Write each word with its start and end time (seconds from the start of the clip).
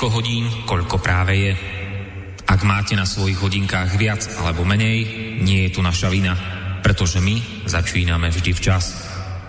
Toľko 0.00 0.16
hodín, 0.16 0.48
koľko 0.64 0.96
práve 0.96 1.36
je. 1.36 1.52
Ak 2.48 2.64
máte 2.64 2.96
na 2.96 3.04
svojich 3.04 3.36
hodinkách 3.36 4.00
viac 4.00 4.24
alebo 4.40 4.64
menej, 4.64 5.04
nie 5.44 5.68
je 5.68 5.76
tu 5.76 5.84
naša 5.84 6.08
vina, 6.08 6.32
pretože 6.80 7.20
my 7.20 7.68
začíname 7.68 8.32
vždy 8.32 8.48
včas. 8.56 8.96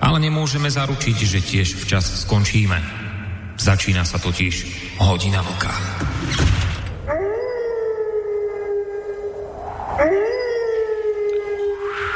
Ale 0.04 0.20
nemôžeme 0.20 0.68
zaručiť, 0.68 1.16
že 1.24 1.40
tiež 1.40 1.80
včas 1.80 2.28
skončíme. 2.28 2.76
Začína 3.56 4.04
sa 4.04 4.20
totiž 4.20 4.68
hodina 5.00 5.40
vlka. 5.40 5.72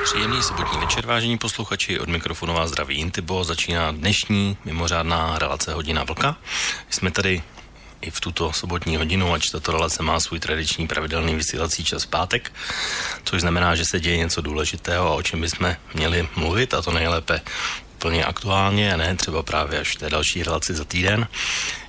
Příjemný 0.03 0.43
sobotní 0.43 0.77
večer, 0.83 1.07
vážení 1.07 1.39
posluchači, 1.39 2.03
od 2.03 2.11
mikrofonu 2.11 2.51
vás 2.51 2.75
zdraví 2.75 2.99
Intibo, 2.99 3.47
začíná 3.47 3.95
dnešní 3.95 4.59
mimořádná 4.67 5.39
relace 5.39 5.71
Hodina 5.71 6.03
Vlka. 6.03 6.35
Jsme 6.91 7.15
tady 7.15 7.54
i 8.05 8.11
v 8.11 8.19
tuto 8.19 8.53
sobotní 8.53 8.97
hodinu, 8.97 9.33
ač 9.33 9.49
tato 9.49 9.71
relace 9.71 10.03
má 10.03 10.19
svůj 10.19 10.39
tradiční 10.39 10.87
pravidelný 10.87 11.35
vysílací 11.35 11.83
čas 11.83 12.03
v 12.03 12.07
pátek, 12.07 12.51
což 13.23 13.41
znamená, 13.41 13.75
že 13.75 13.85
se 13.85 13.99
děje 13.99 14.17
něco 14.17 14.41
důležitého 14.41 15.07
a 15.07 15.15
o 15.15 15.21
čem 15.21 15.41
bychom 15.41 15.75
měli 15.93 16.27
mluvit 16.35 16.73
a 16.73 16.81
to 16.81 16.91
nejlépe 16.91 17.41
úplně 17.95 18.25
aktuálně 18.25 18.93
a 18.93 18.97
ne 18.97 19.15
třeba 19.15 19.43
právě 19.43 19.79
až 19.79 19.95
v 19.95 19.99
té 19.99 20.09
další 20.09 20.43
relaci 20.43 20.73
za 20.73 20.85
týden. 20.85 21.27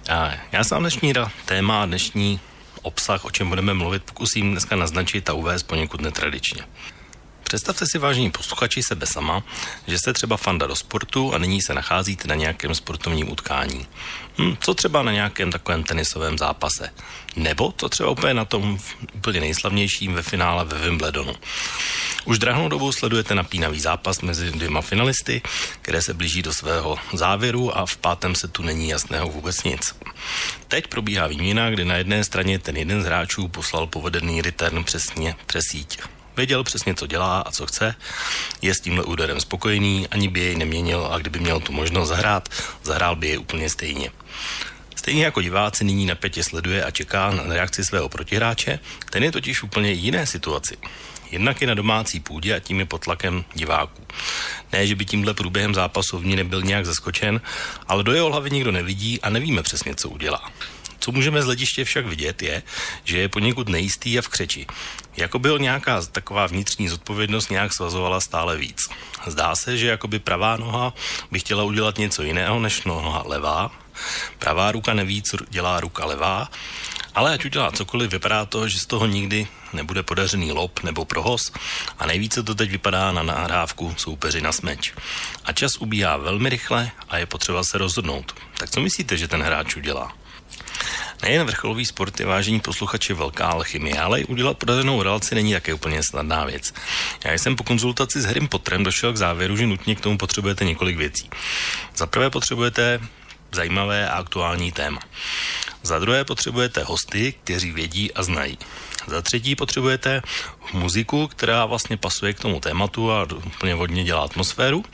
A 0.08 0.32
já 0.52 0.64
sám 0.64 0.80
dnešní 0.82 1.12
téma 1.44 1.82
a 1.82 1.86
dnešní 1.86 2.40
obsah, 2.82 3.24
o 3.24 3.30
čem 3.30 3.48
budeme 3.48 3.74
mluvit, 3.74 4.02
pokusím 4.02 4.50
dneska 4.50 4.76
naznačit 4.76 5.30
a 5.30 5.32
uvést 5.32 5.62
poněkud 5.62 6.00
netradičně. 6.00 6.64
Představte 7.48 7.86
si, 7.86 7.98
vážení 7.98 8.30
posluchači, 8.30 8.82
sebe 8.82 9.06
sama, 9.06 9.42
že 9.86 9.98
jste 9.98 10.12
třeba 10.12 10.36
fanda 10.36 10.66
do 10.66 10.76
sportu 10.76 11.34
a 11.34 11.38
nyní 11.38 11.62
se 11.62 11.74
nacházíte 11.74 12.28
na 12.28 12.34
nějakém 12.34 12.74
sportovním 12.74 13.32
utkání. 13.32 13.86
Hm, 14.38 14.56
co 14.60 14.74
třeba 14.74 15.02
na 15.02 15.12
nějakém 15.12 15.52
takovém 15.52 15.84
tenisovém 15.84 16.38
zápase? 16.38 16.90
Nebo 17.36 17.74
co 17.76 17.88
třeba 17.88 18.10
úplně 18.10 18.34
na 18.34 18.44
tom 18.44 18.78
úplně 19.14 19.40
nejslavnějším 19.40 20.14
ve 20.14 20.22
finále 20.22 20.64
ve 20.64 20.78
Wimbledonu. 20.78 21.34
Už 22.24 22.38
drahnou 22.38 22.68
dobu 22.68 22.92
sledujete 22.92 23.34
napínavý 23.34 23.80
zápas 23.80 24.20
mezi 24.20 24.50
dvěma 24.50 24.80
finalisty, 24.80 25.42
které 25.82 26.02
se 26.02 26.14
blíží 26.14 26.42
do 26.42 26.54
svého 26.54 26.98
závěru 27.12 27.78
a 27.78 27.86
v 27.86 27.96
pátém 27.96 28.34
se 28.34 28.48
tu 28.48 28.62
není 28.62 28.88
jasného 28.88 29.28
vůbec 29.28 29.64
nic. 29.64 29.94
Teď 30.68 30.86
probíhá 30.86 31.26
výměna, 31.26 31.70
kdy 31.70 31.84
na 31.84 31.96
jedné 31.96 32.24
straně 32.24 32.58
ten 32.58 32.76
jeden 32.76 33.02
z 33.02 33.06
hráčů 33.06 33.48
poslal 33.48 33.86
povedený 33.86 34.42
return 34.42 34.84
přesně 34.84 35.34
přes 35.46 35.64
síť. 35.70 35.98
Věděl 36.36 36.64
přesně, 36.64 36.94
co 36.94 37.06
dělá 37.06 37.40
a 37.40 37.50
co 37.50 37.66
chce, 37.66 37.94
je 38.62 38.74
s 38.74 38.80
tímhle 38.80 39.04
úderem 39.04 39.40
spokojený, 39.40 40.08
ani 40.10 40.28
by 40.28 40.40
jej 40.40 40.56
neměnil 40.56 41.08
a 41.12 41.18
kdyby 41.18 41.38
měl 41.38 41.60
tu 41.60 41.72
možnost 41.72 42.08
zahrát, 42.08 42.48
zahrál 42.82 43.16
by 43.16 43.28
jej 43.28 43.38
úplně 43.38 43.70
stejně. 43.70 44.10
Stejně 44.96 45.24
jako 45.24 45.42
diváci 45.42 45.84
nyní 45.84 46.06
napětě 46.06 46.44
sleduje 46.44 46.84
a 46.84 46.90
čeká 46.90 47.30
na 47.30 47.42
reakci 47.46 47.84
svého 47.84 48.08
protihráče, 48.08 48.78
ten 49.10 49.22
je 49.22 49.32
totiž 49.32 49.62
úplně 49.62 49.92
jiné 49.92 50.26
situaci. 50.26 50.76
Jednak 51.30 51.60
je 51.60 51.66
na 51.66 51.74
domácí 51.74 52.20
půdě 52.20 52.54
a 52.54 52.60
tím 52.60 52.78
je 52.78 52.86
pod 52.86 53.04
tlakem 53.04 53.44
diváků. 53.54 54.06
Ne, 54.72 54.86
že 54.86 54.94
by 54.94 55.04
tímhle 55.04 55.34
průběhem 55.34 55.74
zápasu 55.74 56.18
v 56.18 56.26
ní 56.26 56.36
nebyl 56.36 56.62
nějak 56.62 56.86
zaskočen, 56.86 57.40
ale 57.88 58.04
do 58.04 58.12
jeho 58.12 58.30
hlavy 58.30 58.50
nikdo 58.50 58.72
nevidí 58.72 59.20
a 59.20 59.30
nevíme 59.30 59.62
přesně, 59.62 59.94
co 59.94 60.08
udělá. 60.08 60.50
Co 60.98 61.12
můžeme 61.12 61.42
z 61.42 61.44
hlediště 61.44 61.84
však 61.84 62.06
vidět 62.06 62.42
je, 62.42 62.62
že 63.04 63.18
je 63.18 63.28
poněkud 63.28 63.68
nejistý 63.68 64.18
a 64.18 64.22
v 64.22 64.28
křeči. 64.28 64.66
Jako 65.16 65.38
byl 65.38 65.58
nějaká 65.58 66.02
taková 66.12 66.46
vnitřní 66.46 66.88
zodpovědnost 66.88 67.50
nějak 67.50 67.74
svazovala 67.74 68.20
stále 68.20 68.56
víc. 68.56 68.88
Zdá 69.26 69.56
se, 69.56 69.76
že 69.78 69.86
jakoby 69.86 70.18
pravá 70.18 70.56
noha 70.56 70.94
by 71.30 71.38
chtěla 71.38 71.64
udělat 71.64 71.98
něco 71.98 72.22
jiného 72.22 72.60
než 72.60 72.84
noha 72.84 73.22
levá. 73.26 73.70
Pravá 74.38 74.72
ruka 74.72 74.94
neví, 74.94 75.22
co 75.22 75.36
dělá 75.48 75.80
ruka 75.80 76.04
levá, 76.04 76.48
ale 77.14 77.34
ať 77.34 77.44
udělá 77.44 77.72
cokoliv, 77.72 78.10
vypadá 78.10 78.44
to, 78.44 78.68
že 78.68 78.78
z 78.78 78.86
toho 78.86 79.06
nikdy 79.06 79.46
nebude 79.72 80.02
podařený 80.02 80.52
lob 80.52 80.82
nebo 80.82 81.04
prohos 81.04 81.52
a 81.98 82.06
nejvíce 82.06 82.42
to 82.42 82.54
teď 82.54 82.70
vypadá 82.70 83.12
na 83.12 83.22
nahrávku 83.22 83.94
soupeři 83.96 84.40
na 84.40 84.52
smeč. 84.52 84.92
A 85.44 85.52
čas 85.52 85.76
ubíhá 85.76 86.16
velmi 86.16 86.48
rychle 86.48 86.90
a 87.08 87.18
je 87.18 87.26
potřeba 87.26 87.64
se 87.64 87.78
rozhodnout. 87.78 88.34
Tak 88.58 88.70
co 88.70 88.80
myslíte, 88.80 89.16
že 89.16 89.28
ten 89.28 89.42
hráč 89.42 89.76
udělá? 89.76 90.12
Nejen 91.22 91.46
vrcholový 91.46 91.86
sport 91.86 92.20
je 92.20 92.26
vážení 92.26 92.60
posluchači 92.60 93.12
velká 93.12 93.46
alchymie, 93.46 94.00
ale 94.00 94.20
i 94.20 94.24
udělat 94.24 94.56
podařenou 94.56 95.02
relaci 95.02 95.34
není 95.34 95.52
také 95.52 95.74
úplně 95.74 96.02
snadná 96.02 96.44
věc. 96.44 96.74
Já 97.24 97.32
jsem 97.32 97.56
po 97.56 97.64
konzultaci 97.64 98.20
s 98.20 98.24
Harrym 98.24 98.48
Potterem 98.48 98.84
došel 98.84 99.12
k 99.12 99.16
závěru, 99.16 99.56
že 99.56 99.66
nutně 99.66 99.94
k 99.94 100.00
tomu 100.00 100.18
potřebujete 100.18 100.64
několik 100.64 100.96
věcí. 100.96 101.30
Za 101.96 102.06
prvé 102.06 102.30
potřebujete 102.30 103.00
zajímavé 103.52 104.08
a 104.08 104.16
aktuální 104.16 104.72
téma. 104.72 105.00
Za 105.82 105.98
druhé 105.98 106.24
potřebujete 106.24 106.82
hosty, 106.82 107.34
kteří 107.44 107.72
vědí 107.72 108.12
a 108.14 108.22
znají. 108.22 108.58
Za 109.06 109.22
třetí 109.22 109.56
potřebujete 109.56 110.22
muziku, 110.72 111.28
která 111.28 111.66
vlastně 111.66 111.96
pasuje 111.96 112.32
k 112.32 112.40
tomu 112.40 112.60
tématu 112.60 113.12
a 113.12 113.26
úplně 113.46 113.74
vodně 113.74 114.04
dělá 114.04 114.24
atmosféru. 114.24 114.84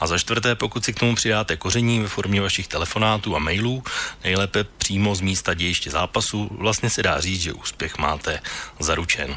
A 0.00 0.06
za 0.06 0.18
čtvrté, 0.18 0.54
pokud 0.54 0.84
si 0.84 0.92
k 0.92 1.00
tomu 1.00 1.14
přidáte 1.14 1.56
koření 1.56 2.00
ve 2.00 2.08
formě 2.08 2.40
vašich 2.40 2.68
telefonátů 2.68 3.36
a 3.36 3.38
mailů, 3.38 3.84
nejlépe 4.24 4.64
přímo 4.64 5.14
z 5.14 5.20
místa 5.20 5.54
dějiště 5.54 5.90
zápasu, 5.90 6.48
vlastně 6.50 6.90
se 6.90 7.02
dá 7.02 7.20
říct, 7.20 7.40
že 7.40 7.52
úspěch 7.52 7.98
máte 7.98 8.40
zaručen. 8.78 9.36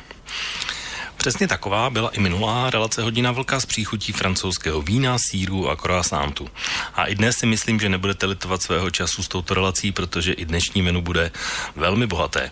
Přesně 1.17 1.47
taková 1.47 1.89
byla 1.89 2.09
i 2.09 2.19
minulá 2.19 2.69
relace 2.69 3.01
Hodina 3.01 3.31
vlka 3.31 3.59
s 3.59 3.65
příchutí 3.65 4.11
francouzského 4.11 4.81
vína, 4.81 5.17
síru 5.19 5.69
a 5.69 5.75
croissantu. 5.75 6.49
A 6.93 7.05
i 7.05 7.15
dnes 7.15 7.37
si 7.37 7.45
myslím, 7.45 7.79
že 7.79 7.89
nebudete 7.89 8.25
litovat 8.25 8.61
svého 8.61 8.91
času 8.91 9.23
s 9.23 9.27
touto 9.27 9.53
relací, 9.53 9.91
protože 9.91 10.33
i 10.33 10.45
dnešní 10.45 10.81
menu 10.81 11.01
bude 11.01 11.31
velmi 11.75 12.07
bohaté. 12.07 12.51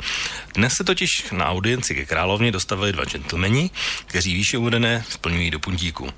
Dnes 0.53 0.73
se 0.73 0.83
totiž 0.83 1.25
na 1.31 1.49
audienci 1.49 1.95
ke 1.95 2.05
královně 2.05 2.51
dostavili 2.51 2.93
dva 2.93 3.05
gentlemani, 3.05 3.69
kteří 4.05 4.33
výše 4.33 4.57
uvedené 4.57 5.03
splňují 5.09 5.51
do 5.51 5.59
puntíku. 5.59 6.09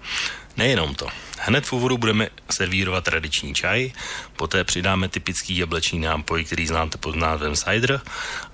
Nejenom 0.57 0.95
to. 0.95 1.07
Hned 1.39 1.65
v 1.65 1.73
úvodu 1.73 1.97
budeme 1.97 2.29
servírovat 2.51 3.03
tradiční 3.03 3.53
čaj, 3.53 3.91
poté 4.35 4.63
přidáme 4.63 5.09
typický 5.09 5.57
jablečný 5.57 5.99
nápoj, 5.99 6.43
který 6.43 6.67
znáte 6.67 6.97
pod 6.97 7.15
názvem 7.15 7.55
cider 7.55 8.01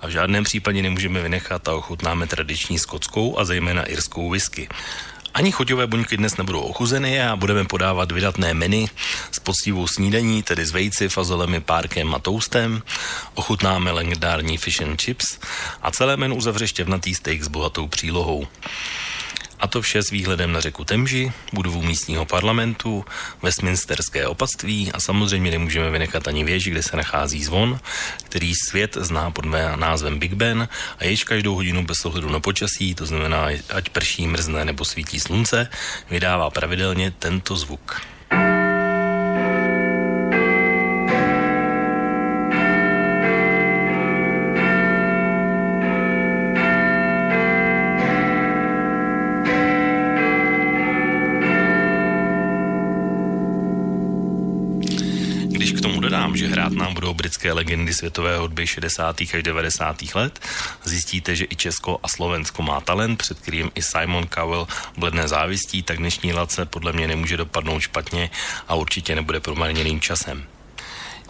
a 0.00 0.06
v 0.06 0.10
žádném 0.10 0.44
případě 0.44 0.82
nemůžeme 0.82 1.22
vynechat 1.22 1.68
a 1.68 1.74
ochutnáme 1.74 2.26
tradiční 2.26 2.78
skotskou 2.78 3.38
a 3.38 3.44
zejména 3.44 3.84
irskou 3.84 4.30
whisky. 4.30 4.68
Ani 5.34 5.52
chuťové 5.52 5.86
buňky 5.86 6.16
dnes 6.16 6.36
nebudou 6.36 6.60
ochuzeny 6.60 7.22
a 7.22 7.36
budeme 7.36 7.64
podávat 7.64 8.12
vydatné 8.12 8.54
menu 8.54 8.86
s 9.32 9.38
poctivou 9.38 9.86
snídaní, 9.86 10.42
tedy 10.42 10.66
s 10.66 10.70
vejci, 10.70 11.08
fazolemi, 11.08 11.60
párkem 11.60 12.14
a 12.14 12.18
toastem. 12.18 12.82
Ochutnáme 13.34 13.90
legendární 13.90 14.58
fish 14.58 14.80
and 14.80 15.00
chips 15.00 15.38
a 15.82 15.90
celé 15.90 16.16
menu 16.16 16.36
uzavře 16.36 16.68
štěvnatý 16.68 17.14
steak 17.14 17.42
s 17.42 17.48
bohatou 17.48 17.86
přílohou. 17.86 18.46
A 19.60 19.66
to 19.66 19.82
vše 19.82 20.02
s 20.02 20.10
výhledem 20.10 20.52
na 20.52 20.60
řeku 20.60 20.84
Temži, 20.84 21.32
budovu 21.52 21.82
místního 21.82 22.26
parlamentu, 22.26 23.04
Westminsterské 23.42 24.26
opatství 24.26 24.92
a 24.92 25.00
samozřejmě 25.00 25.50
nemůžeme 25.50 25.90
vynechat 25.90 26.28
ani 26.28 26.44
věž, 26.44 26.68
kde 26.68 26.82
se 26.82 26.96
nachází 26.96 27.44
zvon, 27.44 27.80
který 28.24 28.52
svět 28.54 28.96
zná 29.00 29.30
pod 29.30 29.44
názvem 29.76 30.18
Big 30.18 30.34
Ben 30.34 30.68
a 30.98 31.04
jež 31.04 31.24
každou 31.24 31.54
hodinu 31.54 31.84
bez 31.84 32.04
ohledu 32.04 32.30
na 32.30 32.40
počasí, 32.40 32.94
to 32.94 33.06
znamená 33.06 33.48
ať 33.74 33.88
prší, 33.88 34.26
mrzne 34.26 34.64
nebo 34.64 34.84
svítí 34.84 35.20
slunce, 35.20 35.68
vydává 36.10 36.50
pravidelně 36.50 37.10
tento 37.10 37.56
zvuk. 37.56 38.00
Britské 57.12 57.52
legendy 57.52 57.94
světové 57.94 58.38
hudby 58.38 58.66
60. 58.66 59.20
až 59.20 59.42
90. 59.42 60.02
let, 60.14 60.40
zjistíte, 60.84 61.36
že 61.36 61.46
i 61.50 61.56
Česko 61.56 61.98
a 62.02 62.08
Slovensko 62.08 62.62
má 62.62 62.80
talent, 62.80 63.18
před 63.18 63.38
kterým 63.40 63.70
i 63.74 63.82
Simon 63.82 64.28
Cowell 64.34 64.68
bledné 64.96 65.28
závistí, 65.28 65.82
tak 65.82 65.98
dnešní 65.98 66.32
lace 66.32 66.66
podle 66.66 66.92
mě 66.92 67.08
nemůže 67.08 67.36
dopadnout 67.36 67.80
špatně 67.80 68.30
a 68.68 68.74
určitě 68.74 69.14
nebude 69.14 69.40
promarněným 69.40 70.00
časem. 70.00 70.46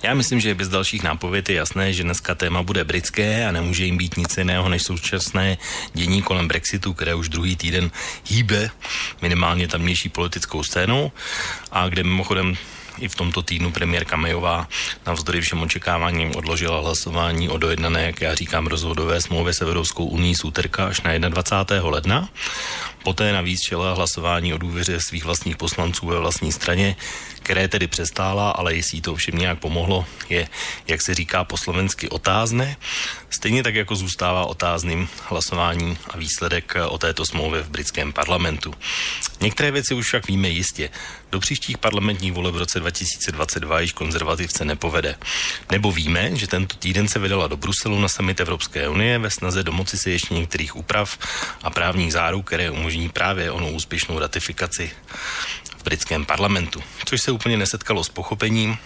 Já 0.02 0.14
myslím, 0.14 0.41
že 0.41 0.55
bez 0.55 0.69
dalších 0.69 1.02
nápověd 1.02 1.49
je 1.49 1.55
jasné, 1.55 1.93
že 1.93 2.03
dneska 2.03 2.35
téma 2.35 2.62
bude 2.62 2.85
britské 2.85 3.46
a 3.46 3.53
nemůže 3.53 3.85
jim 3.85 3.96
být 3.96 4.17
nic 4.17 4.37
jiného 4.37 4.69
než 4.69 4.82
současné 4.82 5.58
dění 5.94 6.23
kolem 6.23 6.49
Brexitu, 6.49 6.94
které 6.94 7.14
už 7.14 7.29
druhý 7.29 7.56
týden 7.56 7.91
hýbe 8.26 8.70
minimálně 9.23 9.69
tamnější 9.69 10.08
politickou 10.08 10.62
scénou 10.62 11.12
a 11.73 11.88
kde 11.88 12.03
mimochodem 12.03 12.56
i 12.99 13.09
v 13.09 13.15
tomto 13.15 13.43
týdnu 13.43 13.73
premiérka 13.73 14.17
Mayová 14.17 14.69
navzdory 15.07 15.41
všem 15.41 15.63
očekáváním 15.63 16.37
odložila 16.37 16.81
hlasování 16.81 17.49
o 17.49 17.59
dojednané, 17.59 18.03
jak 18.03 18.21
já 18.21 18.35
říkám, 18.35 18.67
rozhodové 18.67 19.21
smlouvě 19.21 19.55
s 19.55 19.61
Evropskou 19.61 20.05
unii 20.05 20.35
z 20.35 20.45
úterka 20.45 20.87
až 20.87 21.01
na 21.01 21.29
21. 21.29 21.91
ledna. 21.91 22.29
Poté 23.02 23.32
navíc 23.32 23.61
čela 23.61 23.94
hlasování 23.94 24.55
o 24.55 24.58
důvěře 24.58 25.00
svých 25.00 25.25
vlastních 25.25 25.56
poslanců 25.56 26.06
ve 26.06 26.19
vlastní 26.19 26.52
straně, 26.52 26.97
které 27.43 27.69
tedy 27.69 27.87
přestála, 27.87 28.50
ale 28.50 28.75
jestli 28.75 29.00
to 29.00 29.14
všem 29.14 29.38
nějak 29.38 29.58
pomohlo, 29.58 30.06
je, 30.29 30.49
jak 30.87 31.02
se 31.02 31.14
říká 31.14 31.44
po 31.44 31.56
slovensky, 31.56 32.08
otázné. 32.08 32.76
Stejně 33.31 33.62
tak 33.62 33.75
jako 33.75 33.97
zůstává 33.97 34.44
otázným 34.44 35.08
hlasování 35.29 35.99
a 36.11 36.17
výsledek 36.17 36.75
o 36.88 36.99
této 36.99 37.26
smlouvě 37.26 37.62
v 37.62 37.70
britském 37.70 38.12
parlamentu. 38.12 38.75
Některé 39.41 39.70
věci 39.70 39.94
už 39.94 40.06
však 40.06 40.29
víme 40.29 40.49
jistě. 40.49 40.91
Do 41.32 41.41
příštích 41.41 41.79
parlamentních 41.79 42.32
voleb 42.32 42.55
v 42.55 42.58
roce 42.58 42.81
2022 42.81 43.81
již 43.81 43.93
konzervativce 43.93 44.64
nepovede. 44.64 45.17
Nebo 45.70 45.93
víme, 45.93 46.37
že 46.37 46.46
tento 46.46 46.76
týden 46.76 47.08
se 47.08 47.19
vydala 47.19 47.46
do 47.46 47.56
Bruselu 47.56 48.00
na 48.00 48.08
summit 48.08 48.41
Evropské 48.41 48.88
unie 48.88 49.19
ve 49.19 49.31
snaze 49.31 49.62
domoci 49.62 49.99
se 49.99 50.11
ještě 50.11 50.35
některých 50.35 50.76
úprav 50.76 51.19
a 51.62 51.70
právních 51.70 52.12
záruk, 52.12 52.46
které 52.46 52.70
umožní 52.91 53.09
právě 53.09 53.51
onu 53.51 53.71
úspěšnou 53.71 54.19
ratifikaci 54.19 54.91
v 55.79 55.85
britském 55.85 56.25
parlamentu, 56.25 56.83
což 57.05 57.21
se 57.23 57.31
úplně 57.31 57.57
nesetkalo 57.57 58.05
s 58.05 58.09
pochopením 58.09 58.79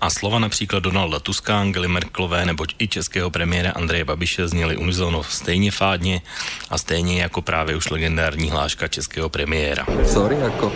a 0.00 0.10
slova 0.10 0.38
například 0.38 0.82
Donalda 0.82 1.20
Tuska, 1.20 1.60
Angely 1.60 1.88
Merklové 1.88 2.46
nebo 2.46 2.64
i 2.78 2.88
českého 2.88 3.30
premiéra 3.30 3.70
Andreje 3.70 4.04
Babiše 4.04 4.48
zněly 4.48 4.76
unizono 4.76 5.22
stejně 5.22 5.70
fádně 5.70 6.22
a 6.70 6.78
stejně 6.78 7.22
jako 7.22 7.42
právě 7.42 7.76
už 7.76 7.90
legendární 7.90 8.50
hláška 8.50 8.88
českého 8.88 9.28
premiéra. 9.28 9.86
Sorry, 10.06 10.36
jako 10.40 10.72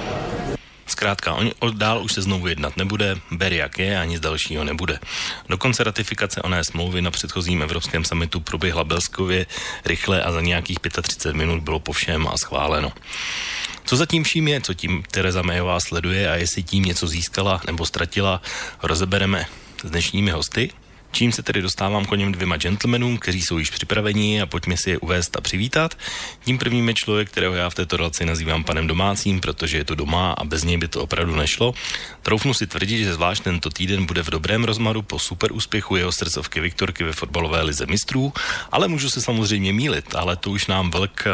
Zkrátka, 0.87 1.35
on, 1.35 1.51
dál 1.75 2.05
už 2.05 2.13
se 2.13 2.23
znovu 2.23 2.47
jednat 2.47 2.77
nebude, 2.77 3.17
ber 3.31 3.53
jak 3.53 3.79
je 3.79 4.01
a 4.01 4.05
nic 4.05 4.21
dalšího 4.21 4.65
nebude. 4.65 4.99
Dokonce 5.49 5.85
ratifikace 5.85 6.43
oné 6.43 6.65
smlouvy 6.65 7.03
na 7.03 7.11
předchozím 7.11 7.63
Evropském 7.63 8.05
samitu 8.05 8.41
proběhla 8.41 8.85
Belskově 8.85 9.47
rychle 9.85 10.23
a 10.23 10.33
za 10.33 10.41
nějakých 10.41 10.79
35 11.03 11.37
minut 11.37 11.63
bylo 11.63 11.81
po 11.81 11.93
všem 11.93 12.29
a 12.29 12.39
schváleno. 12.39 12.93
Co 13.85 13.97
zatím 13.97 14.25
vším 14.25 14.49
je, 14.49 14.61
co 14.61 14.75
tím 14.75 15.03
Tereza 15.11 15.43
Mayová 15.43 15.81
sleduje 15.81 16.31
a 16.31 16.35
jestli 16.35 16.63
tím 16.63 16.85
něco 16.85 17.07
získala 17.07 17.61
nebo 17.67 17.87
ztratila, 17.87 18.43
rozebereme 18.83 19.47
s 19.85 19.91
dnešními 19.91 20.31
hosty. 20.31 20.71
Čím 21.13 21.33
se 21.33 21.43
tedy 21.43 21.63
dostávám 21.63 22.05
k 22.05 22.17
něm 22.17 22.33
dvěma 22.33 22.57
gentlemanům, 22.57 23.19
kteří 23.19 23.43
jsou 23.43 23.59
již 23.59 23.71
připraveni 23.71 24.43
a 24.43 24.47
pojďme 24.47 24.77
si 24.77 24.91
je 24.91 24.99
uvést 24.99 25.37
a 25.37 25.41
přivítat. 25.41 25.95
Tím 26.45 26.59
prvním 26.59 26.89
je 26.89 26.95
člověk, 26.95 27.31
kterého 27.31 27.55
já 27.55 27.71
v 27.71 27.75
této 27.75 27.97
relaci 27.97 28.25
nazývám 28.25 28.65
panem 28.65 28.87
domácím, 28.87 29.41
protože 29.41 29.79
je 29.79 29.85
to 29.85 29.95
doma 29.95 30.33
a 30.33 30.45
bez 30.45 30.65
něj 30.65 30.77
by 30.77 30.89
to 30.89 31.03
opravdu 31.03 31.37
nešlo. 31.37 31.75
Troufnu 32.23 32.55
si 32.55 32.67
tvrdit, 32.67 33.05
že 33.05 33.15
zvlášť 33.15 33.43
tento 33.43 33.71
týden 33.71 34.07
bude 34.07 34.23
v 34.23 34.31
dobrém 34.31 34.65
rozmaru 34.65 35.03
po 35.03 35.19
super 35.19 35.53
úspěchu 35.53 35.97
jeho 35.97 36.13
srdcovky 36.13 36.61
Viktorky 36.61 37.05
ve 37.05 37.13
fotbalové 37.13 37.63
lize 37.63 37.87
mistrů, 37.87 38.33
ale 38.73 38.89
můžu 38.89 39.11
se 39.11 39.21
samozřejmě 39.21 39.73
mílit, 39.73 40.15
ale 40.15 40.37
to 40.37 40.51
už 40.51 40.67
nám 40.67 40.91
Vlk, 40.91 41.25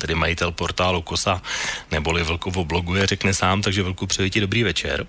tedy 0.00 0.14
majitel 0.14 0.52
portálu 0.52 1.02
Kosa, 1.02 1.42
neboli 1.90 2.22
Vlkovo 2.22 2.64
bloguje, 2.64 3.06
řekne 3.06 3.34
sám, 3.34 3.62
takže 3.62 3.82
Vlku 3.82 4.06
přeji 4.06 4.30
dobrý 4.40 4.62
večer. 4.62 5.06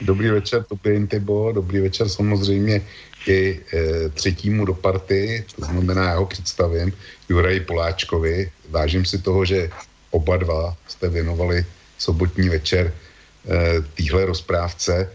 Dobrý 0.00 0.28
večer, 0.28 0.64
Topě 0.64 0.94
Intibo, 0.94 1.52
dobrý 1.52 1.80
večer 1.80 2.08
samozřejmě 2.08 2.82
i 3.28 3.60
e, 3.72 4.08
třetímu 4.08 4.64
do 4.64 4.74
party, 4.74 5.44
to 5.56 5.64
znamená, 5.64 6.04
já 6.04 6.16
ho 6.16 6.26
představím, 6.26 6.92
Juraji 7.28 7.60
Poláčkovi. 7.60 8.50
Vážím 8.70 9.04
si 9.04 9.18
toho, 9.18 9.44
že 9.44 9.70
oba 10.10 10.36
dva 10.36 10.76
jste 10.88 11.08
věnovali 11.08 11.64
sobotní 11.98 12.48
večer 12.48 12.92
e, 12.92 13.82
týhle 13.94 14.26
rozprávce. 14.26 15.10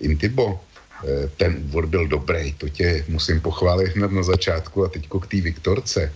Intibo, 0.00 0.60
e, 1.04 1.28
ten 1.36 1.62
úvod 1.64 1.84
byl 1.84 2.08
dobrý, 2.08 2.52
to 2.52 2.68
tě 2.68 3.04
musím 3.08 3.40
pochválit 3.40 3.96
hned 3.96 4.12
na 4.12 4.22
začátku 4.22 4.84
a 4.84 4.88
teďko 4.88 5.20
k 5.20 5.26
té 5.26 5.40
Viktorce. 5.40 6.12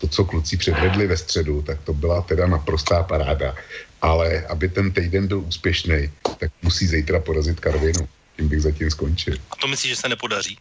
To, 0.00 0.08
co 0.08 0.24
kluci 0.24 0.56
předvedli 0.56 1.06
ve 1.06 1.16
středu, 1.16 1.62
tak 1.62 1.80
to 1.84 1.92
byla 1.92 2.22
teda 2.22 2.46
naprostá 2.46 3.02
paráda. 3.02 3.54
Ale 4.02 4.44
aby 4.48 4.68
ten 4.68 4.92
týden 4.92 5.26
byl 5.26 5.40
úspěšný, 5.40 6.10
tak 6.38 6.52
musí 6.62 6.86
zítra 6.86 7.20
porazit 7.20 7.60
Karvinu 7.60 8.08
tím 8.36 8.48
bych 8.48 8.62
zatím 8.62 8.90
skončil. 8.90 9.36
A 9.50 9.56
to 9.56 9.66
myslíš, 9.66 9.90
že 9.90 9.96
se 9.96 10.08
nepodaří? 10.08 10.58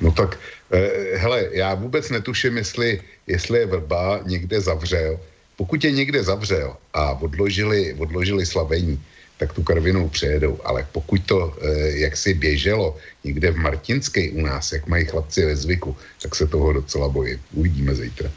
No 0.00 0.12
tak, 0.12 0.38
eh, 0.70 1.16
hele, 1.16 1.48
já 1.52 1.74
vůbec 1.74 2.10
netuším, 2.10 2.56
jestli, 2.56 3.02
jestli 3.26 3.58
je 3.58 3.66
vrba 3.66 4.20
někde 4.26 4.60
zavřel. 4.60 5.20
Pokud 5.56 5.84
je 5.84 5.90
někde 5.90 6.22
zavřel 6.22 6.76
a 6.94 7.12
odložili, 7.12 7.94
odložili 7.98 8.46
slavení, 8.46 9.00
tak 9.36 9.52
tu 9.52 9.62
karvinou 9.62 10.08
přejedou. 10.08 10.60
Ale 10.64 10.86
pokud 10.92 11.20
to, 11.26 11.56
eh, 11.60 12.06
jak 12.06 12.16
si 12.16 12.34
běželo 12.34 12.96
někde 13.24 13.50
v 13.50 13.56
Martinské 13.56 14.30
u 14.30 14.40
nás, 14.40 14.72
jak 14.72 14.86
mají 14.86 15.04
chlapci 15.04 15.46
ve 15.46 15.56
zvyku, 15.56 15.96
tak 16.22 16.34
se 16.34 16.46
toho 16.46 16.72
docela 16.72 17.08
bojím. 17.08 17.40
Uvidíme 17.52 17.94
zítra. 17.94 18.30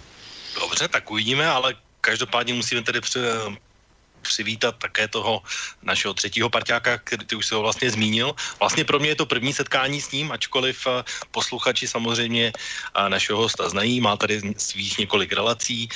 Dobře, 0.62 0.88
tak 0.88 1.12
uvidíme, 1.12 1.46
ale 1.46 1.76
každopádně 2.02 2.54
musíme 2.54 2.82
tedy 2.82 3.02
přivítat 4.22 4.78
také 4.78 5.08
toho 5.08 5.42
našeho 5.84 6.14
třetího 6.14 6.50
parťáka, 6.50 6.98
který 6.98 7.26
ty 7.26 7.36
už 7.36 7.46
se 7.46 7.56
ho 7.56 7.62
vlastně 7.62 7.92
zmínil. 7.92 8.36
Vlastně 8.60 8.86
pro 8.86 9.00
mě 9.00 9.10
je 9.10 9.16
to 9.16 9.26
první 9.26 9.54
setkání 9.54 10.02
s 10.02 10.12
ním, 10.12 10.32
ačkoliv 10.32 10.88
eh, 10.88 11.04
posluchači 11.32 11.88
samozřejmě 11.88 12.52
eh, 12.54 13.10
našeho 13.10 13.40
hosta 13.40 13.70
znají, 13.70 14.02
má 14.02 14.18
tady 14.18 14.42
svých 14.58 14.98
několik 14.98 15.34
relací, 15.34 15.90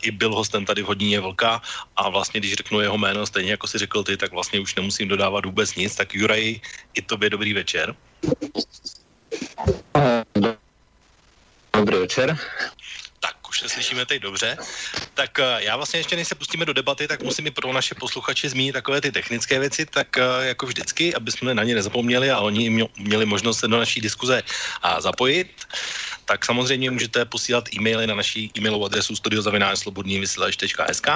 i 0.00 0.10
byl 0.10 0.34
hostem 0.34 0.64
tady 0.64 0.82
v 0.82 0.86
Hodině 0.86 1.20
Vlka 1.20 1.62
a 1.96 2.08
vlastně, 2.08 2.40
když 2.40 2.54
řeknu 2.54 2.80
jeho 2.80 2.98
jméno, 2.98 3.26
stejně 3.26 3.50
jako 3.50 3.66
si 3.66 3.78
řekl 3.78 4.02
ty, 4.02 4.16
tak 4.16 4.32
vlastně 4.32 4.60
už 4.60 4.74
nemusím 4.74 5.08
dodávat 5.08 5.44
vůbec 5.44 5.74
nic. 5.74 5.94
Tak 5.94 6.14
Juraj, 6.14 6.60
i 6.94 7.02
tobě 7.02 7.30
dobrý 7.30 7.52
večer. 7.54 7.94
Dobrý 11.72 11.96
večer 11.98 12.38
už 13.48 13.60
se 13.60 13.68
slyšíme 13.68 14.06
teď 14.06 14.22
dobře. 14.22 14.56
Tak 15.14 15.38
eh, 15.38 15.44
já 15.58 15.76
vlastně 15.76 16.00
ještě, 16.00 16.16
než 16.16 16.28
se 16.28 16.34
pustíme 16.34 16.64
do 16.64 16.72
debaty, 16.72 17.08
tak 17.08 17.22
musím 17.22 17.46
i 17.46 17.50
pro 17.50 17.72
naše 17.72 17.94
posluchače 17.94 18.48
zmínit 18.48 18.72
takové 18.72 19.00
ty 19.00 19.12
technické 19.12 19.58
věci, 19.58 19.86
tak 19.86 20.18
eh, 20.18 20.22
jako 20.52 20.66
vždycky, 20.66 21.14
aby 21.14 21.32
jsme 21.32 21.54
na 21.54 21.64
ně 21.64 21.74
nezapomněli 21.74 22.30
a 22.30 22.38
oni 22.38 22.88
měli 22.98 23.26
možnost 23.26 23.58
se 23.58 23.68
do 23.68 23.78
naší 23.78 24.00
diskuze 24.00 24.42
zapojit 24.98 25.66
tak 26.28 26.44
samozřejmě 26.44 26.90
můžete 26.90 27.24
posílat 27.24 27.64
e-maily 27.72 28.06
na 28.06 28.14
naší 28.14 28.52
e-mailovou 28.58 28.84
adresu 28.84 29.16
studiozavináčslobodnývysílač.sk 29.16 31.08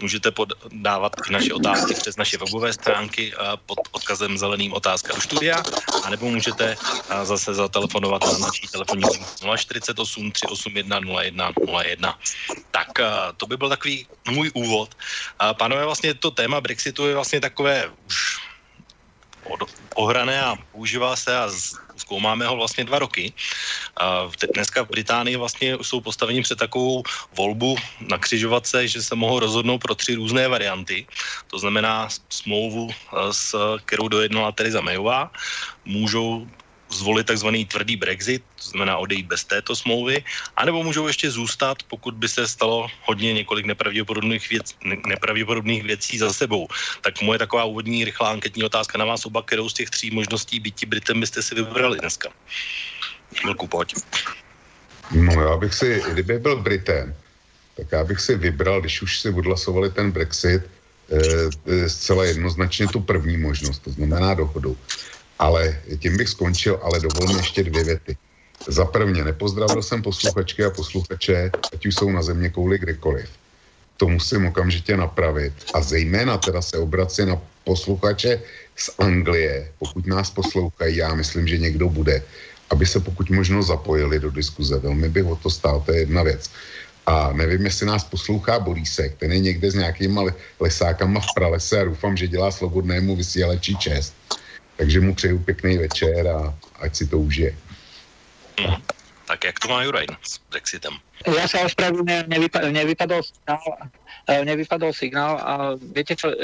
můžete 0.00 0.30
podávat 0.30 1.12
i 1.28 1.32
naše 1.32 1.54
otázky 1.54 1.94
přes 1.94 2.16
naše 2.16 2.38
webové 2.38 2.72
stránky 2.72 3.32
eh, 3.32 3.36
pod 3.66 3.78
odkazem 3.92 4.38
zeleným 4.38 4.72
otázka 4.72 5.14
do 5.14 5.20
studia, 5.20 5.62
anebo 6.04 6.30
můžete 6.30 6.76
eh, 6.76 7.24
zase 7.24 7.54
zatelefonovat 7.54 8.22
na 8.22 8.38
naší 8.38 8.68
telefonní 8.68 9.04
048 9.56 10.32
381 10.32 11.00
01 11.00 11.52
01. 11.82 12.18
Tak 12.70 13.00
eh, 13.00 13.08
to 13.36 13.46
by 13.46 13.56
byl 13.56 13.68
takový 13.68 14.06
můj 14.28 14.50
úvod. 14.54 14.94
Pánové, 15.58 15.84
vlastně 15.84 16.14
to 16.14 16.30
téma 16.30 16.60
Brexitu 16.60 17.06
je 17.06 17.14
vlastně 17.14 17.40
takové 17.40 17.90
už 18.06 18.47
ohrané 19.94 20.42
a 20.42 20.56
používá 20.72 21.16
se 21.16 21.36
a 21.36 21.50
zkoumáme 21.96 22.46
ho 22.46 22.56
vlastně 22.56 22.84
dva 22.84 22.98
roky. 22.98 23.32
A 24.00 24.30
dneska 24.54 24.82
v 24.82 24.88
Británii 24.88 25.36
vlastně 25.36 25.76
jsou 25.82 26.00
postaveni 26.00 26.42
před 26.42 26.58
takovou 26.58 27.02
volbu 27.32 27.76
na 28.00 28.18
křižovatce, 28.18 28.88
že 28.88 29.02
se 29.02 29.14
mohou 29.14 29.38
rozhodnout 29.38 29.78
pro 29.78 29.94
tři 29.94 30.14
různé 30.14 30.48
varianty. 30.48 31.06
To 31.46 31.58
znamená 31.58 32.08
smlouvu, 32.30 32.90
s 33.30 33.54
kterou 33.84 34.08
dojednala 34.08 34.52
Teresa 34.52 34.80
Mayová, 34.80 35.30
můžou 35.84 36.46
zvolit 36.90 37.26
takzvaný 37.26 37.64
tvrdý 37.64 37.96
Brexit, 37.96 38.42
to 38.56 38.70
znamená 38.70 38.98
odejít 38.98 39.26
bez 39.26 39.44
této 39.44 39.76
smlouvy, 39.76 40.24
anebo 40.56 40.82
můžou 40.82 41.06
ještě 41.06 41.30
zůstat, 41.30 41.82
pokud 41.82 42.14
by 42.14 42.28
se 42.28 42.48
stalo 42.48 42.88
hodně 43.02 43.32
několik 43.32 43.66
nepravděpodobných, 43.66 44.50
věc, 44.50 44.74
nepravděpodobných 45.06 45.82
věcí 45.82 46.18
za 46.18 46.32
sebou. 46.32 46.68
Tak 47.00 47.22
moje 47.22 47.38
taková 47.38 47.64
úvodní 47.64 48.04
rychlá 48.04 48.30
anketní 48.30 48.64
otázka 48.64 48.98
na 48.98 49.04
vás 49.04 49.26
oba, 49.26 49.42
kterou 49.42 49.68
z 49.68 49.74
těch 49.74 49.90
tří 49.90 50.10
možností 50.10 50.60
bytí 50.60 50.86
Britem 50.86 51.20
byste 51.20 51.42
si 51.42 51.54
vybrali 51.54 51.98
dneska. 51.98 52.28
Chvilku, 53.34 53.66
pojď. 53.66 53.94
No 55.12 55.32
já 55.42 55.56
bych 55.56 55.74
si, 55.74 56.02
kdyby 56.12 56.38
byl 56.38 56.56
Britem, 56.56 57.14
tak 57.76 57.86
já 57.92 58.04
bych 58.04 58.20
si 58.20 58.34
vybral, 58.34 58.80
když 58.80 59.02
už 59.02 59.20
si 59.20 59.30
odhlasovali 59.30 59.90
ten 59.90 60.10
Brexit, 60.10 60.62
e, 61.08 61.88
zcela 61.88 62.24
jednoznačně 62.24 62.86
tu 62.88 63.00
první 63.00 63.36
možnost, 63.36 63.78
to 63.78 63.90
znamená 63.90 64.34
dohodu. 64.34 64.76
Ale 65.38 65.78
tím 65.98 66.16
bych 66.16 66.28
skončil, 66.28 66.80
ale 66.82 67.00
dovolím 67.00 67.36
ještě 67.36 67.64
dvě 67.64 67.84
věty. 67.84 68.16
Za 68.66 68.84
prvně, 68.84 69.24
nepozdravil 69.24 69.82
jsem 69.82 70.02
posluchačky 70.02 70.64
a 70.64 70.70
posluchače, 70.70 71.50
ať 71.72 71.86
už 71.86 71.94
jsou 71.94 72.10
na 72.10 72.22
země 72.22 72.48
kouli 72.50 72.78
kdekoliv. 72.78 73.30
To 73.96 74.08
musím 74.08 74.46
okamžitě 74.46 74.96
napravit. 74.96 75.52
A 75.74 75.82
zejména 75.82 76.38
teda 76.38 76.62
se 76.62 76.78
obrací 76.78 77.26
na 77.26 77.38
posluchače 77.64 78.42
z 78.76 78.90
Anglie, 78.98 79.70
pokud 79.78 80.06
nás 80.06 80.30
poslouchají, 80.30 80.96
já 80.96 81.14
myslím, 81.14 81.46
že 81.48 81.58
někdo 81.58 81.88
bude, 81.88 82.22
aby 82.70 82.86
se 82.86 83.00
pokud 83.00 83.30
možno 83.30 83.62
zapojili 83.62 84.20
do 84.20 84.30
diskuze. 84.30 84.78
Velmi 84.78 85.08
bych 85.08 85.26
o 85.26 85.36
to 85.36 85.50
stál, 85.50 85.82
to 85.86 85.92
je 85.92 85.98
jedna 85.98 86.22
věc. 86.22 86.50
A 87.06 87.32
nevím, 87.32 87.64
jestli 87.64 87.86
nás 87.86 88.04
poslouchá 88.04 88.58
Borísek, 88.58 89.16
ten 89.16 89.32
je 89.32 89.40
někde 89.40 89.70
s 89.70 89.74
nějakýma 89.74 90.24
lesákama 90.60 91.20
v 91.20 91.34
pralese 91.34 91.80
a 91.80 91.84
doufám, 91.84 92.16
že 92.16 92.28
dělá 92.28 92.50
slobodnému 92.50 93.16
vysílači 93.16 93.76
čest 93.76 94.14
takže 94.78 95.00
mu 95.00 95.14
přeju 95.14 95.38
pěkný 95.38 95.78
večer 95.78 96.28
a 96.28 96.54
ať 96.80 96.96
si 96.96 97.04
to 97.06 97.18
užije. 97.18 97.58
Tak 99.26 99.44
jak 99.44 99.58
to 99.58 99.68
má 99.68 99.82
Juraj 99.82 100.06
s 100.22 100.40
Brexitem? 100.50 100.96
Ja 101.26 101.44
sa 101.50 101.66
ospravedlňujem, 101.66 102.30
nevypa- 102.30 102.64
nevypadol 102.70 103.20
signál, 103.26 103.60
e, 104.24 104.32
nevypadol 104.40 104.92
signál 104.94 105.34
a 105.42 105.52
viete 105.76 106.14
čo, 106.16 106.30
e, 106.30 106.38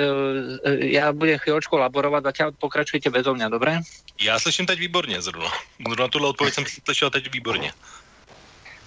e, 0.67 0.93
ja 0.99 1.15
budem 1.15 1.39
chvíľočku 1.39 1.79
laborovať, 1.79 2.23
zatiaľ 2.29 2.49
pokračujte 2.59 3.09
bezo 3.09 3.33
mňa, 3.33 3.49
dobre? 3.49 3.81
Já 4.21 4.39
slyším 4.39 4.67
teď 4.67 4.79
výborně 4.79 5.23
zrovna. 5.23 5.51
Zrovna 5.89 6.09
tuhle 6.09 6.29
odpověď 6.29 6.55
jsem 6.55 6.65
slyšel 6.85 7.11
teď 7.11 7.33
výborně. 7.33 7.73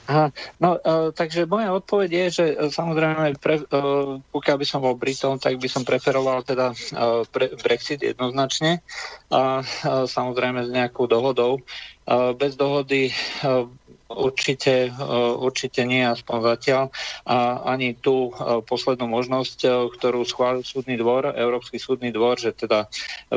Aha, 0.08 0.32
no, 0.64 0.80
uh, 0.80 1.12
takže 1.12 1.44
moja 1.52 1.76
odpoveď 1.76 2.10
je, 2.10 2.26
že 2.32 2.46
uh, 2.56 2.72
samozrejme, 2.72 3.36
pre, 3.44 3.60
uh, 3.60 4.24
pokiaľ 4.32 4.56
by 4.56 4.66
som 4.66 4.80
bol 4.80 4.96
Britom, 4.96 5.36
tak 5.36 5.60
by 5.60 5.68
som 5.68 5.84
preferoval 5.84 6.48
teda 6.48 6.72
uh, 6.72 7.28
pre, 7.28 7.52
Brexit 7.60 8.00
jednoznačne 8.00 8.80
a 9.28 9.60
uh, 9.60 10.08
samozrejme 10.08 10.64
s 10.64 10.72
nejakou 10.72 11.12
dohodou. 11.12 11.60
Uh, 12.08 12.32
bez 12.32 12.56
dohody 12.56 13.12
uh, 13.44 13.68
Určite, 14.08 14.92
určite 15.38 15.84
nie, 15.84 16.00
aspoň 16.00 16.38
zatiaľ. 16.56 16.84
A 17.28 17.68
ani 17.76 17.92
tú 17.94 18.32
poslednú 18.64 19.08
možnosť, 19.12 19.90
ktorú 20.00 20.24
schválil 20.24 20.64
súdny 20.64 20.96
dvor, 20.96 21.36
Európsky 21.36 21.76
súdny 21.76 22.16
dvor, 22.16 22.40
že 22.40 22.56
teda 22.56 22.88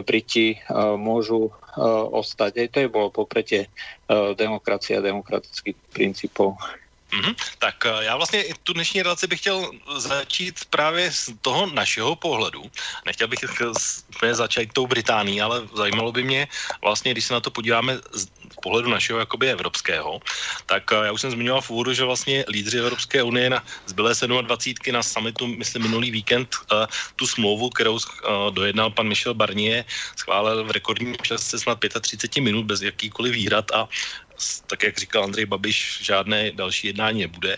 Briti 0.07 0.63
môžu 0.95 1.51
ostať. 2.15 2.53
Aj 2.55 2.69
to 2.71 2.79
je 2.87 2.89
bolo 2.89 3.11
popretie 3.11 3.67
demokracie 4.39 4.99
a 4.99 5.05
demokratických 5.05 5.77
princípov. 5.91 6.55
Mm-hmm. 7.11 7.35
Tak 7.59 7.77
eh, 7.87 8.05
já 8.05 8.17
vlastně 8.17 8.45
tu 8.63 8.73
dnešní 8.73 9.03
relaci 9.03 9.27
bych 9.27 9.41
chtěl 9.41 9.71
začít 9.97 10.65
právě 10.71 11.13
z 11.13 11.31
toho 11.41 11.67
našeho 11.67 12.17
pohledu. 12.17 12.63
Nechtěl 13.07 13.29
bych 13.29 13.39
začít 14.33 14.73
tou 14.73 14.87
Británií, 14.87 15.43
ale 15.43 15.69
zajímalo 15.75 16.13
by 16.13 16.23
mě 16.23 16.49
vlastně, 16.83 17.13
když 17.13 17.25
se 17.25 17.35
na 17.35 17.41
to 17.41 17.51
podíváme 17.51 17.99
pohledu 18.61 18.91
našeho 18.91 19.19
jakoby 19.19 19.51
evropského, 19.51 20.21
tak 20.67 20.93
eh, 20.93 21.07
já 21.07 21.13
už 21.13 21.21
jsem 21.21 21.31
zmiňoval 21.31 21.61
v 21.61 21.71
úvodu, 21.71 21.93
že 21.93 22.05
vlastně 22.05 22.45
lídři 22.49 22.79
Evropské 22.79 23.23
unie 23.23 23.51
na 23.51 23.65
zbylé 23.87 24.15
27 24.15 24.93
na 24.93 25.03
summitu, 25.03 25.47
myslím 25.47 25.83
minulý 25.83 26.11
víkend, 26.11 26.49
uh, 26.73 26.87
tu 27.17 27.27
smlouvu, 27.27 27.71
kterou 27.71 27.95
uh, 27.95 28.01
dojednal 28.51 28.91
pan 28.91 29.09
Michel 29.09 29.35
Barnier, 29.35 29.85
schválil 30.17 30.65
v 30.65 30.71
rekordním 30.71 31.17
čase 31.23 31.59
snad 31.59 31.79
35 32.01 32.43
minut 32.43 32.65
bez 32.67 32.83
jakýkoliv 32.83 33.33
výhrad 33.33 33.71
a 33.71 33.89
tak 34.67 34.83
jak 34.83 34.99
říkal 34.99 35.25
Andrej 35.25 35.47
Babiš, 35.47 35.99
žádné 36.03 36.51
další 36.51 36.87
jednání 36.87 37.21
nebude 37.21 37.57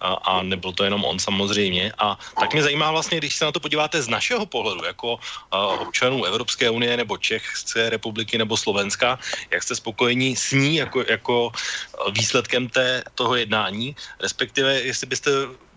a, 0.00 0.14
a 0.14 0.42
nebyl 0.42 0.72
to 0.72 0.84
jenom 0.84 1.04
on 1.04 1.18
samozřejmě. 1.18 1.92
A 1.98 2.18
tak 2.40 2.52
mě 2.52 2.62
zajímá 2.62 2.90
vlastně, 2.90 3.18
když 3.18 3.34
se 3.34 3.44
na 3.44 3.52
to 3.52 3.60
podíváte 3.60 4.02
z 4.02 4.08
našeho 4.08 4.46
pohledu, 4.46 4.84
jako 4.84 5.18
a, 5.50 5.66
občanů 5.66 6.24
Evropské 6.24 6.70
unie 6.70 6.96
nebo 6.96 7.16
České 7.16 7.90
republiky 7.90 8.38
nebo 8.38 8.56
Slovenska, 8.56 9.18
jak 9.50 9.62
jste 9.62 9.76
spokojení 9.76 10.36
s 10.36 10.52
ní 10.52 10.76
jako, 10.76 11.04
jako 11.08 11.52
výsledkem 12.12 12.68
té, 12.68 13.02
toho 13.14 13.36
jednání, 13.36 13.96
respektive 14.20 14.80
jestli 14.80 15.06
byste 15.06 15.30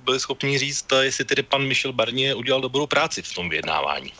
byli 0.08 0.20
schopni 0.20 0.58
říct, 0.58 0.88
jestli 1.02 1.26
tedy 1.26 1.44
pan 1.44 1.68
Michel 1.68 1.94
Barnier 1.94 2.38
udělal 2.38 2.62
dobrou 2.62 2.88
práci 2.88 3.22
v 3.22 3.34
tom 3.34 3.50
vyjednávání. 3.50 4.14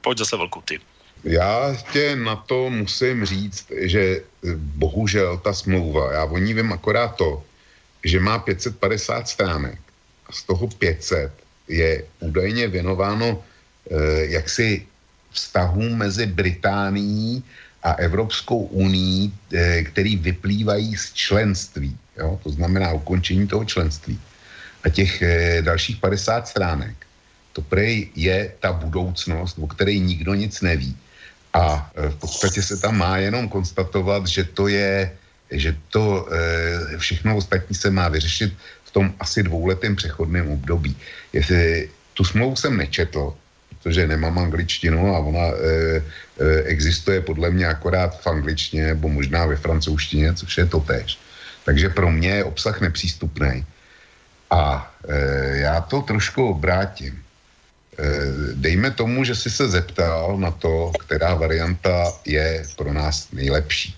Pojď 0.00 0.18
zase 0.18 0.36
velkou 0.36 0.60
ty. 0.60 0.80
Já 1.24 1.76
tě 1.92 2.16
na 2.16 2.36
to 2.36 2.70
musím 2.70 3.24
říct, 3.24 3.66
že 3.80 4.02
eh, 4.02 4.54
bohužel 4.56 5.38
ta 5.38 5.52
smlouva, 5.52 6.12
já 6.12 6.24
o 6.24 6.38
ní 6.38 6.54
vím 6.54 6.72
akorát 6.72 7.16
to, 7.16 7.42
že 8.04 8.20
má 8.20 8.38
550 8.38 9.28
stránek 9.28 9.78
a 10.26 10.32
z 10.32 10.42
toho 10.42 10.68
500 10.68 11.32
je 11.68 12.04
údajně 12.20 12.68
věnováno 12.68 13.38
eh, 13.38 14.26
jaksi 14.34 14.86
vztahům 15.30 15.98
mezi 15.98 16.26
Británií 16.26 17.42
a 17.82 17.92
Evropskou 17.92 18.58
unii, 18.58 19.30
eh, 19.52 19.82
který 19.82 20.16
vyplývají 20.16 20.96
z 20.96 21.12
členství. 21.12 21.96
Jo? 22.18 22.40
To 22.42 22.50
znamená 22.50 22.92
ukončení 22.92 23.46
toho 23.48 23.64
členství. 23.64 24.20
A 24.84 24.88
těch 24.88 25.22
eh, 25.22 25.62
dalších 25.62 25.96
50 25.96 26.48
stránek, 26.48 26.94
to 27.52 27.62
prej 27.62 28.10
je 28.16 28.52
ta 28.60 28.72
budoucnost, 28.72 29.58
o 29.58 29.66
které 29.66 29.94
nikdo 29.94 30.34
nic 30.34 30.60
neví. 30.60 30.96
A 31.52 31.90
e, 31.96 32.08
v 32.08 32.16
podstatě 32.16 32.62
se 32.62 32.76
tam 32.76 32.98
má 32.98 33.18
jenom 33.18 33.48
konstatovat, 33.48 34.26
že 34.26 34.44
to 34.44 34.68
je, 34.68 35.12
že 35.50 35.76
to 35.88 36.28
e, 36.32 36.98
všechno 36.98 37.36
ostatní 37.36 37.76
se 37.76 37.90
má 37.90 38.08
vyřešit 38.08 38.52
v 38.84 38.90
tom 38.90 39.14
asi 39.20 39.42
dvouletém 39.42 39.96
přechodném 39.96 40.48
období. 40.48 40.96
Jestli, 41.32 41.90
tu 42.14 42.24
smlouvu 42.24 42.56
jsem 42.56 42.76
nečetl, 42.76 43.34
protože 43.82 44.06
nemám 44.06 44.38
angličtinu 44.38 45.16
a 45.16 45.18
ona 45.18 45.40
e, 45.40 45.52
e, 46.38 46.62
existuje 46.62 47.20
podle 47.20 47.50
mě 47.50 47.66
akorát 47.66 48.20
v 48.20 48.26
angličtině 48.26 48.86
nebo 48.86 49.08
možná 49.08 49.46
ve 49.46 49.56
francouzštině, 49.56 50.34
což 50.34 50.58
je 50.58 50.66
to 50.66 50.80
tež. 50.80 51.18
Takže 51.64 51.88
pro 51.88 52.10
mě 52.10 52.28
je 52.28 52.44
obsah 52.44 52.80
nepřístupný. 52.80 53.66
A 54.50 54.94
e, 55.08 55.56
já 55.56 55.80
to 55.80 56.02
trošku 56.02 56.48
obrátím. 56.48 57.21
Eh, 58.02 58.58
dejme 58.58 58.90
tomu, 58.90 59.24
že 59.24 59.34
jsi 59.34 59.50
se 59.50 59.68
zeptal 59.68 60.34
na 60.38 60.50
to, 60.50 60.90
která 61.06 61.34
varianta 61.34 62.10
je 62.26 62.62
pro 62.76 62.92
nás 62.92 63.30
nejlepší. 63.30 63.94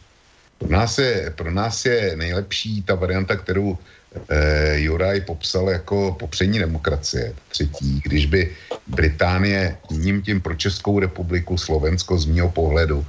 Pro 0.59 0.69
nás 0.69 0.99
je, 0.99 1.33
pro 1.37 1.51
nás 1.51 1.85
je 1.85 2.13
nejlepší 2.17 2.83
ta 2.83 2.95
varianta, 2.95 3.37
kterou 3.37 3.79
eh, 4.29 4.77
Juraj 4.85 5.21
popsal 5.21 5.71
jako 5.71 6.17
popření 6.21 6.59
demokracie, 6.59 7.33
třetí, 7.49 8.01
když 8.05 8.27
by 8.27 8.41
Británie 8.87 9.77
ním 9.91 10.23
tím 10.23 10.41
pro 10.41 10.55
Českou 10.55 11.01
republiku, 11.01 11.59
Slovensko 11.59 12.19
z 12.19 12.27
mého 12.27 12.51
pohledu 12.53 13.07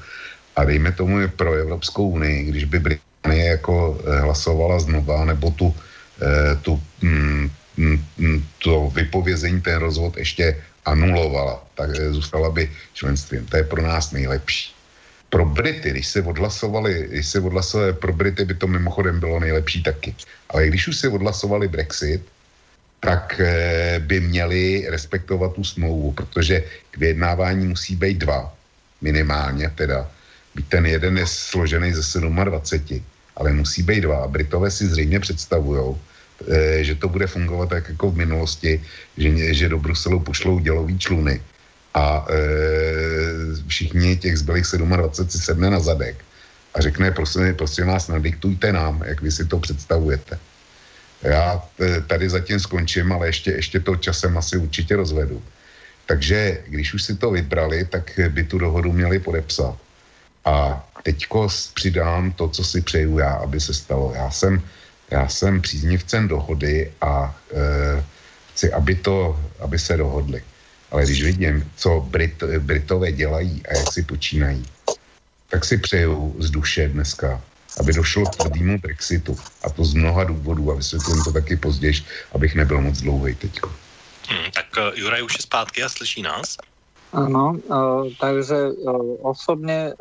a 0.56 0.64
dejme 0.64 0.92
tomu 0.92 1.22
i 1.22 1.28
pro 1.28 1.54
Evropskou 1.54 2.10
unii, 2.10 2.44
když 2.44 2.64
by 2.64 2.80
Británie 2.80 3.46
jako 3.60 4.00
eh, 4.00 4.20
hlasovala 4.20 4.80
znova, 4.80 5.26
nebo 5.26 5.52
tu, 5.52 5.76
eh, 6.24 6.56
tu 6.64 6.80
mm, 7.02 7.52
mm, 7.78 8.00
mm, 8.18 8.40
to 8.64 8.90
vypovězení, 8.96 9.62
ten 9.62 9.76
rozvod 9.76 10.18
ještě 10.18 10.56
anulovala, 10.86 11.66
tak 11.76 11.96
zůstala 11.96 12.50
by 12.50 12.72
členstvím. 12.94 13.46
To 13.46 13.58
je 13.58 13.64
pro 13.64 13.82
nás 13.82 14.12
nejlepší. 14.12 14.74
Pro 15.30 15.46
Brity, 15.46 15.90
když 15.90 16.08
se 16.08 16.22
odhlasovali, 16.22 17.08
když 17.10 17.28
se 17.28 17.40
odhlasovali 17.40 17.94
pro 17.94 18.14
Brity, 18.14 18.46
by 18.46 18.54
to 18.54 18.68
mimochodem 18.68 19.20
bylo 19.20 19.40
nejlepší 19.40 19.84
taky. 19.84 20.16
Ale 20.50 20.68
když 20.68 20.88
už 20.88 20.98
si 20.98 21.08
odhlasovali 21.08 21.68
Brexit, 21.68 22.22
tak 23.00 23.40
eh, 23.40 24.00
by 24.00 24.20
měli 24.20 24.86
respektovat 24.90 25.54
tu 25.54 25.64
smlouvu, 25.64 26.12
protože 26.12 26.64
k 26.92 26.98
vyjednávání 26.98 27.68
musí 27.68 27.96
být 27.96 28.18
dva, 28.18 28.54
minimálně 29.02 29.70
teda. 29.76 30.10
Ten 30.70 30.86
jeden 30.86 31.18
je 31.18 31.28
složený 31.28 31.94
ze 31.94 32.20
27, 32.20 33.04
ale 33.36 33.54
musí 33.54 33.84
být 33.84 34.02
dva. 34.02 34.28
Britové 34.28 34.72
si 34.72 34.88
zřejmě 34.88 35.20
představují, 35.20 35.96
že 36.82 36.96
to 36.96 37.10
bude 37.10 37.28
fungovat 37.28 37.70
tak 37.70 37.90
jako 37.90 38.12
v 38.12 38.18
minulosti, 38.18 38.82
že, 39.18 39.54
že 39.54 39.70
do 39.70 39.80
Bruselu 39.80 40.20
pošlou 40.20 40.60
dělový 40.60 41.00
čluny 41.00 41.42
a 41.94 42.28
e, 42.30 42.36
všichni 43.68 44.18
těch 44.18 44.38
zbylých 44.38 44.66
27 44.78 45.30
si 45.30 45.40
sedne 45.40 45.70
na 45.70 45.80
zadek 45.80 46.26
a 46.76 46.82
řekne, 46.82 47.12
prosím, 47.12 47.56
prosím 47.56 47.88
vás, 47.88 48.08
nadiktujte 48.08 48.74
nám, 48.74 49.04
jak 49.08 49.22
vy 49.22 49.32
si 49.32 49.46
to 49.46 49.60
představujete. 49.60 50.40
Já 51.22 51.64
eh, 51.80 52.02
tady 52.02 52.30
zatím 52.30 52.60
skončím, 52.60 53.12
ale 53.12 53.28
ještě, 53.28 53.52
ještě 53.52 53.80
to 53.80 53.96
časem 53.96 54.38
asi 54.38 54.58
určitě 54.58 54.96
rozvedu. 54.96 55.44
Takže 56.06 56.62
když 56.68 56.94
už 56.94 57.04
si 57.04 57.16
to 57.16 57.32
vybrali, 57.32 57.86
tak 57.86 58.20
by 58.30 58.44
tu 58.44 58.60
dohodu 58.60 58.92
měli 58.92 59.20
podepsat. 59.20 59.78
A 60.46 60.84
teďko 61.04 61.48
přidám 61.74 62.32
to, 62.32 62.50
co 62.50 62.64
si 62.64 62.82
přeju 62.82 63.18
já, 63.18 63.32
aby 63.32 63.60
se 63.60 63.74
stalo. 63.74 64.14
Já 64.16 64.32
jsem 64.32 64.62
já 65.12 65.28
jsem 65.28 65.62
příznivcem 65.62 66.28
dohody 66.28 66.92
a 67.02 67.36
e, 67.54 68.04
chci, 68.54 68.74
aby, 68.74 68.96
to, 68.96 69.40
aby 69.60 69.80
se 69.80 69.98
dohodli. 69.98 70.44
Ale 70.92 71.04
když 71.04 71.24
vidím, 71.24 71.72
co 71.76 72.00
Brit, 72.10 72.44
Britové 72.44 73.12
dělají 73.12 73.64
a 73.68 73.78
jak 73.78 73.94
si 73.94 74.04
počínají, 74.04 74.66
tak 75.50 75.66
si 75.66 75.78
přeju 75.78 76.36
z 76.40 76.50
duše 76.50 76.88
dneska, 76.88 77.42
aby 77.80 77.94
došlo 77.94 78.26
k 78.26 78.36
tvrdému 78.36 78.80
Brexitu. 78.80 79.38
A 79.64 79.70
to 79.70 79.86
z 79.86 79.94
mnoha 79.94 80.24
důvodů 80.24 80.72
a 80.72 80.76
vysvětlím 80.76 81.24
to 81.24 81.32
taky 81.32 81.56
později, 81.56 81.94
abych 82.32 82.56
nebyl 82.56 82.82
moc 82.82 83.02
dlouhý 83.02 83.36
teď. 83.36 83.60
Hmm, 84.30 84.52
tak 84.52 84.66
uh, 84.78 85.00
Juraj 85.00 85.24
už 85.24 85.34
je 85.38 85.42
zpátky 85.42 85.84
a 85.84 85.90
slyší 85.90 86.22
nás? 86.22 86.58
Áno, 87.16 87.56
takže 88.20 88.76
osobne 89.24 89.96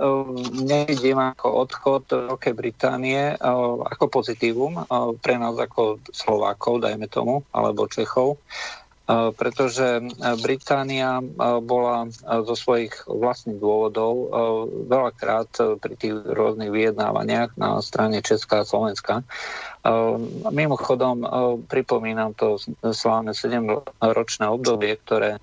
nevidím 0.51 1.23
ako 1.23 1.47
odchod 1.63 2.11
Veľkej 2.11 2.55
Británie 2.59 3.39
ako 3.39 4.11
pozitívum 4.11 4.83
pre 5.23 5.39
nás 5.39 5.55
ako 5.55 6.03
Slovákov, 6.11 6.83
dajme 6.83 7.07
tomu, 7.07 7.47
alebo 7.55 7.87
Čechov, 7.87 8.43
pretože 9.39 10.03
Británia 10.43 11.23
bola 11.63 12.11
zo 12.25 12.55
svojich 12.59 13.07
vlastných 13.07 13.63
dôvodov 13.63 14.13
veľakrát 14.91 15.79
pri 15.79 15.95
tých 15.95 16.19
rôznych 16.19 16.73
vyjednávaniach 16.73 17.55
na 17.55 17.79
strane 17.85 18.27
Česká 18.27 18.65
a 18.65 18.69
Slovenska. 18.69 19.23
Mimochodom, 20.51 21.23
pripomínam 21.71 22.35
to 22.35 22.59
slávne 22.91 23.37
7-ročné 23.37 24.49
obdobie, 24.51 24.99
ktoré 24.99 25.39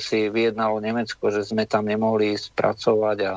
si 0.00 0.28
vyjednalo 0.28 0.84
Nemecko, 0.84 1.32
že 1.32 1.48
sme 1.48 1.64
tam 1.64 1.88
nemohli 1.88 2.36
spracovať 2.36 3.18
a 3.24 3.34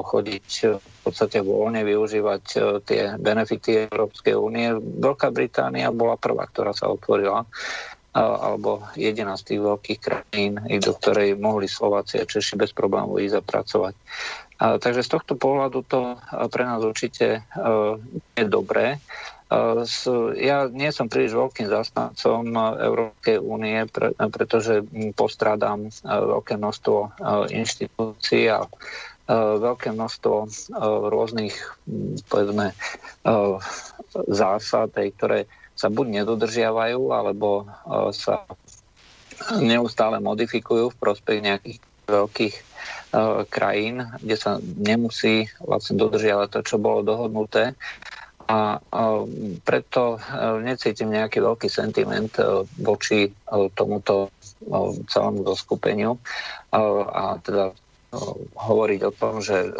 chodiť 0.00 0.48
v 0.80 0.98
podstate 1.04 1.44
voľne 1.44 1.84
využívať 1.84 2.42
tie 2.88 3.20
benefity 3.20 3.92
Európskej 3.92 4.32
únie. 4.32 4.72
Veľká 4.80 5.28
Británia 5.28 5.92
bola 5.92 6.16
prvá, 6.16 6.48
ktorá 6.48 6.72
sa 6.72 6.88
otvorila 6.88 7.44
alebo 8.14 8.86
jediná 8.94 9.34
z 9.34 9.42
tých 9.42 9.60
veľkých 9.60 9.98
krajín, 9.98 10.62
do 10.62 10.92
ktorej 10.94 11.34
mohli 11.34 11.66
Slováci 11.66 12.22
a 12.22 12.24
Češi 12.24 12.54
bez 12.54 12.70
problémov 12.70 13.18
ísť. 13.18 13.42
A, 14.54 14.78
takže 14.78 15.02
z 15.02 15.10
tohto 15.18 15.34
pohľadu 15.34 15.82
to 15.82 16.14
pre 16.46 16.62
nás 16.62 16.78
určite 16.78 17.42
je 18.38 18.44
dobré. 18.46 19.02
S, 19.84 20.08
ja 20.40 20.66
nie 20.72 20.90
som 20.90 21.06
príliš 21.06 21.36
veľkým 21.36 21.68
zastancom 21.68 22.48
Európskej 22.80 23.38
únie, 23.38 23.84
pre, 23.86 24.16
pretože 24.16 24.80
postrádam 25.14 25.88
uh, 25.88 26.38
veľké 26.38 26.56
množstvo 26.56 27.20
inštitúcií 27.52 28.48
a 28.50 28.66
veľké 29.30 29.96
množstvo 29.96 30.36
rôznych, 31.08 31.56
povedzme, 32.28 32.76
uh, 33.24 33.56
zásad, 34.28 34.92
ktoré 34.92 35.48
sa 35.74 35.88
buď 35.90 36.22
nedodržiavajú, 36.22 37.10
alebo 37.10 37.66
sa 38.14 38.46
neustále 39.58 40.22
modifikujú 40.22 40.94
v 40.94 41.00
prospech 41.02 41.38
nejakých 41.42 41.78
veľkých 42.06 42.54
krajín, 43.50 44.06
kde 44.22 44.36
sa 44.38 44.58
nemusí 44.62 45.50
vlastne 45.62 45.98
dodržiavať 45.98 46.48
to, 46.50 46.60
čo 46.62 46.76
bolo 46.78 47.02
dohodnuté. 47.02 47.74
A 48.44 48.76
preto 49.64 50.20
uh, 50.20 50.60
necítim 50.60 51.08
nejaký 51.08 51.40
veľký 51.40 51.68
sentiment 51.72 52.30
uh, 52.36 52.62
voči 52.80 53.28
uh, 53.28 53.68
tomuto 53.72 54.30
celému 55.12 55.44
zoskupeniu 55.44 56.16
a 56.72 57.36
teda 57.44 57.76
hovoriť 58.56 59.00
o 59.04 59.12
tom, 59.12 59.44
že 59.44 59.74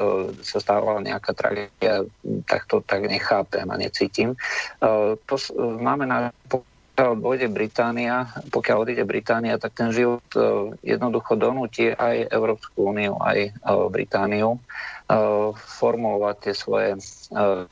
sa 0.45 0.59
stávala 0.61 1.01
nejaká 1.01 1.33
tragédia, 1.33 2.05
tak 2.45 2.69
to 2.69 2.85
tak 2.85 3.09
nechápem 3.09 3.65
a 3.65 3.81
necítim. 3.81 4.37
Máme 5.57 6.05
na 6.05 6.37
pokiaľ 6.95 7.13
dojde 7.19 7.51
Británia, 7.51 8.31
pokiaľ 8.55 8.77
odíde 8.87 9.03
Británia, 9.03 9.59
tak 9.59 9.75
ten 9.75 9.91
život 9.91 10.23
jednoducho 10.87 11.35
donúti 11.35 11.91
aj 11.91 12.31
Európsku 12.31 12.95
úniu, 12.95 13.19
aj 13.19 13.51
Britániu 13.91 14.63
formulovať 15.59 16.37
tie 16.39 16.55
svoje 16.55 16.95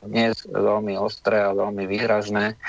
dnes 0.03 0.43
veľmi 0.43 0.99
ostré 0.99 1.39
a 1.39 1.55
veľmi 1.55 1.87
výhražné 1.87 2.59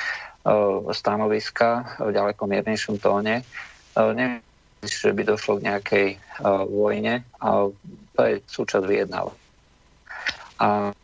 stanoviska 0.94 1.98
v 1.98 2.14
ďaleko 2.14 2.42
miernejšom 2.46 3.02
tóne. 3.02 3.42
Neviem, 3.98 4.38
že 4.86 5.10
by 5.10 5.26
došlo 5.26 5.58
k 5.58 5.66
nejakej 5.66 6.08
vojne 6.70 7.26
a 7.42 7.66
to 8.14 8.20
je 8.22 8.34
súčasť 8.46 8.86
vyjednávania. 8.86 9.42
A 10.62 10.94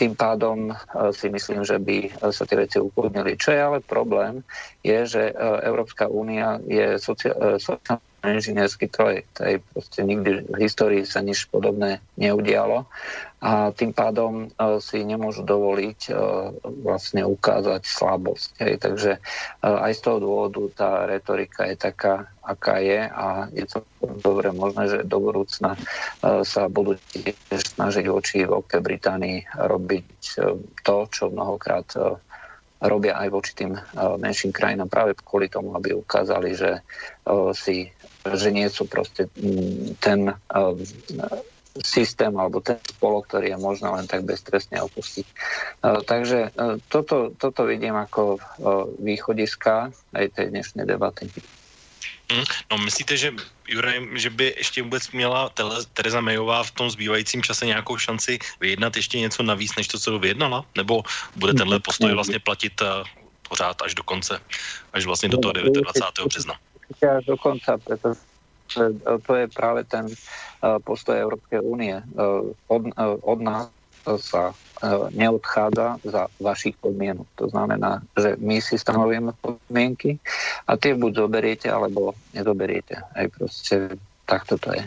tým 0.00 0.16
pádom 0.16 0.72
uh, 0.72 1.12
si 1.12 1.28
myslím, 1.28 1.60
že 1.60 1.76
by 1.76 2.24
sa 2.32 2.48
tie 2.48 2.56
veci 2.56 2.80
ukludnili. 2.80 3.36
Čo 3.36 3.52
je 3.52 3.60
ale 3.60 3.78
problém, 3.84 4.40
je, 4.80 5.04
že 5.04 5.22
uh, 5.32 5.60
Európska 5.60 6.08
únia 6.08 6.56
je 6.64 6.96
sociálna 6.96 8.00
inžinierský 8.26 8.90
projekt. 8.90 9.38
Aj 9.38 9.58
proste 9.72 10.02
nikdy 10.02 10.50
v 10.50 10.56
histórii 10.58 11.02
sa 11.06 11.22
nič 11.22 11.46
podobné 11.46 12.02
neudialo 12.18 12.88
a 13.36 13.70
tým 13.70 13.92
pádom 13.92 14.48
uh, 14.48 14.80
si 14.80 15.04
nemôžu 15.04 15.44
dovoliť 15.44 16.00
uh, 16.08 16.50
vlastne 16.82 17.22
ukázať 17.22 17.84
slabosť. 17.84 18.80
Takže 18.80 19.20
uh, 19.20 19.84
aj 19.86 19.92
z 19.92 20.00
toho 20.00 20.18
dôvodu 20.18 20.62
tá 20.72 20.90
retorika 21.04 21.68
je 21.68 21.76
taká, 21.76 22.32
aká 22.40 22.80
je 22.80 23.04
a 23.06 23.46
je 23.52 23.68
to 23.68 23.84
dobre 24.02 24.50
možné, 24.56 24.88
že 24.88 24.98
do 25.06 25.18
budúcna 25.18 25.74
sa 26.22 26.62
budú 26.70 26.94
tiež 27.10 27.74
snažiť 27.74 28.06
voči 28.06 28.46
Veľkej 28.46 28.80
Británii 28.80 29.38
robiť 29.58 30.06
to, 30.86 30.96
čo 31.10 31.34
mnohokrát 31.34 31.90
robia 32.78 33.18
aj 33.18 33.28
voči 33.34 33.52
tým 33.56 33.74
menším 34.22 34.54
krajinám 34.54 34.86
práve 34.86 35.18
kvôli 35.18 35.50
tomu, 35.50 35.74
aby 35.74 35.96
ukázali, 35.96 36.54
že 36.54 36.86
si 37.58 37.90
že 38.34 38.50
nie 38.50 38.66
sú 38.66 38.90
proste 38.90 39.30
mm, 39.38 40.02
ten 40.02 40.34
uh, 40.34 40.74
systém 41.84 42.32
alebo 42.34 42.64
ten 42.64 42.80
spolo, 42.88 43.22
ktorý 43.22 43.54
je 43.54 43.58
možno 43.60 43.94
len 43.94 44.08
tak 44.08 44.26
beztrestne 44.26 44.82
opustiť. 44.82 45.26
Uh, 45.84 46.00
takže 46.02 46.50
uh, 46.56 46.80
toto, 46.90 47.30
toto 47.36 47.68
vidím 47.68 47.94
ako 47.94 48.40
východiska 48.98 49.94
aj 50.16 50.26
tej 50.34 50.46
dnešnej 50.50 50.88
debaty. 50.88 51.30
Hmm, 52.26 52.42
no 52.70 52.74
myslíte, 52.82 53.14
že 53.14 53.30
Juraj, 53.68 53.98
že 54.14 54.30
by 54.30 54.54
ještě 54.56 54.82
vůbec 54.82 55.10
měla 55.10 55.50
Tereza 55.94 56.20
Mayová 56.20 56.62
v 56.62 56.70
tom 56.70 56.90
zbývajícím 56.90 57.42
čase 57.42 57.66
nějakou 57.66 57.98
šanci 57.98 58.38
vyjednat 58.60 58.96
ještě 58.96 59.18
něco 59.18 59.42
navíc, 59.42 59.76
než 59.76 59.88
to, 59.88 59.98
co 59.98 60.18
vyjednala? 60.18 60.64
Nebo 60.76 61.02
bude 61.36 61.54
tenhle 61.54 61.80
postoj 61.80 62.14
vlastně 62.14 62.38
platit 62.38 62.82
pořád 63.48 63.82
až 63.82 63.94
do 63.94 64.02
konce, 64.02 64.40
až 64.92 65.04
vlastně 65.04 65.28
do 65.28 65.38
toho 65.38 65.52
29. 65.52 66.26
března? 66.26 66.54
Určite 66.86 67.06
až 67.10 67.24
do 67.26 67.36
konca, 67.36 67.78
pretože 67.78 68.20
to 69.26 69.32
je 69.34 69.46
práve 69.50 69.86
ten 69.86 70.06
uh, 70.10 70.78
postoj 70.82 71.14
Európskej 71.18 71.62
únie. 71.62 71.98
Uh, 72.14 72.50
od, 72.66 72.90
uh, 72.94 73.18
od 73.22 73.40
nás 73.42 73.70
sa 74.22 74.54
neodchádza 75.10 75.98
za 76.04 76.28
vašich 76.38 76.78
podmienok. 76.78 77.26
To 77.42 77.48
znamená, 77.50 78.04
že 78.14 78.36
my 78.38 78.60
si 78.62 78.78
stanovíme 78.78 79.34
podmienky 79.40 80.20
a 80.68 80.78
tie 80.78 80.94
buď 80.94 81.26
zoberiete, 81.26 81.72
alebo 81.72 82.14
nezoberiete. 82.36 83.02
Aj 83.02 83.26
proste 83.32 83.98
takto 84.28 84.60
to 84.60 84.76
je. 84.76 84.84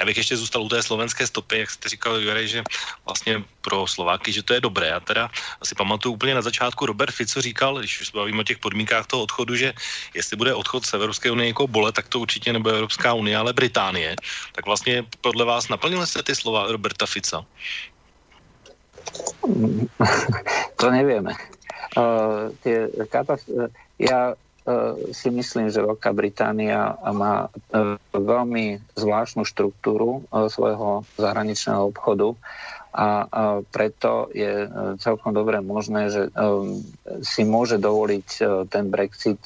Já 0.00 0.06
bych 0.06 0.16
ještě 0.16 0.36
zůstal 0.36 0.62
u 0.62 0.68
té 0.68 0.82
slovenské 0.82 1.26
stopy, 1.26 1.58
jak 1.58 1.70
jste 1.70 1.88
říkal, 1.88 2.16
Jurej, 2.16 2.48
že 2.48 2.62
vlastně 3.04 3.44
pro 3.60 3.86
Slováky, 3.86 4.32
že 4.32 4.42
to 4.42 4.54
je 4.54 4.60
dobré. 4.60 4.86
Já 4.86 5.00
teda 5.00 5.30
asi 5.60 5.74
pamatuju 5.74 6.14
úplně 6.14 6.34
na 6.34 6.42
začátku 6.42 6.86
Robert 6.86 7.12
Fico 7.12 7.40
říkal, 7.40 7.78
když 7.78 8.00
už 8.00 8.10
bavíme 8.10 8.40
o 8.40 8.48
těch 8.48 8.58
podmínkách 8.58 9.06
toho 9.06 9.22
odchodu, 9.22 9.56
že 9.56 9.72
jestli 10.14 10.36
bude 10.36 10.54
odchod 10.54 10.86
z 10.86 10.94
Evropské 10.94 11.30
unie 11.30 11.48
jako 11.48 11.66
bolet, 11.66 11.94
tak 11.94 12.08
to 12.08 12.20
určitě 12.20 12.52
nebude 12.52 12.74
Evropská 12.74 13.14
unie, 13.14 13.36
ale 13.36 13.52
Británie. 13.52 14.16
Tak 14.52 14.66
vlastně 14.66 15.04
podle 15.20 15.44
vás 15.44 15.68
naplnily 15.68 16.06
se 16.06 16.22
ty 16.22 16.34
slova 16.34 16.72
Roberta 16.72 17.06
Fica? 17.06 17.44
To 20.76 20.90
nevieme. 20.90 21.36
Uh, 21.92 22.56
tie 22.64 22.88
katast- 23.12 23.52
ja 24.00 24.32
E, 24.32 24.49
si 25.10 25.28
myslím, 25.30 25.70
že 25.70 25.84
Veľká 25.84 26.10
Británia 26.12 26.96
má 27.14 27.46
e, 27.46 27.96
veľmi 28.14 28.80
zvláštnu 28.94 29.46
štruktúru 29.46 30.22
e, 30.28 30.50
svojho 30.50 31.06
zahraničného 31.16 31.90
obchodu 31.90 32.36
a 32.90 33.30
preto 33.70 34.34
je 34.34 34.66
celkom 34.98 35.30
dobre 35.30 35.62
možné, 35.62 36.10
že 36.10 36.26
si 37.22 37.46
môže 37.46 37.78
dovoliť 37.78 38.28
ten 38.66 38.90
Brexit 38.90 39.38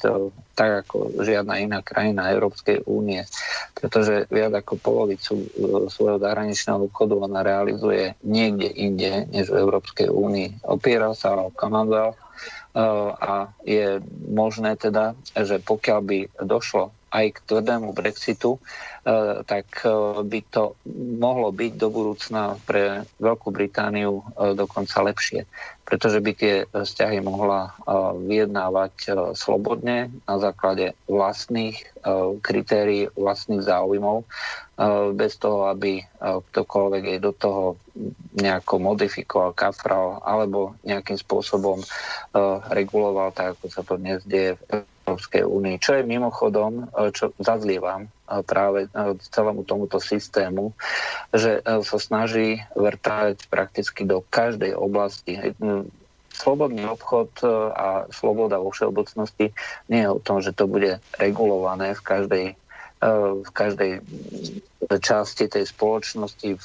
tak 0.55 0.87
ako 0.87 1.21
žiadna 1.21 1.61
iná 1.61 1.79
krajina 1.85 2.33
Európskej 2.33 2.87
únie, 2.89 3.21
pretože 3.77 4.25
viac 4.31 4.55
ako 4.55 4.81
polovicu 4.81 5.45
svojho 5.91 6.17
zahraničného 6.17 6.89
obchodu 6.89 7.21
ona 7.21 7.45
realizuje 7.45 8.17
niekde 8.25 8.71
inde 8.71 9.29
než 9.29 9.51
v 9.51 9.61
Európskej 9.61 10.09
únii. 10.09 10.65
Opiera 10.65 11.11
sa 11.13 11.37
o 11.37 11.53
Commonwealth, 11.53 12.24
a 13.15 13.55
je 13.63 14.03
možné 14.27 14.75
teda, 14.75 15.15
že 15.31 15.63
pokiaľ 15.63 15.99
by 16.03 16.19
došlo 16.43 16.91
aj 17.15 17.25
k 17.31 17.37
tvrdému 17.47 17.95
Brexitu, 17.95 18.59
tak 19.47 19.87
by 20.19 20.39
to 20.51 20.75
mohlo 21.15 21.53
byť 21.55 21.73
do 21.79 21.87
budúcna 21.87 22.59
pre 22.67 23.07
Veľkú 23.21 23.55
Britániu 23.55 24.25
dokonca 24.35 25.05
lepšie, 25.05 25.47
pretože 25.87 26.19
by 26.19 26.31
tie 26.35 26.55
vzťahy 26.67 27.23
mohla 27.23 27.71
vyjednávať 28.19 29.15
slobodne 29.37 30.11
na 30.25 30.35
základe 30.41 30.97
vlastných 31.07 31.79
kritérií, 32.41 33.07
vlastných 33.13 33.63
záujmov, 33.63 34.25
bez 35.15 35.39
toho, 35.39 35.71
aby 35.71 36.03
ktokoľvek 36.19 37.03
jej 37.05 37.19
do 37.23 37.31
toho 37.31 37.79
nejako 38.35 38.75
modifikoval, 38.81 39.55
kafral 39.55 40.19
alebo 40.25 40.75
nejakým 40.83 41.15
spôsobom 41.15 41.79
reguloval, 42.73 43.31
tak 43.31 43.55
ako 43.55 43.65
sa 43.71 43.85
to 43.87 43.95
dnes 43.95 44.19
deje 44.27 44.59
v 44.59 44.83
Európskej 45.05 45.45
únii. 45.45 45.77
Čo 45.77 46.01
je 46.01 46.03
mimochodom, 46.03 46.89
čo 47.13 47.29
zazlievam 47.37 48.09
práve 48.25 48.89
celému 49.29 49.61
tomuto 49.61 50.01
systému, 50.01 50.73
že 51.29 51.61
sa 51.61 51.97
snaží 52.01 52.57
vrtať 52.73 53.45
prakticky 53.45 54.01
do 54.01 54.25
každej 54.25 54.73
oblasti. 54.73 55.53
Slobodný 56.33 56.89
obchod 56.89 57.31
a 57.71 58.09
sloboda 58.09 58.57
vo 58.57 58.73
všeobecnosti 58.73 59.53
nie 59.87 60.01
je 60.03 60.09
o 60.09 60.17
tom, 60.19 60.41
že 60.41 60.51
to 60.51 60.65
bude 60.65 60.97
regulované 61.15 61.93
v 61.93 62.01
každej 62.01 62.47
v 63.45 63.51
každej 63.51 64.01
časti 64.97 65.45
tej 65.45 65.67
spoločnosti 65.69 66.57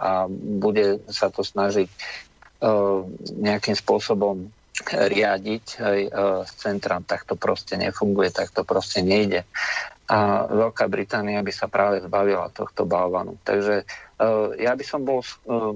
a 0.00 0.26
bude 0.58 0.98
sa 1.06 1.30
to 1.30 1.46
snažiť 1.46 1.86
nejakým 3.38 3.76
spôsobom 3.76 4.50
riadiť 4.84 5.64
aj, 5.80 6.00
z 6.44 6.52
centra, 6.56 7.00
tak 7.00 7.24
to 7.24 7.38
proste 7.38 7.80
nefunguje, 7.80 8.28
tak 8.28 8.52
to 8.52 8.62
proste 8.66 9.00
nejde. 9.00 9.48
A 10.06 10.46
Veľká 10.46 10.86
Británia 10.86 11.42
by 11.42 11.50
sa 11.50 11.66
práve 11.66 11.98
zbavila 11.98 12.46
tohto 12.54 12.86
balvanu. 12.86 13.42
Takže 13.42 13.82
uh, 13.82 14.54
ja 14.54 14.78
by 14.78 14.84
som 14.86 15.02
bol, 15.02 15.18
uh, 15.18 15.74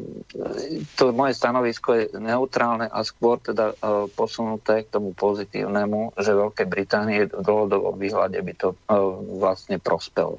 to 0.94 1.10
moje 1.10 1.34
stanovisko 1.34 1.88
je 1.98 2.04
neutrálne 2.14 2.86
a 2.86 3.02
skôr 3.02 3.42
teda 3.42 3.74
posunuté 4.14 4.86
k 4.86 4.92
tomu 4.94 5.18
pozitívnemu, 5.18 6.14
že 6.14 6.30
Veľké 6.30 6.62
Británie 6.70 7.26
v 7.26 7.42
dlhodobom 7.42 7.98
výhľade 7.98 8.38
by 8.38 8.54
to 8.54 8.78
vlastne 9.42 9.82
prospelo. 9.82 10.38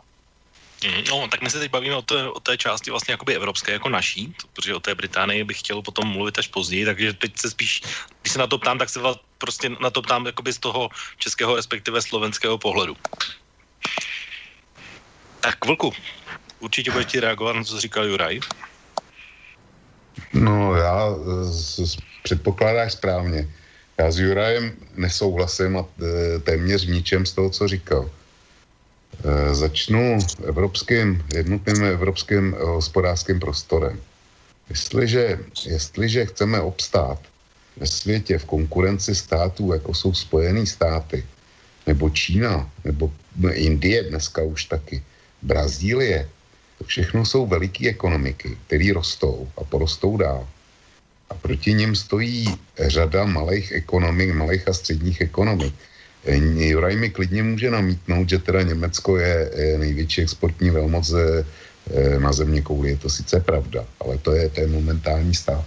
Mhm, 0.85 1.03
no, 1.09 1.27
tak 1.27 1.41
my 1.41 1.49
se 1.49 1.59
teď 1.59 1.71
bavíme 1.71 1.95
o 1.95 2.01
té, 2.01 2.29
o 2.29 2.39
té 2.39 2.57
části 2.57 2.91
vlastně 2.91 3.11
jakoby 3.11 3.35
evropské 3.35 3.71
jako 3.71 3.89
naší, 3.89 4.35
protože 4.53 4.75
o 4.75 4.79
té 4.79 4.95
Británii 4.95 5.43
bych 5.43 5.59
chtěl 5.59 5.81
potom 5.81 6.07
mluvit 6.07 6.39
až 6.39 6.47
později, 6.47 6.85
takže 6.85 7.13
teď 7.13 7.31
se 7.39 7.51
spíš, 7.51 7.81
když 8.21 8.33
se 8.33 8.39
na 8.39 8.47
to 8.47 8.57
ptám, 8.57 8.77
tak 8.77 8.89
se 8.89 8.99
prostě 9.37 9.69
na 9.69 9.89
to 9.89 10.01
ptám 10.01 10.25
jakoby 10.25 10.53
z 10.53 10.59
toho 10.59 10.89
českého, 11.17 11.55
respektive 11.55 12.01
slovenského 12.01 12.57
pohledu. 12.57 12.97
Tak 15.39 15.65
Vlku, 15.65 15.93
určitě 16.59 16.91
budete 16.91 17.19
reagovat 17.19 17.53
na 17.53 17.63
to, 17.63 17.69
co 17.69 17.81
říkal 17.81 18.05
Juraj. 18.05 18.39
No, 20.33 20.75
já 20.75 21.15
předpokládáš 22.21 22.93
správně. 22.93 23.55
Já 23.99 24.11
s 24.11 24.19
Jurajem 24.19 24.77
nesouhlasím 24.95 25.77
a 25.77 25.85
e, 25.85 26.39
téměř 26.39 26.85
ničem 26.85 27.25
z 27.25 27.33
toho, 27.33 27.49
co 27.49 27.67
říkal. 27.67 28.09
E, 29.19 29.55
začnu 29.55 30.17
evropským, 30.47 31.23
jednotným 31.33 31.83
evropským 31.83 32.55
hospodářským 32.59 33.39
prostorem. 33.39 33.99
Jestliže, 34.69 35.39
jestliže 35.65 36.25
chceme 36.25 36.61
obstát 36.61 37.19
ve 37.77 37.87
světě 37.87 38.37
v 38.37 38.45
konkurenci 38.45 39.15
států, 39.15 39.73
jako 39.73 39.93
jsou 39.93 40.13
Spojené 40.13 40.65
státy, 40.65 41.25
nebo 41.87 42.09
Čína, 42.09 42.69
nebo 42.83 43.11
Indie 43.53 44.03
dneska 44.03 44.43
už 44.43 44.65
taky, 44.65 45.03
Brazílie, 45.41 46.29
to 46.77 46.83
všechno 46.83 47.25
jsou 47.25 47.45
veliké 47.47 47.89
ekonomiky, 47.89 48.57
které 48.67 48.93
rostou 48.93 49.47
a 49.57 49.63
porostou 49.63 50.17
dál. 50.17 50.47
A 51.29 51.33
proti 51.33 51.73
nim 51.73 51.95
stojí 51.95 52.47
řada 52.79 53.25
malých 53.25 53.71
ekonomik, 53.71 54.33
malých 54.33 54.67
a 54.67 54.73
středních 54.73 55.21
ekonomik. 55.21 55.73
Juraj 56.25 56.95
mi 56.95 57.09
klidně 57.09 57.43
může 57.43 57.71
namítnout, 57.71 58.29
že 58.29 58.39
teda 58.39 58.61
Německo 58.61 59.17
je 59.17 59.51
největší 59.77 60.21
exportní 60.21 60.69
velmoc 60.69 61.13
eh, 61.13 61.45
na 62.19 62.33
země 62.33 62.61
kouli. 62.61 62.89
Je 62.89 62.97
to 62.97 63.09
sice 63.09 63.39
pravda, 63.39 63.85
ale 63.99 64.17
to 64.17 64.31
je 64.33 64.49
ten 64.49 64.71
momentální 64.71 65.35
stav. 65.35 65.65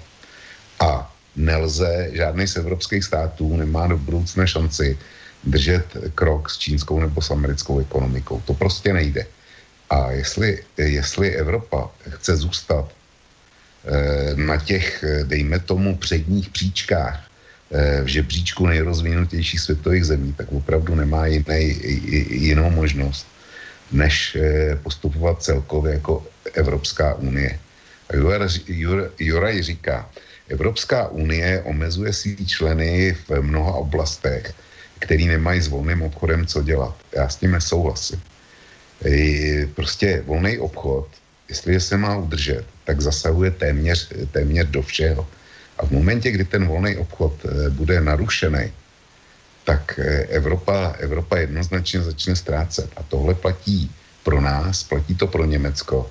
A 0.81 1.15
nelze, 1.37 2.11
žádný 2.13 2.47
z 2.47 2.57
evropských 2.57 3.05
států 3.05 3.57
nemá 3.57 3.87
do 3.87 3.99
budoucna 3.99 4.47
šanci 4.47 4.99
držet 5.45 5.87
krok 6.15 6.51
s 6.51 6.59
čínskou 6.59 7.01
nebo 7.01 7.23
s 7.23 7.31
americkou 7.31 7.81
ekonomikou. 7.81 8.43
To 8.45 8.55
prostě 8.55 8.93
nejde. 8.93 9.27
A 9.91 10.11
jestli, 10.11 10.63
jestli 10.79 11.35
Evropa 11.37 11.91
chce 12.09 12.37
zůstat 12.37 12.89
eh, 13.85 14.37
na 14.37 14.57
těch, 14.57 15.05
eh, 15.05 15.25
dejme 15.25 15.59
tomu, 15.59 15.97
předních 15.97 16.51
příčkách 16.51 17.34
v 18.05 18.07
žebříčku 18.07 18.67
nejrozvinutějších 18.67 19.61
světových 19.61 20.05
zemí, 20.05 20.33
tak 20.33 20.53
opravdu 20.53 20.95
nemá 20.95 21.27
jiný, 21.27 21.81
jinou 22.31 22.71
možnost, 22.71 23.27
než 23.93 24.37
postupovat 24.83 25.43
celkově 25.43 25.93
jako 25.93 26.27
Evropská 26.55 27.15
unie. 27.15 27.59
A 28.11 28.17
Juraj 29.19 29.63
říká, 29.63 30.11
Evropská 30.49 31.09
unie 31.09 31.63
omezuje 31.63 32.13
svý 32.13 32.47
členy 32.47 33.17
v 33.29 33.43
mnoha 33.43 33.73
oblastech, 33.73 34.55
který 34.99 35.27
nemají 35.27 35.61
s 35.61 35.69
volným 35.69 36.03
obchodem 36.03 36.47
co 36.47 36.63
dělat. 36.63 36.97
Já 37.17 37.29
s 37.29 37.37
tím 37.37 37.53
nesouhlasím 37.53 38.23
prostě 39.75 40.23
volný 40.27 40.59
obchod, 40.59 41.09
jestliže 41.49 41.81
se 41.81 41.97
má 41.97 42.17
udržet, 42.17 42.65
tak 42.85 43.01
zasahuje 43.01 43.51
téměř, 43.51 44.09
téměř 44.33 44.67
do 44.69 44.83
všeho. 44.83 45.27
A 45.79 45.87
v 45.87 45.91
momentě, 45.91 46.31
kdy 46.31 46.45
ten 46.45 46.67
volný 46.67 46.97
obchod 46.97 47.33
eh, 47.45 47.71
bude 47.71 48.01
narušený, 48.01 48.73
tak 49.65 49.99
eh, 49.99 50.37
Evropa, 50.37 50.95
Evropa 51.01 51.37
jednoznačně 51.37 52.01
začne 52.01 52.37
ztrácet. 52.37 52.91
A 52.97 53.03
tohle 53.03 53.35
platí 53.35 53.91
pro 54.23 54.41
nás, 54.41 54.85
platí 54.85 55.15
to 55.17 55.27
pro 55.27 55.45
Německo 55.45 56.11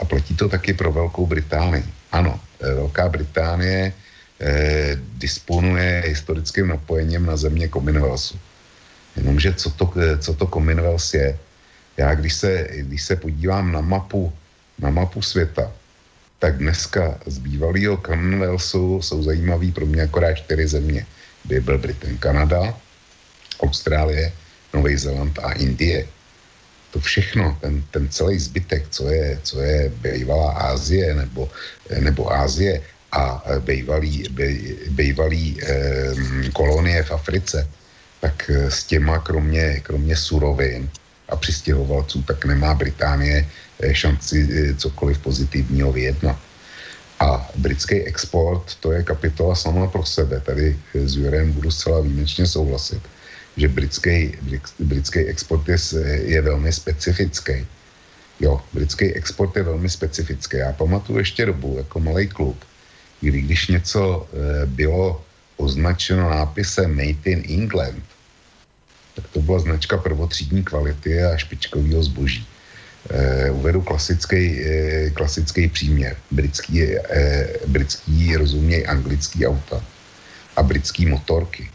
a 0.00 0.04
platí 0.04 0.36
to 0.36 0.48
taky 0.48 0.72
pro 0.72 0.92
Velkou 0.92 1.26
Británii. 1.26 1.84
Ano, 2.12 2.40
eh, 2.60 2.74
Velká 2.74 3.08
Británie 3.08 3.92
eh, 4.40 4.96
disponuje 5.16 6.04
historickým 6.06 6.68
napojením 6.68 7.26
na 7.26 7.36
země 7.36 7.68
Commonwealthu. 7.68 8.38
Jenomže 9.16 9.54
co 9.54 9.70
to, 9.70 9.92
co 10.18 10.34
to 10.34 10.46
Commonwealth 10.46 11.14
je? 11.14 11.38
Já 11.96 12.14
když 12.14 12.34
se, 12.34 12.68
když 12.76 13.02
se 13.02 13.16
podívám 13.16 13.72
na 13.72 13.80
mapu, 13.80 14.32
na 14.78 14.90
mapu 14.90 15.22
světa, 15.22 15.72
tak 16.40 16.56
dneska 16.56 17.20
z 17.26 17.38
bývalého 17.38 18.00
Commonwealthu 18.00 19.02
jsou 19.02 19.22
zajímavý 19.22 19.72
pro 19.72 19.86
mě 19.86 20.02
akorát 20.02 20.34
čtyři 20.34 20.66
země. 20.80 21.06
By 21.44 21.60
byl 21.60 21.78
Britain, 21.78 22.18
Kanada, 22.18 22.74
Austrálie, 23.60 24.32
Nový 24.74 24.96
Zéland 24.96 25.38
a 25.38 25.52
Indie. 25.52 26.08
To 26.90 27.00
všechno, 27.00 27.58
ten, 27.60 27.84
ten 27.90 28.08
celý 28.08 28.38
zbytek, 28.38 28.88
co 28.90 29.08
je, 29.08 29.38
co 29.42 29.60
je 29.60 29.92
bývalá 30.00 30.52
Ázie 30.72 31.14
nebo, 31.14 31.50
nebo 32.00 32.32
Ázie 32.32 32.80
a 33.12 33.44
bývalý, 33.60 34.24
bej, 34.32 34.76
bývalý 34.90 35.60
eh, 35.62 36.14
kolonie 36.52 37.02
v 37.02 37.10
Africe, 37.10 37.68
tak 38.20 38.50
s 38.50 38.84
těma 38.84 39.18
kromě, 39.18 39.80
kromě 39.80 40.16
surovin 40.16 40.88
a 41.28 41.36
přistěhovalců, 41.36 42.22
tak 42.22 42.44
nemá 42.44 42.74
Británie 42.74 43.44
eh, 43.44 43.69
šanci 43.92 44.48
eh, 44.50 44.74
cokoliv 44.74 45.18
pozitivního 45.18 45.92
vyjednat. 45.92 46.38
A 47.20 47.50
britský 47.56 48.00
export, 48.08 48.74
to 48.80 48.92
je 48.92 49.02
kapitola 49.02 49.54
sama 49.54 49.86
pro 49.86 50.04
sebe. 50.04 50.40
Tady 50.40 50.76
eh, 50.94 51.08
s 51.08 51.16
Jurem 51.16 51.52
budu 51.52 51.70
zcela 51.70 52.00
výjimečně 52.00 52.46
souhlasit, 52.46 53.02
že 53.56 53.68
britský, 53.68 54.32
britský 54.78 55.18
export 55.18 55.68
je, 55.68 55.76
je 56.24 56.40
velmi 56.40 56.72
specifický. 56.72 57.66
Jo, 58.40 58.60
britský 58.72 59.12
export 59.12 59.56
je 59.56 59.62
velmi 59.62 59.90
specifický. 59.90 60.56
Já 60.56 60.72
pamatuju 60.72 61.18
ještě 61.18 61.46
dobu, 61.46 61.74
jako 61.76 62.00
malý 62.00 62.28
kluk, 62.28 62.56
kdy 63.20 63.40
když 63.40 63.68
něco 63.68 64.28
bylo 64.66 65.24
označeno 65.56 66.30
nápisem 66.30 66.96
Made 66.96 67.28
in 67.28 67.44
England, 67.48 68.04
tak 69.14 69.24
to 69.28 69.40
byla 69.40 69.58
značka 69.58 69.96
prvotřídní 69.96 70.64
kvality 70.64 71.22
a 71.22 71.36
špičkového 71.36 72.02
zboží. 72.02 72.46
E, 73.08 73.50
uvedu 73.50 73.80
klasický, 73.82 74.60
e, 74.60 75.10
klasický 75.10 75.68
příměr. 75.68 76.16
Britský, 76.30 76.82
e, 76.82 76.98
britský 77.66 78.36
rozuměj 78.36 78.84
anglický 78.88 79.46
auta 79.46 79.84
a 80.56 80.62
britský 80.62 81.06
motorky. 81.06 81.70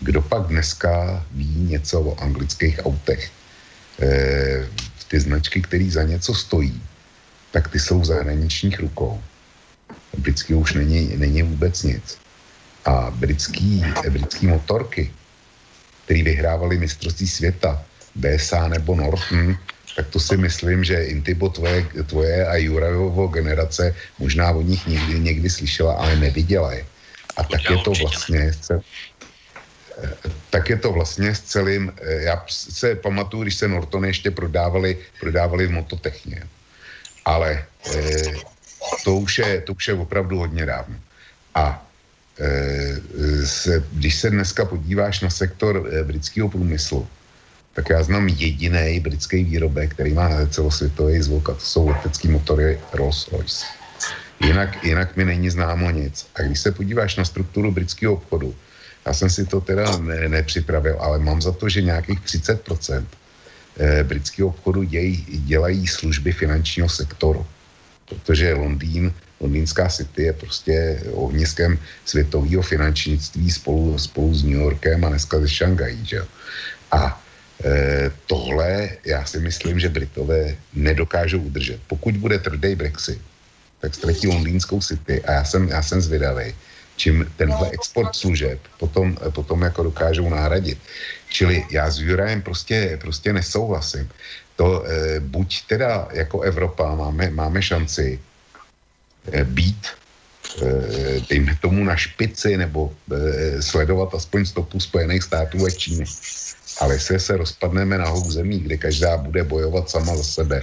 Kdo 0.00 0.22
pak 0.22 0.42
dneska 0.42 1.24
ví 1.32 1.54
něco 1.70 2.00
o 2.00 2.20
anglických 2.20 2.80
autech? 2.84 3.30
Ty 5.08 5.20
značky, 5.20 5.62
které 5.62 5.90
za 5.90 6.02
něco 6.02 6.34
stojí, 6.34 6.82
tak 7.50 7.68
ty 7.68 7.80
jsou 7.80 8.00
v 8.00 8.04
zahraničních 8.04 8.80
rukou. 8.80 9.22
Britský 10.18 10.54
už 10.54 10.74
není, 10.74 11.12
není 11.16 11.42
vůbec 11.42 11.82
nic. 11.82 12.18
A 12.84 13.10
britský, 13.14 13.84
britský 14.10 14.46
motorky, 14.46 15.12
který 16.04 16.22
vyhrávali 16.22 16.78
mistrovství 16.78 17.28
světa, 17.28 17.84
BSA 18.14 18.68
nebo 18.68 18.94
Norton, 18.94 19.56
tak 19.96 20.08
to 20.08 20.20
si 20.20 20.36
myslím, 20.36 20.84
že 20.84 21.04
Intibo 21.04 21.48
tvoje, 21.48 21.86
tvoje 22.06 22.46
a 22.46 22.56
Jurajovo 22.56 23.28
generace 23.28 23.94
možná 24.18 24.50
o 24.50 24.62
nich 24.62 24.86
někdy, 24.86 25.20
někdy 25.20 25.50
slyšela, 25.50 25.94
ale 25.94 26.16
neviděla 26.16 26.72
je. 26.72 26.84
A 27.36 27.44
tak 27.44 27.70
je 27.70 27.78
to 27.78 27.92
vlastně 27.92 28.52
tak 30.50 30.68
je 30.68 30.76
to 30.76 30.92
vlastně 30.92 31.34
s 31.34 31.40
celým, 31.40 31.92
já 32.02 32.44
se 32.48 32.94
pamatuju, 32.94 33.42
když 33.42 33.54
se 33.54 33.68
Norton 33.68 34.04
ještě 34.04 34.30
prodávali, 34.30 34.98
prodávali 35.20 35.66
v 35.66 35.70
mototechně. 35.70 36.42
Ale 37.24 37.64
eh, 37.94 38.32
to, 39.04 39.16
už 39.16 39.38
je, 39.38 39.60
to 39.60 39.72
už 39.72 39.88
je 39.88 39.94
opravdu 39.94 40.38
hodně 40.38 40.66
dávno. 40.66 40.96
A 41.54 41.86
Eh, 42.40 42.96
se, 43.46 43.84
když 43.92 44.14
se 44.14 44.30
dneska 44.30 44.64
podíváš 44.64 45.20
na 45.20 45.30
sektor 45.30 45.88
eh, 45.92 46.04
britského 46.04 46.48
průmyslu, 46.48 47.08
tak 47.72 47.90
já 47.90 48.02
znám 48.02 48.28
jediný 48.28 49.00
britský 49.00 49.44
výrobek, 49.44 49.94
který 49.94 50.12
má 50.12 50.28
celosvětový 50.50 51.22
zvuk 51.22 51.50
a 51.50 51.54
to 51.54 51.60
jsou 51.60 51.88
letecký 51.88 52.28
motory 52.28 52.80
Rolls-Royce. 52.92 53.64
Jinak, 54.40 54.84
jinak 54.84 55.16
mi 55.16 55.24
není 55.24 55.50
známo 55.50 55.90
nic. 55.90 56.26
A 56.34 56.42
když 56.42 56.60
se 56.60 56.72
podíváš 56.72 57.16
na 57.16 57.24
strukturu 57.24 57.72
britského 57.72 58.12
obchodu, 58.14 58.54
já 59.06 59.14
jsem 59.14 59.30
si 59.30 59.46
to 59.46 59.60
teda 59.60 59.96
ne, 59.96 60.28
nepřipravil, 60.28 60.96
ale 61.00 61.18
mám 61.18 61.42
za 61.42 61.52
to, 61.52 61.68
že 61.68 61.82
nějakých 61.82 62.20
30% 62.20 63.04
eh, 63.78 64.04
britského 64.04 64.48
obchodu 64.48 64.82
dějí, 64.82 65.26
dělají 65.28 65.86
služby 65.86 66.32
finančního 66.32 66.88
sektoru. 66.88 67.46
Protože 68.04 68.54
Londýn 68.54 69.12
Londýnská 69.42 69.88
City 69.88 70.22
je 70.22 70.32
prostě 70.32 71.02
ohniskem 71.12 71.78
světového 72.04 72.62
finančnictví 72.62 73.50
spolu, 73.50 73.98
spolu 73.98 74.34
s 74.34 74.42
New 74.42 74.60
Yorkem 74.62 75.04
a 75.04 75.08
dneska 75.08 75.40
ze 75.40 75.48
Šangají. 75.48 76.06
A 76.92 77.21
tohle 78.26 78.90
já 79.04 79.24
si 79.24 79.40
myslím, 79.40 79.80
že 79.80 79.88
Britové 79.88 80.56
nedokážou 80.74 81.38
udržet. 81.38 81.80
Pokud 81.86 82.16
bude 82.16 82.38
tvrdý 82.38 82.74
Brexit, 82.74 83.20
tak 83.80 83.94
ztratí 83.94 84.26
londýnskou 84.26 84.80
City 84.80 85.22
a 85.24 85.32
já 85.32 85.44
jsem, 85.44 85.68
já 85.68 85.82
jsem 85.82 86.00
zvědavý, 86.00 86.54
čím 86.96 87.26
tenhle 87.36 87.70
export 87.70 88.14
služeb 88.14 88.58
potom, 88.78 89.16
potom 89.34 89.62
jako 89.62 89.82
dokážou 89.82 90.28
nahradit. 90.28 90.78
Čili 91.28 91.66
já 91.70 91.90
s 91.90 91.98
Jurajem 91.98 92.42
prostě, 92.42 92.98
prostě 93.00 93.32
nesouhlasím. 93.32 94.08
To 94.56 94.84
e, 94.86 95.20
buď 95.20 95.66
teda 95.66 96.08
jako 96.12 96.40
Evropa 96.40 96.94
máme, 96.94 97.30
máme 97.30 97.62
šanci 97.62 98.20
e, 99.32 99.44
být 99.44 99.86
e, 100.62 101.20
dejme 101.30 101.58
tomu 101.60 101.84
na 101.84 101.96
špici 101.96 102.56
nebo 102.56 102.94
sledovat 103.60 104.14
aspoň 104.14 104.46
stopu 104.46 104.80
Spojených 104.80 105.22
států 105.22 105.66
a 105.66 105.70
Číny. 105.70 106.04
Ale 106.80 106.94
jestli 106.94 107.20
se 107.20 107.36
rozpadneme 107.36 107.98
na 107.98 108.08
zemí, 108.30 108.60
kde 108.60 108.76
každá 108.76 109.16
bude 109.16 109.44
bojovat 109.44 109.90
sama 109.90 110.16
za 110.16 110.22
sebe, 110.24 110.62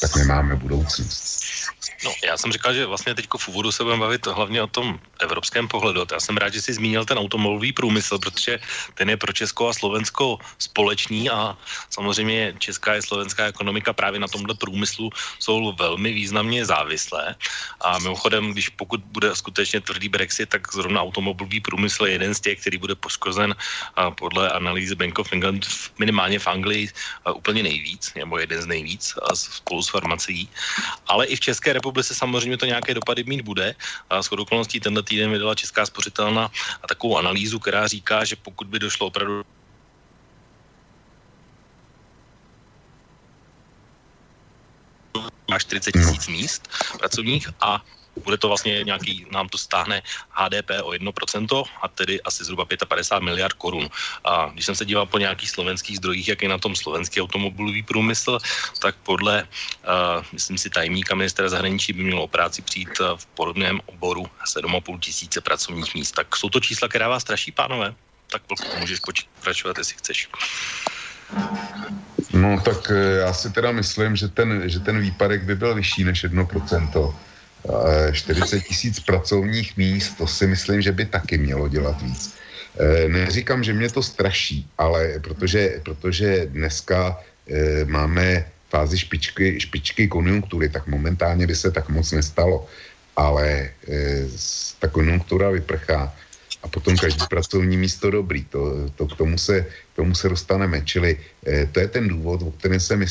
tak 0.00 0.16
nemáme 0.16 0.56
budoucnost. 0.56 1.44
No, 2.04 2.12
já 2.24 2.36
jsem 2.36 2.52
říkal, 2.52 2.74
že 2.74 2.86
vlastně 2.86 3.14
teď 3.14 3.28
v 3.38 3.48
úvodu 3.48 3.72
se 3.72 3.84
budeme 3.84 4.00
bavit 4.00 4.26
hlavně 4.26 4.62
o 4.62 4.66
tom 4.66 5.00
evropském 5.20 5.68
pohledu. 5.68 6.04
Já 6.12 6.20
jsem 6.20 6.36
rád, 6.36 6.52
že 6.52 6.62
jsi 6.62 6.72
zmínil 6.74 7.04
ten 7.04 7.18
automobilový 7.18 7.72
průmysl, 7.72 8.18
protože 8.18 8.60
ten 8.94 9.10
je 9.10 9.16
pro 9.16 9.32
Česko 9.32 9.68
a 9.68 9.72
Slovensko 9.72 10.38
společný 10.58 11.30
a 11.30 11.56
samozřejmě 11.90 12.54
česká 12.58 12.96
i 12.96 13.02
slovenská 13.02 13.46
ekonomika 13.46 13.92
právě 13.92 14.20
na 14.20 14.28
tomhle 14.28 14.54
průmyslu 14.54 15.10
jsou 15.38 15.72
velmi 15.72 16.12
významně 16.12 16.64
závislé. 16.64 17.34
A 17.80 17.98
mimochodem, 17.98 18.52
když 18.52 18.68
pokud 18.68 19.00
bude 19.00 19.36
skutečně 19.36 19.80
tvrdý 19.80 20.08
Brexit, 20.08 20.48
tak 20.48 20.72
zrovna 20.72 21.02
automobilový 21.02 21.60
průmysl 21.60 22.06
je 22.06 22.12
jeden 22.12 22.34
z 22.34 22.40
těch, 22.40 22.60
který 22.60 22.78
bude 22.78 22.94
poškozen 22.94 23.54
podle 24.20 24.50
analýzy 24.50 24.94
Bank 24.94 25.18
of 25.18 25.32
England 25.32 25.66
minimálně 25.98 26.38
v 26.38 26.46
Anglii 26.46 26.88
úplně 27.34 27.62
nejvíc, 27.62 28.12
nebo 28.14 28.38
jeden 28.38 28.62
z 28.62 28.66
nejvíc 28.66 29.14
spolu 29.34 29.73
s 29.82 29.90
farmacií. 29.90 30.50
Ale 31.06 31.26
i 31.26 31.36
v 31.36 31.40
České 31.40 31.72
republice 31.72 32.14
samozřejmě 32.14 32.56
to 32.58 32.66
nějaké 32.66 32.94
dopady 32.94 33.24
mít 33.24 33.42
bude. 33.42 33.74
A 34.10 34.22
s 34.22 34.32
okolností 34.32 34.80
tenhle 34.80 35.02
týden 35.02 35.30
vydala 35.32 35.54
Česká 35.54 35.86
spořitelna 35.86 36.50
a 36.82 36.86
takovou 36.88 37.18
analýzu, 37.18 37.58
která 37.58 37.86
říká, 37.88 38.24
že 38.24 38.36
pokud 38.36 38.68
by 38.68 38.78
došlo 38.78 39.06
opravdu 39.06 39.42
až 45.52 45.62
40 45.62 45.92
tisíc 45.92 46.28
míst 46.28 46.68
pracovních 46.98 47.48
a 47.62 47.82
bude 48.22 48.36
to 48.38 48.48
vlastně 48.48 48.84
nějaký, 48.84 49.26
nám 49.30 49.48
to 49.48 49.58
stáhne 49.58 50.02
HDP 50.30 50.70
o 50.82 50.90
1% 50.90 51.64
a 51.82 51.88
tedy 51.88 52.22
asi 52.22 52.44
zhruba 52.44 52.64
55 52.64 53.24
miliard 53.24 53.52
korun. 53.52 53.88
A 54.24 54.50
když 54.52 54.66
jsem 54.66 54.74
se 54.74 54.84
díval 54.84 55.06
po 55.06 55.18
nějakých 55.18 55.50
slovenských 55.50 55.96
zdrojích, 55.96 56.28
jak 56.28 56.42
je 56.42 56.48
na 56.48 56.58
tom 56.58 56.76
slovenský 56.76 57.20
automobilový 57.22 57.82
průmysl, 57.82 58.38
tak 58.78 58.94
podle, 59.02 59.42
uh, 59.42 60.24
myslím 60.32 60.58
si, 60.58 60.70
tajemníka 60.70 61.14
ministra 61.14 61.48
zahraničí 61.48 61.92
by 61.92 62.02
mělo 62.02 62.22
o 62.22 62.28
práci 62.28 62.62
přijít 62.62 63.00
uh, 63.00 63.16
v 63.16 63.26
podobném 63.26 63.80
oboru 63.86 64.26
7,5 64.54 64.98
tisíce 64.98 65.40
pracovních 65.40 65.94
míst. 65.94 66.12
Tak 66.12 66.36
jsou 66.36 66.48
to 66.48 66.60
čísla, 66.60 66.88
která 66.88 67.08
vás 67.08 67.22
straší, 67.22 67.52
pánové? 67.52 67.94
Tak 68.30 68.42
můžeš 68.78 69.00
pokračovat, 69.34 69.78
jestli 69.78 69.96
chceš. 69.96 70.28
No 72.32 72.60
tak 72.60 72.90
eh, 72.90 73.16
já 73.20 73.32
si 73.32 73.50
teda 73.52 73.72
myslím, 73.72 74.16
že 74.16 74.28
ten, 74.28 74.62
že 74.66 74.80
ten 74.80 75.00
výpadek 75.00 75.42
by 75.42 75.54
byl 75.54 75.74
vyšší 75.74 76.04
než 76.04 76.24
1%. 76.24 77.14
40 78.12 78.60
tisíc 78.60 79.00
pracovních 79.00 79.76
míst, 79.76 80.14
to 80.18 80.26
si 80.26 80.46
myslím, 80.46 80.82
že 80.82 80.92
by 80.92 81.04
taky 81.04 81.38
mělo 81.38 81.68
dělat 81.68 82.02
víc. 82.02 82.34
E, 82.78 83.08
neříkám, 83.08 83.64
že 83.64 83.72
mě 83.72 83.88
to 83.88 84.02
straší, 84.02 84.68
ale 84.78 85.20
protože, 85.20 85.80
protože 85.82 86.46
dneska 86.46 87.20
e, 87.48 87.84
máme 87.84 88.44
fázi 88.70 88.98
špičky, 88.98 89.60
špičky 89.60 90.08
konjunktury, 90.08 90.68
tak 90.68 90.86
momentálně 90.86 91.46
by 91.46 91.56
se 91.56 91.70
tak 91.70 91.88
moc 91.88 92.12
nestalo. 92.12 92.66
Ale 93.16 93.70
ta 94.78 94.88
konjunktura 94.88 95.50
vyprchá 95.50 96.14
a 96.62 96.68
potom 96.68 96.96
každý 96.96 97.22
pracovní 97.30 97.76
místo 97.76 98.10
dobrý. 98.10 98.44
To, 98.44 98.90
to 98.96 99.06
k 99.06 99.16
tomu 99.16 99.38
se, 99.38 99.62
k 99.92 99.96
tomu 99.96 100.14
se 100.14 100.28
dostaneme. 100.28 100.82
Čili 100.82 101.18
to 101.72 101.80
je 101.80 101.88
ten 101.88 102.08
důvod, 102.08 102.42
o 102.42 102.50
kterém 102.50 102.80
jsem, 102.80 103.04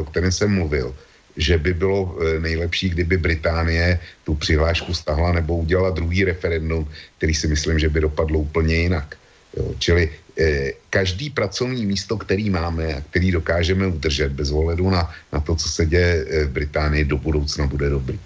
o 0.00 0.04
kterém 0.04 0.32
jsem 0.32 0.54
mluvil 0.54 0.96
že 1.36 1.58
by 1.58 1.74
bylo 1.74 2.16
eh, 2.18 2.40
nejlepší, 2.40 2.90
kdyby 2.90 3.16
Británie 3.16 4.00
tu 4.24 4.34
přihlášku 4.34 4.94
stahla 4.94 5.32
nebo 5.32 5.56
udělala 5.56 5.90
druhý 5.90 6.24
referendum, 6.24 6.88
který 7.16 7.34
si 7.34 7.46
myslím, 7.46 7.78
že 7.78 7.88
by 7.88 8.00
dopadlo 8.00 8.38
úplně 8.38 8.74
jinak. 8.74 9.16
Jo, 9.56 9.74
čili 9.78 10.10
eh, 10.38 10.72
každý 10.90 11.30
pracovní 11.30 11.86
místo, 11.86 12.16
který 12.16 12.50
máme 12.50 12.94
a 12.94 13.00
který 13.00 13.30
dokážeme 13.30 13.86
udržet 13.86 14.32
bez 14.32 14.50
ohledu 14.50 14.90
na, 14.90 15.10
na 15.32 15.40
to, 15.40 15.56
co 15.56 15.68
se 15.68 15.86
děje 15.86 16.26
eh, 16.28 16.44
v 16.44 16.50
Británii, 16.50 17.04
do 17.04 17.16
budoucna 17.16 17.66
bude 17.66 17.90
dobrý. 17.90 18.18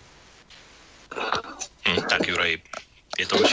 Hmm, 1.84 2.02
tak 2.10 2.28
Juraj, 2.28 2.56
je 3.18 3.26
to 3.26 3.34
už. 3.38 3.50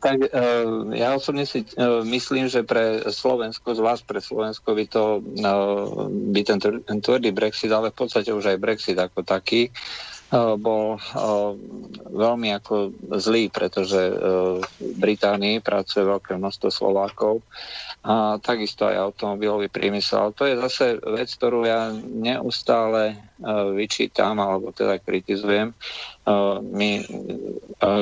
tak 0.00 0.18
uh, 0.32 0.88
ja 0.96 1.12
osobne 1.12 1.44
si 1.44 1.68
uh, 1.76 2.00
myslím, 2.04 2.48
že 2.48 2.64
pre 2.64 3.04
Slovensko, 3.12 3.76
zvlášť 3.76 4.02
pre 4.08 4.20
Slovensko 4.24 4.72
by 4.72 4.84
to 4.88 5.04
uh, 5.20 6.08
by 6.08 6.40
ten, 6.44 6.58
tvrdý 7.04 7.30
Brexit, 7.32 7.68
ale 7.68 7.92
v 7.92 7.98
podstate 8.00 8.32
už 8.32 8.56
aj 8.56 8.62
Brexit 8.62 8.96
ako 8.96 9.20
taký, 9.20 9.68
bol 10.32 10.96
veľmi 12.08 12.56
ako 12.56 12.88
zlý, 13.20 13.52
pretože 13.52 14.00
v 14.56 14.64
Británii 14.96 15.60
pracuje 15.60 16.08
veľké 16.08 16.40
množstvo 16.40 16.72
Slovákov 16.72 17.44
a 18.02 18.34
takisto 18.42 18.90
aj 18.90 18.98
automobilový 18.98 19.70
priemysel. 19.70 20.34
To 20.34 20.42
je 20.42 20.58
zase 20.58 20.98
vec, 20.98 21.30
ktorú 21.38 21.62
ja 21.62 21.94
neustále 21.94 23.14
vyčítam 23.78 24.42
alebo 24.42 24.74
teda 24.74 24.98
kritizujem. 24.98 25.70
My, 26.66 26.90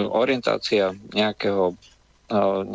orientácia 0.08 0.96
nejakého 1.12 1.76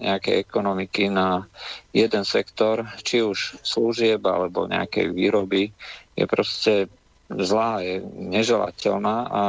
nejakej 0.04 0.44
ekonomiky 0.44 1.08
na 1.08 1.48
jeden 1.96 2.28
sektor, 2.28 2.84
či 3.08 3.24
už 3.24 3.64
služieb 3.64 4.20
alebo 4.28 4.68
nejakej 4.68 5.16
výroby, 5.16 5.72
je 6.20 6.26
proste 6.28 6.92
zlá, 7.32 7.82
je 7.82 8.04
neželateľná 8.06 9.18
a 9.26 9.44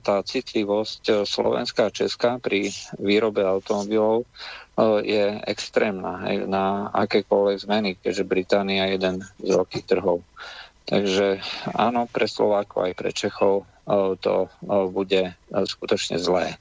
tá 0.00 0.16
citlivosť 0.22 1.02
e, 1.10 1.14
slovenská 1.26 1.90
a 1.90 1.94
česká 1.94 2.38
pri 2.38 2.70
výrobe 2.96 3.42
automobilov 3.42 4.22
e, 4.22 4.26
je 5.00 5.40
extrémna 5.48 6.28
hej, 6.28 6.44
na 6.44 6.92
akékoľvek 6.92 7.56
zmeny, 7.64 7.90
keďže 7.96 8.28
Británia 8.28 8.88
je 8.88 9.00
jeden 9.00 9.16
z 9.40 9.50
veľkých 9.56 9.84
trhov. 9.88 10.20
Takže 10.86 11.42
áno, 11.74 12.06
pre 12.06 12.30
Slovákov 12.30 12.86
aj 12.86 12.94
pre 12.94 13.10
Čechov 13.10 13.64
e, 13.64 13.64
to 14.22 14.46
bude 14.94 15.34
skutočne 15.42 16.20
zlé. 16.20 16.54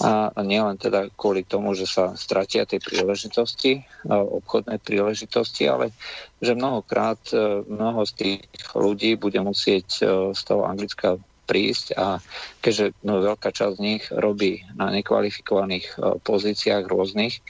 A 0.00 0.32
nielen 0.40 0.80
teda 0.80 1.12
kvôli 1.12 1.44
tomu, 1.44 1.76
že 1.76 1.84
sa 1.84 2.16
stratia 2.16 2.64
tie 2.64 2.80
príležitosti, 2.80 3.84
obchodné 4.08 4.80
príležitosti, 4.80 5.68
ale 5.68 5.92
že 6.40 6.56
mnohokrát 6.56 7.20
mnoho 7.68 8.08
z 8.08 8.12
tých 8.16 8.40
ľudí 8.72 9.20
bude 9.20 9.36
musieť 9.44 10.00
z 10.32 10.40
toho 10.40 10.64
Anglicka 10.64 11.20
prísť 11.50 11.98
a 11.98 12.22
keďže 12.62 12.94
no, 13.02 13.18
veľká 13.26 13.50
časť 13.50 13.74
z 13.74 13.82
nich 13.82 14.04
robí 14.14 14.62
na 14.78 14.94
nekvalifikovaných 14.94 15.98
pozíciách 16.22 16.86
rôznych, 16.86 17.42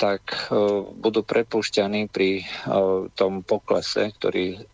tak 0.00 0.50
budú 0.98 1.20
prepušťaní 1.22 2.08
pri 2.08 2.48
tom 3.14 3.44
poklese, 3.44 4.10
ktorý 4.16 4.64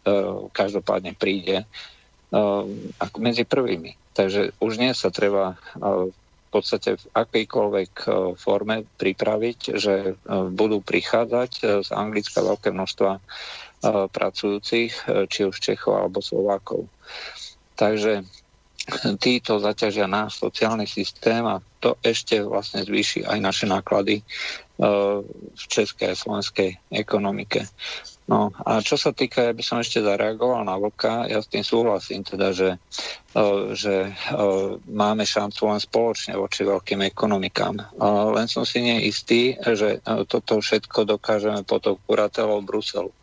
každopádne 0.55 1.19
príde 1.19 1.67
ako 3.03 3.17
medzi 3.19 3.43
prvými. 3.43 3.99
Takže 4.15 4.57
už 4.63 4.81
nie 4.81 4.95
sa 4.97 5.13
treba 5.13 5.59
podstate 6.57 6.97
v 6.97 7.05
akejkoľvek 7.13 7.93
e, 7.93 8.07
forme 8.41 8.89
pripraviť, 8.97 9.59
že 9.77 9.95
e, 9.95 10.13
budú 10.49 10.81
prichádzať 10.81 11.51
e, 11.61 11.63
z 11.85 11.89
Anglicka 11.93 12.41
veľké 12.41 12.73
množstva 12.73 13.21
pracujúcich, 13.87 15.05
či 15.29 15.41
už 15.47 15.63
Čechov 15.63 16.01
alebo 16.01 16.25
Slovákov. 16.25 16.89
Takže 17.77 18.25
títo 19.25 19.59
zaťažia 19.61 20.09
náš 20.09 20.41
sociálny 20.41 20.87
systém 20.89 21.45
a 21.47 21.63
to 21.81 21.95
ešte 22.03 22.41
vlastne 22.43 22.83
zvýši 22.83 23.27
aj 23.27 23.39
naše 23.39 23.67
náklady 23.69 24.23
v 24.77 25.65
českej 25.73 26.13
a 26.13 26.19
slovenskej 26.19 26.77
ekonomike. 26.93 27.65
No 28.27 28.51
a 28.67 28.83
čo 28.83 28.99
sa 28.99 29.15
týka, 29.15 29.49
ja 29.49 29.55
by 29.55 29.63
som 29.63 29.79
ešte 29.79 30.03
zareagoval 30.03 30.67
na 30.67 30.77
vlka, 30.77 31.31
ja 31.31 31.39
s 31.39 31.49
tým 31.49 31.63
súhlasím 31.63 32.27
teda, 32.27 32.51
že, 32.51 32.71
že 33.73 34.11
máme 34.91 35.23
šancu 35.23 35.71
len 35.71 35.81
spoločne 35.81 36.35
voči 36.35 36.67
veľkým 36.67 37.07
ekonomikám. 37.07 37.79
Len 38.35 38.47
som 38.51 38.67
si 38.67 38.83
neistý, 38.83 39.55
že 39.63 40.03
toto 40.27 40.59
všetko 40.59 41.07
dokážeme 41.17 41.63
pod 41.63 41.87
kuratelou 42.05 42.61
Bruselu. 42.67 43.15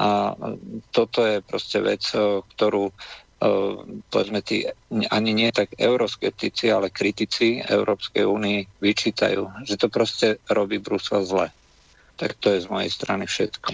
A 0.00 0.32
toto 0.90 1.20
je 1.28 1.44
proste 1.44 1.78
vec, 1.84 2.00
ktorú 2.56 2.90
povedzme 4.12 4.44
tí 4.44 4.68
ani 5.10 5.32
nie 5.32 5.48
tak 5.52 5.72
euroskeptici, 5.80 6.68
ale 6.68 6.92
kritici 6.92 7.64
Európskej 7.64 8.28
únie 8.28 8.68
vyčítajú, 8.84 9.64
že 9.64 9.80
to 9.80 9.88
proste 9.88 10.36
robí 10.52 10.76
Brusel 10.76 11.24
zle. 11.24 11.48
Tak 12.20 12.36
to 12.36 12.52
je 12.52 12.60
z 12.60 12.68
mojej 12.68 12.90
strany 12.92 13.24
všetko. 13.24 13.72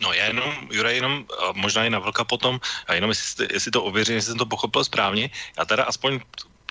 No 0.00 0.12
já 0.12 0.26
jenom, 0.26 0.68
Jura, 0.70 0.90
jenom 0.90 1.24
možná 1.54 1.84
i 1.84 1.90
na 1.90 1.98
Vlka 1.98 2.24
potom, 2.24 2.60
a 2.86 2.94
jenom 2.94 3.10
jestli, 3.10 3.48
jestli 3.52 3.70
to 3.70 3.84
ověřím, 3.84 4.14
jestli 4.14 4.30
jsem 4.30 4.38
to 4.38 4.46
pochopil 4.46 4.84
správně, 4.84 5.30
já 5.58 5.64
teda 5.64 5.84
aspoň 5.84 6.20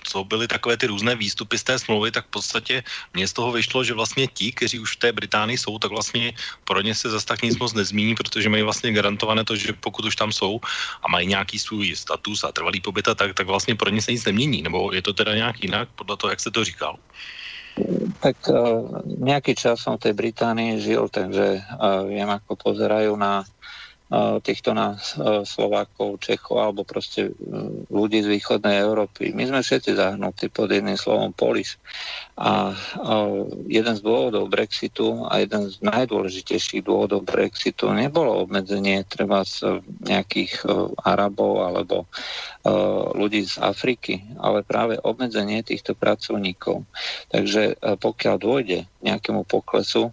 co 0.04 0.24
byly 0.24 0.48
takové 0.48 0.76
ty 0.76 0.86
různé 0.86 1.14
výstupy 1.14 1.58
z 1.58 1.62
té 1.62 1.78
smlouvy, 1.78 2.10
tak 2.10 2.26
v 2.26 2.30
podstatě 2.30 2.82
mně 3.14 3.28
z 3.28 3.32
toho 3.32 3.52
vyšlo, 3.52 3.84
že 3.84 3.94
vlastně 3.94 4.26
ti, 4.26 4.52
kteří 4.52 4.78
už 4.78 4.96
v 4.96 5.00
té 5.00 5.12
Británii 5.12 5.58
jsou, 5.58 5.78
tak 5.78 5.90
vlastně 5.90 6.32
pro 6.64 6.80
ně 6.80 6.94
se 6.94 7.10
zase 7.10 7.26
tak 7.26 7.42
nic 7.42 7.58
moc 7.58 7.72
nezmíní, 7.72 8.14
protože 8.14 8.48
mají 8.48 8.62
vlastně 8.62 8.92
garantované 8.92 9.44
to, 9.44 9.56
že 9.56 9.72
pokud 9.72 10.04
už 10.04 10.16
tam 10.16 10.32
jsou 10.32 10.60
a 11.02 11.08
mají 11.08 11.26
nějaký 11.26 11.58
svůj 11.58 11.96
status 11.96 12.44
a 12.44 12.52
trvalý 12.52 12.80
pobyt, 12.80 13.08
tak, 13.14 13.34
tak 13.34 13.46
vlastně 13.46 13.74
pro 13.74 13.90
ně 13.90 14.02
se 14.02 14.12
nic 14.12 14.24
nemění. 14.24 14.62
Nebo 14.62 14.92
je 14.92 15.02
to 15.02 15.12
teda 15.12 15.34
nějak 15.34 15.62
jinak, 15.62 15.88
podle 15.94 16.16
toho, 16.16 16.30
jak 16.30 16.40
se 16.40 16.50
to 16.50 16.64
říkal? 16.64 16.98
Tak 18.20 18.36
uh, 18.50 19.00
nejaký 19.06 19.54
čas 19.54 19.80
som 19.80 19.96
v 19.96 20.10
tej 20.10 20.14
Británii 20.18 20.82
žil, 20.82 21.08
takže 21.08 21.62
uh, 21.62 22.04
viem, 22.04 22.28
ako 22.28 22.58
pozerajú 22.58 23.14
na 23.16 23.46
týchto 24.42 24.74
nás 24.74 25.14
Slovákov, 25.46 26.18
Čechov 26.18 26.58
alebo 26.58 26.82
proste 26.82 27.30
ľudí 27.88 28.26
z 28.26 28.28
východnej 28.28 28.82
Európy. 28.82 29.30
My 29.30 29.46
sme 29.46 29.62
všetci 29.62 29.94
zahnutí 29.94 30.50
pod 30.50 30.66
jedným 30.66 30.98
slovom 30.98 31.30
polis. 31.30 31.78
A 32.40 32.72
jeden 33.68 33.94
z 33.94 34.00
dôvodov 34.00 34.48
Brexitu 34.48 35.28
a 35.28 35.44
jeden 35.44 35.68
z 35.68 35.76
najdôležitejších 35.84 36.88
dôvodov 36.88 37.28
Brexitu 37.28 37.92
nebolo 37.92 38.48
obmedzenie 38.48 39.04
treba 39.04 39.44
z 39.44 39.84
nejakých 40.00 40.64
Arabov 41.04 41.60
alebo 41.68 42.08
ľudí 43.12 43.44
z 43.44 43.60
Afriky, 43.60 44.24
ale 44.40 44.64
práve 44.64 44.96
obmedzenie 44.96 45.60
týchto 45.60 45.92
pracovníkov. 45.92 46.88
Takže 47.28 47.76
pokiaľ 48.00 48.34
dôjde 48.40 48.88
nejakému 49.04 49.44
poklesu, 49.44 50.08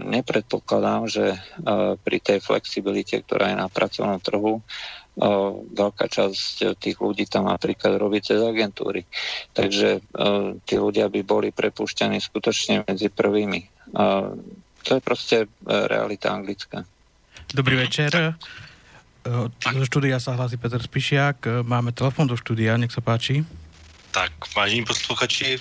nepredpokladám, 0.00 1.12
že 1.12 1.36
pri 2.00 2.18
tej 2.24 2.40
flexibilite 2.40 3.20
ktorá 3.20 3.52
je 3.52 3.60
na 3.60 3.68
pracovnom 3.68 4.16
trhu, 4.16 4.64
veľká 5.74 6.06
časť 6.10 6.74
tých 6.78 6.98
ľudí 6.98 7.30
tam 7.30 7.46
napríklad 7.46 7.98
robí 8.02 8.18
cez 8.18 8.42
agentúry. 8.42 9.06
Takže 9.54 10.02
tí 10.66 10.74
ľudia 10.74 11.06
by 11.06 11.20
boli 11.22 11.48
prepušťaní 11.54 12.18
skutočne 12.18 12.82
medzi 12.82 13.08
prvými. 13.10 13.92
To 14.84 14.90
je 14.92 15.00
proste 15.00 15.36
e, 15.40 15.46
realita 15.64 16.28
anglická. 16.28 16.84
Dobrý 17.56 17.80
večer. 17.80 18.36
Do 19.24 19.84
štúdia 19.88 20.20
sa 20.20 20.36
hlási 20.36 20.60
Petr 20.60 20.76
Spišiak. 20.76 21.64
Máme 21.64 21.96
telefon 21.96 22.28
do 22.28 22.36
štúdia, 22.36 22.76
nech 22.76 22.92
sa 22.92 23.00
páči. 23.00 23.48
Tak, 24.12 24.32
vážení 24.52 24.84
posluchači, 24.84 25.56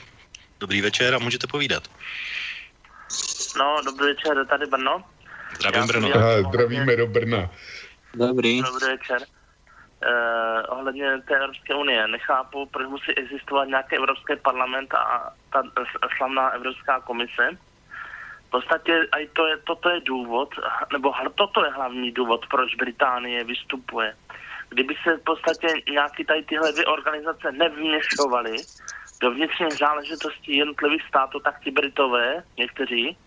dobrý 0.59 0.81
večer 0.83 1.15
a 1.15 1.19
můžete 1.23 1.47
povídat. 1.47 1.87
No, 3.57 3.79
dobrý 3.85 4.05
večer, 4.05 4.45
tady 4.49 4.65
Brno. 4.65 5.03
Zdravím 5.55 5.87
Brno. 5.87 6.09
Aha, 6.15 6.43
zdravíme 6.49 6.95
do 6.95 7.07
Brna. 7.07 7.49
Dobrý. 8.15 8.61
Dobrý 8.61 8.87
večer. 8.87 9.19
Uh, 10.03 10.77
ohledně 10.77 11.21
té 11.27 11.35
Evropské 11.35 11.75
unie. 11.75 12.07
Nechápu, 12.07 12.65
proč 12.65 12.87
musí 12.87 13.11
existovat 13.11 13.67
nějaký 13.67 13.95
Evropský 13.95 14.35
parlament 14.35 14.93
a 14.93 15.33
ta 15.51 15.63
slavná 16.17 16.49
Evropská 16.49 16.99
komise. 16.99 17.49
V 18.47 18.49
podstatě 18.49 19.07
aj 19.11 19.27
to 19.27 19.47
je, 19.47 19.57
toto 19.57 19.89
je 19.89 19.99
důvod, 19.99 20.49
nebo 20.91 21.13
toto 21.35 21.65
je 21.65 21.71
hlavní 21.71 22.11
důvod, 22.11 22.45
proč 22.47 22.75
Británie 22.75 23.43
vystupuje. 23.43 24.15
Kdyby 24.69 24.95
se 25.03 25.17
v 25.17 25.23
podstatě 25.23 25.67
nějaký 25.91 26.25
tady 26.25 26.43
tyhle 26.43 26.71
dvě 26.71 26.85
organizace 26.85 27.51
nevměšovaly 27.51 28.55
do 29.21 29.31
vnitřních 29.31 29.73
záležitostí 29.73 30.57
jednotlivých 30.57 31.03
států, 31.07 31.39
tak 31.39 31.59
ti 31.59 31.71
Britové, 31.71 32.43
někteří, 32.57 33.17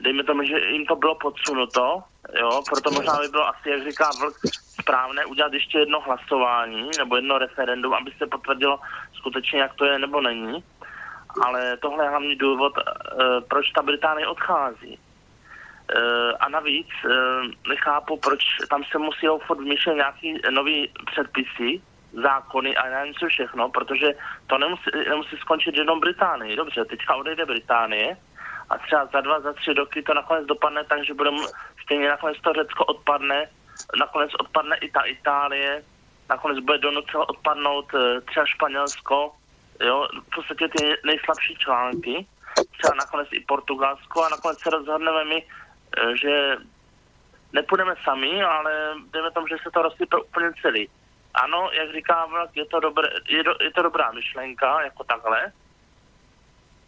dejme 0.00 0.24
tomu, 0.24 0.42
že 0.42 0.58
jim 0.58 0.86
to 0.86 0.96
bylo 0.96 1.14
podsunuto, 1.14 2.02
jo, 2.40 2.62
proto 2.68 2.90
možná 2.90 3.18
by 3.22 3.28
bylo 3.28 3.48
asi, 3.48 3.70
jak 3.70 3.84
říká 3.84 4.10
Vlk, 4.20 4.36
správné 4.80 5.24
udělat 5.24 5.52
ještě 5.52 5.78
jedno 5.78 6.00
hlasování 6.00 6.90
nebo 6.98 7.16
jedno 7.16 7.38
referendum, 7.38 7.94
aby 7.94 8.12
se 8.18 8.26
potvrdilo 8.26 8.80
skutečně, 9.14 9.60
jak 9.60 9.74
to 9.74 9.84
je 9.84 9.98
nebo 9.98 10.20
není. 10.20 10.64
Ale 11.42 11.76
tohle 11.76 12.04
je 12.04 12.10
hlavní 12.10 12.36
důvod, 12.36 12.72
e, 12.78 12.82
proč 13.40 13.70
ta 13.70 13.82
Británie 13.82 14.26
odchází. 14.26 14.98
E, 14.98 14.98
a 16.32 16.48
navíc 16.48 16.88
e, 17.04 17.08
nechápu, 17.68 18.16
proč 18.16 18.40
tam 18.70 18.84
se 18.84 18.98
musí 18.98 19.26
furt 19.46 19.58
vymýšlet 19.58 19.94
nějaký 19.94 20.40
nový 20.50 20.90
předpisy, 21.06 21.80
zákony 22.12 22.76
a 22.76 22.90
nevím 22.90 23.14
co 23.14 23.26
všechno, 23.26 23.68
protože 23.68 24.12
to 24.46 24.58
nemusí, 24.58 24.90
nemusí 25.08 25.36
skončit 25.36 25.76
jenom 25.76 26.00
Británii. 26.00 26.56
Dobře, 26.56 26.84
teďka 26.84 27.14
odejde 27.14 27.46
Británie, 27.46 28.16
a 28.70 28.78
třeba 28.78 29.06
za 29.06 29.20
dva, 29.20 29.40
za 29.40 29.52
tři 29.52 29.72
roky 29.72 30.02
to 30.02 30.14
nakonec 30.14 30.46
dopadne 30.46 30.84
tak, 30.84 31.04
že 31.04 31.14
budeme 31.14 31.38
stejně 31.82 32.08
nakonec 32.08 32.40
to 32.40 32.52
Řecko 32.52 32.84
odpadne, 32.84 33.48
nakonec 33.98 34.30
odpadne 34.40 34.76
i 34.76 34.90
ta 34.90 35.00
Itálie, 35.00 35.84
nakonec 36.28 36.58
bude 36.58 36.78
donuceno 36.78 37.26
odpadnout 37.26 37.94
eh, 37.94 38.20
třeba 38.20 38.46
Španělsko, 38.46 39.32
jo, 39.80 40.08
v 40.30 40.34
podstatě 40.34 40.68
ty 40.68 40.94
nejslabší 41.04 41.54
články, 41.54 42.26
třeba 42.78 42.94
nakonec 42.94 43.28
i 43.32 43.40
Portugalsko 43.40 44.24
a 44.24 44.28
nakonec 44.28 44.58
se 44.60 44.70
rozhodneme 44.70 45.24
my, 45.24 45.46
eh, 45.98 46.16
že 46.16 46.56
nepůjdeme 47.52 47.94
sami, 48.04 48.42
ale 48.42 48.94
jdeme 49.12 49.30
tomu, 49.30 49.46
že 49.46 49.56
se 49.62 49.70
to 49.70 49.82
rozsype 49.82 50.16
úplně 50.16 50.50
celý. 50.62 50.88
Ano, 51.34 51.70
jak 51.72 51.92
říká 51.92 52.26
je 52.54 52.66
to, 52.66 52.80
dobré, 52.80 53.08
je, 53.28 53.42
do, 53.42 53.54
je 53.60 53.70
to 53.70 53.82
dobrá 53.82 54.12
myšlenka, 54.12 54.82
jako 54.82 55.04
takhle, 55.04 55.52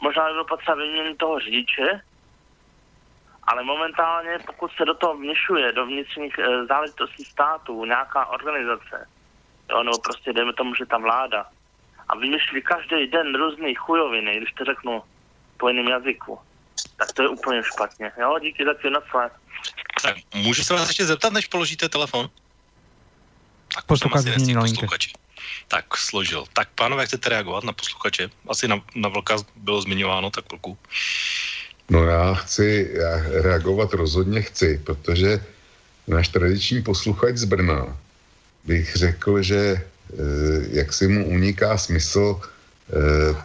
možná 0.03 0.27
by 0.27 0.33
bylo 0.33 0.45
potřeba 0.45 0.77
vyměnit 0.77 1.19
toho 1.19 1.41
řidiče, 1.41 2.01
ale 3.43 3.65
momentálně, 3.65 4.39
pokud 4.47 4.71
se 4.77 4.85
do 4.85 4.95
toho 4.95 5.17
vněšuje, 5.17 5.73
do 5.73 5.87
vnitřních 5.87 6.39
e, 6.39 6.67
záležitostí 6.67 7.25
státu, 7.25 7.85
nějaká 7.85 8.27
organizace, 8.27 9.09
jo, 9.71 9.83
nebo 9.83 9.99
prostě 9.99 10.33
jdeme 10.33 10.53
tomu, 10.53 10.75
že 10.75 10.87
ta 10.87 10.99
vláda, 10.99 11.47
a 12.09 12.17
vymýšlí 12.17 12.63
každý 12.63 13.07
den 13.07 13.35
různý 13.35 13.75
chujoviny, 13.75 14.37
když 14.37 14.53
to 14.53 14.65
řeknu 14.65 15.03
po 15.57 15.69
jiném 15.69 15.89
jazyku, 15.89 16.39
tak 16.97 17.13
to 17.13 17.23
je 17.23 17.29
úplně 17.29 17.63
špatně. 17.63 18.13
Jo, 18.21 18.39
díky 18.39 18.65
za 18.65 18.91
na 18.91 19.01
Tak 20.03 20.17
můžu 20.35 20.63
se 20.63 20.75
vás 20.75 20.89
ještě 20.89 21.05
zeptat, 21.05 21.33
než 21.33 21.47
položíte 21.47 21.89
telefon? 21.89 22.29
Tak 23.75 23.85
posluchač 23.85 24.25
na 24.25 24.63
tak 25.69 25.97
složil. 25.97 26.45
Tak 26.53 26.69
pánové, 26.75 27.07
chcete 27.07 27.29
reagovat 27.29 27.65
na 27.65 27.73
posluchače? 27.73 28.31
Asi 28.49 28.69
na, 28.69 28.81
na 28.95 29.09
vlka 29.09 29.37
bylo 29.57 29.83
zmiňováno, 29.83 30.31
tak 30.31 30.51
vlku. 30.51 30.79
No 31.91 32.05
já 32.05 32.35
chci 32.35 32.91
já 32.93 33.23
reagovat 33.43 33.93
rozhodně 33.93 34.43
chci, 34.43 34.81
protože 34.85 35.41
náš 36.07 36.29
tradiční 36.29 36.83
posluchač 36.83 37.37
z 37.37 37.45
Brna 37.45 37.97
bych 38.65 38.97
řekl, 38.97 39.43
že 39.43 39.59
e, 39.59 39.83
jak 40.71 40.93
si 40.93 41.09
mu 41.09 41.27
uniká 41.27 41.79
smysl 41.79 42.41
e, 42.41 42.43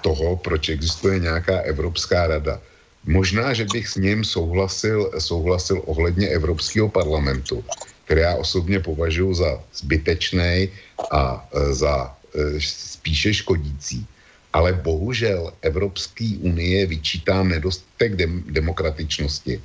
toho, 0.02 0.36
proč 0.38 0.70
existuje 0.70 1.20
nějaká 1.20 1.60
Evropská 1.60 2.28
rada. 2.28 2.62
Možná, 3.08 3.54
že 3.54 3.66
bych 3.66 3.88
s 3.88 3.96
ním 3.96 4.24
souhlasil, 4.24 5.12
souhlasil 5.20 5.82
ohledně 5.86 6.28
Evropského 6.28 6.90
parlamentu, 6.90 7.64
který 8.08 8.22
já 8.22 8.36
osobně 8.36 8.80
považuji 8.80 9.34
za 9.44 9.60
zbytečný 9.76 10.72
a 11.12 11.44
e, 11.52 11.74
za 11.76 12.08
e, 12.08 12.56
spíše 12.64 13.44
škodící. 13.44 14.08
Ale 14.56 14.74
bohužel 14.80 15.52
Evropské 15.62 16.40
unie 16.40 16.88
vyčítá 16.88 17.44
nedostatek 17.44 18.16
dem- 18.16 18.48
demokratičnosti. 18.48 19.60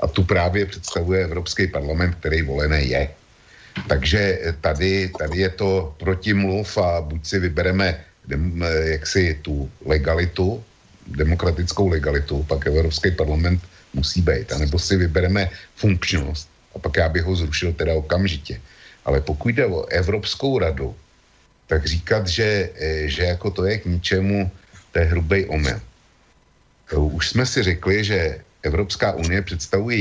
A 0.00 0.06
tu 0.06 0.28
právě 0.28 0.66
představuje 0.68 1.24
Evropský 1.24 1.66
parlament, 1.72 2.14
který 2.20 2.44
volený 2.44 2.88
je. 2.92 3.08
Takže 3.88 4.38
tady, 4.60 5.08
tady 5.18 5.38
je 5.38 5.50
to 5.56 5.94
protimluv 5.96 6.68
a 6.78 7.00
buď 7.00 7.26
si 7.26 7.36
vybereme 7.48 8.04
dem, 8.28 8.64
jaksi 9.00 9.40
tu 9.42 9.70
legalitu, 9.88 10.60
demokratickou 11.06 11.88
legalitu, 11.88 12.44
pak 12.44 12.66
Evropský 12.66 13.10
parlament 13.10 13.60
musí 13.94 14.20
být, 14.20 14.52
anebo 14.52 14.78
si 14.78 14.96
vybereme 14.96 15.48
funkčnost 15.76 16.55
a 16.76 16.78
pak 16.78 16.96
já 16.96 17.08
bych 17.08 17.24
ho 17.24 17.36
zrušil 17.36 17.72
teda 17.72 17.94
okamžitě. 17.94 18.60
Ale 19.04 19.20
pokud 19.20 19.48
jde 19.48 19.66
o 19.66 19.88
Evropskou 19.88 20.58
radu, 20.58 20.94
tak 21.66 21.86
říkat, 21.86 22.28
že, 22.28 22.70
eh, 22.76 23.08
že 23.08 23.22
jako 23.22 23.50
to 23.50 23.64
je 23.64 23.78
k 23.78 23.84
ničemu, 23.86 24.50
to 24.92 24.98
je 24.98 25.04
hrubý 25.04 25.46
omyl. 25.46 25.80
Už 26.92 27.28
jsme 27.28 27.46
si 27.46 27.62
řekli, 27.62 28.04
že 28.04 28.38
Evropská 28.62 29.12
unie 29.12 29.42
představuje 29.42 29.98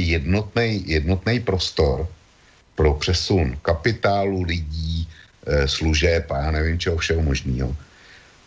jednotný 0.85 1.39
prostor 1.39 2.07
pro 2.75 2.93
přesun 2.93 3.57
kapitálu, 3.61 4.41
lidí, 4.41 5.07
eh, 5.47 5.67
služeb 5.67 6.31
a 6.31 6.37
já 6.37 6.51
nevím 6.51 6.79
čeho 6.79 6.97
všeho 6.97 7.21
možného. 7.21 7.75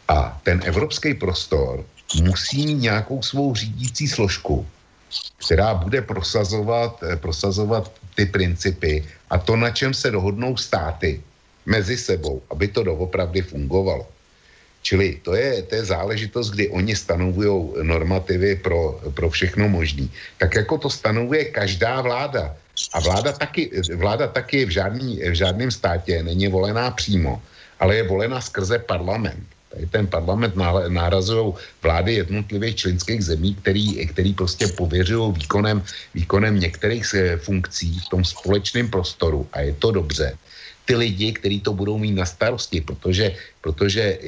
A 0.09 0.41
ten 0.43 0.61
evropský 0.64 1.14
prostor 1.14 1.85
musí 2.22 2.66
mít 2.66 2.83
nějakou 2.91 3.22
svou 3.22 3.55
řídící 3.55 4.09
složku, 4.09 4.66
která 5.47 5.74
bude 5.74 6.03
prosazovat, 6.03 7.03
eh, 7.03 7.16
prosazovat 7.16 7.93
ty 8.18 8.26
principy 8.26 9.06
a 9.30 9.38
to, 9.38 9.54
na 9.54 9.70
čem 9.70 9.94
se 9.94 10.10
dohodnou 10.10 10.58
státy, 10.58 11.22
mezi 11.70 11.94
sebou, 11.94 12.42
aby 12.50 12.66
to 12.66 12.82
doopravdy 12.82 13.46
fungovalo. 13.46 14.02
Čili 14.82 15.22
to 15.22 15.38
je, 15.38 15.62
to 15.62 15.74
je 15.74 15.84
záležitost, 15.94 16.50
kdy 16.50 16.74
oni 16.74 16.96
stanovují 16.96 17.86
normativy 17.86 18.56
pro, 18.58 18.98
pro 19.14 19.30
všechno 19.30 19.68
možný. 19.68 20.10
Tak 20.38 20.54
jako 20.54 20.78
to 20.78 20.90
stanovuje 20.90 21.54
každá 21.54 22.00
vláda. 22.00 22.56
A 22.94 22.98
vláda 23.00 23.32
taky, 23.32 23.70
vláda 23.94 24.26
taky 24.26 24.66
v, 24.66 24.70
žádný, 24.70 25.18
v 25.18 25.34
žádném 25.34 25.70
státě 25.70 26.22
není 26.22 26.48
volená 26.48 26.90
přímo, 26.90 27.42
ale 27.78 27.96
je 27.96 28.08
volená 28.08 28.40
skrze 28.40 28.78
parlament. 28.78 29.46
Tady 29.68 29.86
ten 29.86 30.06
parlament 30.06 30.56
nárazují 30.88 31.54
vlády 31.82 32.14
jednotlivých 32.14 32.76
členských 32.76 33.24
zemí, 33.24 33.54
který, 33.54 34.06
který 34.06 34.34
prostě 34.34 34.66
pověřují 34.66 35.32
výkonem, 35.32 35.82
výkonem 36.14 36.60
některých 36.60 37.04
eh, 37.14 37.36
funkcí 37.36 37.98
v 37.98 38.08
tom 38.08 38.24
společném 38.24 38.88
prostoru 38.88 39.48
a 39.52 39.60
je 39.60 39.72
to 39.72 39.90
dobře 39.90 40.38
ty 40.88 40.96
lidi, 40.96 41.32
kteří 41.36 41.60
to 41.60 41.76
budou 41.76 42.00
mít 42.00 42.16
na 42.16 42.24
starosti, 42.24 42.80
protože, 42.80 43.36
protože 43.60 44.18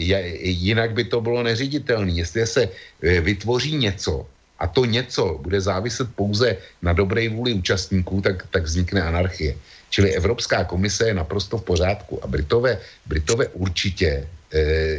jinak 0.45 0.93
by 0.93 1.09
to 1.09 1.25
bylo 1.25 1.41
neřiditelné. 1.43 2.13
Jestli 2.13 2.47
se 2.47 2.69
eh, 2.69 3.21
vytvoří 3.21 3.81
něco 3.81 4.29
a 4.61 4.69
to 4.69 4.85
něco 4.85 5.41
bude 5.41 5.57
záviset 5.57 6.13
pouze 6.13 6.57
na 6.85 6.93
dobré 6.93 7.29
vůli 7.33 7.57
účastníků, 7.57 8.21
tak, 8.21 8.45
tak 8.53 8.69
vznikne 8.69 9.01
anarchie. 9.01 9.57
Čili 9.91 10.13
Evropská 10.13 10.69
komise 10.69 11.09
je 11.09 11.15
naprosto 11.17 11.59
v 11.59 11.65
pořádku 11.65 12.21
a 12.21 12.29
Britové, 12.29 12.79
Britové 13.09 13.49
určitě, 13.57 14.29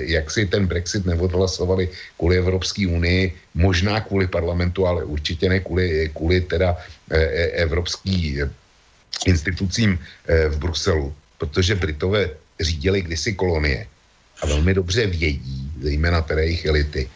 jak 0.08 0.32
si 0.32 0.45
ten 0.45 0.68
Brexit 0.68 1.06
neodhlasovali 1.06 1.89
kvůli 2.18 2.38
Evropské 2.38 2.88
unii, 2.88 3.36
možná 3.54 3.99
kvůli 3.99 4.28
parlamentu, 4.28 4.88
ale 4.88 5.04
určitě 5.04 5.49
ne 5.49 5.60
kvůli, 5.60 6.12
kvůli 6.16 6.41
teda 6.41 6.78
eh, 7.12 7.68
evropským 7.68 8.47
institucím 9.26 9.99
eh, 9.99 10.49
v 10.49 10.58
Bruselu, 10.58 11.14
protože 11.38 11.76
Britové 11.76 12.30
řídili 12.60 13.02
kdysi 13.02 13.34
kolonie 13.34 13.88
a 14.41 14.45
velmi 14.45 14.74
dobře 14.74 15.08
vědí, 15.08 15.72
zejména 15.82 16.22
teda 16.22 16.41
jejich 16.41 16.66
elity, 16.66 17.10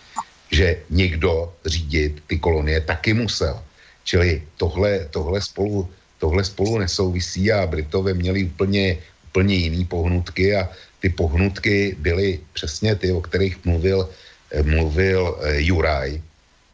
že 0.52 0.78
někdo 0.90 1.54
řídit 1.66 2.24
ty 2.28 2.40
kolonie 2.40 2.82
taky 2.82 3.14
musel. 3.14 3.64
Čili 4.04 4.44
tohle, 4.58 5.08
tohle, 5.10 5.42
spolu, 5.42 5.90
tohle 6.20 6.44
spolu 6.44 6.78
nesouvisí 6.78 7.52
a 7.52 7.68
Britové 7.68 8.14
měli 8.14 8.44
úplně, 8.44 8.98
úplně 9.32 9.56
jiný 9.56 9.86
pohnutky 9.86 10.56
a 10.56 10.70
ty 11.00 11.10
pohnutky 11.10 11.96
byly 12.00 12.40
přesně 12.54 12.96
ty, 12.96 13.12
o 13.12 13.22
kterých 13.22 13.66
mluvil, 13.66 14.10
eh, 14.52 14.64
mluvil 14.64 15.40
eh, 15.42 15.62
Juraj, 15.62 16.22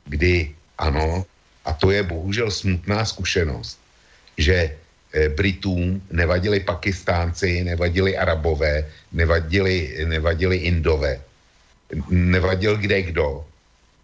kdy 0.05 0.55
ano, 0.77 1.25
a 1.65 1.73
to 1.73 1.91
je 1.91 2.03
bohužel 2.03 2.51
smutná 2.51 3.05
zkušenost, 3.05 3.77
že 4.37 4.75
Eh, 5.11 5.29
Britům 5.29 6.01
nevadili 6.11 6.59
Pakistánci, 6.59 7.63
nevadili 7.63 8.15
Arabové, 8.17 8.87
nevadili, 9.11 9.91
nevadili 10.07 10.71
Indové, 10.71 11.19
nevadil 12.09 12.77
kde 12.79 13.11
kdo, 13.11 13.43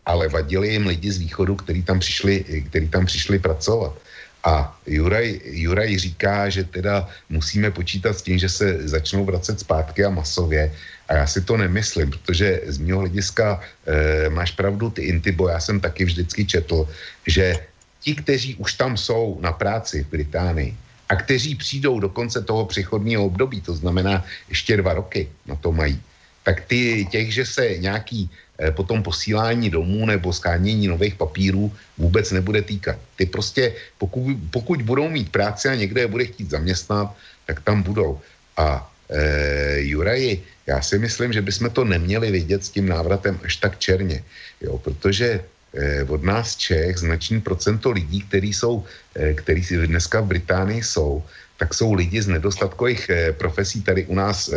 ale 0.05 0.27
vadili 0.27 0.67
jim 0.67 0.87
lidi 0.87 1.11
z 1.11 1.17
východu, 1.17 1.55
kteří 1.55 1.83
tam 1.83 1.99
přišli, 1.99 2.43
který 2.67 2.87
tam 2.91 3.05
přišli 3.05 3.39
pracovat. 3.39 3.95
A 4.43 4.79
Juraj, 4.85 5.41
Juraj 5.45 5.97
říká, 5.97 6.49
že 6.49 6.63
teda 6.63 7.09
musíme 7.29 7.71
počítat 7.71 8.13
s 8.17 8.21
tím, 8.21 8.37
že 8.37 8.49
se 8.49 8.87
začnou 8.87 9.25
vracet 9.25 9.59
zpátky 9.59 10.05
a 10.05 10.09
masově. 10.09 10.71
A 11.07 11.13
já 11.13 11.27
si 11.27 11.41
to 11.41 11.57
nemyslím, 11.57 12.09
protože 12.11 12.61
z 12.67 12.77
mého 12.77 12.99
hlediska 12.99 13.59
e, 13.59 14.29
máš 14.29 14.51
pravdu 14.51 14.89
ty 14.89 15.01
Intibo, 15.01 15.49
já 15.49 15.59
jsem 15.59 15.79
taky 15.79 16.05
vždycky 16.05 16.45
četl, 16.45 16.87
že 17.27 17.55
ti, 17.99 18.15
kteří 18.15 18.55
už 18.55 18.73
tam 18.73 18.97
jsou 18.97 19.39
na 19.41 19.51
práci 19.51 20.03
v 20.03 20.09
Británii, 20.09 20.75
a 21.09 21.15
kteří 21.15 21.55
přijdou 21.55 21.99
do 21.99 22.09
konce 22.09 22.41
toho 22.41 22.65
přechodního 22.65 23.25
období, 23.25 23.61
to 23.61 23.75
znamená 23.75 24.25
ještě 24.49 24.77
dva 24.77 24.93
roky 24.93 25.29
na 25.45 25.55
to 25.55 25.71
mají, 25.71 26.01
tak 26.43 26.61
ty, 26.67 27.07
těch, 27.11 27.33
že 27.33 27.45
se 27.45 27.77
nějaký 27.77 28.29
potom 28.71 29.03
posílání 29.03 29.69
domů 29.69 30.05
nebo 30.05 30.33
skánění 30.33 30.87
nových 30.87 31.15
papírů 31.15 31.71
vůbec 31.97 32.31
nebude 32.31 32.61
týkat. 32.61 32.97
Ty 33.15 33.25
prostě, 33.25 33.73
pokud, 33.97 34.37
pokud 34.51 34.81
budou 34.81 35.09
mít 35.09 35.31
práci 35.31 35.69
a 35.69 35.75
někdo 35.75 36.01
je 36.01 36.07
bude 36.07 36.25
chtít 36.25 36.49
zaměstnat, 36.49 37.15
tak 37.45 37.61
tam 37.61 37.83
budou. 37.83 38.19
A 38.57 38.91
e, 39.09 39.81
Juraji, 39.81 40.43
já 40.67 40.81
si 40.81 40.99
myslím, 40.99 41.33
že 41.33 41.41
bychom 41.41 41.69
to 41.69 41.85
neměli 41.85 42.31
vidět 42.31 42.65
s 42.65 42.69
tím 42.69 42.89
návratem 42.89 43.39
až 43.43 43.55
tak 43.55 43.79
černě, 43.79 44.23
jo, 44.61 44.77
protože 44.77 45.39
Eh, 45.77 46.03
od 46.07 46.23
nás 46.23 46.55
Čech 46.55 46.97
značný 46.97 47.41
procento 47.41 47.91
lidí, 47.91 48.21
který 48.21 48.53
jsou, 48.53 48.83
eh, 49.15 49.33
který 49.33 49.61
dneska 49.61 50.21
v 50.21 50.25
Británii 50.25 50.83
jsou, 50.83 51.23
tak 51.57 51.73
jsou 51.73 51.93
lidi 51.93 52.21
z 52.21 52.27
nedostatkových 52.27 53.09
eh, 53.09 53.33
profesí 53.33 53.81
tady 53.81 54.05
u 54.05 54.15
nás 54.15 54.51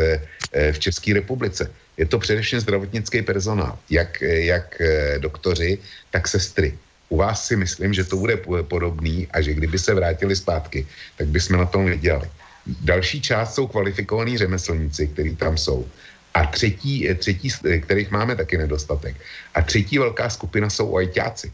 v 0.52 0.78
České 0.78 1.14
republice. 1.14 1.70
Je 1.96 2.06
to 2.06 2.18
především 2.18 2.60
zdravotnický 2.60 3.22
personál, 3.22 3.78
jak, 3.90 4.20
jak 4.20 4.82
doktoři, 5.18 5.78
tak 6.10 6.28
sestry. 6.28 6.74
U 7.10 7.16
vás 7.16 7.46
si 7.46 7.56
myslím, 7.56 7.94
že 7.94 8.04
to 8.04 8.16
bude 8.16 8.36
podobný 8.62 9.28
a 9.30 9.40
že 9.40 9.54
kdyby 9.54 9.78
se 9.78 9.94
vrátili 9.94 10.36
zpátky, 10.36 10.86
tak 11.18 11.26
bychom 11.26 11.58
na 11.58 11.66
tom 11.66 11.86
vydělali. 11.86 12.30
Další 12.66 13.20
část 13.20 13.54
jsou 13.54 13.66
kvalifikovaní 13.66 14.38
řemeslníci, 14.38 15.06
kteří 15.06 15.36
tam 15.36 15.58
jsou. 15.58 15.86
A 16.34 16.46
třetí, 16.46 17.10
eh, 17.10 17.14
třetí, 17.14 17.50
eh, 17.66 17.78
kterých 17.78 18.10
máme 18.10 18.36
taky 18.36 18.58
nedostatek. 18.58 19.16
A 19.54 19.62
třetí 19.62 19.98
velká 19.98 20.30
skupina 20.30 20.70
jsou 20.70 20.96
ajťáci. 20.96 21.52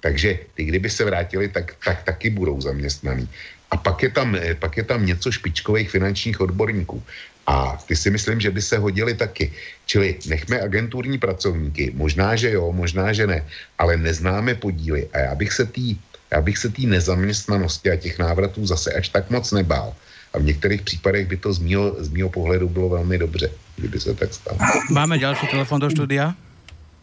Takže 0.00 0.38
ty, 0.54 0.64
kdyby 0.64 0.90
se 0.90 1.04
vrátili, 1.04 1.48
tak, 1.48 1.74
tak 1.84 2.02
taky 2.02 2.30
budou 2.30 2.60
zaměstnaný. 2.60 3.28
A 3.74 3.76
pak 3.76 4.06
je, 4.06 4.10
tam, 4.14 4.38
eh, 4.38 4.54
pak 4.54 4.76
je 4.76 4.86
tam 4.86 5.02
něco 5.02 5.34
špičkových 5.34 5.90
finančních 5.90 6.38
odborníků. 6.40 7.02
A 7.46 7.76
ty 7.90 7.96
si 7.98 8.06
myslím, 8.10 8.40
že 8.40 8.54
by 8.54 8.62
se 8.62 8.78
hodili 8.78 9.18
taky. 9.18 9.50
Čili 9.90 10.16
nechme 10.30 10.62
agenturní 10.62 11.18
pracovníky, 11.18 11.90
možná, 11.98 12.38
že 12.38 12.54
jo, 12.54 12.70
možná, 12.72 13.12
že 13.12 13.26
ne, 13.26 13.42
ale 13.78 13.96
neznáme 13.98 14.54
podíly. 14.54 15.10
A 15.12 15.18
já 15.18 15.34
bych 15.34 15.52
se 15.52 15.64
tý, 15.66 15.98
já 16.30 16.40
bych 16.40 16.58
se 16.58 16.68
té 16.70 16.86
nezaměstnanosti 16.86 17.90
a 17.90 17.98
těch 17.98 18.18
návratů 18.22 18.62
zase 18.66 18.94
až 18.94 19.10
tak 19.10 19.26
moc 19.30 19.50
nebál. 19.52 19.90
A 20.32 20.38
v 20.38 20.46
některých 20.54 20.82
případech 20.82 21.26
by 21.26 21.36
to 21.36 21.52
z 21.52 21.58
mýho, 21.58 21.98
z 21.98 22.08
mýho 22.14 22.30
pohledu 22.30 22.68
bylo 22.70 22.88
velmi 22.88 23.18
dobře, 23.18 23.50
kdyby 23.76 24.00
se 24.00 24.14
tak 24.14 24.30
stalo. 24.34 24.58
Máme 24.90 25.18
další 25.18 25.46
telefon 25.50 25.82
do 25.82 25.90
studia? 25.90 26.34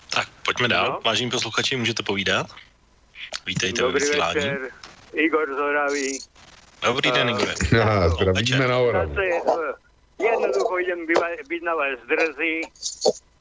Tak, 0.07 0.27
pojďme 0.45 0.67
dál. 0.67 0.87
No. 0.87 0.99
Vážení 1.05 1.31
posluchači, 1.31 1.75
můžete 1.75 2.03
povídat? 2.03 2.47
Vítejte 3.45 3.81
Dobrý 3.81 3.93
ve 3.93 3.99
vysílání. 3.99 4.35
večer, 4.35 4.59
Igor 5.13 5.47
Zoravý. 5.55 6.30
Dobrý 6.81 7.11
den, 7.11 7.29
Igor. 7.29 7.49
Ja, 7.77 8.09
zdravíme 8.09 8.65
na 8.67 8.77
Oravu. 8.77 9.13
Jednoducho 10.21 10.73
idem 10.81 11.09
byť 11.49 11.61
na 11.65 11.73
vás 11.73 11.97
drzí 12.05 12.61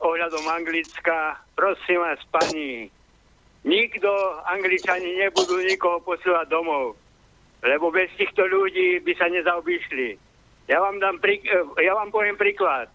ohľadom 0.01 0.45
Anglicka. 0.49 1.37
Prosím 1.53 2.01
vás, 2.01 2.21
pani, 2.33 2.89
nikto, 3.69 4.09
Angličani 4.49 5.21
nebudú 5.21 5.61
nikoho 5.61 6.01
posielať 6.01 6.49
domov 6.49 6.97
lebo 7.61 7.93
bez 7.93 8.09
týchto 8.17 8.49
ľudí 8.49 9.05
by 9.05 9.13
sa 9.21 9.29
nezaobišli. 9.29 10.17
Ja 10.69 10.81
vám, 10.81 11.01
dám 11.01 11.21
prí, 11.21 11.45
eh, 11.45 11.85
ja 11.85 11.93
vám 11.93 12.09
poviem 12.09 12.37
príklad. 12.41 12.89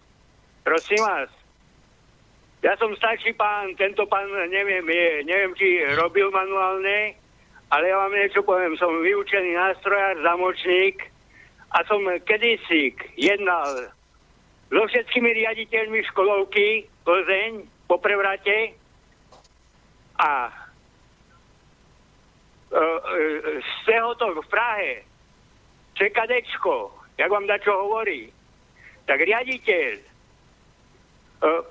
Prosím 0.66 1.06
vás, 1.06 1.30
ja 2.66 2.74
som 2.82 2.90
starší 2.98 3.38
pán, 3.38 3.78
tento 3.78 4.02
pán 4.10 4.26
neviem, 4.50 4.82
je, 4.82 5.08
neviem, 5.22 5.52
či 5.54 5.86
robil 5.94 6.26
manuálne, 6.34 7.14
ale 7.76 7.92
ja 7.92 7.96
vám 8.00 8.16
niečo 8.16 8.40
poviem. 8.40 8.72
Som 8.80 9.04
vyučený 9.04 9.52
nástrojár, 9.52 10.16
zamočník 10.24 10.96
a 11.76 11.84
som 11.84 12.00
kedysi 12.24 12.96
jednal 13.20 13.92
so 14.72 14.80
všetkými 14.88 15.28
riaditeľmi 15.44 16.00
školovky 16.08 16.88
Plzeň 17.04 17.68
po 17.84 18.00
prevrate 18.00 18.72
a 20.16 20.48
z 22.72 23.86
to 24.18 24.26
v 24.40 24.48
Prahe 24.48 24.92
čekadečko, 25.94 26.90
jak 27.20 27.30
vám 27.30 27.46
dačo 27.46 27.72
hovorí, 27.72 28.32
tak 29.06 29.22
riaditeľ 29.22 29.92
e, 29.96 30.04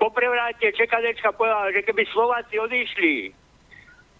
po 0.00 0.08
prevráte 0.10 0.72
čekadečka 0.72 1.30
povedal, 1.36 1.70
že 1.70 1.84
keby 1.86 2.02
Slováci 2.10 2.58
odišli 2.58 3.30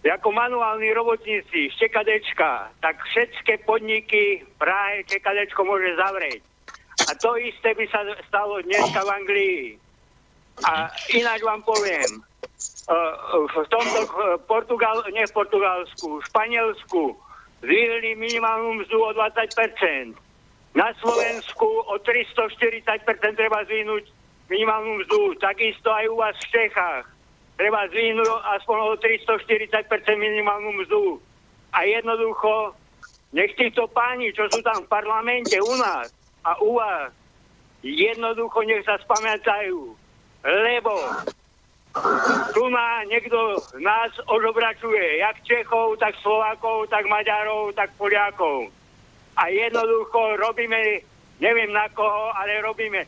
ako 0.05 0.29
manuálni 0.29 0.93
robotníci 0.93 1.73
z 1.73 1.75
čekadečka, 1.81 2.69
tak 2.79 3.01
všetky 3.11 3.65
podniky 3.65 4.45
Prahe 4.61 5.03
čekadečko 5.09 5.65
môže 5.65 5.97
zavrieť. 5.97 6.41
A 7.07 7.11
to 7.17 7.37
isté 7.37 7.73
by 7.73 7.85
sa 7.89 8.01
stalo 8.29 8.61
dneska 8.61 9.01
v 9.03 9.09
Anglii. 9.09 9.61
A 10.65 10.89
ináč 11.13 11.41
vám 11.45 11.61
poviem, 11.61 12.25
v 13.33 13.67
tomto 13.69 13.99
Portugal, 14.47 15.03
nie 15.13 15.27
v 15.27 15.35
Portugalsku, 15.35 16.17
v 16.17 16.25
Španielsku 16.25 17.01
zvýhli 17.61 18.15
minimálnu 18.15 18.81
mzdu 18.81 18.97
o 18.97 19.11
20%. 19.13 20.15
Na 20.77 20.93
Slovensku 21.01 21.67
o 21.89 21.93
340% 22.01 22.85
treba 23.33 23.65
zvýhnuť 23.65 24.03
minimálnu 24.49 25.03
mzdu. 25.03 25.35
Takisto 25.41 25.89
aj 25.91 26.05
u 26.09 26.15
vás 26.15 26.37
v 26.37 26.51
Čechách. 26.53 27.05
Treba 27.57 27.89
zvýhnuť 27.89 28.29
aspoň 28.61 28.77
o 28.85 28.89
340% 29.01 29.89
minimálnu 30.13 30.77
mzdu. 30.77 31.17
A 31.73 31.83
jednoducho, 31.89 32.77
nech 33.33 33.51
títo 33.57 33.89
páni, 33.89 34.29
čo 34.31 34.45
sú 34.53 34.61
tam 34.61 34.85
v 34.85 34.91
parlamente 34.93 35.57
u 35.57 35.73
nás 35.75 36.13
a 36.45 36.53
u 36.61 36.77
vás, 36.77 37.09
jednoducho 37.81 38.61
nech 38.63 38.85
sa 38.85 39.01
spamätajú, 39.01 39.97
lebo 40.45 40.93
tu 42.53 42.63
má 42.69 43.01
niekto 43.09 43.57
nás 43.81 44.13
odobračuje, 44.29 45.17
jak 45.17 45.41
Čechov, 45.41 45.97
tak 45.97 46.13
Slovákov, 46.21 46.87
tak 46.93 47.09
Maďarov, 47.09 47.73
tak 47.73 47.89
Poliakov. 47.97 48.69
A 49.37 49.49
jednoducho 49.49 50.37
robíme, 50.37 51.01
neviem 51.41 51.73
na 51.73 51.89
koho, 51.93 52.33
ale 52.37 52.61
robíme. 52.61 53.05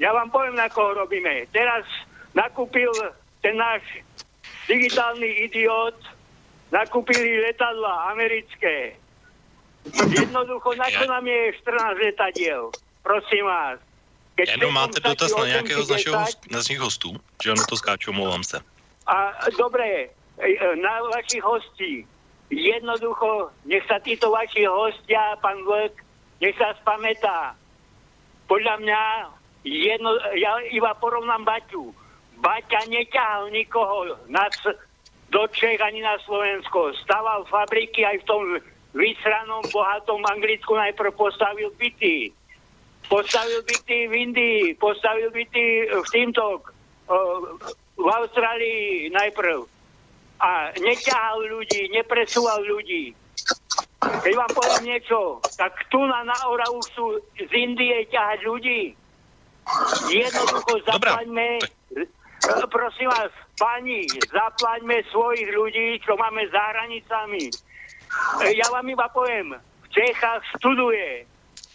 Ja 0.00 0.16
vám 0.16 0.32
poviem, 0.32 0.56
na 0.56 0.72
koho 0.72 0.96
robíme. 0.96 1.48
Teraz 1.52 1.84
nakúpil 2.32 2.88
ten 3.40 3.56
náš 3.56 3.82
digitálny 4.68 5.50
idiot, 5.50 5.96
nakúpili 6.70 7.40
letadla 7.42 8.12
americké. 8.14 8.94
Jednoducho, 9.90 10.76
na 10.76 10.86
čo 10.92 11.04
nám 11.08 11.24
je 11.26 11.56
14 11.64 12.04
letadiel? 12.04 12.62
Prosím 13.02 13.44
vás. 13.48 13.80
Keď 14.36 14.46
Jenom 14.56 14.72
máte 14.72 15.00
dotaz 15.00 15.36
na 15.36 15.46
nějakého 15.46 15.82
z, 15.84 15.90
našeho, 15.90 16.16
z 16.26 16.52
našich 16.52 16.78
hostů, 16.78 17.16
že 17.42 17.50
ano, 17.50 17.62
to 17.68 17.76
skáču, 17.76 18.10
omlouvám 18.10 18.44
se. 18.44 18.60
A 19.06 19.32
dobre, 19.58 20.08
e, 20.38 20.76
na 20.76 21.02
vašich 21.12 21.42
hostí, 21.42 22.06
jednoducho, 22.50 23.50
nech 23.64 23.84
sa 23.86 23.98
títo 23.98 24.30
vaši 24.30 24.64
hostia, 24.66 25.36
pán 25.38 25.60
Vlk, 25.64 25.94
nech 26.40 26.56
sa 26.56 26.74
spamätá. 26.82 27.54
Podľa 28.48 28.74
mňa, 28.82 29.00
jedno, 29.64 30.10
ja 30.34 30.58
iba 30.72 30.94
porovnám 30.98 31.44
Baťu. 31.44 31.94
Baťa 32.40 32.88
neťahal 32.88 33.52
nikoho 33.52 34.16
na, 34.32 34.48
do 35.28 35.44
Čech 35.52 35.80
ani 35.80 36.00
na 36.00 36.16
Slovensko. 36.24 36.96
Staval 37.04 37.44
fabriky 37.46 38.04
aj 38.04 38.24
v 38.24 38.28
tom 38.28 38.42
vysranom, 38.96 39.62
bohatom 39.70 40.24
Anglicku 40.26 40.74
najprv 40.74 41.14
postavil 41.14 41.70
byty 41.76 42.32
postavil 43.10 43.60
byty 43.66 44.06
v 44.06 44.12
Indii, 44.14 44.74
postavil 44.78 45.34
byty 45.34 45.90
v 45.90 46.08
týmto, 46.14 46.62
v 47.98 48.06
Austrálii 48.06 49.10
najprv. 49.10 49.66
A 50.40 50.72
neťahal 50.78 51.44
ľudí, 51.50 51.90
nepresúval 51.92 52.64
ľudí. 52.64 53.12
Keď 54.00 54.32
vám 54.32 54.52
poviem 54.56 54.96
niečo, 54.96 55.42
tak 55.60 55.76
tu 55.92 56.00
na, 56.00 56.24
na 56.24 56.38
Oravu 56.48 56.80
chcú 56.88 57.20
z 57.36 57.52
Indie 57.52 58.08
ťahať 58.08 58.40
ľudí. 58.48 58.96
Jednoducho 60.08 60.80
zaplaňme, 60.88 61.60
prosím 62.70 63.08
vás, 63.08 63.32
pani, 63.58 64.24
zaplaňme 64.32 65.04
svojich 65.12 65.48
ľudí, 65.52 66.00
čo 66.04 66.16
máme 66.16 66.46
za 66.48 66.62
hranicami. 66.72 67.52
Ja 68.56 68.72
vám 68.72 68.86
iba 68.88 69.06
poviem, 69.12 69.56
v 69.58 69.88
Čechách 69.90 70.42
studuje 70.56 71.26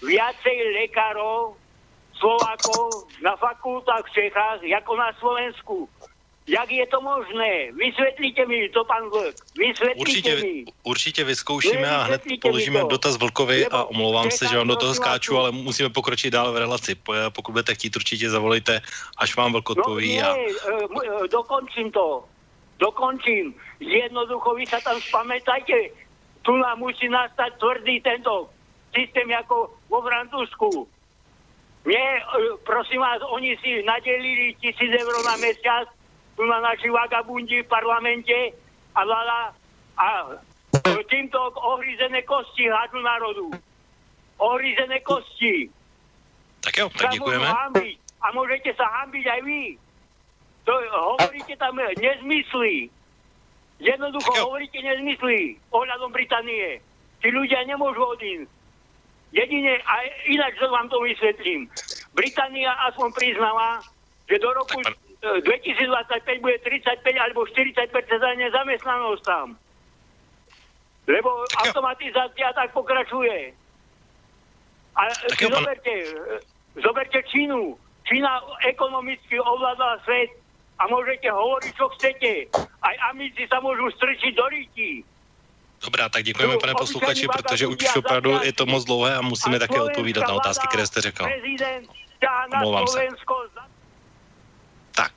viacej 0.02 0.58
lekárov, 0.82 1.58
Slovákov 2.16 3.12
na 3.20 3.36
fakultách 3.36 4.08
v 4.08 4.14
Čechách, 4.16 4.64
ako 4.64 4.92
na 4.96 5.12
Slovensku. 5.20 5.78
Jak 6.48 6.72
je 6.72 6.88
to 6.88 7.02
možné? 7.02 7.72
Vysvětlíte 7.72 8.46
mi 8.46 8.70
to, 8.70 8.86
pan 8.86 9.10
Vlk. 9.10 9.36
Vysvětlíte 9.58 10.02
určitě, 10.02 10.36
mi. 10.36 10.66
Určitě 10.84 11.24
vyzkoušíme 11.24 11.90
a 11.90 12.04
hned 12.04 12.22
položíme 12.42 12.80
dotaz 12.90 13.18
Vlkovi 13.18 13.66
a 13.66 13.84
omlouvám 13.84 14.32
se, 14.32 14.48
že 14.48 14.58
vám 14.58 14.68
do 14.68 14.76
toho 14.76 14.94
skáču, 14.94 15.38
ale 15.38 15.52
musíme 15.52 15.90
pokročit 15.90 16.34
dál 16.34 16.54
v 16.54 16.58
relaci. 16.58 16.96
Pokud 17.30 17.52
budete 17.52 17.74
chtít, 17.74 17.96
určitě 17.96 18.30
zavolejte, 18.30 18.82
až 19.18 19.36
vám 19.36 19.52
Vlk 19.52 19.70
odpoví. 19.70 20.22
No, 20.22 20.36
nie, 20.36 20.50
a... 21.18 21.26
E, 21.26 21.28
dokončím 21.28 21.92
to. 21.92 22.24
Dokončím. 22.80 23.56
Jednoducho, 23.80 24.54
vy 24.54 24.66
sa 24.68 24.80
tam 24.84 25.02
spamätajte. 25.02 25.96
Tu 26.44 26.52
nám 26.54 26.78
musí 26.80 27.10
nastať 27.10 27.58
tvrdý 27.58 28.02
tento 28.04 28.50
systém 28.94 29.32
jako 29.32 29.74
vo 29.90 30.02
Francúzsku. 30.02 30.88
Mne, 31.86 32.06
e, 32.06 32.22
prosím 32.62 33.02
vás, 33.02 33.24
oni 33.34 33.58
si 33.64 33.82
nadelili 33.82 34.54
tisíc 34.62 34.92
eur 34.94 35.16
na 35.26 35.36
tu 35.42 36.05
na 36.44 36.60
naši 36.60 36.92
vagabundi 36.92 37.64
v 37.64 37.72
parlamente 37.72 38.52
a 38.96 39.02
vláda 39.08 39.56
a 39.96 40.08
týmto 41.08 41.40
ohryzené 41.56 42.22
kosti 42.28 42.68
hadu 42.68 43.00
národu. 43.00 43.48
Ohryzené 44.38 45.00
kosti. 45.00 45.72
Tak 46.60 46.78
jo, 46.78 46.90
tak 46.90 47.12
děkujeme. 47.12 47.48
A 48.26 48.34
môžete 48.34 48.74
sa 48.76 48.84
hambiť 48.84 49.26
aj 49.28 49.42
vy. 49.46 49.78
To, 50.66 50.74
hovoríte 50.92 51.56
tam 51.62 51.78
nezmysly. 51.78 52.90
Jednoducho 53.80 54.34
hovoríte 54.50 54.82
nezmysly 54.82 55.62
ohľadom 55.70 56.10
Británie. 56.10 56.82
Tí 57.22 57.30
ľudia 57.30 57.64
nemôžu 57.70 58.02
odísť. 58.02 58.50
Jedine, 59.36 59.78
a 59.84 59.94
ináč 60.32 60.58
vám 60.64 60.90
to 60.90 60.98
vysvetlím. 61.06 61.70
Británia 62.16 62.72
aspoň 62.90 63.14
priznala, 63.14 63.84
že 64.26 64.40
do 64.40 64.50
roku 64.56 64.80
2025 65.26 66.42
bude 66.42 66.58
35 66.62 67.02
alebo 67.18 67.50
40 67.50 67.90
nezamestnanosť 68.38 69.24
tam. 69.26 69.58
Lebo 71.10 71.46
automatizácia 71.66 72.54
tak 72.54 72.74
pokračuje. 72.74 73.54
A 74.96 75.02
tak 75.10 75.42
zoberte, 75.42 75.94
zoberte 76.78 77.20
Čínu. 77.30 77.78
Čína 78.06 78.42
ekonomicky 78.70 79.42
ovládala 79.42 79.98
svet 80.06 80.30
a 80.78 80.86
môžete 80.88 81.26
hovoriť, 81.30 81.72
čo 81.74 81.86
chcete. 81.98 82.32
Aj 82.86 82.96
amici 83.10 83.50
sa 83.50 83.58
môžu 83.62 83.90
strčiť 83.98 84.34
do 84.38 84.46
ryti. 84.50 85.02
Dobrá, 85.82 86.10
tak 86.10 86.24
děkujeme, 86.24 86.58
pane 86.58 86.74
posluchači, 86.74 87.28
protože 87.28 87.68
už 87.68 87.78
opravdu 87.98 88.40
je 88.44 88.54
to 88.54 88.66
moc 88.66 88.86
dlouhé 88.86 89.16
a 89.16 89.22
musíme 89.22 89.60
také 89.60 89.82
odpovídat 89.82 90.28
na 90.28 90.34
otázky, 90.34 90.68
které 90.68 90.88
jste 90.88 91.02
řekl. 91.02 91.26
Omlouvám 92.54 92.88
se. 92.88 93.08
Tak, 94.96 95.12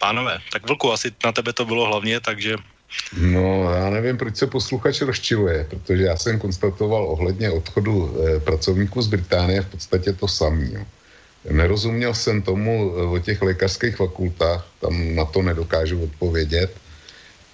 pánové, 0.00 0.38
tak 0.52 0.66
Vlku, 0.66 0.92
asi 0.92 1.12
na 1.24 1.32
tebe 1.32 1.52
to 1.52 1.64
bylo 1.64 1.86
hlavně, 1.86 2.20
takže... 2.20 2.56
No, 3.16 3.70
já 3.70 3.90
nevím, 3.90 4.18
proč 4.18 4.36
se 4.36 4.46
posluchač 4.46 5.00
rozčiluje, 5.00 5.66
protože 5.70 6.02
já 6.02 6.16
jsem 6.16 6.38
konstatoval 6.38 7.06
ohledně 7.06 7.50
odchodu 7.50 7.94
eh, 8.10 8.40
pracovníků 8.40 9.02
z 9.02 9.06
Británie 9.06 9.60
v 9.62 9.70
podstatě 9.70 10.12
to 10.12 10.28
samý. 10.28 10.74
Jo. 10.74 10.82
Nerozuměl 11.50 12.14
jsem 12.14 12.42
tomu 12.42 12.94
eh, 12.96 13.02
o 13.02 13.18
těch 13.18 13.42
lékařských 13.42 13.96
fakultách, 13.96 14.66
tam 14.80 15.14
na 15.14 15.24
to 15.24 15.42
nedokážu 15.42 16.02
odpovědět 16.02 16.74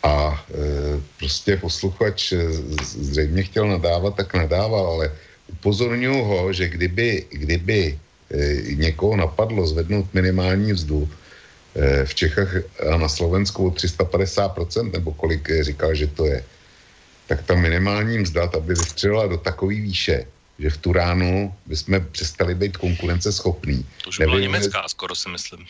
a 0.07 0.45
e, 0.51 1.01
prostě 1.19 1.57
posluchač 1.57 2.33
e, 2.33 2.39
zřejmě 2.83 3.43
chtěl 3.43 3.69
nadávat, 3.69 4.15
tak 4.17 4.35
nadával, 4.35 4.87
ale 4.87 5.13
upozorňuji 5.49 6.23
ho, 6.23 6.53
že 6.53 6.69
kdyby, 6.69 7.27
kdyby 7.31 7.99
e, 8.31 8.39
někoho 8.75 9.17
napadlo 9.17 9.67
zvednout 9.67 10.07
minimální 10.15 10.73
vzdu 10.73 11.03
e, 11.03 11.26
v 12.05 12.15
Čechách 12.15 12.49
a 12.93 12.97
na 12.97 13.09
Slovensku 13.09 13.67
o 13.67 13.71
350%, 13.71 14.93
nebo 14.93 15.13
kolik 15.13 15.49
říkal, 15.61 15.95
že 15.95 16.07
to 16.07 16.27
je, 16.27 16.45
tak 17.27 17.43
ta 17.43 17.55
minimální 17.55 18.19
mzda, 18.19 18.47
ta 18.47 18.61
by 18.61 18.75
vystřelila 18.75 19.27
do 19.27 19.37
takové 19.37 19.75
výše, 19.75 20.27
že 20.59 20.71
v 20.71 20.77
Turánu 20.77 21.55
bychom 21.67 22.07
přestali 22.13 22.55
být 22.55 22.77
konkurenceschopní. 22.77 23.87
To 24.05 24.09
už 24.09 24.19
byla 24.19 24.41
německá, 24.41 24.89
skoro 24.89 25.15
si 25.15 25.29
myslím. 25.29 25.67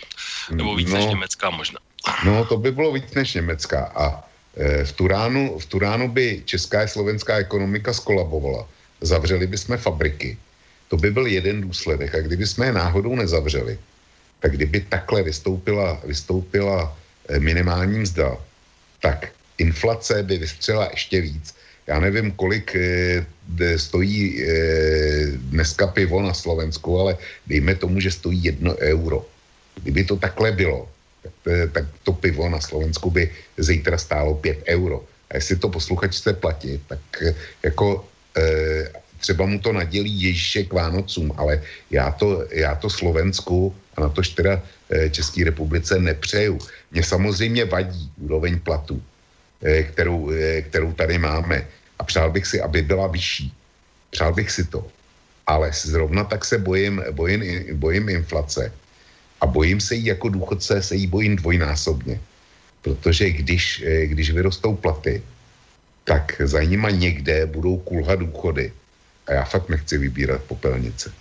Nebo 0.50 0.74
víc 0.76 0.90
no, 0.90 0.96
než 0.96 1.07
německá 1.07 1.50
možná. 1.50 1.78
No, 2.24 2.44
to 2.44 2.57
by 2.57 2.70
bylo 2.70 2.92
víc 2.92 3.14
než 3.14 3.34
německá. 3.34 3.84
A 3.94 4.22
e, 4.57 4.84
v 4.84 4.92
Turánu, 4.92 5.59
v 5.59 5.66
Turánu 5.66 6.09
by 6.09 6.42
česká 6.44 6.82
a 6.82 6.86
slovenská 6.86 7.36
ekonomika 7.36 7.92
skolabovala. 7.92 8.68
Zavřeli 9.00 9.46
bychom 9.46 9.76
fabriky. 9.76 10.38
To 10.88 10.96
by 10.96 11.11
byl 11.11 11.26
jeden 11.26 11.61
důsledek. 11.61 12.14
A 12.14 12.20
kdyby 12.20 12.46
jsme 12.46 12.66
je 12.66 12.72
náhodou 12.72 13.14
nezavřeli, 13.14 13.78
tak 14.41 14.53
kdyby 14.53 14.80
takhle 14.80 15.22
vystoupila, 15.22 16.01
vystoupila 16.05 16.97
e, 17.28 17.39
minimální 17.39 17.99
mzda, 17.99 18.37
tak 19.01 19.28
inflace 19.59 20.22
by 20.22 20.39
vystřela 20.39 20.89
ještě 20.91 21.20
víc. 21.20 21.55
Já 21.87 22.01
nevím, 22.01 22.32
kolik 22.32 22.76
e, 22.76 23.26
stojí 23.76 24.43
e, 24.43 24.47
dneska 25.37 25.87
pivo 25.87 26.22
na 26.22 26.34
Slovensku, 26.34 27.01
ale 27.01 27.16
dejme 27.47 27.74
tomu, 27.74 28.01
že 28.01 28.11
stojí 28.11 28.45
jedno 28.45 28.76
euro. 28.76 29.26
Kdyby 29.82 30.05
to 30.05 30.16
takhle 30.16 30.53
bylo, 30.53 30.89
tak, 31.72 31.84
to 32.03 32.12
pivo 32.12 32.49
na 32.49 32.61
Slovensku 32.61 33.11
by 33.11 33.30
zítra 33.59 33.99
stálo 33.99 34.34
5 34.34 34.59
euro. 34.66 35.05
A 35.30 35.37
jestli 35.37 35.57
to 35.57 35.68
posluchač 35.68 36.16
chce 36.16 36.32
platit, 36.32 36.80
tak 36.87 37.01
eh, 37.22 37.34
jako 37.62 38.05
třeba 39.18 39.47
mu 39.47 39.59
to 39.59 39.72
nadělí 39.72 40.22
Ježíše 40.22 40.62
k 40.64 40.72
Vánocům, 40.72 41.32
ale 41.37 41.62
já 41.91 42.11
to, 42.11 42.45
já 42.51 42.74
to 42.74 42.91
Slovensku 42.91 43.74
a 43.97 44.01
na 44.01 44.09
tož 44.09 44.28
teda 44.28 44.62
e, 44.90 45.11
České 45.11 45.44
republice 45.44 45.99
nepřeju. 45.99 46.59
Mně 46.92 47.03
samozřejmě 47.03 47.64
vadí 47.64 48.12
úroveň 48.20 48.61
platu, 48.61 49.03
e, 49.62 49.82
kterou, 49.82 50.30
e, 50.30 50.62
kterou 50.62 50.92
tady 50.92 51.18
máme 51.18 51.66
a 51.99 52.05
přál 52.05 52.30
bych 52.30 52.47
si, 52.47 52.61
aby 52.61 52.82
byla 52.82 53.07
vyšší. 53.07 53.53
Přál 54.11 54.34
bych 54.34 54.51
si 54.51 54.64
to. 54.64 54.86
Ale 55.47 55.70
zrovna 55.72 56.24
tak 56.24 56.44
se 56.44 56.59
bojím, 56.59 57.03
bojím, 57.11 57.42
bojím 57.78 58.09
inflace 58.09 58.72
a 59.40 59.47
bojím 59.47 59.80
se 59.80 59.94
jí 59.94 60.05
jako 60.05 60.28
důchodce, 60.28 60.82
se 60.82 60.94
jí 60.97 61.07
bojím 61.07 61.36
dvojnásobně. 61.36 62.20
Protože 62.82 63.30
když, 63.30 63.82
eh, 63.86 64.07
když 64.07 64.30
vyrostou 64.30 64.76
platy, 64.76 65.22
tak 66.05 66.38
za 66.44 66.62
nima 66.62 66.90
někde 66.90 67.47
budou 67.47 67.78
kulhat 67.78 68.18
důchody. 68.18 68.72
A 69.26 69.32
já 69.32 69.44
fakt 69.44 69.68
nechci 69.68 69.99
vybírat 69.99 70.42
popelnice. 70.42 71.12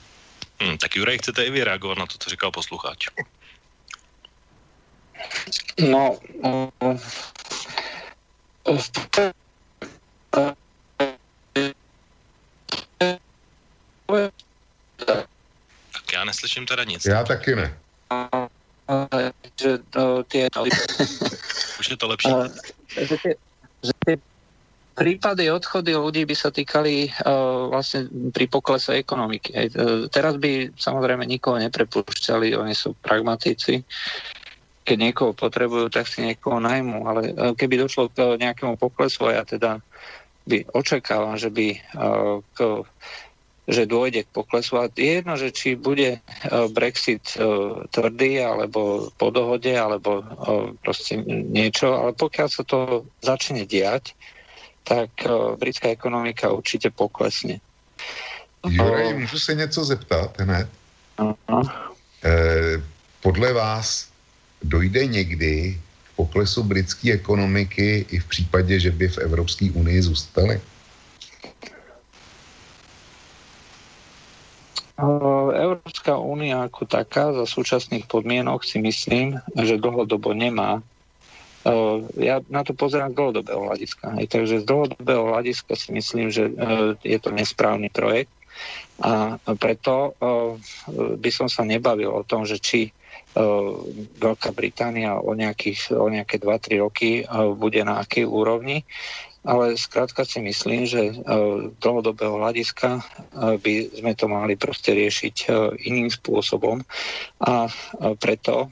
Hmm, 0.62 0.78
tak 0.78 0.96
Juraj, 0.96 1.18
chcete 1.18 1.44
i 1.46 1.52
vy 1.52 1.64
reagovat 1.64 1.98
na 1.98 2.06
to, 2.06 2.18
co 2.20 2.30
říkal 2.30 2.52
posluchač? 2.52 3.08
No, 5.80 6.20
tak 15.92 16.14
já 16.14 16.24
neslyším 16.24 16.66
teda 16.66 16.84
nic. 16.84 17.06
Já 17.06 17.24
taky 17.24 17.56
ne. 17.56 17.80
že. 19.62 19.80
Už 21.80 21.90
je 21.90 21.98
to 21.98 22.08
lepší. 22.08 22.30
Že 23.86 23.92
tie 24.06 24.18
prípady 24.96 25.52
odchody 25.52 25.92
ľudí 25.92 26.24
by 26.24 26.36
sa 26.40 26.50
týkali 26.56 27.12
uh, 27.12 27.68
vlastne 27.68 28.08
pri 28.32 28.48
poklese 28.48 28.96
ekonomiky. 28.96 29.52
Hej. 29.52 29.68
Uh, 29.76 30.08
teraz 30.08 30.40
by 30.40 30.72
samozrejme 30.80 31.28
nikoho 31.28 31.60
neprepúšťali, 31.60 32.56
oni 32.56 32.72
sú 32.72 32.96
pragmatici. 33.04 33.84
Keď 34.88 34.98
niekoho 34.98 35.36
potrebujú, 35.36 35.92
tak 35.92 36.08
si 36.08 36.24
niekoho 36.24 36.64
najmu, 36.64 36.98
ale 37.04 37.22
uh, 37.36 37.52
keby 37.52 37.84
došlo 37.84 38.08
k 38.16 38.40
nejakému 38.40 38.80
poklesu, 38.80 39.28
ja 39.28 39.44
teda 39.44 39.84
by 40.48 40.64
očakávam, 40.72 41.36
že 41.36 41.52
by 41.52 41.68
uh, 42.00 42.40
k, 42.56 42.88
že 43.66 43.90
dôjde 43.90 44.24
k 44.24 44.34
poklesu. 44.34 44.78
A 44.78 44.88
je 44.88 45.20
jedno, 45.20 45.36
že 45.42 45.50
či 45.50 45.74
bude 45.74 46.22
Brexit 46.70 47.34
tvrdý, 47.90 48.46
alebo 48.46 49.10
po 49.18 49.34
dohode, 49.34 49.74
alebo 49.74 50.22
proste 50.86 51.18
niečo, 51.26 51.98
ale 51.98 52.14
pokiaľ 52.14 52.46
sa 52.46 52.62
to 52.62 53.10
začne 53.26 53.66
diať, 53.66 54.14
tak 54.86 55.10
uh, 55.26 55.58
britská 55.58 55.90
ekonomika 55.90 56.54
určitě 56.54 56.94
poklesne. 56.94 57.58
Juraj, 58.70 59.14
můžu 59.14 59.40
se 59.40 59.54
něco 59.54 59.86
zeptat 59.86 60.40
hned? 60.40 60.70
Uh-huh. 61.18 61.72
Eh, 62.24 62.82
podle 63.22 63.54
vás 63.54 64.10
dojde 64.64 65.06
někdy 65.06 65.82
k 66.04 66.16
poklesu 66.16 66.64
britské 66.64 67.14
ekonomiky 67.14 68.06
i 68.10 68.20
v 68.20 68.26
případě, 68.26 68.80
že 68.80 68.92
by 68.92 69.08
v 69.08 69.18
Evropské 69.18 69.72
unii 69.72 70.02
zůstaly? 70.02 70.62
Európska 75.52 76.16
únia 76.16 76.64
ako 76.64 76.88
taká 76.88 77.36
za 77.36 77.44
súčasných 77.44 78.08
podmienok 78.08 78.64
si 78.64 78.80
myslím, 78.80 79.44
že 79.60 79.76
dlhodobo 79.76 80.32
nemá 80.32 80.80
ja 82.22 82.46
na 82.46 82.62
to 82.62 82.78
pozerám 82.78 83.14
z 83.14 83.18
dlhodobého 83.18 83.62
hľadiska. 83.66 84.06
Hej. 84.22 84.28
Takže 84.30 84.56
z 84.62 84.66
dlhodobého 84.70 85.24
hľadiska 85.34 85.74
si 85.74 85.90
myslím, 85.98 86.30
že 86.30 86.54
je 87.02 87.18
to 87.18 87.34
nesprávny 87.34 87.90
projekt 87.90 88.30
a 89.02 89.36
preto 89.60 90.16
by 90.96 91.30
som 91.34 91.52
sa 91.52 91.68
nebavil 91.68 92.14
o 92.14 92.24
tom, 92.24 92.48
že 92.48 92.62
či 92.62 92.94
Veľká 94.16 94.56
Británia 94.56 95.20
o, 95.20 95.36
nejakých, 95.36 95.92
o 95.92 96.08
nejaké 96.08 96.40
2-3 96.40 96.80
roky 96.80 97.28
bude 97.60 97.84
na 97.84 98.00
akej 98.00 98.24
úrovni, 98.24 98.88
ale 99.44 99.76
skrátka 99.76 100.24
si 100.24 100.40
myslím, 100.40 100.88
že 100.88 101.12
z 101.12 101.20
dlhodobého 101.84 102.40
hľadiska 102.40 103.04
by 103.36 103.74
sme 103.92 104.16
to 104.16 104.32
mali 104.32 104.56
proste 104.56 104.96
riešiť 104.96 105.52
iným 105.84 106.08
spôsobom 106.08 106.80
a 107.44 107.68
preto 108.24 108.72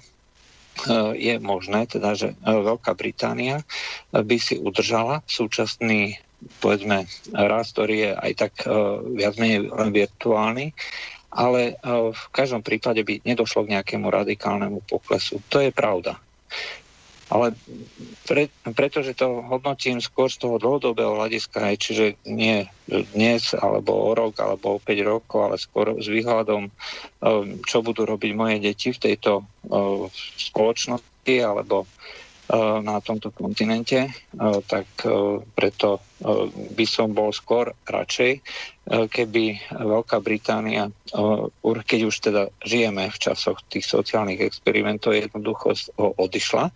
je 1.13 1.36
možné, 1.38 1.86
teda, 1.86 2.17
že 2.17 2.34
Veľká 2.43 2.97
Británia 2.97 3.61
by 4.09 4.38
si 4.41 4.57
udržala 4.57 5.21
súčasný 5.30 6.17
povedzme 6.59 7.07
rast, 7.32 7.80
ktorý 7.80 7.95
je 8.03 8.11
aj 8.19 8.32
tak 8.36 8.53
viac 9.15 9.39
menej 9.39 9.71
virtuálny, 9.71 10.76
ale 11.32 11.80
v 12.11 12.24
každom 12.36 12.59
prípade 12.59 12.99
by 13.01 13.24
nedošlo 13.24 13.63
k 13.63 13.80
nejakému 13.80 14.11
radikálnemu 14.11 14.84
poklesu. 14.84 15.39
To 15.47 15.63
je 15.63 15.71
pravda. 15.71 16.19
Ale 17.34 17.57
pre, 18.29 18.53
pretože 18.77 19.17
to 19.17 19.41
hodnotím 19.41 19.97
skôr 19.97 20.29
z 20.29 20.38
toho 20.38 20.61
dlhodobého 20.61 21.17
hľadiska, 21.17 21.65
aj 21.65 21.75
čiže 21.81 22.05
nie 22.29 22.69
dnes, 23.17 23.57
alebo 23.57 23.89
o 23.89 24.13
rok, 24.13 24.38
alebo 24.38 24.77
o 24.77 24.79
5 24.79 25.01
rokov, 25.01 25.39
ale 25.41 25.57
skôr 25.57 25.97
s 25.97 26.05
výhľadom, 26.05 26.69
um, 26.69 27.45
čo 27.65 27.81
budú 27.81 28.05
robiť 28.05 28.31
moje 28.38 28.61
deti 28.61 28.93
v 28.93 29.01
tejto 29.01 29.41
uh, 29.41 30.05
spoločnosti, 30.38 31.36
alebo 31.41 31.89
na 32.84 33.00
tomto 33.00 33.32
kontinente, 33.32 34.12
uh, 34.12 34.60
tak 34.68 34.86
preto 35.56 36.04
by 36.76 36.86
som 36.88 37.12
bol 37.12 37.32
skôr 37.36 37.76
radšej, 37.88 38.39
keby 38.88 39.60
Veľká 39.72 40.24
Británia, 40.24 40.91
keď 41.64 42.00
už 42.08 42.16
teda 42.20 42.44
žijeme 42.64 43.12
v 43.12 43.18
časoch 43.20 43.60
tých 43.68 43.84
sociálnych 43.84 44.39
experimentov, 44.39 45.16
jednoducho 45.20 45.76
odišla 46.00 46.72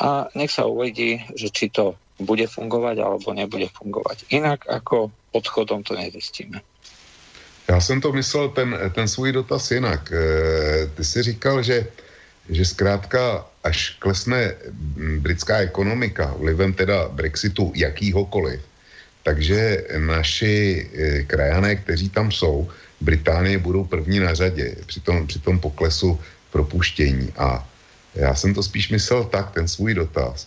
a 0.00 0.08
nech 0.32 0.52
sa 0.52 0.64
uvedí, 0.64 1.20
že 1.36 1.52
či 1.52 1.68
to 1.68 1.96
bude 2.20 2.48
fungovať 2.48 2.96
alebo 3.00 3.32
nebude 3.36 3.68
fungovať. 3.76 4.28
Inak 4.32 4.64
ako 4.68 5.12
odchodom 5.32 5.84
to 5.84 5.96
nezjistíme. 5.96 6.60
Já 7.68 7.80
jsem 7.80 8.00
to 8.00 8.12
myslel, 8.12 8.48
ten, 8.48 8.78
ten 8.94 9.08
svůj 9.08 9.32
dotaz 9.32 9.70
jinak. 9.70 10.12
Ty 10.94 11.04
jsi 11.04 11.22
říkal, 11.22 11.62
že, 11.62 11.86
že 12.50 12.64
zkrátka, 12.64 13.46
až 13.62 13.96
klesne 13.98 14.54
britská 15.18 15.56
ekonomika 15.58 16.34
vlivem 16.38 16.72
teda 16.72 17.08
Brexitu 17.08 17.72
jakýhokoliv, 17.74 18.60
takže 19.22 19.84
naši 19.98 20.86
e, 20.94 21.22
krajané, 21.22 21.76
kteří 21.76 22.08
tam 22.10 22.32
jsou, 22.32 22.68
Británie 23.00 23.58
budou 23.58 23.84
první 23.84 24.18
na 24.18 24.34
řadě 24.34 24.74
při 24.86 25.00
tom, 25.00 25.26
při 25.26 25.38
tom 25.38 25.58
poklesu 25.58 26.20
propuštění. 26.50 27.32
A 27.38 27.68
já 28.14 28.34
jsem 28.34 28.54
to 28.54 28.62
spíš 28.62 28.90
myslel 28.90 29.24
tak, 29.24 29.50
ten 29.50 29.68
svůj 29.68 29.94
dotaz, 29.94 30.46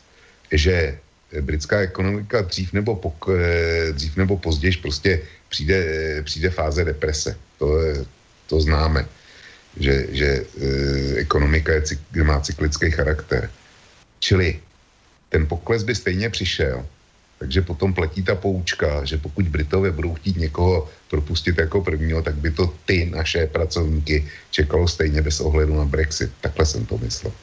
že 0.52 1.00
britská 1.42 1.80
ekonomika 1.80 2.42
dřív 2.42 2.74
nebo, 2.74 2.96
pok, 2.96 3.30
eh, 3.36 3.92
dřív 3.92 4.16
nebo 4.16 4.38
později 4.38 4.78
prostě 4.78 5.22
přijde, 5.50 5.76
eh, 5.76 6.24
přijde 6.24 6.50
fáze 6.50 6.86
deprese. 6.86 7.36
To, 7.60 7.68
to 8.48 8.62
známe, 8.62 9.08
že, 9.78 10.08
že 10.12 10.30
eh, 10.46 11.16
ekonomika 11.20 11.74
je, 11.74 12.24
má 12.24 12.40
cyklický 12.40 12.92
charakter. 12.92 13.52
Čili 14.20 14.60
ten 15.30 15.48
pokles 15.48 15.84
by 15.84 15.96
stejně 15.96 16.30
přišel, 16.30 16.86
takže 17.40 17.62
potom 17.62 17.94
platí 17.94 18.24
ta 18.24 18.36
poučka, 18.36 19.06
že 19.06 19.18
pokud 19.18 19.48
Britové 19.48 19.92
budou 19.92 20.14
chtít 20.14 20.38
někoho 20.38 20.90
propustit 21.10 21.58
jako 21.58 21.82
prvního, 21.82 22.22
tak 22.22 22.36
by 22.36 22.52
to 22.52 22.74
ty 22.86 23.06
naše 23.06 23.48
pracovníky 23.48 24.28
čekalo 24.52 24.88
stejně 24.88 25.22
bez 25.22 25.40
ohledu 25.40 25.76
na 25.76 25.86
Brexit. 25.86 26.32
Takhle 26.42 26.66
jsem 26.66 26.86
to 26.86 26.98
myslel. 26.98 27.34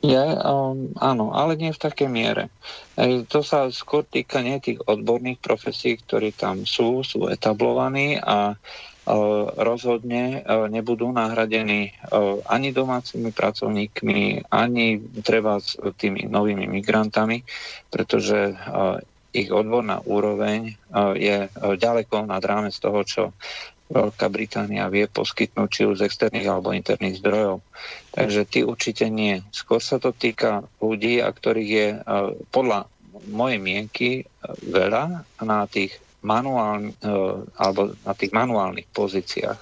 Je, 0.00 0.24
um, 0.24 0.96
áno, 0.96 1.36
ale 1.36 1.58
nie 1.60 1.76
v 1.76 1.82
takej 1.82 2.08
miere. 2.08 2.48
E, 2.96 3.28
to 3.28 3.44
sa 3.44 3.68
skôr 3.68 4.00
týka 4.00 4.40
nie 4.40 4.56
tých 4.64 4.80
odborných 4.88 5.42
profesí, 5.44 6.00
ktorí 6.00 6.32
tam 6.32 6.64
sú, 6.64 7.04
sú 7.04 7.28
etablovaní 7.28 8.16
a 8.16 8.54
e, 8.54 8.87
rozhodne 9.56 10.44
e, 10.44 10.68
nebudú 10.68 11.08
nahradení 11.08 11.88
e, 11.88 11.92
ani 12.44 12.72
domácimi 12.76 13.32
pracovníkmi, 13.32 14.50
ani 14.52 14.86
treba 15.24 15.58
s 15.62 15.80
tými 15.96 16.28
novými 16.28 16.68
migrantami, 16.68 17.42
pretože 17.88 18.52
ich 19.32 19.52
odborná 19.52 20.00
úroveň 20.08 20.72
je 21.14 21.52
ďaleko 21.54 22.24
nad 22.24 22.40
rámec 22.40 22.72
toho, 22.76 23.00
čo 23.04 23.22
Veľká 23.88 24.28
Británia 24.28 24.84
vie 24.92 25.08
poskytnúť 25.08 25.68
či 25.72 25.82
už 25.88 26.04
z 26.04 26.12
externých 26.12 26.44
alebo 26.44 26.76
interných 26.76 27.24
zdrojov. 27.24 27.64
Takže 28.12 28.44
ty 28.44 28.60
určite 28.60 29.08
nie. 29.08 29.40
Skôr 29.48 29.80
sa 29.80 29.96
to 29.96 30.12
týka 30.12 30.68
ľudí, 30.76 31.24
a 31.24 31.32
ktorých 31.32 31.70
je 31.72 31.88
podľa 32.52 32.84
mojej 33.32 33.58
mienky 33.58 34.10
veľa 34.68 35.24
na 35.40 35.64
tých, 35.72 35.96
manuálny, 36.24 36.94
e, 36.94 37.16
alebo 37.58 37.94
na 38.02 38.14
tých 38.14 38.32
manuálnych 38.34 38.88
pozíciách. 38.90 39.58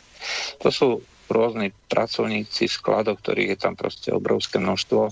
To 0.65 0.69
sú 0.73 0.89
rôzni 1.27 1.75
pracovníci 1.91 2.71
skladov, 2.71 3.19
ktorých 3.19 3.55
je 3.55 3.59
tam 3.59 3.75
proste 3.75 4.15
obrovské 4.15 4.63
množstvo. 4.63 5.11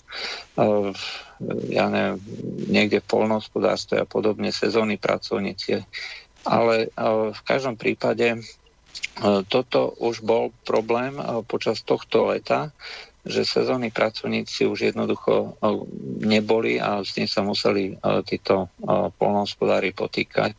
Ja 1.74 1.86
neviem, 1.90 2.22
niekde 2.70 3.02
v 3.02 3.10
polnohospodárstve 3.10 3.98
a 3.98 4.06
podobne, 4.06 4.54
sezónni 4.54 4.94
pracovníci. 4.94 5.82
Ale 6.46 6.94
v 7.34 7.40
každom 7.42 7.74
prípade 7.74 8.46
toto 9.50 9.94
už 9.98 10.22
bol 10.22 10.54
problém 10.62 11.18
počas 11.50 11.82
tohto 11.82 12.30
leta, 12.30 12.70
že 13.24 13.44
sezónni 13.44 13.90
pracovníci 13.90 14.68
už 14.68 14.92
jednoducho 14.92 15.32
e, 15.34 15.72
neboli 16.28 16.80
a 16.80 17.00
s 17.04 17.16
tým 17.16 17.28
sa 17.28 17.40
museli 17.40 17.96
títo 18.28 18.68
polnohospodári 19.18 19.92
potýkať. 19.96 20.52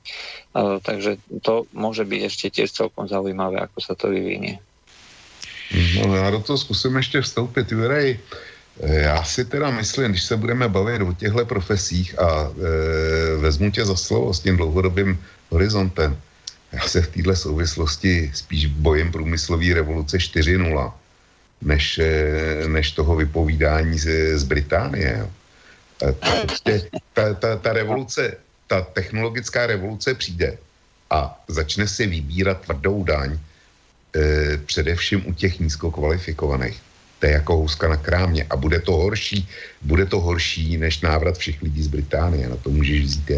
Takže 0.82 1.18
to 1.46 1.70
môže 1.74 2.06
byť 2.08 2.22
ešte 2.26 2.48
tiež 2.50 2.70
celkom 2.72 3.06
zaujímavé, 3.06 3.62
ako 3.62 3.80
sa 3.82 3.94
to 3.94 4.10
vyvinie. 4.10 4.60
No 6.06 6.16
já 6.16 6.30
do 6.30 6.40
toho 6.40 6.58
zkusím 6.58 6.96
ještě 6.96 7.22
vstoupit. 7.22 7.72
Jurej, 7.72 8.20
já 8.80 9.24
si 9.24 9.46
teda 9.46 9.70
myslím, 9.70 10.12
když 10.12 10.24
se 10.24 10.38
budeme 10.38 10.70
bavit 10.70 11.02
o 11.02 11.14
těchto 11.14 11.46
profesích 11.46 12.20
a 12.20 12.52
e, 12.52 13.36
vezmu 13.38 13.72
tě 13.72 13.86
za 13.86 13.96
slovo 13.96 14.34
s 14.34 14.40
tím 14.40 14.58
dlouhodobým 14.58 15.24
horizontem, 15.50 16.18
já 16.72 16.88
se 16.88 17.02
v 17.02 17.08
této 17.08 17.36
souvislosti 17.36 18.32
spíš 18.34 18.66
bojím 18.66 19.12
průmyslové 19.12 19.74
revoluce 19.74 20.18
4.0, 20.18 20.94
než, 21.62 22.00
eh, 22.00 22.68
než 22.68 22.92
toho 22.92 23.16
vypovídání 23.16 24.00
z, 24.00 24.38
z 24.38 24.44
Británie. 24.44 25.28
Ta, 25.98 26.12
prostě, 26.46 26.90
ta, 27.14 27.34
ta, 27.34 27.56
ta 27.56 27.74
revoluce, 27.74 28.38
ta 28.68 28.82
technologická 28.82 29.68
revoluce 29.68 30.14
přijde 30.14 30.58
a 31.10 31.44
začne 31.48 31.88
si 31.88 32.08
vybírat 32.08 32.62
tvrdou 32.62 33.04
daň 33.04 33.40
e, 34.16 34.58
především 34.58 35.24
u 35.26 35.34
těch 35.34 35.60
nízkokvalifikovaných. 35.60 36.82
To 37.20 37.26
je 37.26 37.32
jako 37.32 37.56
houska 37.56 37.88
na 37.88 37.98
krámě 37.98 38.46
a 38.50 38.56
bude 38.56 38.80
to 38.80 38.92
horší, 38.92 39.48
bude 39.82 40.06
to 40.06 40.20
horší 40.20 40.78
než 40.78 41.02
návrat 41.02 41.38
všech 41.38 41.62
lidí 41.62 41.84
z 41.84 41.88
Británie, 41.88 42.50
na 42.50 42.56
to 42.56 42.70
můžeš 42.70 43.02
vzít. 43.02 43.32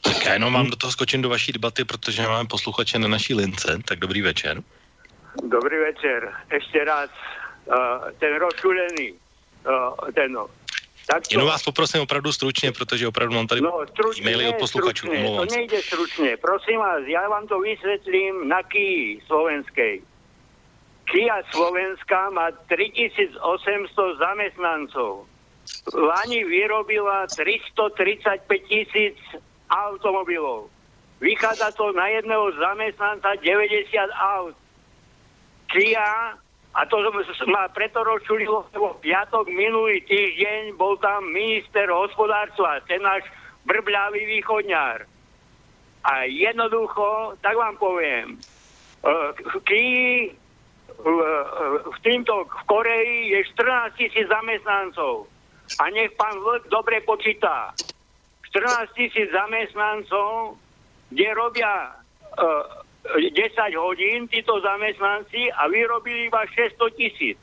Tak 0.00 0.24
já 0.26 0.32
jenom 0.32 0.52
vám 0.52 0.70
do 0.70 0.76
toho 0.76 0.92
skočím 0.92 1.22
do 1.22 1.28
vaší 1.28 1.52
debaty, 1.52 1.84
protože 1.84 2.22
máme 2.22 2.48
posluchače 2.48 2.98
na 2.98 3.08
naší 3.08 3.34
lince, 3.34 3.78
tak 3.84 3.98
dobrý 3.98 4.22
večer. 4.22 4.62
Dobrý 5.42 5.76
večer, 5.76 6.34
ještě 6.52 6.84
raz. 6.84 7.10
Uh, 7.66 8.10
ten 8.18 8.36
rozčulený, 8.36 9.12
uh, 9.66 10.10
ten 10.10 10.36
tak 11.06 11.22
to... 11.22 11.34
Jenom 11.34 11.48
vás 11.48 11.62
poprosím 11.62 12.00
opravdu 12.00 12.32
stručně, 12.32 12.72
protože 12.72 13.08
opravdu 13.08 13.34
mám 13.34 13.46
tady 13.46 13.60
no, 13.60 13.80
stručně, 13.88 14.22
e-maily 14.22 14.48
od 14.48 14.56
posluchačů. 14.58 15.06
Stručně, 15.06 15.36
to 15.36 15.44
nejde 15.44 15.82
stručně. 15.82 16.36
Prosím 16.36 16.78
vás, 16.78 17.02
já 17.06 17.28
vám 17.28 17.46
to 17.46 17.60
vysvětlím 17.60 18.48
na 18.48 18.62
Kii 18.62 19.20
slovenskej. 19.26 20.02
Kia 21.04 21.42
Slovenska 21.50 22.30
má 22.30 22.50
3800 22.50 24.18
zamestnancov. 24.18 25.26
Lani 25.94 26.44
vyrobila 26.44 27.26
335 27.26 28.58
tisíc 28.58 29.18
automobilov. 29.70 30.70
Vychádza 31.20 31.70
to 31.72 31.92
na 31.92 32.08
jedného 32.08 32.52
zamestnanca 32.52 33.28
90 33.42 34.08
aut. 34.38 34.56
Kia 35.70 36.34
a 36.70 36.86
to 36.86 37.02
ma 37.50 37.66
preto 37.70 38.06
rozčulilo, 38.06 38.70
lebo 38.70 38.94
piatok 39.02 39.50
minulý 39.50 40.06
týždeň 40.06 40.78
bol 40.78 40.94
tam 41.02 41.26
minister 41.34 41.90
hospodárstva, 41.90 42.78
ten 42.86 43.02
náš 43.02 43.26
brbľavý 43.66 44.22
východňár. 44.38 45.02
A 46.06 46.12
jednoducho, 46.30 47.34
tak 47.42 47.58
vám 47.58 47.76
poviem, 47.76 48.38
Ký 49.64 49.86
v, 51.00 51.06
v 51.88 51.98
týmto 52.04 52.44
v 52.44 52.62
Koreji 52.68 53.18
je 53.32 53.40
14 53.56 53.96
tisíc 53.96 54.26
zamestnancov. 54.28 55.24
A 55.80 55.88
nech 55.88 56.12
pán 56.20 56.36
Vlk 56.36 56.68
dobre 56.68 57.00
počíta. 57.00 57.72
14 58.52 58.92
tisíc 58.92 59.30
zamestnancov, 59.32 60.58
kde 61.08 61.26
robia 61.32 61.96
uh, 62.36 62.79
10 63.04 63.74
hodín 63.80 64.28
títo 64.28 64.60
zamestnanci 64.60 65.52
a 65.52 65.68
vyrobili 65.68 66.28
iba 66.28 66.44
600 66.46 66.94
tisíc. 66.94 67.38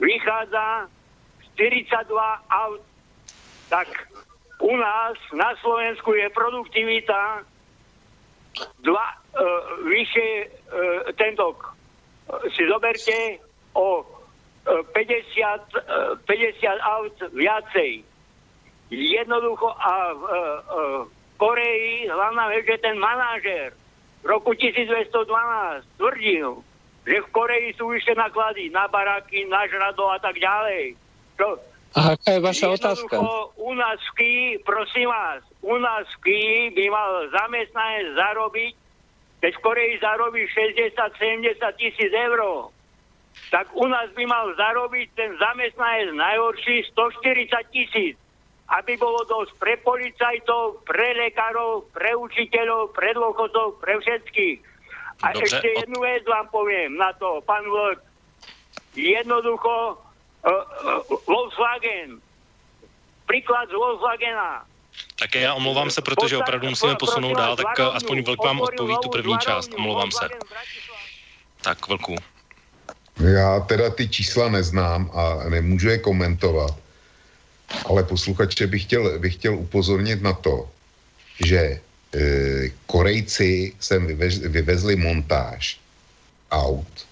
Vychádza 0.00 0.90
42 1.54 2.42
aut. 2.50 2.82
Tak 3.70 3.88
u 4.60 4.76
nás 4.76 5.16
na 5.32 5.54
Slovensku 5.62 6.14
je 6.14 6.28
produktivita 6.30 7.42
dva, 8.82 9.06
uh, 9.06 9.82
vyššie 9.86 10.28
uh, 10.42 10.48
tento 11.18 11.58
si 12.54 12.62
zoberte 12.70 13.42
o 13.74 14.02
uh, 14.02 14.06
50, 14.94 15.74
uh, 15.74 16.18
50 16.22 16.80
aut 16.80 17.14
viacej. 17.34 18.02
Jednoducho 18.94 19.74
a 19.74 19.94
v 20.14 20.22
uh, 20.22 20.42
Koreji 21.34 22.06
hlavná 22.06 22.46
vec, 22.48 22.62
že 22.66 22.78
ten 22.78 22.94
manažér 22.94 23.74
v 23.74 23.83
roku 24.24 24.56
1212 24.56 25.84
tvrdil, 26.00 26.64
že 27.04 27.16
v 27.20 27.28
Koreji 27.30 27.76
sú 27.76 27.92
vyššie 27.92 28.16
náklady 28.16 28.72
na 28.72 28.88
baraky, 28.88 29.44
na 29.44 29.68
žrado 29.68 30.08
a 30.08 30.18
tak 30.18 30.40
ďalej. 30.40 30.96
To, 31.36 31.60
a 31.94 32.18
aká 32.18 32.34
je 32.34 32.40
vaša 32.42 32.66
otázka? 32.74 33.14
U 33.54 33.70
nás 33.78 34.02
v 34.18 34.58
prosím 34.66 35.06
vás, 35.06 35.46
u 35.62 35.78
nás 35.78 36.02
v 36.26 36.74
by 36.74 36.84
mal 36.90 37.30
zamestnanec 37.30 38.18
zarobiť, 38.18 38.72
keď 39.38 39.52
v 39.54 39.62
Koreji 39.62 39.94
zarobí 40.02 40.42
60-70 40.50 41.62
tisíc 41.78 42.10
eur, 42.10 42.72
tak 43.54 43.70
u 43.78 43.86
nás 43.86 44.10
by 44.16 44.24
mal 44.26 44.50
zarobiť 44.58 45.06
ten 45.14 45.38
zamestnanec 45.38 46.18
najhorší 46.18 46.82
140 46.90 47.52
tisíc 47.70 48.18
aby 48.68 48.96
bolo 48.96 49.20
dosť 49.28 49.52
pre 49.60 49.76
policajtov, 49.84 50.84
pre 50.88 51.12
lekárov, 51.20 51.84
pre 51.92 52.16
učiteľov, 52.16 52.96
pre 52.96 53.12
dôchodcov, 53.12 53.76
pre 53.80 54.00
všetkých. 54.00 54.58
A 55.22 55.32
Dobře, 55.32 55.44
ešte 55.44 55.68
jednu 55.68 56.00
vec 56.00 56.24
vám 56.26 56.48
poviem 56.48 56.96
na 56.96 57.12
to, 57.12 57.44
pán 57.44 57.64
Vlk. 57.64 58.00
Jednoducho, 58.94 59.74
uh, 59.94 60.50
uh, 60.50 61.18
Volkswagen, 61.26 62.18
príklad 63.26 63.68
z 63.68 63.74
Volkswagena. 63.74 64.64
Tak 65.18 65.34
já 65.34 65.54
omlouvám 65.54 65.90
se, 65.90 66.02
protože 66.02 66.36
opravdu 66.36 66.68
musíme 66.68 66.96
posunout 66.96 67.34
dál, 67.34 67.56
tak 67.56 67.80
aspoň 67.80 68.22
Vlk 68.22 68.44
vám 68.44 68.60
odpoví 68.60 68.94
tu 69.02 69.08
první 69.08 69.38
část. 69.38 69.74
Omlouvám 69.74 70.10
se. 70.10 70.28
Tak, 71.62 71.88
Vlku. 71.88 72.14
Já 73.20 73.60
teda 73.60 73.90
ty 73.90 74.08
čísla 74.08 74.48
neznám 74.48 75.10
a 75.14 75.48
nemůžu 75.48 75.88
je 75.88 75.98
komentovat 75.98 76.83
ale 77.84 78.04
posluchače 78.04 78.66
bych 78.66 78.82
chtěl, 78.82 79.18
bych 79.18 79.34
chtěl 79.34 79.54
upozornit 79.58 80.22
na 80.22 80.32
to, 80.32 80.68
že 81.44 81.58
e, 81.58 81.80
Korejci 82.86 83.72
sem 83.80 84.06
vyvez, 84.06 84.38
vyvezli 84.38 84.96
montáž 84.96 85.80
aut, 86.50 87.06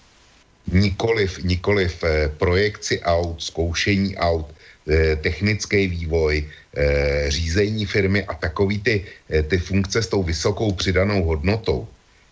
nikoliv, 0.73 1.39
nikoliv 1.43 2.05
e, 2.05 2.29
projekci 2.29 3.01
aut, 3.01 3.43
zkoušení 3.43 4.17
aut, 4.17 4.47
e, 4.89 5.17
technický 5.17 5.87
vývoj, 5.87 6.47
řízení 7.29 7.85
firmy 7.85 8.25
a 8.25 8.35
takový 8.35 8.81
ty, 8.81 9.05
ty 9.29 9.59
funkce 9.59 10.03
s 10.03 10.09
tou 10.09 10.23
vysokou 10.25 10.73
přidanou 10.73 11.25
hodnotou. 11.25 11.85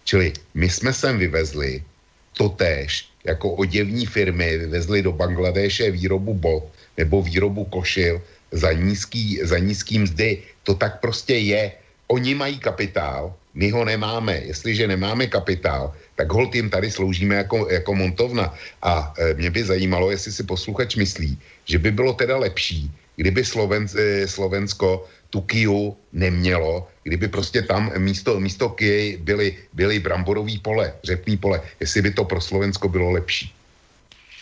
Čili 0.05 0.33
my 0.55 0.65
jsme 0.71 0.93
sem 0.97 1.19
vyvezli 1.19 1.85
totéž 2.33 3.05
jako 3.25 3.53
oděvní 3.53 4.07
firmy, 4.07 4.59
vyvezli 4.59 5.03
do 5.03 5.13
Bangladeše 5.13 5.91
výrobu 5.91 6.35
bot, 6.35 6.73
nebo 6.99 7.23
výrobu 7.23 7.65
košil 7.65 8.23
za 8.53 8.73
nízký, 8.73 9.41
za 9.43 9.59
nízký 9.59 9.99
mzdy. 9.99 10.43
To 10.63 10.75
tak 10.75 11.01
prostě 11.01 11.35
je. 11.35 11.73
Oni 12.09 12.35
mají 12.35 12.59
kapitál, 12.59 13.35
my 13.55 13.71
ho 13.71 13.85
nemáme. 13.85 14.37
Jestliže 14.37 14.89
nemáme 14.89 15.27
kapitál, 15.27 15.95
tak 16.17 16.33
hold 16.33 16.55
jim 16.55 16.71
tady 16.71 16.91
sloužíme 16.91 17.35
jako, 17.35 17.71
jako 17.71 17.95
montovna. 17.95 18.55
A 18.83 19.15
e, 19.19 19.35
mě 19.35 19.51
by 19.51 19.65
zajímalo, 19.65 20.11
jestli 20.11 20.33
si 20.33 20.43
posluchač 20.43 20.97
myslí, 20.97 21.39
že 21.65 21.79
by 21.79 21.91
bylo 21.91 22.13
teda 22.13 22.37
lepší, 22.37 22.91
kdyby 23.17 23.45
Sloven, 23.45 23.87
e, 23.95 24.27
Slovensko 24.29 25.07
tu 25.31 25.41
Kiu 25.41 25.97
nemělo, 26.13 26.89
kdyby 27.03 27.29
prostě 27.29 27.63
tam 27.63 27.93
místo, 27.99 28.41
místo 28.41 28.69
Kie 28.69 29.19
byly, 29.19 29.57
byly 29.73 29.99
bramborový 29.99 30.59
pole, 30.59 30.95
řepný 31.05 31.37
pole, 31.37 31.63
jestli 31.81 32.03
by 32.03 32.11
to 32.11 32.25
pro 32.25 32.41
Slovensko 32.41 32.89
bylo 32.89 33.11
lepší. 33.11 33.55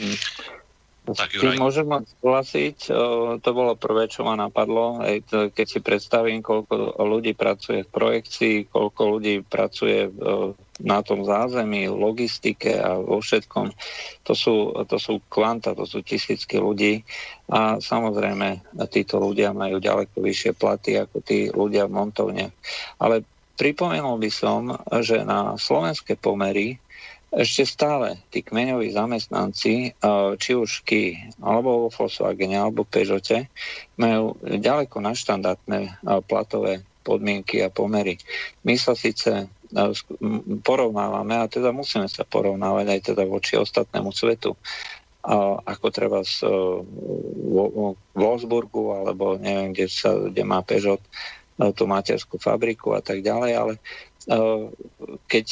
Hmm. 0.01 0.17
Tak, 1.09 1.33
Juraj. 1.33 1.57
môžem 1.57 1.87
ma 1.89 2.05
súhlasiť, 2.05 2.93
to 3.41 3.51
bolo 3.57 3.73
prvé, 3.81 4.13
čo 4.13 4.29
ma 4.29 4.37
napadlo, 4.37 5.01
keď 5.31 5.67
si 5.67 5.81
predstavím, 5.81 6.45
koľko 6.45 7.01
ľudí 7.01 7.33
pracuje 7.33 7.85
v 7.85 7.93
projekcii, 7.93 8.57
koľko 8.69 9.01
ľudí 9.17 9.41
pracuje 9.41 10.13
na 10.79 11.03
tom 11.03 11.27
zázemí, 11.27 11.91
logistike 11.91 12.79
a 12.79 12.95
vo 13.03 13.19
všetkom. 13.19 13.75
To 14.31 14.33
sú, 14.37 14.71
to 14.87 14.97
sú 15.01 15.19
kvanta, 15.27 15.75
to 15.75 15.89
sú 15.89 16.07
tisícky 16.07 16.61
ľudí 16.63 17.03
a 17.51 17.83
samozrejme 17.83 18.79
títo 18.87 19.19
ľudia 19.19 19.51
majú 19.51 19.83
ďaleko 19.83 20.23
vyššie 20.23 20.53
platy 20.55 21.01
ako 21.01 21.17
tí 21.25 21.51
ľudia 21.51 21.91
v 21.91 21.95
montovne. 21.99 22.47
Ale 23.03 23.27
pripomenul 23.59 24.23
by 24.23 24.31
som, 24.31 24.79
že 25.03 25.27
na 25.27 25.59
slovenské 25.59 26.15
pomery 26.15 26.79
ešte 27.29 27.69
stále 27.69 28.17
tí 28.33 28.41
kmeňoví 28.41 28.89
zamestnanci, 28.93 29.93
či 30.41 30.51
už 30.57 30.83
Ky, 30.89 31.37
alebo 31.45 31.87
vo 31.87 31.89
Volkswagene, 31.93 32.57
alebo 32.57 32.89
Peugeote, 32.89 33.53
majú 34.01 34.33
ďaleko 34.41 35.05
naštandardné 35.05 36.01
platové 36.25 36.81
podmienky 37.05 37.61
a 37.61 37.69
pomery. 37.69 38.17
My 38.65 38.81
sa 38.81 38.97
síce 38.97 39.49
porovnávame, 40.65 41.37
a 41.37 41.45
teda 41.45 41.69
musíme 41.77 42.09
sa 42.09 42.25
porovnávať 42.25 42.87
aj 42.89 43.01
teda 43.13 43.25
voči 43.29 43.61
ostatnému 43.61 44.09
svetu, 44.13 44.57
ako 45.69 45.87
treba 45.93 46.25
z 46.25 46.49
Wolfsburgu, 48.17 49.05
alebo 49.05 49.37
neviem, 49.37 49.77
kde, 49.77 49.87
sa, 49.93 50.17
kde 50.17 50.43
má 50.49 50.65
Peugeot 50.65 51.05
tú 51.77 51.85
materskú 51.85 52.41
fabriku 52.41 52.97
a 52.97 53.05
tak 53.05 53.21
ďalej, 53.21 53.53
ale 53.53 53.73
keď 55.29 55.47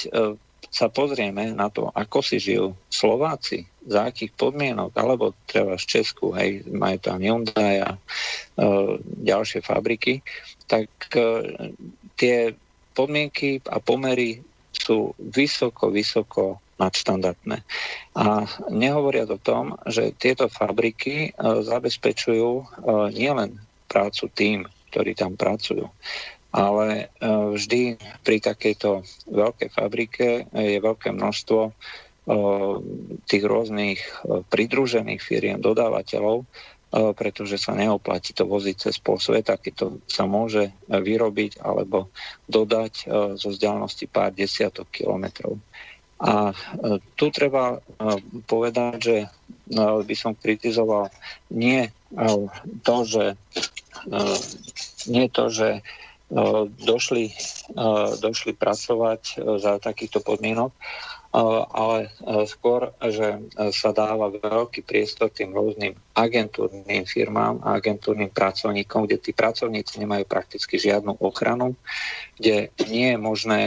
sa 0.76 0.92
pozrieme 0.92 1.56
na 1.56 1.72
to, 1.72 1.88
ako 1.88 2.20
si 2.20 2.36
žijú 2.36 2.76
Slováci, 2.92 3.64
za 3.88 4.12
akých 4.12 4.36
podmienok, 4.36 4.92
alebo 4.92 5.32
treba 5.48 5.80
z 5.80 5.88
Česku, 5.88 6.36
hej, 6.36 6.68
majú 6.68 7.00
tam 7.00 7.24
Hyundai 7.24 7.80
a 7.80 7.96
e, 7.96 7.98
ďalšie 9.00 9.64
fabriky, 9.64 10.20
tak 10.68 10.92
e, 11.16 11.24
tie 12.20 12.52
podmienky 12.92 13.64
a 13.72 13.80
pomery 13.80 14.44
sú 14.76 15.16
vysoko, 15.16 15.88
vysoko 15.88 16.60
nadštandardné. 16.76 17.64
A 18.20 18.44
nehovoria 18.68 19.24
o 19.24 19.40
tom, 19.40 19.80
že 19.88 20.12
tieto 20.20 20.52
fabriky 20.52 21.32
zabezpečujú 21.40 22.68
nielen 23.16 23.56
prácu 23.88 24.28
tým, 24.36 24.68
ktorí 24.92 25.16
tam 25.16 25.40
pracujú, 25.40 25.88
ale 26.56 27.12
vždy 27.20 28.00
pri 28.24 28.40
takejto 28.40 29.04
veľkej 29.28 29.68
fabrike 29.76 30.48
je 30.48 30.78
veľké 30.80 31.12
množstvo 31.12 31.76
tých 33.28 33.44
rôznych 33.44 34.00
pridružených 34.48 35.20
firiem, 35.20 35.60
dodávateľov, 35.60 36.48
pretože 37.12 37.60
sa 37.60 37.76
neoplatí 37.76 38.32
to 38.32 38.48
voziť 38.48 38.88
cez 38.88 38.96
pol 39.04 39.20
sveta, 39.20 39.60
keď 39.60 39.72
to 39.76 39.86
sa 40.08 40.24
môže 40.24 40.72
vyrobiť 40.88 41.60
alebo 41.60 42.08
dodať 42.48 42.92
zo 43.36 43.48
vzdialenosti 43.52 44.08
pár 44.08 44.32
desiatok 44.32 44.88
kilometrov. 44.88 45.60
A 46.16 46.56
tu 47.20 47.28
treba 47.28 47.84
povedať, 48.48 48.96
že 48.96 49.16
by 49.76 50.14
som 50.16 50.32
kritizoval 50.32 51.12
nie 51.52 51.92
to, 52.80 52.96
že 53.04 53.36
nie 55.04 55.28
to, 55.28 55.52
že 55.52 55.84
došli, 56.82 57.30
došli 58.18 58.52
pracovať 58.58 59.38
za 59.62 59.78
takýchto 59.78 60.18
podmienok, 60.26 60.74
ale 61.70 62.10
skôr, 62.48 62.96
že 62.98 63.44
sa 63.70 63.92
dáva 63.92 64.32
veľký 64.32 64.82
priestor 64.82 65.28
tým 65.30 65.52
rôznym 65.52 65.92
agentúrnym 66.16 67.04
firmám 67.04 67.60
a 67.60 67.76
agentúrnym 67.76 68.32
pracovníkom, 68.32 69.04
kde 69.04 69.20
tí 69.20 69.30
pracovníci 69.36 70.00
nemajú 70.00 70.24
prakticky 70.24 70.80
žiadnu 70.80 71.20
ochranu, 71.20 71.76
kde 72.40 72.72
nie 72.88 73.14
je 73.14 73.18
možné 73.20 73.60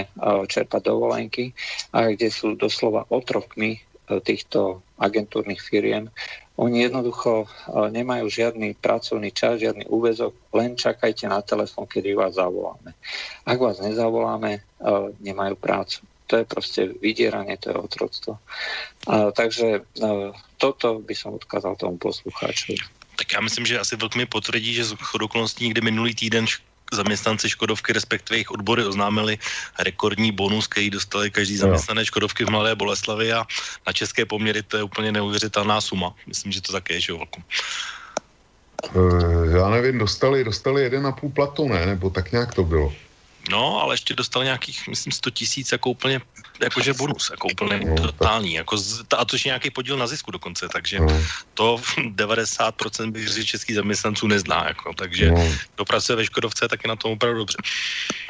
čerpať 0.49 0.81
dovolenky 0.81 1.53
a 1.93 2.09
kde 2.09 2.33
sú 2.33 2.57
doslova 2.57 3.05
otrokmi 3.07 3.79
týchto 4.09 4.81
agentúrnych 4.97 5.61
firiem. 5.61 6.09
Oni 6.59 6.83
jednoducho 6.83 7.47
nemajú 7.71 8.27
žiadny 8.27 8.75
pracovný 8.75 9.31
čas, 9.31 9.63
žiadny 9.63 9.87
úvezok, 9.87 10.35
len 10.51 10.75
čakajte 10.75 11.31
na 11.31 11.39
telefón, 11.39 11.87
kedy 11.87 12.11
vás 12.19 12.35
zavoláme. 12.35 12.99
Ak 13.47 13.55
vás 13.55 13.79
nezavoláme, 13.79 14.59
nemajú 15.23 15.55
prácu 15.55 16.03
to 16.29 16.37
je 16.37 16.45
proste 16.45 16.81
vydieranie, 17.01 17.57
to 17.57 17.73
je 17.73 17.75
otroctvo. 17.75 18.37
Takže 19.09 19.81
a, 19.81 19.81
toto 20.61 21.01
by 21.01 21.15
som 21.17 21.33
odkázal 21.41 21.73
tomu 21.73 21.97
poslucháčovi. 21.97 22.77
Tak 23.17 23.33
já 23.33 23.41
myslím, 23.41 23.65
že 23.65 23.79
asi 23.79 23.95
Vlk 23.95 24.15
mi 24.15 24.25
potvrdí, 24.25 24.73
že 24.73 24.85
z 24.85 24.93
okolností 25.21 25.65
někdy 25.65 25.81
minulý 25.81 26.15
týden 26.15 26.45
zaměstnanci 26.93 27.49
Škodovky, 27.49 27.93
respektive 27.93 28.37
jejich 28.37 28.51
odbory 28.51 28.85
oznámili 28.85 29.37
rekordní 29.79 30.31
bonus, 30.31 30.67
který 30.67 30.89
dostali 30.89 31.31
každý 31.31 31.57
zaměstnanec 31.57 32.07
Škodovky 32.07 32.45
v 32.45 32.49
Malé 32.49 32.75
Boleslavi 32.75 33.33
a 33.33 33.45
na 33.87 33.93
české 33.93 34.25
poměry 34.25 34.63
to 34.63 34.77
je 34.77 34.83
úplně 34.83 35.11
neuvěřitelná 35.11 35.81
suma. 35.81 36.13
Myslím, 36.27 36.51
že 36.51 36.61
to 36.61 36.71
také 36.71 36.93
je, 36.93 37.01
že 37.01 37.13
Vlku. 37.13 37.43
Uh, 38.93 39.51
já 39.51 39.69
nevím, 39.69 39.99
dostali, 39.99 40.43
dostali 40.43 40.83
jeden 40.83 41.07
a 41.07 41.11
půl 41.11 41.29
platu, 41.29 41.67
ne? 41.67 41.85
Nebo 41.85 42.09
tak 42.09 42.31
nějak 42.31 42.53
to 42.53 42.63
bylo. 42.63 42.93
No, 43.49 43.81
ale 43.81 43.93
ještě 43.93 44.13
dostal 44.13 44.43
nějakých, 44.43 44.87
myslím, 44.87 45.11
100 45.11 45.29
tisíc 45.29 45.71
jako 45.71 45.89
úplně, 45.89 46.21
jakože 46.61 46.93
bonus, 46.93 47.29
jako 47.31 47.47
úplně 47.51 47.79
no, 47.85 47.95
totální, 47.95 48.53
jako 48.53 48.77
z, 48.77 49.05
a 49.17 49.25
to 49.25 49.35
je 49.35 49.41
nějaký 49.45 49.69
podíl 49.69 49.97
na 49.97 50.07
zisku 50.07 50.31
dokonce, 50.31 50.67
takže 50.73 50.99
no. 50.99 51.23
to 51.53 51.77
90% 52.15 53.11
bych 53.11 53.27
řekl 53.27 53.47
českých 53.47 53.75
zaměstnanců 53.75 54.27
nezná, 54.27 54.67
jako, 54.67 54.93
takže 54.93 55.31
no. 55.31 55.53
kdo 55.75 55.85
pracuje 55.85 56.15
ve 56.15 56.25
Škodovce, 56.25 56.67
tak 56.67 56.83
je 56.83 56.87
na 56.87 56.95
tom 56.95 57.11
opravdu 57.11 57.37
dobře. 57.37 57.57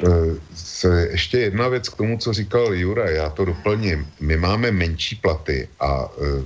E, 0.04 0.08
se, 0.54 1.08
ještě 1.10 1.38
jedna 1.38 1.68
věc 1.68 1.88
k 1.88 1.96
tomu, 1.96 2.18
co 2.18 2.32
říkal 2.32 2.74
Jura, 2.74 3.10
já 3.10 3.30
to 3.30 3.44
doplním. 3.44 4.12
My 4.20 4.36
máme 4.36 4.70
menší 4.70 5.16
platy 5.16 5.68
a 5.80 6.04
e, 6.04 6.44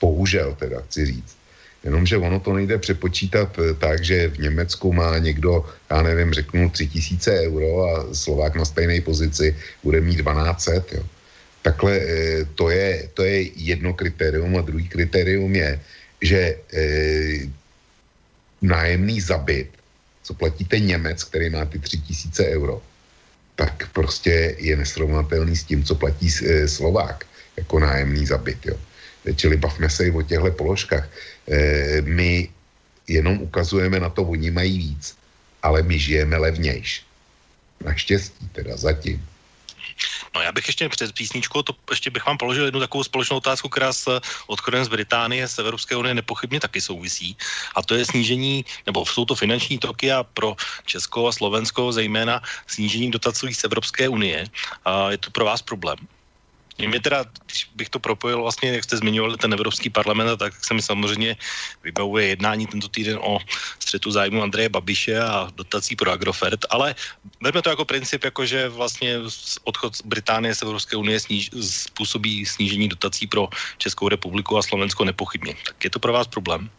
bohužel 0.00 0.54
teda 0.58 0.80
chci 0.80 1.06
říct, 1.06 1.36
Jenomže 1.84 2.16
ono 2.16 2.40
to 2.40 2.52
nejde 2.54 2.78
přepočítat 2.78 3.58
eh, 3.58 3.74
tak, 3.74 4.04
že 4.04 4.28
v 4.28 4.38
Německu 4.38 4.92
má 4.92 5.18
někdo, 5.18 5.66
já 5.90 6.02
nevím, 6.02 6.32
řeknu 6.32 6.70
3000 6.70 7.40
euro 7.40 7.84
a 7.84 8.14
Slovák 8.14 8.54
na 8.54 8.64
stejné 8.64 9.00
pozici 9.00 9.56
bude 9.82 10.00
mít 10.00 10.22
1200. 10.22 10.96
Jo. 10.96 11.04
Takhle 11.62 11.92
eh, 11.98 12.44
to 12.54 12.70
je, 12.70 13.08
to 13.14 13.22
je 13.22 13.50
jedno 13.58 13.94
kritérium 13.94 14.56
a 14.56 14.62
druhý 14.62 14.88
kritérium 14.88 15.54
je, 15.54 15.80
že 16.22 16.40
eh, 16.72 17.50
nájemný 18.62 19.20
zabit, 19.20 19.68
co 20.22 20.34
platíte 20.34 20.78
Němec, 20.78 21.24
který 21.24 21.50
má 21.50 21.64
ty 21.64 21.78
3000 21.78 22.46
euro, 22.46 22.82
tak 23.58 23.90
prostě 23.92 24.54
je 24.58 24.76
nesrovnatelný 24.76 25.56
s 25.56 25.64
tím, 25.64 25.84
co 25.84 25.94
platí 25.94 26.30
Slovák 26.66 27.26
jako 27.56 27.78
nájemný 27.78 28.26
zabit. 28.26 28.66
Jo. 28.66 28.78
Čili 29.36 29.56
bavme 29.56 29.90
se 29.90 30.06
i 30.06 30.10
o 30.10 30.22
těchto 30.22 30.50
položkách. 30.50 31.08
E, 31.52 32.00
my 32.02 32.48
jenom 33.08 33.38
ukazujeme 33.38 34.00
na 34.00 34.08
to, 34.08 34.22
oni 34.24 34.50
mají 34.50 34.78
víc, 34.78 35.16
ale 35.62 35.82
my 35.82 35.98
žijeme 35.98 36.36
levnějš. 36.36 37.04
Naštěstí 37.84 38.48
teda 38.52 38.76
zatím. 38.76 39.28
No 40.34 40.40
já 40.40 40.52
bych 40.52 40.66
ještě 40.66 40.88
před 40.88 41.12
písničkou, 41.12 41.62
to 41.62 41.72
ještě 41.90 42.10
bych 42.10 42.26
vám 42.26 42.38
položil 42.38 42.64
jednu 42.64 42.80
takovou 42.80 43.04
společnou 43.04 43.36
otázku, 43.36 43.68
která 43.68 43.92
s 43.92 44.20
odchodem 44.46 44.84
z 44.84 44.88
Británie, 44.88 45.48
z 45.48 45.58
Evropské 45.58 45.96
unie 45.96 46.14
nepochybně 46.14 46.60
taky 46.60 46.80
souvisí. 46.80 47.36
A 47.76 47.82
to 47.82 47.94
je 47.94 48.04
snížení, 48.04 48.64
nebo 48.86 49.06
jsou 49.06 49.24
to 49.24 49.34
finanční 49.34 49.78
toky 49.78 50.12
a 50.12 50.24
pro 50.24 50.56
Česko 50.86 51.28
a 51.28 51.32
Slovensko 51.32 51.92
zejména 51.92 52.42
snížení 52.66 53.10
dotací 53.10 53.54
z 53.54 53.64
Evropské 53.64 54.08
unie. 54.08 54.46
A 54.84 55.10
je 55.10 55.18
to 55.18 55.30
pro 55.30 55.44
vás 55.44 55.62
problém? 55.62 55.98
Mě 56.78 57.00
teda, 57.00 57.24
když 57.46 57.68
bych 57.74 57.88
to 57.88 57.98
propojil 57.98 58.42
vlastně, 58.42 58.72
jak 58.72 58.84
jste 58.84 58.96
zmiňovali 58.96 59.36
ten 59.36 59.52
Evropský 59.52 59.90
parlament, 59.90 60.36
tak 60.38 60.64
se 60.64 60.74
mi 60.74 60.82
samozřejmě 60.82 61.36
vybavuje 61.82 62.26
jednání 62.26 62.66
tento 62.66 62.88
týden 62.88 63.18
o 63.22 63.38
střetu 63.78 64.10
zájmu 64.10 64.42
Andreje 64.42 64.68
Babiše 64.68 65.20
a 65.20 65.48
dotací 65.54 65.96
pro 65.96 66.10
Agrofert, 66.10 66.60
ale 66.70 66.94
vezme 67.42 67.62
to 67.62 67.70
jako 67.70 67.84
princip, 67.84 68.24
jako 68.24 68.46
že 68.46 68.68
vlastně 68.68 69.18
odchod 69.64 69.92
Británie 70.04 70.54
z 70.54 70.62
Evropské 70.62 70.96
unie 70.96 71.20
sníž, 71.20 71.50
způsobí 71.60 72.46
snížení 72.46 72.88
dotací 72.88 73.26
pro 73.26 73.48
Českou 73.78 74.08
republiku 74.08 74.58
a 74.58 74.62
Slovensko 74.62 75.04
nepochybně. 75.04 75.54
Tak 75.66 75.84
je 75.84 75.90
to 75.90 75.98
pro 75.98 76.12
vás 76.12 76.26
problém? 76.26 76.70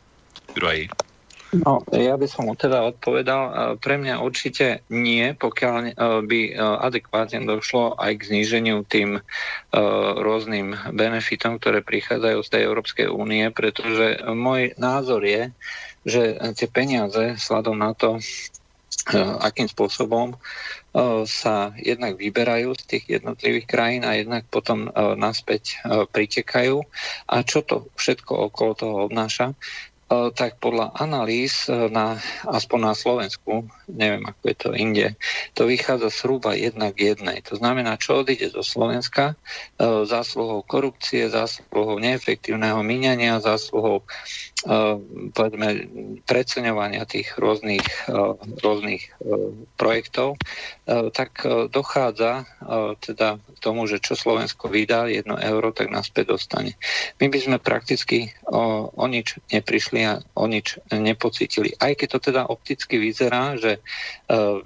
Juraj. 0.56 0.88
No, 1.54 1.86
ja 1.94 2.18
by 2.18 2.26
som 2.26 2.50
teda 2.58 2.82
odpovedal, 2.90 3.78
pre 3.78 4.02
mňa 4.02 4.26
určite 4.26 4.82
nie, 4.90 5.38
pokiaľ 5.38 5.76
e, 5.86 5.92
by 6.26 6.42
e, 6.50 6.52
adekvátne 6.58 7.46
došlo 7.46 7.94
aj 7.94 8.18
k 8.18 8.28
zníženiu 8.34 8.82
tým 8.90 9.18
e, 9.18 9.22
rôznym 10.18 10.74
benefitom, 10.98 11.62
ktoré 11.62 11.86
prichádzajú 11.86 12.40
z 12.42 12.50
tej 12.50 12.62
Európskej 12.66 13.08
únie, 13.14 13.46
pretože 13.54 14.26
môj 14.34 14.74
názor 14.82 15.22
je, 15.22 15.54
že 16.02 16.42
tie 16.58 16.66
peniaze, 16.66 17.38
sladom 17.38 17.78
na 17.78 17.94
to, 17.94 18.18
akým 19.44 19.68
spôsobom 19.68 20.40
sa 21.26 21.74
jednak 21.82 22.16
vyberajú 22.16 22.78
z 22.78 22.84
tých 22.86 23.04
jednotlivých 23.20 23.66
krajín 23.66 24.04
a 24.06 24.16
jednak 24.16 24.46
potom 24.48 24.88
naspäť 25.18 25.82
pritekajú. 26.14 26.86
A 27.28 27.36
čo 27.42 27.66
to 27.66 27.90
všetko 27.98 28.52
okolo 28.52 28.72
toho 28.78 28.96
obnáša, 29.10 29.58
tak 30.34 30.58
podľa 30.58 30.96
analýz 30.98 31.68
e, 31.68 31.90
na, 31.90 32.20
aspoň 32.48 32.80
na 32.80 32.94
Slovensku, 32.96 33.68
neviem 33.92 34.24
ako 34.26 34.42
je 34.46 34.56
to 34.58 34.70
inde, 34.74 35.08
to 35.54 35.68
vychádza 35.70 36.10
zhruba 36.10 36.56
jedna 36.58 36.92
k 36.92 37.14
jednej. 37.14 37.44
To 37.48 37.60
znamená, 37.60 38.00
čo 38.00 38.22
odíde 38.22 38.50
zo 38.52 38.64
Slovenska, 38.64 39.34
e, 39.34 39.36
zásluhou 40.08 40.64
korupcie, 40.64 41.30
zásluhou 41.30 42.00
neefektívneho 42.00 42.80
míňania, 42.82 43.44
zásluhou 43.44 44.04
povedzme, 45.36 45.68
preceňovania 46.24 47.04
tých 47.04 47.36
rôznych, 47.36 47.84
rôznych 48.64 49.12
projektov, 49.76 50.40
tak 50.88 51.44
dochádza 51.68 52.48
teda 53.04 53.44
k 53.44 53.58
tomu, 53.60 53.88
že 53.88 54.00
čo 54.00 54.16
Slovensko 54.16 54.72
vydá, 54.72 55.12
jedno 55.12 55.36
euro, 55.36 55.76
tak 55.76 55.92
naspäť 55.92 56.36
dostane. 56.36 56.80
My 57.20 57.28
by 57.28 57.40
sme 57.40 57.58
prakticky 57.60 58.32
o, 58.48 58.88
o 58.92 59.06
nič 59.08 59.36
neprišli 59.52 60.02
a 60.08 60.24
o 60.40 60.46
nič 60.48 60.80
nepocítili. 60.92 61.76
Aj 61.80 61.92
keď 61.96 62.08
to 62.16 62.20
teda 62.32 62.42
opticky 62.48 63.00
vyzerá, 63.00 63.60
že 63.60 63.84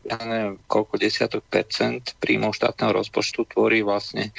ja 0.06 0.18
neviem, 0.24 0.62
koľko 0.70 1.02
desiatok 1.02 1.44
percent 1.50 2.14
príjmov 2.22 2.54
štátneho 2.54 2.94
rozpočtu 2.94 3.50
tvorí 3.50 3.82
vlastne, 3.82 4.32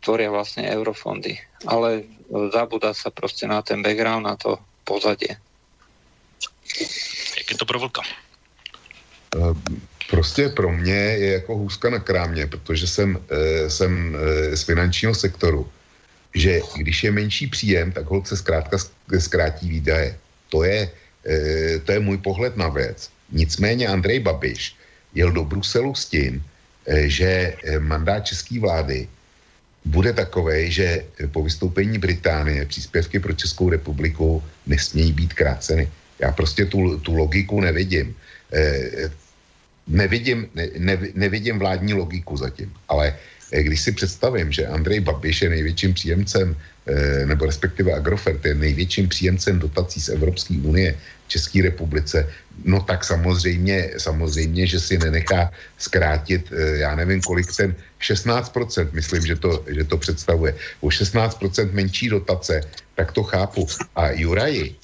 tvoria 0.00 0.32
vlastne 0.32 0.66
eurofondy. 0.68 1.36
Ale 1.68 2.06
zabúda 2.28 2.92
sa 2.92 3.08
proste 3.10 3.48
na 3.48 3.64
ten 3.64 3.80
background, 3.80 4.24
na 4.24 4.36
to 4.36 4.60
pozadie. 4.84 5.36
Jak 7.38 7.46
je 7.50 7.56
to 7.56 7.64
pro 7.64 7.78
vlka? 7.78 8.02
Eh, 9.36 9.54
prostě 10.10 10.48
pro 10.48 10.72
mě 10.72 10.94
je 10.94 11.32
jako 11.32 11.56
hůzka 11.56 11.90
na 11.90 11.98
krámě, 11.98 12.46
protože 12.46 12.86
jsem, 12.86 13.18
eh, 13.28 13.70
jsem 13.70 14.16
eh, 14.16 14.56
z 14.56 14.62
finančního 14.62 15.14
sektoru, 15.14 15.68
že 16.34 16.60
když 16.76 17.04
je 17.04 17.10
menší 17.10 17.46
příjem, 17.46 17.92
tak 17.92 18.06
holce 18.06 18.36
zkrátka 18.36 18.76
zkrátí 19.18 19.68
výdaje. 19.68 20.18
To 20.48 20.64
je, 20.64 20.92
to 21.84 21.92
je 21.92 22.00
můj 22.00 22.18
pohled 22.18 22.56
na 22.56 22.68
věc. 22.68 23.10
Nicméně 23.32 23.88
Andrej 23.88 24.20
Babiš 24.20 24.76
jel 25.14 25.32
do 25.32 25.44
Bruselu 25.44 25.94
s 25.94 26.04
tím, 26.04 26.44
že 27.08 27.56
mandát 27.80 28.24
české 28.24 28.60
vlády 28.60 29.08
bude 29.88 30.12
takový, 30.12 30.68
že 30.72 31.04
po 31.32 31.42
vystoupení 31.42 31.98
Británie 31.98 32.64
příspěvky 32.68 33.18
pro 33.18 33.32
Českou 33.32 33.72
republiku 33.72 34.42
nesmějí 34.66 35.12
být 35.12 35.32
kráceny. 35.32 35.88
Já 36.20 36.32
prostě 36.32 36.68
tu, 36.68 36.98
tu 37.00 37.16
logiku 37.16 37.60
nevidím. 37.60 38.14
Nevidím, 39.88 40.48
ne, 40.54 40.68
ne, 40.78 40.98
nevidím 41.14 41.58
vládní 41.58 41.94
logiku 41.96 42.36
zatím, 42.36 42.72
ale 42.88 43.16
když 43.48 43.80
si 43.80 43.92
představím, 43.92 44.52
že 44.52 44.66
Andrej 44.66 45.00
Babiš 45.00 45.42
je 45.42 45.48
největším 45.48 45.94
příjemcem, 45.94 46.56
nebo 47.24 47.46
respektive 47.46 47.92
Agrofert 47.92 48.44
je 48.44 48.54
největším 48.54 49.08
příjemcem 49.08 49.58
dotací 49.58 50.00
z 50.00 50.08
Evropské 50.08 50.54
unie 50.60 50.94
České 51.28 51.62
republice, 51.62 52.28
no 52.64 52.80
tak 52.80 53.04
samozřejmě, 53.04 53.90
samozřejmě, 53.98 54.66
že 54.66 54.80
si 54.80 54.98
nenechá 54.98 55.50
zkrátit, 55.78 56.52
eh, 56.52 56.78
já 56.78 56.94
nevím 56.94 57.20
kolik 57.20 57.46
ten, 57.56 57.74
16%, 57.98 58.92
myslím, 58.92 59.26
že 59.26 59.36
to, 59.36 59.64
že 59.66 59.84
to 59.84 59.96
představuje. 59.98 60.54
O 60.80 60.90
16% 60.90 61.72
menší 61.72 62.08
dotace, 62.08 62.60
tak 62.94 63.12
to 63.12 63.22
chápu. 63.22 63.66
A 63.96 64.10
Juraji, 64.10 64.74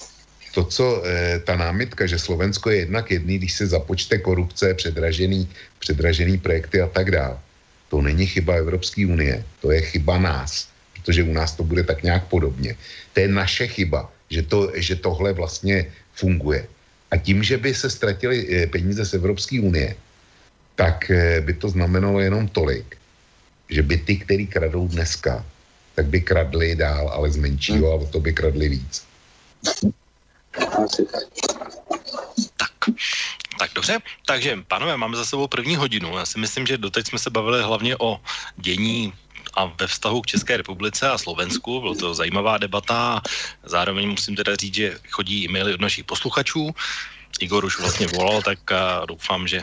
to, 0.55 0.63
co 0.63 1.03
e, 1.03 1.39
ta 1.43 1.55
námitka, 1.55 2.07
že 2.07 2.19
Slovensko 2.19 2.71
je 2.71 2.87
jednak 2.87 3.11
jedný, 3.11 3.37
když 3.37 3.53
se 3.53 3.67
započte 3.67 4.17
korupce, 4.17 4.73
předražený, 4.73 5.47
předražený 5.79 6.37
projekty 6.37 6.81
a 6.81 6.87
tak 6.87 7.11
dále, 7.11 7.35
to 7.91 8.01
není 8.01 8.25
chyba 8.27 8.55
Evropské 8.55 9.03
unie, 9.03 9.43
to 9.61 9.71
je 9.71 9.81
chyba 9.81 10.17
nás, 10.17 10.67
protože 10.95 11.23
u 11.23 11.33
nás 11.33 11.55
to 11.59 11.63
bude 11.63 11.83
tak 11.83 12.03
nějak 12.03 12.31
podobně. 12.31 12.75
To 13.13 13.19
je 13.19 13.27
naše 13.27 13.67
chyba, 13.67 14.07
že, 14.29 14.41
to, 14.47 14.71
že 14.75 14.95
tohle 14.95 15.33
vlastně 15.33 15.91
funguje. 16.15 16.67
A 17.15 17.17
tím, 17.17 17.39
že 17.39 17.55
by 17.57 17.71
se 17.71 17.87
ztratily 17.87 18.37
eh, 18.43 18.67
peníze 18.67 18.99
z 19.05 19.13
Evropské 19.15 19.63
unie, 19.63 19.95
tak 20.75 21.07
eh, 21.07 21.39
by 21.39 21.53
to 21.63 21.71
znamenalo 21.71 22.19
jenom 22.19 22.51
tolik, 22.51 22.99
že 23.71 23.79
by 23.79 23.95
ty, 24.03 24.13
který 24.19 24.47
kradou 24.47 24.87
dneska, 24.91 25.39
tak 25.95 26.11
by 26.11 26.19
kradli 26.21 26.75
dál, 26.75 27.07
ale 27.07 27.31
z 27.31 27.39
menšího 27.39 27.87
a 27.87 28.03
to 28.11 28.19
by 28.19 28.35
kradli 28.35 28.69
víc. 28.69 29.07
Tak, 32.59 32.73
tak 33.59 33.71
dobře, 33.75 33.99
takže 34.27 34.59
pánové, 34.67 34.97
máme 34.99 35.15
za 35.15 35.25
sebou 35.25 35.47
první 35.47 35.79
hodinu. 35.79 36.19
Já 36.19 36.25
si 36.25 36.39
myslím, 36.39 36.67
že 36.67 36.77
doteď 36.77 37.07
jsme 37.07 37.19
se 37.19 37.29
bavili 37.31 37.63
hlavně 37.63 37.95
o 37.95 38.19
dění 38.59 39.13
a 39.55 39.65
ve 39.79 39.87
vztahu 39.87 40.21
k 40.21 40.27
České 40.27 40.57
republice 40.57 41.09
a 41.09 41.17
Slovensku. 41.17 41.81
Bylo 41.81 41.95
to 41.95 42.13
zajímavá 42.13 42.57
debata. 42.57 43.21
Zároveň 43.63 44.09
musím 44.09 44.35
teda 44.35 44.55
říct, 44.55 44.75
že 44.75 44.97
chodí 45.09 45.45
e-maily 45.45 45.73
od 45.73 45.81
našich 45.81 46.03
posluchačů. 46.03 46.75
Igor 47.39 47.65
už 47.65 47.79
vlastně 47.79 48.07
volal, 48.07 48.41
tak 48.41 48.59
doufám, 49.07 49.47
že 49.47 49.61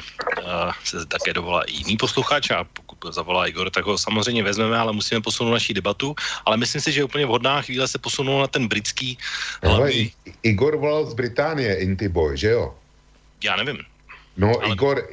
se 0.84 1.06
také 1.06 1.32
dovolá 1.32 1.62
i 1.62 1.72
jiný 1.72 1.96
posluchač 1.96 2.50
a 2.50 2.64
pokud 2.64 3.14
zavolá 3.14 3.46
Igor, 3.46 3.70
tak 3.70 3.84
ho 3.84 3.98
samozřejmě 3.98 4.42
vezmeme, 4.42 4.78
ale 4.78 4.92
musíme 4.92 5.20
posunout 5.20 5.52
naší 5.52 5.74
debatu. 5.74 6.14
Ale 6.44 6.56
myslím 6.56 6.82
si, 6.82 6.92
že 6.92 7.00
je 7.00 7.04
úplně 7.04 7.26
vhodná 7.26 7.62
chvíle 7.62 7.88
se 7.88 7.98
posunout 7.98 8.40
na 8.40 8.46
ten 8.46 8.68
britský 8.68 9.18
hlavní... 9.62 10.12
Igor 10.42 10.76
volal 10.76 11.06
z 11.06 11.14
Británie, 11.14 11.74
Intiboy, 11.76 12.36
že 12.36 12.48
jo? 12.48 12.74
Já 13.44 13.56
nevím. 13.56 13.78
No, 14.36 14.52
ale... 14.60 14.74
Igor, 14.74 15.08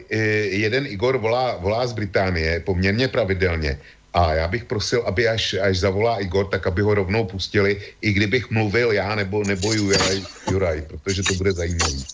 jeden 0.52 0.88
Igor 0.88 1.18
volá, 1.18 1.56
volá 1.58 1.88
z 1.88 1.94
Británie 1.94 2.60
poměrně 2.60 3.08
pravidelně 3.08 3.80
a 4.14 4.34
já 4.34 4.47
bych 4.47 4.66
prosil, 4.66 5.01
aby 5.07 5.28
až, 5.28 5.53
až 5.53 5.80
zavolá 5.80 6.20
Igor, 6.22 6.47
tak 6.49 6.68
aby 6.68 6.82
ho 6.82 6.93
rovnou 6.95 7.26
pustili, 7.26 7.82
i 8.01 8.14
kdybych 8.14 8.49
mluvil 8.51 8.91
já 8.91 9.16
nebo, 9.16 9.43
nebo 9.43 9.74
Juraj, 9.74 10.26
Juraj, 10.45 10.82
protože 10.82 11.24
to 11.24 11.34
bude 11.36 11.53
zajímavý. 11.53 12.05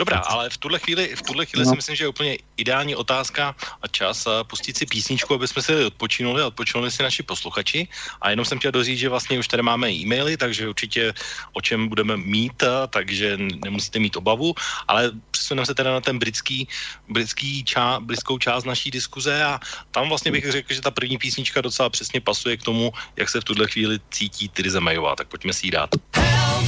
Dobrá, 0.00 0.18
ale 0.18 0.48
v 0.50 0.56
tuhle 0.56 0.78
chvíli, 0.78 1.12
v 1.16 1.22
tuhle 1.22 1.46
chvíli 1.46 1.64
no. 1.64 1.70
si 1.70 1.76
myslím, 1.76 1.96
že 1.96 2.04
je 2.04 2.08
úplně 2.08 2.38
ideální 2.56 2.96
otázka 2.96 3.54
a 3.82 3.86
čas 3.88 4.28
pustit 4.48 4.76
si 4.76 4.86
písničku, 4.86 5.34
aby 5.34 5.48
jsme 5.48 5.62
si 5.62 5.84
odpočinuli, 5.84 6.42
odpočinuli 6.42 6.90
si 6.90 7.02
naši 7.02 7.22
posluchači. 7.22 7.88
A 8.20 8.30
jenom 8.30 8.44
jsem 8.44 8.58
chtěl 8.58 8.72
dozít, 8.72 8.96
že 8.96 9.08
vlastně 9.08 9.38
už 9.38 9.48
tady 9.48 9.62
máme 9.62 9.92
e-maily, 9.92 10.36
takže 10.36 10.68
určitě 10.68 11.12
o 11.52 11.60
čem 11.60 11.88
budeme 11.88 12.16
mít, 12.16 12.64
takže 12.90 13.36
nemusíte 13.36 13.98
mít 13.98 14.16
obavu, 14.16 14.54
ale 14.88 15.12
přesuneme 15.30 15.66
se 15.66 15.74
teda 15.74 15.92
na 15.92 16.00
ten 16.00 16.18
britský, 16.18 16.68
britský 17.08 17.64
čá, 17.64 18.00
britskou 18.00 18.38
část 18.38 18.64
naší 18.64 18.90
diskuze 18.90 19.44
a 19.44 19.60
tam 19.90 20.08
vlastně 20.08 20.32
bych 20.32 20.52
řekl, 20.52 20.74
že 20.74 20.80
ta 20.80 20.90
první 20.90 21.18
písnička 21.18 21.60
docela 21.60 21.90
přesně 21.92 22.20
pasuje 22.20 22.56
k 22.56 22.62
tomu, 22.62 22.92
jak 23.16 23.28
se 23.28 23.40
v 23.40 23.44
tuhle 23.44 23.68
chvíli 23.68 24.00
cítí 24.10 24.48
Tyriza 24.48 24.80
Mayová, 24.80 25.16
tak 25.16 25.28
pojďme 25.28 25.52
si 25.52 25.66
ji 25.66 25.70
dát. 25.70 25.90
Help, 26.16 26.64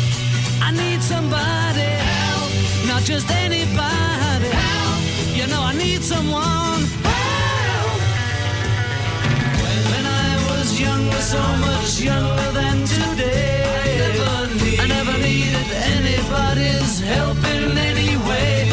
I 0.61 0.73
need 0.73 1.01
somebody 1.01 2.12
not 2.93 3.05
just 3.05 3.31
anybody. 3.31 4.49
Help. 4.53 5.01
You 5.39 5.47
know 5.47 5.63
I 5.63 5.75
need 5.85 6.03
someone. 6.03 6.81
Help. 7.09 8.01
When 9.93 10.05
I 10.25 10.29
was 10.49 10.69
younger, 10.79 11.23
so 11.35 11.43
much 11.67 12.01
younger 12.11 12.49
than 12.59 12.77
today, 12.97 13.65
I 13.75 14.05
never, 14.05 14.37
need, 14.61 14.79
I 14.85 14.87
never 14.97 15.17
needed 15.29 15.69
anybody's 15.97 17.01
help 17.01 17.41
in 17.57 17.79
any 17.91 18.13
way. 18.29 18.69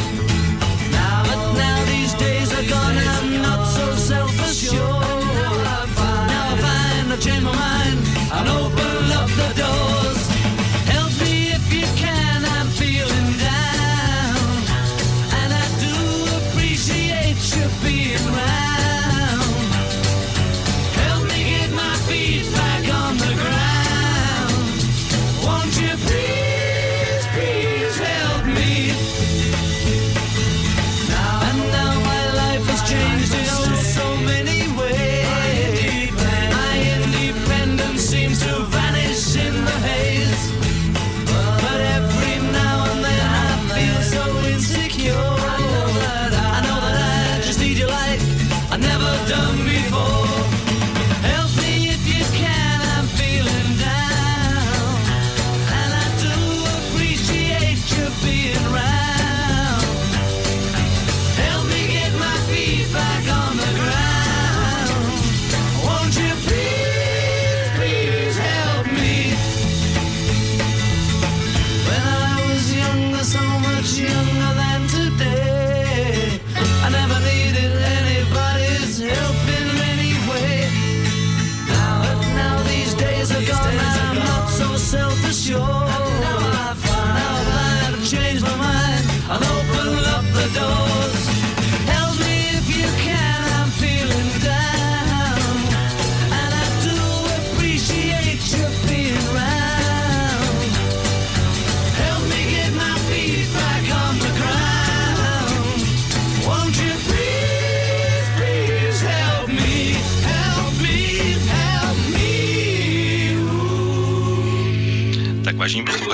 Now, 0.92 1.24
but 1.30 1.42
now 1.64 1.78
these 1.94 2.14
days 2.26 2.50
are 2.58 2.68
gone, 2.76 2.98
I'm 3.16 3.42
not 3.42 3.62
so 3.78 3.86
self-assured. 4.10 5.24
Now 5.40 6.52
I 6.52 6.58
find 6.64 7.14
I've 7.14 7.22
changed 7.22 7.46
my 7.46 7.56
mind. 7.56 7.79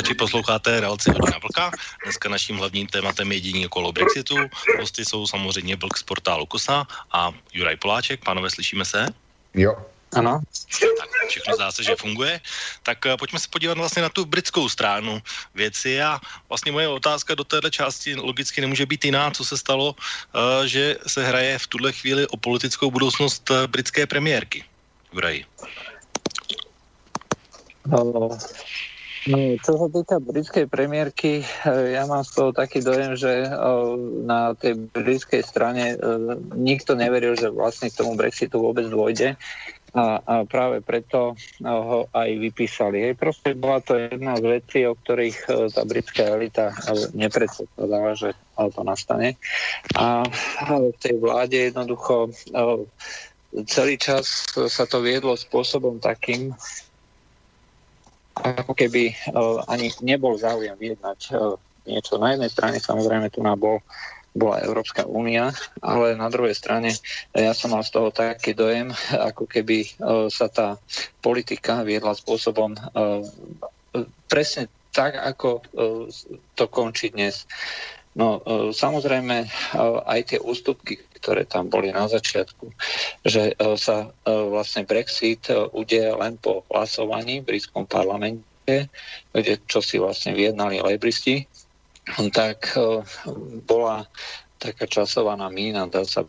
Posluchači, 0.06 0.14
posloucháte 0.14 0.80
relaci 0.80 1.10
Hodina 1.10 1.38
Vlka. 1.42 1.72
Dneska 2.04 2.30
naším 2.30 2.58
hlavním 2.58 2.88
tématem 2.88 3.32
je 3.32 3.40
dění 3.40 3.66
okolo 3.66 3.92
Brexitu. 3.92 4.38
Hosty 4.80 5.06
jsou 5.06 5.28
samozřejmě 5.28 5.76
Vlk 5.76 5.98
z 5.98 6.04
portálu 6.04 6.46
Kosa 6.46 6.86
a 7.12 7.32
Juraj 7.54 7.76
Poláček. 7.76 8.22
Pánové, 8.22 8.50
slyšíme 8.50 8.86
se? 8.86 9.08
Jo. 9.54 9.74
Ano. 10.14 10.40
Tak 10.98 11.10
všechno 11.28 11.56
zdá 11.56 11.72
se, 11.72 11.84
že 11.84 11.96
funguje. 11.96 12.42
Tak 12.84 13.06
uh, 13.06 13.18
pojďme 13.18 13.40
se 13.40 13.48
podívat 13.50 13.78
vlastně 13.78 14.02
na 14.02 14.10
tu 14.10 14.26
britskou 14.26 14.70
stranu 14.70 15.22
věci 15.56 16.02
a 16.02 16.22
vlastně 16.50 16.72
moje 16.72 16.88
otázka 16.88 17.36
do 17.36 17.44
této 17.44 17.70
části 17.70 18.16
logicky 18.16 18.62
nemůže 18.62 18.86
být 18.86 19.06
jiná, 19.06 19.32
co 19.32 19.46
se 19.46 19.58
stalo, 19.58 19.96
uh, 19.98 20.66
že 20.66 21.02
se 21.08 21.26
hraje 21.26 21.60
v 21.60 21.68
tuhle 21.68 21.92
chvíli 21.92 22.28
o 22.28 22.38
politickou 22.38 22.92
budoucnost 22.92 23.50
uh, 23.50 23.66
britské 23.68 24.06
premiérky 24.06 24.64
v 25.14 25.18
Raji. 25.18 25.46
No, 29.26 29.58
no, 29.58 29.58
sa 29.58 29.90
týka 29.90 30.22
britskej 30.22 30.70
premiérky, 30.70 31.42
ja 31.66 32.06
mám 32.06 32.22
z 32.22 32.32
toho 32.38 32.50
taký 32.54 32.86
dojem, 32.86 33.18
že 33.18 33.50
na 34.22 34.54
tej 34.54 34.86
britskej 34.94 35.42
strane 35.42 35.98
nikto 36.54 36.94
neveril, 36.94 37.34
že 37.34 37.50
vlastne 37.50 37.90
k 37.90 37.98
tomu 37.98 38.14
Brexitu 38.14 38.62
vôbec 38.62 38.86
dôjde 38.86 39.34
a, 39.96 40.22
a 40.22 40.34
práve 40.46 40.86
preto 40.86 41.34
ho 41.64 42.00
aj 42.14 42.30
vypísali. 42.38 43.10
Hej, 43.10 43.14
proste 43.18 43.58
bola 43.58 43.82
to 43.82 43.98
jedna 43.98 44.38
z 44.38 44.62
vecí, 44.62 44.86
o 44.86 44.94
ktorých 44.94 45.38
tá 45.74 45.82
britská 45.88 46.24
elita 46.36 46.76
nepredpokladala, 47.18 48.14
že 48.14 48.30
to 48.54 48.82
nastane. 48.86 49.42
A 49.98 50.22
v 50.70 50.98
tej 51.02 51.16
vláde 51.18 51.74
jednoducho 51.74 52.30
celý 53.64 53.96
čas 53.96 54.52
sa 54.54 54.84
to 54.84 55.00
viedlo 55.00 55.40
spôsobom 55.40 56.04
takým, 56.04 56.52
ako 58.36 58.76
keby 58.76 59.12
e, 59.12 59.16
ani 59.72 59.92
nebol 60.04 60.36
záujem 60.36 60.76
vyjednať 60.76 61.20
niečo. 61.86 62.20
Na 62.20 62.34
jednej 62.36 62.52
strane 62.52 62.78
samozrejme 62.82 63.32
tu 63.32 63.40
na 63.46 63.56
bol 63.56 63.80
bola 64.36 64.60
Európska 64.60 65.08
únia, 65.08 65.56
ale 65.80 66.20
na 66.20 66.28
druhej 66.28 66.52
strane 66.52 66.92
ja 67.32 67.56
som 67.56 67.72
mal 67.72 67.88
z 67.88 67.96
toho 67.96 68.12
taký 68.12 68.52
dojem, 68.52 68.92
ako 69.32 69.48
keby 69.48 69.96
sa 70.28 70.52
tá 70.52 70.76
politika 71.24 71.88
viedla 71.88 72.12
spôsobom 72.12 72.76
presne 74.28 74.68
tak, 74.92 75.16
ako 75.16 75.64
to 76.52 76.66
končí 76.68 77.16
dnes. 77.16 77.48
No 78.12 78.44
samozrejme 78.76 79.48
aj 80.04 80.36
tie 80.36 80.40
ústupky, 80.44 81.00
ktoré 81.26 81.50
tam 81.50 81.74
boli 81.74 81.90
na 81.90 82.06
začiatku, 82.06 82.70
že 83.26 83.58
sa 83.82 84.14
vlastne 84.26 84.86
Brexit 84.86 85.50
udeje 85.74 86.14
len 86.14 86.38
po 86.38 86.62
hlasovaní 86.70 87.42
v 87.42 87.50
britskom 87.50 87.90
parlamente, 87.90 88.94
kde 89.34 89.54
čo 89.66 89.82
si 89.82 89.98
vlastne 89.98 90.38
vyjednali 90.38 90.86
lejbristi, 90.86 91.50
tak 92.38 92.78
e, 92.78 93.02
bola 93.66 94.06
taká 94.62 94.86
časovaná 94.86 95.50
mína, 95.50 95.90
dá 95.90 96.06
sa 96.06 96.26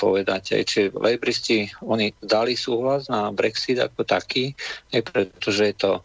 povedať. 0.00 0.58
Aj, 0.58 0.64
či 0.64 0.88
lejbristi, 0.90 1.70
oni 1.84 2.16
dali 2.24 2.56
súhlas 2.56 3.06
na 3.06 3.30
Brexit 3.30 3.78
ako 3.78 4.02
taký, 4.02 4.56
aj 4.90 5.00
pretože 5.04 5.62
je 5.68 5.76
to 5.76 5.92
e, 6.00 6.02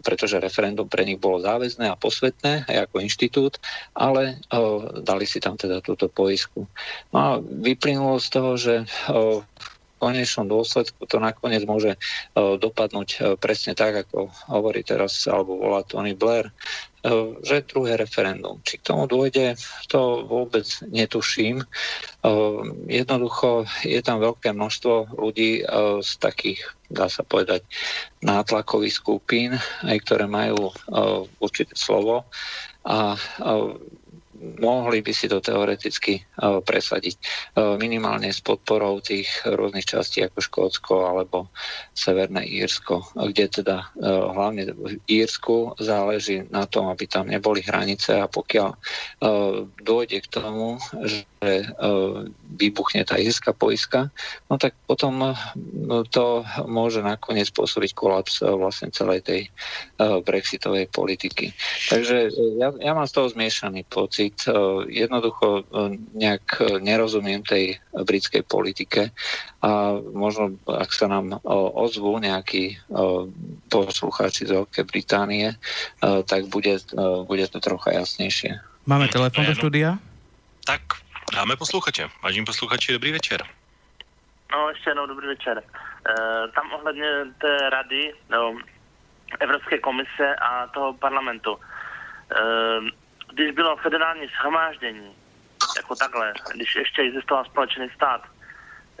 pretože 0.00 0.40
referendum 0.40 0.88
pre 0.88 1.04
nich 1.04 1.20
bolo 1.20 1.44
záväzné 1.44 1.92
a 1.92 2.00
posvetné 2.00 2.64
aj 2.64 2.88
ako 2.88 2.96
inštitút, 3.04 3.60
ale 3.92 4.40
uh, 4.48 5.04
dali 5.04 5.28
si 5.28 5.36
tam 5.36 5.60
teda 5.60 5.84
túto 5.84 6.08
poisku. 6.08 6.64
No 7.12 7.18
a 7.18 7.28
vyplynulo 7.40 8.16
z 8.16 8.28
toho, 8.32 8.50
že 8.56 8.74
v 9.12 9.44
konečnom 10.00 10.48
dôsledku 10.48 11.08
to 11.08 11.16
nakoniec 11.16 11.64
môže 11.64 11.96
dopadnúť 12.36 13.40
presne 13.40 13.72
tak, 13.72 14.04
ako 14.04 14.28
hovorí 14.52 14.84
teraz, 14.84 15.24
alebo 15.24 15.56
volá 15.56 15.80
Tony 15.80 16.12
Blair, 16.12 16.52
že 17.44 17.68
druhé 17.68 18.00
referendum. 18.00 18.64
Či 18.64 18.80
k 18.80 18.86
tomu 18.88 19.04
dôjde, 19.04 19.60
to 19.92 20.24
vôbec 20.24 20.64
netuším. 20.88 21.60
E, 21.60 21.66
jednoducho 22.88 23.68
je 23.84 24.00
tam 24.00 24.24
veľké 24.24 24.56
množstvo 24.56 25.12
ľudí 25.12 25.60
e, 25.60 25.62
z 26.00 26.10
takých, 26.16 26.64
dá 26.88 27.12
sa 27.12 27.20
povedať, 27.20 27.60
nátlakových 28.24 28.96
skupín, 28.96 29.50
aj 29.84 30.00
ktoré 30.08 30.24
majú 30.24 30.72
určité 31.44 31.76
slovo 31.76 32.24
a 32.84 33.16
mohli 34.60 35.00
by 35.00 35.12
si 35.12 35.26
to 35.30 35.40
teoreticky 35.40 36.20
uh, 36.20 36.60
presadiť. 36.60 37.16
Uh, 37.54 37.80
minimálne 37.80 38.28
s 38.30 38.40
podporou 38.44 39.00
tých 39.00 39.28
rôznych 39.44 39.88
častí 39.88 40.22
ako 40.22 40.38
Škótsko 40.40 40.94
alebo 41.08 41.48
Severné 41.96 42.44
Írsko, 42.46 43.04
kde 43.14 43.62
teda 43.62 43.88
uh, 43.96 44.30
hlavne 44.34 44.70
v 44.74 45.00
Írsku 45.06 45.78
záleží 45.80 46.46
na 46.50 46.68
tom, 46.68 46.88
aby 46.90 47.06
tam 47.08 47.28
neboli 47.28 47.64
hranice 47.64 48.20
a 48.20 48.26
pokiaľ 48.28 48.76
dôjde 49.80 50.18
k 50.24 50.28
tomu, 50.32 50.80
že 51.04 51.24
vybuchne 52.56 53.04
tá 53.04 53.20
írska 53.20 53.52
poiska, 53.52 54.08
no 54.48 54.56
tak 54.56 54.72
potom 54.88 55.36
to 56.08 56.44
môže 56.64 57.04
nakoniec 57.04 57.52
spôsobiť 57.52 57.90
kolaps 57.92 58.40
vlastne 58.40 58.88
celej 58.94 59.20
tej 59.24 59.40
brexitovej 60.00 60.88
politiky. 60.88 61.52
Takže 61.92 62.32
ja, 62.56 62.72
ja 62.80 62.92
mám 62.96 63.04
z 63.04 63.14
toho 63.14 63.28
zmiešaný 63.28 63.84
pocit, 63.88 64.33
Brexit. 64.34 64.48
E, 64.48 64.92
jednoducho 64.92 65.46
e, 65.58 65.62
nejak 66.14 66.60
e, 66.60 66.64
nerozumiem 66.80 67.42
tej 67.42 67.78
britskej 67.94 68.42
politike 68.42 69.10
a 69.62 69.96
možno, 70.12 70.58
ak 70.66 70.90
sa 70.92 71.06
nám 71.08 71.40
ozvú 71.46 72.18
nejakí 72.20 72.76
poslucháči 73.72 74.44
z 74.44 74.60
Veľkej 74.60 74.84
Británie, 74.84 75.56
tak 76.02 76.52
bude, 76.52 76.84
bude 77.24 77.46
to 77.48 77.58
trocha 77.64 77.96
jasnejšie. 77.96 78.60
Máme 78.84 79.08
telefon 79.08 79.48
do 79.48 79.56
štúdia? 79.56 79.96
Tak, 80.68 81.00
dáme 81.32 81.56
posluchače. 81.56 82.12
Vážím 82.20 82.44
posluchači, 82.44 82.92
dobrý 82.92 83.12
večer. 83.12 83.40
No, 84.52 84.68
ještě 84.68 84.90
jednou 84.90 85.06
dobrý 85.06 85.26
večer. 85.26 85.58
E, 85.58 85.62
tam 86.54 86.72
ohledně 86.72 87.08
té 87.38 87.70
rady, 87.70 88.12
no, 88.30 88.54
Evropské 89.40 89.78
komise 89.78 90.36
a 90.42 90.66
toho 90.66 90.92
parlamentu. 90.92 91.56
E, 91.56 93.03
když 93.32 93.50
bylo 93.50 93.76
federální 93.76 94.26
shromáždění, 94.26 95.14
jako 95.76 95.96
takhle, 95.96 96.32
když 96.54 96.76
ještě 96.76 97.02
existoval 97.02 97.44
společný 97.44 97.90
stát, 97.94 98.22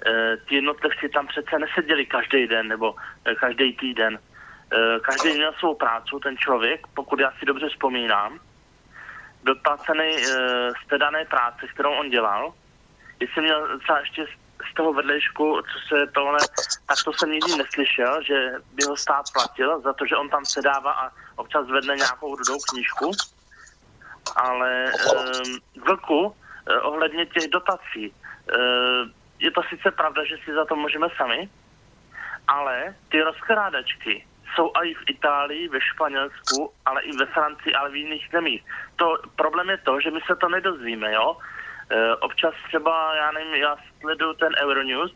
e, 0.06 0.36
ti 0.48 0.54
jednotlivci 0.54 1.08
tam 1.08 1.26
přece 1.26 1.58
neseděli 1.58 2.06
každý 2.06 2.46
den 2.46 2.68
nebo 2.68 2.94
e, 3.24 3.34
každý 3.34 3.76
týden. 3.76 4.18
E, 4.18 5.00
každý 5.00 5.34
měl 5.34 5.52
svou 5.52 5.74
práci, 5.74 6.10
ten 6.22 6.36
člověk, 6.36 6.86
pokud 6.94 7.20
já 7.20 7.32
si 7.38 7.46
dobře 7.46 7.68
vzpomínám, 7.68 8.40
byl 9.42 9.54
placený 9.54 10.24
z 10.84 10.88
té 10.88 10.98
dané 10.98 11.24
práce, 11.24 11.66
kterou 11.66 11.92
on 11.92 12.10
dělal. 12.10 12.54
Jestli 13.20 13.42
měl 13.42 13.78
třeba 13.78 13.98
ještě 13.98 14.26
z 14.70 14.74
toho 14.74 14.92
vedlejšku, 14.92 15.62
co 15.62 15.78
se 15.88 16.06
tohle, 16.06 16.38
tak 16.86 16.96
to 17.04 17.12
jsem 17.12 17.30
nikdy 17.30 17.56
neslyšel, 17.56 18.22
že 18.22 18.52
by 18.72 18.84
ho 18.84 18.96
stát 18.96 19.26
platil 19.32 19.80
za 19.80 19.92
to, 19.92 20.06
že 20.06 20.16
on 20.16 20.28
tam 20.28 20.44
sedává 20.44 20.92
a 20.92 21.10
občas 21.36 21.66
vedne 21.66 21.96
nějakou 21.96 22.36
rudou 22.36 22.58
knížku 22.70 23.12
ale 24.36 24.92
um, 24.92 25.82
vlku 25.86 26.34
eh, 26.34 26.80
ohledně 26.80 27.26
těch 27.26 27.50
dotací. 27.50 28.12
Uh, 28.12 29.08
je 29.38 29.50
to 29.50 29.62
sice 29.62 29.90
pravda, 29.90 30.24
že 30.24 30.36
si 30.44 30.54
za 30.54 30.64
to 30.64 30.76
můžeme 30.76 31.08
sami, 31.16 31.48
ale 32.48 32.94
ty 33.08 33.22
rozkrádačky 33.22 34.24
jsou 34.54 34.70
i 34.74 34.94
v 34.94 35.04
Itálii, 35.08 35.68
ve 35.68 35.80
Španělsku, 35.80 36.72
ale 36.84 37.02
i 37.02 37.16
ve 37.16 37.26
Francii, 37.26 37.74
ale 37.74 37.90
v 37.90 37.96
jiných 37.96 38.28
zemích. 38.32 38.64
To, 38.96 39.18
problém 39.36 39.70
je 39.70 39.78
to, 39.78 40.00
že 40.00 40.10
my 40.10 40.20
se 40.26 40.36
to 40.36 40.48
nedozvíme, 40.48 41.12
jo. 41.12 41.36
E, 41.90 42.16
občas 42.16 42.54
třeba, 42.68 43.14
já 43.16 43.32
nevím, 43.32 43.54
já 43.54 43.76
sleduju 44.00 44.34
ten 44.34 44.52
Euronews 44.62 45.12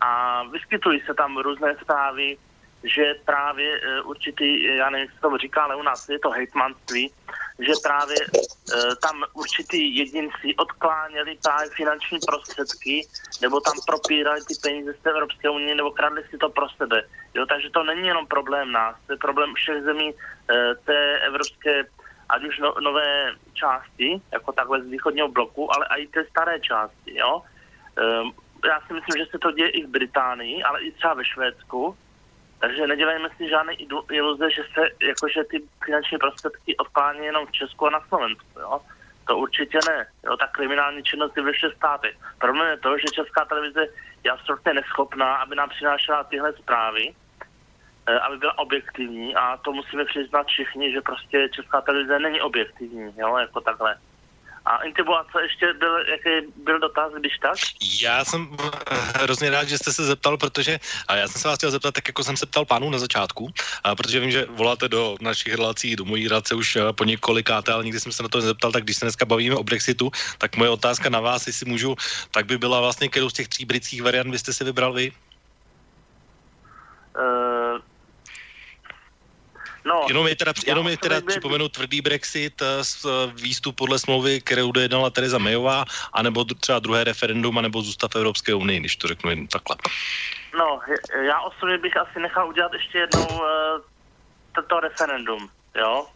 a 0.00 0.42
vyskytují 0.42 1.00
se 1.00 1.14
tam 1.14 1.36
různé 1.36 1.76
zprávy, 1.80 2.36
že 2.84 3.14
právě 3.24 3.80
e, 3.80 4.00
určitý, 4.00 4.76
já 4.76 4.90
nevím, 4.90 5.06
jak 5.06 5.14
se 5.14 5.20
to 5.20 5.38
říká, 5.38 5.62
ale 5.62 5.76
u 5.76 5.82
nás 5.82 6.08
je 6.08 6.18
to 6.18 6.30
hejtmanství, 6.30 7.12
že 7.58 7.72
právě 7.82 8.16
e, 8.16 8.96
tam 9.02 9.24
určitý 9.34 9.96
jedinci 9.96 10.54
odkláněli 10.56 11.38
právě 11.42 11.70
finanční 11.70 12.18
prostředky, 12.26 13.06
nebo 13.42 13.60
tam 13.60 13.74
propírali 13.86 14.40
ty 14.44 14.54
peníze 14.62 14.92
z 14.92 15.06
Evropské 15.06 15.50
unie, 15.50 15.74
nebo 15.74 15.90
kradli 15.90 16.22
si 16.30 16.38
to 16.38 16.48
pro 16.48 16.68
sebe. 16.68 17.02
Jo, 17.34 17.46
takže 17.46 17.70
to 17.70 17.84
není 17.84 18.06
jenom 18.06 18.26
problém 18.26 18.72
nás, 18.72 18.96
to 19.06 19.12
je 19.12 19.18
problém 19.18 19.54
všech 19.54 19.82
zemí 19.82 20.08
e, 20.10 20.14
té 20.74 21.18
evropské, 21.18 21.84
ať 22.28 22.44
už 22.44 22.58
no, 22.58 22.74
nové 22.80 23.32
části, 23.52 24.20
jako 24.32 24.52
takhle 24.52 24.82
z 24.82 24.86
východního 24.86 25.28
bloku, 25.28 25.74
ale 25.74 25.86
i 25.98 26.06
té 26.06 26.24
staré 26.24 26.60
části. 26.60 27.18
Jo. 27.18 27.42
E, 27.98 28.02
já 28.68 28.80
si 28.80 28.92
myslím, 28.92 29.24
že 29.24 29.30
se 29.30 29.38
to 29.38 29.50
děje 29.50 29.70
i 29.70 29.86
v 29.86 29.90
Británii, 29.90 30.62
ale 30.62 30.80
i 30.82 30.92
třeba 30.92 31.14
ve 31.14 31.24
Švédsku, 31.24 31.96
takže 32.60 32.86
nedělejme 32.86 33.28
si 33.36 33.48
žádné 33.48 33.72
iluze, 34.10 34.50
že 34.50 34.62
se 34.74 35.06
jakože 35.06 35.44
ty 35.44 35.62
finanční 35.84 36.18
prostředky 36.18 36.76
odklání 36.76 37.26
jenom 37.26 37.46
v 37.46 37.52
Česku 37.52 37.86
a 37.86 37.90
na 37.90 38.00
Slovensku. 38.08 38.60
Jo? 38.60 38.80
To 39.26 39.38
určitě 39.38 39.78
ne. 39.88 40.06
Jo? 40.24 40.36
Ta 40.36 40.46
kriminální 40.46 41.02
činnost 41.02 41.36
je 41.36 41.42
ve 41.42 41.52
všech 41.52 41.74
státech. 41.74 42.14
Problém 42.38 42.70
je 42.70 42.76
to, 42.76 42.98
že 42.98 43.14
Česká 43.14 43.44
televize 43.44 43.86
je 44.24 44.30
absolutně 44.30 44.74
neschopná, 44.74 45.34
aby 45.34 45.56
nám 45.56 45.68
přinášela 45.68 46.24
tyhle 46.24 46.52
zprávy, 46.52 47.14
eh, 48.06 48.18
aby 48.18 48.36
byla 48.36 48.58
objektivní 48.58 49.34
a 49.34 49.56
to 49.56 49.72
musíme 49.72 50.04
přiznat 50.04 50.46
všichni, 50.46 50.92
že 50.92 51.00
prostě 51.00 51.48
Česká 51.52 51.80
televize 51.80 52.18
není 52.18 52.40
objektivní, 52.40 53.14
jo? 53.16 53.36
jako 53.36 53.60
takhle. 53.60 53.98
A 54.66 54.78
co 55.32 55.38
ještě 55.38 55.72
byl, 55.78 55.98
jaký 55.98 56.52
byl 56.56 56.78
dotaz, 56.78 57.12
když 57.18 57.38
tak? 57.38 57.54
Já 58.02 58.24
jsem 58.24 58.56
hrozně 59.14 59.50
rád, 59.50 59.68
že 59.68 59.78
jste 59.78 59.92
se 59.92 60.04
zeptal, 60.04 60.36
protože 60.36 60.78
a 61.08 61.16
já 61.16 61.28
jsem 61.28 61.40
se 61.40 61.48
vás 61.48 61.56
chtěl 61.56 61.70
zeptat, 61.70 61.94
tak 61.94 62.08
jako 62.08 62.24
jsem 62.24 62.36
se 62.36 62.46
ptal 62.46 62.64
pánů 62.64 62.90
na 62.90 62.98
začátku, 62.98 63.50
a 63.84 63.94
protože 63.94 64.20
vím, 64.20 64.30
že 64.30 64.46
voláte 64.50 64.88
do 64.88 65.16
našich 65.20 65.54
relací, 65.54 65.96
do 65.96 66.04
mojí 66.04 66.28
relace 66.28 66.54
už 66.54 66.78
po 66.92 67.04
několikáté, 67.04 67.72
ale 67.72 67.84
nikdy 67.84 68.00
jsem 68.00 68.12
se 68.12 68.22
na 68.22 68.28
to 68.28 68.38
nezeptal, 68.38 68.72
tak 68.72 68.84
když 68.84 68.96
se 68.96 69.04
dneska 69.04 69.24
bavíme 69.24 69.56
o 69.56 69.64
Brexitu, 69.64 70.10
tak 70.38 70.56
moje 70.56 70.70
otázka 70.70 71.10
na 71.10 71.20
vás, 71.20 71.46
jestli 71.46 71.70
můžu, 71.70 71.94
tak 72.30 72.46
by 72.46 72.58
byla 72.58 72.80
vlastně, 72.80 73.08
kterou 73.08 73.30
z 73.30 73.32
těch 73.32 73.48
tří 73.48 73.64
britských 73.64 74.02
variant 74.02 74.30
byste 74.30 74.52
si 74.52 74.64
vybral 74.64 74.92
vy? 74.92 75.12
Uh, 77.14 77.80
No, 79.86 80.02
jenom 80.08 80.26
je 80.26 80.36
teda, 80.36 80.52
jenom 80.66 80.88
je 80.88 80.96
teda 80.96 81.20
připomenu 81.20 81.68
tvrdý 81.68 82.00
Brexit 82.00 82.62
z 82.82 83.04
eh, 83.04 83.08
eh, 83.08 83.32
výstup 83.34 83.76
podle 83.76 83.98
smlouvy, 83.98 84.40
kterou 84.40 84.72
dojednala 84.72 85.10
Tereza 85.10 85.38
Mayová, 85.38 85.84
anebo 86.12 86.44
třeba 86.44 86.78
druhé 86.78 87.04
referendum, 87.04 87.58
anebo 87.58 87.82
zůstav 87.82 88.10
v 88.12 88.16
Evropské 88.16 88.54
unii, 88.54 88.80
když 88.80 88.96
to 88.96 89.08
řeknu 89.08 89.30
jen 89.30 89.46
takhle. 89.46 89.76
No, 90.58 90.80
já 91.22 91.40
osobně 91.40 91.78
bych 91.78 91.96
asi 91.96 92.20
nechal 92.20 92.48
udělat 92.48 92.72
ještě 92.72 92.98
jednou 92.98 93.26
uh, 93.28 93.44
tento 94.54 94.80
referendum, 94.80 95.48
jo? 95.74 96.06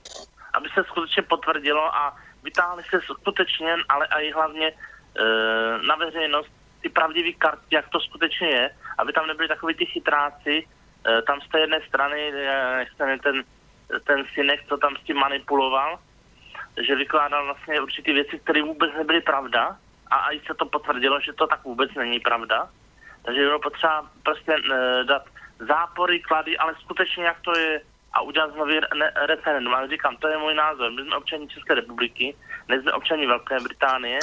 Aby 0.54 0.68
se 0.74 0.84
skutečně 0.84 1.22
potvrdilo 1.22 1.94
a 1.94 2.16
vytáhli 2.42 2.82
se 2.90 3.00
skutečně, 3.20 3.74
ale 3.88 4.06
i 4.06 4.32
hlavně 4.32 4.72
uh, 4.72 5.86
na 5.86 5.94
veřejnost 5.94 6.50
ty 6.82 6.88
pravdivé 6.88 7.32
karty, 7.32 7.66
jak 7.70 7.88
to 7.88 8.00
skutečně 8.00 8.48
je, 8.48 8.70
aby 8.98 9.12
tam 9.12 9.26
nebyli 9.26 9.48
takový 9.48 9.74
ty 9.74 9.86
chytráci, 9.86 10.66
uh, 10.66 11.20
tam 11.26 11.40
z 11.40 11.48
té 11.48 11.60
jedné 11.60 11.80
strany, 11.88 12.32
uh, 12.32 13.18
ten 13.22 13.44
ten 14.04 14.24
synek, 14.34 14.60
co 14.68 14.76
tam 14.76 14.96
s 14.96 15.04
tím 15.04 15.16
manipuloval, 15.16 15.98
že 16.86 16.94
vykládal 16.94 17.44
vlastně 17.44 17.80
určitý 17.80 18.12
věci, 18.12 18.38
které 18.38 18.62
vůbec 18.62 18.90
nebyly 18.98 19.20
pravda 19.20 19.76
a 20.10 20.32
i 20.32 20.40
se 20.46 20.54
to 20.54 20.66
potvrdilo, 20.66 21.20
že 21.20 21.32
to 21.32 21.46
tak 21.46 21.64
vůbec 21.64 21.90
není 21.94 22.20
pravda. 22.20 22.68
Takže 23.22 23.40
bylo 23.40 23.60
potřeba 23.60 24.10
prostě 24.22 24.52
e, 24.52 25.04
dát 25.04 25.22
zápory, 25.58 26.20
klady, 26.20 26.58
ale 26.58 26.74
skutečně 26.80 27.24
jak 27.24 27.40
to 27.40 27.58
je 27.58 27.80
a 28.12 28.20
udělat 28.20 28.52
znovu 28.52 28.70
re- 28.70 29.12
referendum. 29.26 29.74
Ale 29.74 29.88
říkám, 29.88 30.16
to 30.16 30.28
je 30.28 30.38
můj 30.38 30.54
názor. 30.54 30.92
My 30.92 31.02
jsme 31.02 31.16
občani 31.16 31.48
České 31.48 31.74
republiky, 31.74 32.34
nejsme 32.68 32.92
občani 32.92 33.26
Velké 33.26 33.60
Británie, 33.60 34.18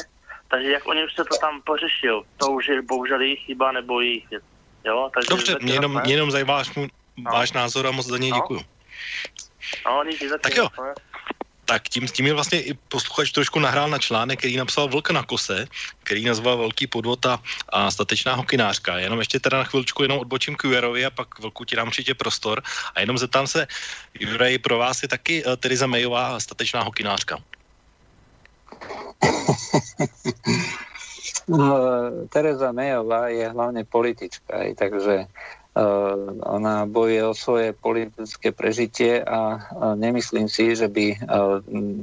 takže 0.47 0.71
jak 0.71 0.87
oni 0.87 1.05
už 1.05 1.15
se 1.15 1.23
to 1.23 1.37
tam 1.37 1.61
pořešili, 1.61 2.21
to 2.37 2.51
už 2.51 2.67
je 2.67 2.81
bohužel 2.81 3.21
jejich 3.21 3.39
chyba 3.39 3.71
nebo 3.71 4.01
jejich 4.01 4.29
věc. 4.29 4.43
Jo, 4.85 5.09
takže 5.13 5.29
Dobře, 5.29 5.57
mě 5.61 5.73
jenom, 5.73 6.01
mě 6.01 6.13
jenom 6.13 6.31
zajímá 6.31 6.53
váš, 6.53 6.75
no. 6.75 6.87
váš 7.31 7.51
názor 7.51 7.87
a 7.87 7.91
moc 7.91 8.05
za 8.05 8.17
něj 8.17 8.31
no. 8.31 8.37
děkuju. 8.37 8.59
No, 9.85 10.03
tak 10.41 10.55
jo. 10.55 10.67
Tak 11.67 11.89
tím, 11.89 12.07
s 12.07 12.11
tím 12.11 12.25
je 12.25 12.33
vlastně 12.33 12.61
i 12.61 12.73
posluchač 12.73 13.31
trošku 13.31 13.59
nahrál 13.59 13.89
na 13.89 13.99
článek, 13.99 14.39
který 14.39 14.57
napsal 14.57 14.87
Vlk 14.87 15.09
na 15.09 15.23
kose, 15.23 15.67
který 16.03 16.25
nazval 16.25 16.57
Velký 16.57 16.87
podvod 16.87 17.25
a, 17.25 17.43
a 17.69 17.91
statečná 17.91 18.35
hokinářka. 18.35 18.97
Jenom 18.97 19.19
ještě 19.19 19.39
teda 19.39 19.57
na 19.57 19.63
chvilčku 19.63 20.03
jenom 20.03 20.19
odbočím 20.19 20.55
k 20.55 20.63
Juerovi 20.63 21.05
a 21.05 21.09
pak 21.09 21.39
Vlku 21.39 21.65
ti 21.65 21.75
dám 21.75 21.87
určitě 21.87 22.15
prostor. 22.15 22.63
A 22.95 22.99
jenom 22.99 23.17
zeptám 23.17 23.47
se, 23.47 23.67
Juraj, 24.19 24.57
pro 24.57 24.77
vás 24.77 25.03
je 25.03 25.07
taky 25.07 25.45
uh, 25.45 25.55
Teresa 25.55 25.87
Mayová 25.87 26.39
statečná 26.39 26.83
hokinářka? 26.83 27.37
No, 31.47 31.79
Teresa 32.29 32.71
Mayová 32.71 33.27
je 33.27 33.49
hlavne 33.49 33.83
politička, 33.83 34.57
takže 34.75 35.11
Eh, 35.23 35.66
ona 36.41 36.89
bojuje 36.89 37.23
o 37.27 37.37
svoje 37.37 37.69
politické 37.73 38.49
prežitie 38.49 39.21
a 39.21 39.69
nemyslím 39.93 40.49
si, 40.49 40.73
že 40.73 40.89
by 40.89 41.05
eh, 41.13 41.17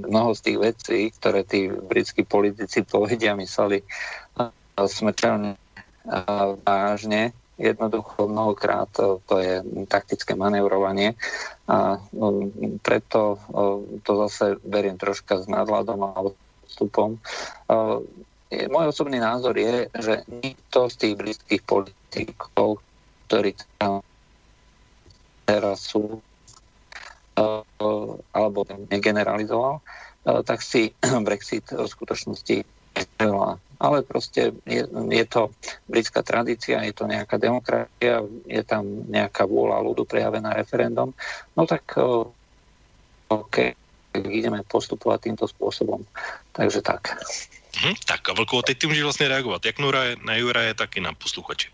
mnoho 0.07 0.31
z 0.39 0.41
tých 0.41 0.59
vecí, 0.59 0.99
ktoré 1.11 1.43
tí 1.43 1.67
britskí 1.69 2.23
politici 2.23 2.87
povedia, 2.95 3.35
mysleli 3.35 3.83
eh, 3.83 4.51
smrteľne 4.79 5.59
vážne. 6.69 7.33
Jednoducho 7.57 8.29
mnohokrát 8.29 8.93
to 8.99 9.35
je 9.41 9.63
taktické 9.89 10.35
manevrovanie 10.35 11.15
a 11.71 11.97
preto 12.83 13.39
to 14.03 14.13
zase 14.27 14.59
beriem 14.67 14.99
troška 14.99 15.39
s 15.39 15.47
nadhľadom 15.47 16.03
a 16.03 16.35
odstupom. 16.35 17.23
Môj 18.51 18.85
osobný 18.91 19.23
názor 19.23 19.55
je, 19.55 19.87
že 19.97 20.27
nikto 20.29 20.91
z 20.91 20.95
tých 20.99 21.15
britských 21.15 21.63
politikov, 21.63 22.83
ktorí 23.27 23.57
teraz 25.45 25.79
sú 25.93 26.23
alebo 28.31 28.63
negeneralizoval, 28.91 29.83
eh, 29.83 30.43
tak 30.47 30.63
si 30.63 30.95
Brexit 31.27 31.67
v 31.75 31.87
skutočnosti 31.87 32.57
neželá. 32.95 33.59
Ale 33.83 34.07
proste 34.07 34.55
je, 34.65 34.87
je 34.87 35.25
to 35.27 35.51
britská 35.91 36.23
tradícia, 36.23 36.79
je 36.87 36.95
to 36.95 37.11
nejaká 37.11 37.37
demokracia, 37.43 38.23
je 38.47 38.63
tam 38.63 38.87
nejaká 39.11 39.51
vôľa 39.51 39.83
ľudu 39.83 40.07
prejavená 40.07 40.55
referendum, 40.55 41.11
no 41.59 41.63
tak 41.67 41.99
eh, 41.99 42.07
OK, 43.35 43.57
ideme 44.15 44.63
postupovať 44.63 45.19
týmto 45.27 45.51
spôsobom. 45.51 46.07
Takže 46.55 46.87
tak. 46.87 47.19
Hmm, 47.77 47.95
tak 48.07 48.29
a 48.29 48.33
Vlko, 48.33 48.63
teď 48.63 48.79
ty 48.79 48.87
můžeš 48.87 49.03
vlastně 49.03 49.29
reagovat, 49.29 49.67
jak 49.67 49.77
na 50.25 50.37
Juraje, 50.37 50.75
tak 50.75 50.97
i 50.97 51.01
na 51.01 51.13
posluchače. 51.13 51.69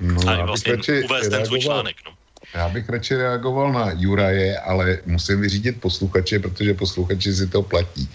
No, 0.00 0.28
a 0.28 0.44
vlastně 0.44 0.76
uvést 1.04 1.28
ten 1.28 1.46
svůj 1.46 1.60
článek. 1.60 1.96
No. 2.06 2.12
Já 2.54 2.68
bych 2.68 2.88
radši 2.88 3.16
reagoval 3.16 3.72
na 3.72 3.90
Juraje, 3.96 4.58
ale 4.58 4.98
musím 5.06 5.40
vyřídit 5.40 5.80
posluchače, 5.80 6.38
protože 6.38 6.74
posluchači 6.74 7.34
si 7.34 7.46
to 7.46 7.62
platí. 7.62 8.08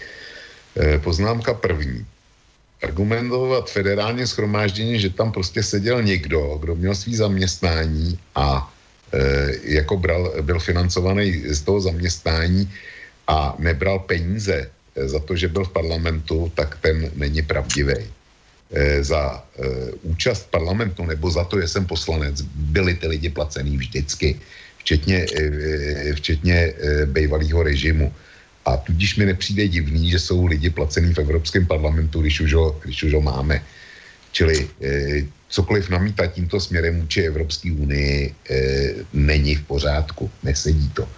E, 0.76 0.98
poznámka 0.98 1.54
první. 1.54 2.06
Argumentovat 2.82 3.70
federálně 3.70 4.26
schromáždění, 4.26 5.00
že 5.00 5.10
tam 5.10 5.32
prostě 5.32 5.62
seděl 5.62 6.02
někdo, 6.02 6.58
kdo 6.60 6.74
měl 6.74 6.94
svý 6.94 7.14
zaměstnání 7.16 8.18
a 8.34 8.72
e, 9.12 9.18
jako 9.62 9.96
bral, 9.96 10.32
byl 10.42 10.60
financovaný 10.60 11.42
z 11.50 11.60
toho 11.62 11.80
zaměstnání 11.80 12.72
a 13.26 13.54
nebral 13.58 13.98
peníze 13.98 14.70
za 15.06 15.18
to, 15.18 15.36
že 15.36 15.48
byl 15.48 15.64
v 15.64 15.72
parlamentu, 15.72 16.52
tak 16.54 16.78
ten 16.82 17.10
není 17.14 17.42
pravdivý. 17.42 17.94
E, 18.72 19.04
za 19.04 19.40
e, 19.40 19.64
účast 20.02 20.50
parlamentu 20.50 21.04
nebo 21.06 21.30
za 21.30 21.44
to, 21.44 21.60
že 21.60 21.68
jsem 21.68 21.86
poslanec, 21.86 22.40
byli 22.54 22.94
ty 22.94 23.06
lidi 23.08 23.28
placený 23.28 23.76
vždycky, 23.76 24.36
včetně, 24.78 25.26
včetně 26.14 26.72
bývalého 27.04 27.62
režimu. 27.62 28.12
A 28.64 28.76
tudíž 28.76 29.16
mi 29.16 29.26
nepřijde 29.26 29.68
divný, 29.68 30.10
že 30.10 30.18
jsou 30.18 30.46
lidi 30.46 30.70
placený 30.70 31.14
v 31.14 31.18
Evropském 31.18 31.66
parlamentu, 31.66 32.20
když 32.20 32.40
už 32.40 32.52
ho, 32.54 32.80
když 32.84 33.02
už 33.02 33.12
ho 33.12 33.20
máme. 33.20 33.60
Čili 34.32 34.68
cokoliv 35.48 35.88
namítat 35.88 36.26
tímto 36.26 36.60
směrem 36.60 37.00
vůči 37.00 37.20
Evropské 37.22 37.72
unii 37.72 38.34
není 39.12 39.54
v 39.54 39.62
pořádku, 39.62 40.30
nesedí 40.42 40.88
to. 40.96 41.08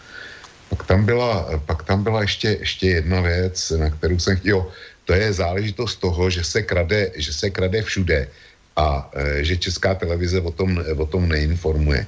Pak 0.71 0.87
tam 0.87 1.05
byla, 1.05 1.51
pak 1.67 1.83
tam 1.83 2.03
byla 2.03 2.23
ještě, 2.23 2.49
ještě 2.63 2.87
jedna 3.03 3.21
věc, 3.21 3.59
na 3.71 3.91
kterou 3.91 4.19
jsem 4.19 4.37
chtěl. 4.39 4.67
To 5.05 5.13
je 5.13 5.33
záležitost 5.33 5.99
toho, 5.99 6.31
že 6.31 6.45
se 6.45 6.63
krade, 6.63 7.11
že 7.19 7.33
se 7.33 7.51
krade 7.51 7.83
všude 7.83 8.29
a 8.77 9.11
e, 9.15 9.45
že 9.45 9.59
česká 9.59 9.95
televize 9.99 10.41
o 10.41 10.51
tom, 10.51 10.79
o 10.79 11.07
tom 11.07 11.29
neinformuje. 11.29 12.07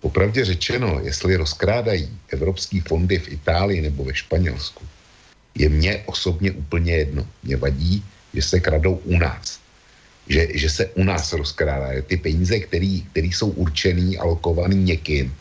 Popravdě 0.00 0.44
řečeno, 0.44 1.00
jestli 1.02 1.36
rozkrádají 1.36 2.12
evropské 2.28 2.84
fondy 2.84 3.18
v 3.18 3.40
Itálii 3.40 3.80
nebo 3.80 4.04
ve 4.04 4.14
Španělsku, 4.14 4.84
je 5.56 5.68
mně 5.68 6.02
osobně 6.06 6.52
úplně 6.52 6.92
jedno. 6.92 7.26
Mě 7.42 7.56
vadí, 7.56 8.04
že 8.34 8.42
se 8.42 8.60
kradou 8.60 9.00
u 9.08 9.16
nás. 9.18 9.58
Že, 10.28 10.48
že 10.58 10.68
se 10.70 10.86
u 10.86 11.04
nás 11.04 11.32
rozkrádají. 11.32 12.02
Ty 12.02 12.16
peníze, 12.16 12.60
které 12.60 13.30
jsou 13.32 13.48
určený, 13.56 14.18
alokovaný 14.18 14.76
někým, 14.76 15.32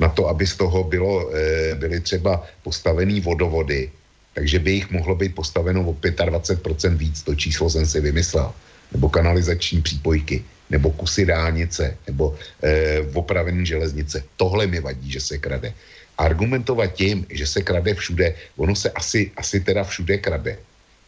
na 0.00 0.08
to, 0.08 0.28
aby 0.28 0.46
z 0.46 0.56
toho 0.56 0.84
bylo, 0.84 1.30
eh, 1.34 1.74
byly 1.74 2.00
třeba 2.00 2.42
postavený 2.62 3.20
vodovody, 3.20 3.90
takže 4.34 4.58
by 4.58 4.70
jich 4.72 4.90
mohlo 4.90 5.14
být 5.14 5.34
postaveno 5.34 5.84
o 5.84 5.92
25% 5.92 6.96
víc, 6.96 7.22
to 7.22 7.34
číslo 7.34 7.70
jsem 7.70 7.86
si 7.86 8.00
vymyslel, 8.00 8.52
nebo 8.92 9.08
kanalizační 9.08 9.82
přípojky, 9.82 10.44
nebo 10.70 10.90
kusy 10.90 11.26
dálnice, 11.28 11.96
nebo 12.06 12.36
e, 12.64 13.00
opravený 13.12 13.66
železnice. 13.66 14.24
Tohle 14.36 14.66
mi 14.66 14.80
vadí, 14.80 15.12
že 15.12 15.20
se 15.20 15.38
krade. 15.38 15.72
Argumentovat 16.18 16.96
tím, 16.96 17.26
že 17.30 17.46
se 17.46 17.60
krade 17.62 17.94
všude, 17.94 18.34
ono 18.56 18.76
se 18.76 18.90
asi, 18.90 19.30
asi 19.36 19.60
teda 19.60 19.84
všude 19.84 20.18
krade, 20.18 20.58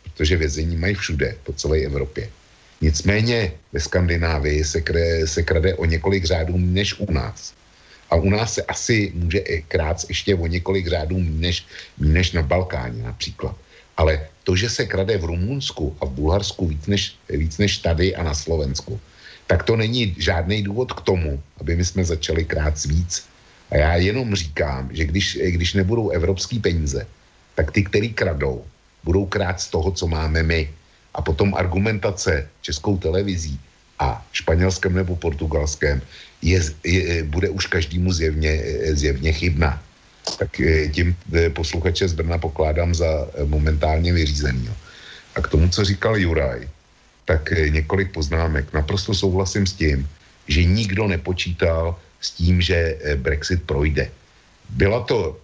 protože 0.02 0.36
vězení 0.36 0.76
mají 0.76 0.94
všude, 0.94 1.36
po 1.44 1.52
celé 1.52 1.78
Evropě. 1.88 2.28
Nicméně 2.80 3.52
ve 3.72 3.80
Skandinávii 3.80 4.64
se, 4.64 4.80
krade, 4.80 5.26
se 5.26 5.42
krade 5.42 5.74
o 5.74 5.84
několik 5.84 6.24
řádů 6.24 6.54
než 6.56 7.00
u 7.00 7.12
nás. 7.12 7.56
A 8.14 8.16
u 8.16 8.30
nás 8.30 8.54
se 8.54 8.62
asi 8.62 9.10
může 9.14 9.42
krát 9.68 9.98
ještě 10.08 10.34
o 10.34 10.46
několik 10.46 10.86
řádů 10.86 11.18
než, 11.18 11.66
než 11.98 12.32
na 12.32 12.42
Balkáně 12.42 13.02
například. 13.02 13.56
Ale 13.96 14.30
to, 14.46 14.54
že 14.54 14.70
se 14.70 14.86
krade 14.86 15.18
v 15.18 15.24
Rumunsku 15.24 15.96
a 16.00 16.06
v 16.06 16.10
Bulharsku 16.10 16.66
víc 16.66 16.86
než, 16.86 17.18
víc 17.28 17.58
než 17.58 17.78
tady 17.78 18.14
a 18.14 18.22
na 18.22 18.34
Slovensku, 18.34 19.00
tak 19.46 19.66
to 19.66 19.76
není 19.76 20.14
žádný 20.18 20.62
důvod 20.62 20.92
k 20.92 21.00
tomu, 21.00 21.42
aby 21.58 21.76
my 21.76 21.84
jsme 21.84 22.04
začali 22.04 22.44
krát 22.44 22.84
víc. 22.84 23.26
A 23.70 23.76
já 23.76 23.96
jenom 23.96 24.34
říkám, 24.34 24.94
že 24.94 25.04
když, 25.04 25.38
když 25.42 25.74
nebudou 25.74 26.14
evropský 26.14 26.62
peníze, 26.62 27.06
tak 27.54 27.74
ty, 27.74 27.82
který 27.82 28.14
kradou, 28.14 28.62
budou 29.04 29.26
krát 29.26 29.60
z 29.60 29.74
toho, 29.74 29.90
co 29.90 30.06
máme 30.06 30.42
my. 30.42 30.70
a 31.14 31.22
potom 31.22 31.54
argumentace 31.54 32.46
českou 32.62 32.98
televizí 32.98 33.58
a 33.98 34.26
španělském 34.32 34.94
nebo 34.94 35.16
portugalském 35.16 36.02
je, 36.42 36.60
je, 36.84 37.22
bude 37.24 37.48
už 37.48 37.66
každému 37.66 38.12
zjevně, 38.12 38.62
zjevně 38.92 39.32
chybná. 39.32 39.82
Tak 40.38 40.60
tím 40.92 41.16
posluchače 41.52 42.08
z 42.08 42.12
Brna 42.12 42.38
pokládám 42.38 42.94
za 42.94 43.28
momentálně 43.44 44.12
vyřízený. 44.12 44.70
A 45.34 45.40
k 45.40 45.48
tomu, 45.48 45.68
co 45.68 45.84
říkal 45.84 46.16
Juraj, 46.16 46.68
tak 47.24 47.52
několik 47.68 48.12
poznámek. 48.12 48.72
Naprosto 48.72 49.14
souhlasím 49.14 49.66
s 49.66 49.72
tím, 49.72 50.08
že 50.48 50.64
nikdo 50.64 51.08
nepočítal 51.08 51.96
s 52.20 52.30
tím, 52.30 52.60
že 52.60 52.98
Brexit 53.16 53.62
projde. 53.62 54.10
Byla 54.68 55.00
to 55.00 55.38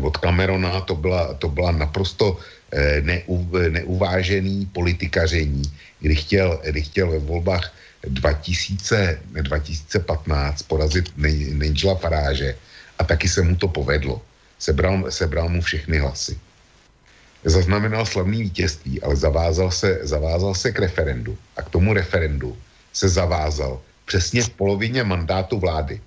od 0.00 0.16
Camerona, 0.16 0.80
to 0.80 0.94
byla, 0.94 1.34
to 1.34 1.48
byla 1.48 1.72
naprosto 1.72 2.38
Eh, 2.72 3.00
neu, 3.00 3.46
neuvážený 3.70 4.66
politikaření, 4.74 5.62
kdy 6.00 6.14
chtěl, 6.14 6.60
kdy 6.66 6.82
chtěl 6.82 7.10
ve 7.10 7.18
volbách 7.18 7.72
2000, 8.02 9.22
2015 9.42 10.62
porazit 10.62 11.14
Nigela 11.16 11.94
Faráže 11.94 12.58
a 12.98 13.04
taky 13.04 13.28
se 13.28 13.42
mu 13.42 13.54
to 13.56 13.68
povedlo. 13.68 14.18
Sebral, 14.58 15.06
sebral 15.14 15.48
mu 15.48 15.62
všechny 15.62 15.98
hlasy. 15.98 16.34
Zaznamenal 17.44 18.06
slavný 18.06 18.42
vítězství, 18.50 19.02
ale 19.02 19.16
zavázal 19.16 19.70
se, 19.70 19.98
zavázal 20.02 20.54
se 20.54 20.72
k 20.72 20.78
referendu. 20.78 21.38
A 21.56 21.62
k 21.62 21.70
tomu 21.70 21.94
referendu 21.94 22.56
se 22.92 23.08
zavázal 23.08 23.80
přesně 24.10 24.42
v 24.42 24.50
polovině 24.50 25.04
mandátu 25.04 25.58
vlády. 25.58 26.00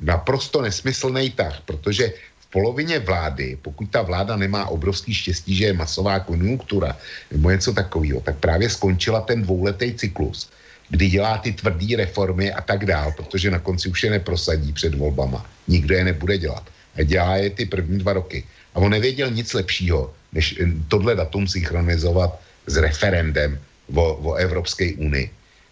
Naprosto 0.00 0.62
nesmyslný 0.62 1.30
tah, 1.30 1.62
protože 1.62 2.12
polovině 2.52 2.98
vlády, 3.00 3.58
pokud 3.62 3.88
ta 3.90 4.04
vláda 4.04 4.36
nemá 4.36 4.68
obrovský 4.68 5.14
štěstí, 5.14 5.56
že 5.56 5.64
je 5.64 5.72
masová 5.72 6.20
konjunktura 6.20 6.96
nebo 7.32 7.50
něco 7.50 7.72
takového, 7.72 8.20
tak 8.20 8.36
právě 8.36 8.68
skončila 8.68 9.20
ten 9.24 9.42
dvouletý 9.42 9.96
cyklus, 9.96 10.52
kdy 10.92 11.08
dělá 11.08 11.38
ty 11.40 11.52
tvrdé 11.52 11.96
reformy 11.96 12.52
a 12.52 12.60
tak 12.60 12.84
dál, 12.84 13.12
protože 13.16 13.50
na 13.50 13.58
konci 13.58 13.88
už 13.88 14.02
je 14.04 14.10
neprosadí 14.10 14.72
před 14.72 14.94
volbama. 14.94 15.40
Nikdo 15.68 15.94
je 15.96 16.04
nebude 16.04 16.38
dělat. 16.38 16.64
A 16.94 17.02
dělá 17.02 17.36
je 17.36 17.50
ty 17.50 17.64
první 17.66 17.98
dva 17.98 18.12
roky. 18.12 18.44
A 18.74 18.84
on 18.84 18.92
nevěděl 18.92 19.30
nic 19.32 19.48
lepšího, 19.52 20.12
než 20.32 20.60
tohle 20.88 21.16
datum 21.16 21.48
synchronizovat 21.48 22.36
s 22.68 22.76
referendem 22.76 23.56
o, 23.94 24.04
o 24.14 24.30
Evropské 24.34 24.92
unii. 25.00 25.30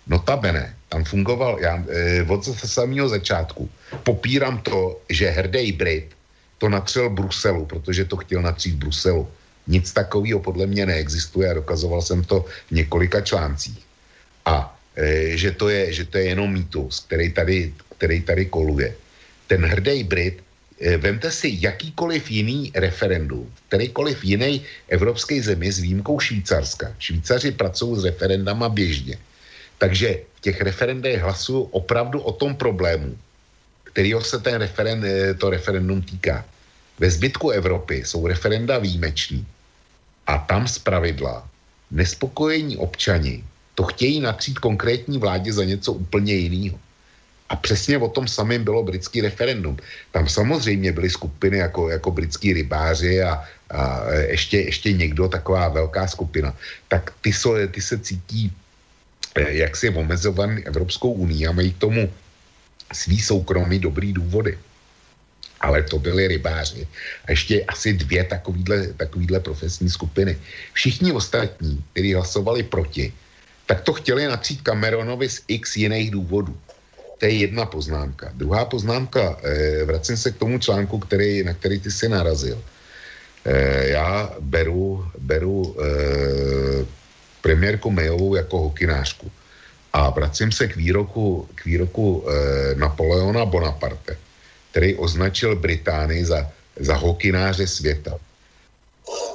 Notabene, 0.09 0.75
tam 0.89 1.05
fungoval, 1.05 1.61
já 1.61 1.85
e, 1.89 2.25
od 2.25 2.45
samého 2.45 3.09
začátku 3.09 3.69
popírám 4.03 4.59
to, 4.65 4.97
že 5.09 5.31
hrdý 5.31 5.73
Brit 5.73 6.17
to 6.61 6.69
natřel 6.69 7.11
Bruselu, 7.11 7.65
protože 7.67 8.05
to 8.05 8.17
chtěl 8.17 8.45
natřít 8.45 8.77
Bruselu. 8.77 9.29
Nic 9.67 9.93
takového 9.93 10.41
podle 10.41 10.67
mě 10.69 10.87
neexistuje 10.87 11.51
a 11.51 11.59
dokazoval 11.65 12.03
jsem 12.03 12.21
to 12.25 12.45
v 12.69 12.85
několika 12.85 13.21
článcích. 13.21 13.81
A 14.45 14.69
e, 14.97 15.37
že, 15.41 15.57
to 15.57 15.73
je, 15.73 15.93
že 15.93 16.05
to 16.05 16.19
je 16.21 16.25
jenom 16.37 16.53
mýtus, 16.53 17.01
který 17.09 17.33
tady, 17.33 17.59
který 17.97 18.21
tady 18.21 18.43
koluje. 18.47 18.93
Ten 19.49 19.65
hrdý 19.65 20.05
Brit, 20.05 20.45
e, 20.81 20.97
vemte 20.97 21.33
si 21.33 21.57
jakýkoliv 21.61 22.31
jiný 22.31 22.73
referendum, 22.77 23.49
kterýkoliv 23.69 24.25
jiný 24.25 24.61
evropský 24.93 25.41
zemi 25.41 25.73
s 25.73 25.81
výjimkou 25.81 26.21
Švýcarska. 26.21 26.93
Švýcaři 26.99 27.57
pracují 27.57 28.01
s 28.01 28.05
referendama 28.05 28.69
běžně. 28.69 29.17
Takže 29.81 30.21
v 30.37 30.41
těch 30.41 30.61
referendech 30.61 31.25
hlasují 31.25 31.73
opravdu 31.73 32.21
o 32.21 32.33
tom 32.33 32.53
problému, 32.53 33.17
kterého 33.93 34.21
se 34.23 34.39
ten 34.39 34.55
referend, 34.55 35.05
eh, 35.05 35.35
to 35.35 35.51
referendum 35.51 36.03
týká. 36.03 36.45
Ve 36.99 37.11
zbytku 37.11 37.51
Evropy 37.51 38.05
jsou 38.05 38.27
referenda 38.27 38.79
výjimeční 38.79 39.47
a 40.27 40.39
tam 40.39 40.69
z 40.69 40.79
pravidla 40.79 41.49
nespokojení 41.91 42.77
občani 42.77 43.45
to 43.81 43.89
chtějí 43.89 44.21
natřít 44.21 44.59
konkrétní 44.59 45.19
vládě 45.19 45.53
za 45.53 45.65
něco 45.65 45.93
úplně 45.93 46.35
jiného. 46.35 46.79
A 47.49 47.57
přesně 47.57 47.99
o 47.99 48.09
tom 48.13 48.29
samém 48.29 48.65
bylo 48.65 48.85
britský 48.85 49.21
referendum. 49.25 49.81
Tam 50.13 50.29
samozřejmě 50.29 50.93
byly 50.93 51.11
skupiny 51.11 51.59
jako, 51.59 51.89
jako 51.89 52.11
britský 52.11 52.53
rybáři 52.53 53.23
a, 53.23 53.41
a 53.71 54.11
ještě, 54.29 54.61
ještě 54.61 54.93
někdo, 54.93 55.29
taková 55.29 55.69
velká 55.69 56.07
skupina. 56.07 56.55
Tak 56.89 57.11
ty, 57.21 57.33
so, 57.33 57.57
ty 57.73 57.81
se 57.81 57.99
cítí 57.99 58.53
eh, 59.35 59.65
jaksi 59.65 59.89
omezovaný 59.91 60.63
Evropskou 60.67 61.13
unii 61.13 61.47
a 61.49 61.57
mají 61.57 61.73
k 61.73 61.89
tomu 61.89 62.13
svý 62.93 63.21
soukromí 63.21 63.79
dobrý 63.79 64.13
důvody. 64.13 64.59
Ale 65.61 65.83
to 65.83 65.99
byli 65.99 66.29
rybáři. 66.29 66.89
A 67.25 67.31
ještě 67.31 67.65
asi 67.65 67.93
dvě 67.93 68.25
takovýhle, 68.25 68.87
takovýhle 68.97 69.41
profesní 69.41 69.91
skupiny. 69.91 70.39
Všichni 70.73 71.13
ostatní, 71.13 71.85
kteří 71.93 72.15
hlasovali 72.15 72.63
proti, 72.63 73.13
tak 73.67 73.81
to 73.81 73.93
chtěli 73.93 74.27
natřít 74.27 74.63
Cameronovi 74.63 75.29
z 75.29 75.43
x 75.49 75.77
jiných 75.77 76.11
důvodů. 76.11 76.57
To 77.19 77.27
je 77.27 77.33
jedna 77.33 77.67
poznámka. 77.67 78.33
Druhá 78.35 78.65
poznámka, 78.65 79.37
eh, 79.45 79.85
vracím 79.85 80.17
se 80.17 80.33
k 80.33 80.41
tomu 80.41 80.59
článku, 80.59 80.99
který, 80.99 81.45
na 81.45 81.55
který 81.55 81.81
ty 81.81 81.91
si 81.91 82.09
narazil. 82.09 82.57
Eh, 83.45 83.89
já 83.89 84.35
beru, 84.41 85.05
beru 85.19 85.77
eh, 85.77 86.87
premiérku 87.41 87.91
Mayovou 87.91 88.35
jako 88.35 88.73
hokinářku. 88.73 89.31
A 89.93 90.11
vracím 90.11 90.53
se 90.53 90.69
k 90.69 90.77
výroku, 90.77 91.49
k 91.55 91.65
výroku 91.65 92.25
eh, 92.25 92.75
Napoleona 92.75 93.45
Bonaparte, 93.45 94.17
který 94.71 94.95
označil 94.95 95.57
Británii 95.57 96.25
za, 96.25 96.51
za 96.81 96.95
hokináře 96.95 97.67
světa. 97.67 98.19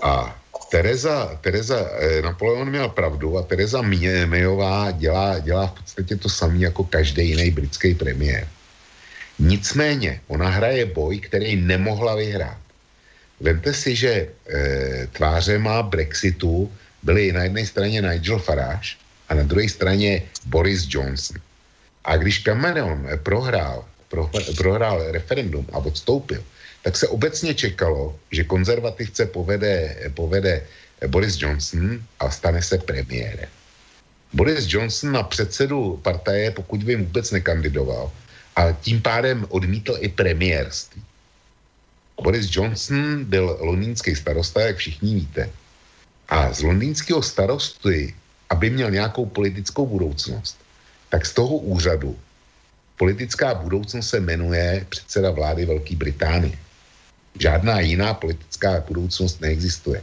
A 0.04 0.42
Tereza, 0.72 1.40
Tereza 1.42 1.90
eh, 2.00 2.22
Napoleon 2.22 2.70
měl 2.70 2.90
pravdu 2.90 3.38
a 3.38 3.44
Tereza 3.44 3.82
Mayová 4.26 4.92
dělá, 4.92 5.40
dělá 5.40 5.68
v 5.68 5.72
podstatě 5.72 6.16
to 6.16 6.30
samé 6.30 6.58
jako 6.58 6.84
každý 6.84 7.30
jiný 7.30 7.52
britský 7.52 7.96
premiér. 7.96 8.48
Nicméně, 9.40 10.22
ona 10.28 10.50
hraje 10.50 10.86
boj, 10.86 11.20
který 11.20 11.56
nemohla 11.56 12.16
vyhrát. 12.16 12.58
Vemte 13.40 13.74
si, 13.74 13.96
že 13.96 14.12
e, 14.12 14.28
tváře 15.12 15.60
má 15.60 15.84
Brexitu 15.84 16.72
byly 17.04 17.32
na 17.32 17.44
jedné 17.44 17.66
straně 17.66 18.02
Nigel 18.02 18.40
Farage 18.40 18.96
a 19.30 19.34
na 19.34 19.44
druhé 19.44 19.70
straně 19.70 20.22
Boris 20.46 20.88
Johnson. 20.90 21.38
A 22.06 22.18
když 22.18 22.40
Cameron 22.40 23.10
prohrál, 23.24 23.86
pro, 24.10 24.30
prohrál 24.58 25.12
referendum 25.12 25.66
a 25.74 25.78
odstoupil, 25.78 26.44
tak 26.84 26.98
se 26.98 27.08
obecně 27.08 27.54
čekalo, 27.54 28.16
že 28.32 28.44
konzervativce 28.44 29.26
povede, 29.26 29.96
povede 30.14 30.62
Boris 31.08 31.42
Johnson 31.42 32.04
a 32.20 32.30
stane 32.30 32.62
se 32.62 32.78
premiérem. 32.78 33.50
Boris 34.34 34.66
Johnson 34.70 35.12
na 35.12 35.24
předsedu 35.24 36.00
partaje, 36.04 36.52
pokud 36.52 36.84
by 36.84 36.96
vůbec 36.96 37.32
nekandidoval, 37.32 38.12
a 38.56 38.72
tím 38.72 39.02
pádem 39.02 39.46
odmítl 39.50 39.98
i 40.00 40.10
premiérství. 40.10 41.04
Boris 42.22 42.48
Johnson 42.52 43.24
byl 43.26 43.58
londýnský 43.60 44.16
starosta, 44.16 44.62
jak 44.62 44.78
všichni 44.78 45.16
víte. 45.16 45.50
A 46.30 46.54
z 46.54 46.62
londýnského 46.62 47.22
starosty 47.22 48.16
aby 48.56 48.72
měl 48.72 48.88
nějakou 48.92 49.28
politickou 49.28 49.84
budoucnost, 49.84 50.56
tak 51.12 51.28
z 51.28 51.34
toho 51.36 51.60
úřadu 51.68 52.16
politická 52.96 53.52
budoucnost 53.60 54.10
se 54.10 54.20
jmenuje 54.24 54.88
předseda 54.90 55.36
vlády 55.36 55.68
Velké 55.68 55.96
Británie. 56.00 56.56
Žádná 57.36 57.84
jiná 57.84 58.16
politická 58.16 58.80
budoucnost 58.88 59.44
neexistuje. 59.44 60.00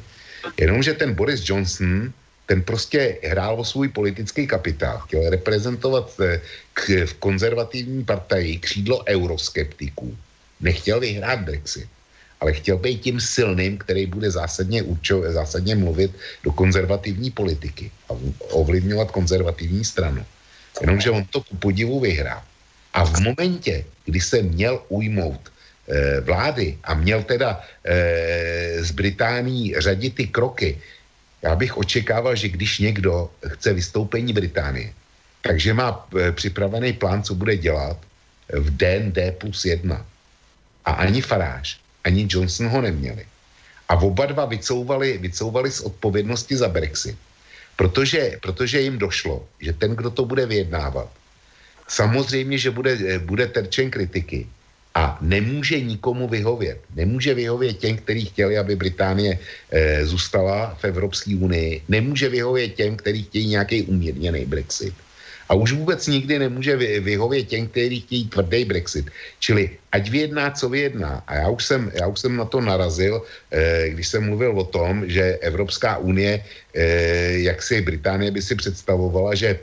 Jenomže 0.61 0.93
ten 1.01 1.17
Boris 1.17 1.41
Johnson, 1.49 2.13
ten 2.47 2.61
prostě 2.61 3.17
hrál 3.25 3.57
o 3.57 3.65
svůj 3.65 3.89
politický 3.89 4.45
kapitál. 4.45 5.01
Chtěl 5.09 5.33
reprezentovat 5.33 6.13
eh, 6.21 6.41
k, 6.77 7.09
v 7.09 7.15
konzervativní 7.25 8.05
partaji 8.05 8.59
křídlo 8.61 9.01
euroskeptiků. 9.09 10.13
Nechtěl 10.61 11.01
vyhrát 11.01 11.41
Brexit 11.41 11.89
ale 12.43 12.59
chtěl 12.59 12.75
být 12.83 13.01
tím 13.07 13.23
silným, 13.23 13.79
který 13.79 14.11
bude 14.11 14.27
zásadně, 14.27 14.83
určo, 14.83 15.23
zásadně 15.31 15.79
mluvit 15.79 16.11
do 16.43 16.51
konzervativní 16.51 17.31
politiky 17.31 17.87
a 18.11 18.19
ovlivňovat 18.51 19.15
konzervativní 19.15 19.87
stranu. 19.87 20.27
Jenomže 20.83 21.11
on 21.15 21.23
to 21.31 21.47
ku 21.47 21.55
podivu 21.57 22.03
vyhrál. 22.03 22.43
A 22.99 23.07
v 23.07 23.21
momentě, 23.23 23.87
kdy 24.05 24.21
se 24.21 24.43
měl 24.43 24.83
ujmout 24.91 25.39
e, 25.39 26.21
vlády 26.21 26.83
a 26.83 26.99
měl 26.99 27.23
teda 27.23 27.63
e, 27.63 28.83
z 28.83 28.91
Británii 28.91 29.79
řadit 29.79 30.15
ty 30.15 30.27
kroky, 30.27 30.83
já 31.47 31.55
bych 31.55 31.79
očekával, 31.79 32.35
že 32.35 32.51
když 32.51 32.79
někdo 32.79 33.31
chce 33.47 33.73
vystoupení 33.73 34.35
Británie, 34.35 34.91
takže 35.47 35.75
má 35.75 35.95
e, 35.95 36.33
připravený 36.35 36.93
plán, 36.99 37.23
co 37.23 37.39
bude 37.39 37.55
dělat 37.57 37.99
v 38.51 38.67
den 38.77 39.15
D 39.15 39.31
plus 39.31 39.65
1. 39.65 39.95
A 40.85 40.91
ani 41.07 41.23
faráž 41.23 41.83
ani 42.05 42.27
Johnson 42.31 42.69
ho 42.69 42.81
neměli. 42.81 43.27
A 43.89 43.97
oba 43.97 44.27
dva 44.27 44.45
vycouvali, 44.45 45.19
vycouvali 45.19 45.71
z 45.71 45.81
odpovědnosti 45.81 46.57
za 46.57 46.69
Brexit, 46.69 47.17
protože, 47.77 48.39
protože 48.43 48.81
jim 48.81 48.99
došlo, 48.99 49.47
že 49.61 49.73
ten, 49.73 49.97
kdo 49.97 50.11
to 50.11 50.25
bude 50.25 50.47
vyjednávat, 50.47 51.11
samozřejmě, 51.89 52.59
že 52.59 52.71
bude, 52.71 53.19
bude 53.19 53.47
terčen 53.47 53.91
kritiky, 53.91 54.47
a 54.95 55.19
nemůže 55.21 55.81
nikomu 55.81 56.29
vyhovět. 56.29 56.81
Nemůže 56.95 57.35
vyhovět 57.35 57.79
těm, 57.79 57.97
kteří 57.97 58.25
chtěli, 58.25 58.59
aby 58.59 58.77
Británie 58.77 59.39
e, 59.71 60.07
zůstala 60.07 60.77
v 60.81 60.85
Evropské 60.85 61.37
unii. 61.37 61.83
Nemůže 61.89 62.29
vyhovět 62.29 62.75
těm, 62.75 62.97
kteří 62.97 63.23
chtějí 63.23 63.47
nějaký 63.47 63.83
umírněný 63.83 64.45
Brexit. 64.45 64.95
A 65.49 65.55
už 65.55 65.73
vůbec 65.73 66.07
nikdy 66.07 66.39
nemůže 66.39 66.77
vy, 66.77 67.01
vyhovět 67.01 67.49
těm, 67.49 67.69
kteří 67.69 68.01
chtějí 68.01 68.25
tvrdý 68.29 68.65
Brexit. 68.65 69.07
Čili 69.39 69.71
ať 69.93 70.11
vyjedná, 70.11 70.51
co 70.51 70.69
vyjedná. 70.69 71.23
A 71.27 71.35
já 71.35 71.49
už 71.49 71.65
jsem, 71.65 71.91
já 71.95 72.07
už 72.07 72.21
jsem 72.21 72.37
na 72.37 72.45
to 72.45 72.61
narazil, 72.61 73.23
e, 73.51 73.89
když 73.91 74.09
jsem 74.09 74.25
mluvil 74.25 74.59
o 74.59 74.65
tom, 74.65 75.05
že 75.09 75.39
Evropská 75.43 75.99
unie, 75.99 76.45
e, 76.75 76.85
jak 77.47 77.63
si 77.63 77.81
Británie 77.81 78.31
by 78.31 78.43
si 78.43 78.55
představovala, 78.55 79.35
že 79.35 79.59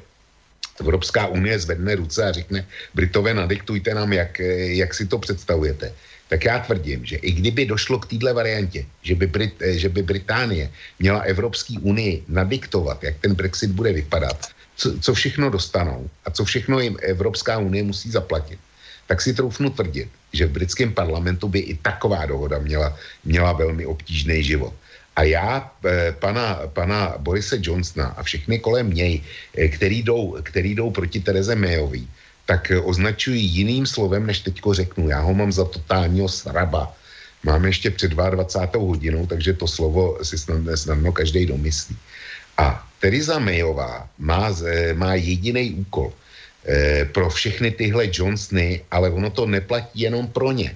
Evropská 0.79 1.27
unie 1.27 1.59
zvedne 1.59 1.95
ruce 1.95 2.23
a 2.23 2.31
řekne, 2.31 2.65
Britové, 2.95 3.33
nadiktujte 3.33 3.93
nám, 3.93 4.13
jak, 4.13 4.39
jak 4.79 4.93
si 4.93 5.07
to 5.07 5.19
představujete. 5.19 5.91
Tak 6.29 6.45
já 6.45 6.59
tvrdím, 6.59 7.05
že 7.05 7.15
i 7.15 7.31
kdyby 7.31 7.65
došlo 7.65 7.99
k 7.99 8.05
této 8.05 8.33
variantě, 8.33 8.85
že 9.01 9.15
by, 9.15 9.27
Brit, 9.27 9.55
že 9.59 9.89
by 9.89 10.01
Británie 10.03 10.69
měla 10.99 11.19
Evropské 11.19 11.73
unii 11.81 12.23
nadiktovat, 12.27 13.03
jak 13.03 13.17
ten 13.19 13.33
Brexit 13.33 13.71
bude 13.71 13.93
vypadat, 13.93 14.37
co, 14.79 14.99
co 14.99 15.11
všechno 15.13 15.49
dostanou 15.49 16.09
a 16.25 16.31
co 16.31 16.45
všechno 16.45 16.79
jim 16.79 16.97
Evropská 17.03 17.59
unie 17.59 17.83
musí 17.83 18.11
zaplatit, 18.11 18.59
tak 19.07 19.21
si 19.21 19.33
troufnu 19.33 19.69
tvrdit, 19.69 20.07
že 20.33 20.47
v 20.47 20.55
britském 20.55 20.93
parlamentu 20.93 21.51
by 21.51 21.59
i 21.59 21.73
taková 21.75 22.25
dohoda 22.25 22.59
měla, 22.59 22.95
měla 23.25 23.51
velmi 23.53 23.85
obtížný 23.85 24.43
život. 24.43 24.73
A 25.15 25.23
já 25.23 25.71
eh, 25.85 26.15
pana, 26.19 26.71
pana 26.71 27.19
Borise 27.19 27.59
Johnsona 27.59 28.15
a 28.15 28.23
všechny 28.23 28.59
kolem 28.59 28.87
něj, 28.93 29.19
eh, 29.57 29.67
který 29.67 29.99
jdou, 30.03 30.39
který 30.47 30.75
jdou 30.75 30.95
proti 30.95 31.19
Tereze 31.19 31.55
Mayový, 31.59 32.07
tak 32.45 32.71
eh, 32.71 32.79
označují 32.79 33.43
jiným 33.43 33.83
slovem, 33.83 34.23
než 34.23 34.39
teďko 34.47 34.73
řeknu. 34.73 35.09
Já 35.09 35.19
ho 35.19 35.33
mám 35.33 35.51
za 35.51 35.65
totálního 35.65 36.29
sraba. 36.29 36.95
Mám 37.43 37.65
ještě 37.65 37.91
před 37.91 38.11
22. 38.15 38.79
hodinou, 38.79 39.27
takže 39.27 39.53
to 39.59 39.67
slovo 39.67 40.19
si 40.23 40.37
snadno, 40.37 40.77
snadno 40.77 41.11
každý 41.11 41.45
domyslí. 41.45 41.97
A 42.59 42.75
Teresa 42.99 43.39
Mayová 43.39 44.03
má, 44.19 44.51
má 44.93 45.15
jediný 45.15 45.79
úkol 45.87 46.11
pro 47.15 47.29
všechny 47.29 47.71
tyhle 47.71 48.11
Johnsony, 48.11 48.83
ale 48.91 49.09
ono 49.09 49.29
to 49.31 49.47
neplatí 49.47 50.03
jenom 50.03 50.27
pro 50.27 50.51
ně. 50.51 50.75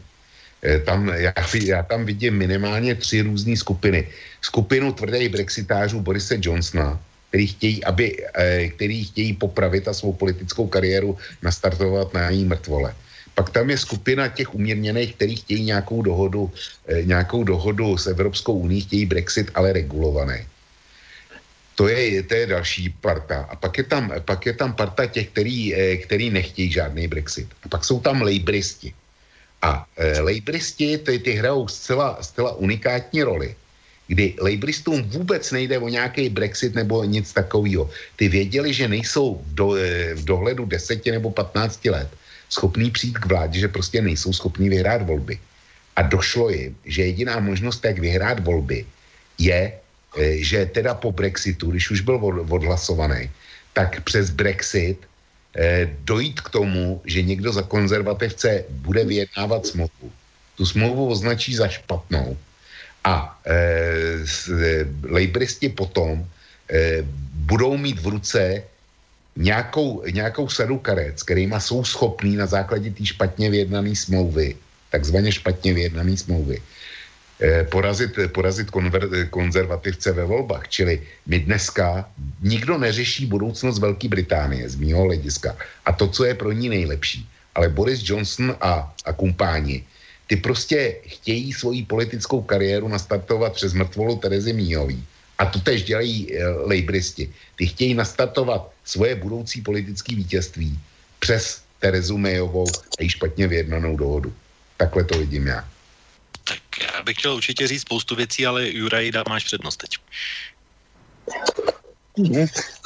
tam, 0.88 1.11
já, 1.11 1.34
já 1.64 1.84
tam 1.84 2.05
vidím 2.07 2.39
minimálně 2.39 2.95
tři 2.95 3.22
různé 3.22 3.60
skupiny 3.60 4.07
skupinu 4.41 4.93
tvrdých 4.93 5.30
brexitářů 5.30 5.99
Borise 5.99 6.39
Johnsona, 6.39 6.99
který 7.34 7.47
chtějí, 7.47 7.84
aby, 7.84 8.05
eh, 8.35 8.68
který 8.68 9.03
chtějí 9.03 9.34
popravit 9.34 9.88
a 9.88 9.93
svou 9.93 10.14
politickou 10.14 10.68
kariéru 10.68 11.18
nastartovat 11.41 12.14
na 12.14 12.30
její 12.30 12.45
mrtvole. 12.45 12.93
Pak 13.35 13.49
tam 13.49 13.69
je 13.69 13.77
skupina 13.77 14.27
těch 14.27 14.53
umírněných, 14.53 15.15
kteří 15.15 15.35
chtějí 15.35 15.64
nějakou 15.64 16.01
dohodu, 16.01 16.51
eh, 16.88 17.01
nějakou 17.10 17.43
dohodu 17.43 17.97
s 17.97 18.07
Evropskou 18.07 18.53
uní, 18.53 18.85
chtějí 18.85 19.05
Brexit, 19.05 19.49
ale 19.57 19.73
regulovaný. 19.73 20.45
To 21.75 21.87
je, 21.87 22.23
to 22.23 22.33
je 22.33 22.45
další 22.47 22.89
parta. 22.89 23.49
A 23.49 23.55
pak 23.55 23.77
je 23.77 23.83
tam, 23.83 24.13
pak 24.25 24.45
je 24.45 24.53
tam 24.53 24.73
parta 24.73 25.05
těch, 25.05 25.29
který, 25.29 25.75
eh, 25.75 25.97
který 25.97 26.29
nechtějí 26.29 26.71
žádný 26.71 27.07
Brexit. 27.07 27.47
A 27.63 27.69
pak 27.69 27.85
jsou 27.85 27.99
tam 27.99 28.21
lejbristi. 28.21 28.93
A 29.63 29.87
e, 29.95 30.19
lejbristi, 30.19 30.97
ty, 30.97 31.19
ty 31.19 31.31
hrajou 31.39 31.67
zcela, 31.71 32.19
zcela 32.19 32.51
unikátní 32.59 33.23
roli 33.23 33.55
kdy 34.07 34.35
Labouristům 34.41 35.03
vůbec 35.03 35.51
nejde 35.51 35.79
o 35.79 35.89
nějaký 35.89 36.29
Brexit 36.29 36.75
nebo 36.75 37.03
nic 37.03 37.33
takového. 37.33 37.89
Ty 38.15 38.27
věděli, 38.27 38.73
že 38.73 38.87
nejsou 38.87 39.41
do, 39.57 39.75
eh, 39.75 40.13
v 40.13 40.23
dohledu 40.25 40.65
deseti 40.65 41.11
nebo 41.11 41.31
15 41.31 41.89
let 41.89 42.09
schopní 42.49 42.91
přijít 42.91 43.17
k 43.17 43.25
vládě, 43.25 43.59
že 43.59 43.67
prostě 43.67 44.01
nejsou 44.01 44.33
schopní 44.33 44.69
vyhrát 44.69 45.01
volby. 45.01 45.39
A 45.95 46.01
došlo 46.01 46.49
jim, 46.49 46.75
že 46.85 47.09
jediná 47.09 47.39
možnost, 47.39 47.85
jak 47.85 47.99
vyhrát 47.99 48.39
volby, 48.43 48.85
je, 49.37 49.73
eh, 49.73 49.79
že 50.18 50.65
teda 50.65 50.94
po 50.94 51.11
Brexitu, 51.11 51.72
když 51.72 51.91
už 51.91 52.02
byl 52.02 52.45
odhlasovaný, 52.49 53.30
tak 53.73 54.02
přes 54.03 54.30
Brexit 54.30 54.98
eh, 55.56 55.90
dojít 56.06 56.41
k 56.41 56.49
tomu, 56.49 57.02
že 57.06 57.22
někdo 57.22 57.53
za 57.53 57.61
konzervativce 57.61 58.65
bude 58.69 59.06
vyjednávat 59.06 59.65
smlouvu. 59.65 60.07
Tu 60.57 60.65
smlouvu 60.65 61.10
označí 61.10 61.56
za 61.56 61.68
špatnou 61.68 62.38
a 63.03 63.40
e, 63.45 63.53
e, 63.53 64.85
lejbristi 65.03 65.69
potom 65.69 66.23
e, 66.23 67.03
budou 67.49 67.77
mít 67.77 67.99
v 67.99 68.07
ruce 68.07 68.64
nějakou, 69.35 70.03
nějakou 70.11 70.49
sadu 70.49 70.77
karet, 70.80 71.23
kterýma 71.23 71.60
jsou 71.60 71.84
schopní 71.84 72.35
na 72.35 72.45
základě 72.45 72.91
té 72.91 73.06
špatně 73.06 73.49
vyjednané 73.49 73.95
smlouvy, 73.95 74.56
takzvaně 74.91 75.31
špatně 75.31 75.73
vyjednané 75.73 76.18
smlouvy, 76.18 76.61
porazit, 77.70 78.11
porazit 78.32 78.72
konver, 78.72 79.10
konzervativce 79.30 80.11
ve 80.11 80.26
volbách. 80.26 80.68
Čili 80.68 81.02
my 81.28 81.40
dneska 81.40 82.10
nikdo 82.41 82.78
neřeší 82.78 83.26
budoucnost 83.26 83.80
Velké 83.80 84.07
Británie 84.07 84.70
z 84.70 84.76
mého 84.76 85.03
hlediska. 85.03 85.56
A 85.86 85.91
to, 85.91 86.07
co 86.07 86.26
je 86.26 86.34
pro 86.34 86.52
ní 86.52 86.70
nejlepší. 86.70 87.28
Ale 87.56 87.70
Boris 87.70 88.02
Johnson 88.03 88.56
a, 88.61 88.94
a 89.06 89.14
kumpáni 89.14 89.84
ty 90.28 90.36
prostě 90.36 90.95
chtějí 91.06 91.53
svoji 91.53 91.86
politickou 91.86 92.41
kariéru 92.41 92.88
nastartovat 92.88 93.53
přes 93.53 93.74
mrtvolu 93.74 94.15
Terezy 94.15 94.53
Míhový. 94.53 95.03
A 95.38 95.45
to 95.45 95.60
tež 95.60 95.84
dělají 95.84 96.34
e, 96.34 96.48
lejbristi. 96.48 97.30
Ty 97.56 97.68
chtějí 97.68 97.94
nastartovat 97.94 98.72
svoje 98.86 99.15
budoucí 99.15 99.61
politické 99.61 100.15
vítězství 100.15 100.80
přes 101.20 101.61
Terezu 101.80 102.18
Mayovou 102.18 102.68
a 102.68 102.98
její 102.99 103.10
špatně 103.10 103.48
vyjednanou 103.48 103.98
dohodu. 103.98 104.34
Takhle 104.78 105.03
to 105.03 105.20
vidím 105.20 105.48
já. 105.48 105.72
Tak 106.44 106.60
já 106.82 107.03
bych 107.03 107.18
chtěl 107.18 107.34
určitě 107.36 107.68
říct 107.68 107.82
spoustu 107.82 108.15
věcí, 108.15 108.45
ale 108.45 108.70
Juraj, 108.70 109.11
dá 109.11 109.24
máš 109.30 109.44
přednost 109.44 109.78
teď. 109.78 109.98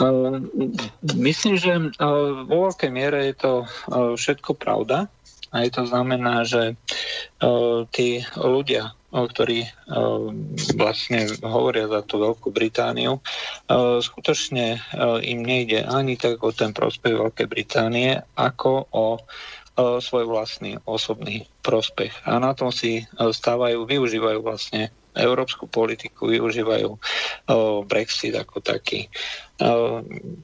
Uh, 0.01 0.39
myslím, 1.15 1.57
že 1.57 1.75
uh, 1.75 2.47
vo 2.47 2.71
veľkej 2.71 2.91
miere 2.95 3.27
je 3.27 3.35
to 3.35 3.53
uh, 3.67 4.15
všetko 4.15 4.55
pravda. 4.55 5.11
Aj 5.51 5.67
to 5.71 5.83
znamená, 5.87 6.43
že 6.43 6.75
ľudia, 8.35 8.83
ktorí 9.11 9.59
uh, 9.63 10.31
vlastne 10.75 11.27
hovoria 11.39 11.87
za 11.87 12.03
tú 12.03 12.19
Veľkú 12.19 12.51
Britániu, 12.51 13.23
skutočne 14.03 14.79
uh, 14.79 15.19
im 15.23 15.43
nejde 15.43 15.87
ani 15.87 16.19
tak 16.19 16.43
o 16.43 16.51
ten 16.51 16.75
prospech 16.75 17.15
Veľkej 17.15 17.47
Británie, 17.47 18.19
ako 18.35 18.91
o 18.91 19.23
svoj 19.77 20.25
vlastný 20.25 20.81
osobný 20.89 21.45
prospech. 21.67 22.23
A 22.23 22.39
na 22.39 22.55
tom 22.55 22.71
si 22.71 23.03
stávajú, 23.19 23.83
využívajú 23.83 24.39
vlastne 24.39 24.95
európsku 25.11 25.67
politiku, 25.67 26.31
využívajú 26.31 26.95
Brexit 27.89 28.37
ako 28.37 28.63
taký. 28.63 29.11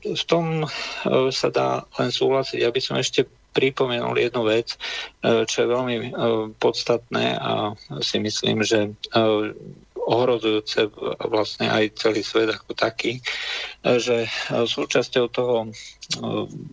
V 0.03 0.23
tom 0.27 0.67
sa 1.31 1.47
dá 1.53 1.87
len 2.01 2.09
súhlasiť. 2.11 2.59
Ja 2.59 2.73
by 2.73 2.81
som 2.81 2.97
ešte 2.97 3.29
pripomenul 3.53 4.17
jednu 4.17 4.43
vec, 4.49 4.75
e, 5.21 5.45
čo 5.45 5.63
je 5.63 5.71
veľmi 5.71 5.95
e, 5.95 6.05
podstatné 6.57 7.37
a 7.37 7.77
si 8.01 8.17
myslím, 8.17 8.65
že 8.65 8.89
e, 8.89 8.91
ohrozujúce 10.07 10.91
vlastne 11.27 11.71
aj 11.71 11.95
celý 11.95 12.21
svet 12.21 12.51
ako 12.51 12.75
taký, 12.75 13.23
že 13.84 14.27
súčasťou 14.51 15.25
toho 15.31 15.71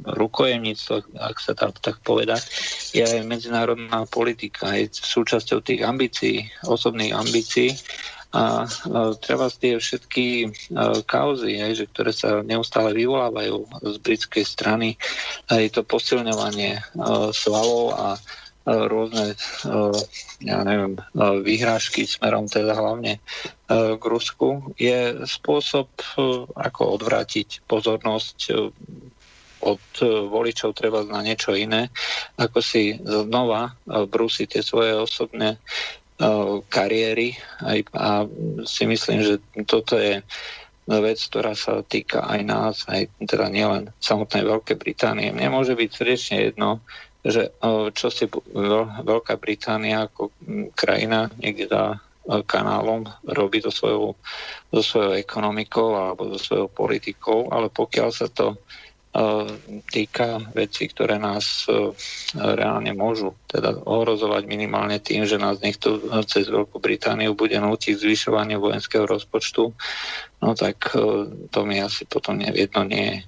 rukojemníctva, 0.05 0.97
ak 1.19 1.36
sa 1.39 1.52
dá 1.55 1.70
tak 1.70 2.02
povedať, 2.02 2.43
je 2.90 3.02
aj 3.07 3.27
medzinárodná 3.27 4.05
politika, 4.11 4.74
je 4.74 4.90
súčasťou 4.90 5.62
tých 5.62 5.86
ambícií, 5.86 6.51
osobných 6.66 7.15
ambícií. 7.15 7.74
A, 8.31 8.62
a 8.62 9.11
treba 9.19 9.51
tie 9.51 9.74
všetky 9.74 10.55
kauzy, 11.11 11.59
aj, 11.59 11.73
že, 11.82 11.85
ktoré 11.90 12.15
sa 12.15 12.47
neustále 12.47 12.94
vyvolávajú 12.94 13.66
z 13.82 13.97
britskej 13.98 14.47
strany, 14.47 14.94
aj 15.51 15.74
to 15.74 15.82
posilňovanie 15.82 16.78
svalov 17.35 17.98
a 17.98 18.15
rôzne, 18.69 19.35
ja 20.45 20.59
neviem, 20.62 21.01
vyhrážky 21.16 22.05
smerom 22.05 22.45
teda 22.45 22.77
hlavne 22.77 23.19
k 23.73 24.03
Rusku, 24.05 24.77
je 24.77 25.24
spôsob, 25.24 25.89
ako 26.55 26.81
odvrátiť 27.01 27.65
pozornosť 27.65 28.39
od 29.61 29.85
voličov 30.28 30.73
treba 30.73 31.05
na 31.05 31.20
niečo 31.20 31.53
iné, 31.53 31.93
ako 32.37 32.65
si 32.65 32.97
znova 33.01 33.77
brúsiť 33.89 34.47
tie 34.57 34.62
svoje 34.65 34.97
osobné 34.97 35.61
kariéry 36.69 37.37
a 37.97 38.28
si 38.69 38.85
myslím, 38.85 39.24
že 39.24 39.35
toto 39.65 39.97
je 39.97 40.20
vec, 40.91 41.19
ktorá 41.23 41.55
sa 41.55 41.87
týka 41.87 42.27
aj 42.27 42.41
nás, 42.45 42.77
aj 42.91 43.09
teda 43.24 43.47
nielen 43.47 43.95
samotnej 44.03 44.43
Veľkej 44.43 44.77
Británie. 44.81 45.31
Mne 45.31 45.55
môže 45.55 45.78
byť 45.78 45.91
srdečne 45.93 46.37
jedno, 46.51 46.82
že 47.20 47.52
čo 47.92 48.09
si 48.09 48.24
Veľká 49.05 49.36
Británia 49.36 50.09
ako 50.09 50.32
krajina 50.72 51.28
niekde 51.36 51.68
dá 51.68 52.01
kanálom 52.47 53.09
robí 53.26 53.59
so 53.64 53.72
svojou, 53.72 54.14
so 54.70 54.82
svojou 54.84 55.12
ekonomikou 55.18 55.97
alebo 55.97 56.30
so 56.36 56.38
svojou 56.38 56.68
politikou, 56.70 57.51
ale 57.51 57.68
pokiaľ 57.72 58.09
sa 58.12 58.28
to 58.30 58.56
týka 59.90 60.38
vecí, 60.55 60.86
ktoré 60.86 61.18
nás 61.18 61.66
reálne 62.38 62.94
môžu 62.94 63.34
teda 63.51 63.82
ohrozovať 63.82 64.47
minimálne 64.47 65.02
tým, 65.02 65.26
že 65.26 65.34
nás 65.34 65.59
niekto 65.59 65.98
cez 66.30 66.47
Veľkú 66.47 66.78
Britániu 66.78 67.34
bude 67.34 67.59
nútiť 67.59 67.98
zvyšovanie 67.98 68.55
vojenského 68.55 69.10
rozpočtu, 69.10 69.74
no 70.47 70.51
tak 70.55 70.94
to 71.51 71.60
mi 71.66 71.82
asi 71.82 72.06
potom 72.06 72.38
jedno 72.38 72.86
nie 72.86 73.05
je. 73.10 73.18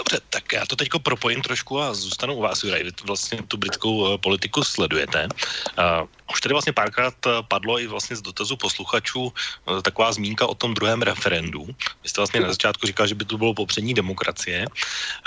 Dobře, 0.00 0.20
tak 0.30 0.52
já 0.52 0.66
to 0.66 0.76
teďko 0.76 0.98
propojím 0.98 1.42
trošku 1.42 1.80
a 1.80 1.94
zůstanu 1.94 2.34
u 2.34 2.40
vás, 2.40 2.64
Juraj. 2.64 2.84
Vy 2.84 2.92
vlastně 3.04 3.42
tu 3.42 3.56
britskou 3.56 3.96
uh, 3.96 4.16
politiku 4.16 4.64
sledujete. 4.64 5.28
Uh, 5.28 6.08
už 6.32 6.40
tady 6.40 6.52
vlastně 6.52 6.72
párkrát 6.72 7.14
uh, 7.26 7.32
padlo 7.48 7.80
i 7.80 7.86
vlastně 7.86 8.16
z 8.16 8.22
dotazu 8.22 8.56
posluchačů 8.56 9.20
uh, 9.20 9.80
taková 9.82 10.12
zmínka 10.12 10.46
o 10.46 10.54
tom 10.54 10.74
druhém 10.74 11.02
referendu. 11.02 11.68
Vy 12.02 12.08
jste 12.08 12.20
vlastně 12.20 12.40
na 12.40 12.48
začátku 12.48 12.86
říkal, 12.86 13.06
že 13.06 13.14
by 13.14 13.24
to 13.24 13.38
bylo 13.38 13.54
popřední 13.54 13.94
demokracie. 13.94 14.66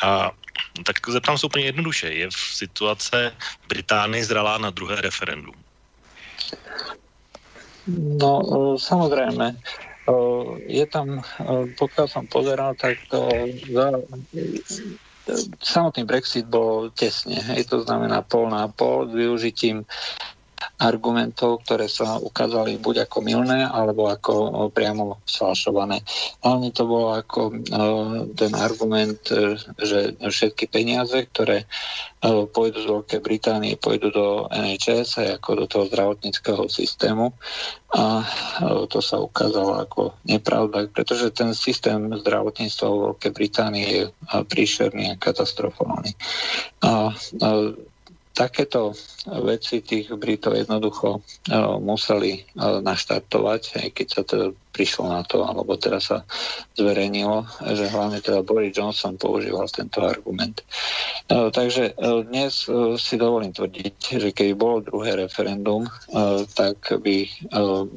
Uh, 0.04 0.28
tak 0.84 1.10
zeptám 1.10 1.38
se 1.38 1.46
úplně 1.46 1.66
jednoduše. 1.66 2.08
Je 2.08 2.28
v 2.30 2.36
situace 2.58 3.36
Británie 3.68 4.26
zralá 4.26 4.58
na 4.58 4.70
druhé 4.70 5.02
referendum? 5.02 5.56
No, 8.18 8.42
samozrejme 8.80 9.56
je 10.68 10.86
tam, 10.92 11.24
pokiaľ 11.80 12.08
som 12.12 12.28
pozeral, 12.28 12.76
tak 12.76 13.00
to 13.08 13.48
za, 13.72 13.88
samotný 15.64 16.04
Brexit 16.04 16.44
bol 16.48 16.92
tesne, 16.92 17.40
hej, 17.40 17.64
to 17.72 17.88
znamená 17.88 18.20
pol 18.28 18.52
na 18.52 18.68
pol 18.68 19.08
s 19.08 19.16
využitím 19.16 19.88
argumentov, 20.80 21.64
ktoré 21.64 21.88
sa 21.88 22.20
ukázali 22.20 22.80
buď 22.80 23.08
ako 23.08 23.18
milné, 23.24 23.66
alebo 23.68 24.10
ako 24.10 24.68
priamo 24.72 25.24
sfalšované. 25.24 26.02
Hlavne 26.44 26.70
to 26.76 26.84
bolo 26.86 27.16
ako 27.16 27.54
ten 28.36 28.52
argument, 28.56 29.20
e, 29.30 29.60
že 29.80 30.16
všetky 30.20 30.68
peniaze, 30.68 31.16
ktoré 31.30 31.64
e, 31.64 31.66
pôjdu 32.50 32.84
z 32.84 32.88
Veľkej 32.90 33.22
Británie, 33.22 33.80
pôjdu 33.80 34.10
do 34.12 34.28
NHS 34.50 35.10
a 35.20 35.24
ako 35.38 35.50
do 35.64 35.66
toho 35.70 35.84
zdravotníckého 35.88 36.64
systému. 36.68 37.32
A 37.94 38.24
e, 38.24 38.26
to 38.90 39.00
sa 39.00 39.22
ukázalo 39.22 39.80
ako 39.80 40.18
nepravda, 40.26 40.90
pretože 40.90 41.32
ten 41.36 41.54
systém 41.54 42.10
zdravotníctva 42.24 42.86
vo 42.88 43.00
Veľkej 43.14 43.32
Británii 43.32 43.86
je 43.86 44.04
príšerný 44.50 45.14
a 45.14 45.20
katastrofálny. 45.20 46.16
A 46.84 47.14
takéto 48.34 48.98
veci 49.46 49.86
tých 49.86 50.10
Britov 50.18 50.58
jednoducho 50.58 51.22
uh, 51.22 51.78
museli 51.78 52.42
uh, 52.42 52.82
naštartovať, 52.82 53.62
aj 53.86 53.90
keď 53.94 54.08
sa 54.10 54.22
teda 54.26 54.48
prišlo 54.74 55.06
na 55.14 55.22
to, 55.22 55.46
alebo 55.46 55.78
teraz 55.78 56.10
sa 56.10 56.26
zverejnilo, 56.74 57.46
že 57.78 57.94
hlavne 57.94 58.20
teda 58.20 58.42
Boris 58.42 58.74
Johnson 58.74 59.16
používal 59.22 59.70
tento 59.70 60.02
argument. 60.02 60.66
Uh, 61.30 61.54
takže 61.54 61.94
uh, 61.94 62.26
dnes 62.26 62.66
uh, 62.66 62.98
si 62.98 63.22
dovolím 63.22 63.54
tvrdiť, 63.54 64.18
že 64.18 64.30
keby 64.34 64.58
bolo 64.58 64.82
druhé 64.82 65.14
referendum, 65.14 65.86
uh, 65.86 66.42
tak 66.58 66.82
by 67.00 67.30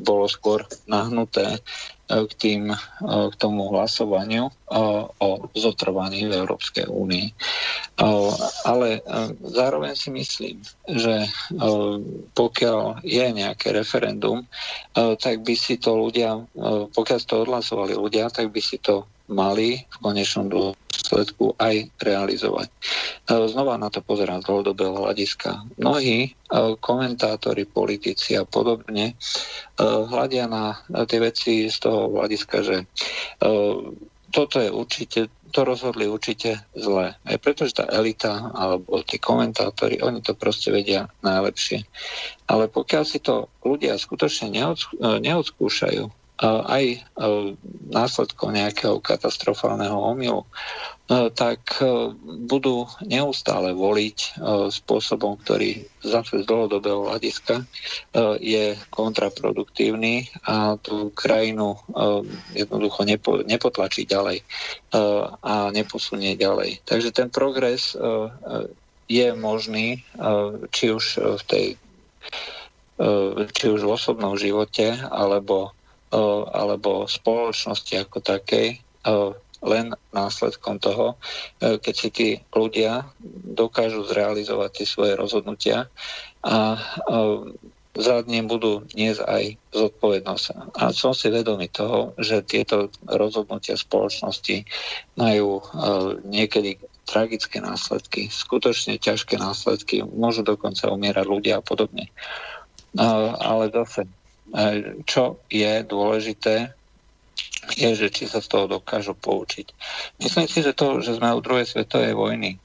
bolo 0.05 0.28
skôr 0.28 0.69
nahnuté 0.85 1.65
E, 2.07 2.23
k, 2.31 2.32
tým, 2.39 2.70
e, 2.70 2.78
k 3.03 3.35
tomu 3.35 3.66
hlasovaniu 3.74 4.47
e, 4.47 4.53
o 5.19 5.31
zotrvaní 5.59 6.31
v 6.31 6.39
Európskej 6.39 6.86
únii. 6.86 7.35
Ale 8.69 9.01
zároveň 9.40 9.97
si 9.97 10.12
myslím, 10.12 10.61
že 10.85 11.24
pokiaľ 12.36 13.01
je 13.01 13.24
nejaké 13.32 13.73
referendum, 13.73 14.44
tak 14.93 15.40
by 15.40 15.57
si 15.57 15.81
to 15.81 15.97
ľudia, 15.97 16.44
pokiaľ 16.91 17.19
si 17.21 17.27
to 17.27 17.43
odhlasovali 17.47 17.95
ľudia, 17.95 18.33
tak 18.33 18.51
by 18.51 18.61
si 18.61 18.83
to 18.83 19.07
mali 19.27 19.83
v 19.83 19.97
konečnom 20.03 20.47
dôsledku 20.47 21.59
aj 21.59 21.91
realizovať. 21.99 22.71
E, 22.71 22.75
znova 23.51 23.75
na 23.79 23.91
to 23.91 24.03
pozerám 24.03 24.43
z 24.43 24.49
dlhodobého 24.51 24.95
hľadiska. 25.03 25.67
Mnohí 25.83 26.19
e, 26.27 26.31
komentátori, 26.79 27.67
politici 27.67 28.39
a 28.39 28.47
podobne 28.47 29.13
e, 29.13 29.15
hľadia 29.83 30.47
na 30.47 30.79
tie 31.11 31.19
veci 31.19 31.67
z 31.67 31.77
toho 31.83 32.11
hľadiska, 32.15 32.57
že 32.63 32.77
toto 34.37 34.61
je 34.61 34.69
určite, 34.69 35.33
to 35.55 35.61
rozhodli 35.65 36.05
určite 36.05 36.61
zle. 36.77 37.17
Aj 37.17 37.37
pretože 37.41 37.79
tá 37.81 37.89
elita 37.89 38.53
alebo 38.53 39.01
tí 39.01 39.17
komentátori, 39.17 40.03
oni 40.03 40.21
to 40.21 40.37
proste 40.37 40.69
vedia 40.75 41.09
najlepšie. 41.25 41.87
Ale 42.51 42.69
pokiaľ 42.69 43.03
si 43.07 43.23
to 43.23 43.49
ľudia 43.65 43.97
skutočne 43.97 44.53
neodskúšajú, 45.01 46.26
aj 46.45 46.85
e, 46.85 46.99
následkom 47.89 48.53
nejakého 48.53 49.01
katastrofálneho 49.01 49.97
omylu, 49.97 50.45
e, 50.45 50.49
tak 51.33 51.81
e, 51.81 52.13
budú 52.45 52.85
neustále 53.01 53.73
voliť 53.73 54.37
spôsobom, 54.69 55.41
ktorý 55.41 55.81
zase 56.05 56.45
z 56.45 56.49
dlhodobého 56.49 57.09
hľadiska 57.09 57.65
je 58.39 58.77
kontraproduktívny 58.93 60.31
a 60.47 60.79
tú 60.79 61.11
krajinu 61.17 61.79
jednoducho 62.55 63.03
nepo, 63.03 63.43
nepotlačí 63.43 64.07
ďalej 64.07 64.47
a 65.43 65.75
neposunie 65.75 66.39
ďalej. 66.39 66.85
Takže 66.87 67.11
ten 67.11 67.29
progres 67.33 67.99
je 69.11 69.27
možný, 69.35 70.07
či 70.71 70.95
už 70.95 71.05
v 71.41 71.43
tej 71.47 71.67
či 73.53 73.65
už 73.69 73.81
v 73.85 73.93
osobnom 73.93 74.39
živote, 74.41 74.97
alebo 75.11 75.77
alebo 76.53 77.05
spoločnosti 77.05 77.93
ako 78.09 78.19
takej 78.25 78.81
len 79.65 79.87
následkom 80.13 80.81
toho, 80.81 81.17
keď 81.61 81.95
si 81.97 82.09
tí 82.13 82.29
ľudia 82.53 83.09
dokážu 83.53 84.05
zrealizovať 84.05 84.71
tie 84.73 84.87
svoje 84.87 85.13
rozhodnutia 85.17 85.89
a 86.45 86.81
za 87.97 88.21
ním 88.29 88.45
budú 88.45 88.85
dnes 88.93 89.17
aj 89.25 89.57
zodpovednosť. 89.73 90.77
A 90.77 90.93
som 90.93 91.17
si 91.17 91.33
vedomý 91.33 91.73
toho, 91.73 92.13
že 92.21 92.45
tieto 92.45 92.93
rozhodnutia 93.09 93.73
spoločnosti 93.81 94.69
majú 95.17 95.65
niekedy 96.29 96.77
tragické 97.09 97.57
následky, 97.65 98.29
skutočne 98.29 99.01
ťažké 99.01 99.41
následky, 99.41 100.05
môžu 100.05 100.45
dokonca 100.45 100.93
umierať 100.93 101.25
ľudia 101.25 101.55
a 101.59 101.65
podobne. 101.65 102.13
Ale 103.41 103.73
zase 103.73 104.05
čo 105.06 105.43
je 105.51 105.73
dôležité, 105.82 106.70
je, 107.74 107.90
že 107.98 108.09
či 108.14 108.31
sa 108.31 108.39
z 108.39 108.47
toho 108.47 108.66
dokážu 108.70 109.18
poučiť. 109.18 109.66
Myslím 110.23 110.47
si, 110.47 110.62
že 110.62 110.77
to, 110.77 111.02
že 111.02 111.18
sme 111.18 111.35
u 111.35 111.43
druhej 111.43 111.66
svetovej 111.66 112.14
vojny 112.14 112.62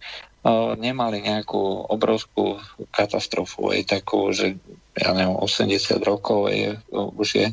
nemali 0.77 1.21
nejakú 1.21 1.89
obrovskú 1.89 2.57
katastrofu, 2.89 3.73
aj 3.73 4.01
takú, 4.01 4.33
že 4.33 4.57
ja 4.97 5.13
neviem, 5.13 5.37
80 5.37 6.01
rokov 6.01 6.49
je, 6.49 6.77
už 6.93 7.29
je, 7.37 7.47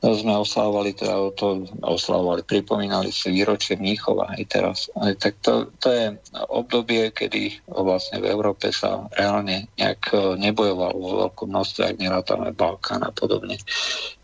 sme 0.00 0.32
oslavovali, 0.32 0.96
teda 0.96 1.28
to 1.36 1.68
oslavovali, 1.84 2.40
pripomínali 2.48 3.12
si 3.12 3.28
výročie 3.28 3.76
Mníchova 3.76 4.32
aj 4.32 4.44
teraz. 4.48 4.78
Aj 4.96 5.12
tak 5.20 5.36
to, 5.44 5.68
to 5.76 5.92
je 5.92 6.04
obdobie, 6.48 7.12
kedy 7.12 7.60
vlastne 7.68 8.24
v 8.24 8.32
Európe 8.32 8.72
sa 8.72 9.04
reálne 9.12 9.68
nejak 9.76 10.02
e, 10.16 10.40
nebojovalo 10.40 10.96
vo 10.96 11.10
veľkom 11.28 11.52
množstve, 11.52 11.82
ak 11.84 12.00
nerátame 12.00 12.56
Balkán 12.56 13.04
a 13.04 13.12
podobne. 13.12 13.60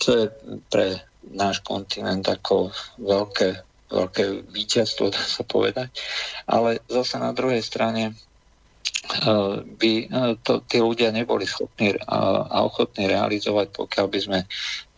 Čo 0.01 0.11
je 0.17 0.25
pre 0.73 0.97
náš 1.29 1.61
kontinent 1.61 2.25
ako 2.25 2.73
veľké, 2.97 3.49
veľké 3.93 4.25
víťazstvo, 4.49 5.13
dá 5.13 5.21
sa 5.21 5.45
povedať. 5.45 5.93
Ale 6.49 6.81
zase 6.89 7.21
na 7.21 7.37
druhej 7.37 7.61
strane 7.61 8.17
Eh, 8.17 8.26
by 9.79 9.93
eh, 10.07 10.35
to, 10.43 10.61
tí 10.67 10.83
ľudia 10.83 11.15
neboli 11.15 11.47
schopní 11.47 11.95
eh, 11.95 12.01
a 12.51 12.63
ochotní 12.67 13.07
realizovať, 13.07 13.73
pokiaľ 13.75 14.07
by 14.11 14.19
sme 14.19 14.39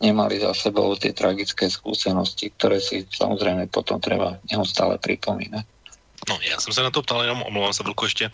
nemali 0.01 0.41
za 0.41 0.51
sebou 0.55 0.93
tie 0.97 1.13
tragické 1.13 1.69
skúsenosti, 1.69 2.49
ktoré 2.53 2.81
si 2.81 3.05
samozrejme 3.05 3.69
potom 3.69 4.01
treba 4.01 4.41
neustále 4.49 4.97
pripomínať. 4.97 5.78
No, 6.27 6.39
já 6.41 6.59
jsem 6.59 6.73
se 6.73 6.83
na 6.83 6.91
to 6.91 7.01
ptal, 7.01 7.21
jenom 7.21 7.43
omlouvám 7.43 7.73
se, 7.73 7.83
Vlko, 7.83 8.05
ještě, 8.05 8.31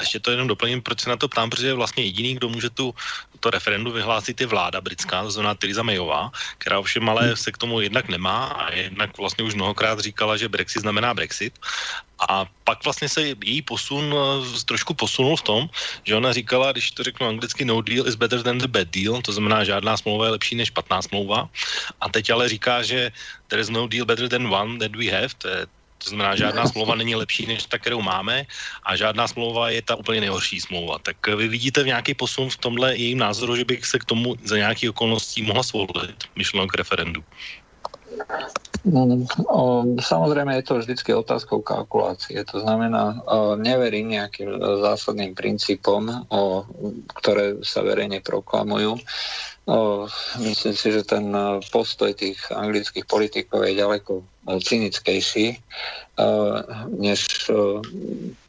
ještě 0.00 0.20
to 0.20 0.30
jenom 0.30 0.48
doplním, 0.48 0.82
proč 0.82 1.00
se 1.00 1.10
na 1.10 1.16
to 1.16 1.28
ptám, 1.28 1.50
protože 1.50 1.74
vlastně 1.74 2.04
jediný, 2.04 2.34
kdo 2.34 2.48
může 2.48 2.70
tu, 2.70 2.94
to 3.40 3.50
referendum 3.50 3.92
vyhlásit, 3.92 4.40
je 4.40 4.46
vláda 4.46 4.80
britská, 4.80 5.22
to 5.22 5.30
znamená 5.30 5.54
Theresa 5.54 5.82
Mayová, 5.82 6.30
která 6.58 6.78
ovšem 6.78 7.08
ale 7.08 7.36
se 7.36 7.52
k 7.52 7.58
tomu 7.58 7.80
jednak 7.80 8.08
nemá 8.08 8.44
a 8.46 8.72
jednak 8.72 9.18
vlastně 9.18 9.44
už 9.44 9.54
mnohokrát 9.54 9.98
říkala, 9.98 10.36
že 10.36 10.48
Brexit 10.48 10.82
znamená 10.82 11.14
Brexit. 11.14 11.58
A 12.28 12.46
pak 12.64 12.84
vlastně 12.84 13.08
se 13.08 13.22
její 13.22 13.62
posun 13.62 14.14
eh, 14.14 14.64
trošku 14.64 14.94
posunul 14.94 15.36
v 15.36 15.42
tom, 15.42 15.62
že 16.04 16.16
ona 16.16 16.32
říkala, 16.32 16.72
když 16.72 16.90
to 16.90 17.02
řeknu 17.02 17.26
anglicky, 17.26 17.64
no 17.64 17.82
deal 17.82 18.06
is 18.06 18.14
better 18.14 18.42
than 18.42 18.58
the 18.58 18.70
bad 18.70 18.88
deal, 18.88 19.22
to 19.22 19.32
znamená, 19.32 19.64
žádná 19.64 19.96
smlouva 19.96 20.24
je 20.24 20.30
lepší 20.30 20.54
než 20.54 20.68
špatná 20.68 21.02
smlouva. 21.02 21.50
A 22.00 22.08
teď 22.08 22.30
ale 22.30 22.48
říká, 22.48 22.82
že 22.82 23.10
there 23.48 23.62
is 23.62 23.68
no 23.68 23.90
deal 23.90 24.06
better 24.06 24.28
than 24.28 24.46
one 24.46 24.78
that 24.78 24.94
we 24.94 25.10
have, 25.10 25.34
to 25.38 25.48
je 25.48 25.66
to 26.04 26.10
znamená, 26.10 26.36
žádná 26.36 26.66
smlouva 26.66 26.94
není 26.94 27.14
lepší 27.14 27.46
než 27.46 27.66
ta, 27.66 27.78
kterou 27.78 28.02
máme 28.02 28.46
a 28.82 28.96
žádná 28.96 29.28
smlouva 29.28 29.70
je 29.70 29.82
ta 29.82 29.96
úplně 29.96 30.20
nejhorší 30.20 30.60
smlouva. 30.60 30.98
Tak 30.98 31.16
eh, 31.28 31.36
vy 31.36 31.48
vidíte 31.48 31.82
nějaký 31.82 32.14
posun 32.14 32.50
v 32.50 32.56
tomhle 32.56 32.96
jejím 32.96 33.18
názoru, 33.18 33.56
že 33.56 33.64
bych 33.64 33.86
se 33.86 33.98
k 33.98 34.04
tomu 34.04 34.34
za 34.44 34.56
nějakých 34.56 34.90
okolností 34.90 35.42
mohla 35.42 35.62
svolit, 35.62 36.24
myšleno 36.36 36.66
k 36.66 36.74
referendu? 36.74 37.24
Mm, 38.82 39.30
samozrejme 40.02 40.58
je 40.58 40.62
to 40.66 40.74
vždy 40.82 41.14
otázkou 41.14 41.62
kalkulácie. 41.62 42.44
To 42.50 42.60
znamená, 42.60 43.22
neverím 43.56 44.18
nejakým 44.18 44.58
zásadným 44.82 45.38
princípom, 45.38 46.26
ktoré 47.22 47.62
sa 47.62 47.86
verejne 47.86 48.18
proklamujú. 48.18 48.98
Myslím 50.42 50.74
si, 50.74 50.88
že 50.90 51.06
ten 51.06 51.30
postoj 51.70 52.10
tých 52.10 52.42
anglických 52.50 53.06
politikov 53.06 53.62
je 53.62 53.78
ďaleko 53.78 54.26
cynickejší, 54.42 55.62
než 56.98 57.18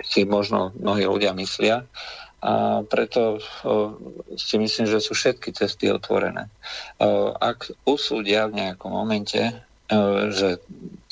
si 0.01 0.21
možno 0.25 0.73
mnohí 0.81 1.05
ľudia 1.05 1.37
myslia 1.37 1.85
a 2.43 2.83
preto 2.83 3.39
si 4.35 4.57
myslím, 4.59 4.89
že 4.89 4.99
sú 4.99 5.13
všetky 5.15 5.53
cesty 5.53 5.87
otvorené. 5.93 6.49
Ak 7.39 7.71
usúdia 7.85 8.49
v 8.49 8.57
nejakom 8.57 8.91
momente, 8.91 9.53
že 10.33 10.57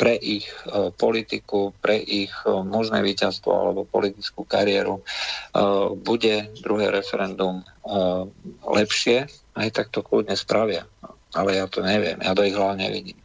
pre 0.02 0.18
ich 0.18 0.49
politiku, 0.98 1.70
pre 1.86 2.02
ich 2.02 2.34
možné 2.49 3.06
víťazstvo 3.06 3.53
alebo 3.53 3.86
politickú 3.86 4.41
kariéru 4.49 5.06
bude 6.02 6.49
druhé 6.66 6.90
referendum 6.90 7.62
lepšie, 8.66 9.30
aj 9.53 9.70
tak 9.78 9.94
to 9.94 10.02
kľudne 10.02 10.34
spravia. 10.34 10.90
Ale 11.38 11.62
ja 11.62 11.70
to 11.70 11.86
neviem, 11.86 12.18
ja 12.20 12.34
do 12.34 12.41
ich 12.41 12.58
hlav 12.58 12.76
nevidím. 12.76 13.20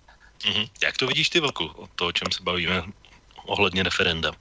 Mm-hmm. 0.46 0.68
Jak 0.82 0.96
to 0.96 1.06
vidíš 1.06 1.28
ty, 1.28 1.40
Vlku, 1.40 1.64
o 1.64 1.86
to, 1.94 2.06
o 2.06 2.12
čem 2.12 2.28
se 2.32 2.42
bavíme 2.42 2.82
ohledně 3.46 3.82
referenda? 3.82 4.32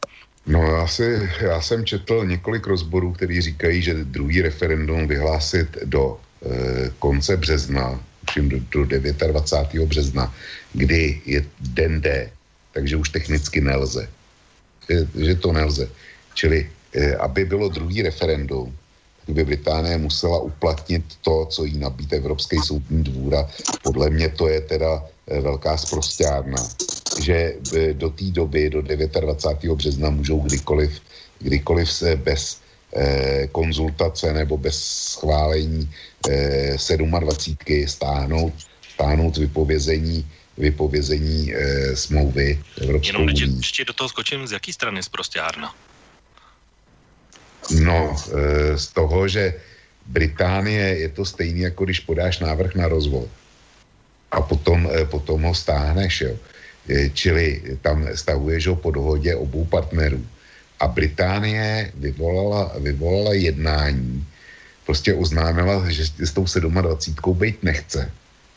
No 0.48 0.62
já, 0.62 0.88
si, 0.88 1.30
já 1.42 1.62
jsem 1.62 1.86
četl 1.86 2.26
několik 2.26 2.68
rozborů, 2.68 3.14
který 3.14 3.42
říkají, 3.42 3.82
že 3.82 3.94
druhý 3.94 4.42
referendum 4.42 5.08
vyhlásit 5.08 5.78
do 5.86 6.18
e, 6.18 6.90
konce 7.00 7.38
března, 7.38 8.00
do, 8.38 8.86
do 8.86 8.86
29. 9.28 9.90
března, 9.90 10.34
kdy 10.74 11.22
je 11.26 11.46
den 11.60 12.02
D, 12.02 12.32
takže 12.74 12.96
už 12.96 13.10
technicky 13.10 13.62
nelze. 13.62 14.10
Že, 14.90 15.26
že 15.26 15.36
to 15.36 15.52
nelze. 15.52 15.90
Čili, 16.34 16.70
e, 16.94 17.16
aby 17.16 17.46
bylo 17.46 17.70
druhý 17.70 18.02
referendum, 18.02 18.78
by 19.28 19.44
Británie 19.44 19.98
musela 19.98 20.40
uplatnit 20.40 21.04
to, 21.22 21.46
co 21.46 21.66
jí 21.66 21.78
nabít 21.78 22.14
Evropský 22.14 22.58
soudní 22.62 23.04
dvůra. 23.04 23.50
Podle 23.82 24.10
mě 24.10 24.30
to 24.30 24.48
je 24.48 24.62
teda 24.62 25.02
velká 25.28 25.78
zprostárna 25.78 26.58
že 27.20 27.56
e, 27.76 27.94
do 27.94 28.10
té 28.10 28.24
doby, 28.24 28.70
do 28.70 28.82
29. 28.82 29.76
března, 29.76 30.10
můžou 30.10 30.40
kdykoliv, 30.40 31.02
kdykoliv 31.40 31.92
se 31.92 32.16
bez 32.16 32.62
eh, 32.96 33.48
konzultace 33.52 34.34
nebo 34.34 34.58
bez 34.58 34.84
schválení 34.84 35.90
eh, 36.30 36.78
27. 37.20 37.88
stáhnout, 37.88 38.54
stáhnout 38.94 39.38
vypovězení 39.38 40.32
vypovězení 40.58 41.54
eh, 41.54 41.96
smlouvy 41.96 42.64
Evropskou 42.82 43.08
Jenom 43.08 43.24
unii. 43.24 43.58
ještě 43.58 43.86
do 43.86 43.94
toho 43.94 44.10
skočím, 44.10 44.48
z 44.48 44.52
jaký 44.52 44.74
strany 44.74 45.04
zprostěrna? 45.04 45.76
No, 47.84 48.16
eh, 48.16 48.78
z 48.78 48.88
toho, 48.88 49.28
že 49.28 49.54
Británie 50.06 50.98
je 50.98 51.10
to 51.10 51.26
stejný, 51.26 51.60
jako 51.60 51.86
když 51.86 52.00
podáš 52.00 52.40
návrh 52.40 52.76
na 52.76 52.88
rozvod 52.88 53.28
a 54.32 54.42
potom, 54.42 54.90
eh, 54.92 55.06
potom 55.06 55.42
ho 55.44 55.54
stáhneš, 55.54 56.22
jo. 56.22 56.34
Eh, 56.90 57.10
čili 57.14 57.62
tam 57.82 58.08
stahuješ 58.14 58.68
ho 58.68 58.76
po 58.76 58.92
dohodě 58.92 59.36
obou 59.36 59.66
partnerů. 59.66 60.22
A 60.80 60.88
Británie 60.88 61.92
vyvolala, 61.96 62.76
vyvolala 62.80 63.34
jednání, 63.34 64.26
prostě 64.86 65.14
oznámila, 65.14 65.90
že 65.90 66.06
s 66.20 66.32
tou 66.32 66.46
27 66.46 67.34
být 67.34 67.64
nechce. 67.64 68.12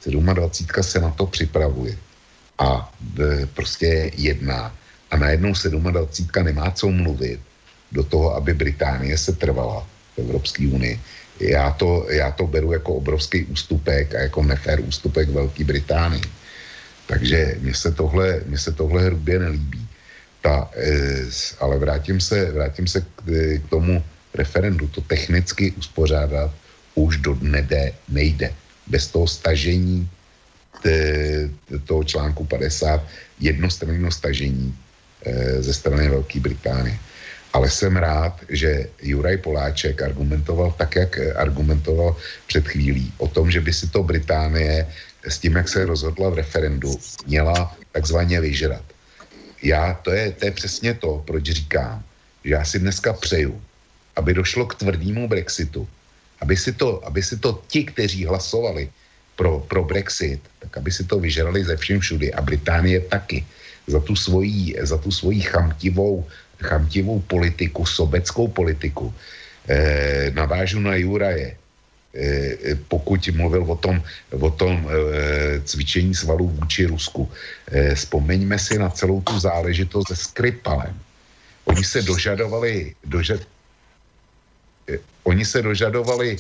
27 0.06 0.82
se 0.82 1.00
na 1.00 1.10
to 1.10 1.26
připravuje 1.26 1.96
a 2.58 2.92
e, 3.18 3.46
prostě 3.46 4.10
jedná. 4.16 4.74
A 5.10 5.16
najednou 5.16 5.52
27 5.52 6.44
nemá 6.44 6.70
co 6.70 6.90
mluvit 6.90 7.40
do 7.92 8.04
toho, 8.04 8.34
aby 8.34 8.54
Británie 8.54 9.18
se 9.18 9.32
trvala 9.32 9.86
v 10.16 10.18
Evropské 10.18 10.68
unii. 10.68 11.00
Já 11.40 11.70
to, 11.70 12.06
já 12.10 12.30
to 12.30 12.46
beru 12.46 12.72
jako 12.72 12.94
obrovský 12.94 13.44
ústupek 13.44 14.14
a 14.14 14.20
jako 14.20 14.42
nefér 14.42 14.80
ústupek 14.80 15.28
Velké 15.28 15.64
Británii. 15.64 16.22
Takže 17.06 17.56
mně 17.60 17.74
se 17.74 17.92
tohle, 17.92 18.40
mně 18.46 18.58
se 18.58 18.72
tohle 18.72 19.02
hrubě 19.02 19.38
nelíbí. 19.38 19.88
Ta, 20.42 20.70
e, 20.76 21.24
ale 21.60 21.78
vrátím 21.78 22.20
se, 22.20 22.52
vrátím 22.52 22.86
se 22.86 23.00
k, 23.00 23.06
k 23.66 23.68
tomu 23.70 24.04
referendu. 24.34 24.88
To 24.88 25.00
technicky 25.00 25.72
uspořádat 25.72 26.50
už 26.94 27.16
do 27.16 27.34
dne 27.34 27.66
nejde. 28.08 28.52
Bez 28.86 29.06
toho 29.06 29.26
stažení 29.26 30.08
toho 31.84 32.04
článku 32.04 32.44
50 32.44 33.02
jednostranného 33.40 34.10
stažení 34.10 34.74
e, 35.26 35.62
ze 35.62 35.74
strany 35.74 36.08
Velké 36.08 36.40
Británie. 36.40 36.98
Ale 37.52 37.70
jsem 37.70 37.96
rád, 37.96 38.40
že 38.48 38.88
Juraj 39.02 39.36
Poláček 39.36 40.02
argumentoval 40.02 40.74
tak, 40.78 40.96
jak 40.96 41.18
argumentoval 41.36 42.16
před 42.46 42.68
chvílí 42.68 43.12
o 43.18 43.28
tom, 43.28 43.50
že 43.50 43.60
by 43.60 43.72
si 43.72 43.86
to 43.88 44.02
Británie 44.02 44.86
s 45.24 45.38
tím, 45.38 45.56
jak 45.56 45.68
se 45.68 45.86
rozhodla 45.86 46.28
v 46.30 46.34
referendu, 46.34 46.92
měla 47.26 47.76
takzvaně 47.92 48.40
vyžrat. 48.40 48.84
Já, 49.62 49.94
to 49.94 50.10
je, 50.10 50.32
to 50.32 50.44
je 50.44 50.50
přesně 50.50 50.94
to, 50.94 51.22
proč 51.26 51.44
říkám, 51.44 52.04
že 52.44 52.54
já 52.54 52.64
si 52.64 52.78
dneska 52.78 53.12
přeju, 53.12 53.62
aby 54.16 54.34
došlo 54.34 54.66
k 54.66 54.74
tvrdému 54.74 55.28
Brexitu, 55.28 55.88
aby 56.40 56.56
si 56.56 56.72
to, 56.72 57.06
aby 57.06 57.22
si 57.22 57.36
to 57.36 57.62
ti, 57.66 57.84
kteří 57.84 58.26
hlasovali 58.26 58.90
pro, 59.36 59.62
pro 59.70 59.84
Brexit, 59.84 60.42
tak 60.58 60.76
aby 60.76 60.90
si 60.90 61.04
to 61.04 61.18
vyžrali 61.18 61.64
ze 61.64 61.76
všem 61.76 62.00
všudy. 62.00 62.34
A 62.34 62.42
Británie 62.42 63.00
taky. 63.00 63.46
Za 63.86 64.00
tu 64.00 64.12
svoji, 64.16 64.76
za 64.82 64.98
tu 64.98 65.08
svoji 65.08 65.40
chamtivou, 65.40 66.26
chamtivou 66.62 67.20
politiku, 67.20 67.86
sobeckou 67.86 68.48
politiku. 68.48 69.14
Eh, 69.68 70.30
navážu 70.34 70.80
na 70.80 70.96
Juraje. 70.96 71.56
Eh, 72.14 72.74
pokud 72.88 73.20
mluvil 73.36 73.62
o 73.62 73.76
tom, 73.76 74.02
o 74.32 74.50
tom 74.50 74.88
eh, 74.88 75.60
cvičení 75.60 76.14
svalů 76.14 76.48
vůči 76.48 76.88
Rusku. 76.88 77.30
Eh, 77.68 77.94
vzpomeňme 77.94 78.58
si 78.58 78.78
na 78.78 78.90
celou 78.90 79.20
tu 79.20 79.38
záležitost 79.38 80.08
se 80.08 80.16
Skripalem. 80.16 80.96
Oni 81.68 81.84
se 81.84 82.02
dožadovali, 82.02 82.96
dožad, 83.04 83.40
oni 85.28 85.44
se 85.44 85.62
dožadovali 85.62 86.36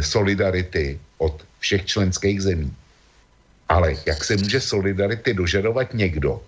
solidarity 0.00 1.00
od 1.18 1.42
všech 1.58 1.84
členských 1.84 2.38
zemí. 2.42 2.70
Ale 3.68 3.98
jak 4.06 4.24
se 4.24 4.36
může 4.36 4.60
solidarity 4.60 5.34
dožadovat 5.34 5.94
někdo, 5.94 6.38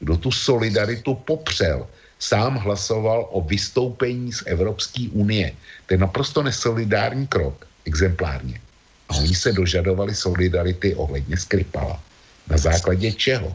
kdo 0.00 0.16
tu 0.16 0.32
solidaritu 0.32 1.14
popřel, 1.14 1.88
sám 2.22 2.62
hlasoval 2.62 3.26
o 3.34 3.42
vystoupení 3.42 4.30
z 4.30 4.46
Evropské 4.46 5.10
unie. 5.10 5.50
To 5.86 5.94
je 5.94 5.98
naprosto 5.98 6.42
nesolidární 6.42 7.26
krok 7.26 7.66
exemplárně. 7.84 8.62
A 9.10 9.18
oni 9.18 9.34
se 9.34 9.50
dožadovali 9.52 10.14
solidarity 10.14 10.94
ohledně 10.94 11.36
Skripala. 11.36 11.98
Na 12.46 12.56
základě 12.56 13.12
čeho? 13.12 13.50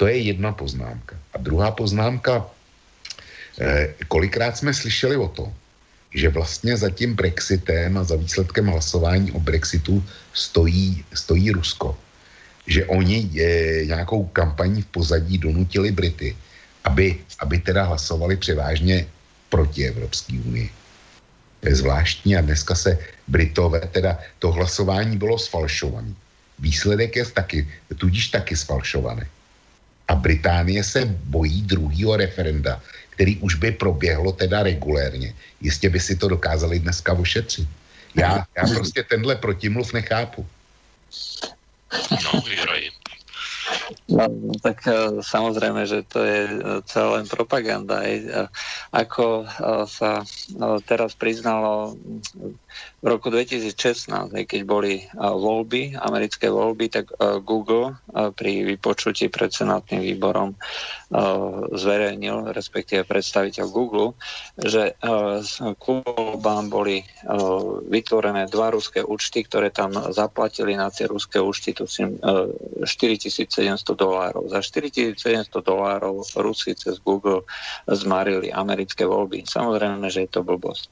To 0.00 0.08
je 0.08 0.32
jedna 0.32 0.52
poznámka. 0.56 1.16
A 1.36 1.38
druhá 1.38 1.70
poznámka, 1.76 2.48
eh, 3.60 3.92
kolikrát 4.08 4.56
jsme 4.56 4.72
slyšeli 4.72 5.20
o 5.20 5.28
tom, 5.28 5.52
že 6.16 6.32
vlastně 6.32 6.80
za 6.80 6.88
tím 6.90 7.14
Brexitem 7.14 8.00
a 8.00 8.02
za 8.04 8.16
výsledkem 8.16 8.66
hlasování 8.66 9.28
o 9.36 9.40
Brexitu 9.44 10.00
stojí, 10.32 11.04
stojí 11.12 11.52
Rusko. 11.52 11.92
Že 12.66 12.88
oni 12.88 13.28
je, 13.32 13.86
nějakou 13.86 14.24
kampaní 14.32 14.82
v 14.82 14.90
pozadí 14.90 15.38
donutili 15.38 15.92
Brity, 15.92 16.32
aby, 16.84 17.20
aby 17.38 17.58
teda 17.58 17.84
hlasovali 17.84 18.36
převážně 18.36 19.06
proti 19.48 19.88
Evropské 19.88 20.32
unii. 20.32 20.70
To 21.60 21.68
je 21.68 21.74
zvláštní 21.74 22.36
a 22.36 22.40
dneska 22.40 22.74
se 22.74 22.98
Britové, 23.28 23.80
teda 23.80 24.18
to 24.38 24.52
hlasování 24.52 25.16
bylo 25.16 25.38
sfalšované. 25.38 26.14
Výsledek 26.58 27.16
je 27.16 27.24
taky, 27.26 27.68
tudíž 27.98 28.28
taky 28.28 28.56
sfalšovaný. 28.56 29.22
A 30.08 30.14
Británie 30.14 30.84
se 30.84 31.04
bojí 31.04 31.62
druhého 31.62 32.16
referenda, 32.16 32.82
který 33.10 33.36
už 33.36 33.54
by 33.54 33.72
proběhlo 33.72 34.32
teda 34.32 34.62
regulérně. 34.62 35.34
Jistě 35.60 35.88
by 35.90 36.00
si 36.00 36.16
to 36.16 36.28
dokázali 36.28 36.78
dneska 36.78 37.12
ošetřit. 37.12 37.68
Já, 38.14 38.44
já 38.56 38.64
prostě 38.74 39.02
tenhle 39.02 39.36
protimluv 39.36 39.92
nechápu. 39.92 40.46
No, 42.10 42.42
No, 44.10 44.26
tak 44.58 44.82
e, 44.90 45.22
samozrejme, 45.22 45.86
že 45.86 46.02
to 46.02 46.26
je 46.26 46.38
e, 46.42 46.52
celá 46.90 47.22
len 47.22 47.30
propaganda. 47.30 48.02
Ako 48.90 49.26
e, 49.42 49.44
sa 49.86 50.26
teraz 50.82 51.14
priznalo 51.14 51.94
v 53.00 53.06
roku 53.06 53.30
2016, 53.30 54.10
keď 54.44 54.60
boli 54.66 55.06
voľby, 55.16 55.96
americké 55.96 56.52
voľby, 56.52 56.92
tak 56.92 57.08
Google 57.42 57.96
pri 58.12 58.62
vypočutí 58.62 59.32
pred 59.32 59.50
senátnym 59.50 60.04
výborom 60.04 60.54
zverejnil, 61.74 62.52
respektíve 62.52 63.08
predstaviteľ 63.08 63.66
Google, 63.72 64.14
že 64.54 64.94
klubám 65.80 66.70
boli 66.70 67.02
vytvorené 67.88 68.46
dva 68.52 68.70
ruské 68.70 69.02
účty, 69.02 69.42
ktoré 69.48 69.74
tam 69.74 69.90
zaplatili 70.12 70.76
na 70.76 70.92
tie 70.92 71.08
ruské 71.10 71.40
účty, 71.40 71.72
to 71.74 71.88
4700 71.88 73.99
dolárov. 74.00 74.48
Za 74.48 74.64
4700 74.64 75.60
dolárov 75.60 76.24
Rusi 76.40 76.72
cez 76.72 76.96
Google 77.04 77.44
zmarili 77.84 78.48
americké 78.48 79.04
voľby. 79.04 79.44
Samozrejme, 79.44 80.08
že 80.08 80.24
je 80.24 80.30
to 80.32 80.40
blbosť. 80.40 80.88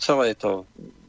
Celé 0.00 0.32
je 0.32 0.38
to 0.40 0.52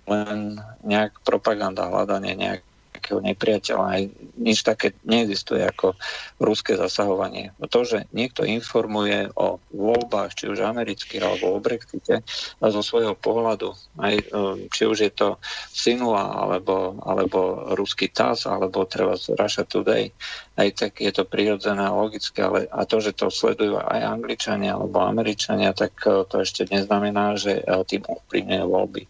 len 0.06 0.62
nejak 0.86 1.18
propaganda, 1.26 1.90
hľadanie 1.90 2.38
nejakého 2.38 3.26
nepriateľa. 3.26 3.86
Aj 3.86 4.04
nič 4.38 4.62
také 4.62 4.94
neexistuje 5.02 5.66
ako 5.66 5.98
ruské 6.38 6.78
zasahovanie. 6.78 7.50
To, 7.58 7.82
že 7.82 8.06
niekto 8.14 8.46
informuje 8.46 9.34
o 9.34 9.58
voľbách, 9.74 10.38
či 10.38 10.46
už 10.50 10.62
amerických 10.62 11.22
alebo 11.26 11.58
o 11.58 11.64
Brexite, 11.64 12.22
a 12.62 12.66
zo 12.70 12.82
svojho 12.86 13.18
pohľadu, 13.18 13.74
aj, 13.98 14.16
e, 14.22 14.26
či 14.70 14.84
už 14.86 14.98
je 15.10 15.12
to 15.14 15.30
Sinua, 15.74 16.46
alebo, 16.46 17.02
alebo 17.02 17.74
ruský 17.74 18.14
TAS, 18.14 18.46
alebo 18.46 18.86
treba 18.86 19.18
Russia 19.18 19.66
Today, 19.66 20.14
aj 20.56 20.70
tak 20.72 21.04
je 21.04 21.12
to 21.12 21.28
prirodzené 21.28 21.84
a 21.84 21.92
logické, 21.92 22.40
ale 22.40 22.72
a 22.72 22.88
to, 22.88 23.04
že 23.04 23.12
to 23.12 23.28
sledujú 23.28 23.76
aj 23.76 24.00
Angličania 24.00 24.80
alebo 24.80 25.04
Američania, 25.04 25.76
tak 25.76 26.00
e, 26.08 26.24
to 26.24 26.40
ešte 26.40 26.72
neznamená, 26.72 27.36
že 27.36 27.60
e, 27.60 27.64
tým 27.84 28.08
ovplyvňuje 28.08 28.64
voľby. 28.64 29.04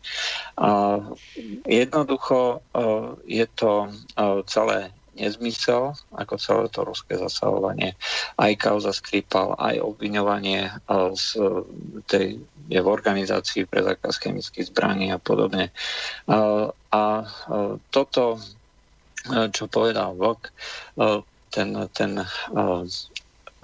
A 0.58 1.00
jednoducho 1.70 2.38
e, 2.50 2.58
je 3.30 3.46
to 3.54 3.94
celé 4.50 4.90
nezmysel, 5.16 5.96
ako 6.12 6.36
celé 6.36 6.66
to 6.68 6.84
ruské 6.84 7.16
zasahovanie, 7.16 7.96
aj 8.36 8.52
kauza 8.60 8.92
Skripal, 8.92 9.56
aj 9.56 9.80
obviňovanie 9.80 10.68
z 11.16 11.26
tej, 12.04 12.44
je 12.68 12.80
v 12.84 12.92
organizácii 12.92 13.64
pre 13.64 13.80
zákaz 13.80 14.20
chemických 14.20 14.68
zbraní 14.76 15.16
a 15.16 15.20
podobne. 15.24 15.72
A 16.92 17.02
toto, 17.96 18.44
čo 19.56 19.72
povedal 19.72 20.20
Vlk, 20.20 20.52
ten, 21.56 21.72
ten 21.96 22.12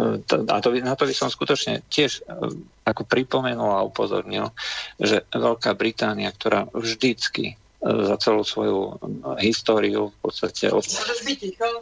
a 0.02 0.58
to, 0.62 0.70
na 0.82 0.96
to 0.96 1.04
by 1.06 1.14
som 1.14 1.30
skutočne 1.30 1.86
tiež 1.92 2.26
ako 2.88 3.06
pripomenul 3.06 3.70
a 3.76 3.86
upozornil, 3.86 4.50
že 4.98 5.28
Veľká 5.30 5.78
Británia, 5.78 6.34
ktorá 6.34 6.66
vždycky 6.74 7.60
za 7.82 8.16
celú 8.22 8.46
svoju 8.46 9.02
históriu 9.42 10.14
v 10.14 10.18
podstate 10.22 10.70
od, 10.70 10.86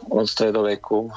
od 0.08 0.26
stredoveku 0.26 1.12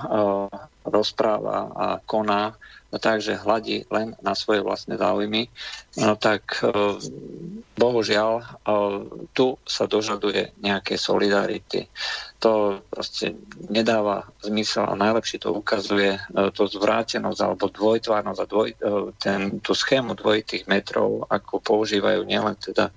rozpráva 0.83 1.71
a 1.71 1.87
koná 2.03 2.51
takže 2.99 3.41
hladí 3.41 3.85
len 3.89 4.13
na 4.21 4.37
svoje 4.37 4.61
vlastné 4.61 5.01
záujmy, 5.01 5.49
no 5.97 6.13
tak 6.17 6.61
e, 6.61 6.69
bohužiaľ 7.73 8.31
e, 8.37 8.45
tu 9.33 9.57
sa 9.65 9.89
dožaduje 9.89 10.53
nejaké 10.61 10.97
solidarity. 10.97 11.89
To 12.43 12.83
proste 12.85 13.33
nedáva 13.71 14.29
zmysel 14.43 14.85
a 14.85 14.99
najlepšie 14.99 15.41
to 15.41 15.55
ukazuje 15.55 16.17
e, 16.17 16.21
to 16.53 16.69
zvrátenosť 16.69 17.39
alebo 17.41 17.73
dvojtvárnosť 17.73 18.39
a 18.41 18.49
dvoj, 18.49 18.69
ten, 19.17 19.63
tú 19.63 19.73
schému 19.73 20.13
dvojitých 20.13 20.69
metrov, 20.69 21.25
ako 21.29 21.61
používajú 21.61 22.21
nielen 22.25 22.55
teda 22.57 22.93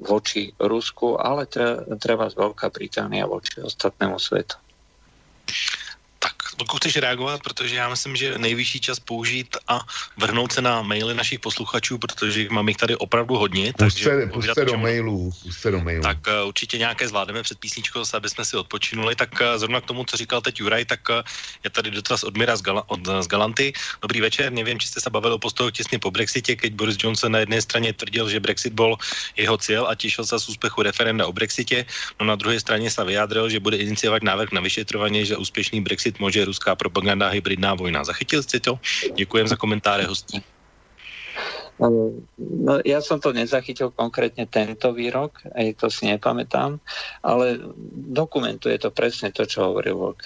voči 0.00 0.48
Rusku, 0.56 1.20
ale 1.20 1.44
treba 2.00 2.24
z 2.32 2.34
Veľká 2.40 2.72
Británia 2.72 3.28
voči 3.28 3.60
ostatnému 3.60 4.16
svetu. 4.16 4.56
Vlku, 6.60 6.76
chceš 6.76 6.96
reagovat, 6.96 7.40
protože 7.40 7.76
já 7.76 7.88
myslím, 7.88 8.16
že 8.16 8.38
nejvyšší 8.38 8.80
čas 8.80 9.00
použít 9.00 9.56
a 9.68 9.80
vrhnout 10.16 10.52
se 10.52 10.60
na 10.60 10.82
maily 10.82 11.14
našich 11.14 11.40
posluchačů, 11.40 11.98
protože 11.98 12.46
mám 12.50 12.68
jich 12.68 12.76
tady 12.76 12.96
opravdu 12.96 13.36
hodně. 13.36 13.72
Puste, 13.72 14.26
puste 14.26 14.64
do 14.64 14.76
mailů, 14.76 15.32
puste 15.42 15.70
do 15.70 15.80
mailů. 15.80 16.02
Tak 16.02 16.18
uh, 16.28 16.48
určitě 16.48 16.78
nějaké 16.78 17.08
zvládneme 17.08 17.42
před 17.42 17.58
písničkou, 17.58 18.04
aby 18.12 18.28
jsme 18.30 18.44
si 18.44 18.56
odpočinuli. 18.56 19.16
Tak 19.16 19.40
uh, 19.40 19.56
zrovna 19.56 19.80
k 19.80 19.86
tomu, 19.86 20.04
co 20.04 20.16
říkal 20.16 20.40
teď 20.40 20.60
Juraj, 20.60 20.84
tak 20.84 21.00
uh, 21.08 21.24
je 21.64 21.70
tady 21.70 21.90
dotaz 21.90 22.24
od 22.24 22.36
Mira 22.36 22.56
z, 22.56 22.62
Gala, 22.62 22.84
od, 22.90 23.00
z 23.20 23.26
Galanty. 23.26 23.72
Dobrý 24.02 24.20
večer, 24.20 24.52
nevím, 24.52 24.78
či 24.78 24.88
jste 24.88 25.00
se 25.00 25.10
bavili 25.10 25.34
o 25.34 25.38
postoju 25.38 25.70
těsně 25.70 25.98
po 25.98 26.10
Brexitě, 26.10 26.56
keď 26.56 26.72
Boris 26.72 26.96
Johnson 27.00 27.32
na 27.32 27.38
jedné 27.38 27.62
straně 27.62 27.92
tvrdil, 27.92 28.28
že 28.28 28.40
Brexit 28.40 28.72
byl 28.72 28.96
jeho 29.36 29.56
cíl 29.58 29.86
a 29.88 29.94
těšil 29.94 30.26
se 30.26 30.40
z 30.40 30.48
úspěchu 30.48 30.82
referenda 30.82 31.26
o 31.26 31.32
Brexitě, 31.32 31.86
no 32.20 32.26
na 32.26 32.36
druhé 32.36 32.60
straně 32.60 32.90
se 32.90 33.04
vyjádřil, 33.04 33.48
že 33.48 33.60
bude 33.60 33.76
iniciovat 33.76 34.22
návrh 34.22 34.52
na 34.52 34.60
vyšetrování, 34.60 35.26
že 35.26 35.36
úspěšný 35.36 35.80
Brexit 35.80 36.20
může 36.20 36.49
ruská 36.50 36.74
propaganda 36.74 37.30
a 37.30 37.34
hybridná 37.34 37.74
vojna. 37.78 38.04
Zachytil 38.04 38.42
jste 38.42 38.60
to? 38.60 38.78
Děkujem 39.14 39.48
za 39.48 39.56
komentáře 39.56 40.06
hostí. 40.06 40.42
No, 41.80 42.76
ja 42.84 43.00
som 43.00 43.24
to 43.24 43.32
nezachytil 43.32 43.88
konkrétne 43.88 44.44
tento 44.44 44.92
výrok, 44.92 45.40
aj 45.56 45.80
to 45.80 45.88
si 45.88 46.12
nepamätám, 46.12 46.76
ale 47.24 47.56
dokumentuje 48.12 48.76
to 48.76 48.92
presne 48.92 49.32
to, 49.32 49.48
čo 49.48 49.72
hovoril 49.72 49.96
Vlk. 49.96 50.20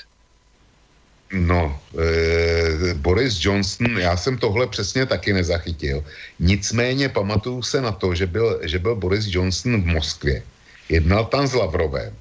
No, 1.35 1.79
e, 1.99 2.95
Boris 2.95 3.39
Johnson, 3.39 3.99
já 3.99 4.17
jsem 4.17 4.39
tohle 4.39 4.67
přesně 4.67 5.07
taky 5.07 5.33
nezachytil. 5.33 6.05
Nicméně 6.39 7.09
pamatuju 7.09 7.63
se 7.63 7.81
na 7.81 7.93
to, 7.93 8.15
že 8.15 8.27
byl, 8.27 8.61
že 8.63 8.79
byl 8.79 8.95
Boris 8.97 9.27
Johnson 9.27 9.83
v 9.83 9.87
Moskvě. 9.87 10.43
Jednal 10.89 11.25
tam 11.25 11.47
s 11.47 11.55
Lavrovem 11.55 12.15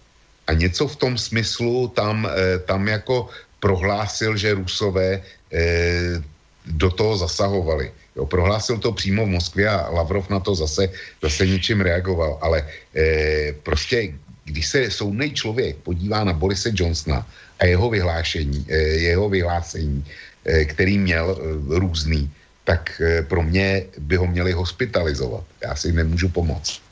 a 0.48 0.54
něco 0.54 0.88
v 0.88 0.96
tom 0.96 1.18
smyslu 1.18 1.88
tam, 1.88 2.26
e, 2.26 2.60
tam 2.60 2.88
jako 2.88 3.30
prohlásil, 3.64 4.36
že 4.36 4.60
Rusové 4.60 5.24
eh, 5.24 6.20
do 6.68 6.92
toho 6.92 7.16
zasahovali. 7.24 7.92
Jo, 8.20 8.28
prohlásil 8.28 8.78
to 8.84 8.92
přímo 8.92 9.24
v 9.24 9.40
Moskvě 9.40 9.72
a 9.72 9.88
Lavrov 9.90 10.28
na 10.28 10.44
to 10.44 10.52
zase, 10.52 10.92
zase 11.24 11.48
ničím 11.48 11.80
reagoval. 11.80 12.44
Ale 12.44 12.68
eh, 12.92 13.56
prostě, 13.64 14.12
když 14.44 14.66
se 14.68 14.92
soudný 14.92 15.32
člověk 15.32 15.80
podívá 15.88 16.28
na 16.28 16.36
Borise 16.36 16.76
Johnsona 16.76 17.24
a 17.60 17.66
jeho 17.66 17.88
vyhlášení, 17.88 18.68
eh, 18.68 19.08
jeho 19.08 19.32
vyhlásení, 19.32 20.04
eh, 20.04 20.68
který 20.68 21.00
měl 21.00 21.26
eh, 21.32 21.80
různý, 21.80 22.28
tak 22.68 23.00
eh, 23.00 23.24
pro 23.24 23.44
mě 23.44 23.88
by 23.98 24.16
ho 24.20 24.28
měli 24.28 24.52
hospitalizovat. 24.52 25.44
Já 25.64 25.76
si 25.76 25.96
nemůžu 25.96 26.30
pomoct. 26.30 26.84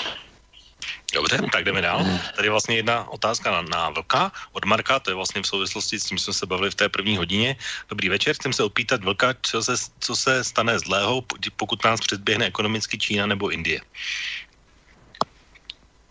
Dobře, 1.14 1.38
tak 1.52 1.64
jdeme 1.64 1.82
dál. 1.82 2.06
Tady 2.36 2.48
je 2.48 2.52
vlastně 2.52 2.76
jedna 2.76 3.10
otázka 3.10 3.52
na, 3.52 3.62
na 3.62 3.90
Vlka 3.90 4.32
od 4.52 4.66
Marka, 4.66 5.00
to 5.00 5.12
je 5.12 5.16
vlastně 5.16 5.42
v 5.42 5.48
souvislosti 5.48 6.00
s 6.00 6.04
tím, 6.04 6.18
jsme 6.18 6.34
se 6.34 6.46
bavili 6.46 6.72
v 6.72 6.76
té 6.76 6.90
první 6.90 7.18
hodině. 7.18 7.56
Dobrý 7.90 8.10
večer, 8.10 8.36
chcem 8.36 8.54
se 8.54 8.64
opýtat 8.64 9.04
Vlka, 9.04 9.36
co 9.42 9.64
se, 9.64 9.74
co 10.00 10.16
se 10.16 10.44
stane 10.44 10.80
zlého, 10.80 11.24
pokud 11.56 11.84
nás 11.84 12.00
předběhne 12.00 12.46
ekonomicky 12.46 12.98
Čína 12.98 13.26
nebo 13.26 13.50
Indie. 13.50 13.82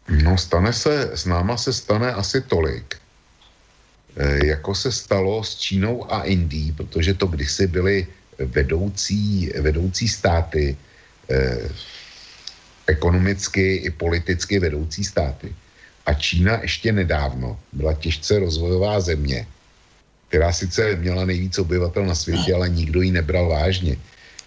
No, 0.08 0.38
stane 0.38 0.72
se, 0.72 1.10
s 1.14 1.24
náma 1.24 1.56
se 1.56 1.72
stane 1.72 2.12
asi 2.12 2.40
tolik, 2.40 2.98
e, 4.16 4.46
jako 4.46 4.74
se 4.74 4.92
stalo 4.92 5.44
s 5.44 5.56
Čínou 5.56 6.12
a 6.12 6.22
Indií, 6.22 6.72
protože 6.72 7.14
to 7.14 7.26
kdysi 7.26 7.66
byly 7.66 8.06
vedoucí, 8.38 9.52
vedoucí 9.60 10.08
státy 10.08 10.76
e, 11.30 11.36
ekonomicky 12.90 13.86
i 13.86 13.90
politicky 13.90 14.58
vedoucí 14.58 15.04
státy. 15.04 15.54
A 16.06 16.14
Čína 16.14 16.58
ještě 16.62 16.92
nedávno 16.92 17.54
byla 17.72 17.94
těžce 17.94 18.38
rozvojová 18.38 19.00
země, 19.00 19.46
která 20.28 20.52
sice 20.52 20.96
měla 20.96 21.24
nejvíc 21.24 21.58
obyvatel 21.58 22.06
na 22.06 22.14
světě, 22.14 22.54
ale 22.54 22.68
nikdo 22.68 23.02
ji 23.02 23.10
nebral 23.10 23.48
vážně. 23.48 23.96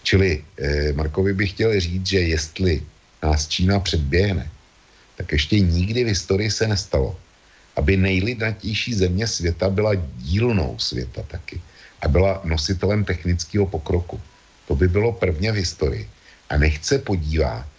Čili 0.03 0.43
eh, 0.59 0.93
Markovi 0.93 1.33
bych 1.33 1.49
chtěl 1.55 1.71
říct, 1.79 2.07
že 2.07 2.19
jestli 2.19 2.81
nás 3.23 3.47
Čína 3.47 3.79
předběhne, 3.79 4.47
tak 5.15 5.31
ještě 5.31 5.59
nikdy 5.59 6.03
v 6.03 6.11
historii 6.11 6.51
se 6.51 6.67
nestalo, 6.67 7.15
aby 7.75 7.97
nejlidnatější 7.97 8.93
země 8.93 9.27
světa 9.27 9.69
byla 9.69 9.95
dílnou 10.19 10.75
světa 10.79 11.23
taky 11.27 11.61
a 12.01 12.07
byla 12.07 12.41
nositelem 12.43 13.07
technického 13.07 13.65
pokroku. 13.65 14.19
To 14.67 14.75
by 14.75 14.87
bylo 14.87 15.11
prvně 15.11 15.51
v 15.51 15.63
historii. 15.63 16.07
A 16.49 16.57
nechce 16.57 16.99
podívat, 16.99 17.72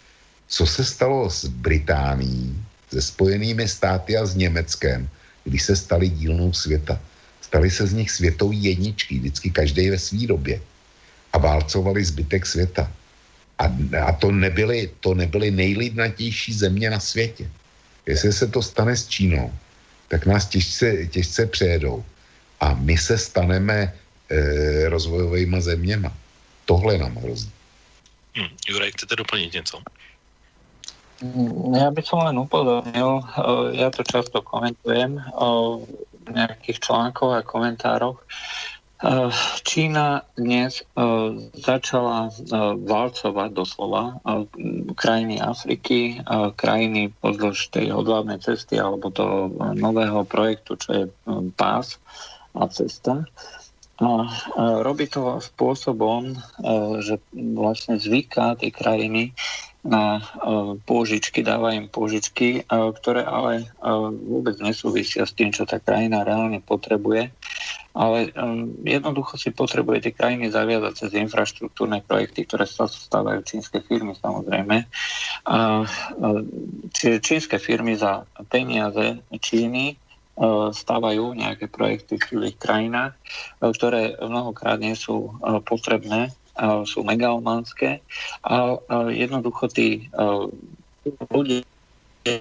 co 0.55 0.63
se 0.63 0.87
stalo 0.87 1.27
s 1.27 1.51
Británií, 1.51 2.55
se 2.87 3.01
Spojenými 3.01 3.67
státy 3.67 4.15
a 4.15 4.23
s 4.23 4.39
Německem, 4.39 5.03
když 5.43 5.61
se 5.63 5.75
stali 5.75 6.07
dílnou 6.09 6.53
světa. 6.55 6.95
Stali 7.41 7.67
se 7.67 7.87
z 7.87 7.93
nich 7.93 8.11
světový 8.11 8.63
jedničky, 8.63 9.19
vždycky 9.19 9.51
každý 9.51 9.89
ve 9.89 9.99
své 9.99 10.27
době. 10.31 10.61
A 11.33 11.37
válcovali 11.37 11.99
zbytek 12.05 12.45
světa. 12.47 12.87
A, 13.59 13.67
a 14.07 14.11
to, 14.15 14.31
nebyly, 14.31 14.91
to 15.03 15.11
nebyly 15.13 15.51
nejlidnatější 15.51 16.53
země 16.53 16.89
na 16.89 16.99
světě. 17.03 17.51
Jestli 18.07 18.33
se 18.33 18.47
to 18.47 18.63
stane 18.63 18.95
s 18.95 19.07
Čínou, 19.07 19.51
tak 20.07 20.25
nás 20.25 20.47
těžce, 20.47 21.07
těžce 21.11 21.45
přejedou. 21.51 21.99
A 22.63 22.73
my 22.79 22.95
se 22.97 23.17
staneme 23.17 23.91
e, 23.91 24.89
rozvojovými 24.89 25.61
zeměma. 25.61 26.15
Tohle 26.65 26.97
nám 26.97 27.15
hrozí. 27.19 27.51
Hmm, 28.35 28.55
Juraj, 28.71 28.91
chcete 28.91 29.15
doplnit 29.15 29.53
něco? 29.53 29.83
Ja 31.75 31.87
by 31.95 32.01
som 32.03 32.27
len 32.27 32.35
upozornil, 32.35 33.23
ja 33.71 33.87
to 33.87 34.03
často 34.03 34.43
komentujem 34.43 35.21
v 36.25 36.29
nejakých 36.33 36.83
článkoch 36.83 37.39
a 37.39 37.45
komentároch, 37.45 38.19
Eh, 38.95 39.29
Čína 39.67 40.23
dnes 40.39 40.79
eh, 40.79 41.03
začala 41.53 42.31
eh, 42.31 42.39
valcovať 42.79 43.49
doslova 43.51 44.23
krajiny 44.95 45.43
Afriky, 45.43 46.23
krajiny 46.55 47.11
pozdĺž 47.19 47.75
tej 47.75 47.91
hodvábnej 47.91 48.39
cesty 48.39 48.79
alebo 48.79 49.11
toho 49.11 49.51
nového 49.75 50.23
projektu, 50.23 50.79
čo 50.79 50.89
je 50.95 51.03
pás 51.59 51.99
a 52.55 52.65
cesta. 52.71 53.27
A 53.99 54.09
robí 54.83 55.07
to 55.07 55.39
spôsobom, 55.39 56.35
že 56.99 57.19
vlastne 57.31 57.95
zvyká 57.95 58.59
tie 58.59 58.71
krajiny 58.71 59.31
na 59.85 60.25
pôžičky, 60.89 61.45
dáva 61.45 61.77
im 61.77 61.85
pôžičky, 61.85 62.65
ktoré 62.65 63.21
ale 63.21 63.69
vôbec 64.25 64.57
nesúvisia 64.57 65.29
s 65.29 65.37
tým, 65.37 65.53
čo 65.53 65.69
tá 65.69 65.77
krajina 65.77 66.25
reálne 66.25 66.57
potrebuje 66.57 67.29
ale 67.95 68.27
jednoducho 68.83 69.39
si 69.39 69.55
potrebuje 69.55 70.03
tie 70.03 70.13
krajiny 70.13 70.51
zaviazať 70.51 70.93
cez 70.99 71.11
infraštruktúrne 71.15 72.03
projekty, 72.03 72.43
ktoré 72.43 72.67
sa 72.67 72.91
stávajú 72.91 73.39
čínske 73.47 73.79
firmy 73.79 74.11
samozrejme. 74.19 74.83
Čiže 76.91 77.23
čínske 77.23 77.55
firmy 77.55 77.95
za 77.95 78.27
peniaze 78.51 79.23
Číny 79.39 79.95
stávajú 80.75 81.39
nejaké 81.39 81.71
projekty 81.71 82.19
v 82.19 82.51
tých 82.51 82.59
krajinách, 82.59 83.15
ktoré 83.63 84.19
mnohokrát 84.19 84.75
nie 84.75 84.99
sú 84.99 85.39
potrebné, 85.63 86.35
sú 86.87 87.03
megalomanské 87.03 87.99
a 88.43 88.79
jednoducho 89.11 89.67
tí 89.67 90.07
ľudia 91.29 91.67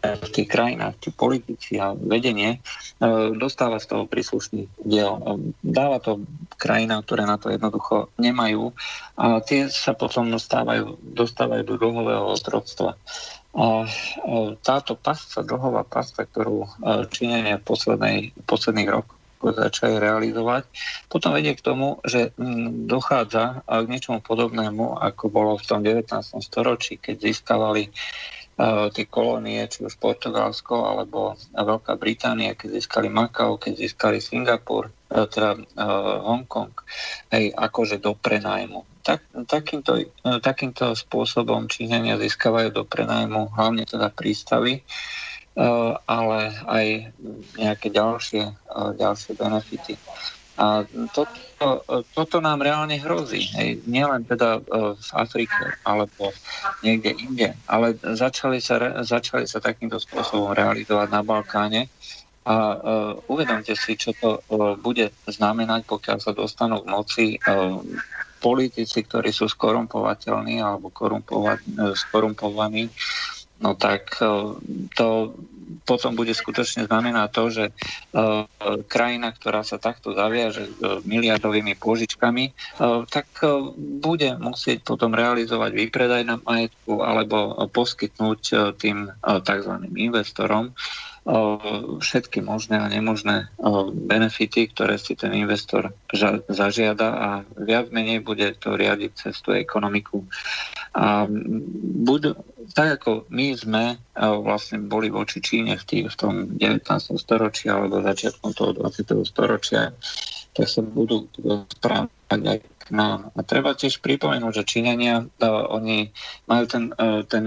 v 0.01 0.31
tých 0.33 0.49
krajinách, 0.49 0.97
tí 0.97 1.13
politici 1.13 1.77
a 1.77 1.93
vedenie 1.93 2.57
dostáva 3.37 3.77
z 3.77 3.93
toho 3.93 4.09
príslušný 4.09 4.65
diel. 4.81 5.21
Dáva 5.61 6.01
to 6.01 6.25
krajinám, 6.57 7.05
ktoré 7.05 7.29
na 7.29 7.37
to 7.37 7.53
jednoducho 7.53 8.09
nemajú 8.17 8.73
a 9.21 9.45
tie 9.45 9.69
sa 9.69 9.93
potom 9.93 10.33
dostávajú, 10.33 10.97
dostávajú 11.05 11.69
do 11.69 11.77
dlhového 11.77 12.33
otroctva. 12.33 12.97
A 13.55 13.85
táto 14.65 14.97
pasca, 14.97 15.45
dlhová 15.45 15.85
pasca, 15.85 16.25
ktorú 16.25 16.65
činenie 17.13 17.61
poslednej, 17.61 18.33
posledných 18.49 18.89
rokov 18.89 19.21
začali 19.53 20.01
realizovať, 20.01 20.65
potom 21.13 21.37
vedie 21.37 21.53
k 21.53 21.65
tomu, 21.65 22.01
že 22.07 22.33
dochádza 22.89 23.67
k 23.67 23.87
niečomu 23.91 24.25
podobnému, 24.25 24.97
ako 24.97 25.29
bolo 25.29 25.53
v 25.61 25.65
tom 25.69 25.81
19. 25.85 26.09
storočí, 26.41 26.97
keď 26.97 27.17
získavali 27.21 27.93
tie 28.95 29.05
kolónie, 29.11 29.67
či 29.67 29.83
už 29.83 29.99
Portugalsko 29.99 30.87
alebo 30.87 31.35
Veľká 31.51 31.99
Británia, 31.99 32.55
keď 32.55 32.79
získali 32.79 33.11
Makao, 33.11 33.59
keď 33.59 33.83
získali 33.83 34.23
Singapur, 34.23 34.95
e, 35.11 35.27
teda 35.27 35.59
uh, 35.59 36.23
Hongkong, 36.23 36.71
hej, 37.35 37.51
akože 37.51 37.99
do 37.99 38.15
prenajmu. 38.15 38.87
Tak, 39.03 39.27
takýmto, 39.51 39.99
e, 39.99 40.07
takýmto 40.39 40.95
spôsobom 40.95 41.67
Číňania 41.67 42.15
získavajú 42.15 42.71
do 42.71 42.87
prenajmu 42.87 43.59
hlavne 43.59 43.91
teda 43.91 44.15
prístavy, 44.15 44.87
ale 46.07 46.39
aj 46.67 46.87
nejaké 47.55 47.89
ďalšie, 47.95 48.43
uh, 48.51 48.91
ďalšie 48.99 49.39
benefity. 49.39 49.95
A 50.55 50.87
toto, 51.11 51.83
toto 52.15 52.37
nám 52.39 52.63
reálne 52.63 52.95
hrozí. 53.03 53.51
Hej. 53.59 53.83
Nielen 53.91 54.23
teda 54.23 54.63
v 54.95 55.09
Afrike 55.19 55.75
alebo 55.83 56.31
niekde 56.87 57.11
inde, 57.19 57.59
ale 57.67 57.99
začali 57.99 58.63
sa, 58.63 59.03
začali 59.03 59.51
sa 59.51 59.59
takýmto 59.59 59.99
spôsobom 59.99 60.55
realizovať 60.55 61.11
na 61.11 61.27
Balkáne. 61.27 61.91
A 62.45 62.55
uh, 62.55 63.33
uvedomte 63.33 63.73
si, 63.73 63.97
čo 63.97 64.13
to 64.15 64.37
uh, 64.37 64.77
bude 64.77 65.11
znamenať, 65.25 65.89
pokiaľ 65.89 66.19
sa 66.21 66.37
dostanú 66.37 66.85
k 66.85 66.93
moci 66.93 67.27
uh, 67.41 67.81
politici, 68.45 69.01
ktorí 69.01 69.33
sú 69.33 69.49
skorumpovateľní 69.49 70.61
alebo 70.61 70.93
skorumpovaní, 71.97 72.93
no 73.65 73.73
tak 73.73 74.21
uh, 74.21 74.53
to 74.93 75.33
potom 75.89 76.13
bude 76.13 76.37
skutočne 76.37 76.85
znamená 76.85 77.33
to, 77.33 77.49
že 77.49 77.65
uh, 77.73 78.45
krajina, 78.85 79.33
ktorá 79.33 79.65
sa 79.65 79.81
takto 79.81 80.13
zaviaže 80.13 80.69
uh, 80.69 81.01
miliardovými 81.09 81.73
pôžičkami, 81.81 82.45
tak 83.09 83.27
bude 84.05 84.37
musieť 84.37 84.85
potom 84.85 85.17
realizovať 85.17 85.73
výpredaj 85.73 86.23
na 86.29 86.37
majetku 86.37 87.01
alebo 87.01 87.57
uh, 87.57 87.65
poskytnúť 87.69 88.77
tým 88.77 89.09
tzv. 89.21 89.73
investorom 89.97 90.77
všetky 92.05 92.45
možné 92.45 92.77
a 92.77 92.93
nemožné 92.93 93.49
benefity, 93.97 94.69
ktoré 94.69 95.01
si 95.01 95.17
ten 95.17 95.33
investor 95.33 95.97
zažiada 96.53 97.09
a 97.17 97.29
viac 97.57 97.89
menej 97.89 98.21
bude 98.21 98.53
to 98.61 98.77
riadiť 98.77 99.13
cez 99.17 99.41
tú 99.41 99.57
ekonomiku. 99.57 100.29
A 100.93 101.25
budú, 102.05 102.37
tak 102.73 103.03
ako 103.03 103.29
my 103.29 103.53
sme 103.53 103.85
vlastne 104.17 104.81
boli 104.81 105.13
voči 105.13 105.45
Číne 105.45 105.77
v, 105.77 105.85
tý, 105.85 105.99
v 106.09 106.17
tom 106.17 106.35
19. 106.57 106.85
storočí 107.21 107.69
alebo 107.69 108.01
začiatkom 108.01 108.57
toho 108.57 108.73
20. 108.81 109.29
storočia, 109.29 109.93
tak 110.55 110.67
sa 110.71 110.81
budú 110.81 111.29
správať 111.77 112.41
aj 112.41 112.59
k 112.65 112.85
nám. 112.95 113.35
A 113.37 113.41
treba 113.45 113.77
tiež 113.77 114.01
pripomenúť, 114.01 114.65
že 114.65 114.71
Číňania, 114.79 115.29
oni 115.45 116.09
majú 116.49 116.65
ten, 116.65 116.85
ten 117.29 117.45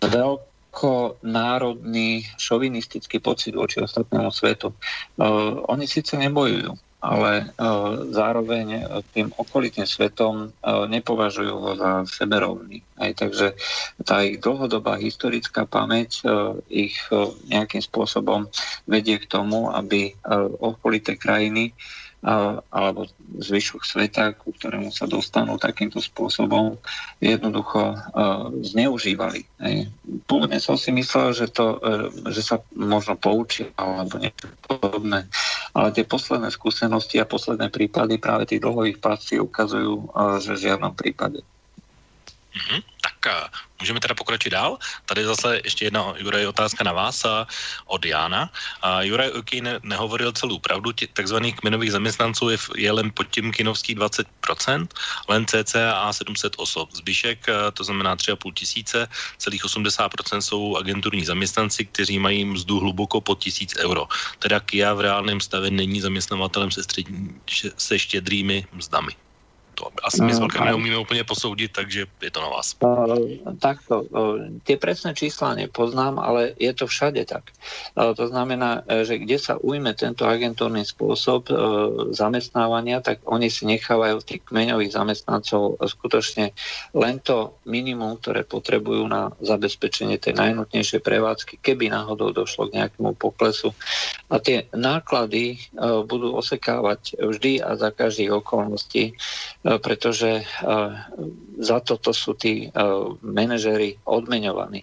veľký 0.00 0.50
ako 0.70 1.18
národný 1.26 2.22
šovinistický 2.38 3.18
pocit 3.18 3.58
voči 3.58 3.82
ostatnému 3.82 4.30
svetu. 4.30 4.70
Uh, 5.18 5.66
oni 5.66 5.90
síce 5.90 6.14
nebojujú, 6.14 6.78
ale 7.00 7.48
uh, 7.56 8.12
zároveň 8.12 8.84
tým 9.16 9.32
okolitým 9.32 9.88
svetom 9.88 10.52
uh, 10.52 10.84
nepovažujú 10.84 11.54
ho 11.56 11.72
za 11.76 12.04
seberovný. 12.04 12.84
Aj, 13.00 13.10
takže 13.16 13.56
tá 14.04 14.20
ich 14.20 14.44
dlhodobá 14.44 15.00
historická 15.00 15.64
pamäť 15.64 16.20
ich 16.68 17.00
nejakým 17.48 17.80
spôsobom 17.80 18.52
vedie 18.84 19.16
k 19.16 19.24
tomu, 19.24 19.72
aby 19.72 20.12
okolité 20.60 21.16
krajiny 21.16 21.72
alebo 22.20 23.08
zvyšok 23.40 23.80
sveta, 23.80 24.36
ku 24.36 24.52
ktorému 24.52 24.92
sa 24.92 25.08
dostanú 25.08 25.56
takýmto 25.56 26.04
spôsobom, 26.04 26.76
jednoducho 27.16 27.96
zneužívali. 28.60 29.48
Pôvodne 30.28 30.60
som 30.60 30.76
si 30.76 30.92
myslel, 30.92 31.32
že, 31.32 31.48
to, 31.48 31.80
e, 31.80 32.32
že 32.32 32.42
sa 32.44 32.56
možno 32.76 33.16
poučí 33.16 33.68
alebo 33.76 34.20
niečo 34.20 34.52
podobné, 34.68 35.28
ale 35.72 35.88
tie 35.96 36.04
posledné 36.04 36.52
skúsenosti 36.52 37.16
a 37.20 37.28
posledné 37.28 37.72
prípady 37.72 38.20
práve 38.20 38.48
tých 38.48 38.60
dlhových 38.60 39.00
pasí 39.00 39.40
ukazujú, 39.40 40.12
že 40.44 40.52
v 40.56 40.62
žiadnom 40.68 40.92
prípade. 40.92 41.40
Mm-hmm. 42.50 42.99
Tak 43.20 43.52
můžeme 43.80 44.00
teda 44.00 44.14
pokračovat 44.14 44.52
dál. 44.52 44.78
Tady 45.06 45.24
zase 45.24 45.60
ještě 45.64 45.84
jedna, 45.84 46.14
Juraj, 46.16 46.46
otázka 46.46 46.84
na 46.84 46.92
vás 46.92 47.24
a 47.24 47.46
od 47.86 48.04
Jána. 48.04 48.50
A 48.82 49.02
Juraj 49.02 49.30
Oky 49.30 49.60
ne, 49.60 49.80
nehovoril 49.82 50.32
celou 50.32 50.58
pravdu, 50.58 50.92
takzvaných 51.12 51.56
kmenových 51.56 51.92
zaměstnanců 51.92 52.48
je, 52.48 52.58
je 52.76 52.92
len 52.92 53.10
pod 53.14 53.28
tím 53.30 53.52
kinovský 53.52 53.96
20%, 53.96 54.88
len 55.28 55.46
cca 55.46 56.12
700 56.12 56.54
osob. 56.56 56.92
Zbyšek, 56.92 57.46
to 57.74 57.84
znamená 57.84 58.16
3,5 58.16 58.52
tisíce, 58.54 59.08
celých 59.38 59.64
80% 59.64 60.40
jsou 60.40 60.76
agenturní 60.76 61.24
zaměstnanci, 61.24 61.84
kteří 61.84 62.18
mají 62.18 62.44
mzdu 62.44 62.80
hluboko 62.80 63.20
pod 63.20 63.38
1000 63.38 63.76
euro. 63.76 64.08
Teda 64.38 64.60
KIA 64.60 64.94
v 64.94 65.00
reálném 65.00 65.40
stave 65.40 65.70
není 65.70 66.00
zaměstnavatelem 66.00 66.70
se, 66.70 66.82
střední, 66.82 67.40
se 67.76 67.98
štědrými 67.98 68.66
mzdami. 68.72 69.12
To 69.80 69.88
asi 70.04 70.20
my 70.20 70.32
s 70.34 70.38
Vlkem 70.38 70.64
neumíme 70.64 70.98
úplně 70.98 71.24
posoudit, 71.24 71.72
takže 71.72 72.06
je 72.22 72.30
to 72.30 72.40
na 72.40 72.48
vás. 72.48 72.76
Takto. 73.58 74.04
Tie 74.68 74.76
presné 74.76 75.16
čísla 75.16 75.56
nepoznám, 75.56 76.20
ale 76.20 76.52
je 76.60 76.68
to 76.76 76.84
všade 76.84 77.24
tak. 77.24 77.48
To 77.96 78.24
znamená, 78.28 78.84
e, 78.84 79.08
že 79.08 79.16
kde 79.16 79.40
sa 79.40 79.56
ujme 79.56 79.96
tento 79.96 80.28
agentúrny 80.28 80.84
spôsob 80.84 81.48
e, 81.48 81.54
zamestnávania, 82.12 83.00
tak 83.00 83.24
oni 83.24 83.48
si 83.48 83.64
nechávajú 83.64 84.20
tých 84.20 84.44
kmeňových 84.52 84.92
zamestnancov 84.92 85.80
skutočne 85.80 86.52
len 86.92 87.16
to 87.24 87.56
minimum, 87.64 88.20
ktoré 88.20 88.44
potrebujú 88.44 89.08
na 89.08 89.32
zabezpečenie 89.40 90.20
tej 90.20 90.36
najnutnejšej 90.36 91.00
prevádzky, 91.00 91.56
keby 91.64 91.88
náhodou 91.88 92.36
došlo 92.36 92.68
k 92.68 92.84
nejakému 92.84 93.16
poklesu. 93.16 93.72
A 94.28 94.36
tie 94.44 94.68
náklady 94.76 95.56
e, 95.56 95.58
budú 96.04 96.36
osekávať 96.36 97.16
vždy 97.16 97.64
a 97.64 97.80
za 97.80 97.88
každých 97.88 98.44
okolností 98.44 99.16
E, 99.69 99.69
pretože 99.78 100.42
e, 100.42 100.44
za 101.60 101.78
toto 101.84 102.10
sú 102.10 102.34
tí 102.34 102.66
e, 102.66 102.68
manažery 103.22 104.02
odmeňovaní. 104.02 104.82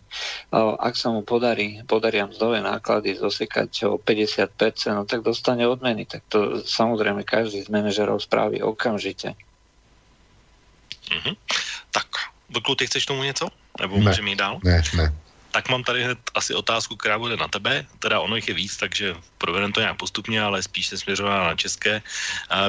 Ak 0.79 0.95
sa 0.95 1.11
mu 1.11 1.27
podarí, 1.27 1.83
podaria 1.83 2.29
mzdové 2.29 2.63
náklady 2.63 3.19
zosekať 3.19 3.89
o 3.91 3.99
50%, 3.99 4.95
no 4.95 5.03
tak 5.03 5.25
dostane 5.25 5.67
odmeny. 5.67 6.07
Tak 6.07 6.23
to 6.31 6.63
samozrejme 6.63 7.27
každý 7.27 7.65
z 7.65 7.73
manažerov 7.73 8.23
spraví 8.23 8.63
okamžite. 8.63 9.35
Mm-hmm. 11.11 11.35
Tak, 11.91 12.07
Vlku, 12.49 12.75
ty 12.75 12.87
chceš 12.87 13.05
tomu 13.05 13.23
něco? 13.23 13.47
Nebo 13.81 13.97
ne, 13.97 14.03
můžeme 14.03 14.29
jít 14.29 14.39
dál? 14.39 14.59
Ne, 14.63 14.83
ne 14.95 15.26
tak 15.57 15.73
mám 15.73 15.81
tady 15.81 16.03
hned 16.03 16.21
asi 16.37 16.53
otázku, 16.53 16.93
která 17.01 17.17
bude 17.17 17.33
na 17.33 17.49
tebe. 17.49 17.81
Teda 17.97 18.21
ono 18.21 18.37
jich 18.37 18.47
je 18.47 18.53
víc, 18.53 18.77
takže 18.77 19.17
provedeme 19.41 19.73
to 19.73 19.81
nějak 19.81 19.97
postupně, 19.97 20.37
ale 20.37 20.61
spíš 20.61 20.87
se 20.87 20.97
směřovaná 21.01 21.49
na 21.49 21.55
české 21.57 22.01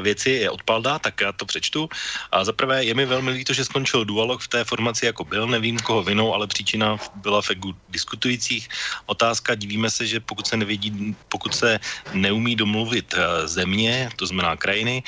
věci. 0.00 0.30
Je 0.30 0.50
od 0.50 0.64
Palda, 0.64 0.96
tak 0.96 1.20
já 1.20 1.36
to 1.36 1.44
přečtu. 1.44 1.84
A 2.32 2.44
za 2.48 2.52
prvé 2.56 2.88
je 2.88 2.96
mi 2.96 3.04
velmi 3.04 3.30
líto, 3.30 3.52
že 3.52 3.68
skončil 3.68 4.08
dualog 4.08 4.40
v 4.40 4.48
té 4.48 4.64
formaci 4.64 5.04
jako 5.04 5.28
byl. 5.28 5.52
Nevím, 5.52 5.76
koho 5.84 6.00
vinou, 6.00 6.32
ale 6.32 6.48
příčina 6.48 6.96
byla 7.20 7.44
v 7.44 7.50
egu 7.60 7.76
diskutujících. 7.92 8.68
Otázka, 9.04 9.52
divíme 9.52 9.92
se, 9.92 10.08
že 10.08 10.24
pokud 10.24 10.48
se 10.48 10.56
nevědí, 10.56 11.12
pokud 11.28 11.52
se 11.52 11.80
neumí 12.16 12.56
domluvit 12.56 13.14
země, 13.44 14.08
to 14.16 14.24
znamená 14.26 14.56
krajiny, 14.56 15.04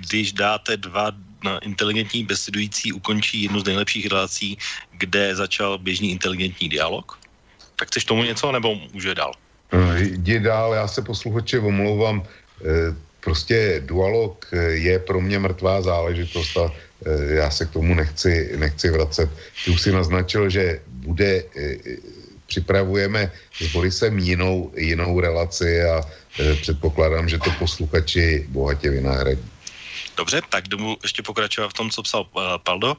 když 0.00 0.32
dáte 0.32 0.80
dva 0.80 1.12
inteligentní 1.62 2.24
besedující 2.24 2.92
ukončí 2.92 3.42
jednu 3.42 3.60
z 3.60 3.64
nejlepších 3.64 4.06
relací, 4.06 4.58
kde 4.98 5.36
začal 5.36 5.78
běžný 5.78 6.10
inteligentní 6.10 6.68
dialog? 6.68 7.18
Tak 7.76 7.88
chceš 7.88 8.04
tomu 8.04 8.22
něco, 8.22 8.52
nebo 8.52 8.74
může 8.92 9.14
dál? 9.14 9.32
Jdi 9.96 10.40
dál, 10.40 10.74
já 10.74 10.88
se 10.88 11.02
posluchače 11.02 11.58
omlouvám. 11.58 12.22
E, 12.22 12.94
prostě 13.20 13.82
dualog 13.86 14.46
e, 14.52 14.56
je 14.56 14.98
pro 14.98 15.20
mě 15.20 15.38
mrtvá 15.38 15.82
záležitost 15.82 16.56
a 16.56 16.72
e, 17.06 17.34
já 17.34 17.50
se 17.50 17.66
k 17.66 17.70
tomu 17.70 17.94
nechci, 17.94 18.52
nechci 18.56 18.90
vracet. 18.90 19.30
Ty 19.64 19.70
už 19.70 19.80
si 19.80 19.92
naznačil, 19.92 20.50
že 20.50 20.80
bude, 20.86 21.44
připravujeme 22.46 23.32
s 23.60 23.72
Borisem 23.72 24.18
jinou, 24.18 24.72
jinou 24.76 25.20
relaci 25.20 25.82
a 25.82 26.02
předpokládám, 26.60 27.28
že 27.28 27.38
to 27.38 27.50
posluchači 27.58 28.46
bohatě 28.48 28.90
vynahradí. 28.90 29.51
Dobře, 30.16 30.42
tak 30.48 30.68
domů 30.68 30.96
ještě 31.02 31.22
pokračovat 31.22 31.68
v 31.68 31.72
tom, 31.72 31.90
co 31.90 32.02
psal 32.02 32.20
uh, 32.32 32.42
Paldo. 32.62 32.88
Uh, 32.88 32.96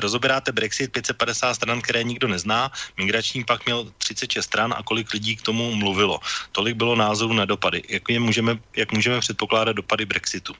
rozoberáte 0.00 0.52
Brexit 0.52 0.92
550 0.92 1.54
stran, 1.54 1.80
které 1.80 2.04
nikdo 2.04 2.28
nezná. 2.28 2.72
Migrační 2.96 3.44
pak 3.44 3.64
měl 3.66 3.86
36 3.98 4.44
stran 4.44 4.74
a 4.76 4.82
kolik 4.82 5.12
lidí 5.12 5.36
k 5.36 5.42
tomu 5.42 5.74
mluvilo. 5.74 6.20
Tolik 6.52 6.76
bylo 6.76 6.96
názorů 6.96 7.32
na 7.32 7.44
dopady. 7.44 7.82
Jak, 7.88 8.02
je 8.08 8.20
můžeme, 8.20 8.58
jak 8.76 8.92
můžeme 8.92 9.20
předpokládat 9.20 9.72
dopady 9.72 10.06
Brexitu? 10.06 10.54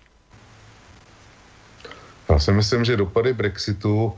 Já 2.31 2.39
si 2.39 2.53
myslím, 2.53 2.85
že 2.85 2.97
dopady 2.97 3.33
Brexitu 3.33 4.13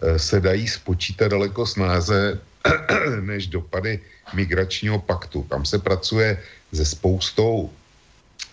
eh, 0.00 0.18
se 0.18 0.40
dají 0.40 0.68
spočítat 0.68 1.28
daleko 1.28 1.66
snáze 1.66 2.40
než 3.20 3.46
dopady 3.46 4.00
migračního 4.34 4.98
paktu. 4.98 5.46
Tam 5.50 5.64
se 5.64 5.78
pracuje 5.78 6.42
se 6.74 6.84
spoustou 6.84 7.72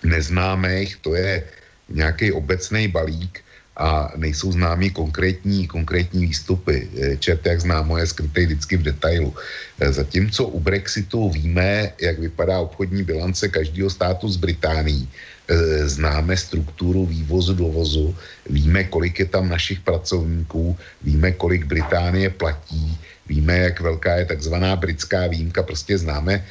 neznámých, 0.03 0.95
to 0.95 1.15
je 1.15 1.43
nějaký 1.89 2.31
obecný 2.31 2.87
balík 2.87 3.45
a 3.77 4.11
nejsou 4.15 4.51
známí 4.51 4.89
konkrétní, 4.89 5.67
konkrétní 5.67 6.25
výstupy. 6.25 6.87
Eh, 6.95 7.17
čert, 7.17 7.45
jak 7.45 7.61
známo, 7.61 7.97
je 7.97 8.07
skrytý 8.07 8.45
vždycky 8.45 8.77
v 8.77 8.83
detailu. 8.83 9.35
Eh, 9.79 9.91
zatímco 9.91 10.47
u 10.47 10.59
Brexitu 10.59 11.29
víme, 11.29 11.91
jak 12.01 12.19
vypadá 12.19 12.59
obchodní 12.59 13.03
bilance 13.03 13.47
každého 13.47 13.89
státu 13.89 14.29
z 14.31 14.37
Británií, 14.37 15.09
eh, 15.11 15.87
známe 15.91 16.37
strukturu 16.37 17.05
vývozu, 17.05 17.53
dovozu, 17.53 18.15
víme, 18.49 18.83
kolik 18.87 19.19
je 19.19 19.27
tam 19.27 19.51
našich 19.51 19.83
pracovníků, 19.83 20.77
víme, 21.03 21.31
kolik 21.35 21.67
Británie 21.67 22.29
platí, 22.31 22.97
víme, 23.27 23.57
jak 23.57 23.81
velká 23.81 24.23
je 24.23 24.25
takzvaná 24.25 24.75
britská 24.75 25.27
výjimka, 25.27 25.63
prostě 25.63 25.97
známe, 25.97 26.45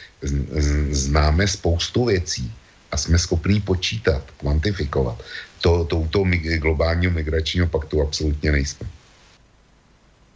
známe 0.90 1.48
spoustu 1.48 2.04
věcí 2.12 2.52
a 2.94 2.96
jsme 2.96 3.18
schopní 3.18 3.60
počítat, 3.60 4.22
kvantifikovat. 4.38 5.18
To, 5.60 5.84
touto 5.84 6.22
globálního 6.62 7.12
migračního 7.12 7.66
paktu 7.66 8.02
absolutně 8.02 8.52
nejsme. 8.52 8.86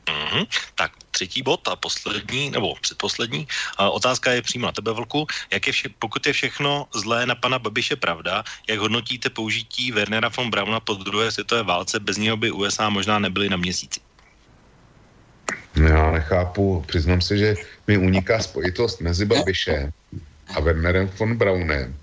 Mm-hmm. 0.09 0.47
Tak 0.75 0.93
třetí 1.11 1.43
bod 1.43 1.69
a 1.69 1.77
poslední, 1.77 2.51
nebo 2.51 2.75
předposlední. 2.81 3.49
A 3.79 3.91
otázka 3.91 4.33
je 4.33 4.43
přímo 4.43 4.67
na 4.67 4.73
tebe, 4.73 4.93
Vlku. 4.93 5.27
Jak 5.53 5.67
je 5.67 5.73
vše, 5.73 5.89
pokud 5.99 6.27
je 6.27 6.33
všechno 6.33 6.87
zlé 6.95 7.27
na 7.27 7.35
pana 7.35 7.59
Babiše 7.59 7.97
pravda, 7.97 8.45
jak 8.69 8.79
hodnotíte 8.79 9.31
použití 9.31 9.93
Wernera 9.93 10.29
von 10.29 10.51
Brauna 10.51 10.81
po 10.81 10.95
druhé 10.95 11.31
světové 11.31 11.63
válce? 11.63 12.01
Bez 12.01 12.17
něho 12.17 12.37
by 12.37 12.51
USA 12.51 12.89
možná 12.91 13.19
nebyly 13.19 13.49
na 13.49 13.57
měsíci. 13.57 14.01
Já 15.77 16.11
nechápu, 16.11 16.85
přiznám 16.87 17.21
se, 17.21 17.39
že 17.39 17.55
mi 17.87 17.99
uniká 17.99 18.41
spojitost 18.43 19.01
mezi 19.01 19.25
Babišem 19.25 19.93
a 20.57 20.61
Wernerem 20.61 21.11
von 21.19 21.37
Braunem 21.37 21.95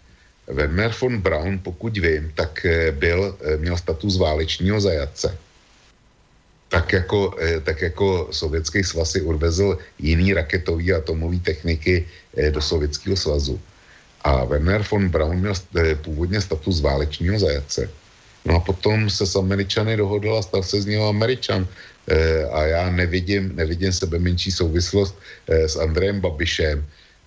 Werner 0.48 0.94
von 1.02 1.18
Braun, 1.22 1.60
pokud 1.60 1.98
vím, 1.98 2.32
tak 2.36 2.66
eh, 2.66 2.92
byl, 2.92 3.38
eh, 3.42 3.58
měl 3.58 3.78
status 3.78 4.18
válečního 4.18 4.82
zajatce. 4.82 5.38
Tak 6.70 6.94
jako, 6.94 7.36
eh, 7.42 7.60
tak 7.60 7.82
jako 7.82 8.28
sovětský 8.32 8.84
svaz 8.84 9.12
si 9.12 9.22
odvezl 9.22 9.78
jiný 10.00 10.34
raketový 10.34 10.94
a 10.94 10.98
atomový 10.98 11.40
techniky 11.40 12.06
do 12.52 12.62
sovětského 12.62 13.16
svazu. 13.16 13.60
A 14.22 14.44
Werner 14.46 14.84
von 14.92 15.10
Braun 15.10 15.40
měl 15.40 15.54
původně 16.02 16.42
status 16.42 16.82
válečního 16.82 17.40
zajatce. 17.40 17.90
No 18.46 18.56
a 18.56 18.60
potom 18.60 19.10
se 19.10 19.26
s 19.26 19.36
Američany 19.36 19.98
dohodl 19.98 20.38
a 20.38 20.42
stal 20.42 20.64
se 20.64 20.82
z 20.82 20.86
něho 20.86 21.08
Američan. 21.08 21.68
A 22.52 22.66
já 22.66 22.90
nevidím, 22.92 23.56
nevidím 23.56 23.94
sebe 23.94 24.20
menší 24.20 24.52
souvislost 24.52 25.16
s 25.48 25.76
Andrejem 25.80 26.20
Babišem, 26.20 26.84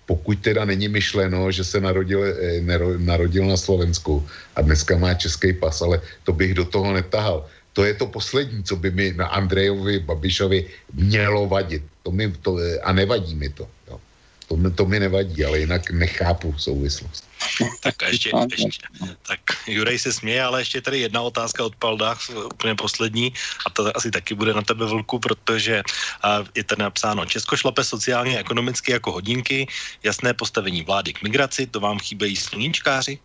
pokud 0.08 0.40
teda 0.40 0.64
není 0.64 0.88
myšleno, 0.88 1.52
že 1.52 1.60
se 1.64 1.76
narodil, 1.84 2.24
eh, 2.24 2.64
narodil 2.96 3.44
na 3.44 3.60
Slovensku 3.60 4.24
a 4.56 4.64
dneska 4.64 4.96
má 4.96 5.12
český 5.14 5.52
pas, 5.52 5.76
ale 5.84 6.00
to 6.24 6.32
bych 6.32 6.56
do 6.56 6.64
toho 6.64 6.96
netahal. 6.96 7.44
To 7.76 7.84
je 7.84 7.94
to 7.94 8.08
poslední, 8.08 8.64
co 8.64 8.80
by 8.80 8.88
mi 8.90 9.06
na 9.12 9.28
Andrejovi 9.36 10.00
Babišovi 10.00 10.66
mělo 10.96 11.46
vadit. 11.46 11.84
To 12.02 12.10
mi 12.10 12.32
to, 12.40 12.56
eh, 12.56 12.80
a 12.80 12.90
nevadí 12.96 13.36
mi 13.36 13.52
to. 13.52 13.68
Jo. 13.86 14.00
To, 14.48 14.56
mi, 14.56 14.70
to 14.70 14.84
mi 14.86 15.00
nevadí, 15.00 15.44
ale 15.44 15.58
jinak 15.58 15.90
nechápu 15.90 16.54
souvislost. 16.58 17.24
Tak 17.80 18.02
a 18.02 18.06
ještě, 18.06 18.30
ještě, 18.50 18.86
tak 19.26 19.40
Jurej 19.66 19.98
se 19.98 20.12
směje, 20.12 20.42
ale 20.42 20.60
ještě 20.60 20.80
tady 20.80 20.98
jedna 20.98 21.22
otázka 21.22 21.64
od 21.64 21.76
Palda, 21.76 22.16
úplně 22.54 22.74
poslední, 22.74 23.32
a 23.66 23.70
to 23.70 23.96
asi 23.96 24.10
taky 24.10 24.34
bude 24.34 24.54
na 24.54 24.62
tebe 24.62 24.86
vlku, 24.86 25.18
protože 25.18 25.82
a, 26.22 26.44
je 26.54 26.64
tady 26.64 26.82
napsáno, 26.82 27.26
Česko 27.26 27.56
šlape 27.56 27.84
sociálně 27.84 28.36
a 28.36 28.40
ekonomicky 28.40 28.92
jako 28.92 29.12
hodinky, 29.12 29.66
jasné 30.02 30.34
postavení 30.34 30.82
vlády 30.82 31.12
k 31.12 31.22
migraci, 31.22 31.66
to 31.66 31.80
vám 31.80 31.98
chýbejí 31.98 32.36
sluníčkáři. 32.36 33.18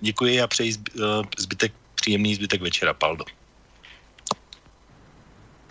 Děkuji 0.00 0.40
a 0.40 0.46
přeji 0.46 0.72
e, 0.72 0.76
zbytek, 1.38 1.72
příjemný 1.94 2.34
zbytek 2.34 2.62
večera, 2.62 2.94
Paldo. 2.94 3.24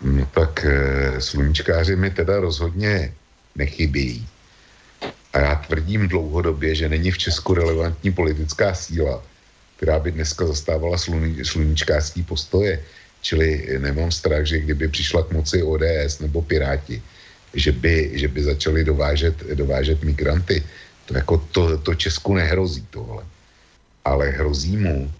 No 0.02 0.26
tak 0.34 0.64
e, 0.64 1.20
sluníčkáři 1.20 1.96
mi 1.96 2.10
teda 2.10 2.40
rozhodně 2.40 3.14
nechybí. 3.54 4.26
A 5.34 5.38
já 5.38 5.54
tvrdím 5.54 6.08
dlouhodobě, 6.08 6.74
že 6.74 6.88
není 6.88 7.10
v 7.10 7.18
Česku 7.18 7.54
relevantní 7.54 8.12
politická 8.12 8.74
síla, 8.74 9.22
která 9.76 9.98
by 9.98 10.12
dneska 10.12 10.46
zastávala 10.46 10.98
sluní, 10.98 11.44
sluníčkářský 11.44 12.22
postoje. 12.22 12.78
Čili 13.20 13.78
nemám 13.78 14.12
strach, 14.12 14.46
že 14.46 14.58
kdyby 14.58 14.88
přišla 14.88 15.22
k 15.22 15.30
moci 15.30 15.62
ODS 15.62 16.20
nebo 16.20 16.42
Piráti, 16.42 17.02
že 17.54 17.72
by, 17.72 18.10
že 18.14 18.28
by 18.28 18.42
začali 18.42 18.84
dovážet, 18.84 19.34
dovážet 19.54 20.02
migranty. 20.02 20.62
To, 21.06 21.16
jako 21.16 21.34
to, 21.50 21.78
to 21.78 21.94
Česku 21.94 22.34
nehrozí 22.34 22.86
tohle. 22.90 23.24
Ale 24.04 24.30
hrozí 24.30 24.76
mu, 24.76 25.12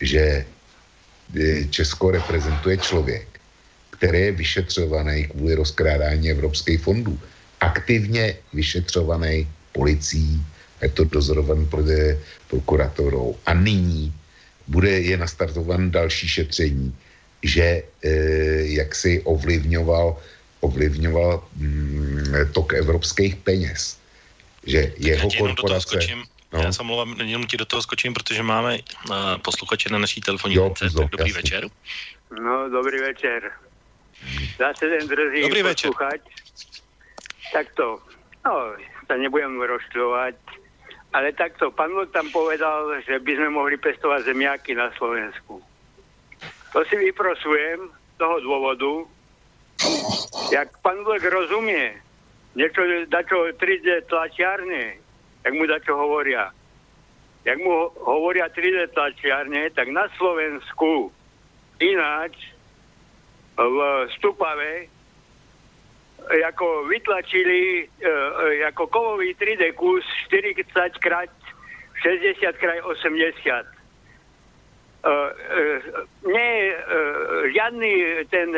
že 0.00 0.46
Česko 1.70 2.10
reprezentuje 2.10 2.76
člověk, 2.76 3.28
který 3.90 4.20
je 4.20 4.32
vyšetřovaný 4.32 5.24
kvůli 5.24 5.54
rozkrádání 5.54 6.30
evropských 6.30 6.80
fondů. 6.80 7.20
Aktivně 7.60 8.36
vyšetřovaný 8.52 9.48
policií, 9.72 10.42
je 10.82 10.88
to 10.88 11.04
dozorovaný 11.04 11.68
prokuratorou. 12.48 13.36
A 13.46 13.54
nyní 13.54 14.14
bude 14.66 14.90
je 14.90 15.16
nastartovan 15.16 15.90
další 15.90 16.28
šetření, 16.28 16.94
že 17.42 17.62
e, 17.62 18.10
jak 18.78 18.94
si 18.94 19.22
ovlivňoval, 19.24 20.16
ovlivňoval 20.60 21.44
mm, 21.56 22.52
tok 22.52 22.72
evropských 22.72 23.36
peněz. 23.36 23.98
Že 24.66 24.92
jeho 24.98 25.28
korporace... 25.38 25.98
No. 26.52 26.60
Já 26.62 26.72
se 26.72 26.80
omlouvám, 26.80 27.20
jenom 27.20 27.46
ti 27.46 27.56
do 27.56 27.64
toho 27.64 27.82
skočím, 27.82 28.14
protože 28.14 28.42
máme 28.42 28.78
uh, 28.78 29.16
posluchače 29.44 29.88
na 29.92 29.98
naší 29.98 30.20
telefonní 30.20 30.54
jo, 30.54 30.64
lince. 30.64 30.84
Tak 30.84 30.92
dobrý 30.92 31.20
jasný. 31.20 31.32
večer. 31.32 31.68
No, 32.42 32.70
dobrý 32.70 32.98
večer. 33.00 33.52
Zase 34.58 34.88
ten 34.88 35.08
drzý 35.08 35.42
dobrý 35.42 35.62
posluchač. 35.62 36.20
Večer. 36.20 36.82
Tak 37.52 37.66
to, 37.76 37.98
no, 38.44 38.72
sa 39.08 39.16
nebudem 39.16 39.56
rozčľovať, 39.56 40.36
ale 41.16 41.32
takto, 41.32 41.72
pán 41.72 41.88
Vlk 41.96 42.12
tam 42.12 42.28
povedal, 42.28 43.00
že 43.08 43.16
by 43.16 43.32
sme 43.40 43.48
mohli 43.48 43.80
pestovať 43.80 44.28
zemiaky 44.28 44.76
na 44.76 44.92
Slovensku. 45.00 45.64
To 46.76 46.84
si 46.84 46.94
vyprosujem 47.00 47.88
z 47.88 48.14
toho 48.20 48.36
dôvodu, 48.44 48.92
jak 50.52 50.68
pán 50.84 51.00
Vlk 51.00 51.24
rozumie, 51.32 51.96
niečo 52.52 52.84
dačo 53.08 53.48
3D 53.56 54.04
tlačiarne, 54.12 55.00
jak 55.48 55.52
mu 55.56 55.64
dačo 55.64 55.96
hovoria. 55.96 56.52
Jak 57.48 57.56
mu 57.64 57.88
hovoria 58.04 58.52
3D 58.52 58.92
tlačiarne, 58.92 59.72
tak 59.72 59.88
na 59.88 60.04
Slovensku 60.20 61.08
ináč 61.80 62.36
v 63.56 63.78
Stupave 64.20 64.92
ako 66.26 66.90
vytlačili 66.90 67.86
e, 67.86 68.12
ako 68.68 68.90
kovový 68.90 69.32
3D 69.38 69.72
kus 69.78 70.04
40 70.28 70.66
krát 70.98 71.30
60 72.02 72.58
krát 72.58 72.78
80. 72.84 73.66
Uh, 74.98 75.30
uh, 75.30 75.78
nie 76.26 76.74
uh, 76.74 77.46
žiadny 77.54 78.26
ten 78.34 78.50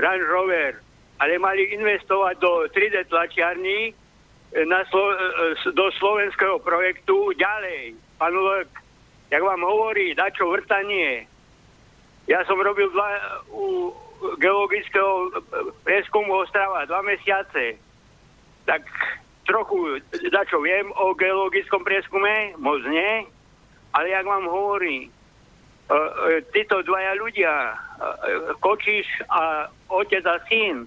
Range 0.00 0.24
Rover, 0.24 0.80
ale 1.20 1.36
mali 1.36 1.76
investovať 1.76 2.40
do 2.40 2.64
3D 2.72 3.04
tlačiarní 3.12 3.92
na 4.64 4.84
Slo- 4.88 5.16
do 5.76 5.86
slovenského 5.96 6.60
projektu 6.60 7.36
ďalej. 7.36 7.96
Pán 8.16 8.32
Lek, 8.32 8.68
jak 9.28 9.42
vám 9.44 9.60
hovorí, 9.64 10.12
dačo 10.16 10.48
vrtanie. 10.48 11.28
Ja 12.28 12.44
som 12.44 12.60
robil 12.60 12.88
dva, 12.92 13.08
u 13.52 13.92
geologického 14.38 15.30
prieskumu 15.82 16.42
Ostrava 16.42 16.86
dva 16.86 17.02
mesiace. 17.02 17.76
Tak 18.66 18.82
trochu 19.46 19.98
dačo 20.30 20.62
viem 20.62 20.90
o 20.94 21.14
geologickom 21.18 21.82
prieskume, 21.82 22.54
moc 22.58 22.82
nie, 22.86 23.26
ale 23.92 24.06
jak 24.08 24.26
vám 24.26 24.46
hovorí, 24.46 25.10
uh, 25.90 26.38
títo 26.54 26.82
dvaja 26.86 27.12
ľudia, 27.18 27.54
uh, 27.74 28.54
Kočiš 28.62 29.06
a 29.28 29.66
otec 29.90 30.24
a 30.24 30.38
syn, 30.46 30.86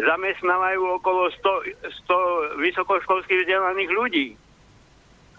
zamestnávajú 0.00 0.80
okolo 1.02 1.28
100, 1.28 2.08
100 2.08 2.62
vysokoškolských 2.62 3.44
vzdelaných 3.44 3.90
ľudí. 3.90 4.28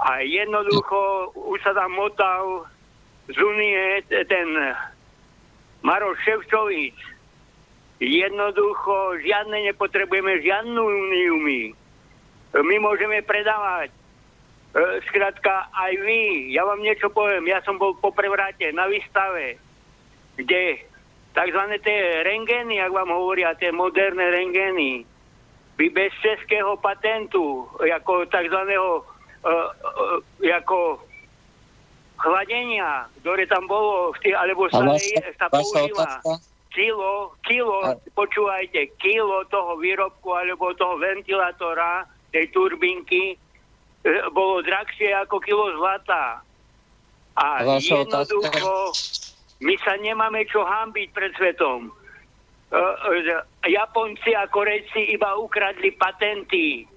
A 0.02 0.22
jednoducho 0.26 1.30
už 1.38 1.62
sa 1.62 1.74
tam 1.78 1.94
motal 1.94 2.66
z 3.30 3.38
Unie 3.38 4.02
ten 4.10 4.50
Maroš 5.82 6.18
Ševčovič. 6.26 6.98
Jednoducho 8.02 9.22
žiadne 9.22 9.70
nepotrebujeme, 9.70 10.42
žiadnu 10.42 10.82
Uniu 10.82 11.38
my. 11.38 11.62
My 12.58 12.76
môžeme 12.82 13.22
predávať 13.22 13.94
E, 14.72 15.04
skrátka, 15.04 15.68
aj 15.76 15.94
vy, 16.00 16.48
ja 16.56 16.64
vám 16.64 16.80
niečo 16.80 17.12
poviem, 17.12 17.44
ja 17.44 17.60
som 17.68 17.76
bol 17.76 17.92
po 18.00 18.16
prevráte 18.16 18.72
na 18.72 18.88
výstave, 18.88 19.60
kde 20.40 20.80
tzv. 21.36 21.62
tie 21.84 22.24
rengény, 22.24 22.80
ak 22.80 22.96
vám 22.96 23.12
hovoria, 23.12 23.52
tie 23.60 23.76
moderné 23.76 24.32
rengény, 24.32 25.04
by 25.76 25.92
bez 25.92 26.16
českého 26.24 26.80
patentu, 26.80 27.68
ako 27.84 28.24
tzv. 28.32 28.60
Uh, 28.80 29.04
uh, 29.44 30.18
ako 30.56 31.04
chladenia, 32.16 33.12
ktoré 33.20 33.44
tam 33.52 33.68
bolo, 33.68 34.16
v 34.16 34.18
tých, 34.24 34.36
alebo 34.40 34.72
sa, 34.72 34.88
sa 35.36 35.52
používa 35.52 36.22
kilo, 36.72 37.36
kilo, 37.46 37.78
a... 37.84 38.00
počúvajte, 38.16 38.96
kilo 38.98 39.44
toho 39.52 39.78
výrobku 39.78 40.32
alebo 40.32 40.72
toho 40.74 40.98
ventilátora, 40.98 42.08
tej 42.32 42.48
turbinky, 42.56 43.36
E, 44.02 44.12
bolo 44.34 44.66
drahšie 44.66 45.14
ako 45.14 45.38
kilo 45.46 45.70
zlata. 45.78 46.42
A, 47.38 47.62
a 47.62 47.78
jednoducho, 47.78 48.74
my 49.62 49.76
sa 49.86 49.94
nemáme 50.02 50.42
čo 50.50 50.66
hambiť 50.66 51.08
pred 51.14 51.32
svetom. 51.38 51.94
Uh, 52.72 52.96
uh, 53.04 53.44
Japonci 53.68 54.32
a 54.34 54.48
Korejci 54.48 55.14
iba 55.14 55.38
ukradli 55.38 55.94
patenty. 55.96 56.88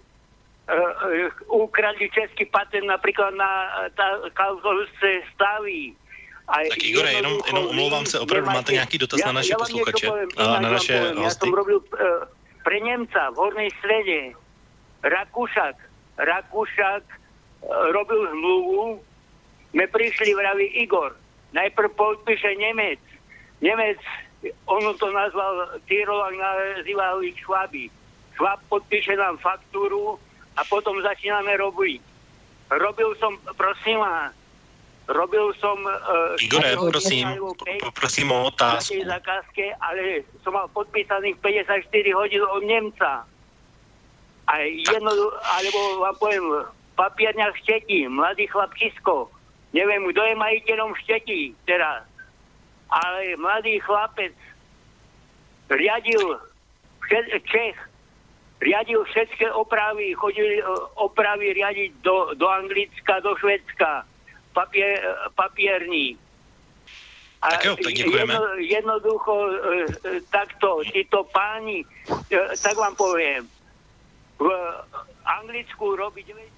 Ukradli 1.52 2.08
český 2.08 2.48
patent 2.48 2.88
napríklad 2.88 3.36
na 3.36 3.84
kalkovské 4.32 5.28
stavy. 5.36 5.92
A 6.44 6.60
tak 6.68 6.84
Igore, 6.84 7.12
jenom, 7.12 7.40
jenom 7.46 7.66
omlouvám 7.66 8.06
se, 8.06 8.20
opravdu 8.20 8.50
máte 8.50 8.72
nějaký 8.72 8.98
dotaz 8.98 9.20
ja, 9.20 9.26
na 9.26 9.32
naše 9.32 9.52
ja 9.52 9.56
posluchače 9.56 10.06
a 10.36 10.60
na 10.60 10.70
naše 10.76 11.00
hosty? 11.00 11.22
Ja 11.24 11.30
som 11.32 11.50
robil 11.56 11.80
uh, 11.80 12.28
pre 12.64 12.80
Nemca 12.84 13.32
v 13.32 13.36
Hornej 13.36 13.70
Svede, 13.80 14.36
Rakúšak, 15.04 15.76
Rakúšak 16.16 17.04
e, 17.04 17.16
robil 17.92 18.24
zmluvu, 18.32 19.04
sme 19.72 19.84
prišli, 19.92 20.32
vraví 20.32 20.80
Igor, 20.80 21.12
najprv 21.52 21.92
podpíše 21.92 22.56
Nemec. 22.56 23.00
Nemec, 23.60 24.00
on 24.64 24.80
to 24.96 25.08
nazval, 25.12 25.76
Tyrolak 25.84 26.32
nazýval 26.32 27.20
ich 27.20 27.36
Šváby. 27.44 27.92
Šváb 28.34 28.60
podpíše 28.72 29.12
nám 29.16 29.36
faktúru 29.38 30.16
a 30.56 30.64
potom 30.64 30.96
začíname 31.04 31.54
robiť. 31.60 32.00
Robil 32.72 33.12
som, 33.20 33.36
prosím 33.54 34.00
vás, 34.00 34.32
robil 35.08 35.52
som... 35.60 35.76
Uh, 35.84 36.36
Igore, 36.40 36.76
prosím, 36.76 37.28
prosím 37.92 38.32
o 38.32 38.48
otázku. 38.48 39.04
Na 39.04 39.20
zakázke, 39.20 39.76
ale 39.80 40.24
som 40.40 40.56
mal 40.56 40.68
podpísaných 40.72 41.36
54 41.40 41.90
hodín 42.16 42.42
od 42.44 42.62
Nemca. 42.64 43.28
A 44.44 44.52
jedno, 44.64 45.12
alebo 45.56 46.04
vám 46.04 46.16
poviem, 46.20 46.44
papierňa 46.96 47.52
štetí, 47.64 48.08
mladý 48.08 48.48
chlap 48.48 48.72
Kisko. 48.76 49.32
Neviem, 49.74 50.06
kto 50.12 50.20
je 50.22 50.34
majiteľom 50.36 50.92
štetí 51.02 51.56
teraz. 51.66 52.06
Ale 52.92 53.34
mladý 53.40 53.80
chlapec 53.82 54.36
riadil 55.72 56.38
Čech, 57.44 57.76
riadil 58.64 59.04
všetky 59.04 59.44
opravy, 59.52 60.16
chodili 60.16 60.62
opravy 60.96 61.52
riadiť 61.52 62.00
do, 62.00 62.32
do 62.32 62.48
Anglicka, 62.48 63.20
do 63.20 63.36
Švedska, 63.36 64.08
papier, 64.54 65.02
papierní. 65.34 66.18
A 67.42 67.50
tak 67.50 67.64
jo, 67.64 67.76
tak 67.76 67.92
Jedno, 67.92 68.40
jednoducho 68.56 69.34
e, 69.52 69.56
e, 70.16 70.20
takto, 70.32 70.80
títo 70.88 71.28
páni, 71.28 71.84
e, 72.32 72.56
tak 72.56 72.72
vám 72.72 72.96
poviem, 72.96 73.44
v 74.40 74.48
Anglicku 75.24 75.96
robí 75.96 76.24
90... 76.24 76.54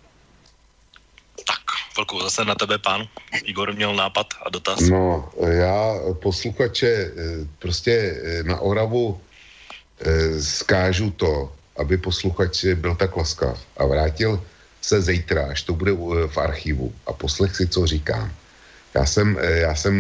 Tak, 1.47 1.62
velkou 1.97 2.20
zase 2.23 2.44
na 2.44 2.55
tebe, 2.55 2.78
pán. 2.78 3.09
Igor 3.44 3.74
měl 3.74 3.94
nápad 3.94 4.27
a 4.43 4.51
dotaz. 4.51 4.81
No, 4.81 5.31
já 5.48 5.94
posluchače 6.23 6.89
eh, 6.89 7.12
prostě 7.59 7.93
eh, 7.93 8.43
na 8.43 8.60
Oravu 8.60 9.20
eh, 10.01 10.43
zkážu 10.43 11.10
to, 11.10 11.52
aby 11.77 11.97
posluchač 11.98 12.64
byl 12.64 12.94
tak 12.94 13.16
laskav 13.16 13.60
a 13.77 13.86
vrátil 13.86 14.40
se 14.86 15.02
zítra, 15.02 15.50
až 15.50 15.66
to 15.66 15.74
bude 15.74 15.92
v 16.30 16.38
archivu 16.38 16.94
a 17.06 17.12
poslech 17.12 17.56
si, 17.56 17.66
co 17.66 17.86
říkám. 17.86 18.30
Já 18.94 19.06
jsem, 19.06 19.38
já 19.42 19.74
jsem, 19.74 19.94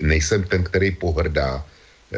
nejsem 0.00 0.44
ten, 0.46 0.64
který 0.64 0.90
pohrdá 0.94 1.66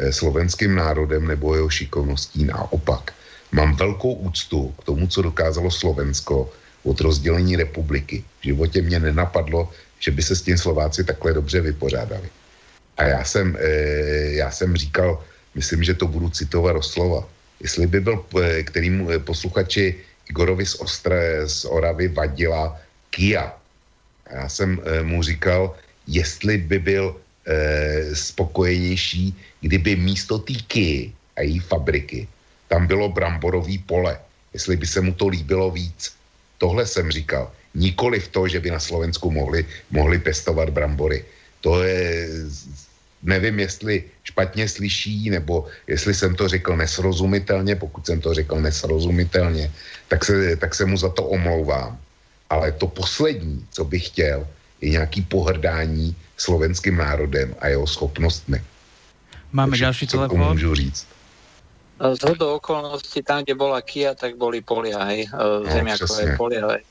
slovenským 0.09 0.75
národem 0.75 1.27
nebo 1.27 1.55
jeho 1.55 1.69
šikovností, 1.69 2.45
naopak 2.45 3.11
Mám 3.55 3.75
velkou 3.75 4.13
úctu 4.13 4.75
k 4.79 4.83
tomu, 4.83 5.07
co 5.07 5.21
dokázalo 5.21 5.71
Slovensko 5.71 6.51
od 6.83 7.01
rozdělení 7.01 7.55
republiky. 7.55 8.23
V 8.41 8.43
životě 8.43 8.81
mě 8.81 8.99
nenapadlo, 8.99 9.71
že 9.99 10.11
by 10.11 10.21
se 10.23 10.35
s 10.35 10.41
tím 10.41 10.57
Slováci 10.57 11.03
takhle 11.03 11.33
dobře 11.33 11.61
vypořádali. 11.61 12.29
A 12.97 13.03
já 13.03 13.23
jsem, 13.23 13.57
já 14.35 14.51
jsem 14.51 14.75
říkal, 14.75 15.23
myslím, 15.55 15.83
že 15.83 15.93
to 15.93 16.07
budu 16.07 16.29
citovat 16.29 16.83
slova. 16.83 17.23
Jestli 17.63 17.87
by 17.87 17.99
byl, 17.99 18.25
kterým 18.63 19.07
eh, 19.07 19.19
posluchači 19.19 19.95
Igorovi 20.29 20.65
z, 20.65 20.75
Ostre, 20.75 21.49
z 21.49 21.65
Oravy 21.65 22.07
vadila 22.07 22.77
Kia. 23.09 23.53
A 24.27 24.35
já 24.35 24.49
jsem 24.49 24.81
e, 24.83 25.03
mu 25.03 25.23
říkal, 25.23 25.75
jestli 26.07 26.57
by 26.57 26.79
byl 26.79 27.15
e, 27.45 28.15
spokojenější, 28.15 29.35
kdyby 29.61 29.95
místo 29.95 30.37
té 30.37 30.53
Kia 30.53 31.11
a 31.35 31.41
její 31.41 31.59
fabriky 31.59 32.27
tam 32.67 32.87
bylo 32.87 33.09
bramborový 33.09 33.77
pole, 33.77 34.19
jestli 34.53 34.75
by 34.75 34.87
se 34.87 35.01
mu 35.01 35.13
to 35.13 35.27
líbilo 35.27 35.71
víc. 35.71 36.11
Tohle 36.57 36.85
jsem 36.85 37.11
říkal. 37.11 37.51
Nikoli 37.75 38.19
v 38.19 38.27
to, 38.27 38.47
že 38.47 38.59
by 38.59 38.71
na 38.71 38.79
Slovensku 38.79 39.31
mohli, 39.31 39.65
mohli 39.91 40.19
pestovat 40.19 40.69
brambory. 40.69 41.25
To 41.61 41.83
je, 41.83 42.27
nevím, 43.23 43.59
jestli 43.59 44.03
špatně 44.23 44.69
slyší, 44.69 45.29
nebo 45.29 45.67
jestli 45.87 46.13
jsem 46.13 46.35
to 46.35 46.47
řekl 46.47 46.77
nesrozumitelně, 46.77 47.75
pokud 47.75 48.05
jsem 48.05 48.21
to 48.21 48.33
řekl 48.33 48.61
nesrozumitelně, 48.61 49.71
tak 50.07 50.25
se, 50.25 50.55
tak 50.55 50.75
se 50.75 50.85
mu 50.85 50.97
za 50.97 51.09
to 51.09 51.23
omlouvám. 51.23 51.97
Ale 52.49 52.71
to 52.71 52.87
poslední, 52.87 53.65
co 53.71 53.85
bych 53.85 54.07
chtěl, 54.07 54.47
je 54.81 54.89
nějaký 54.89 55.21
pohrdání 55.21 56.15
slovenským 56.37 56.97
národem 56.97 57.55
a 57.59 57.67
jeho 57.67 57.87
schopnostmi. 57.87 58.61
Máme 59.51 59.77
další 59.77 60.07
telefon. 60.07 60.39
můžu 60.39 60.75
říct. 60.75 61.07
Z 62.19 62.23
hodou 62.27 62.55
okolností 62.55 63.23
tam, 63.23 63.43
kde 63.43 63.55
bola 63.55 63.81
Kia, 63.81 64.13
tak 64.13 64.35
boli 64.35 64.61
polia, 64.61 65.03
hej, 65.03 65.23
e, 65.23 65.37
no, 65.63 65.71
zemiakové 65.71 66.35
polia. 66.37 66.67
Hej. 66.67 66.83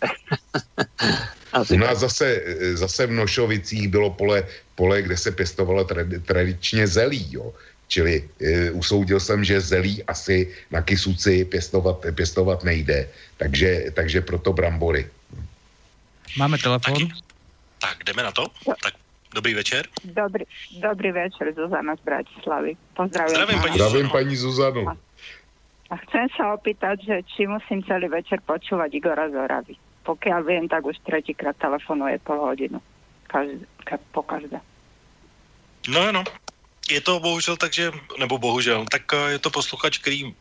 U 1.75 1.79
nás 1.79 1.99
zase, 1.99 2.43
zase 2.75 3.07
v 3.07 3.13
Nošovicích 3.13 3.89
bylo 3.89 4.11
pole, 4.11 4.43
pole 4.75 5.03
kde 5.03 5.17
se 5.17 5.31
pěstovalo 5.31 5.87
tradičně 6.27 6.87
zelí, 6.87 7.33
jo. 7.33 7.53
Čili 7.89 8.29
e, 8.41 8.71
usoudil 8.71 9.21
jsem, 9.21 9.45
že 9.45 9.61
zelí 9.61 10.05
asi 10.05 10.49
na 10.71 10.83
kysuci 10.83 11.45
pěstovat, 11.45 12.01
pěstovat 12.15 12.65
nejde, 12.65 13.09
takže, 13.37 13.93
takže 13.95 14.21
proto 14.21 14.53
brambory. 14.53 15.07
Máme 16.37 16.59
telefon? 16.59 17.09
Tak, 17.09 17.19
tak 17.81 18.05
jdeme 18.05 18.23
na 18.23 18.33
to. 18.33 18.47
Tak 18.83 18.95
Dobrý 19.35 19.55
večer. 19.55 19.87
Dobrý, 20.05 20.45
dobrý 20.79 21.13
večer, 21.13 21.55
Zuzana 21.55 21.97
z 21.97 22.01
Bratislavy. 22.01 22.77
Pozdravujem. 22.97 23.35
Zdravím, 23.35 23.61
paní, 23.63 23.75
Zdravím, 23.75 24.11
paní 24.11 24.37
Zuzanu. 24.37 24.87
A 25.91 25.95
chcem 26.07 26.27
sa 26.39 26.55
opýtať, 26.55 27.03
že 27.03 27.17
či 27.35 27.51
musím 27.51 27.83
celý 27.83 28.09
večer 28.09 28.41
počúvať 28.47 28.95
Igora 28.95 29.27
Zoravy. 29.29 29.75
Pokiaľ 30.07 30.41
viem, 30.47 30.65
tak 30.71 30.87
už 30.87 30.97
tretíkrát 31.03 31.59
telefonuje 31.59 32.23
pol 32.23 32.41
hodinu. 32.41 32.79
Po 34.13 34.23
každé. 34.23 34.61
No 35.89 36.01
ano, 36.01 36.25
je 36.91 37.01
to 37.01 37.21
bohužel 37.21 37.57
tak, 37.57 37.73
že, 37.73 37.93
nebo 38.19 38.39
bohužel, 38.39 38.87
tak 38.91 39.03
eh, 39.13 39.31
je 39.31 39.39
to 39.39 39.51
posluchač, 39.51 39.99
který 39.99 40.35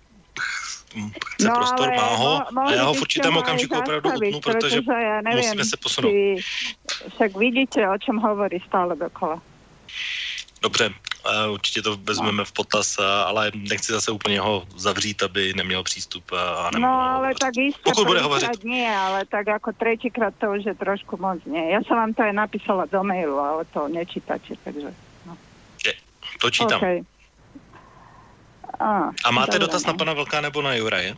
chce 1.25 1.47
no, 1.47 1.53
prostor, 1.53 1.89
má 1.95 2.07
ho 2.15 2.41
mo, 2.51 2.61
a 2.61 2.73
já 2.73 2.83
ho 2.83 2.93
v 2.93 3.01
určitém 3.01 3.37
okamžiku 3.37 3.79
opravdu 3.79 4.09
utnu, 4.09 4.39
protože, 4.39 4.81
protože 4.81 5.01
ja 5.01 5.21
neviem, 5.21 5.45
musíme 5.45 5.65
se 5.65 5.77
posunout. 5.77 6.13
Však 7.15 7.37
vidíte, 7.37 7.89
o 7.89 7.97
čem 7.97 8.17
hovorí 8.17 8.59
stále 8.67 8.95
dokola. 8.95 9.41
Dobře, 10.63 10.89
určitě 11.49 11.81
to 11.81 11.97
vezmeme 11.97 12.45
v 12.45 12.51
potaz, 12.51 12.99
ale 12.99 13.51
nechci 13.55 13.91
zase 13.91 14.11
úplně 14.11 14.39
ho 14.39 14.63
zavřít, 14.75 15.23
aby 15.23 15.53
neměl 15.53 15.83
přístup 15.83 16.31
a 16.31 16.71
No 16.79 16.89
ale 16.89 17.33
tak 17.39 17.51
jistě, 17.57 17.81
Pokud 17.83 18.07
bude 18.07 18.21
hovořit. 18.21 18.63
nie, 18.63 18.95
ale 18.97 19.25
tak 19.25 19.47
jako 19.47 19.71
třetíkrát 19.73 20.33
to 20.39 20.51
už 20.51 20.65
je 20.65 20.75
trošku 20.75 21.17
moc 21.17 21.39
nie. 21.45 21.71
Já 21.71 21.83
jsem 21.83 21.97
vám 21.97 22.13
to 22.13 22.23
aj 22.23 22.33
napísala 22.33 22.85
do 22.85 23.03
mailu, 23.03 23.39
ale 23.39 23.65
to 23.65 23.87
nečítače, 23.87 24.55
takže... 24.63 24.93
No. 25.25 25.37
Je, 25.85 25.93
to 26.41 26.51
čítám. 26.51 26.77
Okay. 26.77 27.03
A, 28.79 29.11
a 29.25 29.31
máte 29.31 29.59
dobre, 29.59 29.67
dotaz 29.67 29.85
no. 29.85 29.93
na 29.93 29.97
pana 29.97 30.13
Vlka 30.13 30.41
nebo 30.41 30.61
na 30.61 30.73
Juraje? 30.73 31.15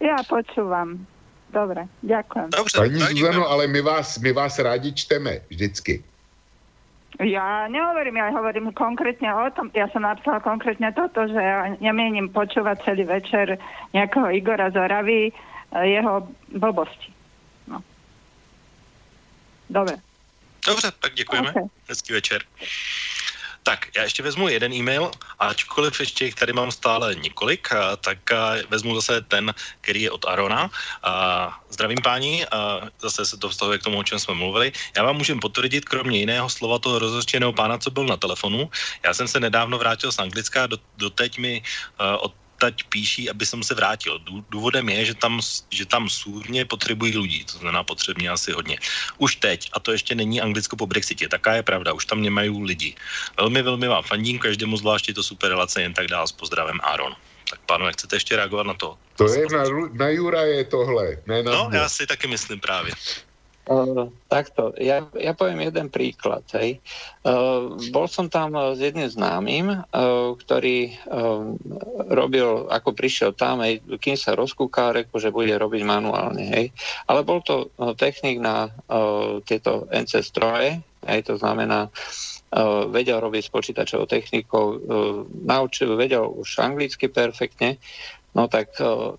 Já 0.00 0.16
počúvam. 0.28 1.06
Dobre, 1.50 1.86
ďakujem. 2.02 2.50
Dobře, 2.50 2.78
Paní 2.78 3.00
Zuzano, 3.00 3.48
ale 3.48 3.66
my 3.66 3.80
vás, 3.80 4.18
my 4.18 4.32
vás 4.32 4.58
rádi 4.58 4.92
čteme 4.92 5.40
vždycky. 5.48 6.04
Ja 7.16 7.64
nehovorím, 7.72 8.20
ja 8.20 8.28
hovorím 8.28 8.76
konkrétne 8.76 9.32
o 9.32 9.48
tom, 9.48 9.72
ja 9.72 9.88
som 9.88 10.04
napísala 10.04 10.36
konkrétne 10.44 10.92
toto, 10.92 11.24
že 11.24 11.40
ja 11.40 11.72
nemienim 11.80 12.28
počúvať 12.28 12.84
celý 12.84 13.08
večer 13.08 13.56
nejakého 13.96 14.28
Igora 14.36 14.68
Zoravy, 14.68 15.32
jeho 15.72 16.28
blbosti. 16.52 17.08
No. 17.66 17.80
Dobre. 19.70 19.96
Dobře, 20.66 20.92
tak 21.00 21.14
děkujeme. 21.14 21.50
Okay. 21.50 21.64
Hezký 21.88 22.12
večer. 22.12 22.42
Tak, 23.66 23.90
já 23.96 24.02
ještě 24.02 24.22
vezmu 24.22 24.48
jeden 24.48 24.72
e-mail, 24.72 25.10
ačkoliv 25.38 26.00
ještě 26.00 26.24
jich 26.24 26.34
tady 26.34 26.52
mám 26.52 26.70
stále 26.70 27.14
několik, 27.14 27.68
tak 27.98 28.18
vezmu 28.70 28.94
zase 28.94 29.26
ten, 29.26 29.54
který 29.80 30.06
je 30.06 30.10
od 30.10 30.22
Arona. 30.24 30.70
Zdravím 31.70 31.98
páni, 31.98 32.46
zase 33.02 33.26
se 33.26 33.36
to 33.36 33.48
vztahuje 33.50 33.78
k 33.78 33.82
tomu, 33.82 33.98
o 33.98 34.06
čem 34.06 34.18
jsme 34.18 34.34
mluvili. 34.34 34.72
Já 34.96 35.02
vám 35.02 35.16
můžem 35.16 35.42
potvrdit, 35.42 35.84
kromě 35.84 36.18
jiného 36.18 36.46
slova 36.46 36.78
toho 36.78 36.98
rozhořčeného 36.98 37.52
pána, 37.52 37.78
co 37.78 37.90
byl 37.90 38.06
na 38.06 38.16
telefonu. 38.16 38.70
Já 39.02 39.14
jsem 39.14 39.28
se 39.28 39.40
nedávno 39.40 39.78
vrátil 39.78 40.12
z 40.12 40.18
Anglicka, 40.18 40.66
do, 40.66 40.78
doteď 40.96 41.38
mi 41.38 41.62
od 41.98 42.34
teď 42.58 42.74
píší, 42.88 43.30
aby 43.30 43.46
jsem 43.46 43.62
se 43.62 43.74
vrátil. 43.74 44.18
Důvodem 44.50 44.88
je, 44.88 45.04
že 45.04 45.14
tam, 45.14 45.40
že 45.70 45.86
tam 45.86 46.08
súrně 46.08 46.64
potřebují 46.64 47.18
lidí, 47.18 47.44
to 47.44 47.58
znamená 47.58 47.84
potřebně 47.84 48.30
asi 48.30 48.52
hodně. 48.52 48.78
Už 49.18 49.36
teď, 49.36 49.70
a 49.72 49.80
to 49.80 49.92
ještě 49.92 50.14
není 50.14 50.40
Anglicko 50.40 50.76
po 50.76 50.86
Brexitě, 50.86 51.28
taká 51.28 51.54
je 51.54 51.62
pravda, 51.62 51.92
už 51.92 52.06
tam 52.06 52.22
nemají 52.22 52.64
lidi. 52.64 52.94
Velmi, 53.36 53.62
velmi 53.62 53.88
vám 53.88 54.02
fandím, 54.02 54.38
každému 54.38 54.76
zvláště 54.76 55.14
to 55.14 55.22
super 55.22 55.50
relace, 55.50 55.82
jen 55.82 55.94
tak 55.94 56.06
dál 56.06 56.26
s 56.26 56.32
pozdravem 56.32 56.80
Aaron. 56.82 57.16
Tak 57.50 57.60
pánové, 57.66 57.92
chcete 57.92 58.16
ještě 58.16 58.36
reagovat 58.36 58.66
na 58.66 58.74
to? 58.74 58.98
To 59.16 59.28
je 59.34 59.46
na, 59.52 59.64
na 59.92 60.08
Jura 60.08 60.42
je 60.42 60.64
tohle, 60.64 61.16
ne 61.26 61.42
na 61.42 61.52
No, 61.52 61.68
mě. 61.68 61.78
já 61.78 61.88
si 61.88 62.06
taky 62.06 62.26
myslím 62.26 62.60
právě. 62.60 62.92
Uh, 63.66 64.14
takto, 64.30 64.70
ja, 64.78 65.02
ja 65.18 65.34
poviem 65.34 65.66
jeden 65.66 65.90
príklad. 65.90 66.46
Hej. 66.54 66.78
Uh, 67.26 67.74
bol 67.90 68.06
som 68.06 68.30
tam 68.30 68.54
s 68.54 68.78
jedným 68.78 69.10
známym, 69.10 69.66
uh, 69.74 70.38
ktorý 70.38 70.94
robil, 72.06 72.70
ako 72.70 72.94
prišiel 72.94 73.34
tam, 73.34 73.66
hej, 73.66 73.82
kým 73.98 74.14
sa 74.14 74.38
rozkúkal, 74.38 75.02
reku, 75.02 75.18
že 75.18 75.34
bude 75.34 75.50
robiť 75.50 75.82
manuálne. 75.82 76.46
Hej. 76.46 76.70
Ale 77.10 77.26
bol 77.26 77.42
to 77.42 77.66
technik 77.98 78.38
na 78.38 78.70
uh, 78.70 79.42
tieto 79.42 79.90
NC 79.90 80.22
stroje, 80.22 80.78
hej, 81.02 81.20
to 81.26 81.34
znamená, 81.34 81.90
uh, 81.90 82.86
vedel 82.86 83.18
robiť 83.18 83.50
s 83.50 83.54
počítačovou 83.54 84.06
technikou, 84.06 84.64
uh, 84.70 84.78
naučil, 85.26 85.98
vedel 85.98 86.22
už 86.22 86.62
anglicky 86.62 87.10
perfektne, 87.10 87.82
no 88.30 88.46
tak 88.46 88.78
uh, 88.78 89.18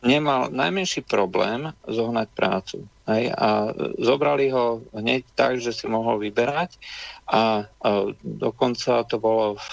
nemal 0.00 0.48
najmenší 0.48 1.04
problém 1.04 1.68
zohnať 1.84 2.28
prácu. 2.32 2.78
Hej, 3.10 3.34
a 3.34 3.74
zobrali 3.98 4.54
ho 4.54 4.86
hneď 4.94 5.26
tak, 5.34 5.58
že 5.58 5.74
si 5.74 5.90
mohol 5.90 6.22
vyberať 6.22 6.78
a, 7.26 7.66
a 7.66 7.88
dokonca 8.22 9.02
to 9.02 9.18
bolo 9.18 9.58
v, 9.58 9.66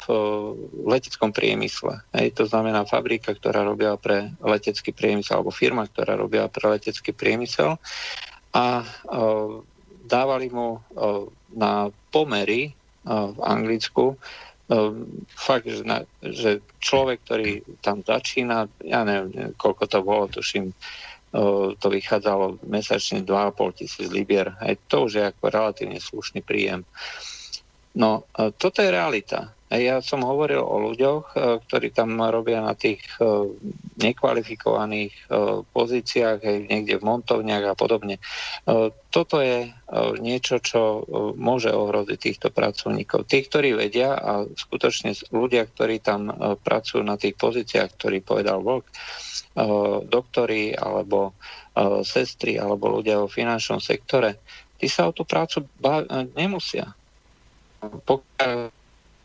v 0.73 0.87
leteckom 0.89 1.29
priemysle. 1.29 2.01
Hej, 2.17 2.33
to 2.33 2.49
znamená 2.49 2.89
fabrika, 2.89 3.37
ktorá 3.37 3.61
robila 3.61 3.93
pre 4.01 4.33
letecký 4.41 4.89
priemysel, 4.89 5.37
alebo 5.37 5.53
firma, 5.53 5.85
ktorá 5.85 6.17
robila 6.17 6.49
pre 6.49 6.65
letecký 6.65 7.13
priemysel 7.13 7.77
a, 8.57 8.57
a 8.57 8.65
dávali 10.01 10.49
mu 10.49 10.81
a, 10.97 11.29
na 11.53 11.93
pomery 12.09 12.73
a, 13.05 13.29
v 13.29 13.39
Anglicku 13.45 14.17
fakt, 15.31 15.67
že, 15.67 15.83
na, 15.87 16.03
že 16.19 16.59
človek, 16.83 17.23
ktorý 17.23 17.63
tam 17.79 18.03
začína, 18.03 18.67
ja 18.83 19.07
neviem, 19.07 19.55
koľko 19.55 19.83
to 19.87 19.99
bolo, 20.03 20.27
tuším, 20.27 20.75
to 21.77 21.87
vychádzalo 21.91 22.63
mesačne 22.63 23.25
2,5 23.25 23.79
tisíc 23.83 24.07
libier. 24.07 24.55
Aj 24.63 24.77
to 24.87 25.09
už 25.09 25.11
je 25.19 25.23
ako 25.27 25.43
relatívne 25.51 25.99
slušný 25.99 26.45
príjem. 26.45 26.87
No, 27.97 28.29
toto 28.55 28.79
je 28.79 28.93
realita. 28.93 29.56
Ja 29.67 29.99
som 29.99 30.23
hovoril 30.23 30.63
o 30.63 30.79
ľuďoch, 30.79 31.35
e, 31.35 31.59
ktorí 31.67 31.91
tam 31.91 32.15
robia 32.23 32.63
na 32.63 32.71
tých 32.71 33.03
e, 33.19 33.51
nekvalifikovaných 33.99 35.11
e, 35.11 35.23
pozíciách, 35.75 36.39
aj 36.39 36.57
niekde 36.71 36.95
v 36.95 37.03
montovniach 37.03 37.67
a 37.67 37.75
podobne. 37.75 38.15
Toto 39.11 39.39
je 39.39 39.71
niečo, 40.19 40.59
čo 40.59 41.03
môže 41.39 41.71
ohroziť 41.71 42.19
týchto 42.19 42.47
pracovníkov. 42.51 43.25
Tí, 43.25 43.47
ktorí 43.47 43.73
vedia 43.73 44.13
a 44.13 44.43
skutočne 44.45 45.15
ľudia, 45.31 45.63
ktorí 45.65 46.03
tam 46.03 46.29
pracujú 46.61 47.01
na 47.01 47.15
tých 47.15 47.39
pozíciách, 47.39 47.95
ktorý 47.95 48.19
povedal 48.21 48.59
Vlk, 48.61 48.85
doktori 50.11 50.75
alebo 50.75 51.33
sestry 52.03 52.59
alebo 52.59 52.99
ľudia 52.99 53.23
vo 53.23 53.31
finančnom 53.31 53.79
sektore, 53.79 54.43
tí 54.75 54.91
sa 54.91 55.09
o 55.09 55.15
tú 55.15 55.23
prácu 55.23 55.65
nemusia. 56.35 56.91
Pokiaľ 57.81 58.76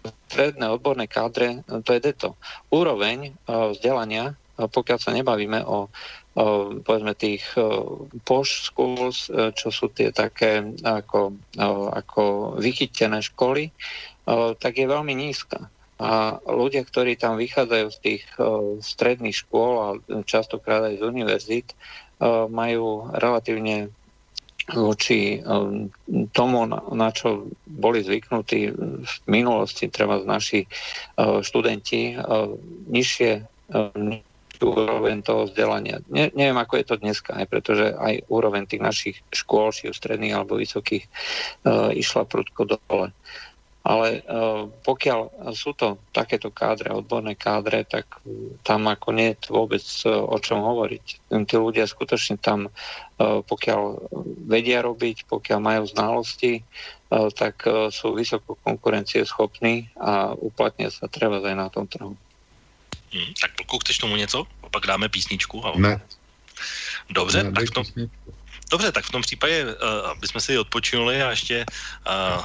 stredné 0.02 0.66
odborné 0.68 1.06
kádre, 1.06 1.62
to 1.84 1.90
je 1.92 2.00
deto. 2.00 2.34
Úroveň 2.72 3.36
vzdelania, 3.46 4.34
pokiaľ 4.56 4.98
sa 4.98 5.12
nebavíme 5.12 5.60
o, 5.64 5.92
povedzme 6.82 7.12
tých 7.12 7.44
posh 8.24 8.72
schools, 8.72 9.28
čo 9.28 9.68
sú 9.68 9.92
tie 9.92 10.08
také 10.08 10.64
ako, 10.80 11.36
ako 11.92 12.22
vychytené 12.56 13.20
školy, 13.20 13.68
tak 14.56 14.72
je 14.80 14.86
veľmi 14.88 15.12
nízka. 15.12 15.68
A 16.02 16.42
ľudia, 16.42 16.82
ktorí 16.82 17.14
tam 17.14 17.38
vychádzajú 17.38 17.86
z 17.92 17.98
tých 18.02 18.22
stredných 18.82 19.36
škôl 19.38 19.72
a 19.78 19.88
častokrát 20.26 20.88
aj 20.88 20.98
z 20.98 21.02
univerzít, 21.06 21.68
majú 22.50 23.12
relatívne 23.12 23.92
voči 24.70 25.42
um, 25.42 25.90
tomu, 26.30 26.66
na 26.70 27.10
čo 27.10 27.50
boli 27.66 28.06
zvyknutí 28.06 28.60
v 29.02 29.14
minulosti, 29.26 29.90
treba 29.90 30.22
z 30.22 30.26
naši 30.26 30.60
uh, 30.62 31.42
študenti, 31.42 32.14
uh, 32.14 32.54
nižšie 32.86 33.30
úroveň 34.62 35.26
toho 35.26 35.50
vzdelania. 35.50 35.98
Ne, 36.06 36.30
neviem, 36.38 36.54
ako 36.54 36.78
je 36.78 36.86
to 36.86 36.96
dneska, 37.02 37.34
aj 37.34 37.46
pretože 37.50 37.86
aj 37.98 38.30
úroveň 38.30 38.70
tých 38.70 38.82
našich 38.82 39.16
škôl, 39.34 39.74
či 39.74 39.90
stredných 39.90 40.38
alebo 40.38 40.54
vysokých, 40.54 41.02
išla 41.98 42.22
prudko 42.30 42.70
dole. 42.70 43.10
Ale 43.82 44.22
uh, 44.22 44.70
pokiaľ 44.86 45.50
sú 45.58 45.74
to 45.74 45.98
takéto 46.14 46.54
kádre, 46.54 46.94
odborné 46.94 47.34
kádre, 47.34 47.82
tak 47.82 48.06
tam 48.62 48.86
ako 48.86 49.10
nie 49.10 49.34
je 49.34 49.50
vôbec 49.50 49.82
uh, 50.06 50.22
o 50.22 50.38
čom 50.38 50.62
hovoriť. 50.62 51.34
Tí 51.50 51.56
ľudia 51.58 51.90
skutočne 51.90 52.38
tam, 52.38 52.70
uh, 52.70 53.42
pokiaľ 53.42 54.06
vedia 54.46 54.86
robiť, 54.86 55.26
pokiaľ 55.26 55.58
majú 55.58 55.82
znalosti, 55.90 56.62
uh, 56.62 57.26
tak 57.34 57.66
uh, 57.66 57.90
sú 57.90 58.14
vysoko 58.14 58.54
konkurencieschopní 58.62 59.90
a 59.98 60.38
uplatnia 60.38 60.86
sa 60.94 61.10
treba 61.10 61.42
aj 61.42 61.56
na 61.58 61.66
tom 61.66 61.90
trhu. 61.90 62.14
Hmm, 63.10 63.32
tak 63.34 63.50
pokud 63.58 63.82
chceš 63.82 63.98
tomu 63.98 64.16
něco, 64.16 64.46
pak 64.70 64.86
dáme 64.86 65.08
písničku. 65.08 65.58
A... 65.66 65.74
Ne. 65.74 66.00
Dobře, 67.10 67.42
ne, 67.42 67.52
tak 67.52 67.66
v 67.66 67.70
tom... 67.70 67.84
Dobře, 68.70 68.92
tak 68.92 69.04
v 69.04 69.10
tom 69.10 69.22
případě, 69.22 69.64
uh, 69.64 70.10
aby 70.10 70.28
jsme 70.28 70.40
si 70.40 70.58
odpočinuli 70.58 71.22
a 71.22 71.30
ještě 71.30 71.66
uh, 72.06 72.44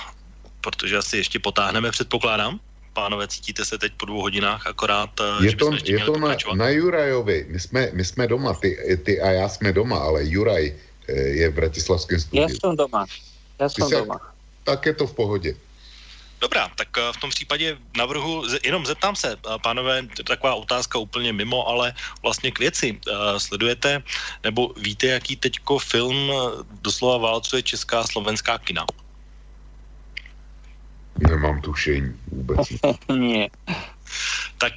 protože 0.68 0.98
asi 0.98 1.18
ještě 1.18 1.40
potáhneme, 1.40 1.92
předpokládám. 1.92 2.60
Pánové, 2.94 3.28
cítíte 3.28 3.66
se 3.66 3.78
teď 3.78 3.94
po 3.98 4.06
dvou 4.06 4.22
hodinách 4.22 4.68
akorát, 4.68 5.10
eh, 5.20 5.46
je 5.46 5.56
to, 5.56 5.72
je 5.86 6.00
to 6.00 6.18
na, 6.20 6.36
na 6.56 6.70
Jurajovi. 6.70 7.46
My 7.48 7.60
jsme, 7.60 7.90
my 7.94 8.04
jsme 8.06 8.28
doma, 8.28 8.54
ty, 8.54 9.00
ty 9.04 9.22
a 9.22 9.32
já 9.32 9.48
jsme 9.50 9.72
doma, 9.72 9.98
ale 9.98 10.28
Juraj 10.28 10.76
eh, 11.08 11.14
je 11.14 11.50
v 11.50 11.54
Bratislavském 11.54 12.20
studiu. 12.20 12.44
Já 12.44 12.50
jsem 12.52 12.76
doma. 12.76 13.06
Já 13.60 13.70
jsem 13.70 13.90
doma. 13.90 14.20
Tak 14.64 14.86
je 14.86 14.94
to 14.94 15.08
v 15.08 15.14
pohodě. 15.16 15.56
Dobrá, 16.44 16.68
tak 16.76 16.92
eh, 16.98 17.14
v 17.16 17.18
tom 17.18 17.30
případě 17.30 17.78
navrhu, 17.96 18.44
jenom 18.64 18.84
zeptám 18.86 19.16
se, 19.16 19.40
pánové, 19.64 20.04
to 20.04 20.20
je 20.20 20.36
taková 20.36 20.68
otázka 20.68 21.00
úplně 21.00 21.32
mimo, 21.32 21.64
ale 21.64 21.96
vlastně 22.20 22.52
k 22.52 22.60
věci. 22.60 22.92
Eh, 22.92 23.40
sledujete, 23.40 24.04
nebo 24.44 24.76
víte, 24.76 25.08
jaký 25.08 25.36
teďko 25.40 25.80
film 25.80 26.32
doslova 26.84 27.32
válcuje 27.32 27.64
česká 27.64 28.04
a 28.04 28.08
slovenská 28.12 28.58
kina? 28.58 28.84
Nemám 31.20 31.62
tušení 31.62 32.14
vůbec. 32.28 32.60
Nie. 33.10 33.50
Tak 34.58 34.74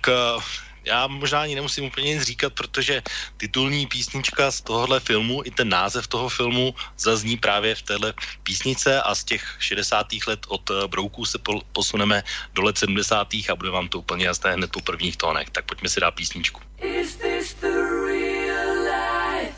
já 0.85 1.07
možná 1.07 1.43
ani 1.43 1.55
nemusím 1.55 1.85
úplně 1.85 2.15
nic 2.15 2.23
říkat, 2.23 2.53
protože 2.53 3.03
titulní 3.37 3.87
písnička 3.87 4.51
z 4.51 4.61
tohohle 4.61 5.01
filmu, 5.01 5.43
i 5.45 5.51
ten 5.51 5.69
název 5.69 6.07
toho 6.07 6.29
filmu 6.29 6.75
zazní 6.99 7.37
právě 7.37 7.75
v 7.75 7.83
téhle 7.83 8.15
písnice 8.43 9.03
a 9.03 9.15
z 9.15 9.25
těch 9.25 9.57
60. 9.59 10.07
let 10.27 10.41
od 10.49 10.71
eh, 10.71 10.89
Brouků 10.89 11.25
se 11.25 11.39
posuneme 11.73 12.23
do 12.55 12.63
let 12.63 12.79
70. 12.79 13.29
a 13.35 13.57
bude 13.57 13.71
vám 13.71 13.89
to 13.89 13.99
úplně 13.99 14.27
jasné 14.27 14.53
hned 14.53 14.71
po 14.71 14.81
prvních 14.81 15.17
tónech. 15.17 15.51
Tak 15.51 15.65
pojďme 15.65 15.89
si 15.89 16.01
dát 16.01 16.11
písničku. 16.11 16.61
Is 16.83 17.17
this 17.17 17.55
the 17.55 17.77
real 18.07 18.83
life? 18.83 19.57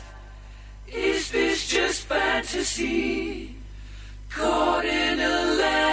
Is 0.87 1.31
this 1.31 1.73
just 1.73 2.07
fantasy? 2.07 3.49
Caught 4.29 4.85
in 4.85 5.21
a 5.21 5.92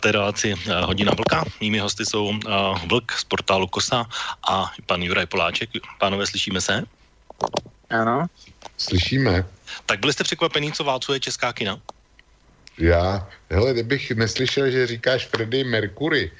posloucháte 0.00 0.12
relaci 0.12 0.54
Hodina 0.86 1.12
Vlka. 1.14 1.44
Mými 1.60 1.78
hosty 1.78 2.06
jsou 2.06 2.32
Vlk 2.88 3.12
z 3.12 3.24
portálu 3.24 3.66
Kosa 3.66 4.06
a 4.48 4.72
pan 4.86 5.02
Juraj 5.02 5.26
Poláček. 5.26 5.70
Pánové, 5.98 6.26
slyšíme 6.26 6.60
se? 6.60 6.84
Ano. 7.90 8.26
Slyšíme. 8.78 9.44
Tak 9.86 10.00
byli 10.00 10.12
jste 10.12 10.24
překvapení, 10.24 10.72
co 10.72 10.84
válcuje 10.84 11.20
česká 11.20 11.52
kina? 11.52 11.80
Já, 12.78 13.28
hele, 13.50 13.72
kdybych 13.72 14.10
neslyšel, 14.10 14.70
že 14.70 14.86
říkáš 14.86 15.26
Freddy 15.26 15.64
Mercury, 15.64 16.32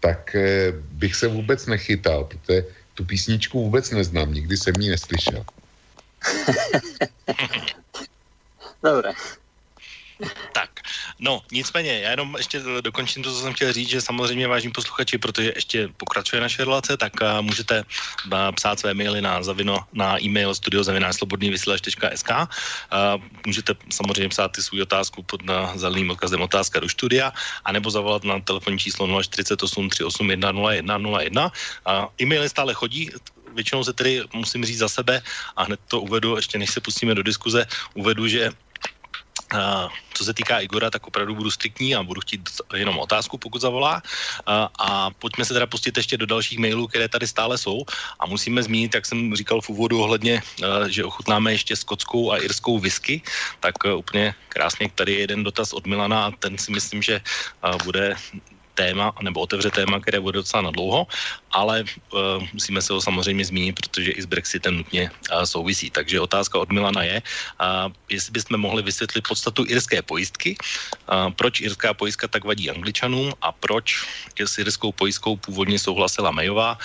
tak 0.00 0.34
eh, 0.34 0.72
bych 0.92 1.14
se 1.16 1.28
vůbec 1.28 1.66
nechytal, 1.66 2.24
protože 2.24 2.64
tu 2.94 3.04
písničku 3.04 3.64
vůbec 3.64 3.90
neznám, 3.90 4.34
nikdy 4.34 4.56
jsem 4.56 4.74
ji 4.80 4.90
neslyšel. 4.90 5.44
Dobre. 8.84 9.12
Tak, 10.52 10.67
no 11.18 11.42
nicméně, 11.52 12.00
já 12.00 12.10
jenom 12.10 12.34
ještě 12.36 12.62
dokončím 12.80 13.22
to, 13.22 13.32
co 13.32 13.40
jsem 13.40 13.52
chtěl 13.54 13.72
říct, 13.72 13.88
že 13.88 14.00
samozřejmě 14.00 14.48
vážní 14.48 14.70
posluchači, 14.70 15.18
protože 15.18 15.52
ještě 15.56 15.88
pokračuje 15.96 16.40
naše 16.42 16.64
relace, 16.64 16.96
tak 16.96 17.12
uh, 17.20 17.42
můžete 17.42 17.82
uh, 17.82 18.32
psát 18.54 18.80
své 18.80 18.94
maily 18.94 19.20
na 19.20 19.42
zavino, 19.42 19.78
na 19.92 20.22
e-mail 20.22 20.54
studiozavináčslobodnývysílač.sk 20.54 22.30
uh, 22.30 22.46
můžete 23.46 23.74
samozřejmě 23.90 24.28
psát 24.28 24.52
ty 24.52 24.62
svůj 24.62 24.82
otázku 24.82 25.22
pod 25.22 25.42
na 25.42 25.72
zeleným 25.76 26.10
odkazem 26.10 26.42
otázka 26.42 26.80
do 26.80 26.88
studia, 26.88 27.32
anebo 27.64 27.90
zavolat 27.90 28.24
na 28.24 28.40
telefonní 28.40 28.78
číslo 28.78 29.22
048 29.22 29.88
381 29.88 30.52
01 30.70 30.98
01. 30.98 31.44
Uh, 31.44 31.52
e-maily 32.20 32.48
stále 32.48 32.74
chodí, 32.74 33.10
většinou 33.54 33.84
se 33.84 33.92
tedy 33.92 34.22
musím 34.34 34.64
říct 34.64 34.78
za 34.78 34.88
sebe 34.88 35.22
a 35.56 35.64
hned 35.64 35.80
to 35.88 36.00
uvedu, 36.00 36.36
ještě 36.36 36.58
než 36.58 36.70
se 36.70 36.80
pustíme 36.80 37.14
do 37.14 37.22
diskuze, 37.22 37.66
uvedu, 37.94 38.28
že 38.28 38.50
co 40.14 40.24
se 40.24 40.34
týká 40.34 40.60
Igora, 40.60 40.90
tak 40.90 41.06
opravdu 41.06 41.34
budu 41.34 41.50
striktní 41.50 41.94
a 41.94 42.02
budu 42.02 42.20
chtít 42.20 42.48
jenom 42.74 42.98
otázku, 42.98 43.38
pokud 43.38 43.60
zavolá. 43.60 44.02
A 44.78 45.10
pojďme 45.10 45.44
se 45.44 45.54
teda 45.54 45.66
pustit 45.66 45.96
ještě 45.96 46.16
do 46.16 46.26
dalších 46.26 46.58
mailů, 46.58 46.86
které 46.86 47.08
tady 47.08 47.26
stále 47.26 47.58
jsou. 47.58 47.84
A 48.20 48.26
musíme 48.26 48.62
zmínit, 48.62 48.94
jak 48.94 49.06
jsem 49.06 49.36
říkal 49.36 49.60
v 49.60 49.68
úvodu 49.68 50.02
ohledně, 50.02 50.42
uh, 50.42 50.88
že 50.88 51.04
ochutnáme 51.04 51.52
ještě 51.52 51.76
skotskou 51.76 52.32
a 52.32 52.38
irskou 52.38 52.78
whisky, 52.78 53.22
tak 53.60 53.74
úplně 53.96 54.34
krásně 54.48 54.90
tady 54.94 55.12
je 55.12 55.20
jeden 55.20 55.44
dotaz 55.44 55.72
od 55.72 55.86
Milana 55.86 56.24
a 56.24 56.30
ten 56.30 56.58
si 56.58 56.72
myslím, 56.72 57.02
že 57.02 57.20
bude 57.84 58.16
téma, 58.78 59.10
nebo 59.26 59.42
otevře 59.42 59.74
téma, 59.74 59.98
které 59.98 60.22
bude 60.22 60.38
docela 60.38 60.70
na 60.70 60.70
dlouho, 60.70 61.10
ale 61.50 61.82
uh, 62.14 62.46
musíme 62.54 62.78
se 62.78 62.94
ho 62.94 63.02
samozřejmě 63.02 63.44
zmínit, 63.50 63.74
protože 63.74 64.14
i 64.14 64.20
s 64.22 64.30
Brexitem 64.30 64.78
nutně 64.86 65.10
uh, 65.10 65.42
souvisí. 65.42 65.90
Takže 65.90 66.22
otázka 66.22 66.62
od 66.62 66.70
Milana 66.70 67.02
je, 67.02 67.18
uh, 67.18 67.90
jestli 68.06 68.30
bychom 68.30 68.62
mohli 68.62 68.86
vysvětlit 68.86 69.26
podstatu 69.26 69.66
irské 69.66 69.98
pojistky, 70.06 70.54
uh, 71.10 71.34
proč 71.34 71.60
irská 71.60 71.90
pojistka 71.90 72.30
tak 72.30 72.46
vadí 72.46 72.70
angličanům 72.70 73.34
a 73.42 73.50
proč 73.50 74.06
s 74.38 74.54
irskou 74.62 74.94
pojistkou 74.94 75.36
původně 75.42 75.78
souhlasila 75.82 76.30
Mayová, 76.30 76.78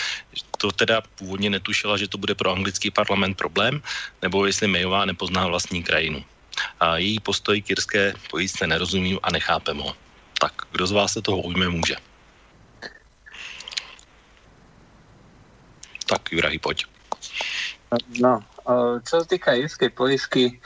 to 0.57 0.72
teda 0.72 1.06
původně 1.20 1.53
netušila, 1.53 1.99
že 1.99 2.07
to 2.07 2.18
bude 2.18 2.34
pro 2.34 2.49
anglický 2.49 2.90
parlament 2.90 3.38
problém, 3.38 3.84
nebo 4.26 4.49
jestli 4.49 4.65
Mayová 4.65 5.06
nepozná 5.06 5.45
vlastní 5.45 5.84
krajinu. 5.84 6.24
A 6.80 6.98
její 6.98 7.20
postoj 7.20 7.61
k 7.61 7.70
irské 7.70 8.14
pojistce 8.32 8.68
nerozumím 8.68 9.20
a 9.24 9.32
nechápem 9.32 9.78
ho. 9.78 10.02
Tak 10.44 10.68
kdo 10.76 10.88
z 10.88 10.91
vás 10.91 11.14
se 11.15 11.22
toho 11.24 11.40
ujme, 11.40 11.70
může. 11.70 11.95
Tak, 16.03 16.32
Jurahy, 16.32 16.60
pojď. 16.60 16.86
No, 18.20 18.44
čo 19.07 19.22
sa 19.22 19.26
týka 19.30 19.56
irskej 19.56 19.94
poisky, 19.95 20.60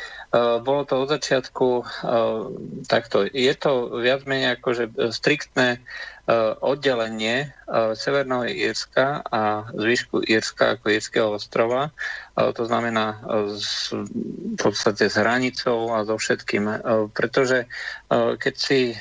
bolo 0.66 0.82
to 0.88 1.06
od 1.06 1.14
začiatku 1.14 1.86
takto. 2.90 3.30
Je 3.30 3.54
to 3.54 4.02
viac 4.02 4.26
menej 4.26 4.58
akože 4.58 5.14
striktné 5.14 5.78
oddelenie 6.60 7.56
Severného 7.95 8.48
Írska 8.52 9.24
a 9.24 9.72
zvyšku 9.72 10.28
Írska 10.28 10.76
ako 10.76 10.91
Írskeho 10.91 11.28
ostrova. 11.40 11.95
To 12.36 12.64
znamená 12.68 13.24
v 13.24 14.60
podstate 14.60 15.08
s 15.08 15.16
hranicou 15.16 15.95
a 15.95 16.04
so 16.04 16.20
všetkým. 16.20 16.68
Pretože 17.16 17.72
keď, 18.12 18.56
si, 18.60 18.91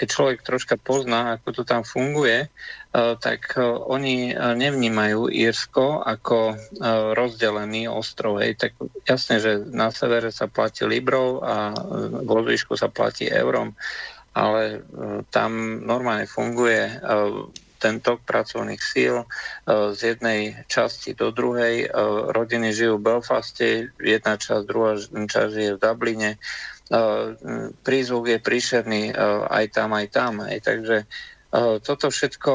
keď 0.00 0.06
človek 0.08 0.40
troška 0.40 0.80
pozná, 0.80 1.36
ako 1.36 1.60
to 1.60 1.62
tam 1.68 1.84
funguje, 1.84 2.48
tak 2.96 3.60
oni 3.60 4.32
nevnímajú 4.32 5.28
Írsko 5.28 6.00
ako 6.08 6.56
rozdelený 7.12 7.92
ostrov. 7.92 8.40
Hej. 8.40 8.56
Tak 8.64 8.72
jasne, 9.04 9.44
že 9.44 9.60
na 9.60 9.92
severe 9.92 10.32
sa 10.32 10.48
platí 10.48 10.88
librov 10.88 11.44
a 11.44 11.76
vo 12.24 12.40
zvyšku 12.40 12.80
sa 12.80 12.88
platí 12.88 13.28
eurom 13.28 13.76
ale 14.36 14.84
tam 15.32 15.80
normálne 15.80 16.28
funguje 16.28 17.00
ten 17.78 18.00
tok 18.00 18.24
pracovných 18.24 18.82
síl 18.82 19.22
e, 19.22 19.26
z 19.92 20.00
jednej 20.16 20.56
časti 20.66 21.12
do 21.12 21.30
druhej. 21.30 21.92
Rodiny 22.32 22.72
žijú 22.72 22.98
v 22.98 23.04
Belfaste, 23.04 23.68
jedna 24.00 24.40
časť, 24.40 24.64
druhá 24.64 24.96
časť 25.04 25.54
je 25.54 25.70
v 25.76 25.80
Dubline. 25.80 26.30
Prízvuk 27.82 28.30
je 28.30 28.38
príšerný 28.38 29.10
aj 29.50 29.74
tam, 29.74 29.90
aj 29.90 30.06
tam. 30.14 30.38
Aj, 30.38 30.54
takže 30.62 31.02
toto 31.82 32.14
všetko 32.14 32.52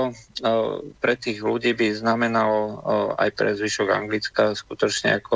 pre 1.03 1.15
tých 1.19 1.43
ľudí 1.43 1.75
by 1.75 1.99
znamenalo 1.99 2.79
aj 3.19 3.29
pre 3.35 3.51
zvyšok 3.59 3.91
Anglicka 3.91 4.55
skutočne 4.55 5.19
ako 5.19 5.35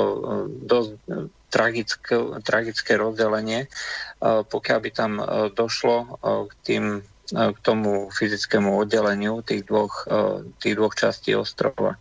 dosť 0.64 0.92
tragické, 1.56 2.20
tragické 2.44 3.00
rozdelenie, 3.00 3.72
pokiaľ 4.20 4.78
by 4.84 4.90
tam 4.92 5.12
došlo 5.56 6.20
k 6.20 6.52
tým 6.68 6.84
k 7.26 7.58
tomu 7.58 8.06
fyzickému 8.14 8.78
oddeleniu 8.78 9.42
tých 9.42 9.66
dvoch, 9.66 10.06
tých 10.62 10.78
dvoch 10.78 10.94
častí 10.94 11.34
ostrova. 11.34 11.98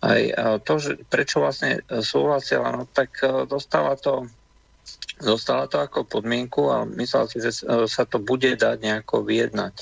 Aj 0.00 0.20
to, 0.64 0.80
že 0.80 1.04
prečo 1.04 1.44
vlastne 1.44 1.84
súhlasila, 1.84 2.72
no 2.72 2.88
tak 2.88 3.20
dostala 3.44 3.98
to 4.00 4.24
dostala 5.20 5.70
to 5.70 5.78
ako 5.80 6.08
podmienku 6.08 6.72
a 6.72 6.84
myslela 6.84 7.28
si, 7.30 7.38
že 7.44 7.52
sa 7.86 8.02
to 8.08 8.18
bude 8.18 8.56
dať 8.56 8.76
nejako 8.80 9.22
vyjednať. 9.22 9.74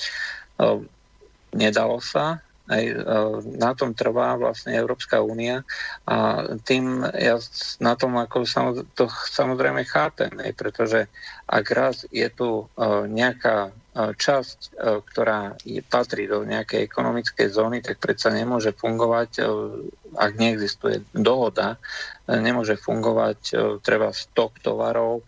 Nedalo 1.55 1.97
sa, 2.03 2.43
na 3.59 3.71
tom 3.75 3.91
trvá 3.91 4.39
vlastne 4.39 4.71
Európska 4.71 5.19
únia 5.19 5.67
a 6.07 6.47
tým 6.63 7.03
ja 7.11 7.35
na 7.83 7.93
tom 7.99 8.15
ako 8.15 8.47
to 8.95 9.11
samozrejme 9.11 9.83
chápem, 9.83 10.31
pretože 10.55 11.11
ak 11.43 11.65
raz 11.75 12.07
je 12.07 12.27
tu 12.31 12.71
nejaká 13.11 13.75
časť, 13.93 14.59
e, 14.73 14.99
ktorá 15.05 15.53
patrí 15.85 16.25
do 16.25 16.41
nejakej 16.41 16.89
ekonomickej 16.89 17.47
zóny, 17.53 17.77
tak 17.85 18.01
predsa 18.01 18.33
nemôže 18.33 18.73
fungovať, 18.73 19.29
e, 19.37 19.41
ak 20.17 20.31
neexistuje 20.33 21.05
dohoda, 21.13 21.77
e, 22.25 22.33
nemôže 22.41 22.73
fungovať 22.81 23.53
treba 23.85 24.09
stok 24.09 24.57
tovarov 24.65 25.21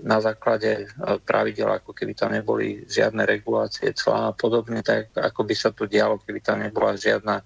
na 0.00 0.18
základe 0.24 0.88
pravidel, 1.28 1.68
ako 1.68 1.92
keby 1.92 2.12
tam 2.16 2.32
neboli 2.32 2.88
žiadne 2.88 3.28
regulácie 3.28 3.92
clá 3.92 4.32
a 4.32 4.36
podobne, 4.36 4.80
tak 4.80 5.12
ako 5.12 5.44
by 5.44 5.54
sa 5.54 5.68
tu 5.68 5.84
dialo, 5.84 6.16
keby 6.16 6.40
tam 6.40 6.64
nebola 6.64 6.96
žiadna 6.96 7.44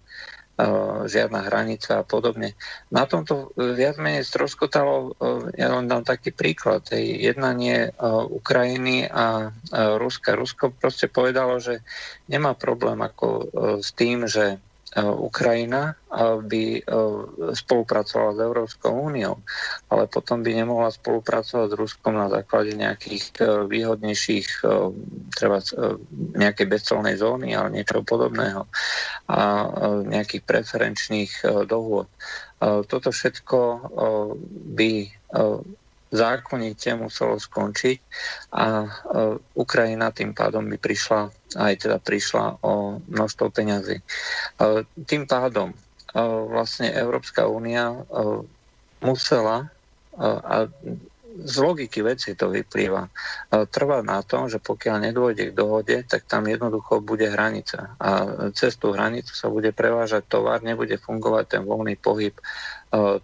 žiadna 1.09 1.49
hranica 1.49 2.05
a 2.05 2.07
podobne. 2.07 2.55
Na 2.93 3.09
tomto 3.09 3.57
viac 3.57 3.97
menej 3.97 4.23
stroskotalo, 4.23 5.17
ja 5.57 5.73
len 5.73 5.89
dám 5.89 6.05
taký 6.05 6.31
príklad, 6.31 6.87
jednanie 6.93 7.91
Ukrajiny 8.29 9.09
a 9.09 9.51
Ruska. 9.73 10.37
Rusko 10.37 10.77
proste 10.77 11.09
povedalo, 11.09 11.57
že 11.57 11.81
nemá 12.29 12.53
problém 12.53 13.01
ako 13.01 13.49
s 13.81 13.97
tým, 13.97 14.29
že 14.29 14.61
Eh, 14.72 14.72
Ukrajina 15.01 15.97
by 16.45 16.65
eh, 16.77 16.83
spolupracovala 17.57 18.37
s 18.37 18.41
Európskou 18.45 18.93
úniou, 18.93 19.41
ale 19.89 20.05
potom 20.05 20.45
by 20.45 20.53
nemohla 20.53 20.93
spolupracovať 20.93 21.73
s 21.73 21.79
Ruskom 21.81 22.13
na 22.13 22.29
základe 22.29 22.77
nejakých 22.77 23.25
eh, 23.41 23.65
výhodnejších, 23.65 24.69
treba 25.33 25.65
nejakej 26.37 26.67
bezcelnej 26.69 27.17
zóny, 27.17 27.57
ale 27.57 27.73
niečo 27.73 28.05
podobného 28.05 28.69
a 29.33 29.41
nejakých 30.05 30.45
preferenčných 30.45 31.33
dohôd. 31.65 32.11
Toto 32.61 33.09
všetko 33.11 33.59
by 34.77 34.93
zákonite 36.13 36.93
muselo 36.93 37.41
skončiť 37.41 37.99
a 38.53 38.85
Ukrajina 39.57 40.13
tým 40.13 40.37
pádom 40.37 40.69
by 40.69 40.77
prišla, 40.77 41.33
aj 41.57 41.75
teda 41.89 41.97
prišla 41.97 42.61
o 42.61 43.01
množstvo 43.01 43.49
peňazí. 43.49 44.05
Tým 45.09 45.25
pádom 45.25 45.73
vlastne 46.53 46.93
Európska 46.93 47.49
únia 47.49 47.97
musela 49.01 49.73
a 50.21 50.69
z 51.33 51.57
logiky 51.65 52.05
veci 52.05 52.37
to 52.37 52.53
vyplýva. 52.53 53.09
Trvá 53.73 54.05
na 54.05 54.21
tom, 54.21 54.53
že 54.53 54.61
pokiaľ 54.61 55.09
nedôjde 55.09 55.49
k 55.49 55.57
dohode, 55.57 55.97
tak 56.05 56.29
tam 56.29 56.45
jednoducho 56.45 57.01
bude 57.01 57.25
hranica. 57.25 57.97
A 57.97 58.09
cez 58.53 58.77
tú 58.77 58.93
hranicu 58.93 59.33
sa 59.33 59.49
bude 59.49 59.73
prevážať 59.73 60.29
tovar, 60.29 60.61
nebude 60.61 61.01
fungovať 61.01 61.57
ten 61.57 61.63
voľný 61.65 61.97
pohyb 61.97 62.37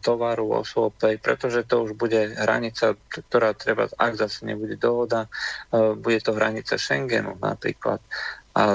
tovaru, 0.00 0.64
osôb, 0.64 0.96
pretože 0.96 1.60
to 1.68 1.84
už 1.84 1.92
bude 1.92 2.32
hranica, 2.40 2.96
ktorá 3.12 3.52
treba, 3.52 3.84
ak 4.00 4.16
zase 4.16 4.48
nebude 4.48 4.80
dohoda, 4.80 5.28
bude 6.00 6.24
to 6.24 6.32
hranica 6.32 6.80
Schengenu 6.80 7.36
napríklad 7.36 8.00
a 8.58 8.74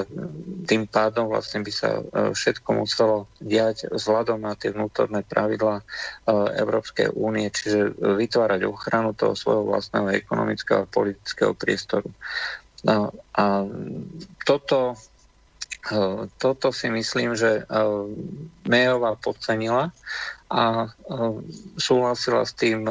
tým 0.64 0.88
pádom 0.88 1.28
vlastne 1.28 1.60
by 1.60 1.68
sa 1.68 2.00
e, 2.00 2.32
všetko 2.32 2.68
muselo 2.72 3.28
diať 3.36 3.92
vzhľadom 3.92 4.40
na 4.40 4.56
tie 4.56 4.72
vnútorné 4.72 5.20
pravidlá 5.28 5.82
e, 5.82 5.84
Európskej 6.56 7.12
únie, 7.12 7.52
čiže 7.52 7.92
vytvárať 8.00 8.64
ochranu 8.64 9.12
toho 9.12 9.36
svojho 9.36 9.68
vlastného 9.68 10.08
ekonomického 10.16 10.88
a 10.88 10.90
politického 10.90 11.52
priestoru. 11.52 12.08
No, 12.80 13.12
a 13.36 13.44
toto, 14.48 14.96
e, 15.92 16.32
toto 16.40 16.72
si 16.72 16.88
myslím, 16.88 17.36
že 17.36 17.68
Mejová 18.64 19.20
podcenila 19.20 19.92
a 20.54 20.86
súhlasila 21.74 22.46
s 22.46 22.54
tým, 22.54 22.86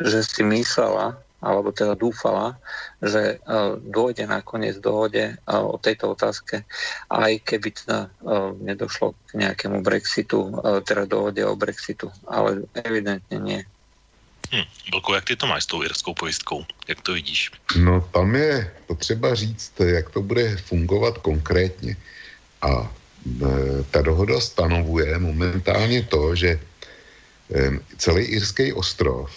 že 0.00 0.24
si 0.24 0.40
myslela, 0.40 1.20
alebo 1.44 1.72
teda 1.76 1.92
dúfala, 1.92 2.56
že 3.04 3.36
uh, 3.36 3.76
dôjde 3.80 4.28
nakoniec 4.28 4.76
dohode 4.80 5.36
uh, 5.36 5.64
o 5.64 5.76
tejto 5.76 6.12
otázke, 6.12 6.64
aj 7.08 7.32
keby 7.44 7.68
teda 7.72 8.08
nedošlo 8.60 9.16
k 9.28 9.40
nejakému 9.44 9.84
Brexitu, 9.84 10.52
teda 10.84 11.04
dohode 11.04 11.44
o 11.44 11.56
Brexitu, 11.56 12.12
ale 12.28 12.64
evidentně 12.84 13.38
nie. 13.38 13.64
Hm, 14.50 14.66
Blko, 14.90 15.14
jak 15.14 15.24
ty 15.24 15.36
to 15.36 15.46
máš 15.46 15.64
s 15.64 15.66
tou 15.66 15.82
irskou 15.82 16.14
pojistkou? 16.14 16.64
Jak 16.88 17.00
to 17.00 17.12
vidíš? 17.12 17.50
No 17.76 18.00
tam 18.00 18.34
je 18.34 18.72
potřeba 18.86 19.34
říct, 19.34 19.72
jak 19.80 20.10
to 20.10 20.22
bude 20.22 20.56
fungovat 20.56 21.18
konkrétně. 21.18 21.96
A 22.62 22.90
ta 23.90 24.02
dohoda 24.02 24.40
stanovuje 24.40 25.18
momentálně 25.18 26.02
to, 26.02 26.34
že 26.34 26.60
celý 27.98 28.24
irský 28.24 28.72
ostrov 28.72 29.30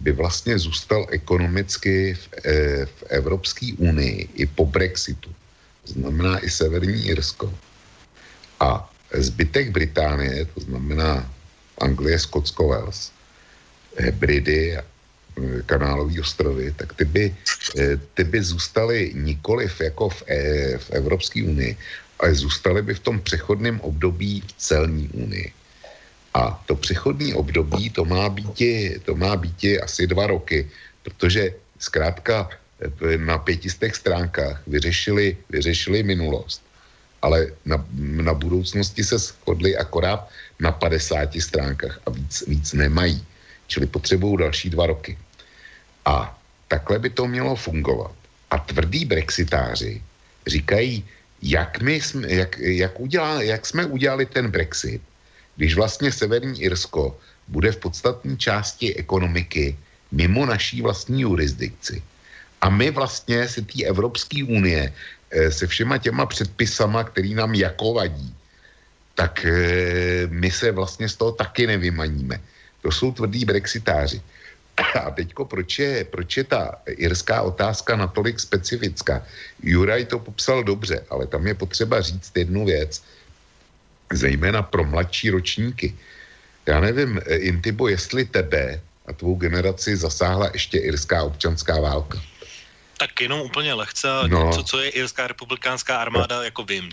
by 0.00 0.12
vlastně 0.12 0.58
zůstal 0.58 1.06
ekonomicky 1.10 2.14
v, 2.14 2.28
e, 2.44 2.52
v 2.86 3.02
Evropské 3.08 3.72
unii 3.78 4.28
i 4.34 4.46
po 4.46 4.66
Brexitu. 4.66 5.30
To 5.84 5.92
znamená 5.92 6.38
i 6.44 6.50
Severní 6.50 7.06
Irsko. 7.06 7.52
A 8.60 8.90
zbytek 9.14 9.70
Británie, 9.70 10.44
to 10.54 10.60
znamená 10.60 11.26
Anglie, 11.78 12.18
Skotsko, 12.18 12.68
Wales, 12.68 13.12
Hebridy 13.96 14.76
eh, 14.76 14.82
kanálový 15.66 16.20
ostrovy, 16.20 16.72
tak 16.76 16.92
ty 16.92 17.04
by, 17.04 17.36
ty 18.14 18.24
by 18.24 18.42
zůstaly 18.42 19.12
nikoliv 19.14 19.80
jako 19.80 20.08
v, 20.08 20.22
e, 20.28 20.38
v 20.78 20.90
Evropské 20.90 21.44
unii, 21.44 21.76
ale 22.20 22.34
zůstaly 22.34 22.82
by 22.82 22.94
v 22.94 23.00
tom 23.00 23.20
přechodném 23.20 23.80
období 23.80 24.40
v 24.40 24.52
celní 24.52 25.08
unii. 25.08 25.52
A 26.34 26.62
to 26.66 26.74
přechodní 26.74 27.34
období, 27.34 27.90
to 27.90 28.04
má 28.04 28.28
být, 28.28 29.04
to 29.04 29.16
má 29.16 29.36
být 29.36 29.82
asi 29.82 30.06
dva 30.06 30.26
roky, 30.26 30.70
protože 31.02 31.54
zkrátka 31.78 32.48
eh, 32.48 33.18
na 33.18 33.38
pětistech 33.38 33.96
stránkách 33.96 34.62
vyřešili, 34.66 35.36
vyřešili 35.50 36.02
minulost, 36.02 36.62
ale 37.22 37.46
na, 37.64 37.84
na 37.98 38.34
budoucnosti 38.34 39.04
se 39.04 39.18
shodli 39.18 39.76
akorát 39.76 40.28
na 40.60 40.72
50 40.72 41.36
stránkách 41.40 42.00
a 42.06 42.10
víc, 42.10 42.44
víc 42.46 42.72
nemají. 42.72 43.24
Čili 43.66 43.86
potřebují 43.86 44.36
další 44.38 44.70
dva 44.70 44.86
roky. 44.86 45.18
A 46.04 46.38
takhle 46.68 46.98
by 46.98 47.10
to 47.10 47.26
mělo 47.26 47.56
fungovat. 47.56 48.12
A 48.50 48.58
tvrdí 48.58 49.04
brexitáři 49.04 50.02
říkají, 50.46 51.04
jak, 51.42 51.80
my 51.80 52.00
jsme, 52.00 52.32
jak, 52.32 52.58
jak, 52.58 53.00
udělá, 53.00 53.42
jak 53.42 53.66
jsme 53.66 53.86
udělali 53.86 54.26
ten 54.26 54.50
Brexit, 54.50 55.02
když 55.56 55.74
vlastně 55.74 56.12
Severní 56.12 56.62
Irsko 56.62 57.16
bude 57.48 57.72
v 57.72 57.76
podstatní 57.76 58.38
části 58.38 58.94
ekonomiky 58.96 59.76
mimo 60.12 60.46
naší 60.46 60.82
vlastní 60.82 61.22
jurisdikci. 61.22 62.02
A 62.60 62.70
my 62.70 62.90
vlastně 62.90 63.48
se 63.48 63.62
té 63.62 63.84
Evropské 63.84 64.44
unie 64.44 64.92
eh, 65.30 65.50
se 65.50 65.66
všema 65.66 65.98
těma 65.98 66.26
předpisama, 66.26 67.04
který 67.04 67.34
nám 67.34 67.54
jako 67.54 67.94
vadí, 67.94 68.34
tak 69.14 69.44
eh, 69.44 70.26
my 70.30 70.50
se 70.50 70.70
vlastně 70.70 71.08
z 71.08 71.16
toho 71.16 71.32
taky 71.32 71.66
nevymaníme. 71.66 72.40
To 72.82 72.92
jsou 72.92 73.12
tvrdí 73.12 73.44
brexitáři. 73.44 74.22
A 74.76 75.10
teďko, 75.10 75.44
proč 75.44 75.78
je, 75.78 76.04
proč 76.04 76.36
je 76.36 76.44
ta 76.44 76.80
irská 76.86 77.42
otázka 77.42 77.96
natolik 77.96 78.40
specifická? 78.40 79.26
Juraj 79.62 80.04
to 80.04 80.18
popsal 80.18 80.64
dobře, 80.64 81.04
ale 81.10 81.26
tam 81.26 81.46
je 81.46 81.54
potřeba 81.54 82.00
říct 82.00 82.32
jednu 82.36 82.64
věc 82.64 83.02
zejména 84.12 84.62
pro 84.62 84.84
mladší 84.84 85.30
ročníky. 85.30 85.94
Já 86.66 86.80
nevím, 86.80 87.20
eh, 87.26 87.36
Intibo, 87.36 87.88
jestli 87.88 88.24
tebe 88.24 88.80
a 89.06 89.12
tvou 89.12 89.34
generaci 89.34 89.96
zasáhla 89.96 90.50
ještě 90.52 90.78
irská 90.78 91.22
občanská 91.22 91.80
válka. 91.80 92.22
Tak 92.98 93.20
jenom 93.20 93.40
úplně 93.40 93.74
lehce, 93.74 94.08
no. 94.26 94.52
co, 94.54 94.62
co 94.62 94.76
je 94.78 94.88
irská 94.90 95.26
republikánská 95.26 95.96
armáda, 95.98 96.36
no. 96.36 96.42
jako 96.42 96.62
vím. 96.64 96.90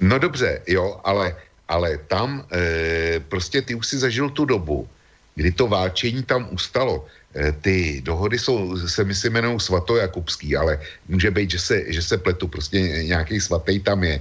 No 0.00 0.18
dobře, 0.18 0.60
jo, 0.66 1.00
ale, 1.04 1.36
ale 1.68 1.98
tam 1.98 2.44
e, 2.52 3.20
prostě 3.20 3.62
ty 3.62 3.74
už 3.74 3.86
si 3.86 3.98
zažil 3.98 4.30
tu 4.30 4.44
dobu, 4.44 4.88
kdy 5.34 5.52
to 5.52 5.66
válčení 5.68 6.22
tam 6.22 6.48
ustalo. 6.50 7.06
E, 7.32 7.52
ty 7.52 8.00
dohody 8.04 8.38
jsou, 8.38 8.76
se 8.88 9.04
mi 9.04 9.14
si 9.14 9.26
jmenují 9.26 9.60
svatojakubský, 9.60 10.56
ale 10.56 10.80
může 11.08 11.30
být, 11.30 11.50
že 11.50 11.58
se, 11.58 11.76
že 11.92 12.02
se 12.02 12.18
pletu, 12.18 12.48
prostě 12.48 12.80
nějaký 13.08 13.40
svatý 13.40 13.80
tam 13.80 14.04
je 14.04 14.20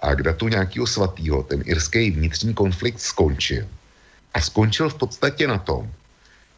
a 0.00 0.14
k 0.14 0.22
datu 0.22 0.48
nějakého 0.48 0.86
svatého 0.86 1.42
ten 1.42 1.62
irský 1.64 2.10
vnitřní 2.10 2.54
konflikt 2.54 3.00
skončil. 3.00 3.68
A 4.34 4.40
skončil 4.40 4.88
v 4.88 4.94
podstatě 4.94 5.46
na 5.46 5.58
tom, 5.58 5.90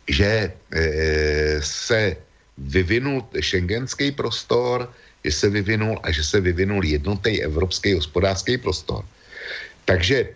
že 0.08 0.52
e, 0.70 0.82
se 1.62 2.16
vyvinul 2.58 3.26
šengenský 3.40 4.12
prostor, 4.12 4.92
že 5.24 5.32
se 5.32 5.48
vyvinul 5.50 6.00
a 6.02 6.10
že 6.10 6.24
se 6.24 6.40
vyvinul 6.40 6.84
jednotný 6.84 7.42
evropský 7.42 7.94
hospodářský 7.94 8.58
prostor. 8.58 9.04
Takže 9.84 10.28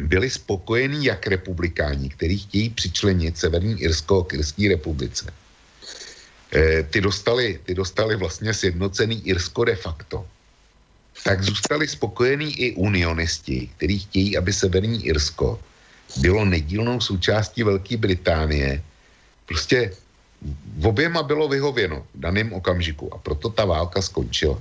byli 0.00 0.30
spokojení 0.30 1.04
jak 1.04 1.26
republikáni, 1.26 2.08
kteří 2.08 2.38
chtějí 2.38 2.70
přičlenit 2.70 3.38
Severní 3.38 3.80
Irsko 3.82 4.24
k 4.24 4.34
Irské 4.34 4.68
republice. 4.68 5.26
E, 6.54 6.82
ty, 6.82 7.00
dostali, 7.00 7.58
ty 7.64 7.74
dostali 7.74 8.16
vlastně 8.16 8.54
sjednocený 8.54 9.26
Irsko 9.26 9.64
de 9.64 9.76
facto 9.76 10.26
tak 11.24 11.42
zůstali 11.42 11.88
spokojení 11.88 12.52
i 12.60 12.66
unionisti, 12.74 13.70
kteří 13.76 13.98
chtějí, 13.98 14.36
aby 14.36 14.52
Severní 14.52 15.06
Irsko 15.06 15.60
bylo 16.16 16.44
nedílnou 16.44 17.00
součástí 17.00 17.62
Velké 17.62 17.96
Británie. 17.96 18.82
Prostě 19.46 19.92
v 20.76 20.86
oběma 20.86 21.22
bylo 21.22 21.48
vyhověno 21.48 22.06
v 22.14 22.20
daném 22.20 22.52
okamžiku 22.52 23.14
a 23.14 23.18
proto 23.18 23.48
ta 23.48 23.64
válka 23.64 24.02
skončila. 24.02 24.58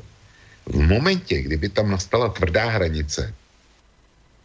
V 0.65 0.75
momentě, 0.75 1.41
kdyby 1.41 1.69
tam 1.69 1.91
nastala 1.91 2.29
tvrdá 2.29 2.69
hranice, 2.69 3.33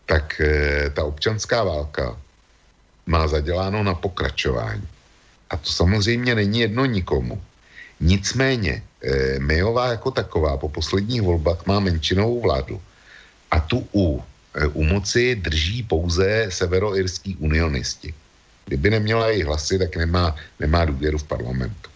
tak 0.07 0.41
e, 0.41 0.91
ta 0.91 1.05
občanská 1.05 1.65
válka 1.65 2.17
má 3.07 3.29
zaděláno 3.29 3.83
na 3.83 3.95
pokračování. 3.95 4.89
A 5.51 5.57
to 5.57 5.71
samozřejmě 5.71 6.35
není 6.35 6.61
jedno 6.61 6.85
nikomu. 6.85 7.43
Nicméně 8.01 8.83
e, 9.05 9.39
Mayová 9.39 9.89
jako 9.89 10.11
taková 10.11 10.57
po 10.57 10.69
posledních 10.69 11.23
volbách 11.23 11.67
má 11.67 11.81
menšinovou 11.81 12.41
vládu 12.41 12.81
a 13.51 13.61
tu 13.61 13.87
u, 13.95 14.23
e, 14.55 14.67
u 14.67 14.83
moci 14.85 15.35
drží 15.35 15.83
pouze 15.83 16.47
severoirský 16.49 17.37
unionisti. 17.37 18.15
Kdyby 18.67 18.91
neměla 18.91 19.29
její 19.29 19.43
hlasy, 19.43 19.79
tak 19.79 19.97
nemá, 19.97 20.37
nemá 20.61 20.85
důvěru 20.85 21.19
v 21.19 21.29
parlamentu. 21.29 21.91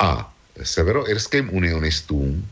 A 0.00 0.32
severoirským 0.62 1.54
unionistům 1.54 2.48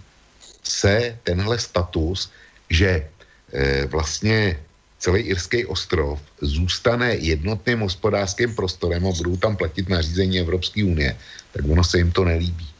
se 0.62 1.18
tenhle 1.22 1.58
status, 1.58 2.30
že 2.70 3.06
e, 3.52 3.86
vlastně 3.86 4.58
celý 4.98 5.20
irský 5.20 5.66
ostrov 5.66 6.20
zůstane 6.40 7.14
jednotným 7.14 7.80
hospodářským 7.80 8.54
prostorem 8.54 9.06
a 9.06 9.12
budou 9.12 9.36
tam 9.36 9.56
platit 9.56 9.88
nařízení 9.88 10.40
Evropské 10.40 10.84
unie, 10.84 11.16
tak 11.52 11.62
ono 11.68 11.84
se 11.84 11.98
jim 11.98 12.12
to 12.12 12.24
nelíbí. 12.24 12.75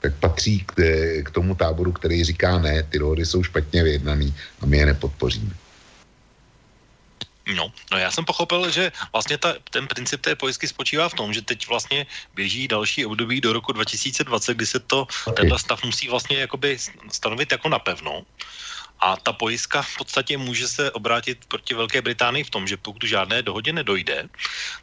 Tak 0.00 0.14
patří 0.14 0.64
k, 0.66 0.74
k 1.24 1.30
tomu 1.30 1.54
táboru, 1.54 1.92
který 1.92 2.24
říká 2.24 2.58
ne, 2.58 2.82
ty 2.82 2.98
dohody 2.98 3.26
jsou 3.26 3.42
špatně 3.42 3.82
vyjednaný 3.82 4.34
a 4.60 4.66
my 4.66 4.76
je 4.76 4.86
nepodpoříme. 4.86 5.54
No, 7.54 7.72
no 7.92 7.98
já 7.98 8.10
jsem 8.10 8.24
pochopil, 8.24 8.70
že 8.70 8.92
vlastně 9.12 9.38
ta, 9.38 9.54
ten 9.70 9.86
princip 9.86 10.20
té 10.20 10.36
pojistky 10.36 10.68
spočívá 10.68 11.08
v 11.08 11.14
tom, 11.14 11.32
že 11.32 11.42
teď 11.42 11.68
vlastně 11.68 12.06
běží 12.34 12.68
další 12.68 13.06
období 13.06 13.40
do 13.40 13.52
roku 13.52 13.72
2020, 13.72 14.54
kdy 14.54 14.66
se 14.66 14.80
to, 14.80 15.06
tenhle 15.36 15.58
stav 15.58 15.84
musí 15.84 16.08
vlastně 16.08 16.38
jakoby 16.38 16.78
stanovit 17.12 17.52
jako 17.52 17.68
napevno 17.68 18.22
A 19.00 19.16
ta 19.16 19.32
pojistka 19.32 19.82
v 19.82 19.96
podstatě 19.98 20.38
může 20.38 20.68
se 20.68 20.90
obrátit 20.90 21.44
proti 21.48 21.74
Velké 21.74 22.02
Británii 22.02 22.44
v 22.44 22.50
tom, 22.50 22.66
že 22.66 22.76
pokud 22.76 23.04
žádné 23.04 23.42
dohodě 23.42 23.72
nedojde, 23.72 24.28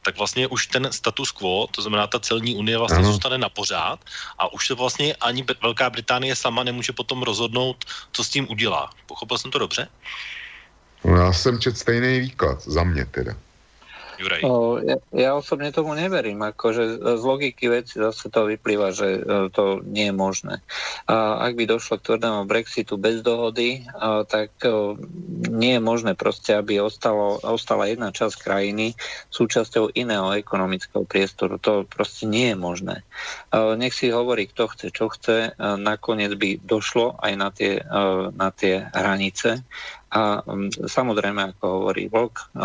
tak 0.01 0.17
vlastně 0.17 0.47
už 0.47 0.67
ten 0.67 0.91
status 0.91 1.31
quo, 1.31 1.67
to 1.71 1.81
znamená 1.81 2.07
ta 2.07 2.19
celní 2.19 2.55
unie 2.55 2.77
vlastně 2.77 2.97
ano. 2.97 3.11
zůstane 3.11 3.37
na 3.37 3.49
pořád 3.49 3.99
a 4.37 4.53
už 4.53 4.67
se 4.67 4.73
vlastně 4.73 5.15
ani 5.15 5.45
Velká 5.61 5.89
Británie 5.89 6.35
sama 6.35 6.63
nemůže 6.63 6.93
potom 6.93 7.23
rozhodnout, 7.23 7.85
co 8.11 8.23
s 8.23 8.29
tím 8.29 8.47
udělá. 8.49 8.89
Pochopil 9.05 9.37
jsem 9.37 9.51
to 9.51 9.59
dobře? 9.59 9.87
No, 11.03 11.15
já 11.15 11.33
jsem 11.33 11.59
čet 11.59 11.77
stejný 11.77 12.19
výklad, 12.19 12.61
za 12.61 12.83
mě 12.83 13.05
teda. 13.05 13.35
Juraj. 14.15 14.41
Ja, 15.11 15.35
osobne 15.35 15.75
tomu 15.75 15.91
neverím, 15.95 16.39
akože 16.39 17.03
z 17.19 17.23
logiky 17.23 17.67
veci 17.67 17.99
zase 17.99 18.31
to 18.31 18.47
vyplýva, 18.47 18.95
že 18.95 19.07
e, 19.15 19.19
to 19.51 19.83
nie 19.83 20.09
je 20.09 20.15
možné. 20.15 20.55
A 21.05 21.43
ak 21.43 21.59
by 21.59 21.63
došlo 21.67 21.99
k 21.99 22.05
tvrdému 22.13 22.47
Brexitu 22.47 22.95
bez 22.95 23.19
dohody, 23.25 23.83
tak 24.31 24.55
o, 24.63 24.95
nie 25.51 25.77
je 25.77 25.81
možné 25.83 26.15
proste, 26.15 26.55
aby 26.55 26.79
ostalo, 26.79 27.39
ostala 27.43 27.91
jedna 27.91 28.15
časť 28.15 28.35
krajiny 28.39 28.95
súčasťou 29.33 29.91
iného 29.95 30.31
ekonomického 30.35 31.03
priestoru. 31.03 31.59
To 31.63 31.83
proste 31.83 32.25
nie 32.29 32.53
je 32.53 32.57
možné. 32.57 32.95
A, 33.51 33.75
nech 33.75 33.93
si 33.93 34.11
hovorí, 34.11 34.47
kto 34.47 34.71
chce, 34.71 34.87
čo 34.95 35.11
chce, 35.11 35.57
nakoniec 35.59 36.31
by 36.35 36.59
došlo 36.63 37.19
aj 37.19 37.33
na 37.35 37.49
tie, 37.51 37.83
na 38.35 38.49
tie 38.51 38.87
hranice 38.91 39.65
a 40.15 40.39
um, 40.47 40.71
samozrejme, 40.71 41.59
ako 41.59 41.63
hovorí 41.67 42.07
Vlk, 42.07 42.55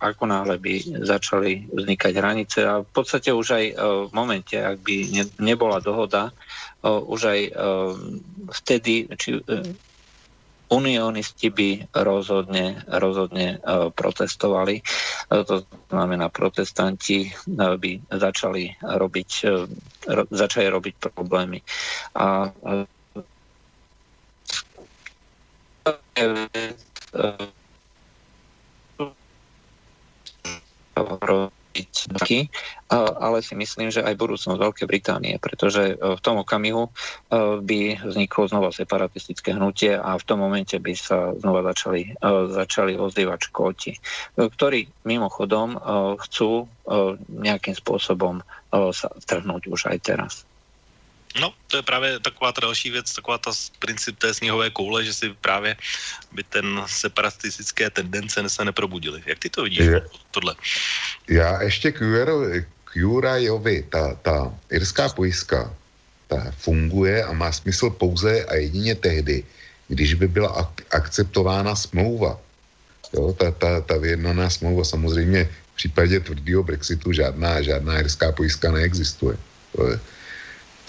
ako 0.00 0.22
náhle 0.24 0.56
by 0.56 1.04
začali 1.04 1.68
vznikať 1.68 2.12
hranice 2.16 2.64
a 2.64 2.80
v 2.80 2.90
podstate 2.90 3.28
už 3.28 3.46
aj 3.52 3.64
v 4.08 4.10
momente, 4.16 4.56
ak 4.56 4.80
by 4.80 4.96
ne, 5.12 5.24
nebola 5.36 5.84
dohoda, 5.84 6.32
už 6.86 7.20
aj 7.28 7.40
vtedy, 8.64 9.04
či 9.20 9.36
unionisti 10.68 11.48
by 11.48 11.92
rozhodne, 11.92 12.84
rozhodne 12.88 13.60
protestovali. 13.92 14.84
To 15.28 15.64
znamená, 15.88 16.28
protestanti 16.28 17.32
by 17.48 17.90
začali 18.12 18.76
robiť, 18.80 19.30
začali 20.28 20.66
robiť 20.68 20.94
problémy. 21.00 21.60
A 22.16 22.52
ale 33.20 33.38
si 33.44 33.54
myslím, 33.54 33.92
že 33.92 34.02
aj 34.02 34.18
budúcnosť 34.18 34.58
Veľkej 34.58 34.86
Británie, 34.88 35.36
pretože 35.38 35.94
e, 35.94 35.94
v 35.94 36.20
tom 36.24 36.40
okamihu 36.40 36.88
e, 36.88 36.90
by 37.60 37.80
vzniklo 38.02 38.48
znova 38.48 38.72
separatistické 38.72 39.54
hnutie 39.54 39.94
a 39.94 40.16
v 40.16 40.26
tom 40.26 40.40
momente 40.40 40.74
by 40.80 40.92
sa 40.96 41.36
znova 41.36 41.62
začali, 41.62 42.16
e, 42.16 42.30
začali 42.50 42.96
ozývať 42.96 43.52
škóti, 43.52 43.92
ktorí 44.34 44.88
mimochodom 45.04 45.78
chcú 46.24 46.66
nejakým 47.28 47.76
spôsobom 47.76 48.40
sa 48.72 49.08
trhnúť 49.28 49.68
už 49.68 49.92
aj 49.92 49.98
teraz. 50.00 50.47
No, 51.36 51.54
to 51.66 51.76
je 51.76 51.82
právě 51.82 52.20
taková 52.20 52.52
ta 52.52 52.60
další 52.60 52.90
věc, 52.90 53.12
taková 53.12 53.38
ta 53.38 53.52
princip 53.78 54.18
té 54.18 54.34
sněhové 54.34 54.70
koule, 54.70 55.04
že 55.04 55.14
si 55.14 55.34
právě 55.40 55.76
by 56.32 56.42
ten 56.42 56.82
separatistické 56.86 57.90
tendence 57.90 58.48
se 58.48 58.64
neprobudily. 58.64 59.22
Jak 59.26 59.38
ty 59.38 59.50
to 59.50 59.62
vidíš, 59.62 59.78
je, 59.78 60.02
tohle? 60.30 60.54
Já 61.28 61.62
ještě 61.62 61.92
k, 61.92 62.00
k 62.84 62.96
Jurajovi, 62.96 63.86
ta, 63.88 64.14
ta 64.14 64.54
irská 64.70 65.08
pojistka, 65.08 65.74
ta 66.26 66.52
funguje 66.58 67.24
a 67.24 67.32
má 67.32 67.52
smysl 67.52 67.90
pouze 67.90 68.44
a 68.44 68.54
jedině 68.54 68.94
tehdy, 68.94 69.44
když 69.88 70.14
by 70.14 70.28
byla 70.28 70.62
ak- 70.62 70.84
akceptována 70.90 71.76
smlouva. 71.76 72.40
Jo, 73.12 73.32
ta, 73.32 73.50
ta, 73.50 73.80
ta 73.80 73.96
vyjednaná 73.96 74.50
smlouva 74.50 74.84
samozřejmě 74.84 75.44
v 75.44 75.76
případě 75.76 76.20
tvrdého 76.20 76.62
Brexitu 76.62 77.12
žádná, 77.12 77.62
žádná 77.62 78.00
irská 78.00 78.32
pojistka 78.32 78.72
neexistuje. 78.72 79.36
To 79.76 79.88
je, 79.88 80.00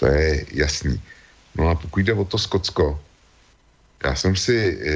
to 0.00 0.06
je 0.08 0.46
jasný. 0.52 0.96
No 1.54 1.68
a 1.68 1.74
pokud 1.74 2.00
jde 2.00 2.12
o 2.12 2.24
to 2.24 2.38
Skotsko, 2.38 3.00
já 4.04 4.14
jsem 4.14 4.36
si 4.36 4.56
e, 4.56 4.92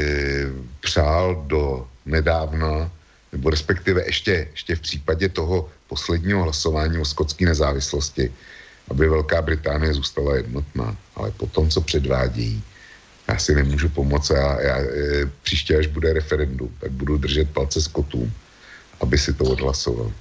přál 0.81 1.45
do 1.47 1.89
nedávna, 2.07 2.91
nebo 3.33 3.51
respektive 3.51 4.05
ještě, 4.07 4.49
ještě 4.51 4.77
v 4.77 4.81
případě 4.81 5.29
toho 5.29 5.69
posledního 5.89 6.43
hlasování 6.43 6.99
o 6.99 7.05
skotské 7.05 7.45
nezávislosti, 7.45 8.33
aby 8.89 9.09
Velká 9.09 9.43
Británie 9.43 9.95
zůstala 9.95 10.37
jednotná. 10.37 10.97
Ale 11.17 11.31
po 11.31 11.47
tom, 11.47 11.69
co 11.69 11.81
předvádějí, 11.81 12.63
já 13.29 13.39
si 13.39 13.55
nemůžu 13.55 13.89
pomoct. 13.89 14.31
Já, 14.31 14.61
já, 14.61 14.77
e, 14.79 15.29
příště, 15.43 15.77
až 15.77 15.87
bude 15.87 16.13
referendum, 16.13 16.73
tak 16.81 16.91
budu 16.91 17.19
držet 17.19 17.51
palce 17.51 17.81
Skotům, 17.81 18.33
aby 19.01 19.19
si 19.19 19.33
to 19.33 19.45
odhlasoval. 19.45 20.13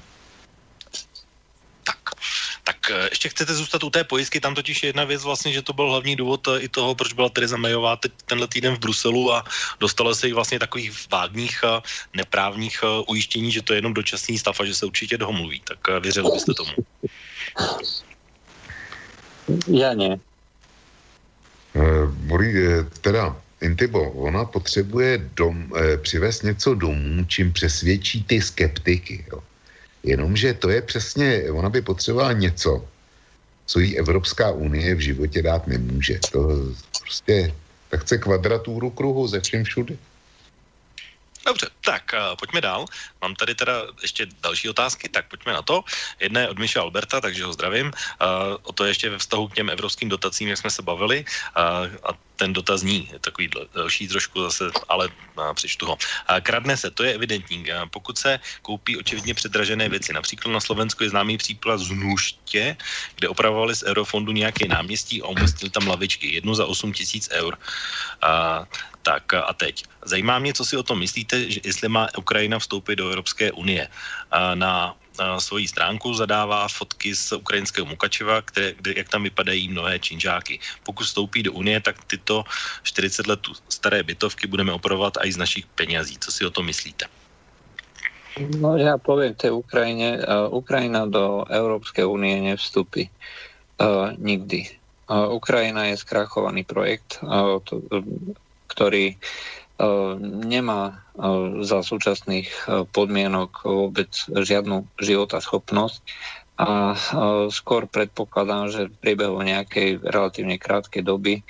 Tak 2.84 2.92
eh, 2.92 3.08
ještě 3.12 3.30
chcete 3.30 3.54
zůstat 3.54 3.84
u 3.84 3.90
té 3.90 4.04
pojistky, 4.04 4.40
tam 4.40 4.56
totiž 4.56 4.84
je 4.84 4.90
jedna 4.90 5.04
věc 5.04 5.24
vlastně, 5.24 5.54
že 5.54 5.62
to 5.62 5.74
byl 5.74 5.90
hlavní 5.90 6.16
důvod 6.16 6.48
eh, 6.48 6.60
i 6.60 6.68
toho, 6.68 6.96
proč 6.96 7.14
byla 7.14 7.30
Teresa 7.30 7.58
Mayová 7.58 7.96
teď 7.96 8.12
tenhle 8.26 8.48
týden 8.48 8.76
v 8.76 8.80
Bruselu 8.80 9.34
a 9.34 9.44
dostala 9.80 10.16
se 10.16 10.28
jí 10.28 10.34
vlastně 10.34 10.60
takových 10.60 11.08
vágních 11.12 11.60
eh, 11.64 11.82
neprávních 12.14 12.84
ujištění, 13.08 13.52
že 13.52 13.62
to 13.62 13.74
je 13.74 13.78
jenom 13.78 13.94
dočasný 13.94 14.38
stav 14.38 14.60
a 14.60 14.66
že 14.66 14.76
se 14.76 14.86
určitě 14.86 15.18
domluví. 15.18 15.62
Tak 15.64 16.02
věřili 16.02 16.32
byste 16.34 16.54
tomu? 16.54 16.72
Já 19.68 19.94
ne. 19.94 20.20
Uh, 21.74 22.12
teda 23.02 23.36
Intibo, 23.62 24.12
ona 24.12 24.46
potřebuje 24.46 25.30
dom, 25.34 25.72
přivést 26.02 26.44
něco 26.44 26.76
domů, 26.76 27.26
čím 27.26 27.54
přesvědčí 27.54 28.24
ty 28.24 28.42
skeptiky. 28.42 29.26
Jo. 29.32 29.44
Jenomže 30.04 30.54
to 30.54 30.70
je 30.70 30.82
přesně, 30.82 31.52
ona 31.52 31.70
by 31.70 31.82
potřebovala 31.82 32.34
něco, 32.34 32.88
co 33.66 33.80
jí 33.80 34.00
Evropská 34.00 34.52
unie 34.52 34.96
v 34.96 35.00
životě 35.00 35.42
dát 35.42 35.68
nemůže. 35.68 36.20
To 36.32 36.50
prostě, 37.00 37.54
tak 37.90 38.02
chce 38.02 38.18
kvadratúru 38.18 38.90
kruhu 38.90 39.28
ze 39.28 39.40
všem 39.40 39.64
všude. 39.64 39.96
Dobře, 41.46 41.70
tak 41.86 42.04
uh, 42.14 42.36
pojďme 42.40 42.62
dál. 42.62 42.86
Mám 43.22 43.36
tady 43.36 43.56
teda 43.56 43.84
ještě 44.02 44.28
další 44.44 44.70
otázky, 44.70 45.10
tak 45.10 45.28
pojďme 45.28 45.54
na 45.54 45.62
to. 45.62 45.84
Jedna 46.20 46.42
je 46.42 46.50
od 46.50 46.60
Miša 46.60 46.82
Alberta, 46.82 47.22
takže 47.22 47.44
ho 47.44 47.54
zdravím. 47.54 47.88
Uh, 47.88 48.56
o 48.64 48.72
to 48.72 48.86
ještě 48.86 49.10
ve 49.10 49.18
vztahu 49.18 49.48
k 49.48 49.56
těm 49.56 49.70
evropským 49.70 50.10
dotacím, 50.10 50.48
jak 50.48 50.58
jsme 50.58 50.72
se 50.72 50.82
bavili. 50.82 51.26
Uh, 51.28 51.92
a 52.04 52.10
ten 52.44 52.54
dotaz 52.54 52.84
zní 52.84 53.08
takový 53.24 53.48
další 53.72 54.08
trošku 54.12 54.44
zase, 54.44 54.68
ale 54.92 55.08
přečtu 55.56 55.88
ho. 55.88 55.96
Kradne 56.44 56.76
se, 56.76 56.92
to 56.92 57.08
je 57.08 57.16
evidentní. 57.16 57.72
Pokud 57.88 58.20
se 58.20 58.40
koupí 58.62 59.00
očividně 59.00 59.32
předražené 59.32 59.88
věci, 59.88 60.12
například 60.12 60.52
na 60.52 60.60
Slovensku 60.60 61.08
je 61.08 61.16
známý 61.16 61.40
příklad 61.40 61.80
z 61.80 61.96
Nůště, 61.96 62.76
kde 63.16 63.32
opravovali 63.32 63.72
z 63.76 63.84
Eurofondu 63.84 64.36
nějaké 64.36 64.68
náměstí 64.68 65.24
a 65.24 65.32
umístili 65.32 65.72
tam 65.72 65.88
lavičky, 65.88 66.36
jednu 66.36 66.52
za 66.52 66.68
8 66.68 66.92
tisíc 66.94 67.32
eur. 67.32 67.56
A, 68.22 68.68
tak 69.08 69.24
a 69.34 69.54
teď. 69.56 69.88
Zajímá 70.04 70.40
mě, 70.40 70.54
co 70.54 70.66
si 70.68 70.76
o 70.76 70.84
tom 70.84 71.00
myslíte, 71.00 71.52
že 71.52 71.60
jestli 71.64 71.88
má 71.88 72.12
Ukrajina 72.20 72.60
vstoupit 72.60 73.00
do 73.00 73.08
Evropské 73.08 73.52
unie. 73.56 73.88
A 74.32 74.56
na 74.56 74.96
svoji 75.38 75.68
stránku 75.68 76.14
zadává 76.14 76.68
fotky 76.68 77.16
z 77.16 77.32
ukrajinského 77.38 77.86
Mukačeva, 77.86 78.42
které, 78.42 78.74
kde, 78.74 78.94
jak 78.98 79.10
tam 79.10 79.24
vypadají 79.24 79.70
mnohé 79.70 80.00
činžáky. 80.00 80.60
Pokud 80.84 81.04
vstoupí 81.04 81.44
do 81.44 81.54
Unie, 81.54 81.82
tak 81.82 82.04
tyto 82.04 82.44
40 82.84 83.28
let 83.28 83.40
staré 83.70 84.04
bytovky 84.04 84.48
budeme 84.48 84.74
opravovat 84.74 85.18
i 85.24 85.32
z 85.32 85.38
našich 85.38 85.66
penězí. 85.66 86.18
Co 86.18 86.32
si 86.32 86.46
o 86.46 86.52
tom 86.52 86.66
myslíte? 86.66 87.06
No 88.34 88.74
ja 88.82 88.98
poviem 88.98 89.38
tej 89.38 89.54
Ukrajine, 89.54 90.18
uh, 90.18 90.50
Ukrajina 90.50 91.06
do 91.06 91.46
Európskej 91.46 92.02
únie 92.02 92.42
nevstúpi 92.42 93.06
uh, 93.06 94.10
nikdy. 94.18 94.74
Uh, 95.06 95.30
Ukrajina 95.38 95.94
je 95.94 96.02
skrachovaný 96.02 96.66
projekt, 96.66 97.22
uh, 97.22 97.62
to, 97.62 97.86
ktorý 98.74 99.14
uh, 99.14 99.18
nemá 100.22 101.02
za 101.66 101.80
súčasných 101.82 102.50
podmienok 102.94 103.66
vôbec 103.66 104.10
žiadnu 104.30 104.86
životaschopnosť 105.02 106.02
a 106.54 106.94
skôr 107.50 107.90
predpokladám, 107.90 108.70
že 108.70 108.82
v 108.86 109.00
priebehu 109.02 109.42
nejakej 109.42 110.06
relatívne 110.06 110.62
krátkej 110.62 111.02
doby 111.02 111.42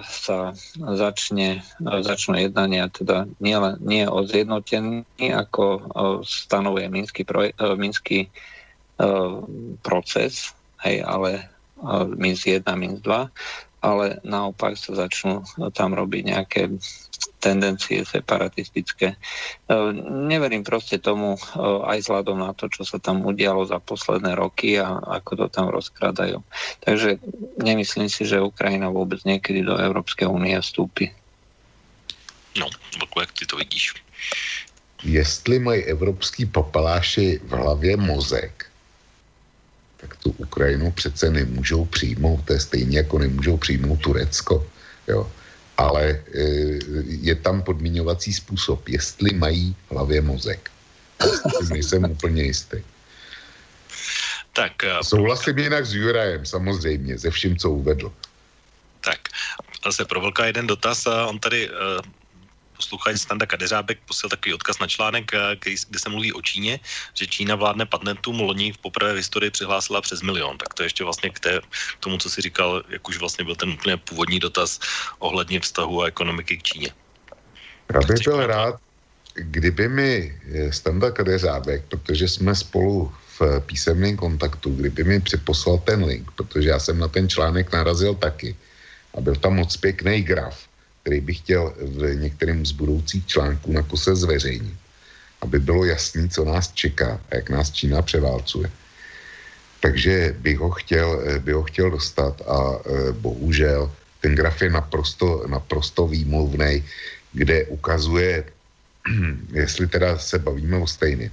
sa 0.00 0.56
začne, 0.76 1.60
začnú 1.80 2.40
jednania, 2.40 2.88
teda 2.88 3.28
nie, 3.40 3.56
nie 3.84 4.08
o 4.08 4.24
zjednotení, 4.24 5.04
ako 5.20 5.92
stanovuje 6.24 6.88
Minský, 6.88 7.28
projekt, 7.28 7.60
Minský 7.60 8.32
proces, 9.84 10.56
hej, 10.80 11.04
ale 11.04 11.52
Minsk 12.16 12.48
1, 12.48 12.64
Minsk 12.72 13.04
2, 13.04 13.28
ale 13.80 14.18
naopak 14.24 14.74
sa 14.74 14.96
začnú 14.96 15.44
tam 15.76 15.92
robiť 15.92 16.22
nejaké 16.26 16.62
tendencie 17.40 18.02
separatistické. 18.02 19.14
E, 19.14 19.16
neverím 20.26 20.64
proste 20.66 20.98
tomu 20.98 21.36
e, 21.36 21.40
aj 21.62 22.02
vzhľadom 22.02 22.38
na 22.40 22.52
to, 22.56 22.66
čo 22.66 22.82
sa 22.82 22.98
tam 22.98 23.22
udialo 23.22 23.62
za 23.68 23.78
posledné 23.78 24.34
roky 24.34 24.80
a 24.80 24.98
ako 25.20 25.44
to 25.44 25.46
tam 25.52 25.70
rozkradajú. 25.70 26.42
Takže 26.82 27.22
nemyslím 27.60 28.08
si, 28.10 28.26
že 28.26 28.42
Ukrajina 28.42 28.90
vôbec 28.90 29.22
niekedy 29.22 29.62
do 29.62 29.76
Európskej 29.78 30.26
únie 30.26 30.56
vstúpi. 30.58 31.12
No, 32.56 32.66
Vlku, 32.98 33.20
jak 33.20 33.32
ty 33.32 33.46
to 33.46 33.56
vidíš? 33.56 33.94
Jestli 35.04 35.58
mají 35.58 35.84
evropský 35.84 36.46
papaláši 36.46 37.40
v 37.44 37.50
hlavě 37.50 37.96
mozek, 37.96 38.65
tak 40.06 40.22
tu 40.22 40.30
Ukrajinu 40.38 40.90
přece 40.94 41.30
nemůžou 41.30 41.84
přijmout, 41.84 42.46
to 42.46 42.52
je 42.52 42.60
stejně 42.60 42.96
jako 42.98 43.18
nemůžou 43.18 43.56
přijmout 43.56 43.96
Turecko, 44.00 44.62
jo. 45.08 45.26
Ale 45.76 46.04
e, 46.14 46.42
je 47.04 47.34
tam 47.34 47.62
podmíňovací 47.62 48.32
způsob, 48.32 48.88
jestli 48.88 49.34
mají 49.34 49.74
v 49.88 49.90
hlavě 49.92 50.20
mozek. 50.22 50.70
Nejsem 51.70 52.04
úplně 52.04 52.42
jistý. 52.42 52.76
Tak, 54.52 54.72
uh, 54.84 55.02
Souhlasím 55.02 55.58
jinak 55.58 55.84
s 55.84 55.92
Jurajem, 55.92 56.46
samozřejmě, 56.46 57.18
ze 57.18 57.30
vším, 57.30 57.56
co 57.56 57.70
uvedl. 57.70 58.12
Tak, 59.04 59.20
zase 59.84 60.04
pro 60.04 60.20
Vlka 60.20 60.46
jeden 60.46 60.66
dotaz. 60.66 61.06
On 61.06 61.38
tady 61.38 61.68
uh, 61.68 62.00
posluchač 62.76 63.16
Standa 63.16 63.46
Kadeřábek 63.46 63.98
posil 64.06 64.30
takový 64.30 64.54
odkaz 64.54 64.78
na 64.78 64.86
článek, 64.86 65.32
který, 65.60 65.76
kde 65.88 65.98
se 65.98 66.08
mluví 66.08 66.32
o 66.32 66.42
Číně, 66.42 66.80
že 67.14 67.26
Čína 67.26 67.54
vládne 67.54 67.86
patentům 67.86 68.40
loni 68.40 68.72
v 68.72 68.78
poprvé 68.78 69.12
v 69.12 69.16
historii 69.16 69.50
přihlásila 69.50 70.00
přes 70.00 70.22
milion. 70.22 70.58
Tak 70.58 70.74
to 70.74 70.82
ještě 70.82 71.04
vlastně 71.04 71.30
k, 71.30 71.40
té, 71.40 71.60
k 71.60 72.00
tomu, 72.00 72.18
co 72.18 72.30
si 72.30 72.40
říkal, 72.40 72.82
jak 72.88 73.08
už 73.08 73.18
vlastně 73.18 73.44
byl 73.44 73.56
ten 73.56 73.70
úplně 73.70 73.96
původní 73.96 74.38
dotaz 74.38 74.80
ohledně 75.18 75.60
vztahu 75.60 76.02
a 76.02 76.06
ekonomiky 76.06 76.56
k 76.56 76.62
Číně. 76.62 76.90
Já 77.94 78.00
bych 78.00 78.22
byl 78.24 78.46
rád, 78.46 78.74
kdyby 79.34 79.88
mi 79.88 80.40
Standa 80.70 81.10
Kadeřábek, 81.10 81.84
protože 81.88 82.28
jsme 82.28 82.54
spolu 82.54 83.12
v 83.38 83.60
písemném 83.66 84.16
kontaktu, 84.16 84.72
kdyby 84.76 85.04
mi 85.04 85.20
připoslal 85.20 85.78
ten 85.78 86.04
link, 86.04 86.30
protože 86.36 86.68
já 86.68 86.78
jsem 86.80 86.98
na 86.98 87.08
ten 87.08 87.28
článek 87.28 87.72
narazil 87.72 88.14
taky 88.14 88.56
a 89.14 89.20
byl 89.20 89.36
tam 89.36 89.56
moc 89.56 89.76
pěkný 89.76 90.22
graf, 90.22 90.65
který 91.06 91.22
bych 91.22 91.38
chtěl 91.38 91.70
v 91.78 92.14
některém 92.18 92.66
z 92.66 92.74
budoucích 92.74 93.26
článků 93.26 93.72
na 93.72 93.82
kose 93.86 94.10
zveřejnit, 94.16 94.74
aby 95.40 95.62
bylo 95.62 95.84
jasný, 95.86 96.26
co 96.26 96.42
nás 96.44 96.74
čeká 96.74 97.22
a 97.30 97.34
jak 97.38 97.46
nás 97.50 97.70
Čína 97.70 98.02
převálcuje. 98.02 98.66
Takže 99.80 100.34
bych 100.42 100.58
ho 100.58 100.70
chtěl, 100.70 101.22
bych 101.46 101.54
ho 101.54 101.62
chtěl 101.62 101.90
dostat 101.94 102.42
a 102.42 102.58
e, 102.58 103.12
bohužel 103.22 103.86
ten 104.18 104.34
graf 104.34 104.58
je 104.62 104.70
naprosto, 104.70 105.46
naprosto 105.46 106.10
výmluvný, 106.10 106.82
kde 107.32 107.70
ukazuje, 107.70 108.42
jestli 109.62 109.86
teda 109.86 110.18
se 110.18 110.42
bavíme 110.42 110.82
o 110.82 110.90
stejným, 110.90 111.30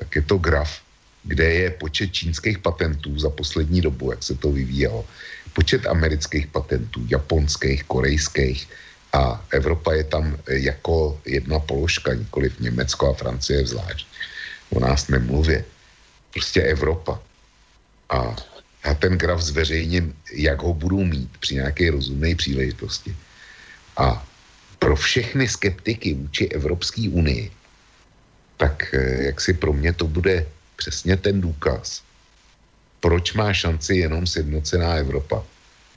tak 0.00 0.16
je 0.16 0.22
to 0.24 0.40
graf, 0.40 0.80
kde 1.28 1.44
je 1.44 1.68
počet 1.76 2.08
čínských 2.08 2.64
patentů 2.64 3.18
za 3.20 3.28
poslední 3.28 3.84
dobu, 3.84 4.16
jak 4.16 4.22
se 4.24 4.32
to 4.40 4.48
vyvíjelo, 4.48 5.04
počet 5.52 5.84
amerických 5.84 6.46
patentů, 6.48 7.04
japonských, 7.04 7.84
korejských 7.84 8.64
a 9.12 9.44
Evropa 9.50 9.92
je 9.92 10.04
tam 10.04 10.38
jako 10.48 11.20
jedna 11.24 11.58
položka, 11.58 12.14
nikoliv 12.14 12.60
Německo 12.60 13.10
a 13.10 13.14
Francie 13.14 13.66
zvlášť. 13.66 14.06
O 14.70 14.80
nás 14.80 15.08
nemluvě. 15.08 15.64
Prostě 16.30 16.62
Evropa. 16.62 17.18
A 18.10 18.36
já 18.84 18.94
ten 18.94 19.18
graf 19.18 19.40
zveřejním, 19.40 20.14
jak 20.32 20.62
ho 20.62 20.74
budu 20.74 21.04
mít 21.04 21.30
při 21.40 21.54
nějaké 21.54 21.90
rozumné 21.90 22.34
příležitosti. 22.34 23.16
A 23.96 24.26
pro 24.78 24.96
všechny 24.96 25.48
skeptiky 25.48 26.14
vůči 26.14 26.48
Evropské 26.48 27.08
unii, 27.08 27.50
tak 28.56 28.94
jak 29.18 29.40
si 29.40 29.52
pro 29.52 29.72
mě 29.72 29.92
to 29.92 30.06
bude 30.06 30.46
přesně 30.76 31.16
ten 31.16 31.40
důkaz, 31.40 32.02
proč 33.00 33.32
má 33.32 33.52
šanci 33.52 33.96
jenom 33.96 34.26
sjednocená 34.26 34.94
Evropa 34.94 35.44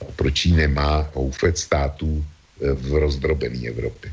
a 0.00 0.04
proč 0.16 0.46
ji 0.46 0.52
nemá 0.52 1.08
houfet 1.14 1.58
států 1.58 2.24
v 2.72 2.92
rozdrobené 2.96 3.68
Evropě. 3.68 4.12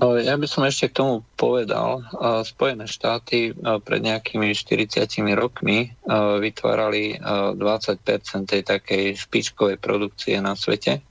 No, 0.00 0.16
ja 0.16 0.32
by 0.40 0.48
som 0.48 0.64
ešte 0.64 0.88
k 0.88 1.04
tomu 1.04 1.20
povedal, 1.36 2.00
Spojené 2.40 2.88
štáty 2.88 3.52
pred 3.84 4.00
nejakými 4.00 4.56
40 4.56 4.96
rokmi 5.36 5.92
vytvárali 6.40 7.20
20% 7.20 8.48
tej 8.48 8.62
takej 8.64 9.20
špičkovej 9.20 9.76
produkcie 9.76 10.40
na 10.40 10.56
svete. 10.56 11.04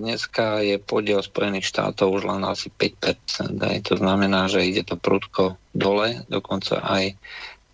Dneska 0.00 0.64
je 0.64 0.80
podiel 0.80 1.20
Spojených 1.20 1.68
štátov 1.68 2.08
už 2.08 2.22
len 2.24 2.40
asi 2.48 2.72
5%. 2.72 3.60
Aj 3.60 3.78
to 3.84 4.00
znamená, 4.00 4.48
že 4.48 4.64
ide 4.64 4.80
to 4.88 4.96
prudko 4.96 5.60
dole, 5.76 6.24
dokonca 6.32 6.80
aj 6.80 7.20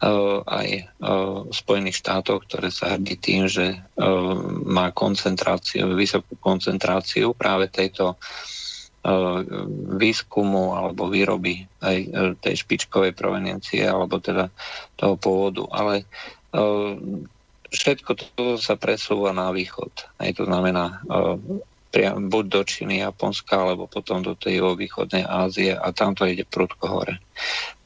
aj 0.00 0.68
v 1.00 1.52
Spojených 1.52 2.00
štátoch, 2.00 2.48
ktoré 2.48 2.72
sa 2.72 2.96
hrdí 2.96 3.20
tým, 3.20 3.52
že 3.52 3.84
má 4.64 4.88
koncentráciu, 4.96 5.92
vysokú 5.92 6.40
koncentráciu 6.40 7.36
práve 7.36 7.68
tejto 7.68 8.16
výskumu 9.96 10.76
alebo 10.76 11.08
výroby 11.08 11.64
aj 11.80 11.98
tej 12.44 12.54
špičkovej 12.64 13.16
proveniencie 13.16 13.84
alebo 13.84 14.20
teda 14.20 14.52
toho 14.96 15.16
pôvodu. 15.20 15.68
Ale 15.72 16.04
všetko 17.72 18.10
to 18.16 18.60
sa 18.60 18.76
presúva 18.80 19.32
na 19.36 19.52
východ. 19.52 19.92
Aj 20.20 20.32
to 20.36 20.44
znamená 20.48 21.00
buď 22.30 22.44
do 22.48 22.62
Číny, 22.62 23.02
Japonska, 23.02 23.56
alebo 23.56 23.90
potom 23.90 24.22
do 24.22 24.36
tej 24.36 24.62
východnej 24.62 25.26
Ázie 25.26 25.74
a 25.76 25.90
tam 25.90 26.12
to 26.14 26.28
ide 26.28 26.44
prudko 26.44 26.86
hore. 26.86 27.18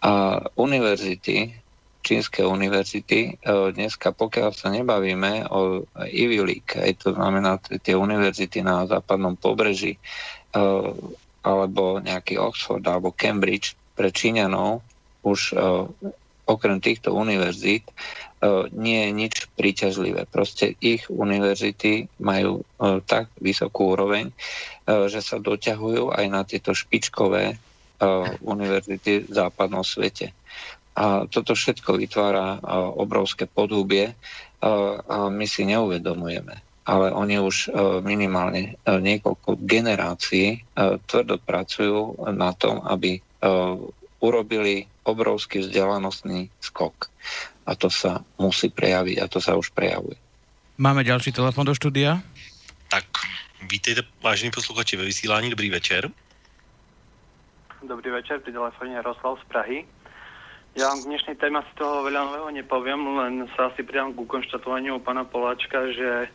A 0.04 0.44
univerzity, 0.60 1.63
čínske 2.04 2.44
univerzity. 2.44 3.40
Dneska, 3.48 4.12
pokiaľ 4.12 4.52
sa 4.52 4.68
nebavíme 4.68 5.48
o 5.48 5.88
Ivy 6.04 6.38
League, 6.44 6.76
aj 6.76 7.00
to 7.00 7.16
znamená 7.16 7.56
tie 7.80 7.96
univerzity 7.96 8.60
na 8.60 8.84
západnom 8.84 9.40
pobreží, 9.40 9.96
alebo 11.40 12.04
nejaký 12.04 12.36
Oxford 12.36 12.84
alebo 12.84 13.16
Cambridge 13.16 13.72
pre 13.96 14.12
Číňanov 14.12 14.84
už 15.24 15.56
okrem 16.44 16.78
týchto 16.84 17.16
univerzít 17.16 17.88
nie 18.76 19.08
je 19.08 19.10
nič 19.16 19.34
príťažlivé. 19.56 20.28
Proste 20.28 20.76
ich 20.84 21.08
univerzity 21.08 22.12
majú 22.20 22.60
tak 23.08 23.32
vysokú 23.40 23.96
úroveň, 23.96 24.28
že 24.84 25.24
sa 25.24 25.40
doťahujú 25.40 26.12
aj 26.12 26.24
na 26.28 26.44
tieto 26.44 26.76
špičkové 26.76 27.56
univerzity 28.44 29.24
v 29.24 29.32
západnom 29.32 29.80
svete. 29.80 30.36
A 30.94 31.26
toto 31.26 31.58
všetko 31.58 31.98
vytvára 31.98 32.62
obrovské 32.94 33.50
podúbie 33.50 34.14
a 34.62 35.28
my 35.28 35.46
si 35.46 35.66
neuvedomujeme. 35.66 36.62
Ale 36.84 37.10
oni 37.10 37.40
už 37.40 37.72
minimálne 38.04 38.76
niekoľko 38.86 39.58
generácií 39.64 40.62
tvrdo 41.08 41.40
pracujú 41.42 42.28
na 42.30 42.54
tom, 42.54 42.84
aby 42.86 43.18
urobili 44.22 44.86
obrovský 45.04 45.66
vzdelanostný 45.66 46.48
skok. 46.60 47.10
A 47.64 47.74
to 47.74 47.88
sa 47.88 48.20
musí 48.36 48.68
prejaviť 48.68 49.16
a 49.20 49.26
to 49.28 49.40
sa 49.40 49.56
už 49.56 49.72
prejavuje. 49.72 50.16
Máme 50.76 51.02
ďalší 51.02 51.32
telefon 51.32 51.64
do 51.66 51.74
štúdia. 51.74 52.20
Tak, 52.92 53.04
vítejte, 53.64 54.04
vážení 54.22 54.52
posluchači 54.52 54.96
ve 54.96 55.04
vysílání, 55.04 55.50
dobrý 55.50 55.70
večer. 55.70 56.10
Dobrý 57.84 58.10
večer, 58.10 58.40
pri 58.40 58.52
telefóne 58.52 58.96
Jaroslav 58.96 59.36
z 59.40 59.44
Prahy. 59.48 59.78
Ja 60.74 60.90
vám 60.90 61.06
k 61.06 61.10
dnešnej 61.14 61.38
téme 61.38 61.62
asi 61.62 61.70
toho 61.78 62.02
veľa 62.02 62.34
nového 62.34 62.50
nepoviem, 62.50 62.98
len 62.98 63.46
sa 63.54 63.70
asi 63.70 63.86
pridám 63.86 64.10
ku 64.10 64.26
konštatovaniu 64.26 64.98
pána 64.98 65.22
Poláčka, 65.22 65.86
že 65.94 66.26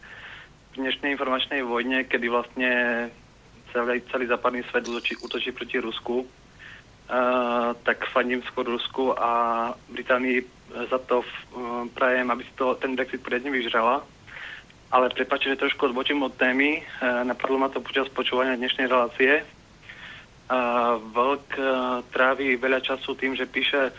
v 0.72 0.76
dnešnej 0.80 1.12
informačnej 1.20 1.60
vojne, 1.60 2.08
kedy 2.08 2.32
vlastne 2.32 2.72
celý, 3.76 4.00
celý 4.08 4.32
západný 4.32 4.64
svet 4.72 4.88
útočí, 4.88 5.20
útočí 5.20 5.52
proti 5.52 5.84
Rusku, 5.84 6.24
uh, 6.24 7.76
tak 7.84 8.08
fandím 8.16 8.40
skôr 8.48 8.64
Rusku 8.64 9.12
a 9.12 9.76
Británii 9.92 10.40
za 10.88 11.04
to 11.04 11.20
uh, 11.20 11.84
prajem, 11.92 12.32
aby 12.32 12.48
si 12.48 12.54
to, 12.56 12.80
ten 12.80 12.96
Brexit 12.96 13.20
poriadne 13.20 13.52
vyžrala. 13.52 14.08
Ale 14.88 15.12
prepáčte, 15.12 15.52
že 15.52 15.68
trošku 15.68 15.92
odbočím 15.92 16.24
od 16.24 16.32
témy. 16.40 16.80
Uh, 17.04 17.28
napadlo 17.28 17.60
ma 17.60 17.68
to 17.68 17.84
počas 17.84 18.08
počúvania 18.08 18.56
dnešnej 18.56 18.88
relácie. 18.88 19.44
Uh, 20.48 20.96
Vlk 21.12 21.60
uh, 21.60 21.68
trávi 22.16 22.56
veľa 22.56 22.80
času 22.80 23.20
tým, 23.20 23.36
že 23.36 23.44
píše 23.44 23.92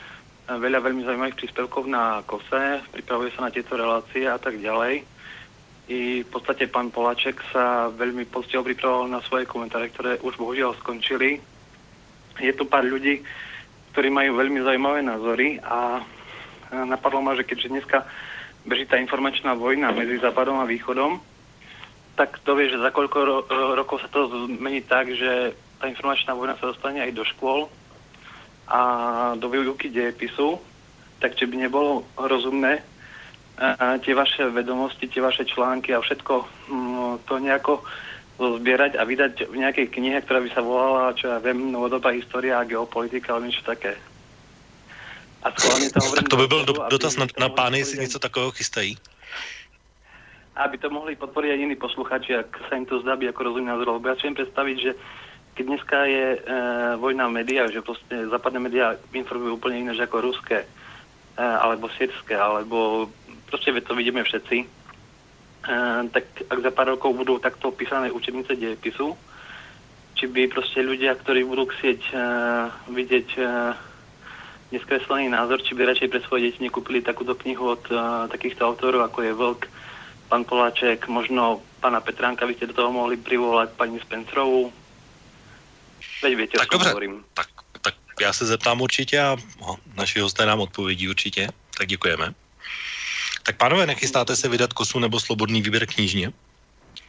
veľa 0.59 0.83
veľmi 0.83 1.07
zaujímavých 1.07 1.39
príspevkov 1.39 1.87
na 1.87 2.27
kose, 2.27 2.83
pripravuje 2.91 3.31
sa 3.37 3.47
na 3.47 3.55
tieto 3.55 3.79
relácie 3.79 4.27
a 4.27 4.41
tak 4.41 4.59
ďalej. 4.59 5.07
I 5.91 6.23
v 6.23 6.29
podstate 6.31 6.71
pán 6.71 6.91
Poláček 6.91 7.39
sa 7.51 7.91
veľmi 7.91 8.27
poctivo 8.31 8.63
pripravoval 8.63 9.11
na 9.11 9.21
svoje 9.27 9.47
komentáre, 9.47 9.91
ktoré 9.91 10.23
už 10.23 10.39
bohužiaľ 10.39 10.79
skončili. 10.79 11.43
Je 12.39 12.53
tu 12.55 12.67
pár 12.67 12.87
ľudí, 12.87 13.23
ktorí 13.95 14.09
majú 14.11 14.39
veľmi 14.39 14.63
zaujímavé 14.63 15.03
názory 15.03 15.59
a 15.63 16.03
napadlo 16.71 17.23
ma, 17.23 17.35
že 17.35 17.43
keďže 17.43 17.75
dneska 17.75 17.99
beží 18.63 18.87
tá 18.87 19.03
informačná 19.03 19.59
vojna 19.59 19.91
medzi 19.91 20.23
Západom 20.23 20.63
a 20.63 20.69
Východom, 20.69 21.19
tak 22.15 22.39
to 22.45 22.55
vie, 22.55 22.71
že 22.71 22.79
za 22.79 22.95
koľko 22.95 23.19
ro- 23.25 23.47
rokov 23.75 24.05
sa 24.05 24.09
to 24.13 24.47
zmení 24.47 24.85
tak, 24.87 25.11
že 25.11 25.57
tá 25.81 25.89
informačná 25.89 26.37
vojna 26.37 26.55
sa 26.61 26.71
dostane 26.71 27.01
aj 27.03 27.17
do 27.17 27.25
škôl, 27.25 27.67
a 28.71 28.81
do 29.35 29.51
výuky 29.51 29.91
dejepisu, 29.91 30.59
tak 31.19 31.35
či 31.35 31.47
by 31.47 31.67
nebolo 31.67 32.07
rozumné 32.17 32.81
a 33.61 34.01
tie 34.01 34.17
vaše 34.17 34.49
vedomosti, 34.49 35.05
tie 35.05 35.21
vaše 35.21 35.45
články 35.45 35.93
a 35.93 36.01
všetko 36.01 36.35
m, 36.73 37.19
to 37.29 37.37
nejako 37.37 37.85
zbierať 38.41 38.97
a 38.97 39.05
vydať 39.05 39.53
v 39.53 39.57
nejakej 39.61 39.87
knihe, 39.93 40.17
ktorá 40.25 40.41
by 40.41 40.49
sa 40.49 40.65
volala, 40.65 41.13
čo 41.13 41.29
ja 41.29 41.37
viem, 41.45 41.69
novodobá 41.69 42.17
história 42.17 42.57
a 42.57 42.65
geopolitika, 42.65 43.37
alebo 43.37 43.53
niečo 43.53 43.61
také. 43.61 44.01
A 45.43 45.53
schválně 45.53 45.91
to. 45.91 46.01
Tak 46.01 46.29
to 46.29 46.37
by 46.37 46.47
byl 46.47 46.65
do, 46.65 46.73
dotaz 46.91 47.17
na, 47.17 47.27
na 47.39 47.49
pány, 47.49 47.79
jestli 47.79 47.99
něco 47.99 48.19
takového 48.19 48.51
chystají. 48.51 48.97
Aby 50.57 50.79
to 50.79 50.91
mohli 50.91 51.17
podporiť 51.17 51.51
aj 51.53 51.61
iní 51.61 51.77
posluchači, 51.77 52.37
ak 52.37 52.53
sa 52.69 52.77
im 52.77 52.85
to 52.85 53.01
zdá 53.01 53.17
byť 53.17 53.33
ako 53.33 53.41
rozumný 53.45 53.73
názor. 53.73 53.97
Lebo 53.97 54.09
ja 54.09 54.17
si 54.21 54.29
predstaviť, 54.29 54.77
že 54.77 54.93
keď 55.61 55.65
dneska 55.69 55.99
je 56.09 56.27
e, 56.33 56.39
vojna 56.97 57.29
v 57.29 57.37
médiách, 57.45 57.69
že 57.69 57.85
proste 57.85 58.33
západné 58.33 58.65
médiá 58.65 58.97
informujú 59.13 59.61
úplne 59.61 59.85
iné, 59.85 59.93
ako 59.93 60.25
ruské, 60.25 60.65
e, 60.65 60.69
alebo 61.37 61.93
sírske, 62.01 62.33
alebo 62.33 63.13
proste 63.53 63.69
to 63.85 63.93
vidíme 63.93 64.25
všetci, 64.25 64.81
Eh, 65.61 66.03
tak 66.09 66.25
ak 66.49 66.59
za 66.65 66.73
pár 66.73 66.97
rokov 66.97 67.13
budú 67.13 67.37
takto 67.37 67.69
písané 67.69 68.09
učebnice 68.09 68.57
dejepisu, 68.57 69.13
či 70.17 70.25
by 70.25 70.49
proste 70.49 70.81
ľudia, 70.81 71.13
ktorí 71.17 71.45
budú 71.49 71.65
chcieť 71.71 72.01
uh, 72.13 72.69
vidieť 72.93 73.29
uh, 73.41 73.73
neskreslený 74.69 75.33
názor, 75.33 75.65
či 75.65 75.73
by 75.73 75.89
radšej 75.89 76.13
pre 76.13 76.21
svoje 76.21 76.51
deti 76.51 76.61
nekúpili 76.61 77.01
takúto 77.01 77.33
knihu 77.41 77.73
od 77.73 77.81
uh, 77.89 78.29
takýchto 78.29 78.69
autorov, 78.69 79.09
ako 79.09 79.19
je 79.25 79.33
Vlk, 79.33 79.63
pán 80.29 80.45
Poláček, 80.45 81.09
možno 81.09 81.65
pána 81.81 82.05
Petránka, 82.05 82.45
vy 82.45 82.53
ste 82.53 82.69
do 82.69 82.77
toho 82.77 82.93
mohli 82.93 83.17
privolať 83.17 83.73
pani 83.81 83.97
Spencerovú. 83.97 84.69
Veď 86.23 86.37
viete, 86.37 86.59
tak 86.59 86.69
o 86.69 86.73
dobře, 86.73 86.89
hovorím. 86.89 87.25
Tak, 87.35 87.47
tak 87.81 87.95
já 88.21 88.33
se 88.33 88.47
zeptám 88.47 88.81
určitě 88.81 89.21
a 89.21 89.37
naši 89.95 90.21
hosté 90.21 90.47
nám 90.47 90.61
odpovědí 90.61 91.09
určitě. 91.09 91.49
Tak 91.79 91.89
děkujeme. 91.89 92.35
Tak 93.43 93.57
pánové, 93.57 93.87
nechystáte 93.87 94.37
se 94.37 94.49
vydat 94.49 94.73
kosu 94.73 94.99
nebo 94.99 95.21
slobodný 95.21 95.63
výběr 95.63 95.87
knižně? 95.87 96.33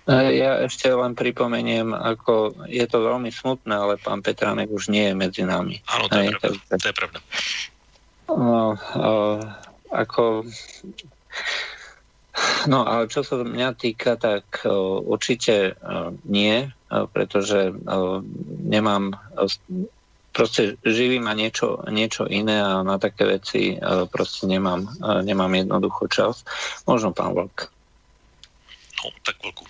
E, 0.07 0.17
ja 0.41 0.65
ešte 0.65 0.89
len 0.89 1.13
pripomeniem, 1.13 1.93
ako 1.93 2.65
je 2.65 2.85
to 2.89 3.05
veľmi 3.05 3.29
smutné, 3.29 3.69
ale 3.69 4.01
pán 4.01 4.25
Petránek 4.25 4.73
už 4.73 4.89
nie 4.89 5.13
je 5.13 5.13
medzi 5.13 5.43
nami. 5.45 5.77
Áno, 5.85 6.09
to, 6.09 6.17
je, 6.17 6.33
pravda. 6.33 6.73
to 6.73 6.87
je 6.89 6.95
pravda. 6.97 7.19
No, 8.25 8.73
uh, 8.97 9.39
ako... 9.93 10.49
No, 12.67 12.87
ale 12.87 13.11
čo 13.11 13.27
sa 13.27 13.43
mňa 13.43 13.75
týka, 13.75 14.15
tak 14.15 14.63
uh, 14.63 15.01
určite 15.03 15.75
uh, 15.75 16.15
nie, 16.23 16.69
uh, 16.69 17.05
pretože 17.11 17.75
nemám 18.63 19.17
proste 20.31 20.79
živí 20.87 21.19
ma 21.19 21.35
niečo, 21.35 21.83
niečo 21.91 22.23
iné 22.23 22.63
a 22.63 22.83
na 22.87 22.95
také 22.95 23.27
veci 23.27 23.75
proste 24.07 24.47
nemám, 24.47 24.87
nemám 25.27 25.51
jednoducho 25.55 26.07
čas. 26.07 26.47
Možno 26.87 27.11
pán 27.11 27.35
Vlk. 27.35 27.67
No, 29.03 29.05
tak 29.27 29.35
Vlku. 29.43 29.65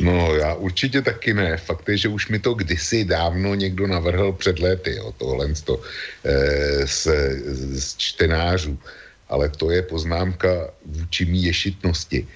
No, 0.00 0.34
já 0.34 0.54
určitě 0.54 1.02
taky 1.02 1.34
ne. 1.34 1.56
Fakt 1.56 1.88
je, 1.88 1.96
že 1.96 2.08
už 2.08 2.28
mi 2.28 2.38
to 2.38 2.54
kdysi 2.54 3.04
dávno 3.04 3.54
někdo 3.54 3.86
navrhl 3.86 4.32
před 4.32 4.58
léty, 4.58 4.96
jo, 4.96 5.12
tohle 5.18 5.52
to, 5.64 5.80
e, 6.24 6.86
z, 6.86 7.06
z 7.72 7.96
čtenářů. 7.96 8.78
Ale 9.28 9.48
to 9.48 9.70
je 9.70 9.82
poznámka 9.82 10.70
vůči 10.86 11.24
mý 11.24 11.44
ješitnosti. 11.44 12.26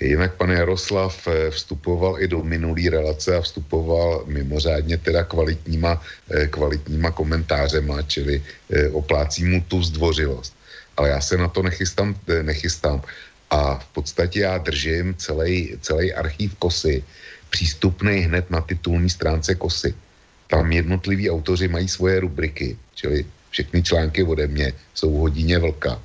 Jinak 0.00 0.34
pan 0.34 0.50
Jaroslav 0.50 1.14
eh, 1.28 1.50
vstupoval 1.50 2.20
i 2.20 2.28
do 2.28 2.42
minulý 2.42 2.88
relace 2.88 3.36
a 3.36 3.40
vstupoval 3.40 4.24
mimořádně 4.26 4.98
teda 4.98 5.24
kvalitníma, 5.24 6.02
eh, 6.30 6.46
kvalitníma 6.46 7.10
komentářema, 7.10 8.02
čili 8.02 8.42
eh, 8.42 8.88
oplácí 8.88 9.44
mu 9.44 9.60
tu 9.68 9.82
zdvořilost. 9.82 10.56
Ale 10.96 11.08
já 11.08 11.20
se 11.20 11.36
na 11.36 11.48
to 11.48 11.62
nechystám, 11.62 12.16
nechystám. 12.42 13.02
A 13.50 13.78
v 13.78 13.86
podstatě 13.86 14.40
já 14.40 14.58
držím 14.58 15.14
celý, 15.14 15.78
celý 15.80 16.12
archív 16.12 16.54
Kosy 16.58 17.04
přístupný 17.50 18.26
hned 18.26 18.50
na 18.50 18.60
titulní 18.60 19.10
stránce 19.10 19.54
Kosy. 19.54 19.94
Tam 20.46 20.72
jednotliví 20.72 21.30
autoři 21.30 21.68
mají 21.68 21.88
svoje 21.88 22.20
rubriky, 22.20 22.78
čili 22.94 23.26
všechny 23.50 23.82
články 23.82 24.22
ode 24.22 24.46
mě 24.46 24.72
jsou 24.94 25.10
v 25.14 25.20
hodině 25.20 25.58
vlka. 25.58 26.02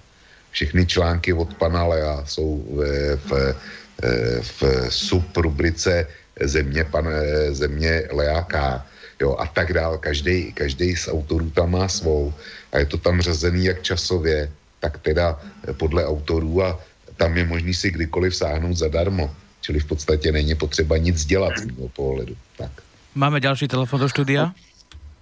Všechny 0.51 0.85
články 0.85 1.33
od 1.33 1.53
pana 1.53 1.85
Lea 1.85 2.23
jsou 2.25 2.63
v, 2.69 2.79
v 3.15 3.55
Eh, 4.03 4.39
v 4.41 4.63
subrubrice 4.89 6.07
země, 6.39 6.83
pan, 6.83 7.07
eh, 7.07 7.51
země 7.51 8.07
Leáka, 8.11 8.85
jo, 9.19 9.35
a 9.35 9.47
tak 9.47 9.73
dál. 9.73 9.97
Každý, 9.97 10.53
každý 10.53 10.95
z 10.95 11.07
autorů 11.07 11.49
tam 11.51 11.71
má 11.71 11.87
svou 11.87 12.33
a 12.71 12.79
je 12.79 12.85
to 12.85 12.97
tam 12.97 13.21
řazený 13.21 13.65
jak 13.65 13.83
časově, 13.83 14.51
tak 14.79 15.03
teda 15.03 15.35
podle 15.75 16.05
autorů 16.05 16.63
a 16.63 16.79
tam 17.17 17.37
je 17.37 17.43
možný 17.43 17.73
si 17.73 17.91
kdykoliv 17.91 18.35
sáhnout 18.35 18.77
zadarmo. 18.77 19.35
Čili 19.61 19.79
v 19.79 19.85
podstatě 19.85 20.31
není 20.31 20.55
potřeba 20.55 20.97
nic 20.97 21.25
dělat 21.25 21.59
z 21.59 21.65
mého 21.65 21.89
pohledu. 21.89 22.37
Tak. 22.57 22.71
Máme 23.15 23.39
další 23.39 23.67
telefon 23.67 23.99
do 23.99 24.09
studia? 24.09 24.55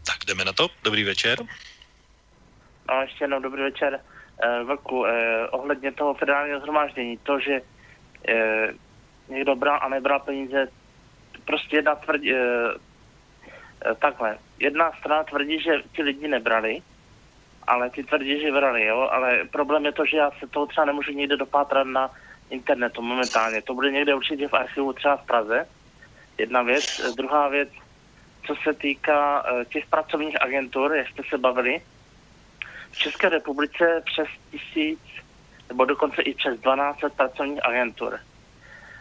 Tak 0.06 0.22
jdeme 0.27 0.45
na 0.45 0.53
to. 0.53 0.69
Dobrý 0.83 1.03
večer. 1.03 1.41
No, 2.89 3.01
ještě 3.01 3.23
jednou 3.23 3.41
dobrý 3.41 3.61
večer. 3.73 3.99
Eh, 4.43 4.64
Vlku, 4.64 5.06
eh, 5.06 5.48
ohledně 5.48 5.91
toho 5.91 6.14
federálního 6.14 6.59
zhromáždění, 6.59 7.17
to, 7.17 7.40
že 7.40 7.61
eh, 8.27 8.74
někdo 9.30 9.56
bral 9.56 9.80
a 9.82 9.90
nebral 9.90 10.19
peníze. 10.19 10.67
Prostě 11.45 11.75
jedna 11.75 11.95
tvrdí, 11.95 12.33
eh, 12.33 12.38
eh, 13.85 13.95
takhle, 13.95 14.38
jedna 14.59 14.91
strana 14.99 15.24
tvrdí, 15.24 15.59
že 15.59 15.82
ti 15.91 16.03
lidi 16.03 16.27
nebrali, 16.27 16.82
ale 17.67 17.90
ty 17.90 18.03
tvrdí, 18.03 18.41
že 18.41 18.51
brali, 18.51 18.85
jo, 18.85 19.09
ale 19.11 19.45
problém 19.51 19.85
je 19.85 19.91
to, 19.91 20.06
že 20.06 20.17
já 20.17 20.32
se 20.32 20.48
toho 20.48 20.66
třeba 20.66 20.85
nemůžu 20.85 21.11
někde 21.11 21.38
dopátrat 21.38 21.88
na 21.88 22.11
internetu 22.49 23.01
momentálně. 23.01 23.61
To 23.61 23.74
bude 23.74 23.91
někde 23.91 24.16
určitě 24.16 24.48
v 24.48 24.53
archivu 24.53 24.93
třeba 24.93 25.17
v 25.17 25.25
Praze. 25.25 25.67
Jedna 26.38 26.61
věc. 26.61 27.16
Druhá 27.17 27.48
věc, 27.48 27.69
co 28.48 28.56
se 28.64 28.74
týká 28.74 29.45
eh, 29.45 29.66
těch 29.66 29.85
pracovních 29.85 30.41
agentur, 30.41 30.95
jak 30.95 31.07
jste 31.09 31.24
se 31.30 31.38
bavili, 31.38 31.82
v 32.91 32.98
České 32.98 33.30
republice 33.30 34.03
přes 34.06 34.27
tisíc 34.51 34.99
nebo 35.69 35.85
dokonce 35.85 36.22
i 36.22 36.33
přes 36.33 36.59
12 36.59 36.99
pracovních 37.16 37.66
agentur. 37.66 38.19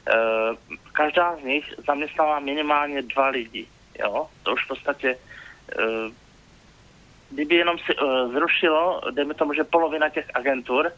Eh, 0.08 0.56
každá 0.92 1.36
z 1.36 1.44
nich 1.44 1.74
zaměstnává 1.86 2.40
minimálně 2.40 3.02
dva 3.02 3.28
lidi. 3.28 3.66
Jo? 3.98 4.28
To 4.42 4.52
už 4.52 4.64
v 4.64 4.68
podstatě, 4.68 5.18
eh, 5.78 6.10
kdyby 7.30 7.54
jenom 7.54 7.78
si 7.78 7.92
eh, 7.92 8.28
zrušilo, 8.28 9.00
dejme 9.10 9.34
tomu, 9.34 9.54
že 9.54 9.64
polovina 9.64 10.08
těch 10.08 10.26
agentur, 10.34 10.92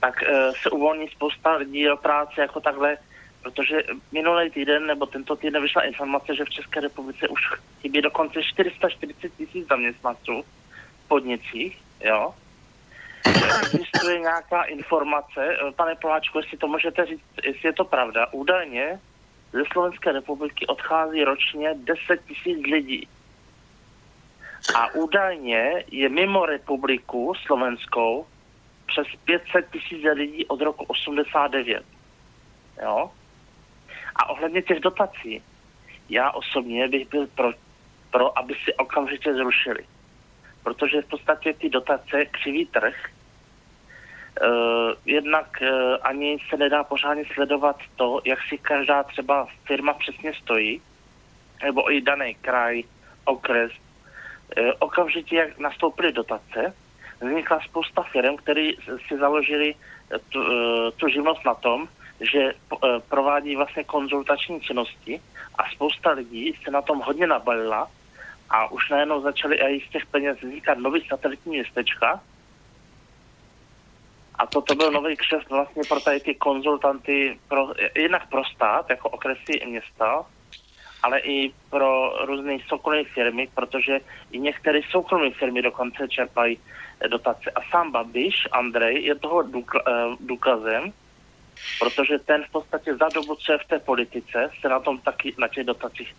tak 0.00 0.24
se 0.62 0.70
uvolní 0.70 1.08
spousta 1.08 1.54
lidí 1.56 1.84
do 1.84 1.96
práce 1.96 2.40
jako 2.40 2.60
takhle, 2.60 2.96
protože 3.42 3.82
minulý 4.12 4.50
týden 4.50 4.86
nebo 4.86 5.06
tento 5.06 5.36
týden 5.36 5.62
vyšla 5.62 5.82
informace, 5.82 6.34
že 6.34 6.44
v 6.44 6.50
České 6.50 6.80
republice 6.80 7.28
už 7.28 7.40
chybí 7.80 8.02
dokonce 8.02 8.42
440 8.42 9.32
tisíc 9.36 9.68
zaměstnanců 9.68 10.42
v 11.04 11.08
podnicích, 11.08 11.82
jo, 12.00 12.34
existuje 13.62 14.18
nějaká 14.18 14.62
informace, 14.62 15.40
eh, 15.40 15.72
pane 15.72 15.94
Poláčku, 15.94 16.38
jestli 16.38 16.58
to 16.58 16.68
můžete 16.68 17.06
říct, 17.06 17.24
jestli 17.44 17.68
je 17.68 17.72
to 17.72 17.84
pravda. 17.84 18.32
Údajně 18.32 19.00
ze 19.52 19.62
Slovenské 19.72 20.12
republiky 20.12 20.66
odchází 20.66 21.24
ročně 21.24 21.74
10 21.74 22.24
tisíc 22.26 22.66
lidí. 22.66 23.08
A 24.74 24.94
údajně 24.94 25.84
je 25.90 26.08
mimo 26.08 26.46
republiku 26.46 27.34
slovenskou 27.46 28.26
přes 28.86 29.06
500 29.24 29.70
tisíc 29.70 30.04
lidí 30.12 30.46
od 30.46 30.60
roku 30.60 30.84
89. 30.84 31.84
Jo? 32.82 33.10
A 34.16 34.28
ohledně 34.28 34.62
těch 34.62 34.80
dotací, 34.80 35.42
já 36.08 36.30
osobně 36.30 36.88
bych 36.88 37.08
byl 37.08 37.26
pro, 37.26 37.52
pro 38.10 38.38
aby 38.38 38.54
si 38.64 38.74
okamžitě 38.74 39.34
zrušili. 39.34 39.86
Protože 40.62 41.02
v 41.02 41.08
podstatě 41.08 41.52
ty 41.52 41.68
dotace 41.68 42.24
křiví 42.24 42.66
trh 42.66 42.94
Uh, 44.42 44.94
jednak 45.06 45.46
uh, 45.62 45.96
ani 46.02 46.38
se 46.48 46.56
nedá 46.56 46.84
pořádně 46.84 47.24
sledovat 47.34 47.76
to, 47.96 48.20
jak 48.24 48.38
si 48.48 48.58
každá 48.58 49.02
třeba 49.02 49.46
firma 49.66 49.92
přesně 49.92 50.34
stojí, 50.34 50.82
nebo 51.62 51.92
i 51.92 52.00
daný 52.00 52.34
kraj, 52.34 52.82
okres. 53.24 53.72
Uh, 53.72 54.70
okamžitě, 54.78 55.36
jak 55.36 55.58
nastoupily 55.58 56.12
dotace, 56.12 56.74
vznikla 57.20 57.60
spousta 57.60 58.02
firm, 58.02 58.36
které 58.36 58.70
si 59.08 59.18
založili 59.18 59.74
tu, 60.28 60.40
tu 60.96 61.08
živnost 61.08 61.44
na 61.44 61.54
tom, 61.54 61.88
že 62.32 62.52
provádí 63.08 63.56
vlastně 63.56 63.84
konzultační 63.84 64.60
činnosti 64.60 65.20
a 65.58 65.70
spousta 65.70 66.10
lidí 66.10 66.54
se 66.64 66.70
na 66.70 66.82
tom 66.82 66.98
hodně 66.98 67.26
nabalila 67.26 67.90
a 68.50 68.70
už 68.70 68.90
najednou 68.90 69.20
začaly 69.20 69.56
i 69.56 69.80
z 69.80 69.90
těch 69.90 70.06
peněz 70.06 70.38
vznikat 70.40 70.78
nový 70.78 71.06
satelitní 71.08 71.56
městečka, 71.56 72.20
a 74.38 74.46
toto 74.46 74.74
byl 74.74 74.90
nový 74.90 75.16
kšeft 75.16 75.50
vlastně 75.50 75.82
pro 75.88 76.00
tady 76.00 76.20
ty 76.20 76.34
konzultanty, 76.34 77.38
pro, 77.48 77.72
jednak 77.94 78.28
pro 78.28 78.44
stát, 78.44 78.90
jako 78.90 79.08
okresy 79.08 79.60
města, 79.66 80.26
ale 81.02 81.20
i 81.20 81.52
pro 81.70 82.12
různé 82.26 82.58
soukromé 82.68 83.04
firmy, 83.04 83.48
protože 83.54 84.00
i 84.30 84.38
některé 84.38 84.80
soukromé 84.90 85.30
firmy 85.30 85.62
dokonce 85.62 86.08
čerpají 86.08 86.58
dotace. 87.08 87.50
A 87.50 87.60
sám 87.70 87.92
Babiš, 87.92 88.34
Andrej, 88.52 89.04
je 89.04 89.14
toho 89.14 89.44
důkazem, 90.20 90.92
protože 91.78 92.18
ten 92.18 92.44
v 92.44 92.50
podstatě 92.52 92.96
za 92.96 93.08
dobu, 93.08 93.34
co 93.34 93.52
je 93.52 93.58
v 93.58 93.68
té 93.68 93.78
politice, 93.78 94.50
se 94.60 94.68
na 94.68 94.80
tom 94.80 94.98
taky, 94.98 95.34
na 95.38 95.48
těch 95.48 95.64
dotacích 95.64 96.14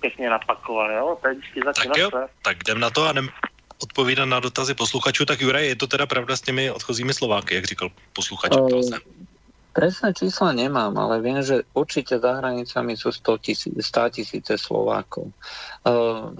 pěkně 0.00 0.30
napakoval, 0.30 0.90
jo? 0.90 1.18
Tak 1.22 1.36
tak 1.74 1.96
jo, 1.96 2.10
tak 2.42 2.56
jdem 2.60 2.80
na 2.80 2.90
to 2.90 3.04
a 3.04 3.12
jdem 3.12 3.28
odpovídat 3.82 4.24
na 4.24 4.40
dotazy 4.40 4.74
posluchačů. 4.74 5.24
Tak 5.24 5.40
Juraj, 5.40 5.66
je 5.66 5.76
to 5.76 5.86
teda 5.86 6.06
pravda 6.06 6.36
s 6.36 6.40
těmi 6.40 6.70
odchozími 6.70 7.14
Slováky, 7.14 7.54
jak 7.54 7.64
říkal 7.64 7.88
posluchač? 8.12 8.52
Uh, 8.56 8.80
Presné 9.70 10.10
čísla 10.10 10.50
nemám, 10.50 10.90
ale 10.98 11.22
viem, 11.22 11.46
že 11.46 11.62
určite 11.78 12.18
za 12.18 12.42
hranicami 12.42 12.98
sú 12.98 13.14
100 13.14 13.38
tisíce, 13.38 13.78
100 13.78 14.16
tisíce 14.18 14.54
Slovákov. 14.58 15.30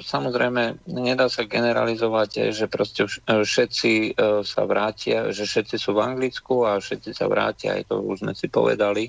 Samozrejme, 0.03 0.83
nedá 0.91 1.31
sa 1.31 1.47
generalizovať, 1.47 2.51
že 2.51 2.67
proste 2.67 3.07
všetci 3.09 3.91
e, 3.91 4.45
sa 4.45 4.63
vrátia, 4.67 5.31
že 5.33 5.49
všetci 5.49 5.81
sú 5.81 5.97
v 5.97 6.05
Anglicku 6.05 6.69
a 6.69 6.77
všetci 6.77 7.17
sa 7.17 7.25
vrátia, 7.31 7.79
aj 7.79 7.89
to 7.89 8.05
už 8.05 8.21
sme 8.27 8.35
si 8.35 8.53
povedali. 8.53 9.09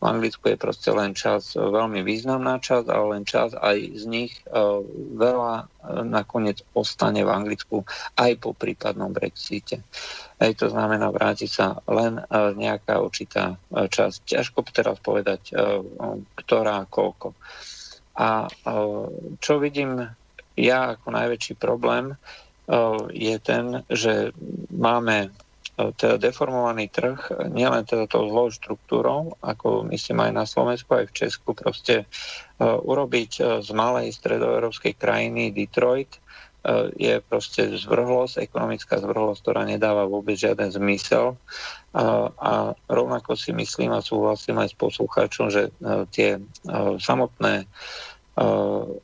V 0.00 0.04
Anglicku 0.04 0.50
je 0.50 0.58
proste 0.58 0.90
len 0.90 1.14
čas, 1.14 1.54
veľmi 1.54 2.02
významná 2.02 2.58
časť, 2.58 2.90
ale 2.90 3.20
len 3.20 3.24
čas 3.28 3.54
aj 3.54 3.76
z 4.00 4.04
nich 4.08 4.32
e, 4.48 4.82
veľa 5.14 5.54
e, 5.60 5.64
nakoniec 6.08 6.64
ostane 6.72 7.20
v 7.22 7.30
Anglicku 7.30 7.84
aj 8.16 8.32
po 8.40 8.56
prípadnom 8.56 9.14
Brexite. 9.14 9.84
Hej, 10.38 10.54
to 10.54 10.70
znamená 10.70 11.10
vrátiť 11.10 11.50
sa 11.50 11.82
len 11.90 12.22
uh, 12.22 12.54
nejaká 12.54 13.02
určitá 13.02 13.58
uh, 13.58 13.90
časť. 13.90 14.22
Ťažko 14.22 14.58
teraz 14.70 15.02
povedať, 15.02 15.50
uh, 15.50 15.82
ktorá, 16.38 16.86
koľko. 16.86 17.34
A 18.18 18.50
čo 19.38 19.62
vidím 19.62 20.02
ja 20.58 20.98
ako 20.98 21.14
najväčší 21.14 21.54
problém, 21.54 22.18
je 23.14 23.36
ten, 23.38 23.86
že 23.86 24.34
máme 24.74 25.30
teda 25.78 26.18
deformovaný 26.18 26.90
trh, 26.90 27.46
nielen 27.46 27.86
teda 27.86 28.10
tou 28.10 28.26
zlou 28.26 28.50
štruktúrou, 28.50 29.38
ako 29.38 29.86
myslím 29.94 30.26
aj 30.26 30.32
na 30.34 30.44
Slovensku, 30.50 30.98
aj 30.98 31.14
v 31.14 31.14
Česku, 31.14 31.54
proste 31.54 32.10
urobiť 32.58 33.62
z 33.62 33.70
malej 33.70 34.10
stredoeurópskej 34.18 34.98
krajiny 34.98 35.54
Detroit 35.54 36.18
E, 36.18 36.20
je 36.98 37.22
proste 37.22 37.78
zvrhlosť, 37.78 38.42
ekonomická 38.42 38.98
zvrhlosť, 38.98 39.40
ktorá 39.40 39.62
nedáva 39.62 40.04
vôbec 40.10 40.34
žiaden 40.34 40.68
zmysel. 40.74 41.38
A, 41.94 42.28
a 42.34 42.52
rovnako 42.90 43.38
si 43.38 43.54
myslím 43.54 43.94
a 43.94 44.04
súhlasím 44.04 44.60
aj 44.60 44.74
s 44.74 44.76
poslucháčom, 44.76 45.48
že 45.48 45.70
e, 45.70 45.72
tie 46.12 46.36
e, 46.36 46.40
samotné 46.98 47.64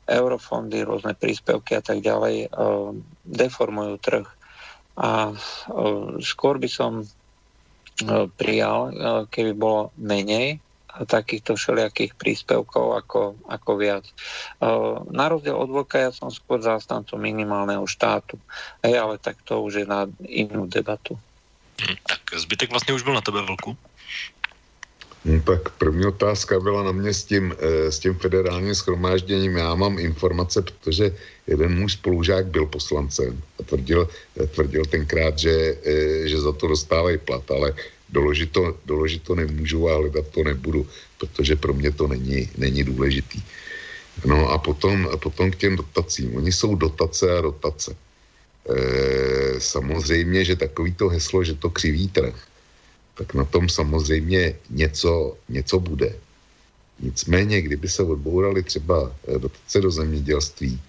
eurofondy, 0.07 0.87
rôzne 0.87 1.11
príspevky 1.11 1.75
a 1.75 1.83
tak 1.83 1.99
ďalej 1.99 2.47
deformujú 3.27 3.99
trh. 3.99 4.23
A 4.95 5.35
skôr 6.23 6.55
by 6.55 6.69
som 6.71 7.03
prijal, 8.39 8.95
keby 9.27 9.51
bolo 9.59 9.91
menej 9.99 10.63
takýchto 11.03 11.59
všelijakých 11.59 12.15
príspevkov 12.15 12.95
ako, 13.03 13.35
ako 13.51 13.71
viac. 13.75 14.07
Na 15.11 15.27
rozdiel 15.27 15.59
od 15.59 15.67
Vlka 15.67 16.07
ja 16.07 16.11
som 16.15 16.31
skôr 16.31 16.63
zástancom 16.63 17.19
minimálneho 17.19 17.83
štátu, 17.83 18.39
Hej, 18.79 18.95
ale 19.03 19.15
tak 19.19 19.43
to 19.43 19.59
už 19.59 19.83
je 19.83 19.85
na 19.85 20.07
inú 20.23 20.71
debatu. 20.71 21.19
Hm, 21.81 21.95
tak 22.07 22.21
zbytek 22.39 22.69
vlastně 22.69 22.93
už 22.93 23.03
byl 23.03 23.13
na 23.13 23.21
tebe, 23.21 23.41
Vlku. 23.41 23.77
No, 25.25 25.41
tak 25.41 25.69
první 25.69 26.05
otázka 26.05 26.59
byla 26.59 26.83
na 26.83 26.91
mě 26.91 27.13
s 27.13 27.23
tím, 27.23 27.53
eh, 27.57 27.91
s 27.91 27.99
tím 27.99 28.13
federálním 28.13 28.75
schromážděním. 28.75 29.57
Já 29.57 29.75
mám 29.75 29.99
informace, 29.99 30.61
protože 30.61 31.11
jeden 31.47 31.79
můj 31.79 31.89
spolužák 31.89 32.45
byl 32.45 32.65
poslancem 32.65 33.41
a 33.59 33.63
tvrdil, 33.63 34.07
tvrdil 34.53 34.85
tenkrát, 34.85 35.33
že, 35.39 35.49
eh, 35.81 36.27
že 36.29 36.37
za 36.41 36.53
to 36.53 36.67
dostávají 36.67 37.17
plat, 37.17 37.41
ale 37.51 37.73
Doložit 38.09 38.51
to, 38.51 38.77
doložit 38.85 39.23
to 39.23 39.35
nemůžu 39.35 39.89
a 39.89 39.97
hledat 39.97 40.27
to 40.27 40.43
nebudu, 40.43 40.87
protože 41.17 41.55
pro 41.55 41.73
mě 41.73 41.91
to 41.91 42.07
není, 42.07 42.49
není 42.57 42.83
důležitý. 42.83 43.41
No 44.25 44.49
a 44.49 44.57
potom, 44.57 45.09
a 45.11 45.17
potom 45.17 45.51
k 45.51 45.55
těm 45.55 45.75
dotacím. 45.75 46.35
Oni 46.35 46.51
jsou 46.51 46.75
dotace 46.75 47.37
a 47.37 47.41
dotace. 47.41 47.95
E, 47.95 49.59
samozřejmě, 49.59 50.45
že 50.45 50.55
takovýto 50.55 51.09
heslo, 51.09 51.43
že 51.43 51.53
to 51.53 51.69
křiví 51.69 52.07
trh, 52.07 52.35
tak 53.17 53.33
na 53.33 53.45
tom 53.45 53.69
samozřejmě 53.69 54.55
něco, 54.69 55.37
něco 55.49 55.79
bude. 55.79 56.15
Nicméně, 56.99 57.61
kdyby 57.61 57.87
se 57.89 58.03
odbourali 58.03 58.63
třeba 58.63 59.11
e, 59.27 59.39
dotace 59.39 59.81
do 59.81 59.91
zemědělství, 59.91 60.81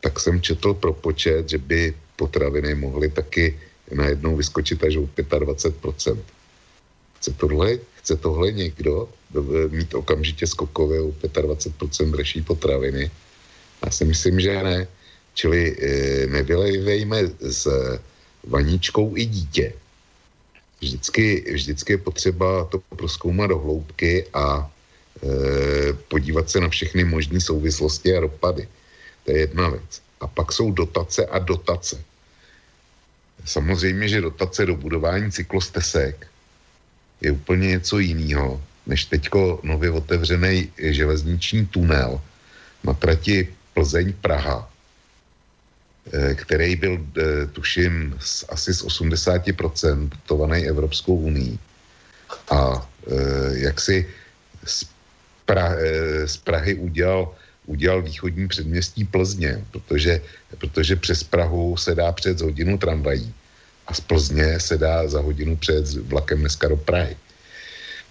tak 0.00 0.20
jsem 0.20 0.40
četl 0.40 0.74
propočet, 0.74 1.48
že 1.48 1.58
by 1.58 1.94
potraviny 2.16 2.74
mohly 2.74 3.08
taky 3.10 3.58
najednou 3.94 4.36
vyskočit 4.36 4.84
až 4.84 4.96
o 4.96 5.02
25%. 5.02 6.18
Chce 7.16 7.30
tohle, 7.32 7.78
chce 7.94 8.16
tohle 8.16 8.52
někdo 8.52 9.08
mít 9.68 9.94
okamžitě 9.94 10.46
skokově 10.46 11.00
o 11.00 11.08
25% 11.08 12.10
dražší 12.10 12.42
potraviny? 12.42 13.10
Já 13.84 13.90
si 13.90 14.04
myslím, 14.04 14.40
že 14.40 14.62
ne. 14.62 14.88
Čili 15.34 15.76
e, 15.76 16.26
nevylejvejme 16.26 17.28
s 17.40 17.68
vaničkou 18.44 19.16
i 19.16 19.26
dítě. 19.26 19.72
Vždycky, 20.80 21.52
vždycky 21.52 21.92
je 21.92 21.98
potřeba 21.98 22.64
to 22.64 22.78
proskoumat 22.96 23.50
do 23.50 23.58
hloubky 23.58 24.26
a 24.34 24.64
e, 24.64 25.92
podívat 25.92 26.50
se 26.50 26.60
na 26.60 26.68
všechny 26.68 27.04
možné 27.04 27.40
souvislosti 27.40 28.16
a 28.16 28.20
dopady. 28.20 28.68
To 29.24 29.32
je 29.32 29.38
jedna 29.38 29.68
věc. 29.68 30.02
A 30.20 30.26
pak 30.26 30.52
jsou 30.52 30.72
dotace 30.72 31.26
a 31.26 31.38
dotace. 31.38 32.04
Samozřejmě, 33.46 34.08
že 34.08 34.20
dotace 34.20 34.66
do 34.66 34.76
budování 34.76 35.32
cyklostesek 35.32 36.26
je 37.20 37.30
úplně 37.32 37.68
něco 37.68 37.98
jiného, 37.98 38.62
než 38.86 39.04
teďko 39.04 39.60
nově 39.62 39.90
otevřený 39.90 40.70
železniční 40.78 41.66
tunel 41.66 42.20
na 42.84 42.92
trati 42.92 43.48
Plzeň-Praha, 43.74 44.70
eh, 46.12 46.34
který 46.34 46.76
byl, 46.76 46.94
eh, 46.98 47.46
tuším, 47.46 48.18
asi 48.48 48.74
z 48.74 48.82
80% 48.82 50.08
dotovaný 50.08 50.66
Evropskou 50.66 51.16
unii. 51.16 51.58
A 52.50 52.82
eh, 52.82 53.70
jak 53.70 53.80
si 53.80 54.06
z, 54.64 54.84
pra, 55.46 55.78
z 56.26 56.36
Prahy 56.42 56.74
udělal, 56.74 57.30
udělal 57.66 58.02
východní 58.02 58.48
předměstí 58.48 59.04
Plzně, 59.04 59.64
protože, 59.70 60.20
protože 60.58 60.96
přes 60.96 61.22
Prahu 61.22 61.76
se 61.76 61.94
dá 61.94 62.12
před 62.12 62.40
hodinu 62.40 62.78
tramvají 62.78 63.34
a 63.86 63.94
z 63.94 64.00
Plzně 64.00 64.60
se 64.60 64.78
dá 64.78 65.08
za 65.08 65.20
hodinu 65.20 65.56
přejet 65.56 65.86
vlakem 66.10 66.40
dneska 66.40 66.68
do 66.68 66.76
Prahy. 66.76 67.16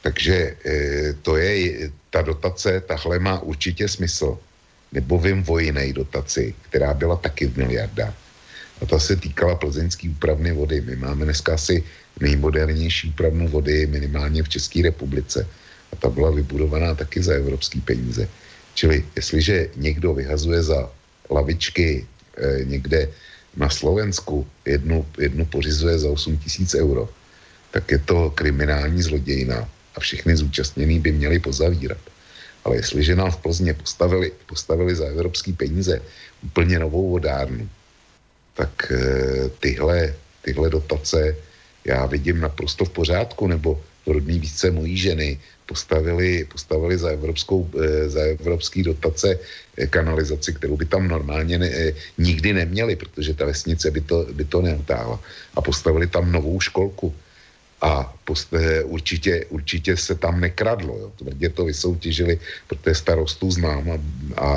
Takže 0.02 0.56
e, 0.66 1.14
to 1.22 1.38
je, 1.38 1.90
ta 2.10 2.22
dotace, 2.22 2.82
tahle 2.88 3.20
má 3.20 3.40
určitě 3.40 3.88
smysl. 3.88 4.38
Nebo 4.92 5.20
vím 5.20 5.44
o 5.48 5.60
jiné 5.60 5.94
dotaci, 5.94 6.54
která 6.70 6.94
byla 6.94 7.16
taky 7.16 7.48
v 7.48 7.58
miliardách. 7.58 8.14
A 8.82 8.86
ta 8.86 9.00
se 9.00 9.16
týkala 9.16 9.56
plzeňské 9.56 10.10
úpravny 10.10 10.52
vody. 10.52 10.82
My 10.82 10.96
máme 10.96 11.26
dneska 11.26 11.54
asi 11.54 11.84
nejmodernější 12.22 13.10
úpravnu 13.10 13.48
vody 13.48 13.88
minimálně 13.88 14.44
v 14.44 14.50
České 14.50 14.82
republice. 14.82 15.48
A 15.92 15.96
ta 15.96 16.10
byla 16.10 16.32
vybudovaná 16.32 16.96
taky 16.96 17.24
za 17.24 17.34
evropské 17.34 17.82
peníze. 17.82 18.28
Čili 18.76 19.06
jestliže 19.16 19.70
někdo 19.76 20.14
vyhazuje 20.14 20.64
za 20.64 20.92
lavičky 21.32 22.06
e, 22.38 22.66
někde 22.66 23.10
na 23.56 23.70
Slovensku 23.70 24.48
jednu, 24.66 25.08
jednu 25.18 25.46
pořizuje 25.46 26.00
za 26.00 26.10
8 26.10 26.38
tisíc 26.38 26.76
euro, 26.76 27.10
tak 27.72 27.92
je 27.92 28.00
to 28.00 28.30
kriminální 28.36 29.02
zlodějina 29.02 29.70
a 29.96 30.00
všechny 30.00 30.36
zúčastnění 30.36 31.00
by 31.00 31.12
měli 31.12 31.40
pozavírat. 31.40 32.04
Ale 32.64 32.76
jestliže 32.76 33.16
nám 33.16 33.32
v 33.32 33.38
Plzně 33.38 33.74
postavili, 33.74 34.32
postavili 34.46 34.96
za 34.96 35.06
evropský 35.06 35.54
peníze 35.54 36.02
úplně 36.44 36.80
novou 36.80 37.10
vodárnu, 37.10 37.70
tak 38.54 38.92
e, 38.92 39.00
tyhle, 39.60 40.14
tyhle 40.42 40.70
dotace 40.70 41.36
já 41.86 42.06
vidím 42.06 42.40
naprosto 42.40 42.86
v 42.86 42.90
pořádku, 42.90 43.48
nebo 43.48 43.82
rodný 44.08 44.40
více 44.40 44.72
mojí 44.72 44.98
ženy 44.98 45.40
postavili, 45.66 46.46
postavili 46.46 46.98
za, 46.98 47.10
evropskou, 47.10 47.70
e, 47.74 48.10
za 48.10 48.22
evropský 48.22 48.84
dotace 48.84 49.40
e, 49.78 49.88
kanalizaci, 49.88 50.54
kterou 50.54 50.78
by 50.78 50.86
tam 50.86 51.08
normálně 51.08 51.58
ne, 51.58 51.70
e, 51.70 51.94
nikdy 52.18 52.54
neměli, 52.54 52.96
protože 52.96 53.34
ta 53.34 53.46
vesnice 53.46 53.92
by 53.92 54.02
to, 54.02 54.26
by 54.34 54.46
to 54.46 54.62
neutáhla. 54.62 55.20
A 55.56 55.62
postavili 55.62 56.08
tam 56.08 56.32
novou 56.32 56.60
školku. 56.60 57.14
A 57.82 58.14
poste, 58.24 58.84
určitě, 58.84 59.46
určitě 59.50 59.98
se 59.98 60.16
tam 60.16 60.42
nekradlo. 60.42 60.98
Jo. 60.98 61.12
Tvrdě 61.16 61.50
to 61.50 61.66
vysoutěžili, 61.66 62.40
protože 62.68 62.96
starostu 62.96 63.52
znám 63.52 63.92
a, 63.92 63.98
a 64.42 64.50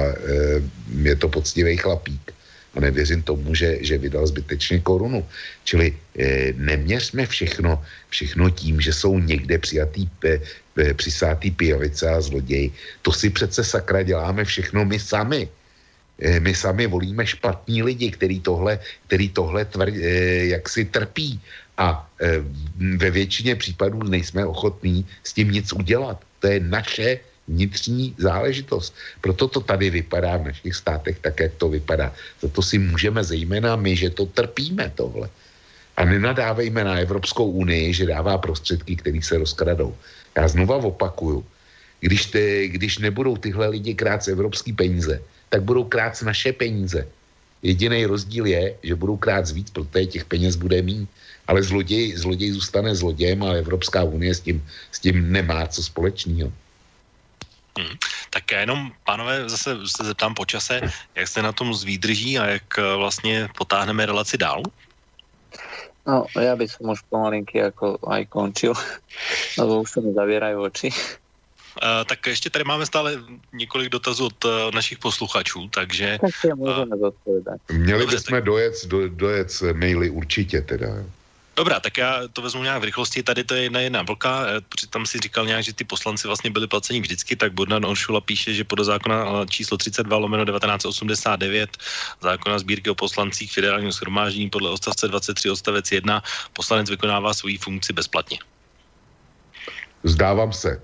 je 1.03 1.17
to 1.17 1.29
poctivý 1.29 1.77
chlapík 1.77 2.38
nevěřím 2.81 3.23
tomu, 3.23 3.55
že, 3.55 3.79
že 3.81 3.99
vydal 3.99 4.27
zbytečně 4.27 4.81
korunu. 4.81 5.27
Čili 5.65 5.97
e, 6.19 6.53
neměřme 6.57 7.27
všechno, 7.27 7.83
všechno 8.09 8.51
tím, 8.51 8.81
že 8.81 8.93
jsou 8.93 9.19
někde 9.19 9.59
přijatý, 9.59 10.07
pe, 10.19 10.41
pe, 10.75 10.95
přisátý 10.95 11.51
pijavice 11.51 12.11
a 12.11 12.21
zloději. 12.21 12.73
To 13.03 13.13
si 13.13 13.31
přece 13.31 13.65
sakra 13.65 14.03
děláme 14.03 14.45
všechno 14.45 14.85
my 14.85 14.99
sami. 14.99 15.49
eh, 16.19 16.41
my 16.41 16.55
sami 16.55 16.87
volíme 16.87 17.27
špatní 17.27 17.83
lidi, 17.83 18.11
který 18.11 18.41
tohle, 18.41 18.79
který 19.07 19.29
tohle 19.31 19.65
tvr, 19.65 19.89
eh, 19.91 20.47
jak 20.47 20.69
si 20.69 20.85
trpí 20.85 21.41
a 21.79 22.11
eh, 22.21 22.43
ve 22.97 23.11
většině 23.11 23.57
případů 23.57 24.03
nejsme 24.03 24.47
ochotní 24.47 25.07
s 25.23 25.33
tím 25.33 25.51
nic 25.51 25.73
udělat. 25.73 26.19
To 26.41 26.47
je 26.47 26.61
naše 26.61 27.21
vnitřní 27.49 28.15
záležitost. 28.19 28.95
Proto 29.21 29.49
to 29.49 29.61
tady 29.61 29.91
vypadá 29.91 30.37
v 30.37 30.45
našich 30.45 30.75
státech 30.75 31.19
tak, 31.19 31.41
jak 31.41 31.53
to 31.57 31.69
vypadá. 31.69 32.15
Za 32.41 32.49
to 32.49 32.63
si 32.63 32.79
můžeme 32.79 33.25
zejména 33.25 33.77
my, 33.77 33.97
že 33.97 34.11
to 34.11 34.27
trpíme 34.27 34.93
tohle. 34.95 35.29
A 35.97 36.05
nenadávejme 36.05 36.85
na 36.85 36.95
Evropskou 37.03 37.51
unii, 37.51 37.95
že 37.95 38.07
dává 38.07 38.39
prostředky, 38.39 38.97
které 38.97 39.19
se 39.23 39.39
rozkradou. 39.39 39.97
Já 40.37 40.49
znova 40.49 40.77
opakuju, 40.77 41.45
když, 42.01 42.27
ty, 42.27 42.71
když 42.73 42.99
nebudou 42.99 43.37
tyhle 43.37 43.69
lidi 43.69 43.95
krát 43.95 44.29
evropský 44.29 44.73
peníze, 44.73 45.23
tak 45.49 45.63
budou 45.63 45.85
krát 45.85 46.23
naše 46.23 46.53
peníze. 46.53 47.07
Jediný 47.63 48.07
rozdíl 48.07 48.47
je, 48.47 48.75
že 48.83 48.95
budou 48.95 49.17
krát 49.17 49.51
víc, 49.51 49.71
protože 49.71 50.07
těch 50.07 50.25
peněz 50.25 50.55
bude 50.57 50.83
mít. 50.83 51.09
Ale 51.47 51.63
zloděj, 51.63 52.17
zloděj 52.17 52.51
zůstane 52.53 52.95
zlodějem 52.95 53.43
a 53.43 53.59
Evropská 53.59 54.05
unie 54.05 54.35
s 54.35 54.41
tím, 54.41 54.63
s 54.93 55.01
tím 55.01 55.33
nemá 55.33 55.67
co 55.67 55.83
společného. 55.83 56.53
Hmm. 57.79 57.95
Tak 58.31 58.51
já 58.51 58.61
jenom, 58.61 58.93
pánové, 59.05 59.49
zase 59.49 59.79
se 59.87 60.05
zeptám 60.05 60.35
po 60.35 60.45
čase, 60.45 60.81
jak 61.15 61.29
se 61.29 61.43
na 61.43 61.53
tom 61.53 61.75
z 61.75 61.85
výdrží 61.85 62.39
a 62.39 62.47
jak 62.47 62.79
eh, 62.79 62.97
vlastně 62.97 63.49
potáhneme 63.59 64.07
relaci 64.07 64.39
dál? 64.39 64.63
No, 66.09 66.25
ja 66.41 66.57
by 66.57 66.65
som 66.65 66.89
už 66.89 67.05
pomalinky 67.13 67.61
ako 67.61 68.01
aj 68.09 68.33
končil, 68.33 68.73
lebo 69.61 69.85
už 69.85 69.89
sa 69.93 70.01
mi 70.01 70.17
zavierajú 70.17 70.57
oči. 70.65 70.89
Uh, 71.79 72.03
tak 72.09 72.27
ještě 72.27 72.51
tady 72.51 72.65
máme 72.65 72.87
stále 72.87 73.23
několik 73.53 73.89
dotazů 73.89 74.27
od 74.27 74.45
uh, 74.45 74.51
našich 74.75 74.99
posluchačů, 74.99 75.69
takže... 75.69 76.19
Tak 76.21 76.35
si 76.35 76.49
můžeme 76.55 76.97
uh. 76.97 77.13
Měli 77.71 78.07
bychom 78.07 78.43
dojet, 78.43 78.75
do, 78.87 79.09
dojet 79.09 79.63
maily 79.73 80.11
určitě 80.11 80.61
teda. 80.61 80.89
Dobrá, 81.59 81.81
tak 81.81 81.99
já 81.99 82.23
to 82.33 82.43
vezmu 82.43 82.63
nějak 82.63 82.81
v 82.81 82.85
rychlosti. 82.85 83.23
Tady 83.23 83.45
to 83.45 83.55
je 83.55 83.63
jedna 83.63 83.81
jedna 83.81 84.03
vlka. 84.03 84.47
Eh, 84.47 84.87
tam 84.91 85.07
si 85.07 85.19
říkal 85.19 85.47
nějak, 85.47 85.65
že 85.65 85.73
ty 85.75 85.85
poslanci 85.85 86.27
vlastně 86.27 86.51
byli 86.51 86.67
placeni 86.67 87.01
vždycky, 87.01 87.37
tak 87.37 87.53
Bodnan 87.53 87.87
Oršula 87.87 88.21
píše, 88.21 88.55
že 88.55 88.65
podle 88.65 88.85
zákona 88.85 89.27
eh, 89.27 89.47
číslo 89.51 89.77
32 89.77 90.17
lomeno 90.17 90.45
1989 90.45 91.71
zákona 92.23 92.59
sbírky 92.59 92.91
o 92.91 92.95
poslancích 92.95 93.53
federálního 93.53 93.93
shromáždění 93.93 94.51
podle 94.51 94.71
odstavce 94.71 95.09
23 95.09 95.51
odstavec 95.51 95.93
1 95.93 96.23
poslanec 96.53 96.91
vykonává 96.91 97.35
svoji 97.35 97.59
funkci 97.59 97.93
bezplatně. 97.93 98.39
Zdávám 100.07 100.53
se. 100.53 100.83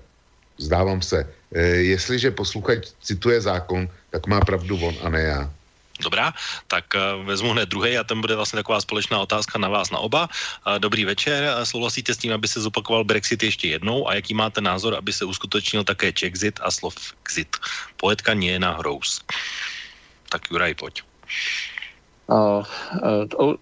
Zdávám 0.57 1.01
se. 1.01 1.23
E, 1.55 1.61
jestliže 1.95 2.31
posluchač 2.31 2.91
cituje 2.99 3.41
zákon, 3.41 3.87
tak 4.11 4.27
má 4.27 4.43
pravdu 4.43 4.75
on 4.75 4.95
a 5.03 5.09
ne 5.09 5.21
já. 5.21 5.54
Dobrá, 6.03 6.33
tak 6.67 6.91
uh, 6.91 7.23
vezmu 7.25 7.55
hned 7.55 7.69
druhý 7.69 7.97
a 7.97 8.03
ten 8.03 8.21
bude 8.21 8.35
vlastně 8.35 8.57
taková 8.57 8.81
společná 8.81 9.19
otázka 9.19 9.59
na 9.59 9.69
vás 9.69 9.91
na 9.91 9.99
oba. 9.99 10.27
Uh, 10.67 10.79
dobrý 10.79 11.05
večer, 11.05 11.55
souhlasíte 11.63 12.13
s 12.13 12.17
tím, 12.17 12.33
aby 12.33 12.47
se 12.47 12.61
zopakoval 12.61 13.03
Brexit 13.03 13.43
ještě 13.43 13.67
jednou 13.67 14.07
a 14.07 14.15
jaký 14.15 14.33
máte 14.33 14.61
názor, 14.61 14.95
aby 14.95 15.13
se 15.13 15.25
uskutečnil 15.25 15.83
také 15.83 16.13
Czexit 16.13 16.59
a 16.63 16.71
Slovxit? 16.71 17.57
Poetka 17.97 18.33
Niena 18.33 18.71
Hrous. 18.71 19.23
Tak 20.29 20.51
Juraj, 20.51 20.75
pojď. 20.75 21.01
Uh, 22.25 22.65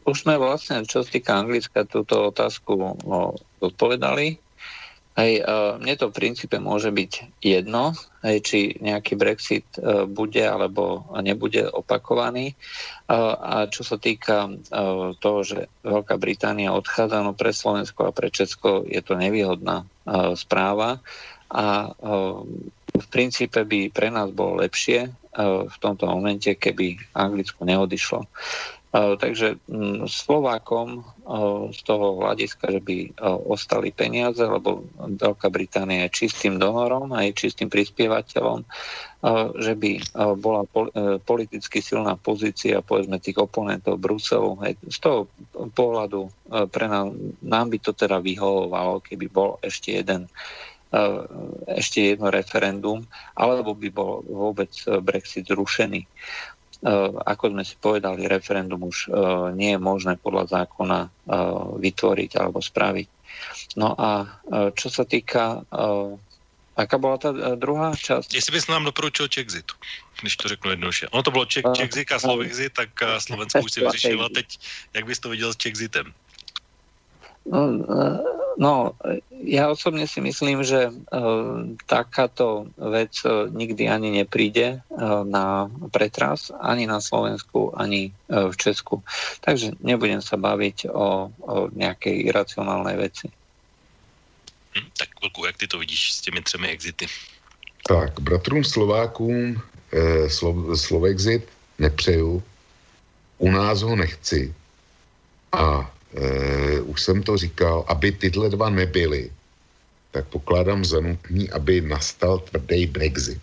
už 0.08 0.24
sme 0.24 0.40
vlastne, 0.40 0.88
čo 0.88 1.04
sa 1.04 1.10
týka 1.12 1.36
Anglicka, 1.36 1.84
túto 1.84 2.32
otázku 2.32 2.72
uh, 2.80 3.36
odpovedali. 3.60 4.40
Hej, 5.14 5.46
mne 5.78 5.94
to 5.94 6.10
v 6.10 6.18
princípe 6.18 6.58
môže 6.58 6.90
byť 6.90 7.38
jedno, 7.38 7.94
hej, 8.26 8.38
či 8.42 8.60
nejaký 8.82 9.14
Brexit 9.14 9.62
uh, 9.78 10.10
bude 10.10 10.42
alebo 10.42 11.06
nebude 11.22 11.70
opakovaný. 11.70 12.58
Uh, 13.06 13.38
a 13.38 13.56
čo 13.70 13.86
sa 13.86 14.02
týka 14.02 14.50
toho, 15.22 15.40
že 15.46 15.70
Veľká 15.86 16.18
Británia 16.18 16.74
odchádza, 16.74 17.22
no 17.22 17.38
pre 17.38 17.54
Slovensko 17.54 18.10
a 18.10 18.16
pre 18.16 18.34
Česko 18.34 18.82
je 18.90 19.06
to 19.06 19.14
nevýhodná 19.14 19.86
správa 20.34 20.98
a 21.54 21.94
v 22.94 23.06
princípe 23.14 23.62
by 23.62 23.94
pre 23.94 24.10
nás 24.10 24.34
bolo 24.34 24.66
lepšie 24.66 25.14
v 25.70 25.76
tomto 25.78 26.10
momente, 26.10 26.50
keby 26.58 27.14
Anglicko 27.14 27.62
neodišlo. 27.66 28.26
Takže 28.94 29.58
mm, 29.66 30.06
Slovákom 30.06 31.02
z 31.74 31.80
toho 31.82 32.22
hľadiska, 32.22 32.78
že 32.78 32.78
by 32.78 33.18
ostali 33.50 33.90
peniaze, 33.90 34.46
lebo 34.46 34.86
Veľká 35.02 35.50
Británia 35.50 36.06
je 36.06 36.30
čistým 36.30 36.62
donorom 36.62 37.10
a 37.10 37.26
je 37.26 37.34
čistým 37.34 37.74
prispievateľom, 37.74 38.62
že 39.58 39.74
by 39.74 39.92
bola 40.38 40.62
politicky 41.26 41.82
silná 41.82 42.22
pozícia 42.22 42.86
povedzme 42.86 43.18
tých 43.18 43.42
oponentov 43.42 43.98
Bruselu. 43.98 44.62
Z 44.86 44.98
toho 45.02 45.26
pohľadu 45.74 46.30
pre 46.70 46.86
nám, 46.86 47.18
nám 47.42 47.74
by 47.74 47.78
to 47.82 47.98
teda 47.98 48.22
vyhovovalo, 48.22 49.02
keby 49.02 49.26
bol 49.26 49.58
ešte 49.66 50.06
jeden 50.06 50.30
ešte 51.74 52.14
jedno 52.14 52.30
referendum, 52.30 53.02
alebo 53.34 53.74
by 53.74 53.90
bol 53.90 54.22
vôbec 54.30 54.70
Brexit 55.02 55.50
zrušený. 55.50 56.06
Eh, 56.84 57.10
ako 57.26 57.56
sme 57.56 57.64
si 57.64 57.80
povedali, 57.80 58.28
referendum 58.28 58.84
už 58.84 59.08
eh, 59.08 59.16
nie 59.56 59.72
je 59.72 59.80
možné 59.80 60.20
podľa 60.20 60.52
zákona 60.52 61.00
eh, 61.08 61.12
vytvoriť 61.80 62.32
alebo 62.36 62.60
spraviť. 62.60 63.08
No 63.80 63.96
a 63.98 64.30
čo 64.78 64.94
sa 64.94 65.02
týka 65.10 65.66
Aká 66.74 66.98
byla 66.98 67.18
ta 67.18 67.32
druhá 67.58 67.94
část? 67.98 68.34
Jestli 68.34 68.52
bys 68.54 68.68
nám 68.68 68.86
doporučil 68.86 69.28
Czexit, 69.28 69.66
když 70.22 70.38
to 70.38 70.48
řeknu 70.48 70.70
jednoduše. 70.70 71.08
Ono 71.08 71.24
to 71.24 71.32
bylo 71.32 71.46
Czexit 71.46 72.12
a 72.12 72.20
Slovexit, 72.20 72.74
tak 72.74 72.90
Slovensko 73.20 73.60
už 73.60 73.72
si 73.72 73.82
vyřešila 73.86 74.30
teď, 74.30 74.60
jak 74.94 75.06
bys 75.06 75.20
to 75.20 75.30
viděl 75.30 75.54
s 75.54 75.58
Czexitem? 75.58 76.14
No, 77.46 77.68
no, 78.58 78.94
ja 79.44 79.70
osobne 79.70 80.08
si 80.08 80.22
myslím, 80.22 80.64
že 80.64 80.90
uh, 80.90 81.66
takáto 81.86 82.70
vec 82.78 83.18
uh, 83.26 83.50
nikdy 83.50 83.90
ani 83.90 84.24
nepríde 84.24 84.80
uh, 84.80 85.24
na 85.28 85.70
pretras, 85.92 86.52
ani 86.62 86.88
na 86.88 87.02
Slovensku, 87.02 87.74
ani 87.76 88.14
uh, 88.30 88.50
v 88.52 88.56
Česku. 88.58 89.04
Takže 89.42 89.78
nebudem 89.84 90.22
sa 90.22 90.38
baviť 90.38 90.90
o, 90.90 91.30
o 91.30 91.56
nejakej 91.74 92.30
iracionálnej 92.30 92.96
veci. 92.98 93.28
Hm, 94.74 94.90
tak 94.98 95.10
Vlku, 95.22 95.46
jak 95.46 95.58
ty 95.58 95.68
to 95.68 95.80
vidíš 95.80 96.14
s 96.14 96.22
těmi 96.22 96.42
třemi 96.42 96.68
exity? 96.68 97.08
Tak, 97.88 98.20
bratrům 98.20 98.64
Slovákům 98.64 99.62
eh, 99.94 100.30
Slo, 100.30 100.78
Slovexit 100.78 101.48
nepřeju, 101.80 102.44
u 103.38 103.52
nás 103.52 103.82
ho 103.82 103.96
nechci 103.96 104.54
a 105.52 105.92
eh, 106.18 106.73
už 106.94 107.02
jsem 107.02 107.24
to 107.26 107.38
říkal, 107.38 107.86
aby 107.90 108.12
tyhle 108.12 108.50
dva 108.54 108.70
nebyly, 108.70 109.34
tak 110.14 110.30
pokládám 110.30 110.86
za 110.86 111.02
nutný, 111.02 111.50
aby 111.50 111.82
nastal 111.82 112.40
tvrdý 112.46 112.86
Brexit. 112.86 113.42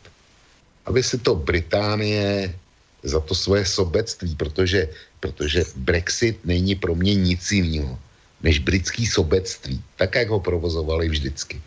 Aby 0.86 1.02
si 1.02 1.18
to 1.18 1.34
Británie 1.34 2.54
za 3.02 3.20
to 3.20 3.34
svoje 3.34 3.66
sobectví, 3.66 4.38
protože, 4.38 4.88
protože 5.20 5.64
Brexit 5.76 6.38
není 6.46 6.78
pro 6.78 6.94
mě 6.94 7.14
nic 7.14 7.42
jiného 7.52 7.98
než 8.40 8.62
britský 8.62 9.06
sobectví, 9.06 9.82
tak 9.98 10.14
jak 10.14 10.28
ho 10.30 10.40
provozovali 10.40 11.08
vždycky. 11.08 11.60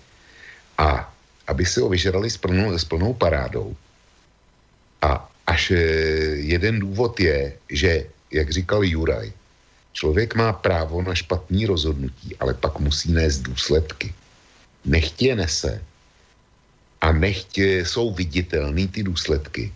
A 0.77 1.13
aby 1.47 1.65
si 1.65 1.83
ho 1.83 1.89
vyžrali 1.89 2.29
s 2.29 2.37
plnou, 2.39 2.71
s 2.71 2.87
plnou 2.87 3.13
parádou. 3.13 3.75
A 5.03 5.29
až 5.45 5.71
eh, 5.71 5.77
jeden 6.47 6.79
důvod 6.79 7.19
je, 7.19 7.53
že, 7.69 8.07
jak 8.31 8.49
říkal 8.49 8.83
Juraj, 8.83 9.31
Člověk 9.93 10.35
má 10.35 10.53
právo 10.53 11.01
na 11.01 11.15
špatný 11.15 11.65
rozhodnutí, 11.65 12.35
ale 12.39 12.53
pak 12.53 12.80
musí 12.80 13.11
nést 13.13 13.39
důsledky. 13.39 14.13
Nechtě 14.85 15.35
nese 15.35 15.81
a 17.01 17.11
nechtě 17.11 17.85
jsou 17.85 18.13
viditelný 18.13 18.88
ty 18.88 19.03
důsledky, 19.03 19.72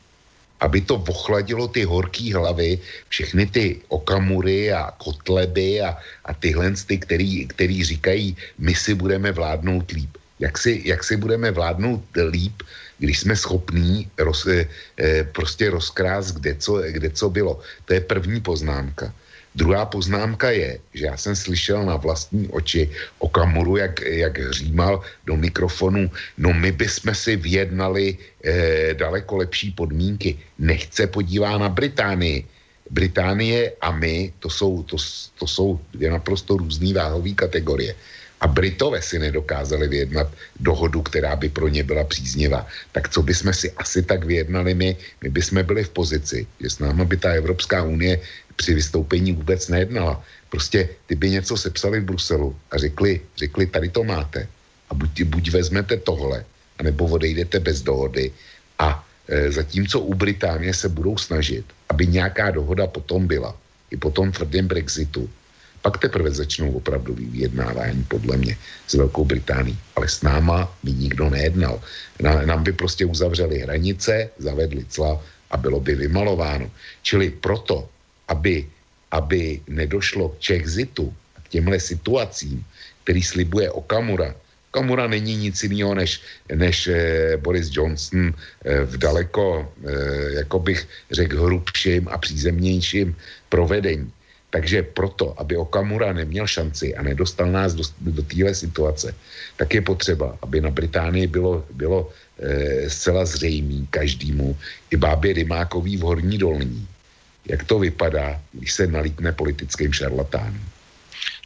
aby 0.59 0.81
to 0.81 0.95
ochladilo 0.95 1.67
ty 1.67 1.83
horký 1.83 2.33
hlavy, 2.33 2.79
všechny 3.09 3.45
ty 3.45 3.65
okamury 3.87 4.73
a 4.73 4.91
kotleby 4.97 5.81
a, 5.81 5.97
a 6.25 6.33
tyhle, 6.33 6.73
ty, 6.87 6.97
který, 6.97 7.47
který 7.47 7.83
říkají, 7.83 8.37
my 8.57 8.75
si 8.75 8.93
budeme 8.93 9.31
vládnout 9.31 9.91
líp. 9.91 10.17
Jak 10.39 10.57
si, 10.57 10.81
jak 10.85 11.03
si 11.03 11.17
budeme 11.17 11.51
vládnout 11.51 12.03
líp, 12.29 12.63
když 12.97 13.19
jsme 13.19 13.35
schopní 13.35 14.09
roz, 14.17 14.47
eh, 14.47 14.67
prostě 15.23 15.69
rozkrást, 15.69 16.35
kde 16.35 16.55
co, 16.55 16.81
kde 16.89 17.09
co 17.09 17.29
bylo. 17.29 17.61
To 17.85 17.93
je 17.93 18.01
první 18.01 18.41
poznámka. 18.41 19.13
Druhá 19.57 19.89
poznámka 19.89 20.53
je, 20.53 20.77
že 20.93 21.05
já 21.05 21.17
jsem 21.17 21.35
slyšel 21.35 21.85
na 21.85 21.97
vlastní 21.97 22.45
oči 22.53 22.89
o 23.17 23.25
Kamuru, 23.25 23.81
jak, 23.81 24.01
jak 24.05 24.37
hřímal 24.37 25.01
do 25.25 25.33
mikrofonu, 25.33 26.11
no 26.37 26.53
my 26.53 26.71
bychom 26.71 27.15
si 27.15 27.35
vyjednali 27.35 28.17
eh, 28.45 28.93
daleko 28.93 29.37
lepší 29.41 29.73
podmínky. 29.73 30.37
Nechce 30.61 31.09
podívá 31.09 31.57
na 31.57 31.69
Británii. 31.73 32.45
Británie 32.87 33.73
a 33.81 33.91
my, 33.91 34.31
to 34.39 34.49
jsou, 34.49 34.83
to, 34.83 34.95
to 35.39 35.47
jsou 35.47 35.79
dvě 35.91 36.09
naprosto 36.09 36.57
různé 36.57 36.93
váhové 36.93 37.35
kategorie. 37.35 37.95
a 38.41 38.47
Britové 38.47 39.01
si 39.01 39.19
nedokázali 39.19 39.87
vyjednat 39.87 40.29
dohodu, 40.59 41.01
která 41.01 41.35
by 41.35 41.49
pro 41.49 41.67
ně 41.67 41.83
byla 41.83 42.03
příznivá, 42.03 42.67
tak 42.91 43.09
co 43.09 43.23
bychom 43.23 43.53
si 43.53 43.71
asi 43.71 44.03
tak 44.03 44.23
vyjednali 44.23 44.73
my? 44.73 44.97
My 45.21 45.29
bychom 45.29 45.63
byli 45.63 45.83
v 45.83 45.89
pozici, 45.89 46.47
že 46.61 46.69
s 46.69 46.79
námi 46.79 47.05
by 47.05 47.17
ta 47.17 47.29
Evropská 47.33 47.83
unie 47.83 48.21
při 48.57 48.73
vystoupení 48.73 49.31
vůbec 49.31 49.67
nejednala. 49.69 50.19
Prostě 50.49 50.89
ty 51.05 51.15
by 51.15 51.29
něco 51.29 51.57
sepsali 51.57 52.01
v 52.01 52.09
Bruselu 52.09 52.55
a 52.71 52.77
řekli, 52.77 53.21
řekli 53.37 53.65
tady 53.65 53.89
to 53.89 54.03
máte 54.03 54.47
a 54.89 54.93
buď, 54.93 55.23
buď 55.23 55.51
vezmete 55.51 55.97
tohle, 55.97 56.45
anebo 56.79 57.05
odejdete 57.05 57.59
bez 57.59 57.81
dohody 57.81 58.31
a 58.79 59.05
e, 59.27 59.51
zatímco 59.51 59.99
u 59.99 60.13
Británie 60.13 60.73
se 60.73 60.89
budou 60.89 61.17
snažit, 61.17 61.65
aby 61.89 62.07
nějaká 62.07 62.51
dohoda 62.51 62.87
potom 62.87 63.27
byla, 63.27 63.55
i 63.91 63.97
po 63.97 64.11
tom 64.11 64.31
tvrdém 64.31 64.67
Brexitu, 64.67 65.29
pak 65.81 65.97
teprve 65.97 66.31
začnou 66.31 66.71
opravdu 66.71 67.15
vyjednávání, 67.15 68.03
podle 68.03 68.37
mě, 68.37 68.57
s 68.87 68.93
Velkou 68.93 69.25
Británií. 69.25 69.77
Ale 69.95 70.07
s 70.07 70.21
náma 70.21 70.67
by 70.83 70.91
nikdo 70.91 71.29
nejednal. 71.29 71.81
Nám 72.19 72.63
by 72.63 72.73
prostě 72.73 73.05
uzavřeli 73.05 73.59
hranice, 73.59 74.29
zavedli 74.37 74.85
cla 74.89 75.21
a 75.51 75.57
bylo 75.57 75.79
by 75.79 75.95
vymalováno. 75.95 76.71
Čili 77.01 77.29
proto, 77.29 77.87
aby, 78.27 78.67
aby 79.11 79.61
nedošlo 79.67 80.30
k 80.30 80.39
Čechzitu 80.39 81.14
k 81.43 81.49
těmhle 81.49 81.80
situacím, 81.80 82.65
který 83.03 83.23
slibuje 83.23 83.72
Okamura, 83.72 84.35
Okamura 84.77 85.07
není 85.07 85.35
nic 85.35 85.64
jiného 85.64 85.95
než, 85.95 86.22
než 86.53 86.88
eh, 86.88 87.38
Boris 87.41 87.73
Johnson 87.73 88.30
eh, 88.30 88.85
v 88.85 88.97
daleko, 88.97 89.65
eh, 89.65 90.43
jako 90.43 90.59
bych 90.59 90.88
řekl, 91.11 91.45
hrubším 91.45 92.07
a 92.11 92.17
přízemnějším 92.17 93.15
provedení. 93.49 94.11
Takže 94.49 94.83
proto, 94.93 95.33
aby 95.41 95.57
Okamura 95.57 96.14
neměl 96.14 96.47
šanci 96.47 96.95
a 96.95 97.01
nedostal 97.01 97.51
nás 97.51 97.73
do, 97.73 97.83
do 98.14 98.23
téhle 98.23 98.53
situace, 98.56 99.15
tak 99.57 99.73
je 99.73 99.81
potřeba, 99.81 100.38
aby 100.41 100.61
na 100.61 100.69
Británii 100.69 101.27
bylo, 101.27 101.65
bylo 101.73 102.09
e, 102.39 102.89
zcela 102.89 103.25
zřejmý 103.25 103.88
každému, 103.91 104.56
i 104.91 104.95
bábě 104.97 105.33
Rymákový 105.33 105.97
v 105.97 106.01
Horní 106.01 106.38
dolní, 106.38 106.88
jak 107.50 107.64
to 107.64 107.80
vypadá, 107.80 108.42
když 108.51 108.74
se 108.74 108.88
nalítne 108.88 109.32
politickým 109.32 109.93
šarlatánem. 109.93 110.69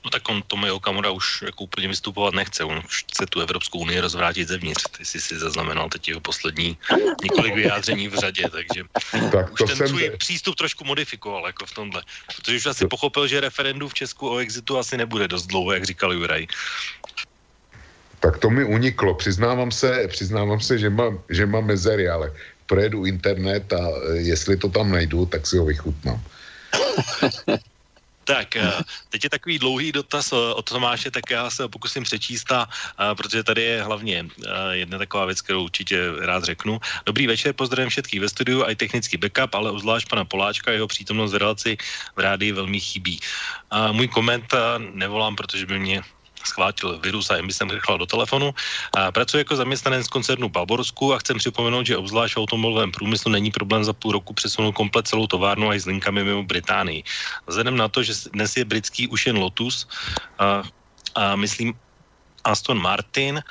No 0.04 0.10
tak 0.10 0.30
on 0.30 0.42
Tomio 0.48 0.76
Okamura 0.76 1.10
už 1.10 1.42
jako 1.42 1.64
úplně 1.64 1.88
vystupovat 1.88 2.34
nechce, 2.34 2.64
on 2.64 2.82
už 2.86 3.04
chce 3.04 3.26
tu 3.26 3.42
Evropskou 3.42 3.80
unii 3.80 4.00
rozvrátit 4.00 4.48
zevnitř. 4.48 4.84
Ty 4.98 5.06
jsi 5.06 5.22
si 5.22 5.40
zaznamenal 5.40 5.90
teď 5.90 6.08
jeho 6.08 6.22
poslední 6.22 6.78
několik 7.24 7.56
vyjádření 7.56 8.08
v 8.08 8.16
řadě, 8.16 8.44
takže 8.52 8.84
tak 9.32 9.54
už 9.54 9.60
ten 9.68 9.76
jsem... 9.76 9.88
svůj 9.88 10.12
přístup 10.18 10.56
trošku 10.56 10.84
modifikoval 10.84 11.48
jako 11.48 11.66
v 11.66 11.72
tomhle. 11.72 12.04
Protože 12.36 12.58
už 12.58 12.66
asi 12.66 12.88
pochopil, 12.88 13.28
že 13.28 13.40
referendum 13.40 13.90
v 13.90 13.94
Česku 13.94 14.30
o 14.30 14.38
exitu 14.38 14.78
asi 14.78 14.98
nebude 14.98 15.28
dost 15.28 15.46
dlouho, 15.46 15.72
jak 15.72 15.84
říkal 15.84 16.14
Juraj. 16.14 16.48
Tak 18.20 18.38
to 18.38 18.50
mi 18.50 18.64
uniklo. 18.64 19.14
Přiznávám 19.14 19.72
se, 19.72 20.08
přiznávám 20.08 20.62
se, 20.62 20.78
že 20.78 20.90
mám, 20.90 21.24
že 21.30 21.46
mám 21.46 21.66
mezery, 21.66 22.10
ale 22.10 22.34
projedu 22.72 23.04
internet 23.04 23.68
a 23.76 23.84
e, 23.84 24.32
jestli 24.32 24.56
to 24.56 24.72
tam 24.72 24.96
najdu, 24.96 25.28
tak 25.28 25.44
si 25.44 25.60
ho 25.60 25.68
vychutnám. 25.68 26.24
Tak, 28.24 28.56
eh, 28.56 28.72
teď 29.10 29.24
je 29.24 29.30
takový 29.30 29.60
dlouhý 29.60 29.92
dotaz 29.92 30.32
eh, 30.32 30.36
od 30.36 30.70
Tomáše, 30.70 31.12
tak 31.12 31.26
já 31.32 31.50
se 31.50 31.68
pokusím 31.68 32.04
přečíst, 32.04 32.52
a, 32.52 32.70
eh, 32.70 33.16
protože 33.16 33.44
tady 33.44 33.62
je 33.62 33.84
hlavně 33.84 34.26
jedna 34.72 34.98
taková 34.98 35.26
věc, 35.26 35.42
kterou 35.42 35.64
určitě 35.64 36.00
rád 36.20 36.44
řeknu. 36.44 36.80
Dobrý 37.06 37.28
večer, 37.28 37.54
pozdravím 37.54 37.90
všetkých 37.90 38.22
ve 38.22 38.30
studiu, 38.30 38.64
i 38.64 38.76
technický 38.76 39.18
backup, 39.18 39.56
ale 39.56 39.72
obzvlášť 39.72 40.08
pana 40.08 40.26
Poláčka, 40.26 40.72
jeho 40.72 40.88
přítomnost 40.88 41.34
v 41.34 41.42
relaci 41.44 41.72
v 42.16 42.20
rádii 42.20 42.52
velmi 42.52 42.80
chybí. 42.80 43.20
A 43.72 43.92
můj 43.92 44.08
koment 44.08 44.48
nevolám, 44.94 45.36
protože 45.36 45.66
by 45.66 45.80
mě 45.80 46.02
schvátil 46.48 47.00
virus 47.00 47.30
a 47.30 47.38
emisem 47.38 47.70
rychle 47.70 47.98
do 47.98 48.06
telefonu. 48.06 48.54
A 48.98 49.12
pracuji 49.12 49.38
jako 49.38 49.56
zaměstnanec 49.56 50.08
koncernu 50.08 50.50
Balborsku 50.50 51.14
a 51.14 51.20
chcem 51.20 51.38
připomenout, 51.38 51.86
že 51.86 51.98
obzvlášť 51.98 52.36
v 52.36 52.40
automobilovém 52.40 52.92
průmyslu 52.92 53.32
není 53.32 53.52
problém 53.52 53.84
za 53.84 53.94
půl 53.94 54.12
roku 54.12 54.34
přesunout 54.34 54.72
komplet 54.72 55.08
celou 55.08 55.28
továrnu 55.28 55.70
a 55.70 55.76
i 55.76 55.80
s 55.80 55.86
linkami 55.86 56.24
mimo 56.24 56.44
Británii. 56.44 57.04
Vzhledem 57.48 57.78
na 57.78 57.88
to, 57.88 58.04
že 58.04 58.14
dnes 58.34 58.58
je 58.58 58.66
britský 58.66 59.08
už 59.08 59.26
jen 59.26 59.38
Lotus 59.38 59.88
a, 60.40 60.64
a 61.16 61.36
myslím 61.36 61.74
Aston 62.44 62.82
Martin, 62.82 63.44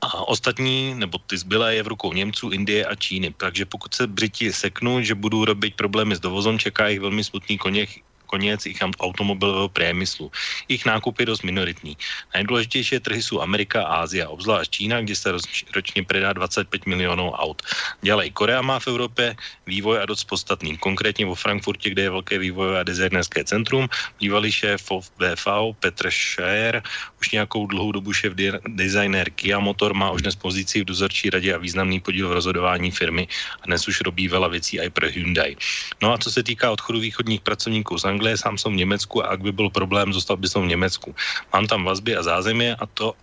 a 0.00 0.28
ostatní, 0.28 0.94
nebo 0.96 1.18
ty 1.18 1.38
zbylé 1.38 1.74
je 1.74 1.82
v 1.82 1.92
rukou 1.92 2.12
Němců, 2.12 2.50
Indie 2.50 2.86
a 2.86 2.94
Číny. 2.94 3.34
Takže 3.36 3.66
pokud 3.66 3.94
se 3.94 4.06
Briti 4.06 4.52
seknou, 4.52 5.00
že 5.00 5.14
budou 5.14 5.44
robit 5.44 5.76
problémy 5.76 6.16
s 6.16 6.20
dovozem, 6.20 6.58
čeká 6.58 6.88
jich 6.88 7.00
velmi 7.00 7.24
smutný 7.24 7.58
koněch 7.58 8.00
konec 8.30 8.62
jich 8.66 8.78
automobilového 9.02 9.68
priemyslu. 9.68 10.30
Ich 10.70 10.86
nákup 10.86 11.18
je 11.18 11.26
dost 11.26 11.42
minoritní. 11.42 11.98
Nejdůležitější 12.34 13.02
trhy 13.02 13.22
jsou 13.22 13.42
Amerika 13.42 13.82
a 13.82 14.06
obzvlášť 14.30 14.70
Čína, 14.70 15.02
kde 15.02 15.14
se 15.18 15.28
ročně 15.74 16.06
predá 16.06 16.32
25 16.32 16.86
milionů 16.86 17.34
aut. 17.34 17.62
Ďalej 18.06 18.30
Korea 18.30 18.62
má 18.62 18.78
v 18.78 18.86
Evropě 18.86 19.36
vývoj 19.66 20.02
a 20.02 20.06
dost 20.06 20.24
podstatný. 20.24 20.78
Konkrétně 20.78 21.26
vo 21.26 21.34
Frankfurtě, 21.34 21.90
kde 21.90 22.02
je 22.02 22.10
velké 22.10 22.38
vývojové 22.38 22.80
a 22.80 22.86
designerské 22.86 23.44
centrum, 23.44 23.88
bývalý 24.20 24.52
šéf 24.52 24.82
BV 25.18 25.46
Petr 25.80 26.10
Scher 26.10 26.82
už 27.20 27.30
nějakou 27.30 27.66
dlouhou 27.66 27.92
dobu 27.92 28.12
šéf 28.12 28.32
designer 28.68 29.30
Kia 29.30 29.58
Motor 29.58 29.94
má 29.94 30.10
už 30.10 30.22
dnes 30.22 30.36
pozici 30.36 30.80
v 30.80 30.84
dozorčí 30.84 31.30
radě 31.30 31.54
a 31.54 31.58
významný 31.58 32.00
podíl 32.00 32.28
v 32.28 32.32
rozhodování 32.32 32.90
firmy 32.90 33.28
a 33.60 33.66
dnes 33.66 33.88
už 33.88 34.00
robí 34.00 34.28
veľa 34.28 34.48
věcí 34.50 34.80
i 34.80 34.90
pro 34.90 35.08
Hyundai. 35.08 35.56
No 36.02 36.12
a 36.12 36.18
co 36.18 36.30
se 36.30 36.42
týká 36.42 36.70
odchodu 36.70 37.00
východních 37.00 37.40
pracovníků 37.40 37.98
z 37.98 38.04
sám 38.36 38.58
jsem 38.58 38.72
v 38.72 38.76
Německu 38.76 39.24
a 39.24 39.28
ak 39.28 39.40
by 39.40 39.52
byl 39.52 39.70
problém, 39.70 40.12
zostal 40.12 40.36
by 40.36 40.48
som 40.48 40.62
v 40.62 40.72
Německu. 40.76 41.14
Mám 41.52 41.66
tam 41.66 41.84
vazby 41.84 42.16
a 42.16 42.22
zázemie 42.22 42.76
a 42.76 42.86
to 42.86 43.14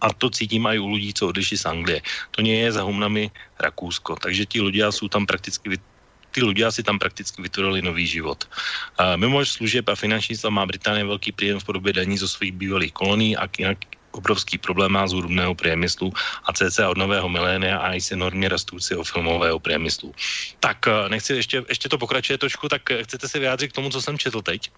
a 0.00 0.12
to 0.12 0.30
cítím 0.30 0.66
i 0.66 0.78
u 0.78 0.92
lidí, 0.92 1.14
co 1.14 1.28
odešli 1.28 1.56
z 1.56 1.64
Anglie. 1.64 2.00
To 2.36 2.44
nie 2.44 2.60
je 2.60 2.72
za 2.72 2.84
humnami 2.84 3.32
Rakúsko, 3.56 4.20
takže 4.20 4.44
ti 4.44 4.60
ľudia 4.60 4.92
jsou 4.92 5.08
tam 5.08 5.26
prakticky 5.26 5.80
ty 6.36 6.44
ľudia 6.44 6.68
si 6.68 6.84
tam 6.84 7.00
prakticky 7.00 7.40
vytvorili 7.40 7.80
nový 7.80 8.04
život. 8.04 8.44
A 9.00 9.16
mimo 9.16 9.40
služeb 9.40 9.88
a 9.88 9.96
finančnictva 9.96 10.52
má 10.52 10.68
Británie 10.68 11.00
velký 11.00 11.32
příjem 11.32 11.60
v 11.60 11.64
podobě 11.64 11.92
daní 11.96 12.20
zo 12.20 12.28
svých 12.28 12.52
bývalých 12.52 12.92
kolonií 12.92 13.32
a 13.40 13.48
jinak 13.48 13.80
obrovský 14.16 14.58
problém 14.58 14.92
má 14.92 15.06
z 15.06 15.12
hudobného 15.12 15.54
priemyslu 15.54 16.12
a 16.44 16.52
cca 16.52 16.88
od 16.88 16.98
nového 16.98 17.28
milénia 17.28 17.78
a 17.78 17.94
i 17.94 18.00
se 18.00 18.14
enormně 18.14 18.48
rastoucího 18.48 19.04
filmového 19.04 19.60
priemyslu. 19.60 20.14
Tak 20.60 20.88
eh, 20.88 21.08
nechci, 21.08 21.34
ještě, 21.34 21.62
ještě 21.68 21.88
to 21.88 21.98
pokračuje 21.98 22.38
trošku, 22.38 22.68
tak 22.68 22.90
eh, 22.90 23.04
chcete 23.04 23.28
se 23.28 23.38
vyjádřit 23.38 23.72
k 23.72 23.76
tomu, 23.76 23.90
co 23.90 24.02
jsem 24.02 24.18
četl 24.18 24.42
teď? 24.42 24.70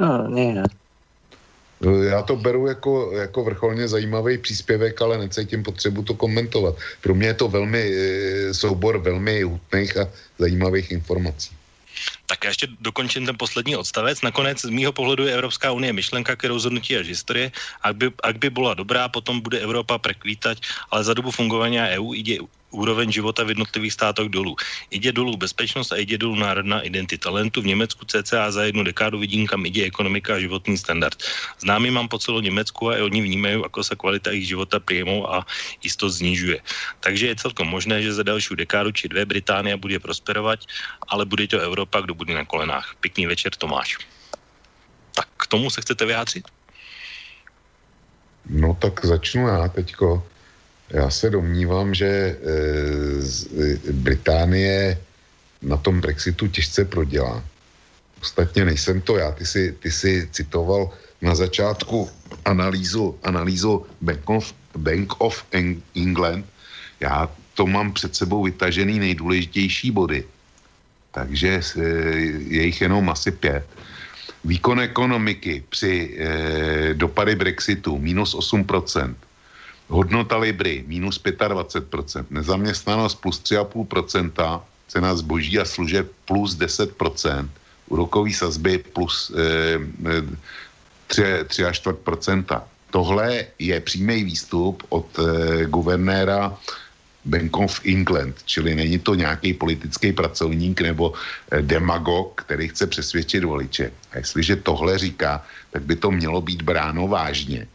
No, 0.00 0.28
ne. 0.28 0.64
Já 2.08 2.22
to 2.22 2.36
beru 2.36 2.66
jako, 2.66 3.12
jako 3.12 3.44
vrcholně 3.44 3.88
zajímavý 3.88 4.38
příspěvek, 4.38 5.02
ale 5.02 5.18
necítím 5.18 5.62
potřebu 5.62 6.02
to 6.02 6.14
komentovat. 6.14 6.76
Pro 7.00 7.14
mě 7.14 7.26
je 7.26 7.34
to 7.34 7.48
velmi 7.48 7.80
eh, 7.80 8.54
soubor 8.54 8.98
velmi 8.98 9.42
hutných 9.42 9.96
a 9.96 10.08
zajímavých 10.38 10.90
informací. 10.90 11.59
Tak 12.26 12.44
já 12.44 12.50
ještě 12.50 12.66
dokončím 12.80 13.26
ten 13.26 13.36
poslední 13.38 13.76
odstavec. 13.76 14.22
Nakonec 14.22 14.60
z 14.60 14.70
mýho 14.70 14.92
pohledu 14.92 15.26
je 15.26 15.34
Evropská 15.34 15.72
unie 15.72 15.92
myšlenka 15.92 16.36
k 16.36 16.44
rozhodnutí 16.44 16.96
až 16.96 17.06
historie. 17.06 17.52
Ak 17.82 17.96
by, 17.96 18.12
ak 18.22 18.36
by 18.38 18.50
byla 18.50 18.74
dobrá, 18.74 19.08
potom 19.08 19.40
bude 19.40 19.58
Evropa 19.58 19.98
prekvítať, 19.98 20.60
ale 20.90 21.04
za 21.04 21.14
dobu 21.14 21.30
fungování 21.30 21.78
EU 22.00 22.14
ide 22.14 22.38
úroveň 22.70 23.12
života 23.12 23.44
v 23.44 23.48
jednotlivých 23.48 23.92
státech 23.92 24.28
dolů. 24.28 24.56
Jde 24.90 25.12
dolů 25.12 25.36
bezpečnost 25.36 25.92
a 25.92 25.96
jde 25.96 26.18
dolů 26.18 26.34
národná 26.34 26.80
identita. 26.80 27.30
Len 27.30 27.50
tu 27.50 27.62
v 27.62 27.66
Německu 27.66 28.04
cca 28.06 28.50
za 28.50 28.62
jednu 28.64 28.82
dekádu 28.82 29.18
vidím, 29.18 29.46
kam 29.46 29.66
jde 29.66 29.84
ekonomika 29.84 30.34
a 30.34 30.38
životní 30.38 30.78
standard. 30.78 31.22
Známý 31.58 31.90
mám 31.90 32.08
po 32.08 32.18
celou 32.18 32.40
Německu 32.40 32.88
a 32.90 32.96
i 32.96 33.02
oni 33.02 33.22
vnímají, 33.22 33.62
jako 33.62 33.84
se 33.84 33.96
kvalita 33.96 34.30
jejich 34.30 34.48
života 34.48 34.80
příjmou 34.80 35.30
a 35.30 35.46
jistot 35.82 36.10
znižuje. 36.10 36.60
Takže 37.00 37.26
je 37.26 37.36
celkom 37.36 37.68
možné, 37.68 38.02
že 38.02 38.14
za 38.14 38.22
další 38.22 38.56
dekádu 38.56 38.92
či 38.92 39.08
dvě 39.08 39.26
Británie 39.26 39.76
bude 39.76 39.98
prosperovat, 39.98 40.60
ale 41.08 41.26
bude 41.26 41.46
to 41.46 41.58
Evropa, 41.60 42.00
kdo 42.00 42.14
bude 42.14 42.34
na 42.34 42.44
kolenách. 42.44 42.94
Pěkný 43.00 43.26
večer, 43.26 43.54
Tomáš. 43.54 43.98
Tak 45.14 45.28
k 45.36 45.46
tomu 45.46 45.70
se 45.70 45.80
chcete 45.80 46.06
vyjádřit? 46.06 46.48
No 48.50 48.74
tak 48.74 49.04
začnu 49.04 49.48
já 49.48 49.68
teďko. 49.68 50.22
Já 50.90 51.10
se 51.10 51.30
domnívám, 51.30 51.94
že 51.94 52.06
e, 52.06 52.36
Británie 53.92 54.98
na 55.62 55.76
tom 55.76 56.00
Brexitu 56.00 56.48
těžce 56.48 56.84
prodělá. 56.84 57.44
Ostatně 58.22 58.64
nejsem 58.64 59.00
to 59.00 59.16
já. 59.16 59.30
Ty 59.30 59.46
jsi, 59.46 59.76
ty 59.80 59.90
jsi 59.90 60.28
citoval 60.32 60.90
na 61.22 61.34
začátku 61.34 62.10
analýzu, 62.44 63.18
analýzu 63.22 63.86
Bank 64.00 64.30
of, 64.30 64.54
Bank 64.76 65.20
of 65.20 65.44
England. 65.94 66.46
Já 67.00 67.30
to 67.54 67.66
mám 67.66 67.92
před 67.92 68.16
sebou 68.16 68.42
vytažený 68.42 68.98
nejdůležitější 68.98 69.90
body. 69.90 70.24
Takže 71.10 71.60
e, 71.76 71.82
je 72.50 72.62
jich 72.66 72.80
jenom 72.80 73.10
asi 73.10 73.30
pět. 73.30 73.64
Výkon 74.44 74.80
ekonomiky 74.80 75.64
při 75.68 76.18
e, 76.18 76.94
dopady 76.94 77.36
Brexitu 77.36 77.98
minus 77.98 78.34
8%. 78.34 79.14
Hodnota 79.90 80.38
Libry 80.38 80.84
minus 80.86 81.18
25%, 81.18 82.24
nezaměstnanost 82.30 83.14
plus 83.14 83.42
3,5%, 83.42 84.62
cena 84.88 85.16
zboží 85.16 85.58
a 85.58 85.64
služeb 85.64 86.06
plus 86.24 86.54
10%, 86.54 87.48
úrokový 87.90 88.32
sazby 88.32 88.78
plus 88.78 89.34
eh, 89.34 89.78
3, 91.06 91.22
3 91.46 91.64
až 91.64 91.82
4%. 91.82 92.62
Tohle 92.90 93.46
je 93.58 93.80
přímý 93.80 94.24
výstup 94.24 94.82
od 94.88 95.06
eh, 95.18 95.66
guvernéra 95.66 96.54
Bank 97.24 97.56
of 97.56 97.80
England, 97.84 98.42
čili 98.46 98.74
není 98.74 98.98
to 98.98 99.14
nějaký 99.14 99.54
politický 99.54 100.12
pracovník 100.12 100.80
nebo 100.80 101.12
eh, 101.50 101.62
demagog, 101.62 102.42
který 102.46 102.68
chce 102.68 102.86
přesvědčit 102.86 103.44
voliče. 103.44 103.90
A 104.12 104.18
jestliže 104.18 104.56
tohle 104.56 104.98
říká, 104.98 105.42
tak 105.70 105.82
by 105.82 105.96
to 105.96 106.10
mělo 106.10 106.40
být 106.40 106.62
bráno 106.62 107.08
vážně. 107.08 107.66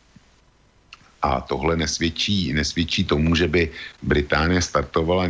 A 1.26 1.42
tohle 1.42 1.74
nesvědčí, 1.74 2.54
nesvědčí 2.54 3.04
tomu, 3.04 3.34
že 3.36 3.48
by 3.48 3.72
Británie 4.02 4.62
startovala 4.62 5.26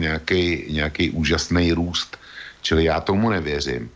nějaký 0.68 1.10
úžasný 1.16 1.72
růst. 1.72 2.20
Čili 2.62 2.92
já 2.92 3.00
tomu 3.00 3.30
nevěřím. 3.32 3.88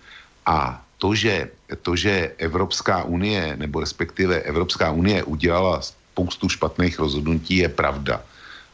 A 0.46 0.80
to 0.98 1.12
že, 1.16 1.52
to, 1.84 1.96
že 1.96 2.32
Evropská 2.40 3.04
unie, 3.04 3.60
nebo 3.60 3.84
respektive 3.84 4.40
Evropská 4.48 4.96
unie 4.96 5.24
udělala 5.24 5.82
spoustu 5.84 6.50
špatných 6.50 7.00
rozhodnutí, 7.00 7.68
je 7.68 7.70
pravda. 7.70 8.24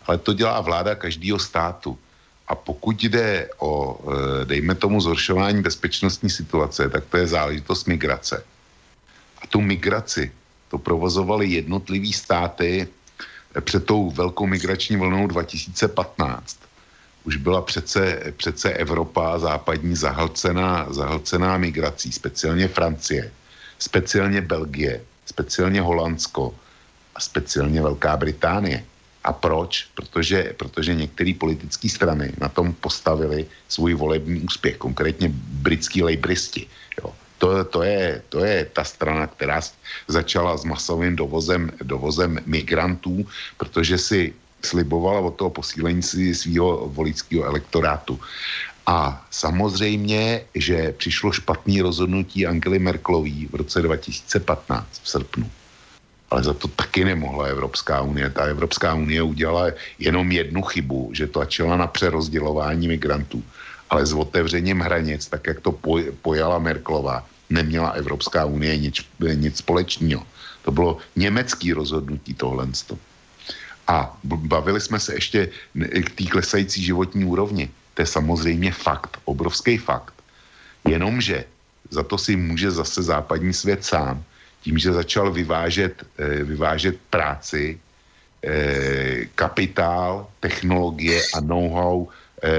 Ale 0.05 0.21
to 0.21 0.33
dělá 0.33 0.61
vláda 0.61 0.93
každého 0.95 1.41
státu. 1.41 1.97
A 2.47 2.53
pokud 2.53 2.93
jde 3.03 3.49
o, 3.57 3.97
e, 4.05 4.45
dejme 4.45 4.75
tomu, 4.77 5.01
zhoršování 5.01 5.65
bezpečnostní 5.65 6.29
situace, 6.29 6.89
tak 6.89 7.09
to 7.09 7.17
je 7.17 7.27
záležitost 7.27 7.89
migrace. 7.89 8.45
A 9.41 9.47
tu 9.49 9.61
migraci 9.61 10.29
to 10.69 10.77
provozovaly 10.77 11.57
jednotlivý 11.57 12.13
státy 12.13 12.85
před 13.61 13.85
tou 13.85 14.11
velkou 14.11 14.47
migrační 14.47 14.97
vlnou 14.97 15.27
2015 15.27 16.57
už 17.25 17.35
byla 17.35 17.61
přece, 17.61 18.33
přece 18.37 18.73
Evropa 18.73 19.39
západní 19.39 19.95
zahlcená, 19.95 20.87
zahlcená 20.89 21.57
migrací, 21.57 22.11
speciálně 22.11 22.67
Francie, 22.67 23.31
speciálně 23.79 24.41
Belgie, 24.41 25.01
speciálně 25.25 25.81
Holandsko 25.81 26.55
a 27.15 27.19
speciálně 27.19 27.81
Velká 27.81 28.17
Británie. 28.17 28.85
A 29.23 29.33
proč? 29.33 29.87
Protože, 29.95 30.53
protože 30.57 30.95
některé 30.95 31.33
politické 31.33 31.89
strany 31.89 32.33
na 32.37 32.49
tom 32.49 32.73
postavili 32.73 33.45
svůj 33.67 33.93
volební 33.93 34.41
úspěch, 34.41 34.77
konkrétně 34.77 35.29
britský 35.65 36.03
lejbristi. 36.03 36.67
Jo. 37.01 37.13
To, 37.37 37.63
to, 37.65 37.83
je, 37.83 38.21
to 38.29 38.45
je 38.45 38.65
ta 38.73 38.83
strana, 38.83 39.27
která 39.27 39.61
začala 40.07 40.57
s 40.57 40.63
masovým 40.63 41.15
dovozem, 41.15 41.71
dovozem 41.83 42.39
migrantů, 42.45 43.27
protože 43.57 43.97
si 43.97 44.33
slibovala 44.65 45.19
od 45.19 45.35
toho 45.35 45.49
posílení 45.49 46.01
si 46.03 46.35
svého 46.35 46.89
volického 46.89 47.43
elektorátu. 47.43 48.19
A 48.85 49.25
samozřejmě, 49.31 50.45
že 50.55 50.93
přišlo 50.97 51.31
špatné 51.31 51.81
rozhodnutí 51.81 52.45
Angely 52.45 52.79
Merklový 52.79 53.49
v 53.51 53.55
roce 53.55 53.81
2015 53.81 55.01
v 55.03 55.09
srpnu. 55.09 55.51
Ale 56.29 56.43
za 56.43 56.53
to 56.53 56.67
taky 56.67 57.05
nemohla 57.05 57.45
Evropská 57.45 58.01
unie. 58.01 58.29
Ta 58.29 58.43
Evropská 58.45 58.93
unie 58.93 59.21
udělala 59.21 59.77
jenom 59.99 60.31
jednu 60.31 60.61
chybu, 60.61 61.09
že 61.13 61.27
tlačila 61.27 61.77
na 61.77 61.87
přerozdělování 61.87 62.87
migrantů. 62.87 63.43
Ale 63.89 64.05
s 64.05 64.13
otevřením 64.13 64.79
hranic, 64.79 65.27
tak 65.27 65.47
jak 65.47 65.59
to 65.61 65.71
pojala 66.21 66.59
Merklová, 66.59 67.25
neměla 67.49 67.89
Evropská 67.89 68.45
unie 68.45 68.77
nic, 68.77 68.95
nic 69.33 69.57
společného. 69.57 70.23
To 70.61 70.71
bylo 70.71 70.97
německý 71.15 71.73
rozhodnutí 71.73 72.33
tohle. 72.33 72.67
A 73.87 74.17
bavili 74.23 74.81
jsme 74.81 74.99
se 74.99 75.13
ještě 75.13 75.49
k 75.77 76.09
té 76.09 76.23
klesající 76.25 76.83
životní 76.83 77.25
úrovni. 77.25 77.69
To 77.93 78.01
je 78.01 78.05
samozřejmě 78.05 78.71
fakt, 78.71 79.17
obrovský 79.25 79.77
fakt. 79.77 80.13
Jenomže 80.87 81.45
za 81.89 82.03
to 82.03 82.17
si 82.17 82.35
může 82.35 82.71
zase 82.71 83.03
západní 83.03 83.53
svět 83.53 83.85
sám, 83.85 84.23
tím, 84.61 84.77
že 84.77 84.93
začal 84.93 85.31
vyvážet, 85.31 86.01
eh, 86.17 86.43
vyvážet 86.43 86.97
práci, 87.09 87.77
eh, 88.43 89.29
kapitál, 89.37 90.27
technologie 90.39 91.21
a 91.33 91.39
know-how 91.39 92.09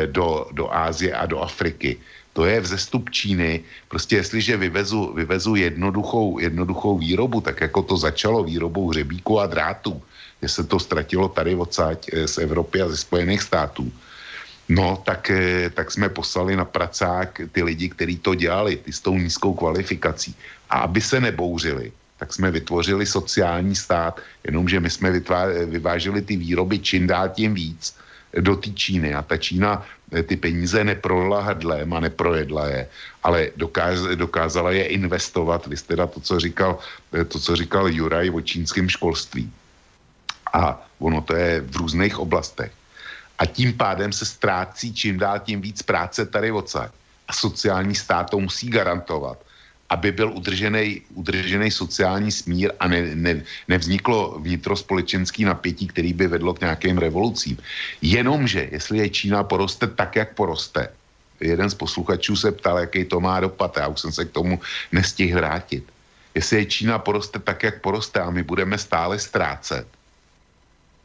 do, 0.06 0.48
do 0.52 0.72
Ázie 0.72 1.14
a 1.14 1.26
do 1.26 1.40
Afriky. 1.40 2.00
To 2.36 2.44
je 2.44 2.60
vzestup 2.60 3.10
Číny. 3.10 3.64
Prostě 3.88 4.16
jestliže 4.16 4.56
vyvezu, 4.56 5.12
vyvezu 5.16 5.56
jednoduchou, 5.56 6.38
jednoduchou 6.38 6.98
výrobu, 6.98 7.40
tak 7.40 7.60
jako 7.60 7.82
to 7.82 7.96
začalo 7.96 8.44
výrobou 8.44 8.92
hřebíku 8.92 9.40
a 9.40 9.46
drátů, 9.46 10.02
že 10.42 10.48
se 10.48 10.62
to 10.64 10.76
ztratilo 10.76 11.32
tady 11.32 11.56
odsaď 11.56 11.98
eh, 12.12 12.28
z 12.28 12.38
Evropy 12.38 12.82
a 12.82 12.88
ze 12.92 12.96
Spojených 12.96 13.42
států, 13.42 13.88
no 14.68 15.00
tak, 15.00 15.30
eh, 15.32 15.70
tak 15.72 15.88
jsme 15.88 16.12
poslali 16.12 16.56
na 16.56 16.68
pracák 16.68 17.40
ty 17.52 17.62
lidi, 17.64 17.88
kteří 17.88 18.16
to 18.20 18.36
dělali, 18.36 18.76
ty 18.84 18.92
s 18.92 19.00
tou 19.00 19.16
nízkou 19.16 19.56
kvalifikací. 19.56 20.36
A 20.68 20.84
aby 20.84 21.00
se 21.00 21.16
nebouřili, 21.20 21.88
tak 22.20 22.36
jsme 22.36 22.52
vytvořili 22.52 23.06
sociální 23.08 23.72
stát, 23.72 24.20
jenomže 24.44 24.80
my 24.80 24.90
jsme 24.92 25.08
vyváželi 25.66 26.20
ty 26.20 26.36
výroby 26.36 26.78
čím 26.84 27.08
dál 27.08 27.32
tím 27.32 27.56
víc 27.56 27.96
do 28.40 28.56
té 28.56 28.70
Číny 28.70 29.14
a 29.14 29.22
ta 29.22 29.36
Čína 29.36 29.82
eh, 30.12 30.22
ty 30.22 30.36
peníze 30.36 30.84
neprolila 30.84 31.40
hrdlem 31.40 31.92
a 31.92 32.00
neprojedla 32.00 32.66
je, 32.66 32.88
ale 33.22 33.50
dokáz, 33.56 34.00
dokázala 34.14 34.70
je 34.72 34.84
investovat. 34.86 35.66
Vy 35.66 35.76
jste 35.76 35.96
to, 35.96 36.20
co 36.20 36.40
říkal, 36.40 36.78
to, 37.28 37.38
co 37.38 37.56
říkal 37.56 37.88
Juraj 37.88 38.30
o 38.30 38.40
čínském 38.40 38.88
školství 38.88 39.52
a 40.52 40.80
ono 40.98 41.20
to 41.20 41.34
je 41.36 41.60
v 41.60 41.76
různých 41.76 42.18
oblastech. 42.18 42.72
A 43.38 43.46
tím 43.46 43.72
pádem 43.76 44.12
se 44.12 44.24
ztrácí 44.24 44.94
čím 44.94 45.18
dál 45.18 45.38
tím 45.44 45.60
víc 45.60 45.82
práce 45.82 46.26
tady 46.26 46.52
odsaď. 46.52 46.90
A 47.28 47.32
sociální 47.32 47.94
stát 47.94 48.30
to 48.30 48.40
musí 48.40 48.70
garantovat, 48.70 49.38
aby 49.88 50.12
byl 50.12 50.32
udržený, 51.14 51.70
sociální 51.70 52.32
smír 52.32 52.72
a 52.80 52.88
ne, 52.88 53.14
ne, 53.14 53.42
nevzniklo 53.68 54.38
vnitrospolečenský 54.38 55.44
napětí, 55.44 55.86
který 55.86 56.12
by 56.12 56.26
vedlo 56.26 56.54
k 56.54 56.60
nějakým 56.60 56.98
revolucím. 56.98 57.56
Jenomže, 58.02 58.68
jestli 58.72 58.98
je 58.98 59.08
Čína 59.08 59.42
poroste 59.44 59.86
tak, 59.86 60.16
jak 60.16 60.34
poroste, 60.34 60.88
jeden 61.40 61.70
z 61.70 61.74
posluchačů 61.74 62.36
se 62.36 62.52
ptal, 62.52 62.78
jaký 62.78 63.04
to 63.04 63.20
má 63.20 63.40
dopad, 63.40 63.76
já 63.76 63.86
už 63.88 64.00
jsem 64.00 64.12
se 64.12 64.24
k 64.24 64.30
tomu 64.30 64.60
nestihl 64.92 65.38
vrátit. 65.38 65.84
Jestli 66.34 66.56
je 66.56 66.64
Čína 66.66 66.98
poroste 66.98 67.38
tak, 67.38 67.62
jak 67.62 67.80
poroste 67.80 68.20
a 68.20 68.30
my 68.30 68.42
budeme 68.42 68.78
stále 68.78 69.18
ztrácet, 69.18 69.86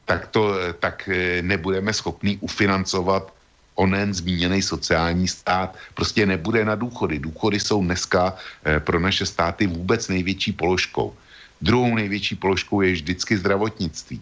tak, 0.05 0.27
to, 0.27 0.55
tak 0.79 1.09
eh, 1.09 1.41
nebudeme 1.41 1.93
schopni 1.93 2.37
ufinancovat 2.41 3.33
onen 3.81 4.13
zmíněný 4.13 4.61
sociální 4.61 5.25
stát. 5.27 5.73
Prostě 5.97 6.25
nebude 6.25 6.61
na 6.61 6.77
důchody. 6.77 7.19
Důchody 7.19 7.57
jsou 7.59 7.81
dneska 7.81 8.37
eh, 8.37 8.79
pro 8.79 9.01
naše 9.01 9.25
státy 9.25 9.65
vůbec 9.65 10.07
největší 10.07 10.53
položkou. 10.53 11.17
Druhou 11.61 11.95
největší 11.97 12.35
položkou 12.37 12.81
je 12.85 12.93
vždycky 12.93 13.37
zdravotnictví. 13.37 14.21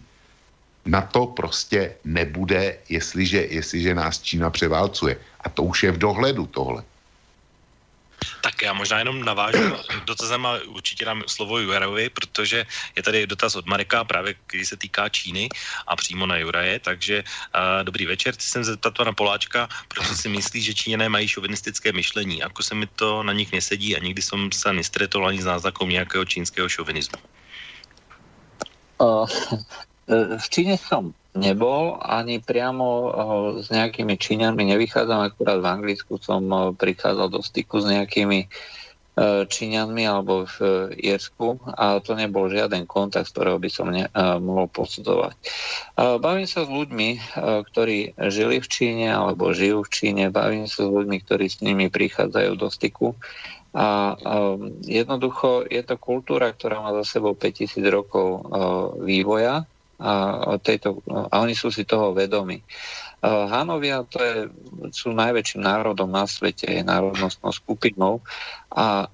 Na 0.88 1.04
to 1.04 1.26
prostě 1.26 1.92
nebude, 2.04 2.80
jestliže, 2.88 3.52
jestliže 3.52 3.94
nás 3.94 4.24
Čína 4.24 4.48
převálcuje. 4.48 5.20
A 5.44 5.46
to 5.52 5.62
už 5.68 5.82
je 5.82 5.90
v 5.92 6.00
dohledu 6.08 6.48
tohle. 6.48 6.80
Tak 8.40 8.62
já 8.62 8.72
možná 8.72 8.98
jenom 8.98 9.24
navážu 9.24 9.76
dotazem 10.04 10.46
a 10.46 10.58
určitě 10.66 11.04
dám 11.04 11.22
slovo 11.26 11.58
Jurajovi, 11.58 12.10
protože 12.10 12.66
je 12.96 13.02
tady 13.02 13.26
dotaz 13.26 13.56
od 13.56 13.66
Mareka 13.66 14.04
právě, 14.04 14.34
který 14.46 14.64
se 14.66 14.76
týká 14.76 15.08
Číny 15.08 15.48
a 15.86 15.96
přímo 15.96 16.26
na 16.26 16.36
Juraje, 16.36 16.78
takže 16.80 17.24
uh, 17.24 17.84
dobrý 17.84 18.06
večer, 18.06 18.34
chci 18.34 18.48
jsem 18.48 18.64
zeptat 18.64 18.96
pana 18.96 19.12
Poláčka, 19.12 19.68
proč 19.88 20.06
si 20.06 20.28
myslí, 20.28 20.62
že 20.62 20.74
Číňané 20.74 21.08
mají 21.08 21.28
šovinistické 21.28 21.92
myšlení, 21.92 22.42
ako 22.42 22.62
se 22.62 22.74
mi 22.74 22.86
to 22.86 23.22
na 23.22 23.32
nich 23.32 23.52
nesedí 23.52 23.96
a 23.96 24.02
nikdy 24.02 24.22
jsem 24.22 24.52
se 24.52 24.72
nestretol 24.72 25.28
ani 25.28 25.42
s 25.42 25.44
náznakom 25.44 25.88
nějakého 25.88 26.24
čínského 26.24 26.68
šovinismu. 26.68 27.18
Uh, 28.98 29.28
v 30.10 30.46
Číne 30.50 30.74
som 30.74 31.14
nebol, 31.38 31.94
ani 32.02 32.42
priamo 32.42 32.86
uh, 32.86 33.10
s 33.62 33.70
nejakými 33.70 34.18
Číňanmi 34.18 34.74
nevychádzam, 34.74 35.30
akurát 35.30 35.62
v 35.62 35.70
Anglicku 35.70 36.18
som 36.18 36.42
uh, 36.50 36.74
prichádzal 36.74 37.30
do 37.30 37.40
styku 37.40 37.78
s 37.78 37.86
nejakými 37.86 38.50
Číňanmi 39.20 40.06
alebo 40.06 40.48
v 40.48 40.56
Irsku 40.96 41.60
a 41.76 42.00
to 42.00 42.16
nebol 42.16 42.48
žiaden 42.48 42.88
kontakt, 42.88 43.28
z 43.28 43.34
ktorého 43.36 43.58
by 43.60 43.70
som 43.70 43.92
ne, 43.92 44.08
mohol 44.40 44.70
posudzovať. 44.70 45.34
Bavím 46.22 46.48
sa 46.48 46.64
s 46.64 46.70
ľuďmi, 46.70 47.36
ktorí 47.68 48.16
žili 48.16 48.56
v 48.62 48.68
Číne 48.70 49.12
alebo 49.12 49.52
žijú 49.52 49.84
v 49.84 49.92
Číne, 49.92 50.24
bavím 50.32 50.64
sa 50.70 50.86
s 50.86 50.90
ľuďmi, 50.94 51.16
ktorí 51.26 51.46
s 51.52 51.60
nimi 51.60 51.92
prichádzajú 51.92 52.52
do 52.56 52.68
styku 52.72 53.12
a 53.76 54.14
jednoducho 54.88 55.68
je 55.68 55.82
to 55.84 55.94
kultúra, 56.00 56.54
ktorá 56.54 56.80
má 56.80 56.90
za 57.02 57.18
sebou 57.18 57.36
5000 57.36 57.76
rokov 57.92 58.46
vývoja 59.04 59.68
tejto, 60.64 61.04
a 61.06 61.44
oni 61.44 61.52
sú 61.52 61.68
si 61.68 61.84
toho 61.84 62.16
vedomi. 62.16 62.64
Hanovia 63.20 64.00
to 64.08 64.16
je, 64.16 64.36
sú 64.96 65.12
najväčším 65.12 65.60
národom 65.60 66.08
na 66.08 66.24
svete, 66.24 66.72
je 66.72 66.80
národnostnou 66.80 67.52
skupinou 67.52 68.24
a 68.72 69.12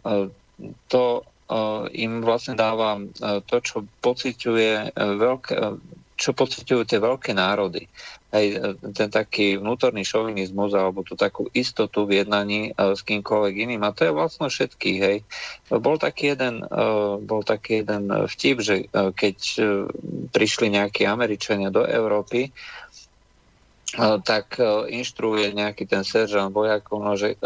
to 0.86 1.26
im 1.90 2.22
vlastne 2.22 2.54
dáva 2.54 3.02
to, 3.50 3.56
čo 3.62 3.82
pociťuje 4.02 4.94
veľké, 4.94 5.54
čo 6.16 6.30
pociťujú 6.32 6.82
tie 6.86 6.98
veľké 7.02 7.34
národy. 7.34 7.90
hej, 8.36 8.76
ten 8.92 9.08
taký 9.08 9.56
vnútorný 9.56 10.04
šovinizmus 10.04 10.76
alebo 10.76 11.00
tú 11.00 11.16
takú 11.16 11.48
istotu 11.56 12.04
v 12.04 12.22
jednaní 12.22 12.74
s 12.76 13.00
kýmkoľvek 13.02 13.54
iným. 13.56 13.82
A 13.86 13.94
to 13.96 14.08
je 14.08 14.12
vlastne 14.12 14.46
všetky, 14.50 14.90
hej. 15.00 15.16
Bol 15.72 15.96
taký 15.96 16.36
jeden, 16.36 16.62
bol 17.24 17.42
taký 17.42 17.82
jeden 17.82 18.10
vtip, 18.10 18.56
že 18.60 18.76
keď 18.92 19.36
prišli 20.28 20.74
nejakí 20.74 21.06
Američania 21.06 21.70
do 21.72 21.86
Európy, 21.86 22.50
tak 24.26 24.60
inštruuje 24.90 25.56
nejaký 25.56 25.88
ten 25.88 26.04
seržant 26.04 26.52
vojakov, 26.52 27.00
no, 27.00 27.16
že 27.16 27.38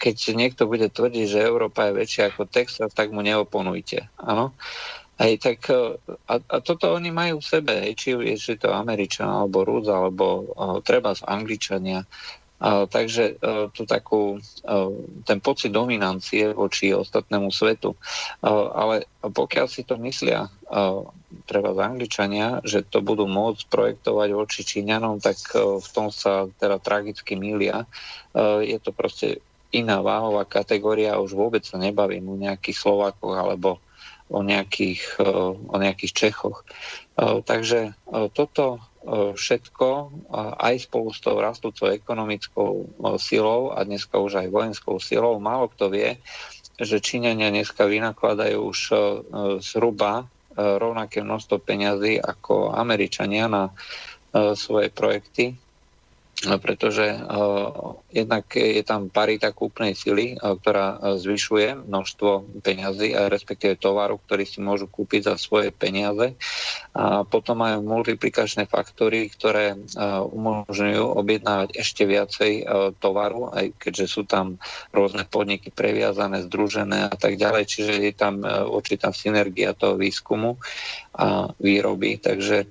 keď 0.00 0.16
niekto 0.34 0.66
bude 0.66 0.90
tvrdiť, 0.90 1.26
že 1.28 1.46
Európa 1.46 1.86
je 1.86 2.00
väčšia 2.02 2.34
ako 2.34 2.50
Texas, 2.50 2.90
tak 2.96 3.14
mu 3.14 3.22
neoponujte. 3.22 4.10
Áno? 4.18 4.56
Hej, 5.14 5.38
tak 5.38 5.70
a, 5.70 6.34
a 6.42 6.56
toto 6.58 6.90
oni 6.90 7.14
majú 7.14 7.38
v 7.38 7.46
sebe, 7.46 7.72
hej, 7.86 7.94
či 7.94 8.18
je 8.18 8.58
to 8.58 8.74
Američan, 8.74 9.30
alebo 9.30 9.62
Rúd, 9.62 9.86
alebo 9.86 10.26
uh, 10.42 10.82
treba 10.82 11.14
z 11.14 11.22
Angličania. 11.30 12.02
Takže 12.62 13.36
uh, 13.36 13.68
tu 13.74 13.84
takú, 13.84 14.38
uh, 14.38 14.90
ten 15.26 15.42
pocit 15.42 15.74
dominancie 15.74 16.54
voči 16.54 16.94
ostatnému 16.94 17.52
svetu. 17.52 17.92
Uh, 18.40 18.70
ale 18.72 19.10
pokiaľ 19.20 19.66
si 19.68 19.82
to 19.84 19.98
myslia 20.00 20.48
treba 21.44 21.70
z 21.76 21.80
Angličania, 21.82 22.58
že 22.66 22.82
to 22.82 22.98
budú 23.04 23.28
môcť 23.30 23.68
projektovať 23.68 24.28
voči 24.34 24.66
Číňanom, 24.66 25.22
tak 25.22 25.38
v 25.54 25.88
tom 25.94 26.10
sa 26.10 26.50
teda 26.58 26.82
tragicky 26.82 27.38
milia. 27.38 27.86
Je 28.58 28.74
to 28.82 28.90
proste 28.90 29.38
iná 29.70 30.02
váhová 30.02 30.46
kategória, 30.46 31.18
už 31.18 31.34
vôbec 31.34 31.62
sa 31.66 31.78
nebavím 31.78 32.26
o 32.30 32.38
nejakých 32.38 32.74
Slovákoch 32.74 33.34
alebo 33.34 33.82
o 34.30 34.40
nejakých, 34.40 35.20
e, 35.20 35.30
o 35.68 35.76
nejakých 35.76 36.12
Čechoch. 36.14 36.64
E, 36.64 36.66
takže 37.44 37.92
e, 37.92 38.28
toto 38.32 38.80
všetko 39.10 39.88
aj 40.56 40.74
spolu 40.88 41.12
s 41.12 41.20
tou 41.20 41.36
rastúcou 41.36 41.92
ekonomickou 41.92 42.88
silou 43.20 43.76
a 43.76 43.84
dneska 43.84 44.16
už 44.16 44.44
aj 44.44 44.48
vojenskou 44.48 44.96
silou, 44.96 45.36
málo 45.36 45.68
kto 45.68 45.92
vie, 45.92 46.16
že 46.80 47.04
Číňania 47.04 47.52
dneska 47.52 47.84
vynakladajú 47.84 48.58
už 48.64 48.80
zhruba 49.60 50.26
rovnaké 50.56 51.20
množstvo 51.20 51.60
peňazí 51.60 52.16
ako 52.16 52.72
Američania 52.72 53.46
na 53.46 53.70
svoje 54.56 54.88
projekty 54.90 55.54
pretože 56.42 57.14
jednak 58.14 58.46
je 58.54 58.78
tam 58.86 59.10
parita 59.10 59.50
kúpnej 59.50 59.98
sily, 59.98 60.38
uh, 60.38 60.54
ktorá 60.54 61.18
zvyšuje 61.18 61.90
množstvo 61.90 62.62
peňazí 62.62 63.10
a 63.18 63.26
respektíve 63.26 63.74
tovaru, 63.74 64.22
ktorý 64.22 64.46
si 64.46 64.62
môžu 64.62 64.86
kúpiť 64.86 65.28
za 65.28 65.34
svoje 65.34 65.74
peniaze. 65.74 66.38
A 66.94 67.26
potom 67.26 67.58
majú 67.58 67.82
multiplikačné 67.82 68.70
faktory, 68.70 69.26
ktoré 69.34 69.74
uh, 69.74 70.22
umožňujú 70.22 71.04
objednávať 71.18 71.74
ešte 71.74 72.06
viacej 72.06 72.52
tovaru, 73.02 73.50
aj 73.50 73.74
keďže 73.82 74.06
sú 74.06 74.22
tam 74.22 74.62
rôzne 74.94 75.26
podniky 75.26 75.74
previazané, 75.74 76.46
združené 76.46 77.10
a 77.10 77.16
tak 77.18 77.34
ďalej. 77.34 77.66
Čiže 77.66 77.94
je 77.98 78.12
tam 78.14 78.44
určitá 78.44 79.10
synergia 79.10 79.74
toho 79.74 79.96
výskumu 79.98 80.60
a 81.14 81.50
výroby. 81.56 82.20
Takže 82.20 82.68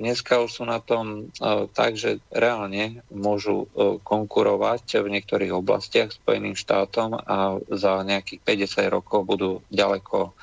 dneska 0.00 0.42
už 0.42 0.50
sú 0.50 0.64
na 0.66 0.82
tom 0.82 1.30
tak, 1.72 1.94
že 1.94 2.20
reálne 2.34 3.06
môžu 3.14 3.70
konkurovať 4.02 4.65
v 4.74 5.12
niektorých 5.14 5.52
oblastiach 5.54 6.10
Spojeným 6.10 6.58
štátom 6.58 7.14
a 7.14 7.60
za 7.70 8.02
nejakých 8.02 8.66
50 8.66 8.90
rokov 8.90 9.22
budú 9.22 9.50
ďaleko, 9.70 10.34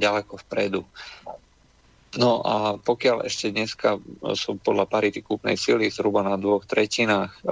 ďaleko 0.00 0.34
vpredu. 0.46 0.82
No 2.16 2.40
a 2.40 2.80
pokiaľ 2.80 3.28
ešte 3.28 3.52
dneska 3.52 4.00
sú 4.32 4.56
podľa 4.56 4.88
parity 4.88 5.20
kúpnej 5.20 5.60
sily 5.60 5.92
zhruba 5.92 6.24
na 6.24 6.40
dvoch 6.40 6.64
tretinách 6.64 7.44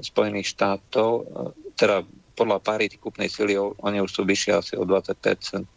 Spojených 0.00 0.56
štátov, 0.56 1.28
teda 1.76 2.08
podľa 2.32 2.64
parity 2.64 2.96
kúpnej 2.96 3.28
sily 3.28 3.60
oni 3.60 4.00
už 4.00 4.08
sú 4.08 4.22
vyššie 4.24 4.52
asi 4.56 4.74
o 4.80 4.88
20%, 4.88 5.68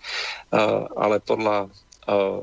ale 0.96 1.20
podľa 1.20 1.68
Eh, 2.04 2.40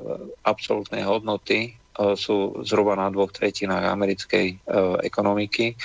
absolútnej 0.49 1.05
hodnoty 1.05 1.77
eh, 1.77 2.17
sú 2.17 2.65
zhruba 2.65 2.97
na 2.97 3.13
dvoch 3.13 3.29
tretinách 3.29 3.93
americkej 3.93 4.47
eh, 4.57 4.97
ekonomiky, 5.05 5.77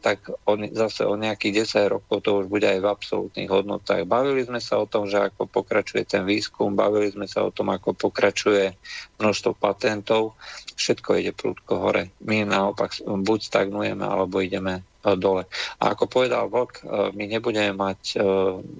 tak 0.00 0.32
on, 0.48 0.64
zase 0.72 1.04
o 1.04 1.12
nejakých 1.12 1.68
10 1.68 1.92
rokov 1.98 2.24
to 2.24 2.40
už 2.40 2.46
bude 2.48 2.64
aj 2.64 2.80
v 2.80 2.88
absolútnych 2.88 3.50
hodnotách. 3.52 4.08
Bavili 4.08 4.46
sme 4.46 4.62
sa 4.62 4.80
o 4.80 4.88
tom, 4.88 5.04
že 5.04 5.20
ako 5.20 5.44
pokračuje 5.44 6.08
ten 6.08 6.24
výskum, 6.24 6.72
bavili 6.72 7.12
sme 7.12 7.28
sa 7.28 7.44
o 7.44 7.52
tom, 7.52 7.68
ako 7.68 7.92
pokračuje 7.92 8.72
množstvo 9.20 9.52
patentov. 9.58 10.40
Všetko 10.78 11.20
ide 11.20 11.36
prúdko 11.36 11.74
hore. 11.84 12.14
My 12.24 12.48
naopak 12.48 12.96
buď 13.04 13.38
stagnujeme, 13.44 14.06
alebo 14.06 14.40
ideme 14.40 14.86
dole. 15.02 15.44
A 15.82 15.98
ako 15.98 16.06
povedal 16.06 16.46
Vlk, 16.46 16.86
my 17.12 17.24
nebudeme 17.26 17.74
mať 17.74 18.22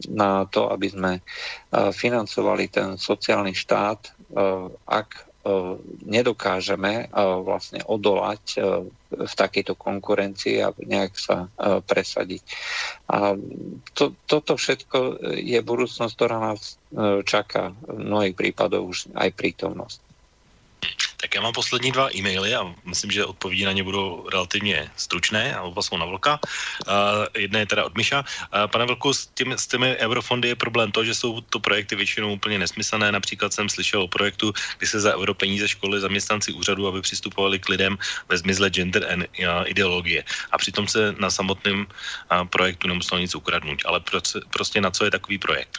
na 0.09 0.47
to, 0.47 0.71
aby 0.71 0.89
sme 0.89 1.13
financovali 1.75 2.71
ten 2.71 2.97
sociálny 2.97 3.53
štát, 3.53 4.01
ak 4.87 5.09
nedokážeme 6.07 7.11
vlastne 7.43 7.83
odolať 7.83 8.63
v 9.11 9.33
takejto 9.35 9.75
konkurencii 9.75 10.63
a 10.63 10.71
nejak 10.77 11.19
sa 11.19 11.51
presadiť. 11.83 12.43
A 13.11 13.35
to, 13.91 14.15
toto 14.31 14.55
všetko 14.55 15.19
je 15.35 15.59
budúcnosť, 15.59 16.15
ktorá 16.15 16.39
nás 16.39 16.79
čaká 17.27 17.75
v 17.83 17.99
mnohých 18.07 18.39
prípadoch 18.39 18.85
už 18.87 18.99
aj 19.19 19.35
prítomnosť. 19.35 20.12
Tak 21.23 21.35
já 21.35 21.41
mám 21.41 21.53
poslední 21.53 21.93
dva 21.93 22.11
e-maily 22.17 22.55
a 22.55 22.75
myslím, 22.85 23.11
že 23.11 23.25
odpovědi 23.25 23.65
na 23.65 23.73
ně 23.73 23.83
budou 23.83 24.27
relativně 24.33 24.91
stručné 24.97 25.55
a 25.55 25.63
oba 25.63 25.83
jsou 25.83 25.97
na 25.97 26.07
Vlka. 26.07 26.41
Uh, 26.43 27.27
jedna 27.39 27.59
je 27.59 27.67
teda 27.67 27.85
od 27.85 27.95
Miša. 27.95 28.21
Uh, 28.21 28.67
pane 28.67 28.87
Vlku, 28.87 29.15
s, 29.15 29.27
tím, 29.27 29.53
s 29.53 29.67
těmi 29.67 29.97
eurofondy 29.97 30.49
je 30.49 30.59
problém 30.59 30.93
to, 30.93 31.05
že 31.05 31.15
jsou 31.15 31.41
to 31.41 31.61
projekty 31.61 31.97
většinou 31.97 32.35
úplně 32.35 32.59
nesmyslné. 32.59 33.13
Například 33.13 33.53
jsem 33.55 33.69
slyšel 33.69 34.03
o 34.03 34.09
projektu, 34.09 34.53
kdy 34.79 34.87
se 34.87 35.01
za 35.01 35.15
europeníze 35.15 35.69
školy 35.69 36.01
zaměstnanci 36.01 36.53
úřadu, 36.53 36.89
aby 36.89 37.01
přistupovali 37.01 37.59
k 37.59 37.69
lidem 37.69 37.99
ve 38.29 38.39
zmizle 38.39 38.71
gender 38.71 39.07
and 39.13 39.23
uh, 39.23 39.63
ideologie. 39.71 40.25
A 40.51 40.59
přitom 40.59 40.89
se 40.89 41.15
na 41.19 41.31
samotném 41.31 41.87
uh, 41.87 42.47
projektu 42.51 42.89
nemuselo 42.89 43.21
nic 43.21 43.35
ukradnout. 43.35 43.79
Ale 43.87 44.01
proč, 44.01 44.35
prostě 44.51 44.81
na 44.81 44.91
co 44.91 45.05
je 45.05 45.11
takový 45.11 45.39
projekt? 45.39 45.79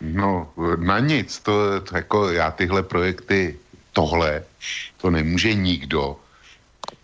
No, 0.00 0.52
na 0.76 0.98
nic. 0.98 1.38
To, 1.38 1.80
to 1.80 1.96
jako 1.96 2.32
já 2.32 2.50
tyhle 2.50 2.82
projekty 2.82 3.58
tohle 3.92 4.42
to 5.00 5.10
nemůže 5.10 5.54
nikdo 5.54 6.16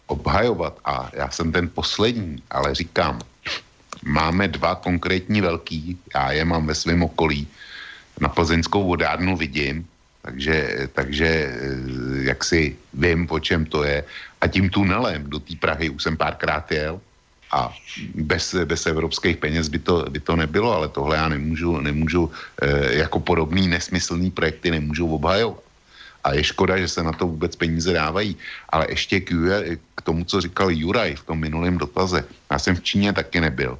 obhajovat. 0.06 0.78
A 0.84 1.10
já 1.12 1.30
jsem 1.30 1.52
ten 1.52 1.68
poslední, 1.68 2.42
ale 2.50 2.74
říkám, 2.74 3.20
máme 4.04 4.48
dva 4.48 4.74
konkrétní 4.74 5.40
velký, 5.40 5.98
já 6.14 6.32
je 6.32 6.44
mám 6.44 6.66
ve 6.66 6.74
svém 6.74 7.02
okolí, 7.02 7.48
na 8.20 8.28
plzeňskou 8.28 8.86
vodárnu 8.86 9.36
vidím, 9.36 9.86
takže, 10.22 10.88
takže 10.92 11.26
eh, 11.26 11.52
jak 12.32 12.44
si 12.44 12.76
vím, 12.94 13.26
po 13.26 13.40
čem 13.40 13.66
to 13.66 13.84
je. 13.84 14.04
A 14.40 14.46
tím 14.46 14.70
tunelem 14.70 15.30
do 15.30 15.38
té 15.38 15.54
Prahy 15.56 15.90
už 15.90 16.02
jsem 16.02 16.16
párkrát 16.16 16.64
jel 16.72 17.00
a 17.52 17.70
bez, 18.14 18.54
bez 18.64 18.86
evropských 18.86 19.36
peněz 19.36 19.68
by 19.68 19.78
to, 19.78 20.04
by 20.10 20.20
to 20.20 20.36
nebylo, 20.36 20.72
ale 20.72 20.88
tohle 20.88 21.16
já 21.16 21.28
nemůžu, 21.28 21.80
nemůžu 21.80 22.32
eh, 22.62 23.06
jako 23.06 23.20
podobný 23.20 23.68
nesmyslný 23.68 24.30
projekty 24.30 24.70
nemůžu 24.70 25.06
obhajovat. 25.14 25.65
A 26.26 26.34
je 26.34 26.42
škoda, 26.44 26.74
že 26.74 26.88
se 26.88 27.02
na 27.02 27.12
to 27.14 27.26
vůbec 27.26 27.56
peníze 27.56 27.92
dávají. 27.92 28.36
Ale 28.68 28.86
ještě 28.90 29.20
k, 29.20 29.30
k 29.94 30.00
tomu, 30.02 30.24
co 30.24 30.40
říkal 30.40 30.70
Juraj 30.74 31.14
v 31.14 31.24
tom 31.24 31.38
minulém 31.38 31.78
dotaze. 31.78 32.26
Já 32.50 32.58
jsem 32.58 32.76
v 32.76 32.82
Číně 32.82 33.12
taky 33.12 33.40
nebyl. 33.40 33.78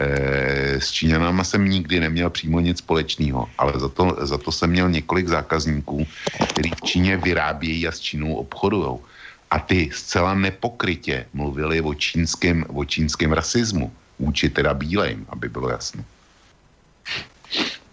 E, 0.00 0.80
s 0.80 0.88
Číňanama 0.88 1.44
jsem 1.44 1.68
nikdy 1.68 2.00
neměl 2.00 2.30
přímo 2.32 2.64
nic 2.64 2.80
společného, 2.80 3.44
ale 3.58 3.72
za 3.76 3.88
to, 3.88 4.16
za 4.24 4.38
to 4.38 4.52
jsem 4.52 4.70
měl 4.70 4.88
několik 4.88 5.28
zákazníků, 5.28 6.06
kteří 6.48 6.70
v 6.70 6.80
Číně 6.80 7.16
vyrábějí 7.16 7.88
a 7.88 7.92
s 7.92 8.00
Čínou 8.00 8.40
obchodují. 8.40 8.98
A 9.52 9.58
ty 9.60 9.92
zcela 9.92 10.32
nepokrytě 10.32 11.28
mluvili 11.36 11.80
o 11.84 11.92
čínském, 11.92 12.64
o 12.72 12.84
čínském 12.84 13.32
rasismu 13.36 13.92
vůči 14.18 14.48
teda 14.48 14.72
bílejm, 14.74 15.28
aby 15.28 15.48
bylo 15.48 15.68
jasno. 15.68 16.04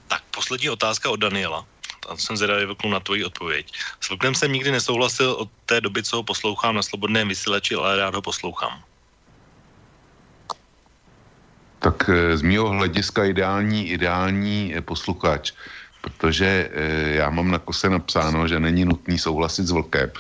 Tak 0.08 0.24
poslední 0.32 0.70
otázka 0.72 1.12
od 1.12 1.20
Daniela 1.20 1.68
a 2.10 2.18
jsem 2.18 2.38
zvědavý 2.38 2.66
na 2.90 3.00
tvoji 3.00 3.26
odpověď. 3.26 3.74
S 4.00 4.10
Vlkem 4.10 4.36
jsem 4.36 4.54
nikdy 4.54 4.72
nesouhlasil 4.72 5.32
od 5.32 5.50
té 5.66 5.82
doby, 5.82 6.04
co 6.04 6.18
ho 6.18 6.24
poslouchám 6.24 6.76
na 6.76 6.84
slobodném 6.84 7.28
vysílači, 7.28 7.76
ale 7.76 7.98
rád 7.98 8.16
ho 8.16 8.22
poslouchám. 8.22 8.84
Tak 11.80 12.10
eh, 12.10 12.38
z 12.38 12.42
mého 12.42 12.70
hlediska 12.70 13.26
ideální, 13.26 13.90
ideální 13.90 14.74
eh, 14.76 14.82
posluchač, 14.82 15.52
protože 16.02 16.70
eh, 16.74 17.24
já 17.24 17.30
mám 17.30 17.52
na 17.52 17.60
kose 17.60 17.90
napsáno, 17.90 18.48
že 18.48 18.60
není 18.60 18.86
nutný 18.86 19.20
souhlasit 19.20 19.68
s 19.68 19.72
Vlkem. 19.72 20.12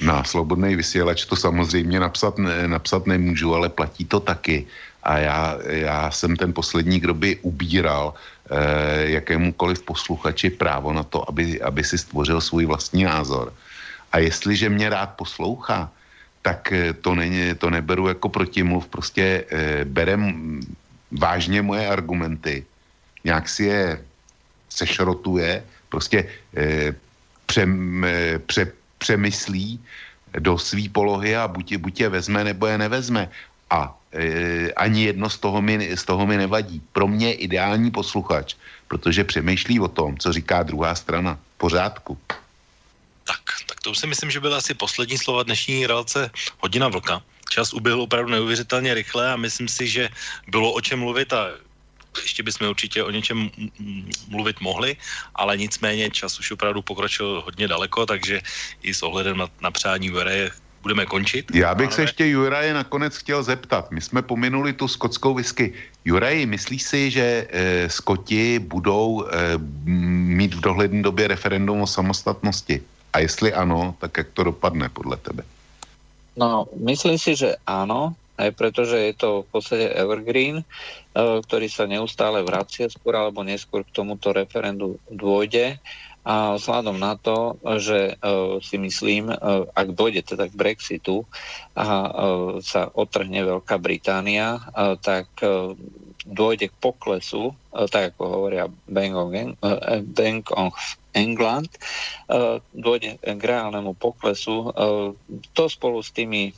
Na 0.00 0.24
slobodný 0.24 0.76
vysílač 0.76 1.24
to 1.24 1.36
samozřejmě 1.36 2.00
napsat, 2.00 2.38
ne, 2.38 2.68
napsat 2.68 3.06
nemůžu, 3.06 3.54
ale 3.54 3.68
platí 3.68 4.04
to 4.04 4.20
taky. 4.20 4.66
A 5.06 5.18
já, 5.18 5.58
já 5.70 6.10
jsem 6.10 6.36
ten 6.36 6.50
poslední, 6.52 7.00
kdo 7.00 7.14
by 7.14 7.38
ubíral 7.46 8.14
eh, 8.14 9.14
jakémukoliv 9.14 9.82
posluchači 9.82 10.50
právo 10.50 10.92
na 10.92 11.02
to, 11.06 11.22
aby, 11.30 11.62
aby 11.62 11.84
si 11.84 11.98
stvořil 11.98 12.40
svůj 12.40 12.66
vlastní 12.66 13.06
názor. 13.06 13.54
A 14.12 14.18
jestliže 14.18 14.68
mě 14.68 14.90
rád 14.90 15.14
poslouchá, 15.14 15.90
tak 16.42 16.72
to, 17.00 17.14
není, 17.14 17.54
to 17.54 17.70
neberu 17.70 18.08
jako 18.08 18.28
protimluv, 18.28 18.86
prostě 18.86 19.44
berem 19.84 20.60
vážně 21.10 21.62
moje 21.62 21.88
argumenty, 21.90 22.64
nějak 23.24 23.48
si 23.48 23.64
je 23.64 23.98
sešrotuje, 24.70 25.64
prostě 25.88 26.30
pře, 27.46 27.66
pře, 28.46 28.72
přemyslí 28.98 29.80
do 30.38 30.58
své 30.58 30.88
polohy 30.88 31.36
a 31.36 31.48
buď, 31.48 31.76
buď 31.76 32.00
je 32.00 32.08
vezme, 32.08 32.44
nebo 32.44 32.66
je 32.66 32.78
nevezme. 32.78 33.30
A 33.70 33.94
ani 34.76 35.04
jedno 35.04 35.30
z 35.30 35.38
toho, 35.38 35.62
mi, 35.62 35.96
z 35.96 36.04
toho 36.04 36.26
mi 36.26 36.36
nevadí. 36.36 36.82
Pro 36.92 37.08
mě 37.08 37.34
ideální 37.34 37.90
posluchač, 37.90 38.54
protože 38.88 39.24
přemýšlí 39.24 39.80
o 39.80 39.88
tom, 39.88 40.18
co 40.18 40.32
říká 40.32 40.62
druhá 40.62 40.94
strana. 40.94 41.38
Pořádku. 41.56 42.18
Tak, 43.24 43.40
tak 43.66 43.80
to 43.80 43.90
už 43.90 43.98
si 43.98 44.06
myslím, 44.06 44.30
že 44.30 44.40
byla 44.40 44.58
asi 44.58 44.74
poslední 44.74 45.18
slova 45.18 45.42
dnešní 45.42 45.86
relace 45.86 46.30
Hodina 46.58 46.88
vlka. 46.88 47.22
Čas 47.50 47.72
uběhl 47.72 48.02
opravdu 48.02 48.30
neuvěřitelně 48.30 48.94
rychle 48.94 49.32
a 49.32 49.36
myslím 49.36 49.68
si, 49.68 49.88
že 49.88 50.08
bylo 50.48 50.72
o 50.72 50.80
čem 50.80 50.98
mluvit 50.98 51.32
a 51.32 51.48
ještě 52.22 52.42
bychom 52.42 52.68
určitě 52.68 53.02
o 53.02 53.10
něčem 53.10 53.50
mluvit 54.28 54.60
mohli, 54.60 54.96
ale 55.34 55.56
nicméně 55.56 56.10
čas 56.10 56.38
už 56.40 56.50
opravdu 56.50 56.82
pokročil 56.82 57.42
hodně 57.44 57.68
daleko, 57.68 58.06
takže 58.06 58.40
i 58.82 58.94
s 58.94 59.02
ohledem 59.02 59.36
na, 59.36 59.48
na 59.60 59.70
přání 59.70 60.10
Vereje 60.10 60.50
budeme 60.86 61.06
končit. 61.06 61.50
Já 61.50 61.74
bych 61.74 61.92
se 61.92 62.02
ještě 62.02 62.26
Juraje 62.26 62.70
nakonec 62.74 63.16
chtěl 63.16 63.42
zeptat. 63.42 63.90
My 63.90 64.00
jsme 64.00 64.22
pominuli 64.22 64.72
tu 64.72 64.86
skotskou 64.86 65.34
whisky. 65.34 65.74
Juraj, 66.06 66.46
myslíš 66.46 66.82
si, 66.82 67.00
že 67.10 67.26
eh, 67.50 67.90
Skoti 67.90 68.62
budou 68.62 69.26
eh, 69.26 69.58
mít 70.38 70.54
v 70.54 70.60
dohledné 70.62 71.02
době 71.02 71.28
referendum 71.34 71.82
o 71.82 71.90
samostatnosti? 71.90 72.78
A 73.12 73.18
jestli 73.18 73.50
ano, 73.50 73.98
tak 73.98 74.14
jak 74.16 74.28
to 74.30 74.54
dopadne 74.54 74.86
podle 74.88 75.16
tebe? 75.18 75.42
No, 76.36 76.68
myslím 76.76 77.18
si, 77.18 77.34
že 77.34 77.56
áno, 77.64 78.12
aj 78.36 78.52
pretože 78.54 79.00
je 79.00 79.14
to 79.16 79.42
v 79.42 79.48
podstate 79.50 79.86
evergreen, 79.90 80.62
eh, 80.62 81.42
ktorý 81.42 81.66
sa 81.66 81.90
neustále 81.90 82.46
vracia, 82.46 82.86
skôr 82.86 83.18
alebo 83.18 83.42
neskôr 83.42 83.82
k 83.82 83.90
tomuto 83.90 84.30
referendu 84.30 85.02
dôjde. 85.10 85.82
A 86.26 86.58
vzhľadom 86.58 86.98
na 86.98 87.14
to, 87.14 87.54
že 87.78 88.18
uh, 88.18 88.58
si 88.58 88.82
myslím, 88.82 89.30
uh, 89.30 89.62
ak 89.70 89.94
dojde 89.94 90.26
teda 90.26 90.50
k 90.50 90.58
Brexitu 90.58 91.22
a 91.78 91.86
uh, 91.86 92.58
sa 92.58 92.90
otrhne 92.90 93.46
Veľká 93.46 93.78
Británia, 93.78 94.58
tak 95.06 95.30
dôjde 96.26 96.74
k 96.74 96.80
poklesu, 96.82 97.54
tak 97.70 98.14
ako 98.14 98.22
hovoria 98.26 98.66
Bank 98.90 99.14
of, 99.14 99.30
Bank 100.10 100.50
of 100.50 100.74
England, 101.14 101.70
dôjde 102.74 103.22
k 103.22 103.42
reálnemu 103.42 103.94
poklesu. 103.94 104.74
To 105.54 105.64
spolu 105.70 106.02
s 106.02 106.10
tými 106.10 106.50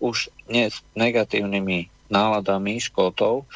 už 0.00 0.32
dnes 0.48 0.80
negatívnymi 0.96 1.92
náladami 2.12 2.76
Škótov 2.76 3.48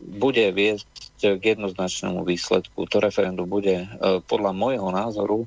bude 0.00 0.46
viesť 0.56 0.88
k 1.16 1.42
jednoznačnému 1.56 2.22
výsledku. 2.22 2.86
To 2.86 2.96
referendum 3.00 3.48
bude 3.48 3.88
e, 3.88 3.88
podľa 4.28 4.52
môjho 4.52 4.88
názoru 4.92 5.38
e, 5.42 5.46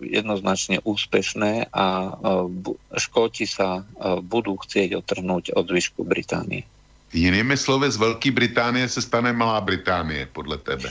jednoznačne 0.00 0.78
úspešné 0.86 1.68
a 1.74 2.16
Škóti 2.96 3.44
sa 3.44 3.82
budú 4.22 4.56
chcieť 4.62 4.96
otrhnúť 5.02 5.52
od 5.58 5.64
zvyšku 5.68 6.06
Británie. 6.06 6.64
Jinými 7.12 7.58
slovy, 7.60 7.92
z 7.92 8.00
Veľký 8.00 8.32
Británie 8.32 8.88
se 8.88 9.04
stane 9.04 9.36
Malá 9.36 9.60
Británie, 9.60 10.24
podle 10.32 10.56
tebe. 10.56 10.88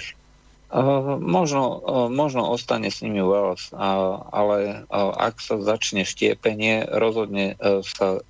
Uh, 0.72 1.20
možno, 1.20 1.84
uh, 1.84 2.08
možno 2.08 2.48
ostane 2.48 2.88
s 2.88 3.04
nimi 3.04 3.20
Wales, 3.20 3.76
uh, 3.76 4.24
ale 4.32 4.88
uh, 4.88 5.12
ak 5.20 5.44
sa 5.44 5.60
začne 5.60 6.08
štiepenie, 6.08 6.88
rozhodne 6.88 7.60
sa 7.84 8.24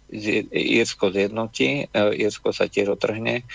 Írsko 0.50 1.14
zjednotí, 1.14 1.86
Írsko 1.94 2.50
sa 2.50 2.66
tiež 2.66 2.98
otrhne 2.98 3.46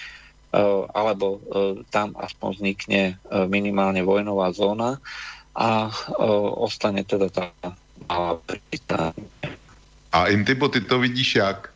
Eh, 0.56 0.82
alebo 0.94 1.36
eh, 1.36 1.84
tam 1.92 2.16
aspoň 2.16 2.48
vznikne 2.56 3.02
eh, 3.12 3.44
minimálne 3.44 4.00
vojnová 4.00 4.54
zóna 4.56 5.02
a 5.56 5.88
ostane 6.60 7.00
teda 7.00 7.32
tá 7.32 7.48
malá 8.04 8.36
Británie. 8.44 9.24
A 10.12 10.28
Intibo, 10.28 10.68
ty 10.68 10.84
to 10.84 11.00
vidíš 11.00 11.34
jak? 11.40 11.72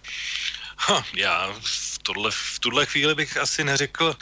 Ha, 0.76 1.04
já 1.16 1.48
v, 1.60 1.98
tohle, 2.02 2.30
v 2.30 2.58
tuhle 2.60 2.86
chvíli 2.86 3.14
bych 3.14 3.36
asi 3.36 3.64
neřekl, 3.64 4.16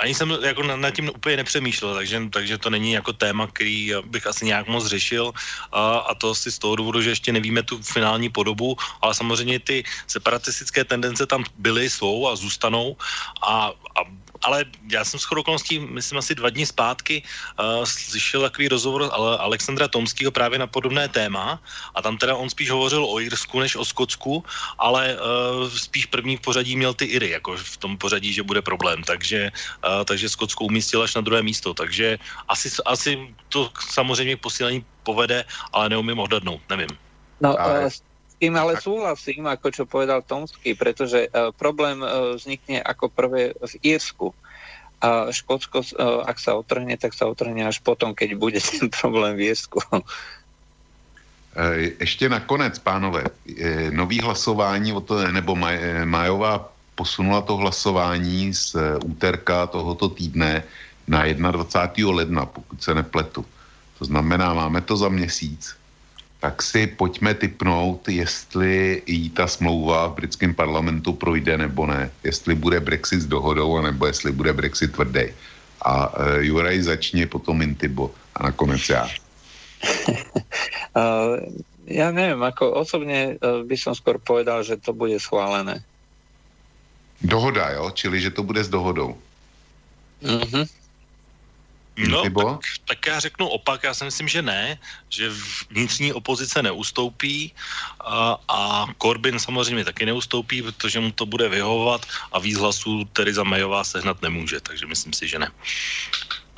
ani 0.00 0.14
jsem 0.14 0.30
jako 0.42 0.62
nad 0.62 0.90
tím 0.90 1.10
úplně 1.14 1.36
nepřemýšlel, 1.36 1.94
takže, 1.94 2.20
takže 2.32 2.58
to 2.58 2.70
není 2.70 2.92
jako 2.92 3.12
téma, 3.12 3.46
který 3.46 3.92
bych 4.04 4.26
asi 4.26 4.44
nějak 4.46 4.68
moc 4.68 4.86
řešil. 4.86 5.32
A, 5.72 5.98
a 5.98 6.12
to 6.14 6.34
si 6.34 6.52
z 6.52 6.58
toho 6.58 6.76
důvodu, 6.76 7.02
že 7.02 7.10
ještě 7.10 7.32
nevíme 7.32 7.62
tu 7.62 7.82
finální 7.82 8.28
podobu, 8.28 8.76
ale 9.02 9.14
samozřejmě 9.14 9.60
ty 9.60 9.84
separatistické 10.06 10.84
tendence 10.84 11.26
tam 11.26 11.44
byly, 11.58 11.90
jsou 11.90 12.28
a 12.28 12.36
zůstanou. 12.36 12.96
A, 13.42 13.72
a 13.96 14.00
ale 14.42 14.64
já 14.92 15.04
jsem 15.04 15.20
shodou 15.20 15.40
okolností, 15.40 15.78
myslím 15.78 16.18
asi 16.18 16.34
dva 16.34 16.50
dny 16.50 16.66
zpátky, 16.66 17.22
uh, 17.60 17.84
slyšel 17.84 18.40
takový 18.40 18.68
rozhovor 18.68 19.10
ale 19.12 19.38
Alexandra 19.38 19.88
Tomského 19.88 20.32
právě 20.32 20.58
na 20.58 20.66
podobné 20.66 21.08
téma. 21.08 21.60
A 21.94 22.02
tam 22.02 22.16
teda 22.16 22.36
on 22.36 22.50
spíš 22.50 22.70
hovořil 22.70 23.04
o 23.04 23.20
Irsku 23.20 23.60
než 23.60 23.76
o 23.76 23.84
Skotsku, 23.84 24.44
ale 24.78 25.16
uh, 25.16 25.68
spíš 25.68 26.06
první 26.06 26.36
v 26.36 26.40
pořadí 26.40 26.76
měl 26.76 26.94
ty 26.94 27.04
Iry, 27.04 27.30
jako 27.30 27.56
v 27.56 27.76
tom 27.76 27.98
pořadí, 27.98 28.32
že 28.32 28.42
bude 28.42 28.62
problém, 28.62 29.02
takže, 29.02 29.52
uh, 29.84 30.04
takže 30.04 30.28
Skotsko 30.28 30.64
umístil 30.64 31.02
až 31.02 31.14
na 31.14 31.20
druhé 31.20 31.42
místo, 31.42 31.74
takže 31.74 32.18
asi, 32.48 32.70
asi 32.86 33.34
to 33.48 33.70
samozřejmě 33.90 34.36
posílení 34.36 34.84
povede, 35.02 35.44
ale 35.72 35.88
neumím 35.88 36.18
odhadnout, 36.18 36.60
nevím. 36.70 36.90
No, 37.40 37.60
ale... 37.60 37.90
tým 38.40 38.56
ale 38.56 38.80
súhlasím, 38.80 39.44
ako 39.44 39.68
čo 39.68 39.84
povedal 39.84 40.24
Tomský, 40.24 40.72
pretože 40.72 41.28
uh, 41.28 41.52
problém 41.52 42.00
uh, 42.00 42.32
vznikne 42.40 42.80
ako 42.80 43.12
prvé 43.12 43.52
v 43.52 43.74
Írsku. 43.84 44.32
A 45.00 45.28
Škótsko, 45.28 45.84
uh, 45.84 46.24
ak 46.24 46.40
sa 46.40 46.56
otrhne, 46.56 46.96
tak 46.96 47.12
sa 47.12 47.28
otrhne 47.28 47.68
až 47.68 47.84
potom, 47.84 48.16
keď 48.16 48.40
bude 48.40 48.56
ten 48.56 48.88
problém 49.00 49.36
v 49.36 49.52
Írsku. 49.52 49.78
Ještě 52.00 52.28
nakonec, 52.28 52.78
pánové, 52.78 53.24
nový 53.90 54.20
hlasování, 54.20 54.92
o 54.92 55.00
to, 55.00 55.18
nebo 55.32 55.56
Maj, 55.58 56.06
Majová 56.06 56.72
posunula 56.94 57.42
to 57.42 57.56
hlasování 57.56 58.54
z 58.54 58.76
úterka 59.04 59.66
tohoto 59.66 60.08
týdne 60.08 60.62
na 61.10 61.26
21. 61.26 62.14
ledna, 62.14 62.46
pokud 62.46 62.82
se 62.82 62.94
nepletu. 62.94 63.44
To 63.98 64.04
znamená, 64.04 64.54
máme 64.54 64.80
to 64.80 64.96
za 64.96 65.08
měsíc 65.08 65.79
tak 66.40 66.62
si 66.62 66.86
pojďme 66.86 67.34
typnout, 67.34 68.08
jestli 68.08 69.02
jí 69.06 69.30
ta 69.30 69.46
smlouva 69.46 70.06
v 70.06 70.14
britském 70.14 70.54
parlamentu 70.54 71.12
projde 71.12 71.58
nebo 71.58 71.86
ne. 71.86 72.10
Jestli 72.24 72.54
bude 72.54 72.80
Brexit 72.80 73.20
s 73.20 73.26
dohodou, 73.26 73.82
nebo 73.82 74.06
jestli 74.06 74.32
bude 74.32 74.52
Brexit 74.52 74.92
tvrdý. 74.92 75.36
A 75.84 76.08
uh, 76.08 76.40
Juraj 76.40 76.82
začne, 76.82 77.26
potom 77.26 77.62
Intibo 77.62 78.10
a 78.36 78.42
nakonec 78.42 78.88
já. 78.88 79.04
uh, 80.96 81.40
ja 81.88 82.12
neviem, 82.12 82.40
ako 82.40 82.84
osobne 82.84 83.40
uh, 83.40 83.64
by 83.64 83.76
som 83.80 83.96
skôr 83.96 84.20
povedal, 84.20 84.60
že 84.60 84.76
to 84.76 84.92
bude 84.92 85.16
schválené. 85.20 85.80
Dohoda, 87.20 87.72
jo? 87.76 87.92
Čili, 87.92 88.20
že 88.20 88.32
to 88.32 88.44
bude 88.44 88.64
s 88.64 88.68
dohodou. 88.68 89.16
Mhm. 90.24 90.79
No, 92.08 92.22
tak, 92.22 92.58
tak 92.84 93.06
já 93.06 93.20
řeknu 93.20 93.48
opak, 93.48 93.82
já 93.84 93.94
si 93.94 94.04
myslím, 94.04 94.28
že 94.28 94.42
ne, 94.42 94.78
že 95.08 95.30
vnitřní 95.70 96.12
opozice 96.12 96.62
neustoupí 96.62 97.52
a, 98.00 98.38
a 98.48 98.86
Corbyn 99.02 99.38
samozřejmě 99.38 99.84
taky 99.84 100.06
neustoupí, 100.06 100.62
protože 100.62 101.00
mu 101.00 101.12
to 101.12 101.26
bude 101.26 101.48
vyhovovat 101.48 102.06
a 102.32 102.38
víc 102.38 102.58
hlasů 102.58 103.04
Teresa 103.04 103.44
Mayová 103.44 103.84
sehnat 103.84 104.22
nemůže, 104.22 104.60
takže 104.60 104.86
myslím 104.86 105.12
si, 105.12 105.28
že 105.28 105.38
ne. 105.38 105.50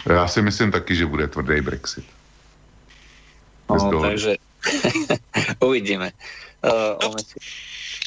Já 0.06 0.28
si 0.28 0.42
myslím 0.42 0.72
taky, 0.72 0.96
že 0.96 1.06
bude 1.06 1.28
tvrdý 1.28 1.60
Brexit. 1.60 2.04
No, 3.70 4.00
takže 4.00 4.36
uvidíme. 5.60 6.12
Uh, 7.02 7.14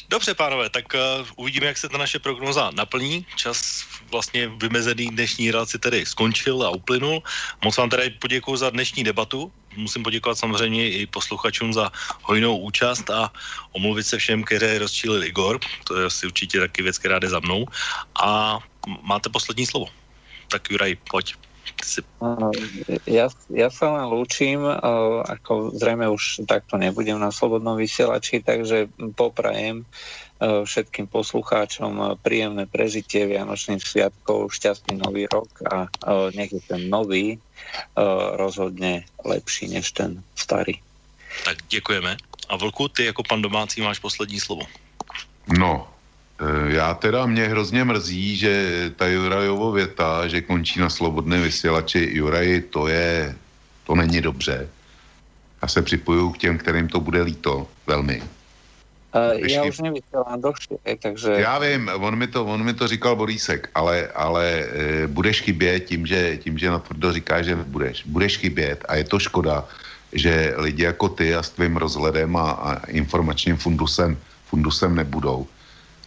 Dobře, 0.08 0.34
pánové, 0.34 0.70
tak 0.70 0.84
uh, 0.94 1.26
uvidíme, 1.36 1.66
jak 1.66 1.78
se 1.78 1.88
ta 1.88 1.98
naše 1.98 2.18
prognoza 2.18 2.70
naplní. 2.70 3.26
Čas 3.36 3.84
vlastně 4.10 4.48
vymezený 4.48 5.06
dnešní 5.10 5.50
relaci 5.50 5.78
tedy 5.78 6.06
skončil 6.06 6.62
a 6.62 6.70
uplynul. 6.70 7.22
Moc 7.64 7.76
vám 7.76 7.90
tedy 7.90 8.10
poděkuji 8.10 8.56
za 8.56 8.70
dnešní 8.70 9.04
debatu. 9.04 9.52
Musím 9.76 10.02
poděkovat 10.02 10.38
samozřejmě 10.38 10.90
i 10.90 11.06
posluchačům 11.06 11.72
za 11.72 11.92
hojnou 12.22 12.58
účast 12.58 13.10
a 13.10 13.32
omluvit 13.72 14.06
se 14.06 14.18
všem, 14.18 14.44
kteří 14.44 14.78
rozčílil 14.78 15.24
Igor. 15.24 15.60
To 15.84 15.98
je 15.98 16.06
asi 16.06 16.26
určitě 16.26 16.60
taky 16.60 16.82
věc, 16.82 16.98
která 16.98 17.18
jde 17.18 17.28
za 17.28 17.40
mnou. 17.40 17.66
A 18.22 18.58
máte 19.02 19.28
poslední 19.28 19.66
slovo. 19.66 19.86
Tak 20.48 20.70
Juraj, 20.70 20.96
pojď. 21.10 21.34
Si... 21.82 22.00
Ja, 23.10 23.26
ja 23.50 23.68
len 23.68 24.06
lúčim, 24.06 24.62
ako 25.26 25.74
zrejme 25.74 26.08
už 26.08 26.46
takto 26.46 26.78
nebudem 26.78 27.18
na 27.18 27.34
Slobodnom 27.34 27.76
vysielači, 27.76 28.40
takže 28.40 28.86
poprajem 29.18 29.82
všetkým 30.40 31.06
poslucháčom 31.08 31.92
e, 31.96 32.04
príjemné 32.20 32.68
prežitie 32.68 33.24
Vianočných 33.24 33.80
sviatkov, 33.80 34.52
šťastný 34.52 35.00
nový 35.00 35.24
rok 35.32 35.48
a 35.64 35.88
e, 35.88 35.88
nech 36.36 36.52
je 36.52 36.60
ten 36.60 36.90
nový 36.90 37.40
rozhodne 38.36 39.02
lepší 39.24 39.68
než 39.68 39.90
ten 39.90 40.22
starý. 40.38 40.78
Tak 41.44 41.56
děkujeme 41.68 42.16
A 42.48 42.56
Vlku, 42.56 42.88
ty 42.88 43.04
jako 43.04 43.22
pan 43.28 43.42
domácí 43.42 43.80
máš 43.80 43.98
poslední 43.98 44.40
slovo. 44.40 44.62
No, 45.58 45.88
e, 46.40 46.72
já 46.72 46.94
teda 46.94 47.26
mě 47.26 47.48
hrozně 47.48 47.84
mrzí, 47.84 48.36
že 48.36 48.52
ta 48.96 49.06
Jurajovo 49.06 49.72
věta, 49.72 50.28
že 50.28 50.40
končí 50.40 50.80
na 50.80 50.90
slobodné 50.90 51.40
vysílači 51.40 52.08
Juraj, 52.12 52.60
to 52.60 52.88
je, 52.88 53.36
to 53.84 53.94
není 53.94 54.20
dobře. 54.20 54.68
Já 55.62 55.68
se 55.68 55.82
připojuju 55.82 56.30
k 56.30 56.38
těm, 56.38 56.58
kterým 56.58 56.88
to 56.88 57.00
bude 57.00 57.22
líto, 57.22 57.66
velmi. 57.86 58.22
Uh, 59.16 59.48
já 59.48 59.64
už 59.64 59.78
nevysílám 59.78 60.40
dlhšie, 60.40 60.78
takže... 61.02 61.32
Já 61.32 61.58
vím, 61.58 61.90
on 61.94 62.16
mi 62.16 62.26
to, 62.26 62.44
on 62.44 62.64
mi 62.64 62.74
to 62.74 62.88
říkal 62.88 63.16
Borísek, 63.16 63.70
ale, 63.74 64.08
ale 64.14 64.44
e, 64.44 65.06
budeš 65.06 65.40
chybět 65.40 65.80
tím, 65.80 66.06
že, 66.06 66.36
tím, 66.36 66.58
že 66.58 66.70
natvrdo 66.70 67.12
říká, 67.12 67.42
že 67.42 67.56
budeš. 67.56 68.02
Budeš 68.06 68.36
chybět 68.36 68.84
a 68.88 68.94
je 68.94 69.04
to 69.04 69.18
škoda, 69.18 69.64
že 70.12 70.54
lidi 70.56 70.82
jako 70.82 71.08
ty 71.08 71.34
a 71.34 71.42
s 71.42 71.50
tvým 71.50 71.76
rozhledem 71.76 72.36
a, 72.36 72.50
a 72.50 72.86
informačním 72.86 73.56
fundusem, 73.56 74.18
fundusem 74.46 74.94
nebudou. 74.94 75.46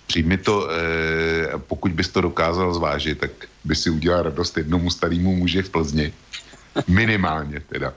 Přijmi 0.08 0.38
to, 0.38 0.70
e, 0.72 1.58
pokud 1.58 1.92
bys 1.92 2.10
to 2.10 2.22
dokázal 2.22 2.74
zvážit, 2.74 3.20
tak 3.20 3.32
by 3.64 3.76
si 3.76 3.90
udělal 3.90 4.24
radost 4.24 4.58
jednomu 4.58 4.90
starému 4.90 5.36
muži 5.36 5.62
v 5.62 5.70
Plzni. 5.70 6.14
Minimálně 6.88 7.60
teda. 7.60 7.94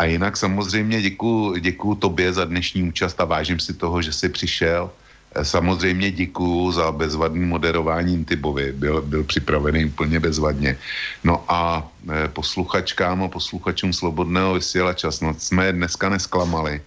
A 0.00 0.04
jinak 0.04 0.36
samozřejmě 0.36 1.02
děkuji 1.02 1.60
děkuju 1.60 1.94
tobě 1.94 2.32
za 2.32 2.44
dnešní 2.44 2.88
účast 2.88 3.20
a 3.20 3.24
vážím 3.24 3.60
si 3.60 3.76
toho, 3.76 4.02
že 4.02 4.12
jsi 4.12 4.28
přišel. 4.28 4.90
E, 5.36 5.44
samozřejmě 5.44 6.10
děkuju 6.10 6.72
za 6.72 6.92
bezvadný 6.92 7.44
moderování 7.44 8.14
Intibovi, 8.14 8.72
byl, 8.72 9.02
byl 9.02 9.24
připravený 9.24 9.84
úplně 9.92 10.20
bezvadně. 10.20 10.78
No 11.24 11.44
a 11.48 11.84
e, 12.08 12.28
posluchačkám 12.28 13.22
a 13.22 13.28
posluchačům 13.28 13.92
Slobodného 13.92 14.56
vysílača 14.56 15.12
snad 15.12 15.36
jsme 15.36 15.66
je 15.66 15.72
dneska 15.72 16.08
nesklamali 16.08 16.80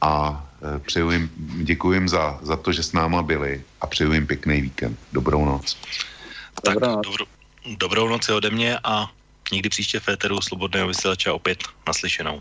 a 0.00 0.38
e, 0.62 0.78
přeju 0.86 1.10
jim, 1.10 1.30
děkuji 1.66 1.92
jim 1.92 2.08
za, 2.08 2.38
za 2.46 2.56
to, 2.56 2.70
že 2.72 2.82
s 2.86 2.92
náma 2.94 3.26
byli 3.26 3.58
a 3.80 3.86
přeju 3.90 4.12
jim 4.12 4.26
pěkný 4.26 4.70
víkend. 4.70 4.94
Dobrou 5.12 5.44
noc. 5.44 5.74
Tak 6.62 6.78
dobrou, 6.78 7.26
dobrou 7.78 8.08
noc 8.08 8.28
ode 8.28 8.50
mě 8.50 8.78
a 8.84 9.10
někdy 9.52 9.68
příště 9.68 10.00
Féteru 10.00 10.40
Slobodného 10.40 10.88
vysílača 10.88 11.32
opět 11.32 11.58
naslyšenou. 11.86 12.40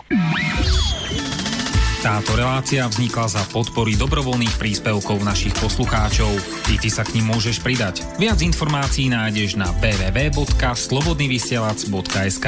Táto 2.06 2.38
relácia 2.38 2.85
vznikla 2.85 3.25
za 3.25 3.42
podpory 3.50 3.98
dobrovoľných 3.98 4.61
príspevkov 4.61 5.25
našich 5.25 5.58
poslucháčov. 5.58 6.30
I 6.69 6.77
ty 6.77 6.93
sa 6.93 7.01
k 7.01 7.17
ním 7.17 7.34
môžeš 7.34 7.66
pridať. 7.66 8.06
Viac 8.22 8.45
informácií 8.45 9.09
nájdeš 9.09 9.58
na 9.58 9.74
www.slobodnyvysielac.sk 9.82 12.48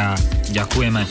Ďakujeme. 0.53 1.01